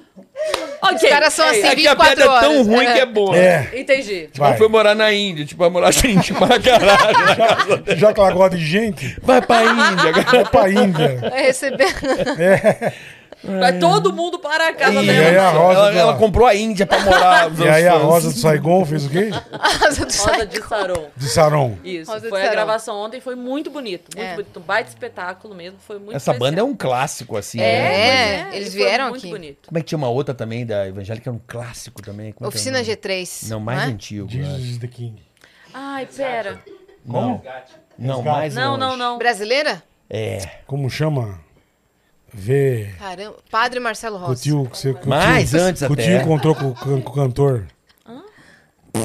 Ok. 0.81 0.95
Os 0.95 1.09
caras 1.11 1.35
são 1.35 1.45
é, 1.45 1.51
assim, 1.51 1.59
É 1.67 1.75
que 1.75 1.87
a 1.89 1.95
24 1.95 1.97
piada 1.97 2.23
é 2.23 2.41
tão 2.41 2.53
horas. 2.55 2.67
ruim 2.67 2.87
É. 2.87 2.93
que 2.95 3.01
é 3.01 3.07
boa. 3.07 3.37
É. 3.37 3.71
Entendi. 3.75 4.31
Vai. 4.37 4.49
Ela 4.51 4.57
foi 4.59 4.69
morar 4.69 4.95
na 4.95 5.13
Índia, 5.13 5.45
tipo, 5.45 5.59
vai 5.59 5.69
morar 5.69 5.91
gente 5.91 6.33
pra 6.33 6.59
caralho. 6.61 7.19
na 7.27 7.37
casa 7.37 7.77
dela. 7.79 7.99
Já 7.99 8.15
que 8.15 8.21
ela 8.21 8.31
gosta 8.33 8.57
de 8.57 8.65
gente, 8.65 9.17
Vai 9.21 9.43
pra 9.43 9.65
Índia, 9.65 10.13
cara. 10.13 10.31
vai 10.31 10.45
pra 10.45 10.71
Índia. 10.71 11.17
Vai 11.29 11.43
receber. 11.43 11.89
Vai 13.45 13.79
todo 13.79 14.13
mundo 14.13 14.39
para 14.41 14.69
a 14.69 14.73
casa 14.75 15.01
E 15.01 15.07
dela. 15.07 15.29
aí 15.29 15.37
a 15.37 15.51
Rosa, 15.51 15.79
Ela, 15.79 15.91
do- 15.93 15.99
ela 15.99 16.17
comprou 16.17 16.47
a 16.47 16.55
Índia 16.57 16.85
pra 16.87 16.99
morar. 17.01 17.51
e 17.57 17.69
aí 17.69 17.87
a. 17.87 17.95
Rosa 17.97 18.33
do 18.33 18.37
Saigon 18.39 18.85
fez 18.85 19.07
o 19.07 19.11
quê? 19.11 19.31
Asa 19.87 20.05
do 20.05 20.13
Rosa 20.13 20.47
de 20.47 20.59
Saron. 20.61 21.07
De 21.17 21.29
Saron. 21.29 21.79
Isso. 21.85 22.11
Rosa 22.11 22.23
de 22.25 22.29
foi 22.31 22.41
a 22.41 22.45
Saron. 22.45 22.55
gravação 22.57 22.97
ontem, 22.97 23.21
foi 23.21 23.37
muito 23.37 23.71
bonito. 23.71 24.11
Muito 24.17 24.27
É. 24.29 24.35
bonito. 24.35 24.59
Um 24.59 24.63
baita 24.63 24.89
espetáculo 24.91 25.55
mesmo. 25.55 25.79
Foi 25.87 25.99
muito 26.01 26.17
Essa 26.17 26.33
banda 26.35 26.61
é 26.61 26.65
um 26.65 26.75
clássico, 26.75 27.37
assim. 27.37 27.61
É, 27.61 27.83
né? 27.83 28.43
pois 28.45 28.55
eles 28.57 28.69
e 28.69 28.71
foi 28.77 28.81
vieram 28.87 29.09
muito 29.11 29.23
aqui. 29.23 29.31
bonito. 29.31 29.69
Como 29.69 29.79
é 29.79 29.81
que 29.83 29.87
tinha 29.87 29.99
uma 29.99 30.09
outra 30.09 30.35
também 30.35 30.67
da 30.67 30.89
Evangélica? 30.89 31.31
Era 31.31 31.37
um 31.37 31.41
clássico 31.47 32.03
também. 32.03 32.33
Como 32.33 32.39
é 32.39 32.39
que 32.39 32.43
é 32.45 32.47
o 32.47 32.49
Oficina 32.49 32.79
nome? 32.79 32.91
G3. 32.91 33.49
Não, 33.51 33.61
mais 33.61 33.83
é? 33.83 33.85
antigo. 33.85 34.29
eu 34.33 34.41
acho. 34.41 34.51
Jesus 34.51 34.65
is 34.71 34.79
the 34.79 34.89
King. 34.89 35.23
Ai, 35.73 36.07
pera. 36.07 36.61
Não. 37.07 37.41
Não, 37.97 38.23
mais 38.23 38.55
Não, 38.55 38.71
longe. 38.73 38.81
não, 38.81 38.97
não. 38.97 39.19
Brasileira? 39.19 39.83
É. 40.11 40.39
Como 40.67 40.89
chama? 40.91 41.39
Vê. 42.33 42.91
Caramba. 42.99 43.37
Padre 43.51 43.81
Marcelo 43.81 44.17
O 44.17 44.19
Rossi. 44.19 44.43
tio, 44.45 44.69
que 44.71 44.77
você, 44.79 44.91
o 44.91 45.09
Mais 45.09 45.51
tio, 45.51 45.61
antes 45.63 45.83
que 45.83 45.89
O 45.89 45.93
até. 45.95 46.03
tio 46.05 46.17
encontrou 46.21 46.55
com, 46.55 46.75
com- 46.75 47.01
com 47.03 47.11
o 47.11 47.15
cantor. 47.15 47.67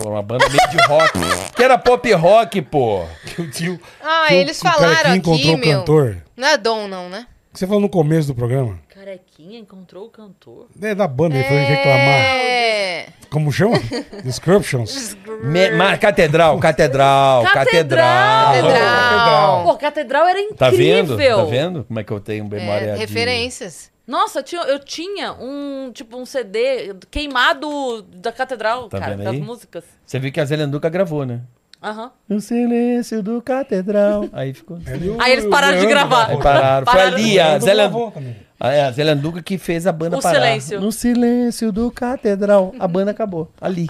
Uma 0.06 0.22
banda 0.24 0.46
meio 0.50 0.70
de 0.70 0.78
rock. 0.88 1.12
que 1.56 1.64
era 1.64 1.78
pop 1.78 2.12
rock, 2.14 2.62
pô. 2.64 3.06
Que 3.26 3.42
o 3.42 3.50
tio. 3.52 3.80
Ah, 4.02 4.26
que 4.28 4.34
o- 4.34 4.38
eles 4.38 4.60
que 4.60 4.68
o 4.68 4.72
falaram 4.72 4.96
carequinha 4.96 5.12
aqui, 5.20 5.20
encontrou 5.20 5.56
o 5.56 5.58
meu. 5.60 5.80
cantor. 5.80 6.18
Não 6.36 6.48
é 6.48 6.58
Dom, 6.58 6.88
não, 6.88 7.10
né? 7.10 7.28
Que 7.54 7.60
você 7.60 7.68
falou 7.68 7.82
no 7.82 7.90
começo 7.90 8.28
do 8.30 8.36
programa. 8.36 8.80
Carequinha 9.04 9.60
encontrou 9.60 10.06
o 10.06 10.10
cantor. 10.10 10.68
É 10.82 10.96
da 10.96 11.06
banda, 11.06 11.36
ele 11.36 11.44
foi 11.44 11.58
reclamar. 11.58 12.00
É. 12.00 13.08
Como 13.30 13.52
chama? 13.52 13.78
Descriptions. 14.24 15.18
Me- 15.44 15.72
ma- 15.72 15.98
catedral, 15.98 16.58
catedral, 16.58 17.44
catedral. 17.44 17.54
Catedral! 17.66 18.54
Catedral. 18.54 19.64
Pô, 19.66 19.76
Catedral 19.78 20.26
era 20.28 20.40
incrível. 20.40 20.58
Tá 20.58 20.70
vendo? 20.70 21.18
Tá 21.18 21.44
vendo 21.44 21.84
como 21.84 22.00
é 22.00 22.04
que 22.06 22.12
eu 22.14 22.20
tenho 22.22 22.46
memória 22.46 22.92
É, 22.92 22.94
de... 22.94 23.00
referências. 23.00 23.92
Nossa, 24.08 24.40
eu 24.40 24.44
tinha, 24.44 24.62
eu 24.62 24.80
tinha 24.80 25.34
um, 25.34 25.92
tipo, 25.94 26.18
um 26.18 26.26
CD 26.26 26.94
queimado 27.12 28.04
da 28.04 28.32
Catedral, 28.32 28.88
Tá 28.88 29.00
cara, 29.00 29.12
vendo 29.18 29.24
das 29.26 29.34
aí? 29.34 29.42
músicas. 29.42 29.84
Você 30.06 30.18
viu 30.18 30.32
que 30.32 30.40
a 30.40 30.46
Zélia 30.46 30.64
Anduca 30.66 30.88
gravou, 30.88 31.26
né? 31.26 31.42
Aham. 31.82 32.12
No 32.30 32.40
silêncio 32.40 33.22
do 33.22 33.42
catedral. 33.42 34.30
Aí 34.32 34.54
ficou... 34.54 34.78
Aí 35.20 35.34
eles 35.34 35.46
pararam 35.48 35.78
de 35.78 35.86
gravar. 35.86 36.30
Aí 36.30 36.38
pararam. 36.42 36.86
Foi 36.86 36.96
Pararam. 36.96 37.18
ali 37.18 37.38
a 37.38 37.60
Zélia... 37.60 37.84
gravou 37.90 38.10
também. 38.10 38.38
Ah, 38.40 38.44
é, 38.53 38.53
a 38.70 38.92
Zélia 38.92 39.14
Anduca 39.14 39.42
que 39.42 39.58
fez 39.58 39.86
a 39.86 39.92
banda 39.92 40.18
O 40.18 40.22
parar. 40.22 40.36
silêncio. 40.36 40.80
No 40.80 40.92
silêncio 40.92 41.72
do 41.72 41.92
catedral. 41.92 42.74
A 42.80 42.88
banda 42.88 43.12
acabou. 43.12 43.52
Ali. 43.60 43.88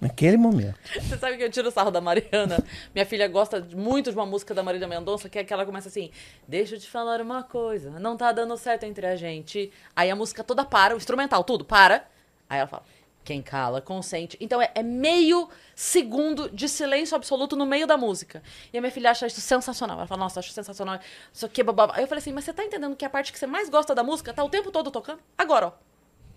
Naquele 0.00 0.36
momento. 0.36 0.78
Você 1.00 1.16
sabe 1.16 1.38
que 1.38 1.42
eu 1.42 1.50
tiro 1.50 1.68
o 1.68 1.70
sarro 1.70 1.90
da 1.90 2.00
Mariana? 2.02 2.62
Minha 2.94 3.06
filha 3.06 3.26
gosta 3.28 3.66
muito 3.74 4.10
de 4.10 4.16
uma 4.16 4.26
música 4.26 4.52
da 4.52 4.62
Marília 4.62 4.86
Mendonça, 4.86 5.28
que 5.28 5.38
é 5.38 5.44
que 5.44 5.52
ela 5.52 5.64
começa 5.64 5.88
assim: 5.88 6.10
Deixa 6.46 6.74
eu 6.74 6.80
te 6.80 6.86
falar 6.86 7.20
uma 7.22 7.42
coisa, 7.42 7.98
não 7.98 8.14
tá 8.16 8.30
dando 8.30 8.56
certo 8.58 8.84
entre 8.84 9.06
a 9.06 9.16
gente. 9.16 9.70
Aí 9.94 10.10
a 10.10 10.16
música 10.16 10.44
toda 10.44 10.64
para, 10.66 10.92
o 10.92 10.98
instrumental, 10.98 11.42
tudo 11.44 11.64
para. 11.64 12.04
Aí 12.48 12.58
ela 12.58 12.66
fala: 12.68 12.82
Quem 13.26 13.42
cala, 13.42 13.80
consente. 13.80 14.36
Então 14.40 14.62
é, 14.62 14.70
é 14.72 14.84
meio 14.84 15.48
segundo 15.74 16.48
de 16.48 16.68
silêncio 16.68 17.16
absoluto 17.16 17.56
no 17.56 17.66
meio 17.66 17.84
da 17.84 17.96
música. 17.96 18.40
E 18.72 18.78
a 18.78 18.80
minha 18.80 18.90
filha 18.92 19.10
acha 19.10 19.26
isso 19.26 19.40
sensacional. 19.40 19.96
Ela 19.98 20.06
fala, 20.06 20.20
nossa, 20.20 20.38
acho 20.38 20.52
sensacional. 20.52 21.00
Isso 21.34 21.44
aqui, 21.44 21.60
babá. 21.60 21.90
Aí 21.94 22.04
eu 22.04 22.06
falei 22.06 22.20
assim, 22.20 22.32
mas 22.32 22.44
você 22.44 22.52
tá 22.52 22.64
entendendo 22.64 22.94
que 22.94 23.04
a 23.04 23.10
parte 23.10 23.32
que 23.32 23.38
você 23.38 23.46
mais 23.48 23.68
gosta 23.68 23.96
da 23.96 24.04
música 24.04 24.32
tá 24.32 24.44
o 24.44 24.48
tempo 24.48 24.70
todo 24.70 24.92
tocando? 24.92 25.18
Agora, 25.36 25.66
ó. 25.66 25.72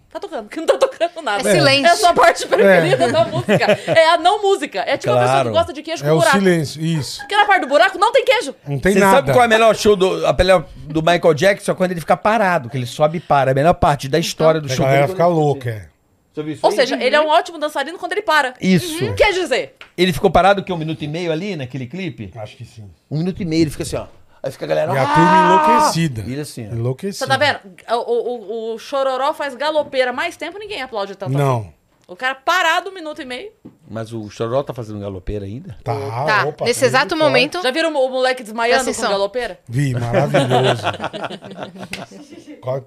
Tá 0.10 0.20
tocando, 0.20 0.50
que 0.50 0.58
não 0.60 0.66
tá 0.66 0.80
tocando 0.80 1.22
nada. 1.22 1.48
É 1.48 1.54
silêncio. 1.54 1.86
É 1.86 1.90
a 1.92 1.96
sua 1.96 2.12
parte 2.16 2.48
preferida 2.48 3.12
da 3.12 3.24
música. 3.26 3.66
É 3.86 4.10
a 4.10 4.18
não 4.18 4.42
música. 4.42 4.80
É 4.80 4.98
tipo 4.98 5.14
a 5.14 5.18
pessoa 5.20 5.30
Claro. 5.30 5.50
que 5.50 5.56
gosta 5.56 5.74
de 5.74 5.84
queijo 5.84 6.04
É 6.04 6.10
com 6.10 6.16
o 6.16 6.18
buraco. 6.18 6.38
silêncio, 6.40 6.82
isso. 6.84 7.20
Porque 7.20 7.36
na 7.38 7.46
parte 7.46 7.62
do 7.62 7.68
buraco 7.68 8.00
não 8.00 8.12
tem 8.12 8.26
queijo. 8.26 8.56
Não 8.68 8.80
tem 8.80 8.94
Você 8.94 9.00
nada. 9.00 9.18
sabe 9.18 9.32
qual 9.32 9.44
é 9.44 9.46
o 9.46 9.50
melhor 9.50 9.76
show 9.76 9.96
do, 9.96 10.26
a 10.26 10.34
melhor 10.34 10.66
do 10.76 11.04
Michael 11.04 11.34
Jackson? 11.36 11.72
É 11.72 11.76
quando 11.76 11.92
ele 11.92 12.00
fica 12.00 12.18
parado, 12.18 12.68
que 12.68 12.76
ele 12.78 12.88
sobe 12.88 13.20
e 13.20 13.22
para. 13.22 13.52
É 13.52 13.54
a 13.54 13.56
melhor 13.56 13.76
parte 13.76 14.10
da 14.10 14.18
história 14.18 14.60
do 14.60 14.66
A 14.66 14.76
show. 14.76 14.84
galera 14.84 15.02
dele. 15.04 15.14
fica 15.14 15.28
louca, 15.28 15.70
é. 15.70 15.90
Você 16.40 16.44
viu 16.44 16.54
isso 16.54 16.66
Ou 16.66 16.70
aí? 16.72 16.76
seja, 16.76 16.96
ele 17.02 17.16
é 17.16 17.22
um 17.22 17.28
ótimo 17.28 17.58
dançarino 17.58 17.98
quando 17.98 18.14
ele 18.14 18.22
para. 18.22 18.54
Isso. 18.62 19.14
Quer 19.16 19.34
dizer, 19.34 19.76
Ele 19.98 20.14
ficou 20.14 20.30
parado 20.32 20.64
que 20.64 20.72
um 20.74 20.78
minuto 20.78 21.04
e 21.04 21.08
meio 21.08 21.32
ali 21.32 21.56
naquele 21.56 21.86
clipe? 21.86 22.32
Acho 22.36 22.56
que 22.58 22.66
sim. 22.66 22.90
Um 23.10 23.18
minuto 23.20 23.42
e 23.42 23.46
meio, 23.46 23.64
ele 23.64 23.70
fica 23.70 23.84
assim, 23.84 23.96
ó. 23.98 24.06
Aí 24.42 24.52
fica 24.52 24.64
a 24.66 24.68
galera. 24.68 24.94
E 24.94 24.98
a 24.98 25.04
"Ah!" 25.04 25.14
turma 25.14 25.74
enlouquecida. 25.74 26.24
E 26.26 26.32
ele 26.32 26.42
assim, 26.42 26.68
ó. 26.70 26.74
Enlouquecida. 26.74 27.26
você 27.26 27.28
tá 27.28 27.38
vendo? 27.38 27.60
O, 27.90 28.72
o, 28.72 28.74
o 28.76 28.80
chororó 28.80 29.34
faz 29.34 29.54
galopeira 29.56 30.14
mais 30.14 30.38
tempo, 30.38 30.58
ninguém 30.58 30.82
aplaude 30.82 31.16
tanto 31.16 31.38
assim. 31.38 31.70
O 32.10 32.16
cara 32.16 32.34
parado 32.34 32.90
um 32.90 32.94
minuto 32.94 33.22
e 33.22 33.26
meio. 33.26 33.52
Mas 33.88 34.12
o 34.12 34.30
Choró 34.32 34.64
tá 34.64 34.74
fazendo 34.74 35.00
galopeira 35.00 35.46
ainda? 35.46 35.78
Tá, 35.84 35.94
Tá, 36.26 36.46
opa, 36.48 36.66
nesse 36.66 36.80
tá 36.80 36.86
exato 36.88 37.16
muito 37.16 37.24
momento. 37.24 37.62
Já 37.62 37.70
viram 37.72 37.90
o 37.90 38.10
moleque 38.10 38.42
desmaiando 38.44 38.92
com 38.94 39.02
galopeira? 39.02 39.60
Vi, 39.68 39.94
maravilhoso. 39.94 40.82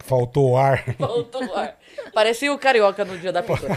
Faltou 0.04 0.56
ar? 0.56 0.84
Voltou 0.98 1.44
o 1.44 1.54
ar. 1.56 1.76
Parecia 2.12 2.52
o 2.52 2.58
carioca 2.58 3.04
no 3.04 3.16
dia 3.18 3.32
da 3.32 3.42
pintura. 3.42 3.76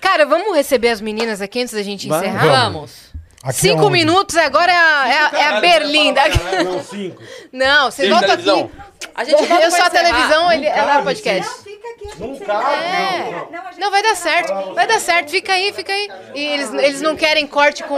Cara, 0.00 0.26
vamos 0.26 0.54
receber 0.56 0.88
as 0.90 1.00
meninas 1.00 1.40
aqui 1.40 1.60
antes 1.60 1.74
da 1.74 1.82
gente 1.82 2.08
Vamos. 2.08 2.26
encerrar? 2.26 2.70
Vamos. 2.70 3.08
Aqui 3.42 3.58
Cinco 3.60 3.82
aonde? 3.82 3.92
minutos, 3.92 4.36
agora 4.36 4.72
é 4.72 4.76
a, 4.76 5.08
é 5.08 5.18
a- 5.18 5.30
é 5.38 5.56
a 5.56 5.60
Berlinda. 5.60 6.20
Não, 6.64 6.82
cinco. 6.82 7.22
Não, 7.52 7.90
vocês 7.90 8.08
voltam 8.10 8.32
aqui. 8.32 8.70
A 9.14 9.24
gente 9.24 9.42
Eu 9.50 9.70
sou 9.70 9.82
a 9.84 9.90
televisão, 9.90 10.52
ele 10.52 10.66
ela 10.66 10.96
é 10.96 10.98
o 10.98 11.02
podcast. 11.04 11.62
Fica 11.64 11.88
aqui, 11.90 12.20
Não 12.20 12.36
cabe, 12.38 12.84
É. 12.84 13.30
não, 13.30 13.30
não. 13.32 13.48
Não, 13.50 13.78
Não, 13.78 13.90
vai 13.90 14.02
dar 14.02 14.16
certo. 14.16 14.74
Vai 14.74 14.86
dar 14.86 15.00
certo. 15.00 15.30
Fica 15.30 15.52
aí, 15.52 15.72
fica 15.72 15.92
aí. 15.92 16.08
E 16.34 16.44
eles, 16.46 16.72
eles 16.74 17.00
não 17.00 17.16
querem 17.16 17.46
corte 17.46 17.82
com, 17.84 17.96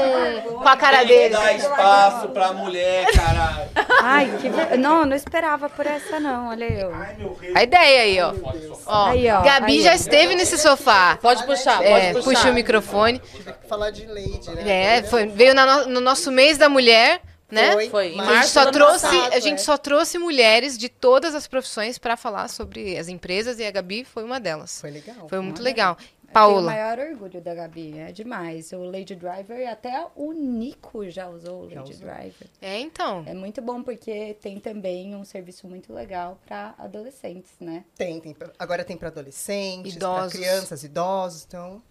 com 0.59 0.69
a 0.69 0.77
cara 0.77 1.05
deles. 1.05 1.39
espaço 1.57 2.29
pra 2.29 2.53
mulher, 2.53 3.07
caralho. 3.13 3.69
Ai, 4.03 4.31
que 4.41 4.49
ver... 4.49 4.79
Não, 4.79 5.05
não 5.07 5.17
esperava 5.17 5.69
por 5.69 5.87
essa 5.87 6.19
não, 6.21 6.49
olha 6.51 6.65
eu. 6.65 6.93
A 7.55 7.63
ideia 7.63 8.03
aí, 8.03 8.21
ó. 8.21 8.33
ó 8.87 9.07
Aí, 9.11 9.31
ó, 9.31 9.41
Gabi 9.43 9.73
aí, 9.73 9.83
já 9.83 9.91
ó. 9.93 9.95
esteve 9.95 10.35
nesse 10.35 10.57
sofá. 10.59 11.19
Pode 11.21 11.45
puxar, 11.45 11.79
pode 11.79 11.89
É, 11.89 12.13
puxar. 12.13 12.25
puxa 12.31 12.51
o 12.51 12.55
microfone. 12.55 13.21
falar 13.69 13.91
de 13.91 14.07
Lady, 14.07 14.51
né? 14.51 14.99
É, 14.99 15.03
foi- 15.03 15.27
veio 15.27 15.55
na 15.55 15.67
no, 15.85 15.87
no 15.89 16.01
nosso 16.01 16.31
mês 16.31 16.57
da 16.59 16.69
mulher, 16.69 17.21
né? 17.51 17.73
Foi, 17.73 17.89
Foi, 17.91 18.19
A 18.19 18.35
gente 18.37 18.49
só 18.49 18.71
trouxe, 18.71 19.07
passado, 19.07 19.33
a 19.33 19.41
gente 19.41 19.59
é. 19.61 19.63
só 19.63 19.77
trouxe 19.77 20.19
mulheres 20.19 20.79
de 20.79 20.89
todas 20.89 21.35
as 21.35 21.47
profissões 21.47 21.99
pra 21.99 22.17
falar 22.17 22.49
sobre 22.49 22.97
as 22.97 23.09
empresas 23.09 23.59
e 23.59 23.65
a 23.65 23.71
Gabi 23.71 24.05
foi 24.05 24.25
uma 24.25 24.39
delas. 24.41 24.81
Foi 24.81 24.91
legal. 24.91 25.29
Foi 25.29 25.41
muito 25.41 25.63
legal. 25.63 25.93
Eu 25.93 25.97
tenho 25.97 26.21
o 26.31 26.33
Paola, 26.33 26.71
maior 26.71 26.99
orgulho 27.01 27.41
da 27.41 27.53
Gabi, 27.53 27.99
é 27.99 28.13
demais. 28.13 28.71
O 28.73 28.85
Lady 28.85 29.17
Driver 29.17 29.59
e 29.59 29.67
até 29.67 30.07
o 30.15 30.33
Nico 30.33 31.11
já 31.11 31.29
usou 31.29 31.65
o 31.65 31.71
Já 31.71 31.81
Lady 31.81 31.93
usou. 31.93 32.07
Driver. 32.07 32.49
é 32.63 32.79
então. 32.79 33.25
É 33.27 33.35
muito 33.35 33.61
bom 33.61 33.83
porque 33.83 34.35
tem 34.41 34.61
também 34.61 35.17
um 35.17 35.25
serviço 35.25 35.67
muito 35.67 35.93
legal 35.93 36.39
para 36.47 36.73
adolescentes, 36.79 37.51
né? 37.59 37.85
Tem, 37.97 38.21
tem. 38.21 38.37
Agora 38.59 38.85
tem 38.85 38.97
para 38.97 39.09
adolescentes, 39.09 39.97
para 39.97 40.29
crianças, 40.29 40.85
idosos. 40.85 41.45
Então, 41.49 41.83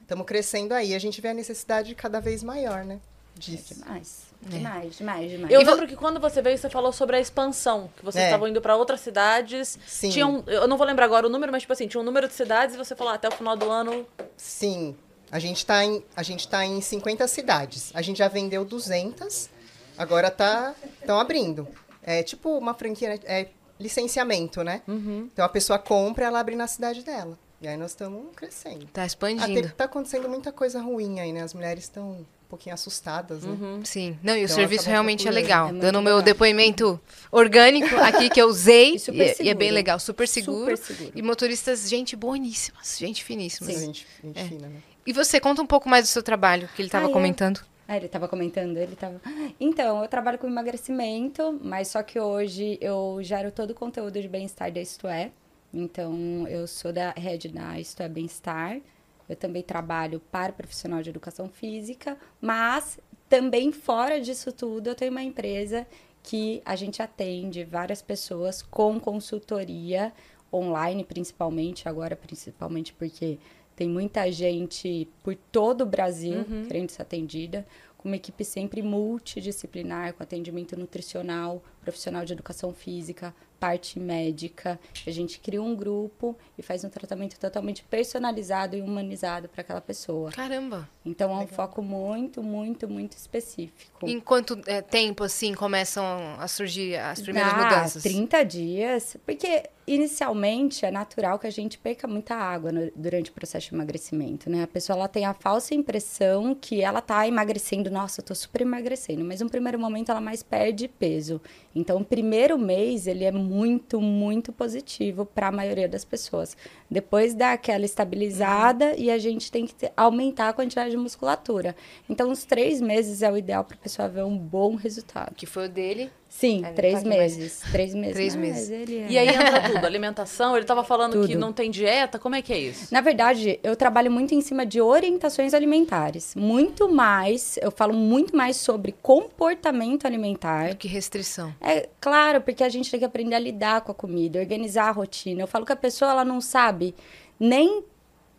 estamos 0.00 0.26
crescendo 0.26 0.74
aí. 0.74 0.92
A 0.92 0.98
gente 0.98 1.20
vê 1.20 1.28
a 1.28 1.34
necessidade 1.34 1.94
cada 1.94 2.20
vez 2.20 2.42
maior, 2.42 2.84
né? 2.84 2.98
É 3.36 3.40
Disso. 3.40 3.74
demais. 3.74 4.24
Demais, 4.42 4.96
demais, 4.98 5.30
demais. 5.30 5.52
Eu 5.52 5.62
lembro 5.62 5.86
que 5.88 5.96
quando 5.96 6.20
você 6.20 6.42
veio, 6.42 6.56
você 6.58 6.68
falou 6.68 6.92
sobre 6.92 7.16
a 7.16 7.20
expansão, 7.20 7.90
que 7.96 8.04
vocês 8.04 8.22
É. 8.22 8.26
estavam 8.28 8.46
indo 8.46 8.60
pra 8.60 8.76
outras 8.76 9.00
cidades. 9.00 9.78
Sim. 9.86 10.10
Tinha 10.10 10.26
um, 10.26 10.42
eu 10.46 10.68
não 10.68 10.76
vou 10.76 10.86
lembrar 10.86 11.06
agora 11.06 11.26
o 11.26 11.30
número, 11.30 11.50
mas 11.50 11.62
tipo 11.62 11.72
assim, 11.72 11.88
tinha 11.88 12.00
um 12.00 12.04
número 12.04 12.28
de 12.28 12.34
cidades 12.34 12.74
e 12.74 12.78
você 12.78 12.94
falou 12.94 13.12
ah, 13.12 13.16
até 13.16 13.28
o 13.28 13.30
final 13.32 13.56
do 13.56 13.70
ano. 13.70 14.06
Sim. 14.36 14.94
A 15.32 15.38
gente 15.38 15.58
está 15.58 15.82
em, 15.84 16.04
a 16.14 16.22
gente 16.22 16.46
tá 16.46 16.64
em 16.64 16.80
50 16.80 17.26
cidades. 17.26 17.90
A 17.94 18.02
gente 18.02 18.18
já 18.18 18.28
vendeu 18.28 18.64
200. 18.64 19.48
Agora 19.96 20.30
tá 20.30 20.74
estão 21.00 21.18
abrindo. 21.18 21.66
É 22.02 22.22
tipo 22.22 22.50
uma 22.58 22.74
franquia, 22.74 23.18
é 23.24 23.48
licenciamento, 23.80 24.62
né? 24.62 24.82
Uhum. 24.86 25.28
Então 25.32 25.44
a 25.44 25.48
pessoa 25.48 25.78
compra, 25.78 26.26
ela 26.26 26.38
abre 26.40 26.54
na 26.54 26.66
cidade 26.66 27.02
dela. 27.02 27.38
E 27.62 27.66
aí 27.68 27.76
nós 27.76 27.92
estamos 27.92 28.26
crescendo. 28.36 28.84
Tá 28.86 29.00
Até 29.02 29.06
expandindo. 29.06 29.70
tá 29.70 29.84
acontecendo 29.84 30.28
muita 30.28 30.52
coisa 30.52 30.82
ruim 30.82 31.20
aí, 31.20 31.32
né? 31.32 31.42
As 31.42 31.54
mulheres 31.54 31.84
estão 31.84 32.26
um 32.44 32.48
pouquinho 32.48 32.74
assustadas, 32.74 33.42
né? 33.44 33.56
Sim. 33.84 34.18
Não, 34.22 34.34
e 34.36 34.42
o 34.42 34.44
Então, 34.44 34.54
serviço 34.54 34.82
acabou 34.82 34.92
realmente 34.92 35.26
é 35.26 35.30
legal. 35.30 35.68
É 35.68 35.72
Dando 35.72 35.98
o 35.98 36.02
meu 36.02 36.20
depoimento 36.22 37.00
orgânico 37.32 37.96
aqui 37.96 38.28
que 38.30 38.40
eu 38.40 38.46
usei. 38.46 38.94
E 38.94 38.98
super 38.98 39.16
e, 39.16 39.24
e 39.26 39.30
é 39.30 39.34
seguro. 39.34 39.56
bem 39.58 39.70
legal, 39.70 39.98
super 39.98 40.28
seguro. 40.28 40.76
Super 40.76 40.94
seguro. 40.94 41.12
E 41.14 41.22
motoristas, 41.22 41.88
gente 41.88 42.14
boníssimas, 42.14 42.96
gente 42.98 43.24
finíssimas. 43.24 43.76
A 43.76 43.80
gente, 43.80 44.06
gente 44.22 44.38
É. 44.38 44.44
fina, 44.44 44.68
né? 44.68 44.76
E 45.06 45.12
você 45.12 45.40
conta 45.40 45.60
um 45.62 45.66
pouco 45.66 45.88
mais 45.88 46.04
do 46.04 46.08
seu 46.08 46.22
trabalho, 46.22 46.68
que 46.74 46.80
ele 46.82 46.88
estava 46.88 47.06
Ah, 47.06 47.08
eu- 47.08 47.12
comentando. 47.12 47.60
Ah, 47.86 47.96
ele 47.98 48.08
tava 48.08 48.26
comentando, 48.28 48.76
ele 48.78 48.96
tava. 48.96 49.20
Então, 49.60 50.00
eu 50.02 50.08
trabalho 50.08 50.38
com 50.38 50.46
emagrecimento, 50.46 51.58
mas 51.62 51.88
só 51.88 52.02
que 52.02 52.18
hoje 52.18 52.78
eu 52.80 53.18
gero 53.22 53.50
todo 53.50 53.70
o 53.70 53.74
conteúdo 53.74 54.20
de 54.22 54.26
bem-estar 54.28 54.72
da 54.72 54.80
Isto 54.80 55.06
É. 55.06 55.30
Então, 55.72 56.46
eu 56.48 56.66
sou 56.66 56.92
da 56.92 57.10
head 57.16 57.48
da 57.48 57.78
Isto 57.78 58.02
É 58.02 58.08
Bem-Estar. 58.08 58.78
Eu 59.28 59.36
também 59.36 59.62
trabalho 59.62 60.20
para 60.30 60.52
profissional 60.52 61.02
de 61.02 61.10
educação 61.10 61.48
física, 61.48 62.16
mas 62.40 62.98
também 63.28 63.72
fora 63.72 64.20
disso 64.20 64.52
tudo, 64.52 64.88
eu 64.88 64.94
tenho 64.94 65.10
uma 65.10 65.22
empresa 65.22 65.86
que 66.22 66.62
a 66.64 66.74
gente 66.76 67.02
atende 67.02 67.64
várias 67.64 68.00
pessoas 68.00 68.62
com 68.62 68.98
consultoria 68.98 70.12
online, 70.52 71.04
principalmente, 71.04 71.88
agora 71.88 72.16
principalmente 72.16 72.92
porque 72.92 73.38
tem 73.76 73.88
muita 73.88 74.30
gente 74.30 75.08
por 75.22 75.34
todo 75.34 75.82
o 75.82 75.86
Brasil 75.86 76.44
querendo 76.66 76.90
ser 76.90 77.02
atendida, 77.02 77.66
com 77.98 78.08
uma 78.08 78.16
equipe 78.16 78.44
sempre 78.44 78.82
multidisciplinar, 78.82 80.14
com 80.14 80.22
atendimento 80.22 80.78
nutricional, 80.78 81.62
profissional 81.80 82.24
de 82.24 82.32
educação 82.32 82.72
física, 82.72 83.34
parte 83.64 83.98
médica. 83.98 84.78
A 85.06 85.10
gente 85.10 85.40
cria 85.40 85.62
um 85.62 85.74
grupo 85.74 86.36
e 86.58 86.62
faz 86.62 86.84
um 86.84 86.90
tratamento 86.90 87.38
totalmente 87.40 87.82
personalizado 87.84 88.76
e 88.76 88.82
humanizado 88.82 89.48
para 89.48 89.62
aquela 89.62 89.80
pessoa. 89.80 90.30
Caramba. 90.30 90.86
Então 91.04 91.32
é 91.32 91.42
um 91.42 91.46
foco 91.46 91.80
muito, 91.82 92.42
muito, 92.42 92.86
muito 92.86 93.16
específico. 93.16 94.06
Em 94.06 94.20
quanto 94.20 94.60
é, 94.66 94.82
tempo, 94.82 95.24
assim, 95.24 95.54
começam 95.54 96.04
a 96.38 96.46
surgir 96.46 96.96
as 96.96 97.22
primeiras 97.22 97.54
Ah, 97.54 97.64
mudanças? 97.64 98.02
30 98.02 98.44
dias. 98.44 99.16
Porque 99.24 99.70
inicialmente 99.86 100.84
é 100.86 100.90
natural 100.90 101.38
que 101.38 101.46
a 101.46 101.50
gente 101.50 101.78
perca 101.78 102.06
muita 102.08 102.34
água 102.34 102.72
no- 102.72 102.90
durante 102.96 103.30
o 103.30 103.34
processo 103.34 103.68
de 103.68 103.74
emagrecimento, 103.74 104.48
né? 104.48 104.62
A 104.62 104.66
pessoa 104.66 104.96
ela 104.96 105.08
tem 105.08 105.24
a 105.24 105.34
falsa 105.34 105.74
impressão 105.74 106.54
que 106.54 106.80
ela 106.80 107.00
tá 107.00 107.26
emagrecendo, 107.28 107.90
nossa, 107.90 108.20
eu 108.20 108.24
tô 108.24 108.34
super 108.34 108.62
emagrecendo, 108.62 109.24
mas 109.24 109.40
no 109.40 109.50
primeiro 109.50 109.78
momento 109.78 110.10
ela 110.10 110.20
mais 110.20 110.42
perde 110.42 110.88
peso. 110.88 111.40
Então, 111.74 111.98
o 112.00 112.04
primeiro 112.04 112.56
mês 112.58 113.06
ele 113.06 113.24
é 113.24 113.32
muito, 113.32 114.00
muito 114.00 114.52
positivo 114.52 115.26
para 115.26 115.48
a 115.48 115.52
maioria 115.52 115.88
das 115.88 116.04
pessoas. 116.04 116.56
Depois 116.90 117.34
dá 117.34 117.52
aquela 117.52 117.84
estabilizada 117.84 118.94
e 118.96 119.10
a 119.10 119.18
gente 119.18 119.50
tem 119.50 119.66
que 119.66 119.74
ter- 119.74 119.92
aumentar 119.96 120.48
a 120.48 120.52
quantidade 120.52 120.90
de 120.90 120.96
musculatura. 120.96 121.74
Então, 122.08 122.30
uns 122.30 122.44
três 122.44 122.80
meses 122.80 123.22
é 123.22 123.30
o 123.30 123.36
ideal 123.36 123.64
para 123.64 123.76
a 123.76 123.80
pessoa 123.80 124.08
ver 124.08 124.24
um 124.24 124.36
bom 124.38 124.76
resultado. 124.76 125.34
Que 125.34 125.46
foi 125.46 125.66
o 125.66 125.68
dele. 125.68 126.10
Sim, 126.36 126.62
É, 126.64 126.68
tá 126.68 126.72
três 126.74 126.94
mas- 126.94 127.04
meses. 127.04 127.62
Três 127.70 127.94
meses. 127.94 128.14
Três 128.16 128.34
Mas 128.34 128.44
meses. 128.48 128.70
ele 128.70 128.98
é- 128.98 129.06
E 129.08 129.16
aí 129.18 129.28
entra 129.28 129.70
tudo, 129.70 129.86
alimentação. 129.86 130.56
Ele 130.56 130.66
tava 130.66 130.82
falando 130.82 131.12
que 131.22 131.28
Tudo. 131.34 131.38
não 131.38 131.52
tem 131.52 131.70
dieta. 131.70 132.18
Como 132.18 132.34
é 132.34 132.42
que 132.42 132.52
é 132.52 132.58
isso? 132.58 132.92
Na 132.92 133.00
verdade, 133.00 133.60
eu 133.62 133.76
trabalho 133.76 134.10
muito 134.10 134.34
em 134.34 134.40
cima 134.40 134.66
de 134.66 134.80
orientações 134.80 135.54
alimentares. 135.54 136.34
Muito 136.34 136.92
mais, 136.92 137.56
eu 137.62 137.70
falo 137.70 137.94
muito 137.94 138.36
mais 138.36 138.56
sobre 138.56 138.90
comportamento 139.00 140.06
alimentar. 140.06 140.74
Que 140.74 140.88
restrição. 140.88 141.54
É 141.60 141.88
claro, 142.00 142.40
porque 142.40 142.64
a 142.64 142.68
gente 142.68 142.90
tem 142.90 142.98
que 142.98 143.06
aprender 143.06 143.36
a 143.36 143.38
lidar 143.38 143.82
com 143.82 143.92
a 143.92 143.94
comida, 143.94 144.40
organizar 144.40 144.88
a 144.88 144.90
rotina. 144.90 145.40
Eu 145.42 145.46
falo 145.46 145.64
que 145.64 145.72
a 145.72 145.76
pessoa 145.76 146.10
ela 146.10 146.24
não 146.24 146.40
sabe 146.40 146.96
nem 147.38 147.84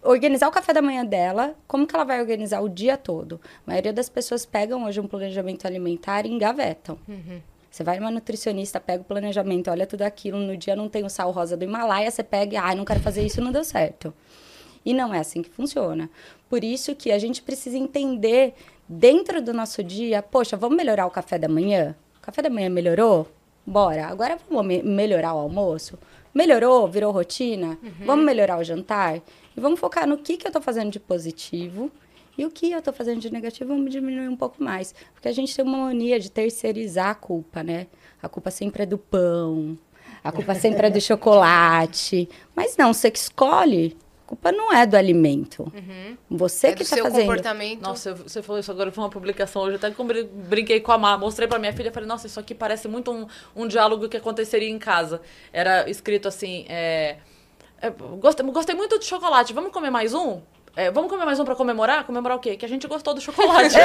organizar 0.03 0.49
o 0.49 0.51
café 0.51 0.73
da 0.73 0.81
manhã 0.81 1.05
dela, 1.05 1.55
como 1.65 1.87
que 1.87 1.95
ela 1.95 2.03
vai 2.03 2.19
organizar 2.19 2.59
o 2.61 2.67
dia 2.67 2.97
todo. 2.97 3.39
A 3.65 3.71
maioria 3.71 3.93
das 3.93 4.09
pessoas 4.09 4.45
pegam 4.45 4.83
hoje 4.85 4.99
um 4.99 5.07
planejamento 5.07 5.65
alimentar 5.65 6.25
e 6.25 6.29
engavetam. 6.29 6.99
Você 7.75 7.83
vai 7.83 7.99
numa 7.99 8.09
nutricionista, 8.09 8.79
pega 8.79 9.01
o 9.01 9.05
planejamento, 9.05 9.69
olha 9.69 9.85
tudo 9.85 10.03
aquilo, 10.03 10.37
no 10.39 10.55
dia 10.55 10.77
não 10.77 10.87
tem 10.87 11.03
o 11.03 11.09
sal 11.09 11.29
rosa 11.31 11.57
do 11.57 11.65
Himalaia, 11.65 12.09
você 12.09 12.23
pega 12.23 12.53
e, 12.53 12.57
ai, 12.57 12.73
não 12.73 12.85
quero 12.85 13.01
fazer 13.01 13.25
isso, 13.25 13.41
não 13.41 13.51
deu 13.51 13.65
certo. 13.65 14.13
E 14.85 14.93
não 14.93 15.13
é 15.13 15.19
assim 15.19 15.41
que 15.41 15.49
funciona. 15.49 16.09
Por 16.49 16.63
isso 16.63 16.95
que 16.95 17.11
a 17.11 17.19
gente 17.19 17.41
precisa 17.41 17.77
entender 17.77 18.53
dentro 18.87 19.41
do 19.41 19.53
nosso 19.53 19.83
dia, 19.83 20.21
poxa, 20.21 20.55
vamos 20.55 20.77
melhorar 20.77 21.05
o 21.05 21.11
café 21.11 21.37
da 21.37 21.49
manhã? 21.49 21.93
O 22.17 22.21
café 22.21 22.41
da 22.41 22.49
manhã 22.49 22.69
melhorou? 22.69 23.27
Bora. 23.67 24.05
Agora 24.07 24.37
vamos 24.49 24.65
me- 24.65 24.81
melhorar 24.81 25.33
o 25.33 25.39
almoço? 25.39 25.99
Melhorou? 26.33 26.87
Virou 26.87 27.11
rotina? 27.11 27.77
Vamos 28.05 28.23
melhorar 28.23 28.57
o 28.57 28.63
jantar? 28.63 29.17
E 29.17 29.59
vamos 29.59 29.81
focar 29.81 30.07
no 30.07 30.17
que, 30.17 30.37
que 30.37 30.47
eu 30.47 30.51
tô 30.51 30.61
fazendo 30.61 30.91
de 30.91 30.99
positivo 31.01 31.91
e 32.37 32.45
o 32.45 32.51
que 32.51 32.71
eu 32.71 32.81
tô 32.81 32.91
fazendo 32.93 33.19
de 33.19 33.31
negativo, 33.31 33.69
vamos 33.73 33.91
diminuir 33.91 34.27
um 34.27 34.35
pouco 34.35 34.63
mais. 34.63 34.93
Porque 35.13 35.27
a 35.27 35.31
gente 35.31 35.55
tem 35.55 35.63
uma 35.63 35.77
mania 35.77 36.19
de 36.19 36.29
terceirizar 36.31 37.09
a 37.09 37.15
culpa, 37.15 37.63
né? 37.63 37.87
A 38.21 38.27
culpa 38.29 38.51
sempre 38.51 38.83
é 38.83 38.85
do 38.85 38.97
pão, 38.97 39.77
a 40.23 40.31
culpa 40.31 40.53
sempre 40.55 40.87
é 40.87 40.89
do 40.89 40.99
chocolate. 41.01 42.27
Mas 42.55 42.75
não, 42.77 42.93
você 42.93 43.09
que 43.11 43.19
escolhe. 43.19 43.97
A 44.25 44.27
culpa 44.27 44.51
não 44.51 44.73
é 44.73 44.87
do 44.87 44.97
alimento. 44.97 45.71
Você 46.27 46.67
É 46.69 46.73
que 46.73 46.83
tá 46.83 46.95
seu 46.95 47.03
fazendo. 47.03 47.21
comportamento. 47.21 47.79
Nossa, 47.81 48.15
você 48.15 48.41
falou 48.41 48.59
isso 48.59 48.71
agora, 48.71 48.91
foi 48.91 49.03
uma 49.03 49.09
publicação 49.09 49.61
hoje, 49.61 49.75
até 49.75 49.91
que 49.91 49.99
eu 49.99 50.03
brin- 50.05 50.25
brinquei 50.25 50.79
com 50.79 50.91
a 50.91 50.97
Mar, 50.97 51.19
mostrei 51.19 51.47
pra 51.47 51.59
minha 51.59 51.71
filha, 51.71 51.91
falei, 51.91 52.09
nossa, 52.09 52.25
isso 52.25 52.39
aqui 52.39 52.55
parece 52.55 52.87
muito 52.87 53.11
um, 53.11 53.27
um 53.55 53.67
diálogo 53.67 54.09
que 54.09 54.17
aconteceria 54.17 54.67
em 54.67 54.79
casa. 54.79 55.21
Era 55.53 55.87
escrito 55.87 56.27
assim, 56.27 56.65
é, 56.67 57.17
é, 57.79 57.91
gostei, 57.91 58.43
gostei 58.47 58.75
muito 58.75 58.97
de 58.97 59.05
chocolate, 59.05 59.53
vamos 59.53 59.71
comer 59.71 59.91
mais 59.91 60.11
um? 60.15 60.41
É, 60.75 60.91
vamos 60.91 61.09
comer 61.09 61.23
mais 61.25 61.39
um 61.39 61.45
pra 61.45 61.55
comemorar? 61.55 62.03
Comemorar 62.03 62.37
o 62.37 62.39
quê? 62.41 62.57
Que 62.57 62.65
a 62.65 62.67
gente 62.67 62.85
gostou 62.85 63.13
do 63.13 63.21
chocolate. 63.21 63.75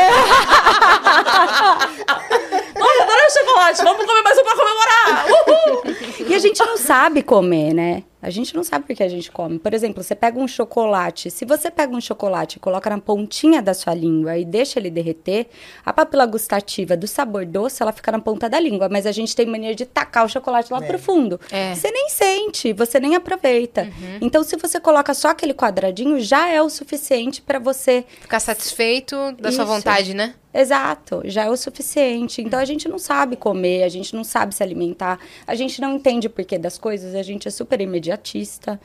Nossa, 2.79 3.03
adorei 3.03 3.27
o 3.27 3.31
chocolate, 3.33 3.83
vamos 3.85 4.05
comer 4.05 4.23
mais 4.23 4.39
um 4.39 4.43
pra 4.43 4.57
comemorar! 4.57 5.27
Uhul! 5.31 5.83
E 6.29 6.35
a 6.35 6.39
gente 6.39 6.59
não 6.59 6.77
sabe 6.77 7.23
comer, 7.23 7.73
né? 7.73 8.03
A 8.23 8.29
gente 8.31 8.55
não 8.55 8.63
sabe 8.63 8.87
porque 8.87 9.03
a 9.03 9.09
gente 9.09 9.31
come. 9.31 9.59
Por 9.59 9.73
exemplo, 9.73 10.03
você 10.03 10.15
pega 10.15 10.39
um 10.39 10.47
chocolate. 10.47 11.31
Se 11.31 11.45
você 11.45 11.71
pega 11.71 11.95
um 11.95 12.01
chocolate 12.01 12.59
e 12.59 12.61
coloca 12.61 12.91
na 12.91 12.99
pontinha 12.99 13.63
da 13.63 13.73
sua 13.73 13.95
língua 13.95 14.37
e 14.37 14.45
deixa 14.45 14.79
ele 14.79 14.91
derreter, 14.91 15.47
a 15.85 15.93
papila 15.93 16.27
gustativa 16.27 16.97
do 16.97 17.07
sabor 17.07 17.47
doce, 17.47 17.83
ela 17.83 17.93
fica 17.93 18.13
na 18.13 18.19
ponta 18.19 18.49
da 18.49 18.61
língua. 18.61 18.89
Mas 18.91 19.07
a 19.07 19.13
gente 19.13 19.35
tem 19.35 19.47
mania 19.47 19.75
de 19.75 19.87
tacar 19.87 20.25
o 20.25 20.29
chocolate 20.29 20.73
lá 20.73 20.81
pro 20.81 20.99
fundo. 20.99 21.41
É. 21.51 21.75
Você 21.75 21.91
nem 21.91 22.09
sente, 22.11 22.73
você 22.73 23.01
nem 23.01 23.17
aproveita. 23.17 23.89
Então, 24.21 24.43
se 24.43 24.57
você 24.57 24.79
coloca 24.79 25.15
só 25.15 25.29
aquele 25.29 25.55
quadradinho, 25.55 26.21
já 26.21 26.49
é 26.49 26.61
o 26.61 26.69
suficiente 26.69 27.41
para 27.41 27.59
você 27.59 28.05
Ficar 28.21 28.41
satisfeito 28.41 29.17
da 29.39 29.51
sua 29.51 29.65
Isso. 29.65 29.73
vontade, 29.73 30.15
né? 30.15 30.35
Exato, 30.53 31.23
já 31.25 31.45
é 31.45 31.51
o 31.51 31.57
suficiente. 31.57 32.43
Então 32.43 32.59
a 32.59 32.65
gente 32.65 32.89
não 32.89 32.99
sabe 32.99 33.37
comer, 33.37 33.85
a 33.85 33.89
gente 33.89 34.15
não 34.15 34.25
sabe 34.25 34.55
se 34.55 34.63
alimentar, 34.63 35.19
a 35.47 35.55
gente 35.55 35.81
não 35.81 35.97
entende 35.97 36.27
o 36.27 36.31
porquê 36.31 36.59
das 36.59 36.77
coisas, 36.77 37.15
a 37.15 37.23
gente 37.23 37.47
é 37.47 37.51
super 37.51 37.81
imediatista. 37.81 38.81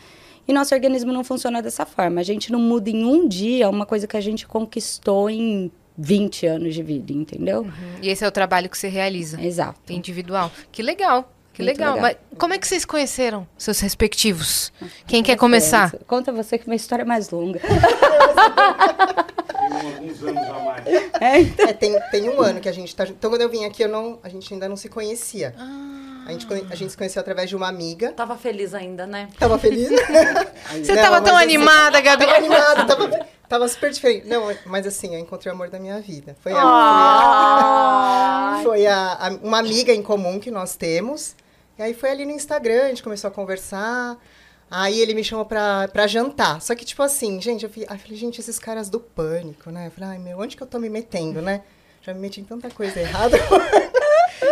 E 0.47 0.53
nosso 0.53 0.75
organismo 0.75 1.11
não 1.11 1.23
funciona 1.23 1.61
dessa 1.61 1.85
forma. 1.85 2.21
A 2.21 2.23
gente 2.23 2.51
não 2.51 2.59
muda 2.59 2.89
em 2.89 3.03
um 3.03 3.27
dia 3.27 3.67
uma 3.67 3.85
coisa 3.85 4.05
que 4.05 4.15
a 4.15 4.21
gente 4.21 4.45
conquistou 4.45 5.27
em 5.29 5.71
20 5.97 6.45
anos 6.45 6.75
de 6.75 6.83
vida, 6.83 7.11
entendeu? 7.13 7.67
E 8.01 8.09
esse 8.09 8.23
é 8.23 8.27
o 8.27 8.31
trabalho 8.31 8.69
que 8.69 8.77
você 8.77 8.87
realiza. 8.87 9.41
Exato. 9.41 9.91
Individual. 9.91 10.51
Que 10.71 10.83
legal. 10.83 11.34
Que 11.56 11.64
legal. 11.64 11.95
legal. 11.95 12.16
Mas 12.32 12.38
como 12.38 12.53
é 12.53 12.58
que 12.59 12.67
vocês 12.67 12.85
conheceram 12.85 13.48
seus 13.58 13.80
respectivos? 13.80 14.72
Quem 15.08 15.24
quer 15.24 15.38
começar? 15.38 15.92
Conta 16.06 16.32
você 16.32 16.58
que 16.58 16.67
minha 16.67 16.75
história 16.75 17.03
é 17.03 17.06
mais 17.06 17.30
longa. 17.30 17.59
Tem 17.59 17.69
alguns 19.93 20.24
anos 20.24 20.50
a 20.50 20.59
mais. 20.59 20.85
É, 21.59 21.74
tem, 21.74 22.00
tem 22.11 22.30
um 22.30 22.42
ano 22.42 22.59
que 22.59 22.69
a 22.69 22.72
gente 22.72 22.95
tá. 22.95 23.03
Então, 23.06 23.30
quando 23.30 23.42
eu 23.42 23.50
vim 23.50 23.66
aqui, 23.66 23.84
eu 23.84 23.90
não, 23.90 24.19
a 24.24 24.30
gente 24.30 24.53
ainda 24.53 24.67
não 24.69 24.75
se 24.75 24.90
conhecia. 24.90 25.53
A, 26.27 26.32
gente, 26.32 26.48
a 26.72 26.75
gente 26.75 26.90
se 26.92 26.98
conheceu 26.98 27.19
através 27.22 27.50
de 27.50 27.56
uma 27.56 27.67
amiga. 27.67 28.11
Tava 28.11 28.35
feliz 28.38 28.74
ainda, 28.74 29.06
né? 29.06 29.30
Tava 29.40 29.58
feliz? 29.59 29.90
Você 30.72 30.95
Não, 30.95 31.01
tava 31.01 31.22
tão 31.22 31.35
assim, 31.35 31.43
animada, 31.45 32.01
Gabi. 32.01 32.25
Tava 32.25 32.38
animada, 32.38 32.85
tava, 32.85 33.25
tava 33.48 33.67
super 33.67 33.92
diferente. 33.92 34.27
Não, 34.27 34.51
mas 34.66 34.88
assim, 34.88 35.14
eu 35.14 35.19
encontrei 35.19 35.51
o 35.51 35.56
amor 35.56 35.69
da 35.69 35.80
minha 35.80 36.00
vida. 36.01 36.35
Foi, 36.42 36.51
a, 36.51 36.56
Ah. 36.59 38.59
foi, 38.61 38.61
a, 38.61 38.64
foi 38.64 38.88
a- 38.88 39.17
a- 39.19 39.40
uma 39.43 39.59
amiga 39.59 39.93
em 39.93 40.01
comum 40.01 40.40
que 40.40 40.50
nós 40.50 40.75
temos. 40.75 41.35
E 41.77 41.83
aí 41.83 41.93
foi 41.93 42.09
ali 42.09 42.25
no 42.25 42.31
Instagram, 42.31 42.83
a 42.83 42.87
gente 42.87 43.03
começou 43.03 43.27
a 43.27 43.31
conversar. 43.31 44.17
Aí 44.69 44.99
ele 44.99 45.13
me 45.13 45.23
chamou 45.23 45.45
pra, 45.45 45.87
pra 45.89 46.07
jantar. 46.07 46.61
Só 46.61 46.73
que, 46.73 46.83
tipo 46.85 47.03
assim, 47.03 47.39
gente, 47.41 47.63
eu 47.65 47.69
falei, 47.69 47.87
ai, 47.89 47.97
falei, 47.97 48.17
gente, 48.17 48.39
esses 48.39 48.57
caras 48.57 48.89
do 48.89 48.99
pânico, 48.99 49.69
né? 49.69 49.87
Eu 49.87 49.91
falei, 49.91 50.09
ai, 50.11 50.17
meu, 50.17 50.39
onde 50.39 50.57
que 50.57 50.63
eu 50.63 50.67
tô 50.67 50.79
me 50.79 50.89
metendo, 50.89 51.41
né? 51.41 51.61
Já 52.01 52.13
me 52.13 52.19
meti 52.19 52.41
em 52.41 52.43
tanta 52.43 52.69
coisa 52.69 52.99
errada. 52.99 53.37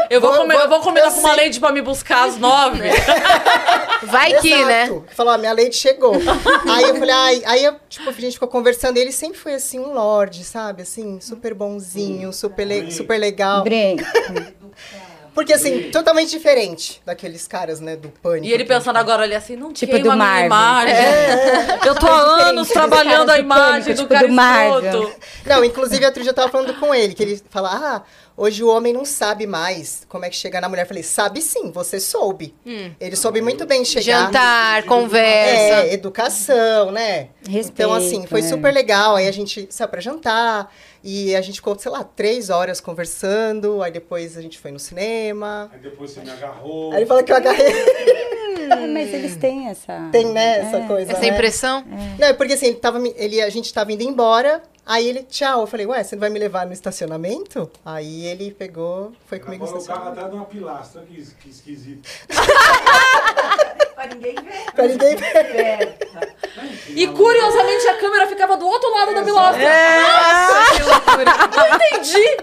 Eu 0.09 0.21
vou, 0.21 0.29
Vou- 0.31 0.41
comer, 0.41 0.53
vou- 0.53 0.63
eu 0.63 0.69
vou 0.69 0.79
combinar 0.81 1.07
eu 1.07 1.11
com 1.13 1.19
uma 1.19 1.35
lady 1.35 1.59
pra 1.59 1.71
me 1.71 1.81
buscar 1.81 2.25
às 2.27 2.37
nove. 2.37 2.79
Vai 4.03 4.39
que, 4.39 4.63
né? 4.65 4.83
Exato. 4.83 5.05
Falou, 5.09 5.33
ah, 5.33 5.37
minha 5.37 5.51
leite 5.51 5.75
chegou. 5.75 6.13
aí 6.69 6.83
eu 6.83 6.95
falei, 6.95 7.13
ai, 7.13 7.41
aí 7.45 7.63
eu, 7.65 7.75
tipo, 7.89 8.09
a 8.09 8.13
gente 8.13 8.33
ficou 8.33 8.47
conversando, 8.47 8.97
e 8.97 9.01
ele 9.01 9.11
sempre 9.11 9.37
foi 9.37 9.53
assim, 9.55 9.79
um 9.79 9.93
lorde, 9.93 10.43
sabe? 10.43 10.83
Assim, 10.83 11.19
super 11.19 11.53
bonzinho, 11.53 12.31
super, 12.31 12.65
le- 12.65 12.91
super 12.91 13.17
legal. 13.19 13.63
Brinco. 13.63 14.03
Porque, 15.33 15.51
assim, 15.53 15.89
totalmente 15.91 16.29
diferente 16.29 17.01
daqueles 17.05 17.47
caras, 17.47 17.79
né, 17.79 17.95
do 17.95 18.09
pânico. 18.09 18.45
E 18.45 18.51
ele 18.53 18.65
pensando 18.65 18.97
agora 18.97 19.23
ali 19.23 19.33
assim, 19.33 19.55
não 19.55 19.73
Tipo 19.73 19.93
queima 19.93 20.09
do 20.11 20.15
minha 20.15 20.25
Marvel. 20.25 20.45
imagem. 20.45 20.95
Eu 21.87 21.95
tô 21.95 22.07
há 22.07 22.19
diferente 22.21 22.41
anos 22.49 22.67
dos 22.67 22.73
trabalhando 22.73 23.27
caras 23.27 23.29
a 23.29 23.35
do 23.37 23.41
imagem 23.41 23.71
pânico, 23.83 23.89
do 23.93 23.95
tipo 23.97 24.13
cara 24.13 24.27
do 24.27 24.33
Marvel. 24.33 25.03
escroto. 25.03 25.19
Não, 25.45 25.65
inclusive, 25.65 26.05
outro 26.05 26.21
dia 26.21 26.29
eu 26.31 26.35
tava 26.35 26.49
falando 26.49 26.73
com 26.79 26.93
ele, 26.93 27.13
que 27.13 27.21
ele 27.23 27.41
fala, 27.49 27.69
ah, 27.73 28.01
hoje 28.37 28.63
o 28.63 28.67
homem 28.69 28.93
não 28.93 29.03
sabe 29.05 29.45
mais 29.45 30.05
como 30.07 30.23
é 30.25 30.29
que 30.29 30.35
chega 30.35 30.61
na 30.61 30.69
mulher. 30.69 30.83
Eu 30.83 30.87
falei, 30.87 31.03
sabe 31.03 31.41
sim, 31.41 31.71
você 31.71 31.99
soube. 31.99 32.55
Ele 32.99 33.15
soube 33.15 33.41
muito 33.41 33.65
bem 33.65 33.83
chegar. 33.83 34.25
Jantar, 34.27 34.83
conversa. 34.83 35.87
É, 35.87 35.93
educação, 35.93 36.91
né? 36.91 37.29
Respeito, 37.47 37.71
então, 37.73 37.93
assim, 37.93 38.25
foi 38.27 38.39
é. 38.39 38.43
super 38.43 38.73
legal. 38.73 39.15
Aí 39.15 39.27
a 39.27 39.31
gente 39.31 39.67
saiu 39.69 39.89
pra 39.89 39.99
jantar. 40.01 40.71
E 41.03 41.35
a 41.35 41.41
gente 41.41 41.55
ficou, 41.55 41.77
sei 41.77 41.91
lá, 41.91 42.03
três 42.03 42.49
horas 42.49 42.79
conversando. 42.79 43.83
Aí 43.83 43.91
depois 43.91 44.37
a 44.37 44.41
gente 44.41 44.57
foi 44.57 44.71
no 44.71 44.79
cinema. 44.79 45.69
Aí 45.73 45.79
depois 45.79 46.11
você 46.11 46.21
me 46.21 46.29
agarrou. 46.29 46.93
Aí 46.93 46.99
ele 46.99 47.05
falou 47.05 47.23
que 47.23 47.31
eu 47.31 47.35
agarrei. 47.35 47.73
É, 48.71 48.87
mas 48.87 49.13
eles 49.13 49.35
têm 49.35 49.67
essa. 49.67 50.09
Tem, 50.11 50.25
né, 50.31 50.59
essa 50.59 50.79
coisa. 50.87 51.11
Essa 51.11 51.21
né? 51.21 51.27
impressão? 51.27 51.83
Não, 52.17 52.27
é 52.27 52.33
porque 52.33 52.53
assim, 52.53 52.67
ele 52.67 52.77
tava, 52.77 53.05
ele, 53.17 53.41
a 53.41 53.49
gente 53.49 53.73
tava 53.73 53.91
indo 53.91 54.03
embora. 54.03 54.63
Aí 54.85 55.07
ele, 55.07 55.23
tchau. 55.23 55.61
Eu 55.61 55.67
falei, 55.67 55.85
ué, 55.85 56.03
você 56.03 56.15
não 56.15 56.21
vai 56.21 56.29
me 56.29 56.39
levar 56.39 56.65
no 56.65 56.73
estacionamento? 56.73 57.69
Aí 57.85 58.25
ele 58.25 58.51
pegou, 58.51 59.11
foi 59.25 59.39
comigo 59.39 59.65
no 59.65 59.69
Agora 59.69 59.83
o 59.83 59.85
carro 59.85 60.09
estacionamento. 60.09 60.25
atrás 60.25 60.31
de 60.31 60.35
uma 60.37 60.45
pilastra, 60.45 61.01
que, 61.03 61.21
que 61.41 61.49
esquisito. 61.49 62.09
Pra 63.95 64.05
ninguém 64.07 64.35
ver. 64.35 64.71
Pra 64.75 64.87
ninguém 64.87 65.15
ver. 65.15 65.97
E 66.95 67.07
curiosamente 67.07 67.87
a 67.87 67.97
câmera 67.97 68.27
ficava 68.27 68.55
do 68.55 68.67
outro 68.67 68.91
lado 68.91 69.15
da 69.15 69.23
pilastra. 69.23 69.63
Nossa, 69.63 70.75
que 70.75 70.83
loucura. 70.83 71.25
Não 71.57 71.75
entendi. 71.75 72.37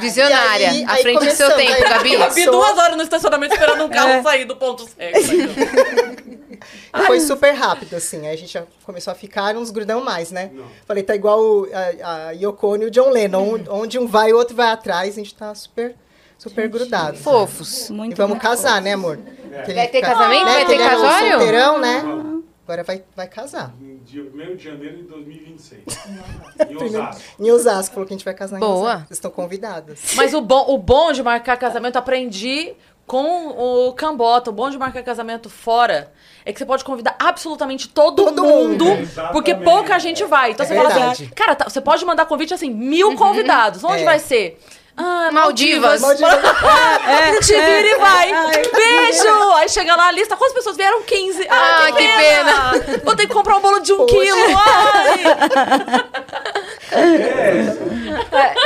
Visionária. 0.00 0.64
E 0.64 0.66
aí- 0.66 0.84
à 0.84 0.92
aí 0.92 1.02
frente 1.02 1.24
do 1.26 1.30
seu 1.32 1.50
tempo, 1.54 1.72
aí- 1.72 1.82
Gabi. 1.82 2.14
Eu 2.14 2.30
vi 2.30 2.44
duas 2.46 2.78
horas 2.78 2.96
no 2.96 3.02
estacionamento 3.02 3.54
esperando 3.54 3.84
um 3.84 3.88
carro 3.88 4.22
sair 4.22 4.44
do 4.44 4.56
ponto 4.56 4.88
cego. 4.88 5.18
Foi 7.06 7.20
super 7.20 7.52
rápido, 7.52 7.94
assim. 7.96 8.26
Aí 8.26 8.34
a 8.34 8.38
gente 8.38 8.52
já 8.52 8.64
começou 8.84 9.10
a 9.12 9.14
ficar 9.14 9.54
uns 9.56 9.70
grudão 9.70 10.02
mais, 10.02 10.30
né? 10.30 10.50
Falei, 10.86 11.02
tá 11.02 11.14
igual 11.14 11.38
o- 11.40 11.68
a, 12.02 12.28
a 12.28 12.30
Yoko 12.32 12.76
e 12.76 12.86
o 12.86 12.90
John 12.90 13.10
Lennon. 13.10 13.54
onde- 13.54 13.68
Onde 13.70 13.98
um 13.98 14.06
vai, 14.06 14.32
o 14.32 14.36
outro 14.36 14.56
vai 14.56 14.68
atrás. 14.70 15.10
A 15.14 15.16
gente 15.16 15.34
tá 15.34 15.54
super, 15.54 15.94
super 16.38 16.68
grudado. 16.68 17.18
Fofos. 17.18 17.90
Muito 17.90 18.12
E 18.12 18.14
vamos 18.14 18.38
casar, 18.38 18.80
né, 18.80 18.92
amor? 18.94 19.18
Que 19.66 19.72
Vai 19.74 19.88
ter 19.88 20.00
casamento? 20.00 20.44
Vai 20.44 20.60
que 20.64 20.66
ter 20.66 20.80
era 20.80 20.96
um 20.98 21.02
casório? 21.02 21.30
solteirão, 21.32 21.78
né? 21.78 22.02
Agora 22.64 22.84
vai, 22.84 23.02
vai 23.16 23.26
casar. 23.26 23.72
Em 23.80 23.96
dia 24.04 24.22
1 24.22 24.56
de 24.56 24.62
janeiro 24.64 24.96
de 24.98 25.02
2026. 25.04 25.82
em 26.68 26.76
Osasco. 26.76 27.22
Em 27.40 27.50
Osasco, 27.50 27.94
falou 27.94 28.06
que 28.06 28.12
a 28.12 28.16
gente 28.16 28.24
vai 28.24 28.34
casar 28.34 28.56
em 28.58 28.60
Boa. 28.60 28.72
Osasco. 28.74 28.98
Vocês 29.08 29.16
estão 29.18 29.30
convidadas. 29.30 29.98
Mas 30.14 30.34
o 30.34 30.40
bom, 30.42 30.66
o 30.68 30.76
bom 30.78 31.10
de 31.12 31.22
marcar 31.22 31.56
casamento, 31.56 31.96
aprendi 31.96 32.74
com 33.06 33.48
o 33.88 33.92
Cambota. 33.94 34.50
O 34.50 34.52
bom 34.52 34.68
de 34.68 34.76
marcar 34.76 35.02
casamento 35.02 35.48
fora 35.48 36.12
é 36.44 36.52
que 36.52 36.58
você 36.58 36.66
pode 36.66 36.84
convidar 36.84 37.16
absolutamente 37.18 37.88
todo, 37.88 38.22
Todo 38.24 38.44
mundo, 38.44 38.84
mundo. 38.84 39.08
Porque 39.32 39.54
pouca 39.54 39.98
gente 39.98 40.22
vai. 40.24 40.50
Então 40.50 40.64
É 40.64 40.68
você 40.68 40.74
fala 40.74 40.88
assim, 40.88 40.98
verdade. 40.98 41.32
cara, 41.34 41.54
tá- 41.56 41.68
você 41.70 41.80
pode 41.80 42.04
mandar 42.04 42.26
convite 42.26 42.52
assim, 42.52 42.68
mil 42.70 43.16
convidados. 43.16 43.82
Onde 43.82 44.02
É. 44.02 44.04
vai 44.04 44.18
ser? 44.18 44.60
Ah, 45.00 45.30
Maldivas. 45.32 46.00
Maldivas. 46.00 46.34
Ah, 46.44 47.38
Te 47.40 47.52
vira 47.52 47.86
e 47.88 47.94
vai. 47.98 48.32
Beijo! 48.72 49.52
Aí 49.54 49.68
chega 49.68 49.94
lá 49.94 50.08
a 50.08 50.12
lista. 50.12 50.36
Quantas 50.36 50.54
pessoas 50.54 50.76
vieram? 50.76 51.02
15. 51.02 51.46
Ah, 51.48 51.86
Ah, 51.88 51.92
que, 51.92 51.98
que 51.98 52.08
pena. 52.16 53.00
Vou 53.04 53.14
ter 53.14 53.26
que 53.28 53.32
comprar 53.32 53.56
um 53.56 53.60
bolo 53.60 53.78
de 53.80 53.92
um 53.92 53.98
Poxa. 53.98 54.14
quilo. 54.16 54.38
Ai. 54.56 55.22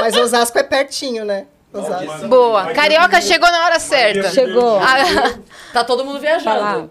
Mas 0.01 0.17
Osasco 0.17 0.59
é 0.59 0.63
pertinho, 0.63 1.25
né? 1.25 1.47
Osasco. 1.73 2.29
Boa. 2.29 2.73
Carioca 2.73 3.21
chegou 3.21 3.51
na 3.51 3.65
hora 3.65 3.79
certa. 3.79 4.31
Chegou. 4.31 4.79
Ah, 4.81 5.35
Tá 5.73 5.85
todo 5.85 6.05
mundo 6.05 6.21
Falar. 6.21 6.39
viajando. 6.41 6.91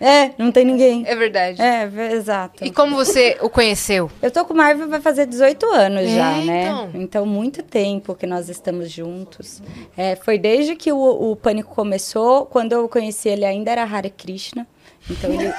É, 0.00 0.30
não 0.38 0.52
tem 0.52 0.64
ninguém. 0.64 1.04
é 1.06 1.16
verdade. 1.16 1.60
É, 1.60 1.86
ve- 1.86 2.12
exato. 2.12 2.64
E 2.64 2.70
como 2.70 2.94
você 2.94 3.36
o 3.40 3.48
conheceu? 3.50 4.10
Eu 4.22 4.30
tô 4.30 4.44
com 4.44 4.54
o 4.54 4.56
Marvel 4.56 4.88
vai 4.88 5.00
fazer 5.00 5.26
18 5.26 5.66
anos 5.66 6.02
É, 6.02 6.16
já, 6.16 6.30
né? 6.42 6.62
então. 6.64 6.90
Então, 6.94 7.26
muito 7.26 7.62
tempo 7.62 8.14
que 8.14 8.26
nós 8.26 8.48
estamos 8.48 8.90
juntos. 8.90 9.60
É, 9.96 10.14
foi 10.16 10.38
desde 10.38 10.76
que 10.76 10.92
o, 10.92 11.30
o 11.32 11.36
Pânico 11.36 11.74
começou, 11.74 12.46
quando 12.46 12.72
eu 12.72 12.88
conheci 12.88 13.28
ele 13.28 13.44
ainda 13.44 13.70
era 13.72 13.82
Hare 13.84 14.10
Krishna. 14.10 14.66
Então 15.10 15.32
ele. 15.32 15.52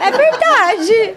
É 0.00 0.10
verdade. 0.10 1.14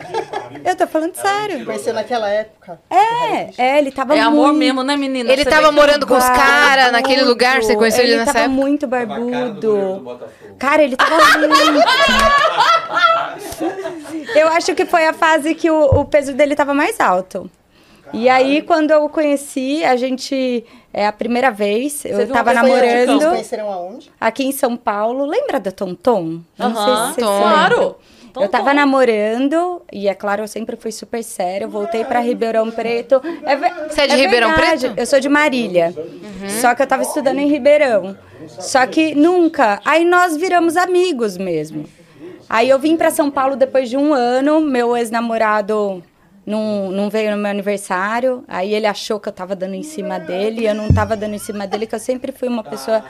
Eu 0.65 0.75
tô 0.75 0.87
falando 0.87 1.15
sério. 1.15 1.65
Conheceu 1.65 1.93
naquela 1.93 2.29
época. 2.29 2.79
É, 2.89 3.49
é, 3.57 3.77
ele 3.79 3.91
tava 3.91 4.15
É 4.15 4.19
amor 4.21 4.47
muito... 4.47 4.57
mesmo, 4.59 4.83
né, 4.83 4.95
menina? 4.95 5.31
Ele 5.31 5.43
Você 5.43 5.49
tava 5.49 5.69
que- 5.69 5.75
morando 5.75 6.05
com 6.07 6.15
os 6.17 6.23
caras 6.29 6.91
naquele 6.91 7.23
lugar, 7.23 7.61
você 7.61 7.75
conheceu 7.75 8.03
ele, 8.03 8.11
ele 8.13 8.19
nessa 8.19 8.33
tava 8.33 8.45
época? 8.45 8.61
muito 8.61 8.87
Tava 8.87 9.05
do 9.05 9.15
barbudo. 9.15 10.29
Cara, 10.57 10.83
ele 10.83 10.95
tava 10.95 11.37
muito. 11.47 11.87
Eu 14.35 14.47
acho 14.49 14.73
que 14.75 14.85
foi 14.85 15.05
a 15.05 15.13
fase 15.13 15.53
que 15.55 15.69
o, 15.69 15.83
o 15.85 16.05
peso 16.05 16.33
dele 16.33 16.55
tava 16.55 16.73
mais 16.73 16.99
alto. 16.99 17.49
E 18.11 18.27
aí, 18.27 18.63
quando 18.63 18.89
eu 18.91 19.05
o 19.05 19.09
conheci, 19.09 19.83
a 19.83 19.95
gente. 19.95 20.65
É 20.91 21.05
a 21.05 21.11
primeira 21.11 21.51
vez, 21.51 22.03
eu 22.03 22.17
viu 22.17 22.25
uma 22.25 22.33
tava 22.33 22.49
de 22.55 22.59
Vocês 22.59 23.07
namorando 23.07 23.29
conheceram 23.29 23.71
aonde? 23.71 24.11
aqui 24.19 24.43
em 24.43 24.51
São 24.51 24.75
Paulo. 24.75 25.23
Lembra 25.25 25.59
da 25.59 25.71
Tom 25.71 25.93
Tom? 25.93 26.39
Eu 26.57 26.69
Não 26.69 26.75
sei 26.75 27.13
se 27.13 27.19
Tom. 27.19 27.39
Claro. 27.39 27.95
Eu 28.35 28.49
tava 28.49 28.73
namorando, 28.73 29.81
e 29.91 30.07
é 30.07 30.13
claro, 30.13 30.43
eu 30.43 30.47
sempre 30.47 30.75
fui 30.75 30.91
super 30.91 31.23
séria. 31.23 31.65
Eu 31.65 31.69
voltei 31.69 32.03
pra 32.03 32.19
Ribeirão 32.19 32.69
Preto. 32.71 33.21
É 33.43 33.55
Você 33.87 34.01
é 34.01 34.07
de 34.07 34.15
Ribeirão 34.15 34.49
verdade, 34.49 34.85
Preto? 34.87 34.99
Eu 34.99 35.05
sou 35.05 35.19
de 35.19 35.29
Marília. 35.29 35.93
Só 36.61 36.75
que 36.75 36.81
eu 36.81 36.87
tava 36.87 37.03
estudando 37.03 37.39
em 37.39 37.47
Ribeirão. 37.47 38.17
Só 38.47 38.85
que 38.87 39.13
nunca. 39.15 39.79
Aí 39.85 40.05
nós 40.05 40.35
viramos 40.35 40.77
amigos 40.77 41.37
mesmo. 41.37 41.85
Aí 42.49 42.69
eu 42.69 42.79
vim 42.79 42.97
pra 42.97 43.11
São 43.11 43.29
Paulo 43.29 43.55
depois 43.55 43.89
de 43.89 43.97
um 43.97 44.13
ano. 44.13 44.59
Meu 44.61 44.95
ex-namorado 44.97 46.03
não, 46.45 46.89
não 46.91 47.09
veio 47.09 47.31
no 47.31 47.37
meu 47.37 47.51
aniversário. 47.51 48.43
Aí 48.47 48.73
ele 48.73 48.87
achou 48.87 49.19
que 49.19 49.29
eu 49.29 49.33
tava 49.33 49.55
dando 49.55 49.75
em 49.75 49.83
cima 49.83 50.19
dele. 50.19 50.61
E 50.61 50.65
eu 50.65 50.73
não 50.73 50.89
tava 50.89 51.15
dando 51.15 51.35
em 51.35 51.39
cima 51.39 51.67
dele, 51.67 51.85
que 51.85 51.95
eu 51.95 51.99
sempre 51.99 52.31
fui 52.31 52.47
uma 52.47 52.63
pessoa 52.63 53.03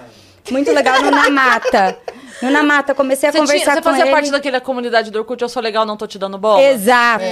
muito 0.51 0.71
legal 0.71 1.01
no 1.01 1.11
Na 1.11 1.29
Mata. 1.29 1.97
No 2.41 2.49
Na 2.49 2.63
Mata, 2.63 2.95
comecei 2.95 3.27
a 3.27 3.31
Você, 3.33 3.37
tinha, 3.39 3.47
conversar 3.47 3.73
você 3.73 3.81
com 3.81 3.89
fazia 3.89 4.03
ele. 4.05 4.11
parte 4.11 4.31
daquela 4.31 4.61
comunidade 4.61 5.11
do 5.11 5.19
Orkut, 5.19 5.41
eu 5.41 5.49
sou 5.49 5.61
legal, 5.61 5.85
não 5.85 5.97
tô 5.97 6.07
te 6.07 6.17
dando 6.17 6.37
bola? 6.37 6.61
Exato. 6.63 7.23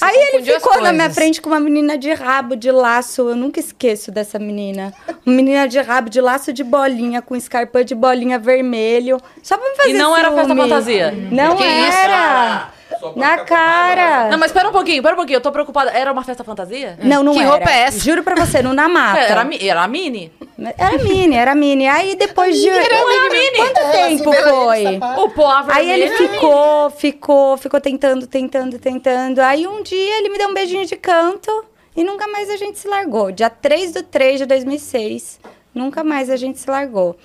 Aí 0.00 0.16
ele 0.32 0.44
ficou 0.50 0.80
na 0.80 0.92
minha 0.94 1.10
frente 1.10 1.42
com 1.42 1.50
uma 1.50 1.60
menina 1.60 1.98
de 1.98 2.12
rabo, 2.14 2.56
de 2.56 2.70
laço. 2.70 3.28
Eu 3.28 3.36
nunca 3.36 3.60
esqueço 3.60 4.10
dessa 4.10 4.38
menina. 4.38 4.94
Uma 5.26 5.34
menina 5.36 5.68
de 5.68 5.78
rabo, 5.80 6.08
de 6.08 6.20
laço 6.22 6.52
de 6.54 6.64
bolinha, 6.64 7.20
com 7.20 7.36
escarpão 7.36 7.84
de 7.84 7.94
bolinha 7.94 8.38
vermelho. 8.38 9.20
Só 9.42 9.58
pra 9.58 9.68
me 9.70 9.76
fazer 9.76 9.90
E 9.90 9.92
não 9.92 10.16
era 10.16 10.30
festa 10.30 10.44
ciúme. 10.46 10.60
fantasia? 10.62 11.14
Não 11.30 11.56
Que 11.56 11.64
isso? 11.64 11.98
era. 11.98 12.16
Pra 12.16 12.75
Na 13.16 13.38
cara. 13.38 14.28
Não, 14.28 14.38
mas 14.38 14.50
espera 14.50 14.68
um 14.68 14.72
pouquinho, 14.72 14.96
espera 14.96 15.14
um 15.14 15.16
pouquinho, 15.16 15.36
eu 15.36 15.40
tô 15.40 15.52
preocupada. 15.52 15.90
Era 15.90 16.12
uma 16.12 16.24
festa 16.24 16.42
fantasia? 16.44 16.98
Não, 17.02 17.22
não 17.22 17.32
Que 17.32 17.40
era. 17.40 17.50
roupa 17.50 17.70
é 17.70 17.82
essa? 17.82 17.98
Juro 17.98 18.22
pra 18.22 18.34
você, 18.34 18.62
no 18.62 18.72
Na 18.72 18.88
Mata. 18.88 19.20
Era, 19.20 19.42
a 19.42 19.48
era 19.60 19.82
a 19.82 19.88
mini? 19.88 20.32
Era 20.78 20.98
mini, 21.02 21.36
era 21.36 21.54
mini. 21.54 21.86
Aí 21.86 22.16
depois 22.16 22.56
de... 22.56 22.68
Quanto 22.70 23.78
Ela 23.78 23.92
tempo 23.92 24.30
se 24.30 24.30
vê 24.30 24.42
foi? 24.42 24.84
O 25.22 25.28
pó 25.30 25.64
Aí 25.68 25.90
ele 25.90 26.08
ficou, 26.16 26.90
ficou, 26.90 27.56
ficou 27.56 27.80
tentando, 27.80 28.26
tentando, 28.26 28.78
tentando. 28.78 29.40
Aí 29.40 29.66
um 29.66 29.82
dia 29.82 30.18
ele 30.18 30.30
me 30.30 30.38
deu 30.38 30.48
um 30.48 30.54
beijinho 30.54 30.86
de 30.86 30.96
canto 30.96 31.64
e 31.96 32.04
nunca 32.04 32.26
mais 32.28 32.50
a 32.50 32.56
gente 32.56 32.78
se 32.78 32.88
largou. 32.88 33.32
Dia 33.32 33.50
3 33.50 33.92
do 33.92 34.02
3 34.02 34.40
de 34.40 34.46
2006, 34.46 35.40
nunca 35.74 36.04
mais 36.04 36.28
a 36.30 36.36
gente 36.36 36.58
se 36.58 36.70
largou. 36.70 37.16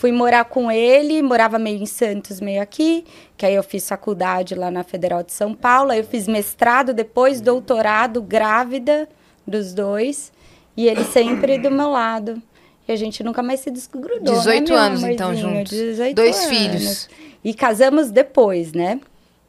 Fui 0.00 0.10
morar 0.12 0.46
com 0.46 0.72
ele, 0.72 1.20
morava 1.20 1.58
meio 1.58 1.76
em 1.82 1.84
Santos, 1.84 2.40
meio 2.40 2.62
aqui, 2.62 3.04
que 3.36 3.44
aí 3.44 3.54
eu 3.54 3.62
fiz 3.62 3.86
faculdade 3.86 4.54
lá 4.54 4.70
na 4.70 4.82
Federal 4.82 5.22
de 5.22 5.30
São 5.30 5.52
Paulo, 5.52 5.90
aí 5.90 5.98
eu 5.98 6.04
fiz 6.04 6.26
mestrado, 6.26 6.94
depois 6.94 7.42
doutorado, 7.42 8.22
grávida 8.22 9.06
dos 9.46 9.74
dois, 9.74 10.32
e 10.74 10.88
ele 10.88 11.04
sempre 11.04 11.58
do 11.58 11.70
meu 11.70 11.90
lado. 11.90 12.40
E 12.88 12.92
a 12.92 12.96
gente 12.96 13.22
nunca 13.22 13.42
mais 13.42 13.60
se 13.60 13.70
desgrudou. 13.70 14.20
18 14.38 14.72
né, 14.72 14.78
anos, 14.78 15.02
então, 15.04 15.34
juntos. 15.34 15.70
18 15.70 16.16
Dois 16.16 16.36
anos. 16.38 16.48
filhos. 16.48 17.08
E 17.44 17.52
casamos 17.52 18.10
depois, 18.10 18.72
né? 18.72 18.98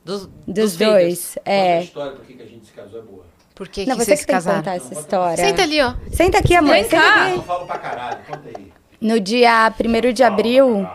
Dos, 0.04 0.26
Dos, 0.28 0.32
dos 0.46 0.76
dois. 0.76 1.36
Conta 1.38 1.50
a 1.50 1.54
É. 1.54 1.84
história 1.84 2.12
por 2.12 2.26
que 2.26 2.34
que 2.34 2.44
a 2.44 2.46
gente 2.46 2.66
se 2.66 2.74
casou 2.74 3.00
é 3.00 3.04
boa. 3.04 3.26
Por 3.56 3.70
que, 3.70 3.86
Não, 3.86 3.96
que 3.96 4.02
você 4.04 4.06
vocês 4.16 4.20
que 4.20 4.22
se 4.24 4.28
tem 4.28 4.36
que 4.36 4.44
casaram? 4.44 4.60
contar 4.60 4.76
essa 4.76 4.94
história. 4.94 5.38
Senta 5.46 5.62
ali, 5.64 5.82
ó. 5.82 5.94
Senta 6.12 6.38
aqui, 6.40 6.56
amor. 6.56 6.74
Vem 6.74 6.90
cá. 6.90 7.30
Eu 7.30 7.42
falo 7.44 7.66
pra 7.66 7.78
caralho, 7.80 8.18
conta 8.28 8.50
aí. 8.50 8.81
No 9.02 9.20
dia 9.20 9.74
1 9.84 10.14
de 10.14 10.22
abril, 10.24 10.88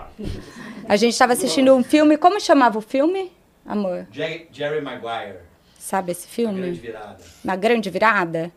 a 0.88 0.96
gente 0.96 1.12
estava 1.12 1.32
assistindo 1.32 1.74
um 1.74 1.82
filme. 1.82 2.16
Como 2.16 2.40
chamava 2.40 2.78
o 2.78 2.80
filme, 2.80 3.32
amor? 3.66 4.06
Jerry, 4.12 4.46
Jerry 4.52 4.80
Maguire, 4.80 5.38
Sabe 5.76 6.12
esse 6.12 6.26
filme? 6.26 6.60
grande 6.60 6.80
virada. 6.80 7.16
Uma 7.44 7.56
grande 7.56 7.90
virada? 7.90 8.52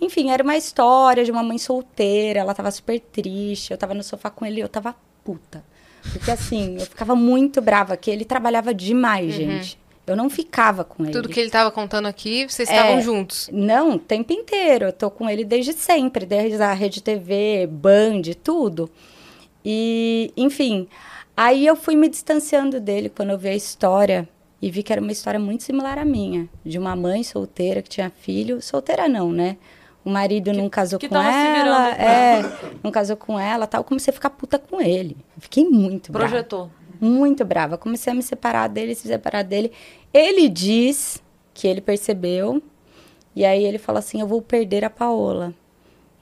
Enfim, 0.00 0.30
era 0.30 0.42
uma 0.42 0.56
história 0.56 1.24
de 1.24 1.30
uma 1.32 1.42
mãe 1.42 1.58
solteira. 1.58 2.40
Ela 2.40 2.54
tava 2.54 2.70
super 2.70 2.98
triste. 3.00 3.72
Eu 3.72 3.78
tava 3.78 3.92
no 3.94 4.02
sofá 4.02 4.30
com 4.30 4.46
ele 4.46 4.58
e 4.58 4.60
eu 4.60 4.68
tava 4.68 4.94
puta. 5.24 5.64
Porque 6.12 6.30
assim, 6.30 6.76
eu 6.78 6.86
ficava 6.86 7.14
muito 7.14 7.60
brava, 7.60 7.96
que 7.96 8.10
ele 8.10 8.24
trabalhava 8.24 8.72
demais, 8.74 9.34
gente. 9.34 9.78
Eu 10.06 10.16
não 10.16 10.28
ficava 10.28 10.82
com 10.84 11.04
ele. 11.04 11.12
Tudo 11.12 11.28
que 11.28 11.38
ele 11.38 11.50
tava 11.50 11.70
contando 11.70 12.06
aqui, 12.06 12.44
vocês 12.48 12.68
É. 12.68 12.74
estavam 12.74 13.00
juntos. 13.00 13.48
Não, 13.52 13.92
o 13.92 13.98
tempo 13.98 14.32
inteiro. 14.32 14.86
Eu 14.86 14.92
tô 14.92 15.10
com 15.10 15.30
ele 15.30 15.44
desde 15.44 15.72
sempre, 15.72 16.26
desde 16.26 16.60
a 16.60 16.72
Rede 16.72 17.00
TV, 17.02 17.68
Band, 17.70 18.22
tudo. 18.42 18.90
E, 19.64 20.32
enfim, 20.36 20.88
aí 21.36 21.66
eu 21.66 21.76
fui 21.76 21.94
me 21.94 22.08
distanciando 22.08 22.80
dele 22.80 23.08
quando 23.08 23.30
eu 23.30 23.38
vi 23.38 23.48
a 23.50 23.54
história 23.54 24.28
e 24.60 24.70
vi 24.70 24.82
que 24.82 24.92
era 24.92 25.00
uma 25.00 25.12
história 25.12 25.38
muito 25.38 25.62
similar 25.62 25.98
à 25.98 26.04
minha, 26.04 26.48
de 26.64 26.78
uma 26.78 26.94
mãe 26.96 27.22
solteira 27.22 27.82
que 27.82 27.88
tinha 27.88 28.10
filho, 28.10 28.60
solteira 28.60 29.08
não, 29.08 29.30
né? 29.32 29.56
O 30.04 30.10
marido 30.10 30.52
não 30.52 30.68
casou 30.68 30.98
que 30.98 31.08
com 31.08 31.14
tava 31.14 31.30
se 31.30 31.46
ela, 31.60 31.90
virando. 31.90 32.00
é, 32.02 32.52
não 32.82 32.90
casou 32.90 33.16
com 33.16 33.38
ela, 33.38 33.68
tal. 33.68 33.80
Eu 33.80 33.84
comecei 33.84 34.10
a 34.10 34.14
ficar 34.14 34.30
puta 34.30 34.58
com 34.58 34.80
ele. 34.80 35.16
Fiquei 35.38 35.64
muito 35.64 36.10
brava 36.10 36.28
Projetou. 36.28 36.70
Muito 37.02 37.44
brava. 37.44 37.76
Comecei 37.76 38.12
a 38.12 38.16
me 38.16 38.22
separar 38.22 38.68
dele, 38.68 38.94
se 38.94 39.08
separar 39.08 39.42
dele. 39.42 39.72
Ele 40.14 40.48
diz 40.48 41.20
que 41.52 41.66
ele 41.66 41.80
percebeu. 41.80 42.62
E 43.34 43.44
aí 43.44 43.64
ele 43.64 43.78
falou 43.78 43.98
assim: 43.98 44.20
Eu 44.20 44.26
vou 44.26 44.40
perder 44.40 44.84
a 44.84 44.90
Paola. 44.90 45.52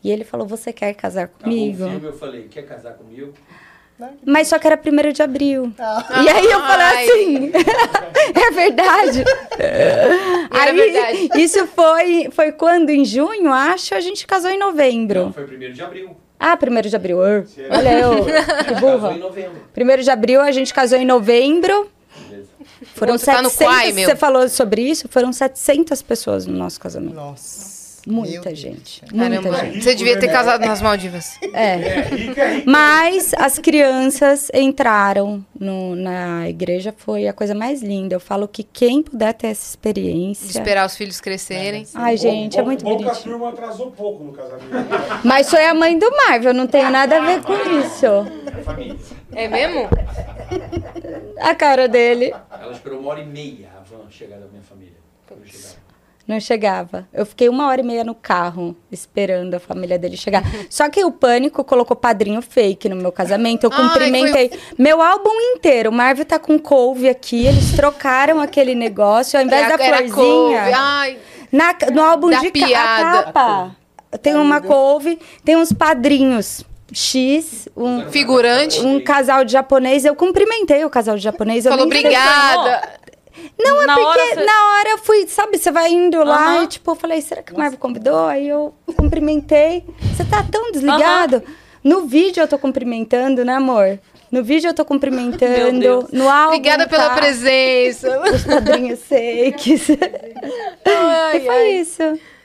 E 0.03 0.11
ele 0.11 0.25
falou: 0.25 0.47
Você 0.47 0.73
quer 0.73 0.95
casar 0.95 1.25
Acabou 1.25 1.45
comigo? 1.45 1.85
filme, 1.85 2.07
eu 2.07 2.13
falei, 2.13 2.49
quer 2.49 2.63
casar 2.63 2.95
comigo? 2.95 3.35
Mas 4.25 4.49
só 4.49 4.59
que 4.59 4.67
era 4.67 4.79
primeiro 4.79 5.13
de 5.13 5.23
abril. 5.23 5.75
E 6.25 6.29
aí 6.29 6.47
eu 6.47 6.61
falei 6.61 6.87
Ai. 6.87 7.05
assim: 7.05 7.53
É 8.49 8.51
verdade. 8.51 9.25
era 9.59 10.71
aí, 10.71 10.75
verdade. 10.75 11.43
Isso 11.43 11.67
foi, 11.67 12.29
foi 12.31 12.53
quando? 12.53 12.89
Em 12.89 13.05
junho, 13.05 13.53
acho. 13.53 13.95
A 13.95 14.01
gente 14.01 14.27
casou 14.27 14.51
em 14.51 14.59
novembro. 14.59 15.25
Não, 15.25 15.33
foi 15.35 15.45
primeiro 15.45 15.75
de 15.75 15.83
abril. 15.83 16.17
Ah, 16.41 16.57
primeiro 16.57 16.89
de 16.89 16.97
abril. 16.97 17.19
Olha 17.19 17.99
eu, 18.01 18.25
que 18.25 18.33
Casou 18.75 18.81
burra. 18.99 19.13
em 19.13 19.19
novembro. 19.19 19.61
Primeiro 19.75 20.03
de 20.03 20.11
abril, 20.11 20.41
a 20.41 20.51
gente 20.51 20.73
casou 20.73 20.99
em 20.99 21.05
novembro. 21.05 21.91
Beleza. 22.29 22.49
Foram 22.95 23.13
outro 23.13 23.27
tá 23.27 23.43
no 23.43 23.51
700, 23.51 23.75
Quai, 23.77 23.93
meu. 23.93 24.09
você 24.09 24.17
falou 24.17 24.49
sobre 24.49 24.81
isso, 24.83 25.07
foram 25.09 25.33
700 25.33 26.01
pessoas 26.03 26.47
no 26.47 26.55
nosso 26.57 26.81
casamento. 26.81 27.15
Nossa. 27.15 27.80
Muita 28.07 28.49
Meu 28.49 28.57
gente, 28.57 29.03
muita 29.13 29.41
Caramba, 29.43 29.59
gente. 29.67 29.83
você 29.85 29.95
devia 29.95 30.19
ter 30.19 30.29
casado 30.29 30.65
nas 30.65 30.81
Maldivas. 30.81 31.37
É. 31.53 31.75
Rica, 31.77 32.47
rica. 32.47 32.63
Mas 32.67 33.35
as 33.35 33.59
crianças 33.59 34.51
entraram 34.55 35.45
no- 35.59 35.95
na 35.95 36.49
igreja, 36.49 36.95
foi 36.97 37.29
a 37.29 37.33
coisa 37.33 37.55
mais 37.55 37.83
linda. 37.83 38.15
Eu 38.15 38.21
falo 38.21 38.49
que 38.49 38.63
quem 38.63 39.03
puder 39.03 39.35
ter 39.35 39.49
essa 39.49 39.63
De 39.65 39.69
experiência... 39.69 40.47
esperar 40.59 40.87
os 40.87 40.97
filhos 40.97 41.21
crescerem. 41.21 41.87
Ai, 41.95 42.17
gente, 42.17 42.59
é 42.59 42.63
muito 42.63 42.83
bom 42.85 42.97
que 42.97 43.05
a 43.09 43.15
turma 43.15 43.51
atrasou 43.51 43.89
um 43.89 43.93
pouco 43.93 44.25
no 44.25 44.33
casamento. 44.33 44.67
Mas 45.25 45.51
foi 45.51 45.65
a 45.67 45.75
mãe 45.75 45.99
do 45.99 46.11
Marvel, 46.11 46.55
não 46.55 46.67
tem 46.67 46.91
nada 46.91 47.19
a 47.19 47.21
ver 47.27 47.43
com 47.43 47.53
isso. 47.81 48.07
É 48.07 48.63
família. 48.63 48.97
É 49.33 49.47
mesmo? 49.49 49.89
A 51.39 51.55
cara 51.55 51.87
dele. 51.89 52.33
Ela 52.51 52.73
esperou 52.73 53.01
uma 53.01 53.11
hora 53.11 53.21
e 53.21 53.27
meia 53.27 53.69
a 53.79 53.81
van 53.83 54.11
chegar 54.11 54.39
da 54.39 54.47
minha 54.47 54.63
família. 54.63 54.95
Chegaram. 55.45 55.90
Não 56.31 56.39
chegava. 56.39 57.09
Eu 57.13 57.27
fiquei 57.27 57.49
uma 57.49 57.67
hora 57.67 57.81
e 57.81 57.85
meia 57.85 58.05
no 58.05 58.15
carro 58.15 58.77
esperando 58.93 59.55
a 59.55 59.59
família 59.59 59.99
dele 59.99 60.17
chegar. 60.17 60.45
Só 60.71 60.89
que 60.89 61.05
o 61.05 61.11
pânico 61.11 61.65
colocou 61.65 61.97
padrinho 61.97 62.41
fake 62.41 62.89
no 62.89 62.95
meu 62.95 63.11
casamento. 63.11 63.65
Eu 63.65 63.71
Ai, 63.73 63.83
cumprimentei 63.83 64.53
meu 64.79 65.03
álbum 65.03 65.33
inteiro. 65.57 65.91
O 65.91 65.93
Marvel 65.93 66.25
tá 66.25 66.39
com 66.39 66.57
couve 66.57 67.09
aqui. 67.09 67.47
Eles 67.47 67.73
trocaram 67.75 68.41
aquele 68.41 68.77
negócio. 68.77 69.37
Ao 69.41 69.45
invés 69.45 69.67
da 69.67 69.75
Era 69.85 69.97
florzinha. 69.97 70.15
couve. 70.15 70.73
Ai, 70.73 71.19
na- 71.51 71.75
no 71.93 72.01
álbum 72.03 72.31
Da 72.31 72.39
de 72.39 72.47
ca- 72.53 72.67
piada. 72.67 73.19
a 73.19 73.23
capa. 73.25 73.77
Tem 74.23 74.37
uma 74.37 74.61
couve, 74.61 75.19
tem 75.45 75.57
uns 75.57 75.73
padrinhos. 75.73 76.65
X, 76.93 77.69
um, 77.77 78.11
figurante. 78.11 78.81
um 78.81 78.99
casal 79.01 79.45
de 79.45 79.53
japonês. 79.53 80.05
Eu 80.05 80.17
cumprimentei 80.17 80.85
o 80.85 80.91
casal 80.91 81.17
de 81.17 81.23
japonês. 81.23 81.65
Eu 81.65 81.71
Falou 81.71 81.87
obrigada. 81.87 82.83
Não, 83.59 83.83
é 83.83 83.87
Na 83.87 83.95
porque 83.95 84.21
hora 84.21 84.35
você- 84.35 84.45
na 84.45 84.69
hora 84.71 84.89
eu 84.91 84.99
fui, 84.99 85.27
sabe, 85.29 85.59
você 85.59 85.71
vai 85.71 85.91
indo 85.93 86.23
lá 86.25 86.63
e 86.63 86.67
tipo, 86.67 86.91
eu 86.91 86.95
falei, 86.95 87.21
será 87.21 87.43
que 87.43 87.53
o 87.53 87.59
Marvel 87.59 87.79
convidou? 87.79 88.27
Aí 88.27 88.49
eu 88.49 88.75
cumprimentei. 88.97 89.85
Você 90.15 90.25
tá 90.25 90.43
tão 90.43 90.71
desligado? 90.73 91.43
No 91.83 92.07
vídeo 92.07 92.43
eu 92.43 92.49
tô 92.49 92.59
cumprimentando, 92.59 93.45
né, 93.45 93.55
amor? 93.55 93.99
No 94.31 94.45
vídeo 94.45 94.69
eu 94.69 94.75
tô 94.75 94.85
cumprimentando. 94.85 96.07
No 96.13 96.29
álbum. 96.29 96.55
Obrigada 96.55 96.87
pela 96.87 97.09
tá, 97.09 97.15
presença. 97.17 98.21
Os 98.33 98.45
padrinhos. 98.45 99.01
Ai, 100.87 101.37
e 101.37 101.41
foi 101.41 101.55
ai. 101.55 101.71
isso. 101.73 102.03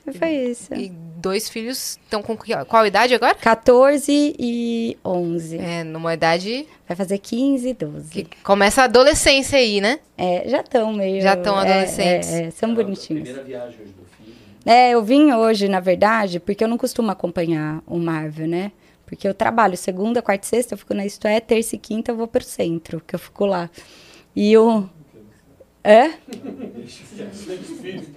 E 0.08 0.14
foi 0.18 0.30
isso. 0.30 0.74
E 0.74 0.92
dois 1.26 1.50
filhos 1.50 1.98
estão 2.04 2.22
com 2.22 2.38
qual 2.68 2.86
idade 2.86 3.16
agora? 3.16 3.34
14 3.34 4.36
e 4.38 4.95
11. 5.04 5.58
É, 5.58 5.84
numa 5.84 6.14
idade 6.14 6.68
Vai 6.88 6.95
fazer 6.95 7.18
15 7.18 7.68
e 7.68 7.74
12. 7.74 8.12
que 8.12 8.44
começa 8.44 8.84
a 8.84 8.86
adolescência 8.86 9.58
aí, 9.58 9.82
né? 9.82 10.00
É, 10.16 10.48
já 10.48 10.62
estão 10.62 10.94
meio. 10.94 11.20
Já 11.24 11.36
tão 11.36 11.60
é, 11.60 11.62
adolescentes. 11.62 12.30
É, 12.30 12.44
é, 12.44 12.52
são 12.52 12.76
bonitinhos. 12.76 13.28
É, 14.64 14.92
eu 14.92 15.04
vim 15.04 15.34
hoje, 15.34 15.68
na 15.68 15.80
verdade, 15.80 16.40
porque 16.40 16.64
eu 16.64 16.68
não 16.68 16.78
costumo 16.78 17.10
acompanhar 17.10 17.82
o 17.88 17.98
Marvel, 17.98 18.48
né? 18.48 18.72
Porque 19.04 19.28
eu 19.28 19.34
trabalho 19.34 19.76
segunda, 19.76 20.22
quarta 20.22 20.45
e 20.45 20.48
sexta, 20.48 20.76
eu 20.76 20.78
fico 20.78 20.94
na 20.94 21.06
Isto 21.06 21.28
É, 21.28 21.40
terça 21.40 21.76
e 21.76 21.80
quinta 21.80 22.12
eu 22.12 22.16
vou 22.16 22.28
pro 22.28 22.44
centro, 22.44 23.02
que 23.06 23.16
eu 23.16 23.20
fico 23.20 23.48
lá. 23.48 23.68
E 24.36 24.56
o. 24.56 24.88
É? 25.86 26.14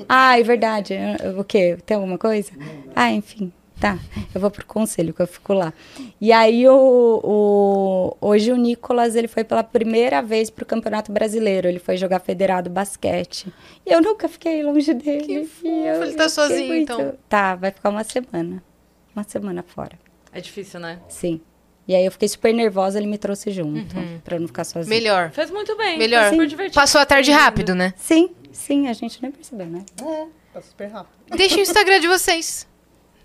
Ah, 0.08 0.38
é 0.38 0.42
verdade. 0.42 0.94
O 1.38 1.44
quê? 1.44 1.76
Tem 1.84 1.96
alguma 1.96 2.16
coisa? 2.18 2.50
Ah, 2.96 3.12
enfim. 3.12 3.52
Tá. 3.80 3.96
Eu 4.34 4.40
vou 4.40 4.50
pro 4.50 4.66
conselho, 4.66 5.14
que 5.14 5.20
eu 5.22 5.26
fico 5.26 5.52
lá. 5.52 5.72
E 6.20 6.32
aí, 6.32 6.66
o, 6.68 6.74
o- 7.22 8.16
hoje 8.20 8.50
o 8.50 8.56
Nicolas, 8.56 9.14
ele 9.14 9.28
foi 9.28 9.44
pela 9.44 9.62
primeira 9.62 10.20
vez 10.20 10.50
pro 10.50 10.66
Campeonato 10.66 11.12
Brasileiro. 11.12 11.68
Ele 11.68 11.78
foi 11.78 11.96
jogar 11.96 12.18
federado 12.18 12.68
basquete. 12.68 13.52
E 13.86 13.92
eu 13.92 14.00
nunca 14.02 14.28
fiquei 14.28 14.62
longe 14.64 14.92
dele. 14.94 15.44
fofo. 15.44 15.66
E 15.66 15.86
eu 15.86 16.02
Ele 16.02 16.14
tá 16.14 16.28
sozinho, 16.28 16.74
então. 16.74 17.14
Tá, 17.28 17.54
vai 17.54 17.70
ficar 17.70 17.90
uma 17.90 18.02
semana. 18.02 18.62
Uma 19.14 19.22
semana 19.24 19.62
fora. 19.62 19.96
É 20.32 20.40
difícil, 20.40 20.80
né? 20.80 20.98
Sim. 21.08 21.40
E 21.88 21.94
aí 21.96 22.04
eu 22.04 22.12
fiquei 22.12 22.28
super 22.28 22.52
nervosa, 22.52 22.98
ele 22.98 23.06
me 23.06 23.16
trouxe 23.16 23.50
junto, 23.50 23.96
pra 24.22 24.36
eu 24.36 24.40
não 24.40 24.46
ficar 24.46 24.64
sozinha. 24.64 24.94
Melhor. 24.94 25.30
Fez 25.30 25.50
muito 25.50 25.74
bem. 25.74 25.96
Melhor. 25.98 26.24
Foi 26.24 26.32
super 26.32 26.46
divertido. 26.46 26.74
Passou 26.74 27.00
a 27.00 27.06
tarde 27.06 27.30
rápido, 27.32 27.74
né? 27.74 27.94
Sim, 27.96 28.28
sim, 28.52 28.88
a 28.88 28.92
gente 28.92 29.20
nem 29.22 29.32
percebeu, 29.32 29.66
né? 29.66 29.84
É, 30.04 30.26
tá 30.52 30.60
super 30.60 30.86
rápido. 30.88 31.14
Deixa 31.34 31.56
o 31.56 31.60
Instagram 31.60 31.98
de 31.98 32.06
vocês. 32.06 32.66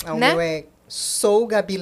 Ah, 0.05 0.13
o 0.13 0.17
Né? 0.17 0.29
meu 0.29 0.39
é 0.39 0.63
Sou 0.87 1.45
Gabi. 1.45 1.77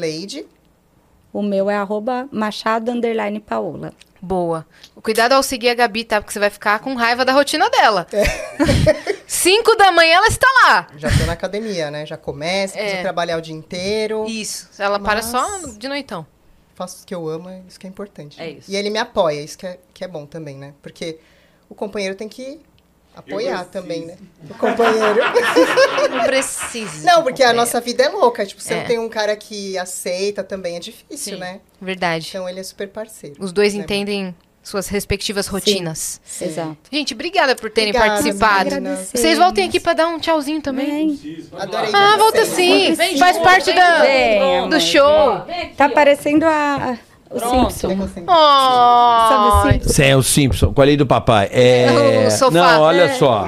O 1.31 1.41
meu 1.43 1.69
é 1.69 1.75
arroba 1.75 2.27
machado 2.31 2.91
underline 2.91 3.39
paola. 3.39 3.93
Boa. 4.19 4.65
Cuidado 5.03 5.33
ao 5.33 5.43
seguir 5.43 5.69
a 5.69 5.73
Gabi, 5.75 6.03
tá? 6.03 6.19
Porque 6.19 6.33
você 6.33 6.39
vai 6.39 6.49
ficar 6.49 6.79
com 6.79 6.93
raiva 6.95 7.23
da 7.23 7.31
rotina 7.31 7.69
dela. 7.69 8.05
Cinco 9.27 9.75
da 9.75 9.91
manhã 9.91 10.15
ela 10.17 10.27
está 10.27 10.47
lá. 10.63 10.87
Já 10.97 11.09
tô 11.09 11.25
na 11.25 11.33
academia, 11.33 11.89
né? 11.89 12.05
Já 12.05 12.17
começa, 12.17 12.77
É. 12.77 12.81
preciso 12.81 13.01
trabalhar 13.01 13.37
o 13.37 13.41
dia 13.41 13.55
inteiro. 13.55 14.25
Isso. 14.27 14.69
Ela 14.77 14.99
para 14.99 15.21
Mas- 15.21 15.25
só 15.25 15.67
de 15.77 15.87
noitão. 15.87 16.25
Faço 16.81 17.03
o 17.03 17.05
que 17.05 17.13
eu 17.13 17.29
amo, 17.29 17.47
é 17.47 17.61
isso 17.67 17.79
que 17.79 17.85
é 17.85 17.89
importante. 17.91 18.41
É 18.41 18.49
isso. 18.49 18.71
E 18.71 18.75
ele 18.75 18.89
me 18.89 18.97
apoia, 18.97 19.39
isso 19.39 19.55
que 19.55 19.67
é, 19.67 19.77
que 19.93 20.03
é 20.03 20.07
bom 20.07 20.25
também, 20.25 20.57
né? 20.57 20.73
Porque 20.81 21.19
o 21.69 21.75
companheiro 21.75 22.15
tem 22.15 22.27
que 22.27 22.59
apoiar 23.15 23.65
também, 23.65 24.07
né? 24.07 24.17
O 24.49 24.55
companheiro. 24.55 25.19
Não 26.09 26.23
precisa. 26.23 27.05
Não, 27.05 27.21
porque 27.21 27.43
a 27.43 27.53
nossa 27.53 27.79
vida 27.79 28.01
é 28.01 28.09
louca. 28.09 28.43
Tipo, 28.47 28.59
você 28.63 28.73
É. 28.73 28.77
não 28.79 28.87
tem 28.87 28.97
um 28.97 29.07
cara 29.07 29.35
que 29.35 29.77
aceita 29.77 30.43
também, 30.43 30.75
é 30.75 30.79
difícil, 30.79 31.35
Sim. 31.35 31.39
né? 31.39 31.61
Verdade. 31.79 32.29
Então 32.29 32.49
ele 32.49 32.59
é 32.59 32.63
super 32.63 32.87
parceiro. 32.87 33.35
Os 33.39 33.53
dois 33.53 33.75
né? 33.75 33.83
entendem 33.83 34.35
suas 34.63 34.87
respectivas 34.87 35.47
rotinas. 35.47 36.21
Exato. 36.41 36.77
Gente, 36.91 37.13
obrigada 37.13 37.55
por 37.55 37.69
terem 37.71 37.89
Obrigada, 37.91 38.21
participado. 38.21 38.69
Vocês 39.13 39.37
voltem 39.37 39.67
aqui 39.67 39.79
pra 39.79 39.93
dar 39.93 40.07
um 40.07 40.19
tchauzinho 40.19 40.61
também. 40.61 41.15
Vem. 41.17 41.45
Adorei. 41.57 41.89
Ah, 41.93 42.15
volta 42.17 42.45
sim. 42.45 42.93
Vem 42.93 43.17
Faz 43.17 43.35
junto, 43.37 43.43
parte 43.43 43.65
vem 43.65 43.75
da, 43.75 44.01
Vem, 44.01 44.69
do 44.69 44.79
show. 44.79 45.41
Tá 45.75 45.89
parecendo 45.89 46.45
a, 46.45 46.97
o 47.29 47.39
Pronto. 47.39 47.71
Simpson. 47.71 48.07
Sabe 48.07 48.25
Oh, 48.27 49.67
o 49.67 49.71
Simpson? 49.71 49.89
Sim, 49.89 50.03
é 50.03 50.15
o 50.15 50.23
Simpson. 50.23 50.73
Com 50.73 50.81
a 50.81 50.85
lei 50.85 50.97
do 50.97 51.05
papai. 51.05 51.49
É... 51.51 51.87
O 52.27 52.31
sofá. 52.31 52.51
Não, 52.51 52.81
olha 52.81 53.03
É. 53.03 53.13
só. 53.13 53.47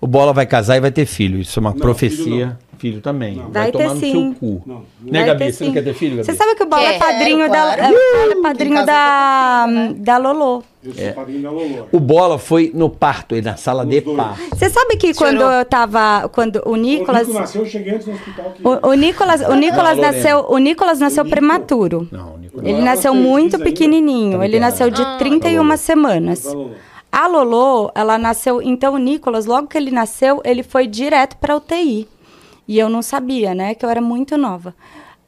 O 0.00 0.06
Bola 0.06 0.32
vai 0.32 0.46
casar 0.46 0.76
e 0.76 0.80
vai 0.80 0.90
ter 0.90 1.06
filho. 1.06 1.38
Isso 1.38 1.58
é 1.58 1.60
uma 1.60 1.70
Não, 1.70 1.78
profecia. 1.78 2.58
Filho, 2.80 3.00
também. 3.02 3.34
Vai, 3.36 3.50
Vai 3.50 3.72
ter 3.72 3.78
tomar 3.78 3.94
no 3.94 4.00
sim. 4.00 4.12
seu 4.12 4.34
cu. 4.40 4.62
Não, 4.66 4.82
Né, 5.02 5.18
Vai 5.20 5.24
Gabi? 5.26 5.52
Você 5.52 5.64
não 5.66 5.72
quer 5.74 5.84
ter 5.84 5.92
filho, 5.94 6.16
Gabi? 6.16 6.24
Você 6.26 6.34
sabe 6.34 6.54
que 6.54 6.62
o 6.62 6.66
Bola 6.66 6.82
é 6.82 6.98
Quero, 6.98 7.04
padrinho 7.04 7.48
da, 7.50 7.76
claro. 7.76 7.82
é, 7.82 8.30
é 8.32 8.42
padrinho 8.42 8.86
da, 8.86 8.86
casa 8.86 9.94
da 9.98 10.16
Lolo. 10.16 10.64
eu 10.82 10.94
sou 10.94 11.12
padrinho 11.12 11.42
da 11.42 11.50
Loló. 11.50 11.84
O 11.92 12.00
Bola 12.00 12.38
foi 12.38 12.70
no 12.74 12.88
parto, 12.88 13.34
ele 13.34 13.42
na 13.44 13.56
sala 13.56 13.84
de 13.84 14.00
dois. 14.00 14.16
parto. 14.16 14.40
Você 14.56 14.70
sabe 14.70 14.96
que 14.96 15.12
quando 15.14 15.42
eu 15.42 15.64
tava. 15.66 16.28
Quando 16.32 16.62
o 16.64 16.70
O 16.72 16.76
Nicolas. 16.76 17.26
Nico 17.28 17.38
nasceu, 17.38 17.62
eu 17.62 17.68
cheguei 17.68 17.94
antes 17.94 18.06
no 18.06 18.14
hospital. 18.14 18.52
Que... 18.56 18.66
O, 18.66 18.88
o 18.88 18.94
Nicolas, 18.94 19.40
o 19.42 19.54
Nicolas 19.54 19.96
Lorena. 19.98 20.12
nasceu, 20.12 20.46
o 20.48 20.56
Nicolas 20.58 20.98
nasceu 21.00 21.24
Nico. 21.24 21.36
prematuro. 21.36 22.08
Não, 22.10 22.38
Nico. 22.38 22.58
Ele 22.60 22.70
Agora 22.70 22.84
nasceu 22.84 23.14
muito 23.14 23.58
pequenininho. 23.58 24.38
Tá 24.38 24.44
Ele 24.46 24.58
nasceu 24.58 24.88
de 24.90 25.04
31 25.18 25.62
Lolo. 25.62 25.76
semanas. 25.76 26.42
Da 26.44 26.52
Loló. 26.52 26.70
A 27.12 27.26
Lolo, 27.26 27.90
ela 27.94 28.16
nasceu. 28.16 28.62
Então, 28.62 28.94
o 28.94 28.98
Nicolas, 28.98 29.44
logo 29.44 29.66
que 29.66 29.76
ele 29.76 29.90
nasceu, 29.90 30.40
ele 30.44 30.62
foi 30.62 30.86
direto 30.86 31.36
pra 31.38 31.56
UTI. 31.56 32.06
E 32.70 32.78
eu 32.78 32.88
não 32.88 33.02
sabia, 33.02 33.52
né? 33.52 33.74
Que 33.74 33.84
eu 33.84 33.90
era 33.90 34.00
muito 34.00 34.36
nova. 34.36 34.76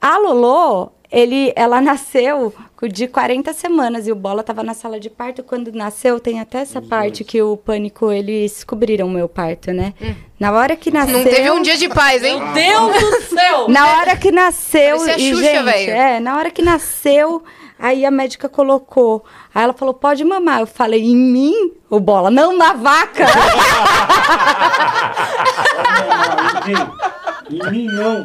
A 0.01 0.17
Lolo, 0.17 0.93
ele, 1.11 1.53
ela 1.57 1.81
nasceu 1.83 2.55
de 2.89 3.09
40 3.09 3.53
semanas 3.53 4.07
e 4.07 4.13
o 4.13 4.15
Bola 4.15 4.45
tava 4.45 4.63
na 4.63 4.75
sala 4.75 5.01
de 5.01 5.11
parto. 5.11 5.43
Quando 5.43 5.73
nasceu, 5.73 6.21
tem 6.21 6.39
até 6.39 6.61
essa 6.61 6.81
parte 6.81 7.25
que 7.25 7.43
o 7.43 7.57
pânico, 7.57 8.13
eles 8.13 8.63
cobriram 8.63 9.09
o 9.09 9.11
meu 9.11 9.29
parto, 9.29 9.73
né? 9.73 9.93
Na 10.39 10.53
hora 10.53 10.77
que 10.77 10.93
nasceu. 10.93 11.19
Não 11.19 11.25
teve 11.25 11.51
um 11.51 11.61
dia 11.61 11.77
de 11.77 11.89
paz, 11.89 12.23
hein? 12.23 12.41
Meu 12.41 12.93
Deus 12.93 13.11
do 13.11 13.23
céu! 13.35 13.67
Na 13.69 13.99
hora 13.99 14.17
que 14.17 14.31
nasceu, 14.31 14.99
Parecia 14.99 15.15
a 15.15 15.19
e, 15.19 15.35
Xuxa, 15.35 15.63
velho. 15.65 15.91
é, 15.91 16.21
na 16.21 16.37
hora 16.37 16.49
que 16.49 16.63
nasceu, 16.63 17.43
aí 17.77 18.05
a 18.05 18.11
médica 18.13 18.49
colocou. 18.49 19.25
Aí 19.53 19.65
ela 19.65 19.73
falou, 19.73 19.95
pode 19.95 20.25
mamar. 20.25 20.61
Eu 20.61 20.67
falei, 20.69 21.03
em 21.03 21.17
mim? 21.17 21.73
O 21.91 21.99
bola, 21.99 22.31
não 22.31 22.57
na 22.57 22.73
vaca. 22.73 23.27
Em 27.53 27.71
mim, 27.71 27.87
não. 27.87 28.25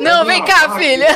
Não, 0.00 0.24
vem 0.26 0.44
cá, 0.44 0.74
filha. 0.76 1.08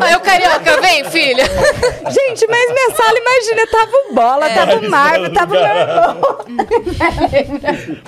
Aí 0.00 0.14
o 0.16 0.20
carioca, 0.20 0.80
vem, 0.80 1.04
filha. 1.04 1.44
gente, 1.44 2.46
mas 2.48 2.72
minha 2.72 2.90
sala, 2.96 3.18
imagina, 3.18 3.66
tava 3.66 3.90
o 4.08 4.14
bola, 4.14 4.46
É. 4.50 4.54
tava 4.54 4.76
o 4.76 4.90
Marvel, 4.90 5.32
tava 5.32 5.54
o 5.54 5.60
meu 5.60 5.66
irmão. 5.66 6.20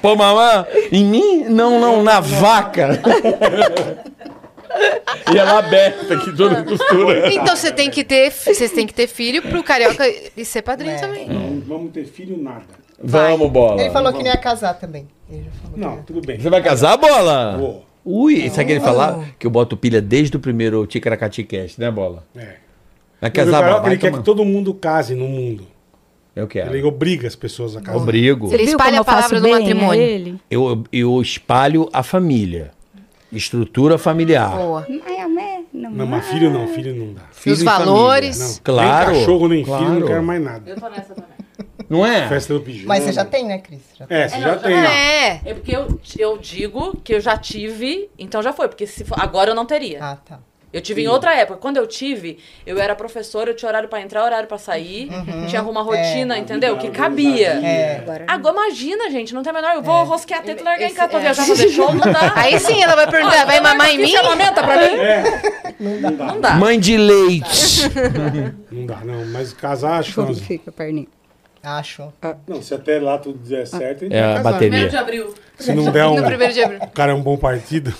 Pô, 0.00 0.16
mamãe, 0.16 0.64
em 0.90 1.04
mim? 1.04 1.44
Não, 1.48 1.78
não, 1.80 2.02
na 2.02 2.20
vaca. 2.20 2.98
e 5.32 5.38
ela 5.38 5.58
aberta 5.58 6.14
aqui, 6.14 6.32
toda 6.34 6.62
costura. 6.62 7.32
Então 7.32 7.54
você 7.54 7.70
tem 7.70 7.90
que 7.90 8.02
ter, 8.04 8.30
vocês 8.30 8.70
têm 8.72 8.86
que 8.86 8.94
ter 8.94 9.06
filho 9.06 9.42
pro 9.42 9.62
carioca 9.62 10.04
e 10.36 10.44
ser 10.44 10.62
padrinho 10.62 10.94
É. 10.94 10.98
também. 10.98 11.28
Não 11.28 11.60
vamos 11.60 11.92
ter 11.92 12.04
filho, 12.04 12.36
nada. 12.40 12.81
Vamos, 13.02 13.50
Bola. 13.50 13.80
Ele 13.80 13.90
falou 13.90 14.12
que 14.12 14.18
não 14.20 14.26
ia 14.26 14.36
casar 14.36 14.74
também. 14.74 15.08
Ele 15.30 15.44
já 15.44 15.50
falou 15.60 15.74
que 15.74 15.80
Não, 15.80 16.02
tudo 16.02 16.20
bem. 16.26 16.38
Você 16.38 16.48
vai 16.50 16.62
casar, 16.62 16.96
Bola? 16.96 17.56
Vou. 17.58 17.84
Ui, 18.04 18.48
sabe 18.50 18.66
que 18.66 18.72
ele 18.72 18.80
falar? 18.80 19.28
Que 19.38 19.46
eu 19.46 19.50
boto 19.50 19.76
pilha 19.76 20.00
desde 20.02 20.36
o 20.36 20.40
primeiro 20.40 20.84
Ticaracati 20.86 21.44
Cast, 21.44 21.80
né, 21.80 21.90
Bola? 21.90 22.24
É. 22.36 22.40
Vai 22.40 22.56
Mas 23.20 23.30
o 23.30 23.34
casar, 23.34 23.50
Carioca, 23.52 23.68
Bola? 23.70 23.80
Vai 23.82 23.90
ele 23.92 23.98
quer 24.00 24.10
tomar. 24.10 24.18
que 24.18 24.24
todo 24.24 24.44
mundo 24.44 24.74
case 24.74 25.14
no 25.14 25.28
mundo. 25.28 25.66
Eu 26.34 26.48
quero. 26.48 26.74
Ele 26.74 26.82
obriga 26.82 27.28
as 27.28 27.36
pessoas 27.36 27.76
a 27.76 27.80
casar. 27.80 27.98
Obrigo. 27.98 28.46
Ele 28.48 28.64
Viu 28.64 28.72
espalha 28.72 28.90
como 28.90 28.96
a 28.96 29.00
eu 29.00 29.04
faço 29.04 29.16
palavra 29.30 29.40
do 29.40 29.42
bem 29.44 29.52
matrimônio. 29.52 30.02
ele? 30.02 30.40
Eu, 30.50 30.84
eu 30.92 31.20
espalho 31.22 31.88
a 31.92 32.02
família. 32.02 32.70
Estrutura 33.30 33.96
familiar. 33.98 34.56
Boa. 34.56 34.86
Não, 35.72 35.90
Não, 35.90 36.06
mas 36.06 36.26
filho 36.28 36.50
não, 36.50 36.68
filho 36.68 36.94
não 36.94 37.14
dá. 37.14 37.22
Filho 37.32 37.54
Os 37.54 37.62
e 37.62 37.64
valores. 37.64 38.38
Não, 38.38 38.60
Claro, 38.64 39.10
Nem 39.12 39.20
cachorro, 39.20 39.48
nem 39.48 39.64
claro. 39.64 39.84
filho, 39.86 40.00
não 40.00 40.06
quero 40.06 40.22
mais 40.22 40.42
nada. 40.42 40.70
Eu 40.70 40.76
tô 40.76 40.88
nessa 40.88 41.14
também. 41.14 41.30
Não 41.92 42.06
é? 42.06 42.26
Festa 42.26 42.54
do 42.54 42.60
pijama. 42.62 42.88
Mas 42.88 43.04
você 43.04 43.12
já 43.12 43.22
tem, 43.22 43.44
né, 43.44 43.58
Cris? 43.58 43.82
Já 43.98 44.06
É, 44.08 44.26
você 44.26 44.36
É, 44.36 44.40
já 44.40 44.54
não, 44.54 44.58
tem. 44.62 44.74
É. 44.74 45.40
É 45.44 45.52
porque 45.54 45.76
eu, 45.76 46.00
eu 46.18 46.38
digo 46.38 46.96
que 47.04 47.14
eu 47.14 47.20
já 47.20 47.36
tive, 47.36 48.08
então 48.18 48.42
já 48.42 48.50
foi. 48.50 48.66
Porque 48.66 48.86
se 48.86 49.04
for- 49.04 49.20
agora 49.20 49.50
eu 49.50 49.54
não 49.54 49.66
teria. 49.66 49.98
Ah, 50.02 50.16
tá. 50.16 50.38
Eu 50.72 50.80
tive 50.80 51.02
em 51.02 51.06
outra 51.06 51.34
época. 51.34 51.58
Quando 51.58 51.76
eu 51.76 51.86
tive, 51.86 52.38
eu 52.64 52.78
era 52.80 52.94
professora, 52.94 53.50
eu 53.50 53.54
tinha 53.54 53.68
horário 53.68 53.90
pra 53.90 54.00
entrar, 54.00 54.24
horário 54.24 54.48
pra 54.48 54.56
sair. 54.56 55.10
Tinha 55.46 55.62
uma 55.62 55.82
rotina, 55.82 56.38
entendeu? 56.38 56.78
Que 56.78 56.88
cabia. 56.90 57.48
É. 57.62 57.98
Agora, 57.98 58.24
Agora 58.26 58.54
imagina, 58.54 59.10
gente, 59.10 59.34
não 59.34 59.42
tem 59.42 59.50
a 59.50 59.52
menor. 59.52 59.74
Eu 59.74 59.82
vou 59.82 60.02
rosquear 60.04 60.40
a 60.40 60.42
teta 60.42 60.62
e 60.62 60.64
largar 60.64 60.88
em 60.88 60.94
casa 60.94 61.08
pra 61.10 61.18
é. 61.18 61.22
viajar 61.24 61.44
fazer 61.44 61.68
show, 61.68 61.92
não 61.94 62.10
dá. 62.10 62.32
Aí 62.40 62.58
sim 62.58 62.82
ela 62.82 62.96
vai 62.96 63.06
perguntar, 63.06 63.44
vai 63.44 63.60
mamar 63.60 63.90
em 63.90 63.98
mim? 63.98 64.06
Você 64.12 64.16
amamenta 64.16 64.62
pra 64.62 64.76
mim? 64.78 64.96
Não 65.78 66.00
dá. 66.00 66.10
Não 66.24 66.40
dá. 66.40 66.50
Mãe 66.52 66.80
de 66.80 66.96
leite. 66.96 67.82
Não 68.70 68.86
dá, 68.86 68.96
não. 69.04 69.26
Mas 69.26 69.52
casar, 69.52 69.98
acho 69.98 70.24
que 70.24 70.34
fica 70.36 70.70
a 70.70 70.72
perninha? 70.72 71.06
Acho. 71.62 72.12
Não, 72.48 72.60
se 72.60 72.74
até 72.74 72.98
lá 72.98 73.18
tudo 73.18 73.38
der 73.38 73.66
certo, 73.66 74.04
a 74.04 74.08
gente 74.08 74.14
É, 74.16 74.20
vai 74.22 74.30
a 74.32 74.36
casar. 74.36 74.42
bateria. 74.52 74.68
Primeiro 74.70 74.90
de 74.90 74.96
abril. 74.96 75.34
Se 75.58 75.72
não 75.72 75.92
der 75.92 76.06
um... 76.06 76.16
No 76.20 76.24
primeiro 76.24 76.52
de 76.52 76.62
abril. 76.62 76.80
O 76.82 76.90
cara 76.90 77.12
é 77.12 77.14
um 77.14 77.22
bom 77.22 77.36
partido. 77.36 77.94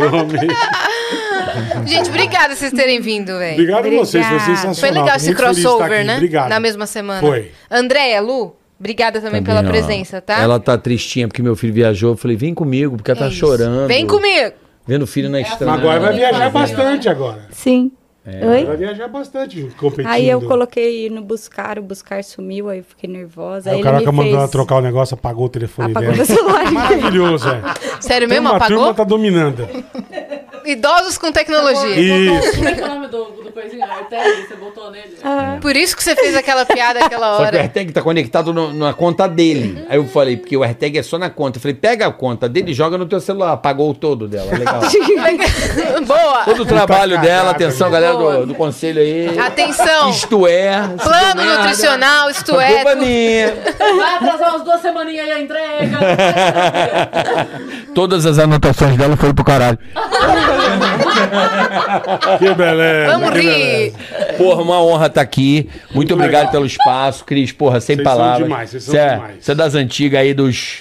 Eu 0.00 0.08
amei. 0.20 0.48
Gente, 1.86 2.08
obrigada 2.08 2.54
vocês 2.56 2.72
terem 2.72 3.00
vindo, 3.00 3.38
velho. 3.38 3.52
Obrigado 3.54 3.86
a 3.86 3.90
vocês, 3.90 4.26
foi 4.26 4.40
sensacional. 4.40 4.74
Foi 4.74 4.90
legal 4.90 5.16
esse 5.16 5.26
muito 5.26 5.38
feliz 5.38 5.54
de 5.56 5.60
estar 5.62 5.72
crossover, 5.74 5.98
aqui. 5.98 6.06
né? 6.06 6.14
Obrigado. 6.16 6.48
Na 6.48 6.60
mesma 6.60 6.86
semana. 6.86 7.20
Foi. 7.20 7.52
Andréia, 7.70 8.20
Lu, 8.20 8.56
obrigada 8.78 9.20
também, 9.20 9.42
pela 9.42 9.62
Também, 9.62 9.80
ó. 9.80 9.84
presença, 9.86 10.20
tá? 10.20 10.40
Ela 10.40 10.58
tá 10.58 10.76
tristinha 10.78 11.28
porque 11.28 11.42
meu 11.42 11.54
filho 11.54 11.72
viajou. 11.72 12.12
Eu 12.12 12.16
falei, 12.16 12.36
vem 12.36 12.54
comigo, 12.54 12.96
porque 12.96 13.10
ela 13.10 13.20
É 13.20 13.22
tá 13.24 13.28
isso. 13.28 13.36
chorando. 13.38 13.86
Vem 13.86 14.06
comigo. 14.06 14.52
Vendo 14.86 15.02
o 15.02 15.06
filho 15.06 15.28
na 15.30 15.40
estrada. 15.40 15.72
Agora 15.74 16.00
vai 16.00 16.14
viajar 16.14 16.50
bastante 16.50 17.08
agora. 17.08 17.46
Sim. 17.50 17.92
Oi? 18.26 18.64
Vai 18.64 18.76
viajar 18.78 19.06
bastante 19.08 19.62
competindo. 19.78 20.06
Aí 20.10 20.28
eu 20.28 20.40
coloquei 20.40 21.10
no 21.10 21.20
buscar, 21.22 21.78
o 21.78 21.82
buscar 21.82 22.24
sumiu, 22.24 22.70
aí 22.70 22.78
eu 22.78 22.84
fiquei 22.84 23.08
nervosa. 23.08 23.68
Aí 23.68 23.74
Aí 23.76 23.76
o 23.76 23.80
ele 23.80 23.84
Caraca 23.84 24.10
me 24.10 24.16
mandou 24.16 24.24
fez... 24.32 24.34
ela 24.42 24.48
trocar 24.48 24.76
o 24.76 24.80
negócio, 24.80 25.14
apagou 25.14 25.44
o 25.44 25.48
telefone 25.50 25.90
Apagou 25.90 26.10
dela. 26.12 26.16
meu 26.24 26.24
celular. 26.26 26.70
Maravilhoso, 26.72 27.48
é. 27.50 27.62
Sério 28.00 28.26
mesmo? 28.28 28.44
Turma- 28.48 28.54
A 28.54 28.56
Apagou? 28.66 28.78
turma 28.78 28.94
tá 28.94 29.04
dominando. 29.04 29.68
Idosos 30.64 31.18
com 31.18 31.30
tecnologia. 31.32 31.96
Isso. 31.96 32.56
Como 32.56 32.68
é 32.68 32.72
que 32.72 32.80
é 32.80 32.84
o 32.84 32.88
nome 32.88 33.08
do, 33.08 33.24
do 33.24 33.52
coisinho? 33.52 33.84
Artério, 33.84 34.48
você 34.48 34.54
botou 34.56 34.90
nele? 34.90 35.16
Ah, 35.22 35.58
Por 35.60 35.76
isso 35.76 35.96
que 35.96 36.02
você 36.02 36.14
fez 36.16 36.34
aquela 36.36 36.64
piada 36.64 37.04
aquela 37.04 37.32
Só 37.32 37.36
que 37.36 37.42
o 37.42 37.46
hora. 37.46 37.60
AirTag 37.60 37.92
tá 37.92 38.02
conectado 38.02 38.52
no- 38.52 38.72
na 38.72 38.92
conta 38.92 39.28
dele. 39.28 39.84
Aí 39.88 39.96
eu 39.98 40.06
falei, 40.06 40.36
porque 40.36 40.56
o 40.56 40.62
AirTag 40.62 40.98
é 40.98 41.02
só 41.02 41.18
na 41.18 41.28
conta. 41.30 41.58
Eu 41.58 41.62
falei, 41.62 41.74
pega 41.74 42.06
a 42.06 42.12
conta 42.12 42.48
dele 42.48 42.70
e 42.70 42.74
joga 42.74 42.96
no 42.98 43.06
teu 43.06 43.20
celular. 43.20 43.52
Apagou 43.52 43.90
o 43.90 43.94
todo 43.94 44.26
dela. 44.26 44.50
Legal. 44.56 44.80
Boa! 46.06 46.44
Todo 46.44 46.62
o 46.62 46.66
trabalho 46.66 47.20
dela, 47.20 47.50
atenção, 47.50 47.90
meu. 47.90 48.00
galera 48.00 48.16
do, 48.40 48.46
do 48.46 48.54
conselho 48.54 49.00
aí. 49.00 49.38
Atenção! 49.38 50.10
Isto 50.10 50.46
é. 50.46 50.72
Plano 51.02 51.34
deu 51.34 51.44
merda, 51.44 51.58
nutricional, 51.58 52.30
isto 52.30 52.60
é. 52.60 52.74
culpa 52.74 52.94
minha. 52.96 53.54
Vai 53.96 54.14
atrasar 54.16 54.50
umas 54.50 54.62
duas 54.64 54.80
semaninhas 54.80 55.26
aí 55.26 55.32
a 55.32 55.40
entrega. 55.40 55.98
Todas 57.94 58.26
as 58.26 58.38
anotações 58.38 58.96
dela 58.96 59.16
foram 59.16 59.34
pro 59.34 59.44
caralho. 59.44 59.78
Que 62.38 62.54
beleza. 62.54 63.12
Vamos 63.12 63.30
que 63.30 63.38
rir. 63.40 63.92
beleza. 63.92 64.32
Porra, 64.38 64.62
uma 64.62 64.82
honra 64.82 65.06
estar 65.06 65.20
aqui. 65.20 65.68
Muito, 65.94 66.14
obrigado 66.14 66.40
legal. 66.40 66.52
pelo 66.52 66.66
espaço, 66.66 67.24
Cris. 67.24 67.52
Porra, 67.52 67.80
sem 67.80 67.96
Vocês 67.96 68.06
são 68.08 68.16
palavras. 68.16 68.42
demais, 68.44 68.70
vocês 68.70 68.82
são 68.84 68.92
Você 68.94 68.98
é, 69.00 69.14
demais. 69.14 69.44
você 69.44 69.52
é 69.52 69.54
das 69.54 69.74
antigas 69.74 70.20
aí 70.20 70.34
dos, 70.34 70.78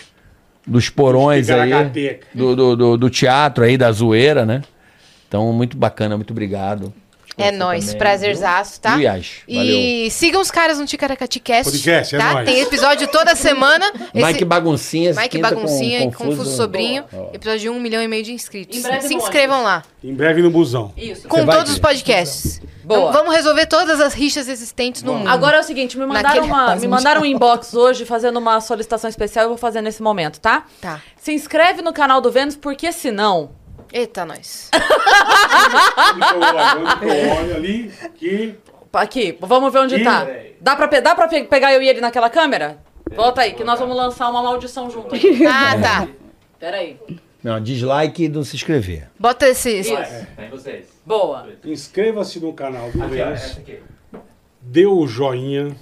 dos 0.66 0.90
porões 0.90 1.50
aí. 1.50 1.72
Do, 2.34 2.56
do, 2.56 2.76
do, 2.76 2.98
do 2.98 3.10
teatro 3.10 3.64
aí, 3.64 3.78
da 3.78 3.92
zoeira, 3.92 4.46
né? 4.46 4.62
Então, 5.28 5.52
muito 5.52 5.76
bacana, 5.78 6.16
muito 6.16 6.32
obrigado. 6.32 6.94
É 7.38 7.52
nóis, 7.52 7.94
prazerzaço, 7.96 8.80
tá? 8.80 8.94
Aliás, 8.94 9.38
E 9.48 10.08
sigam 10.12 10.40
os 10.42 10.52
caras 10.52 10.78
no 10.80 10.86
Ticaracati 10.86 11.40
Cast. 11.40 11.72
Podcast, 11.72 12.16
é 12.16 12.20
tá? 12.20 12.34
nóis. 12.34 12.46
Tem 12.50 12.60
episódio 12.62 13.08
toda 13.08 13.36
semana. 13.36 13.92
Esse- 14.14 14.26
Mike 14.26 14.46
Baguncinha. 14.46 15.14
Mike 15.14 15.38
Baguncinha 15.40 16.00
com 16.02 16.10
e 16.10 16.12
Confuso 16.12 16.56
Sobrinho. 16.56 17.04
Episódio 17.34 17.60
de 17.60 17.70
um 17.70 17.80
milhão 17.80 18.02
e 18.04 18.08
meio 18.08 18.24
de 18.24 18.32
inscritos. 18.34 18.78
Em 18.78 18.82
breve 18.82 19.08
Se 19.08 19.16
inscrevam 19.16 19.64
lá. 19.64 19.84
Em 20.04 20.14
breve 20.14 20.42
no 20.42 20.50
busão. 20.52 20.94
Isso. 20.96 21.28
Com 21.28 21.46
todos 21.46 21.70
os 21.72 21.76
ver. 21.76 21.82
podcasts. 21.82 22.62
Boa. 22.84 23.00
Vamos- 23.12 23.24
Vamos 23.24 23.36
resolver 23.36 23.66
todas 23.68 24.02
as 24.02 24.14
rixas 24.14 24.50
existentes 24.50 25.02
no 25.02 25.14
mundo. 25.14 25.30
Agora 25.30 25.58
é 25.58 25.60
o 25.62 25.64
seguinte, 25.64 25.98
me 25.98 26.06
mandaram, 26.06 26.28
Naquele 26.28 26.46
uma, 26.46 26.76
me 26.76 26.88
mandaram 26.90 27.22
um 27.22 27.26
inbox 27.26 27.74
hoje 27.74 28.06
fazendo 28.06 28.38
uma 28.38 28.60
solicitação 28.60 29.10
especial, 29.10 29.46
eu 29.46 29.50
vou 29.50 29.58
fazer 29.58 29.80
nesse 29.82 30.04
momento, 30.04 30.40
tá? 30.42 30.66
Tá. 30.82 31.02
Se 31.16 31.32
inscreve 31.32 31.82
no 31.82 31.94
canal 31.94 32.20
do 32.20 32.30
Vênus, 32.30 32.58
porque 32.58 32.92
senão... 32.92 33.52
Eita, 33.94 34.26
nós. 34.26 34.72
Olha 37.40 37.56
ali 37.56 37.92
que. 38.16 38.56
Aqui, 38.92 39.38
vamos 39.42 39.72
ver 39.74 39.80
onde 39.80 39.96
Ih, 39.96 40.04
tá. 40.04 40.28
Dá 40.60 40.76
pra, 40.76 40.88
dá 41.00 41.16
pra 41.16 41.28
pe- 41.28 41.44
pegar 41.46 41.74
eu 41.74 41.82
e 41.82 41.88
ele 41.90 42.00
naquela 42.02 42.30
câmera? 42.30 42.78
Volta 43.16 43.42
aí, 43.42 43.54
que 43.54 43.64
nós 43.64 43.80
vamos 43.80 43.96
lançar 43.98 44.30
uma 44.30 44.42
maldição 44.44 44.90
junto 44.90 45.14
aí. 45.16 45.46
Ah, 45.48 45.80
tá. 45.82 46.08
Pera 46.60 46.78
aí. 46.78 46.98
Não, 47.44 47.60
dislike 47.62 48.24
e 48.26 48.30
não 48.30 48.44
se 48.44 48.56
inscrever. 48.56 49.10
Bota 49.20 49.48
esse. 49.48 49.80
Isso. 49.80 49.94
Tem 50.36 50.50
vocês. 50.50 50.88
Boa. 51.06 51.48
Inscreva-se 51.66 52.40
no 52.40 52.54
canal 52.54 52.92
do 52.92 53.04
Aqui, 53.04 53.22
ó, 53.22 53.26
Vênus. 53.26 53.58
aqui. 53.58 53.80
Dê 54.62 54.86
o 54.86 55.06
joinha. 55.08 55.76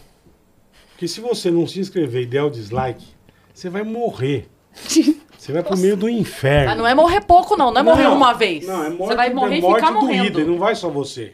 Que 0.97 1.07
se 1.07 1.19
você 1.21 1.51
não 1.51 1.67
se 1.67 1.79
inscrever 1.79 2.23
e 2.23 2.25
der 2.25 2.43
o 2.43 2.49
dislike, 2.49 3.05
você 3.53 3.69
vai 3.69 3.83
morrer. 3.83 4.47
Você 5.51 5.53
vai 5.53 5.63
pro 5.63 5.77
meio 5.77 5.97
do 5.97 6.09
inferno. 6.09 6.69
Mas 6.69 6.77
não 6.77 6.87
é 6.87 6.95
morrer 6.95 7.21
pouco, 7.21 7.57
não. 7.57 7.71
Não 7.71 7.81
é 7.81 7.83
morrer 7.83 8.07
uma 8.07 8.33
vez. 8.33 8.65
Não, 8.65 8.83
é 8.83 8.89
morte, 8.89 8.97
Você 8.97 9.15
vai 9.15 9.33
morrer 9.33 9.55
é 9.55 9.57
e 9.57 9.61
ficar 9.61 9.91
doída, 9.91 9.99
morrendo. 9.99 10.39
e 10.39 10.45
não 10.45 10.57
vai 10.57 10.75
só 10.75 10.89
você. 10.89 11.33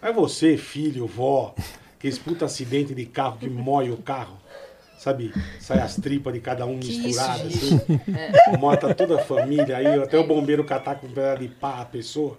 Vai 0.00 0.12
você, 0.12 0.56
filho, 0.56 1.06
vó, 1.06 1.54
que 1.98 2.08
esse 2.08 2.18
puta 2.18 2.46
acidente 2.46 2.94
de 2.94 3.04
carro 3.04 3.36
que 3.38 3.48
moe 3.48 3.90
o 3.90 3.98
carro. 3.98 4.38
Sabe? 4.98 5.32
Sai 5.60 5.78
as 5.78 5.96
tripas 5.96 6.32
de 6.32 6.40
cada 6.40 6.66
um 6.66 6.76
misturadas. 6.76 7.46
assim. 7.46 7.80
Mata 8.60 8.94
toda 8.94 9.16
a 9.16 9.18
família. 9.18 9.76
Aí 9.76 9.86
até 9.86 10.18
o 10.18 10.26
bombeiro 10.26 10.64
catar 10.64 10.96
com 10.96 11.06
um 11.06 11.10
pedaço 11.10 11.40
de 11.40 11.48
pá 11.48 11.80
a 11.80 11.84
pessoa. 11.84 12.38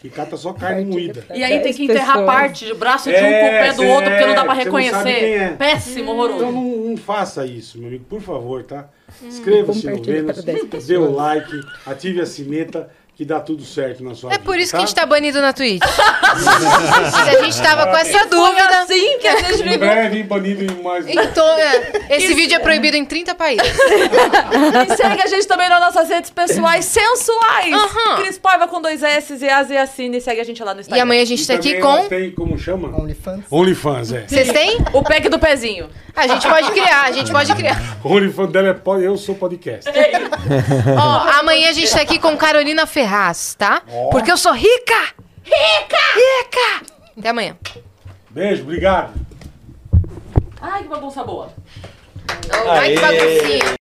Que 0.00 0.08
cata 0.08 0.34
só 0.36 0.54
carne 0.54 0.86
moída. 0.86 1.24
E 1.34 1.44
aí 1.44 1.60
tem 1.60 1.74
que 1.74 1.84
enterrar 1.84 2.18
pessoas. 2.18 2.26
parte 2.26 2.64
de 2.64 2.74
braço 2.74 3.10
de 3.10 3.14
um 3.16 3.18
É, 3.18 3.40
com 3.40 3.46
o 3.46 3.50
pé 3.50 3.72
do 3.74 3.82
outro, 3.92 4.10
porque 4.10 4.26
não 4.26 4.34
dá 4.34 4.44
pra 4.44 4.54
sabe 4.54 4.64
reconhecer. 4.64 5.02
quem 5.20 5.34
é. 5.34 5.48
Péssimo, 5.50 6.12
horroroso. 6.12 6.36
Então 6.38 6.52
não, 6.52 6.62
não 6.90 6.96
faça 6.96 7.44
isso, 7.44 7.78
meu 7.78 7.88
amigo, 7.88 8.04
por 8.08 8.20
favor, 8.22 8.64
tá? 8.64 8.88
Inscreva-se 9.22 9.84
no 9.86 9.98
Compartilha 9.98 10.32
Vênus, 10.32 10.86
dê 10.86 10.96
o 10.96 11.10
like, 11.12 11.52
ative 11.84 12.20
a 12.22 12.26
sineta 12.26 12.88
que 13.20 13.24
dá 13.26 13.38
tudo 13.38 13.62
certo 13.66 14.02
na 14.02 14.14
sua 14.14 14.30
É 14.30 14.32
vida. 14.38 14.44
por 14.46 14.58
isso 14.58 14.72
tá? 14.72 14.78
que 14.78 14.82
a 14.82 14.86
gente 14.86 14.94
tá 14.96 15.04
banido 15.04 15.42
na 15.42 15.52
Twitch. 15.52 15.82
Se 15.84 17.28
a 17.36 17.42
gente 17.44 17.60
tava 17.62 17.86
com 17.88 17.96
essa 17.98 18.18
Foi 18.20 18.28
dúvida. 18.28 18.80
assim 18.80 19.18
que 19.18 19.28
a 19.28 19.36
gente 19.42 19.60
Em 19.60 19.62
ficou. 19.64 19.78
breve, 19.78 20.22
banido 20.22 20.64
em 20.64 20.82
mais. 20.82 21.06
Então, 21.06 21.46
é, 21.58 22.16
esse 22.16 22.32
vídeo 22.32 22.56
é 22.56 22.58
proibido 22.60 22.96
em 22.96 23.04
30 23.04 23.34
países. 23.34 23.66
E 23.68 24.96
segue 24.96 25.20
a 25.22 25.26
gente 25.26 25.46
também 25.46 25.68
nas 25.68 25.80
nossas 25.80 26.08
redes 26.08 26.30
pessoais 26.30 26.86
sensuais. 26.86 27.74
Aham. 27.74 28.22
Cris 28.22 28.38
Paiva 28.38 28.66
com 28.66 28.80
dois 28.80 29.02
S 29.02 29.36
e 29.38 29.50
As 29.50 29.68
e 29.68 29.76
Assine. 29.76 30.18
Segue 30.18 30.40
a 30.40 30.44
gente 30.44 30.64
lá 30.64 30.72
no 30.72 30.80
Instagram. 30.80 30.98
E 30.98 31.02
amanhã 31.02 31.20
a 31.20 31.26
gente 31.26 31.46
tá 31.46 31.52
aqui 31.52 31.74
com. 31.78 32.08
Tem, 32.08 32.30
como 32.30 32.56
chama? 32.58 32.88
OnlyFans. 32.98 33.44
OnlyFans, 33.50 34.12
é. 34.14 34.24
Vocês 34.26 34.50
têm? 34.50 34.78
O 34.94 35.02
pack 35.02 35.28
do 35.28 35.38
pezinho. 35.38 35.90
A 36.16 36.26
gente 36.26 36.48
pode 36.48 36.70
criar, 36.72 37.02
a 37.02 37.12
gente 37.12 37.30
pode 37.30 37.54
criar. 37.54 37.98
O 38.02 38.14
OnlyFans 38.14 38.50
dela 38.50 38.68
é 38.68 38.72
pod- 38.72 39.02
Eu 39.04 39.18
Sou 39.18 39.34
Podcast. 39.34 39.90
Ó, 40.98 41.38
amanhã 41.38 41.68
a 41.68 41.72
gente 41.72 41.92
tá 41.92 42.00
aqui 42.00 42.18
com 42.18 42.34
Carolina 42.36 42.86
Ferraz, 43.10 43.56
tá? 43.58 43.82
Porque 44.12 44.30
eu 44.30 44.36
sou 44.36 44.52
rica! 44.52 45.14
Rica! 45.42 45.96
Rica! 46.14 46.92
Até 47.18 47.28
amanhã. 47.30 47.56
Beijo, 48.30 48.62
obrigado. 48.62 49.14
Ai, 50.60 50.84
que 50.84 50.88
bagunça 50.88 51.24
boa. 51.24 51.52
Ai, 52.68 52.94
que 52.94 53.00
baguncinha. 53.00 53.79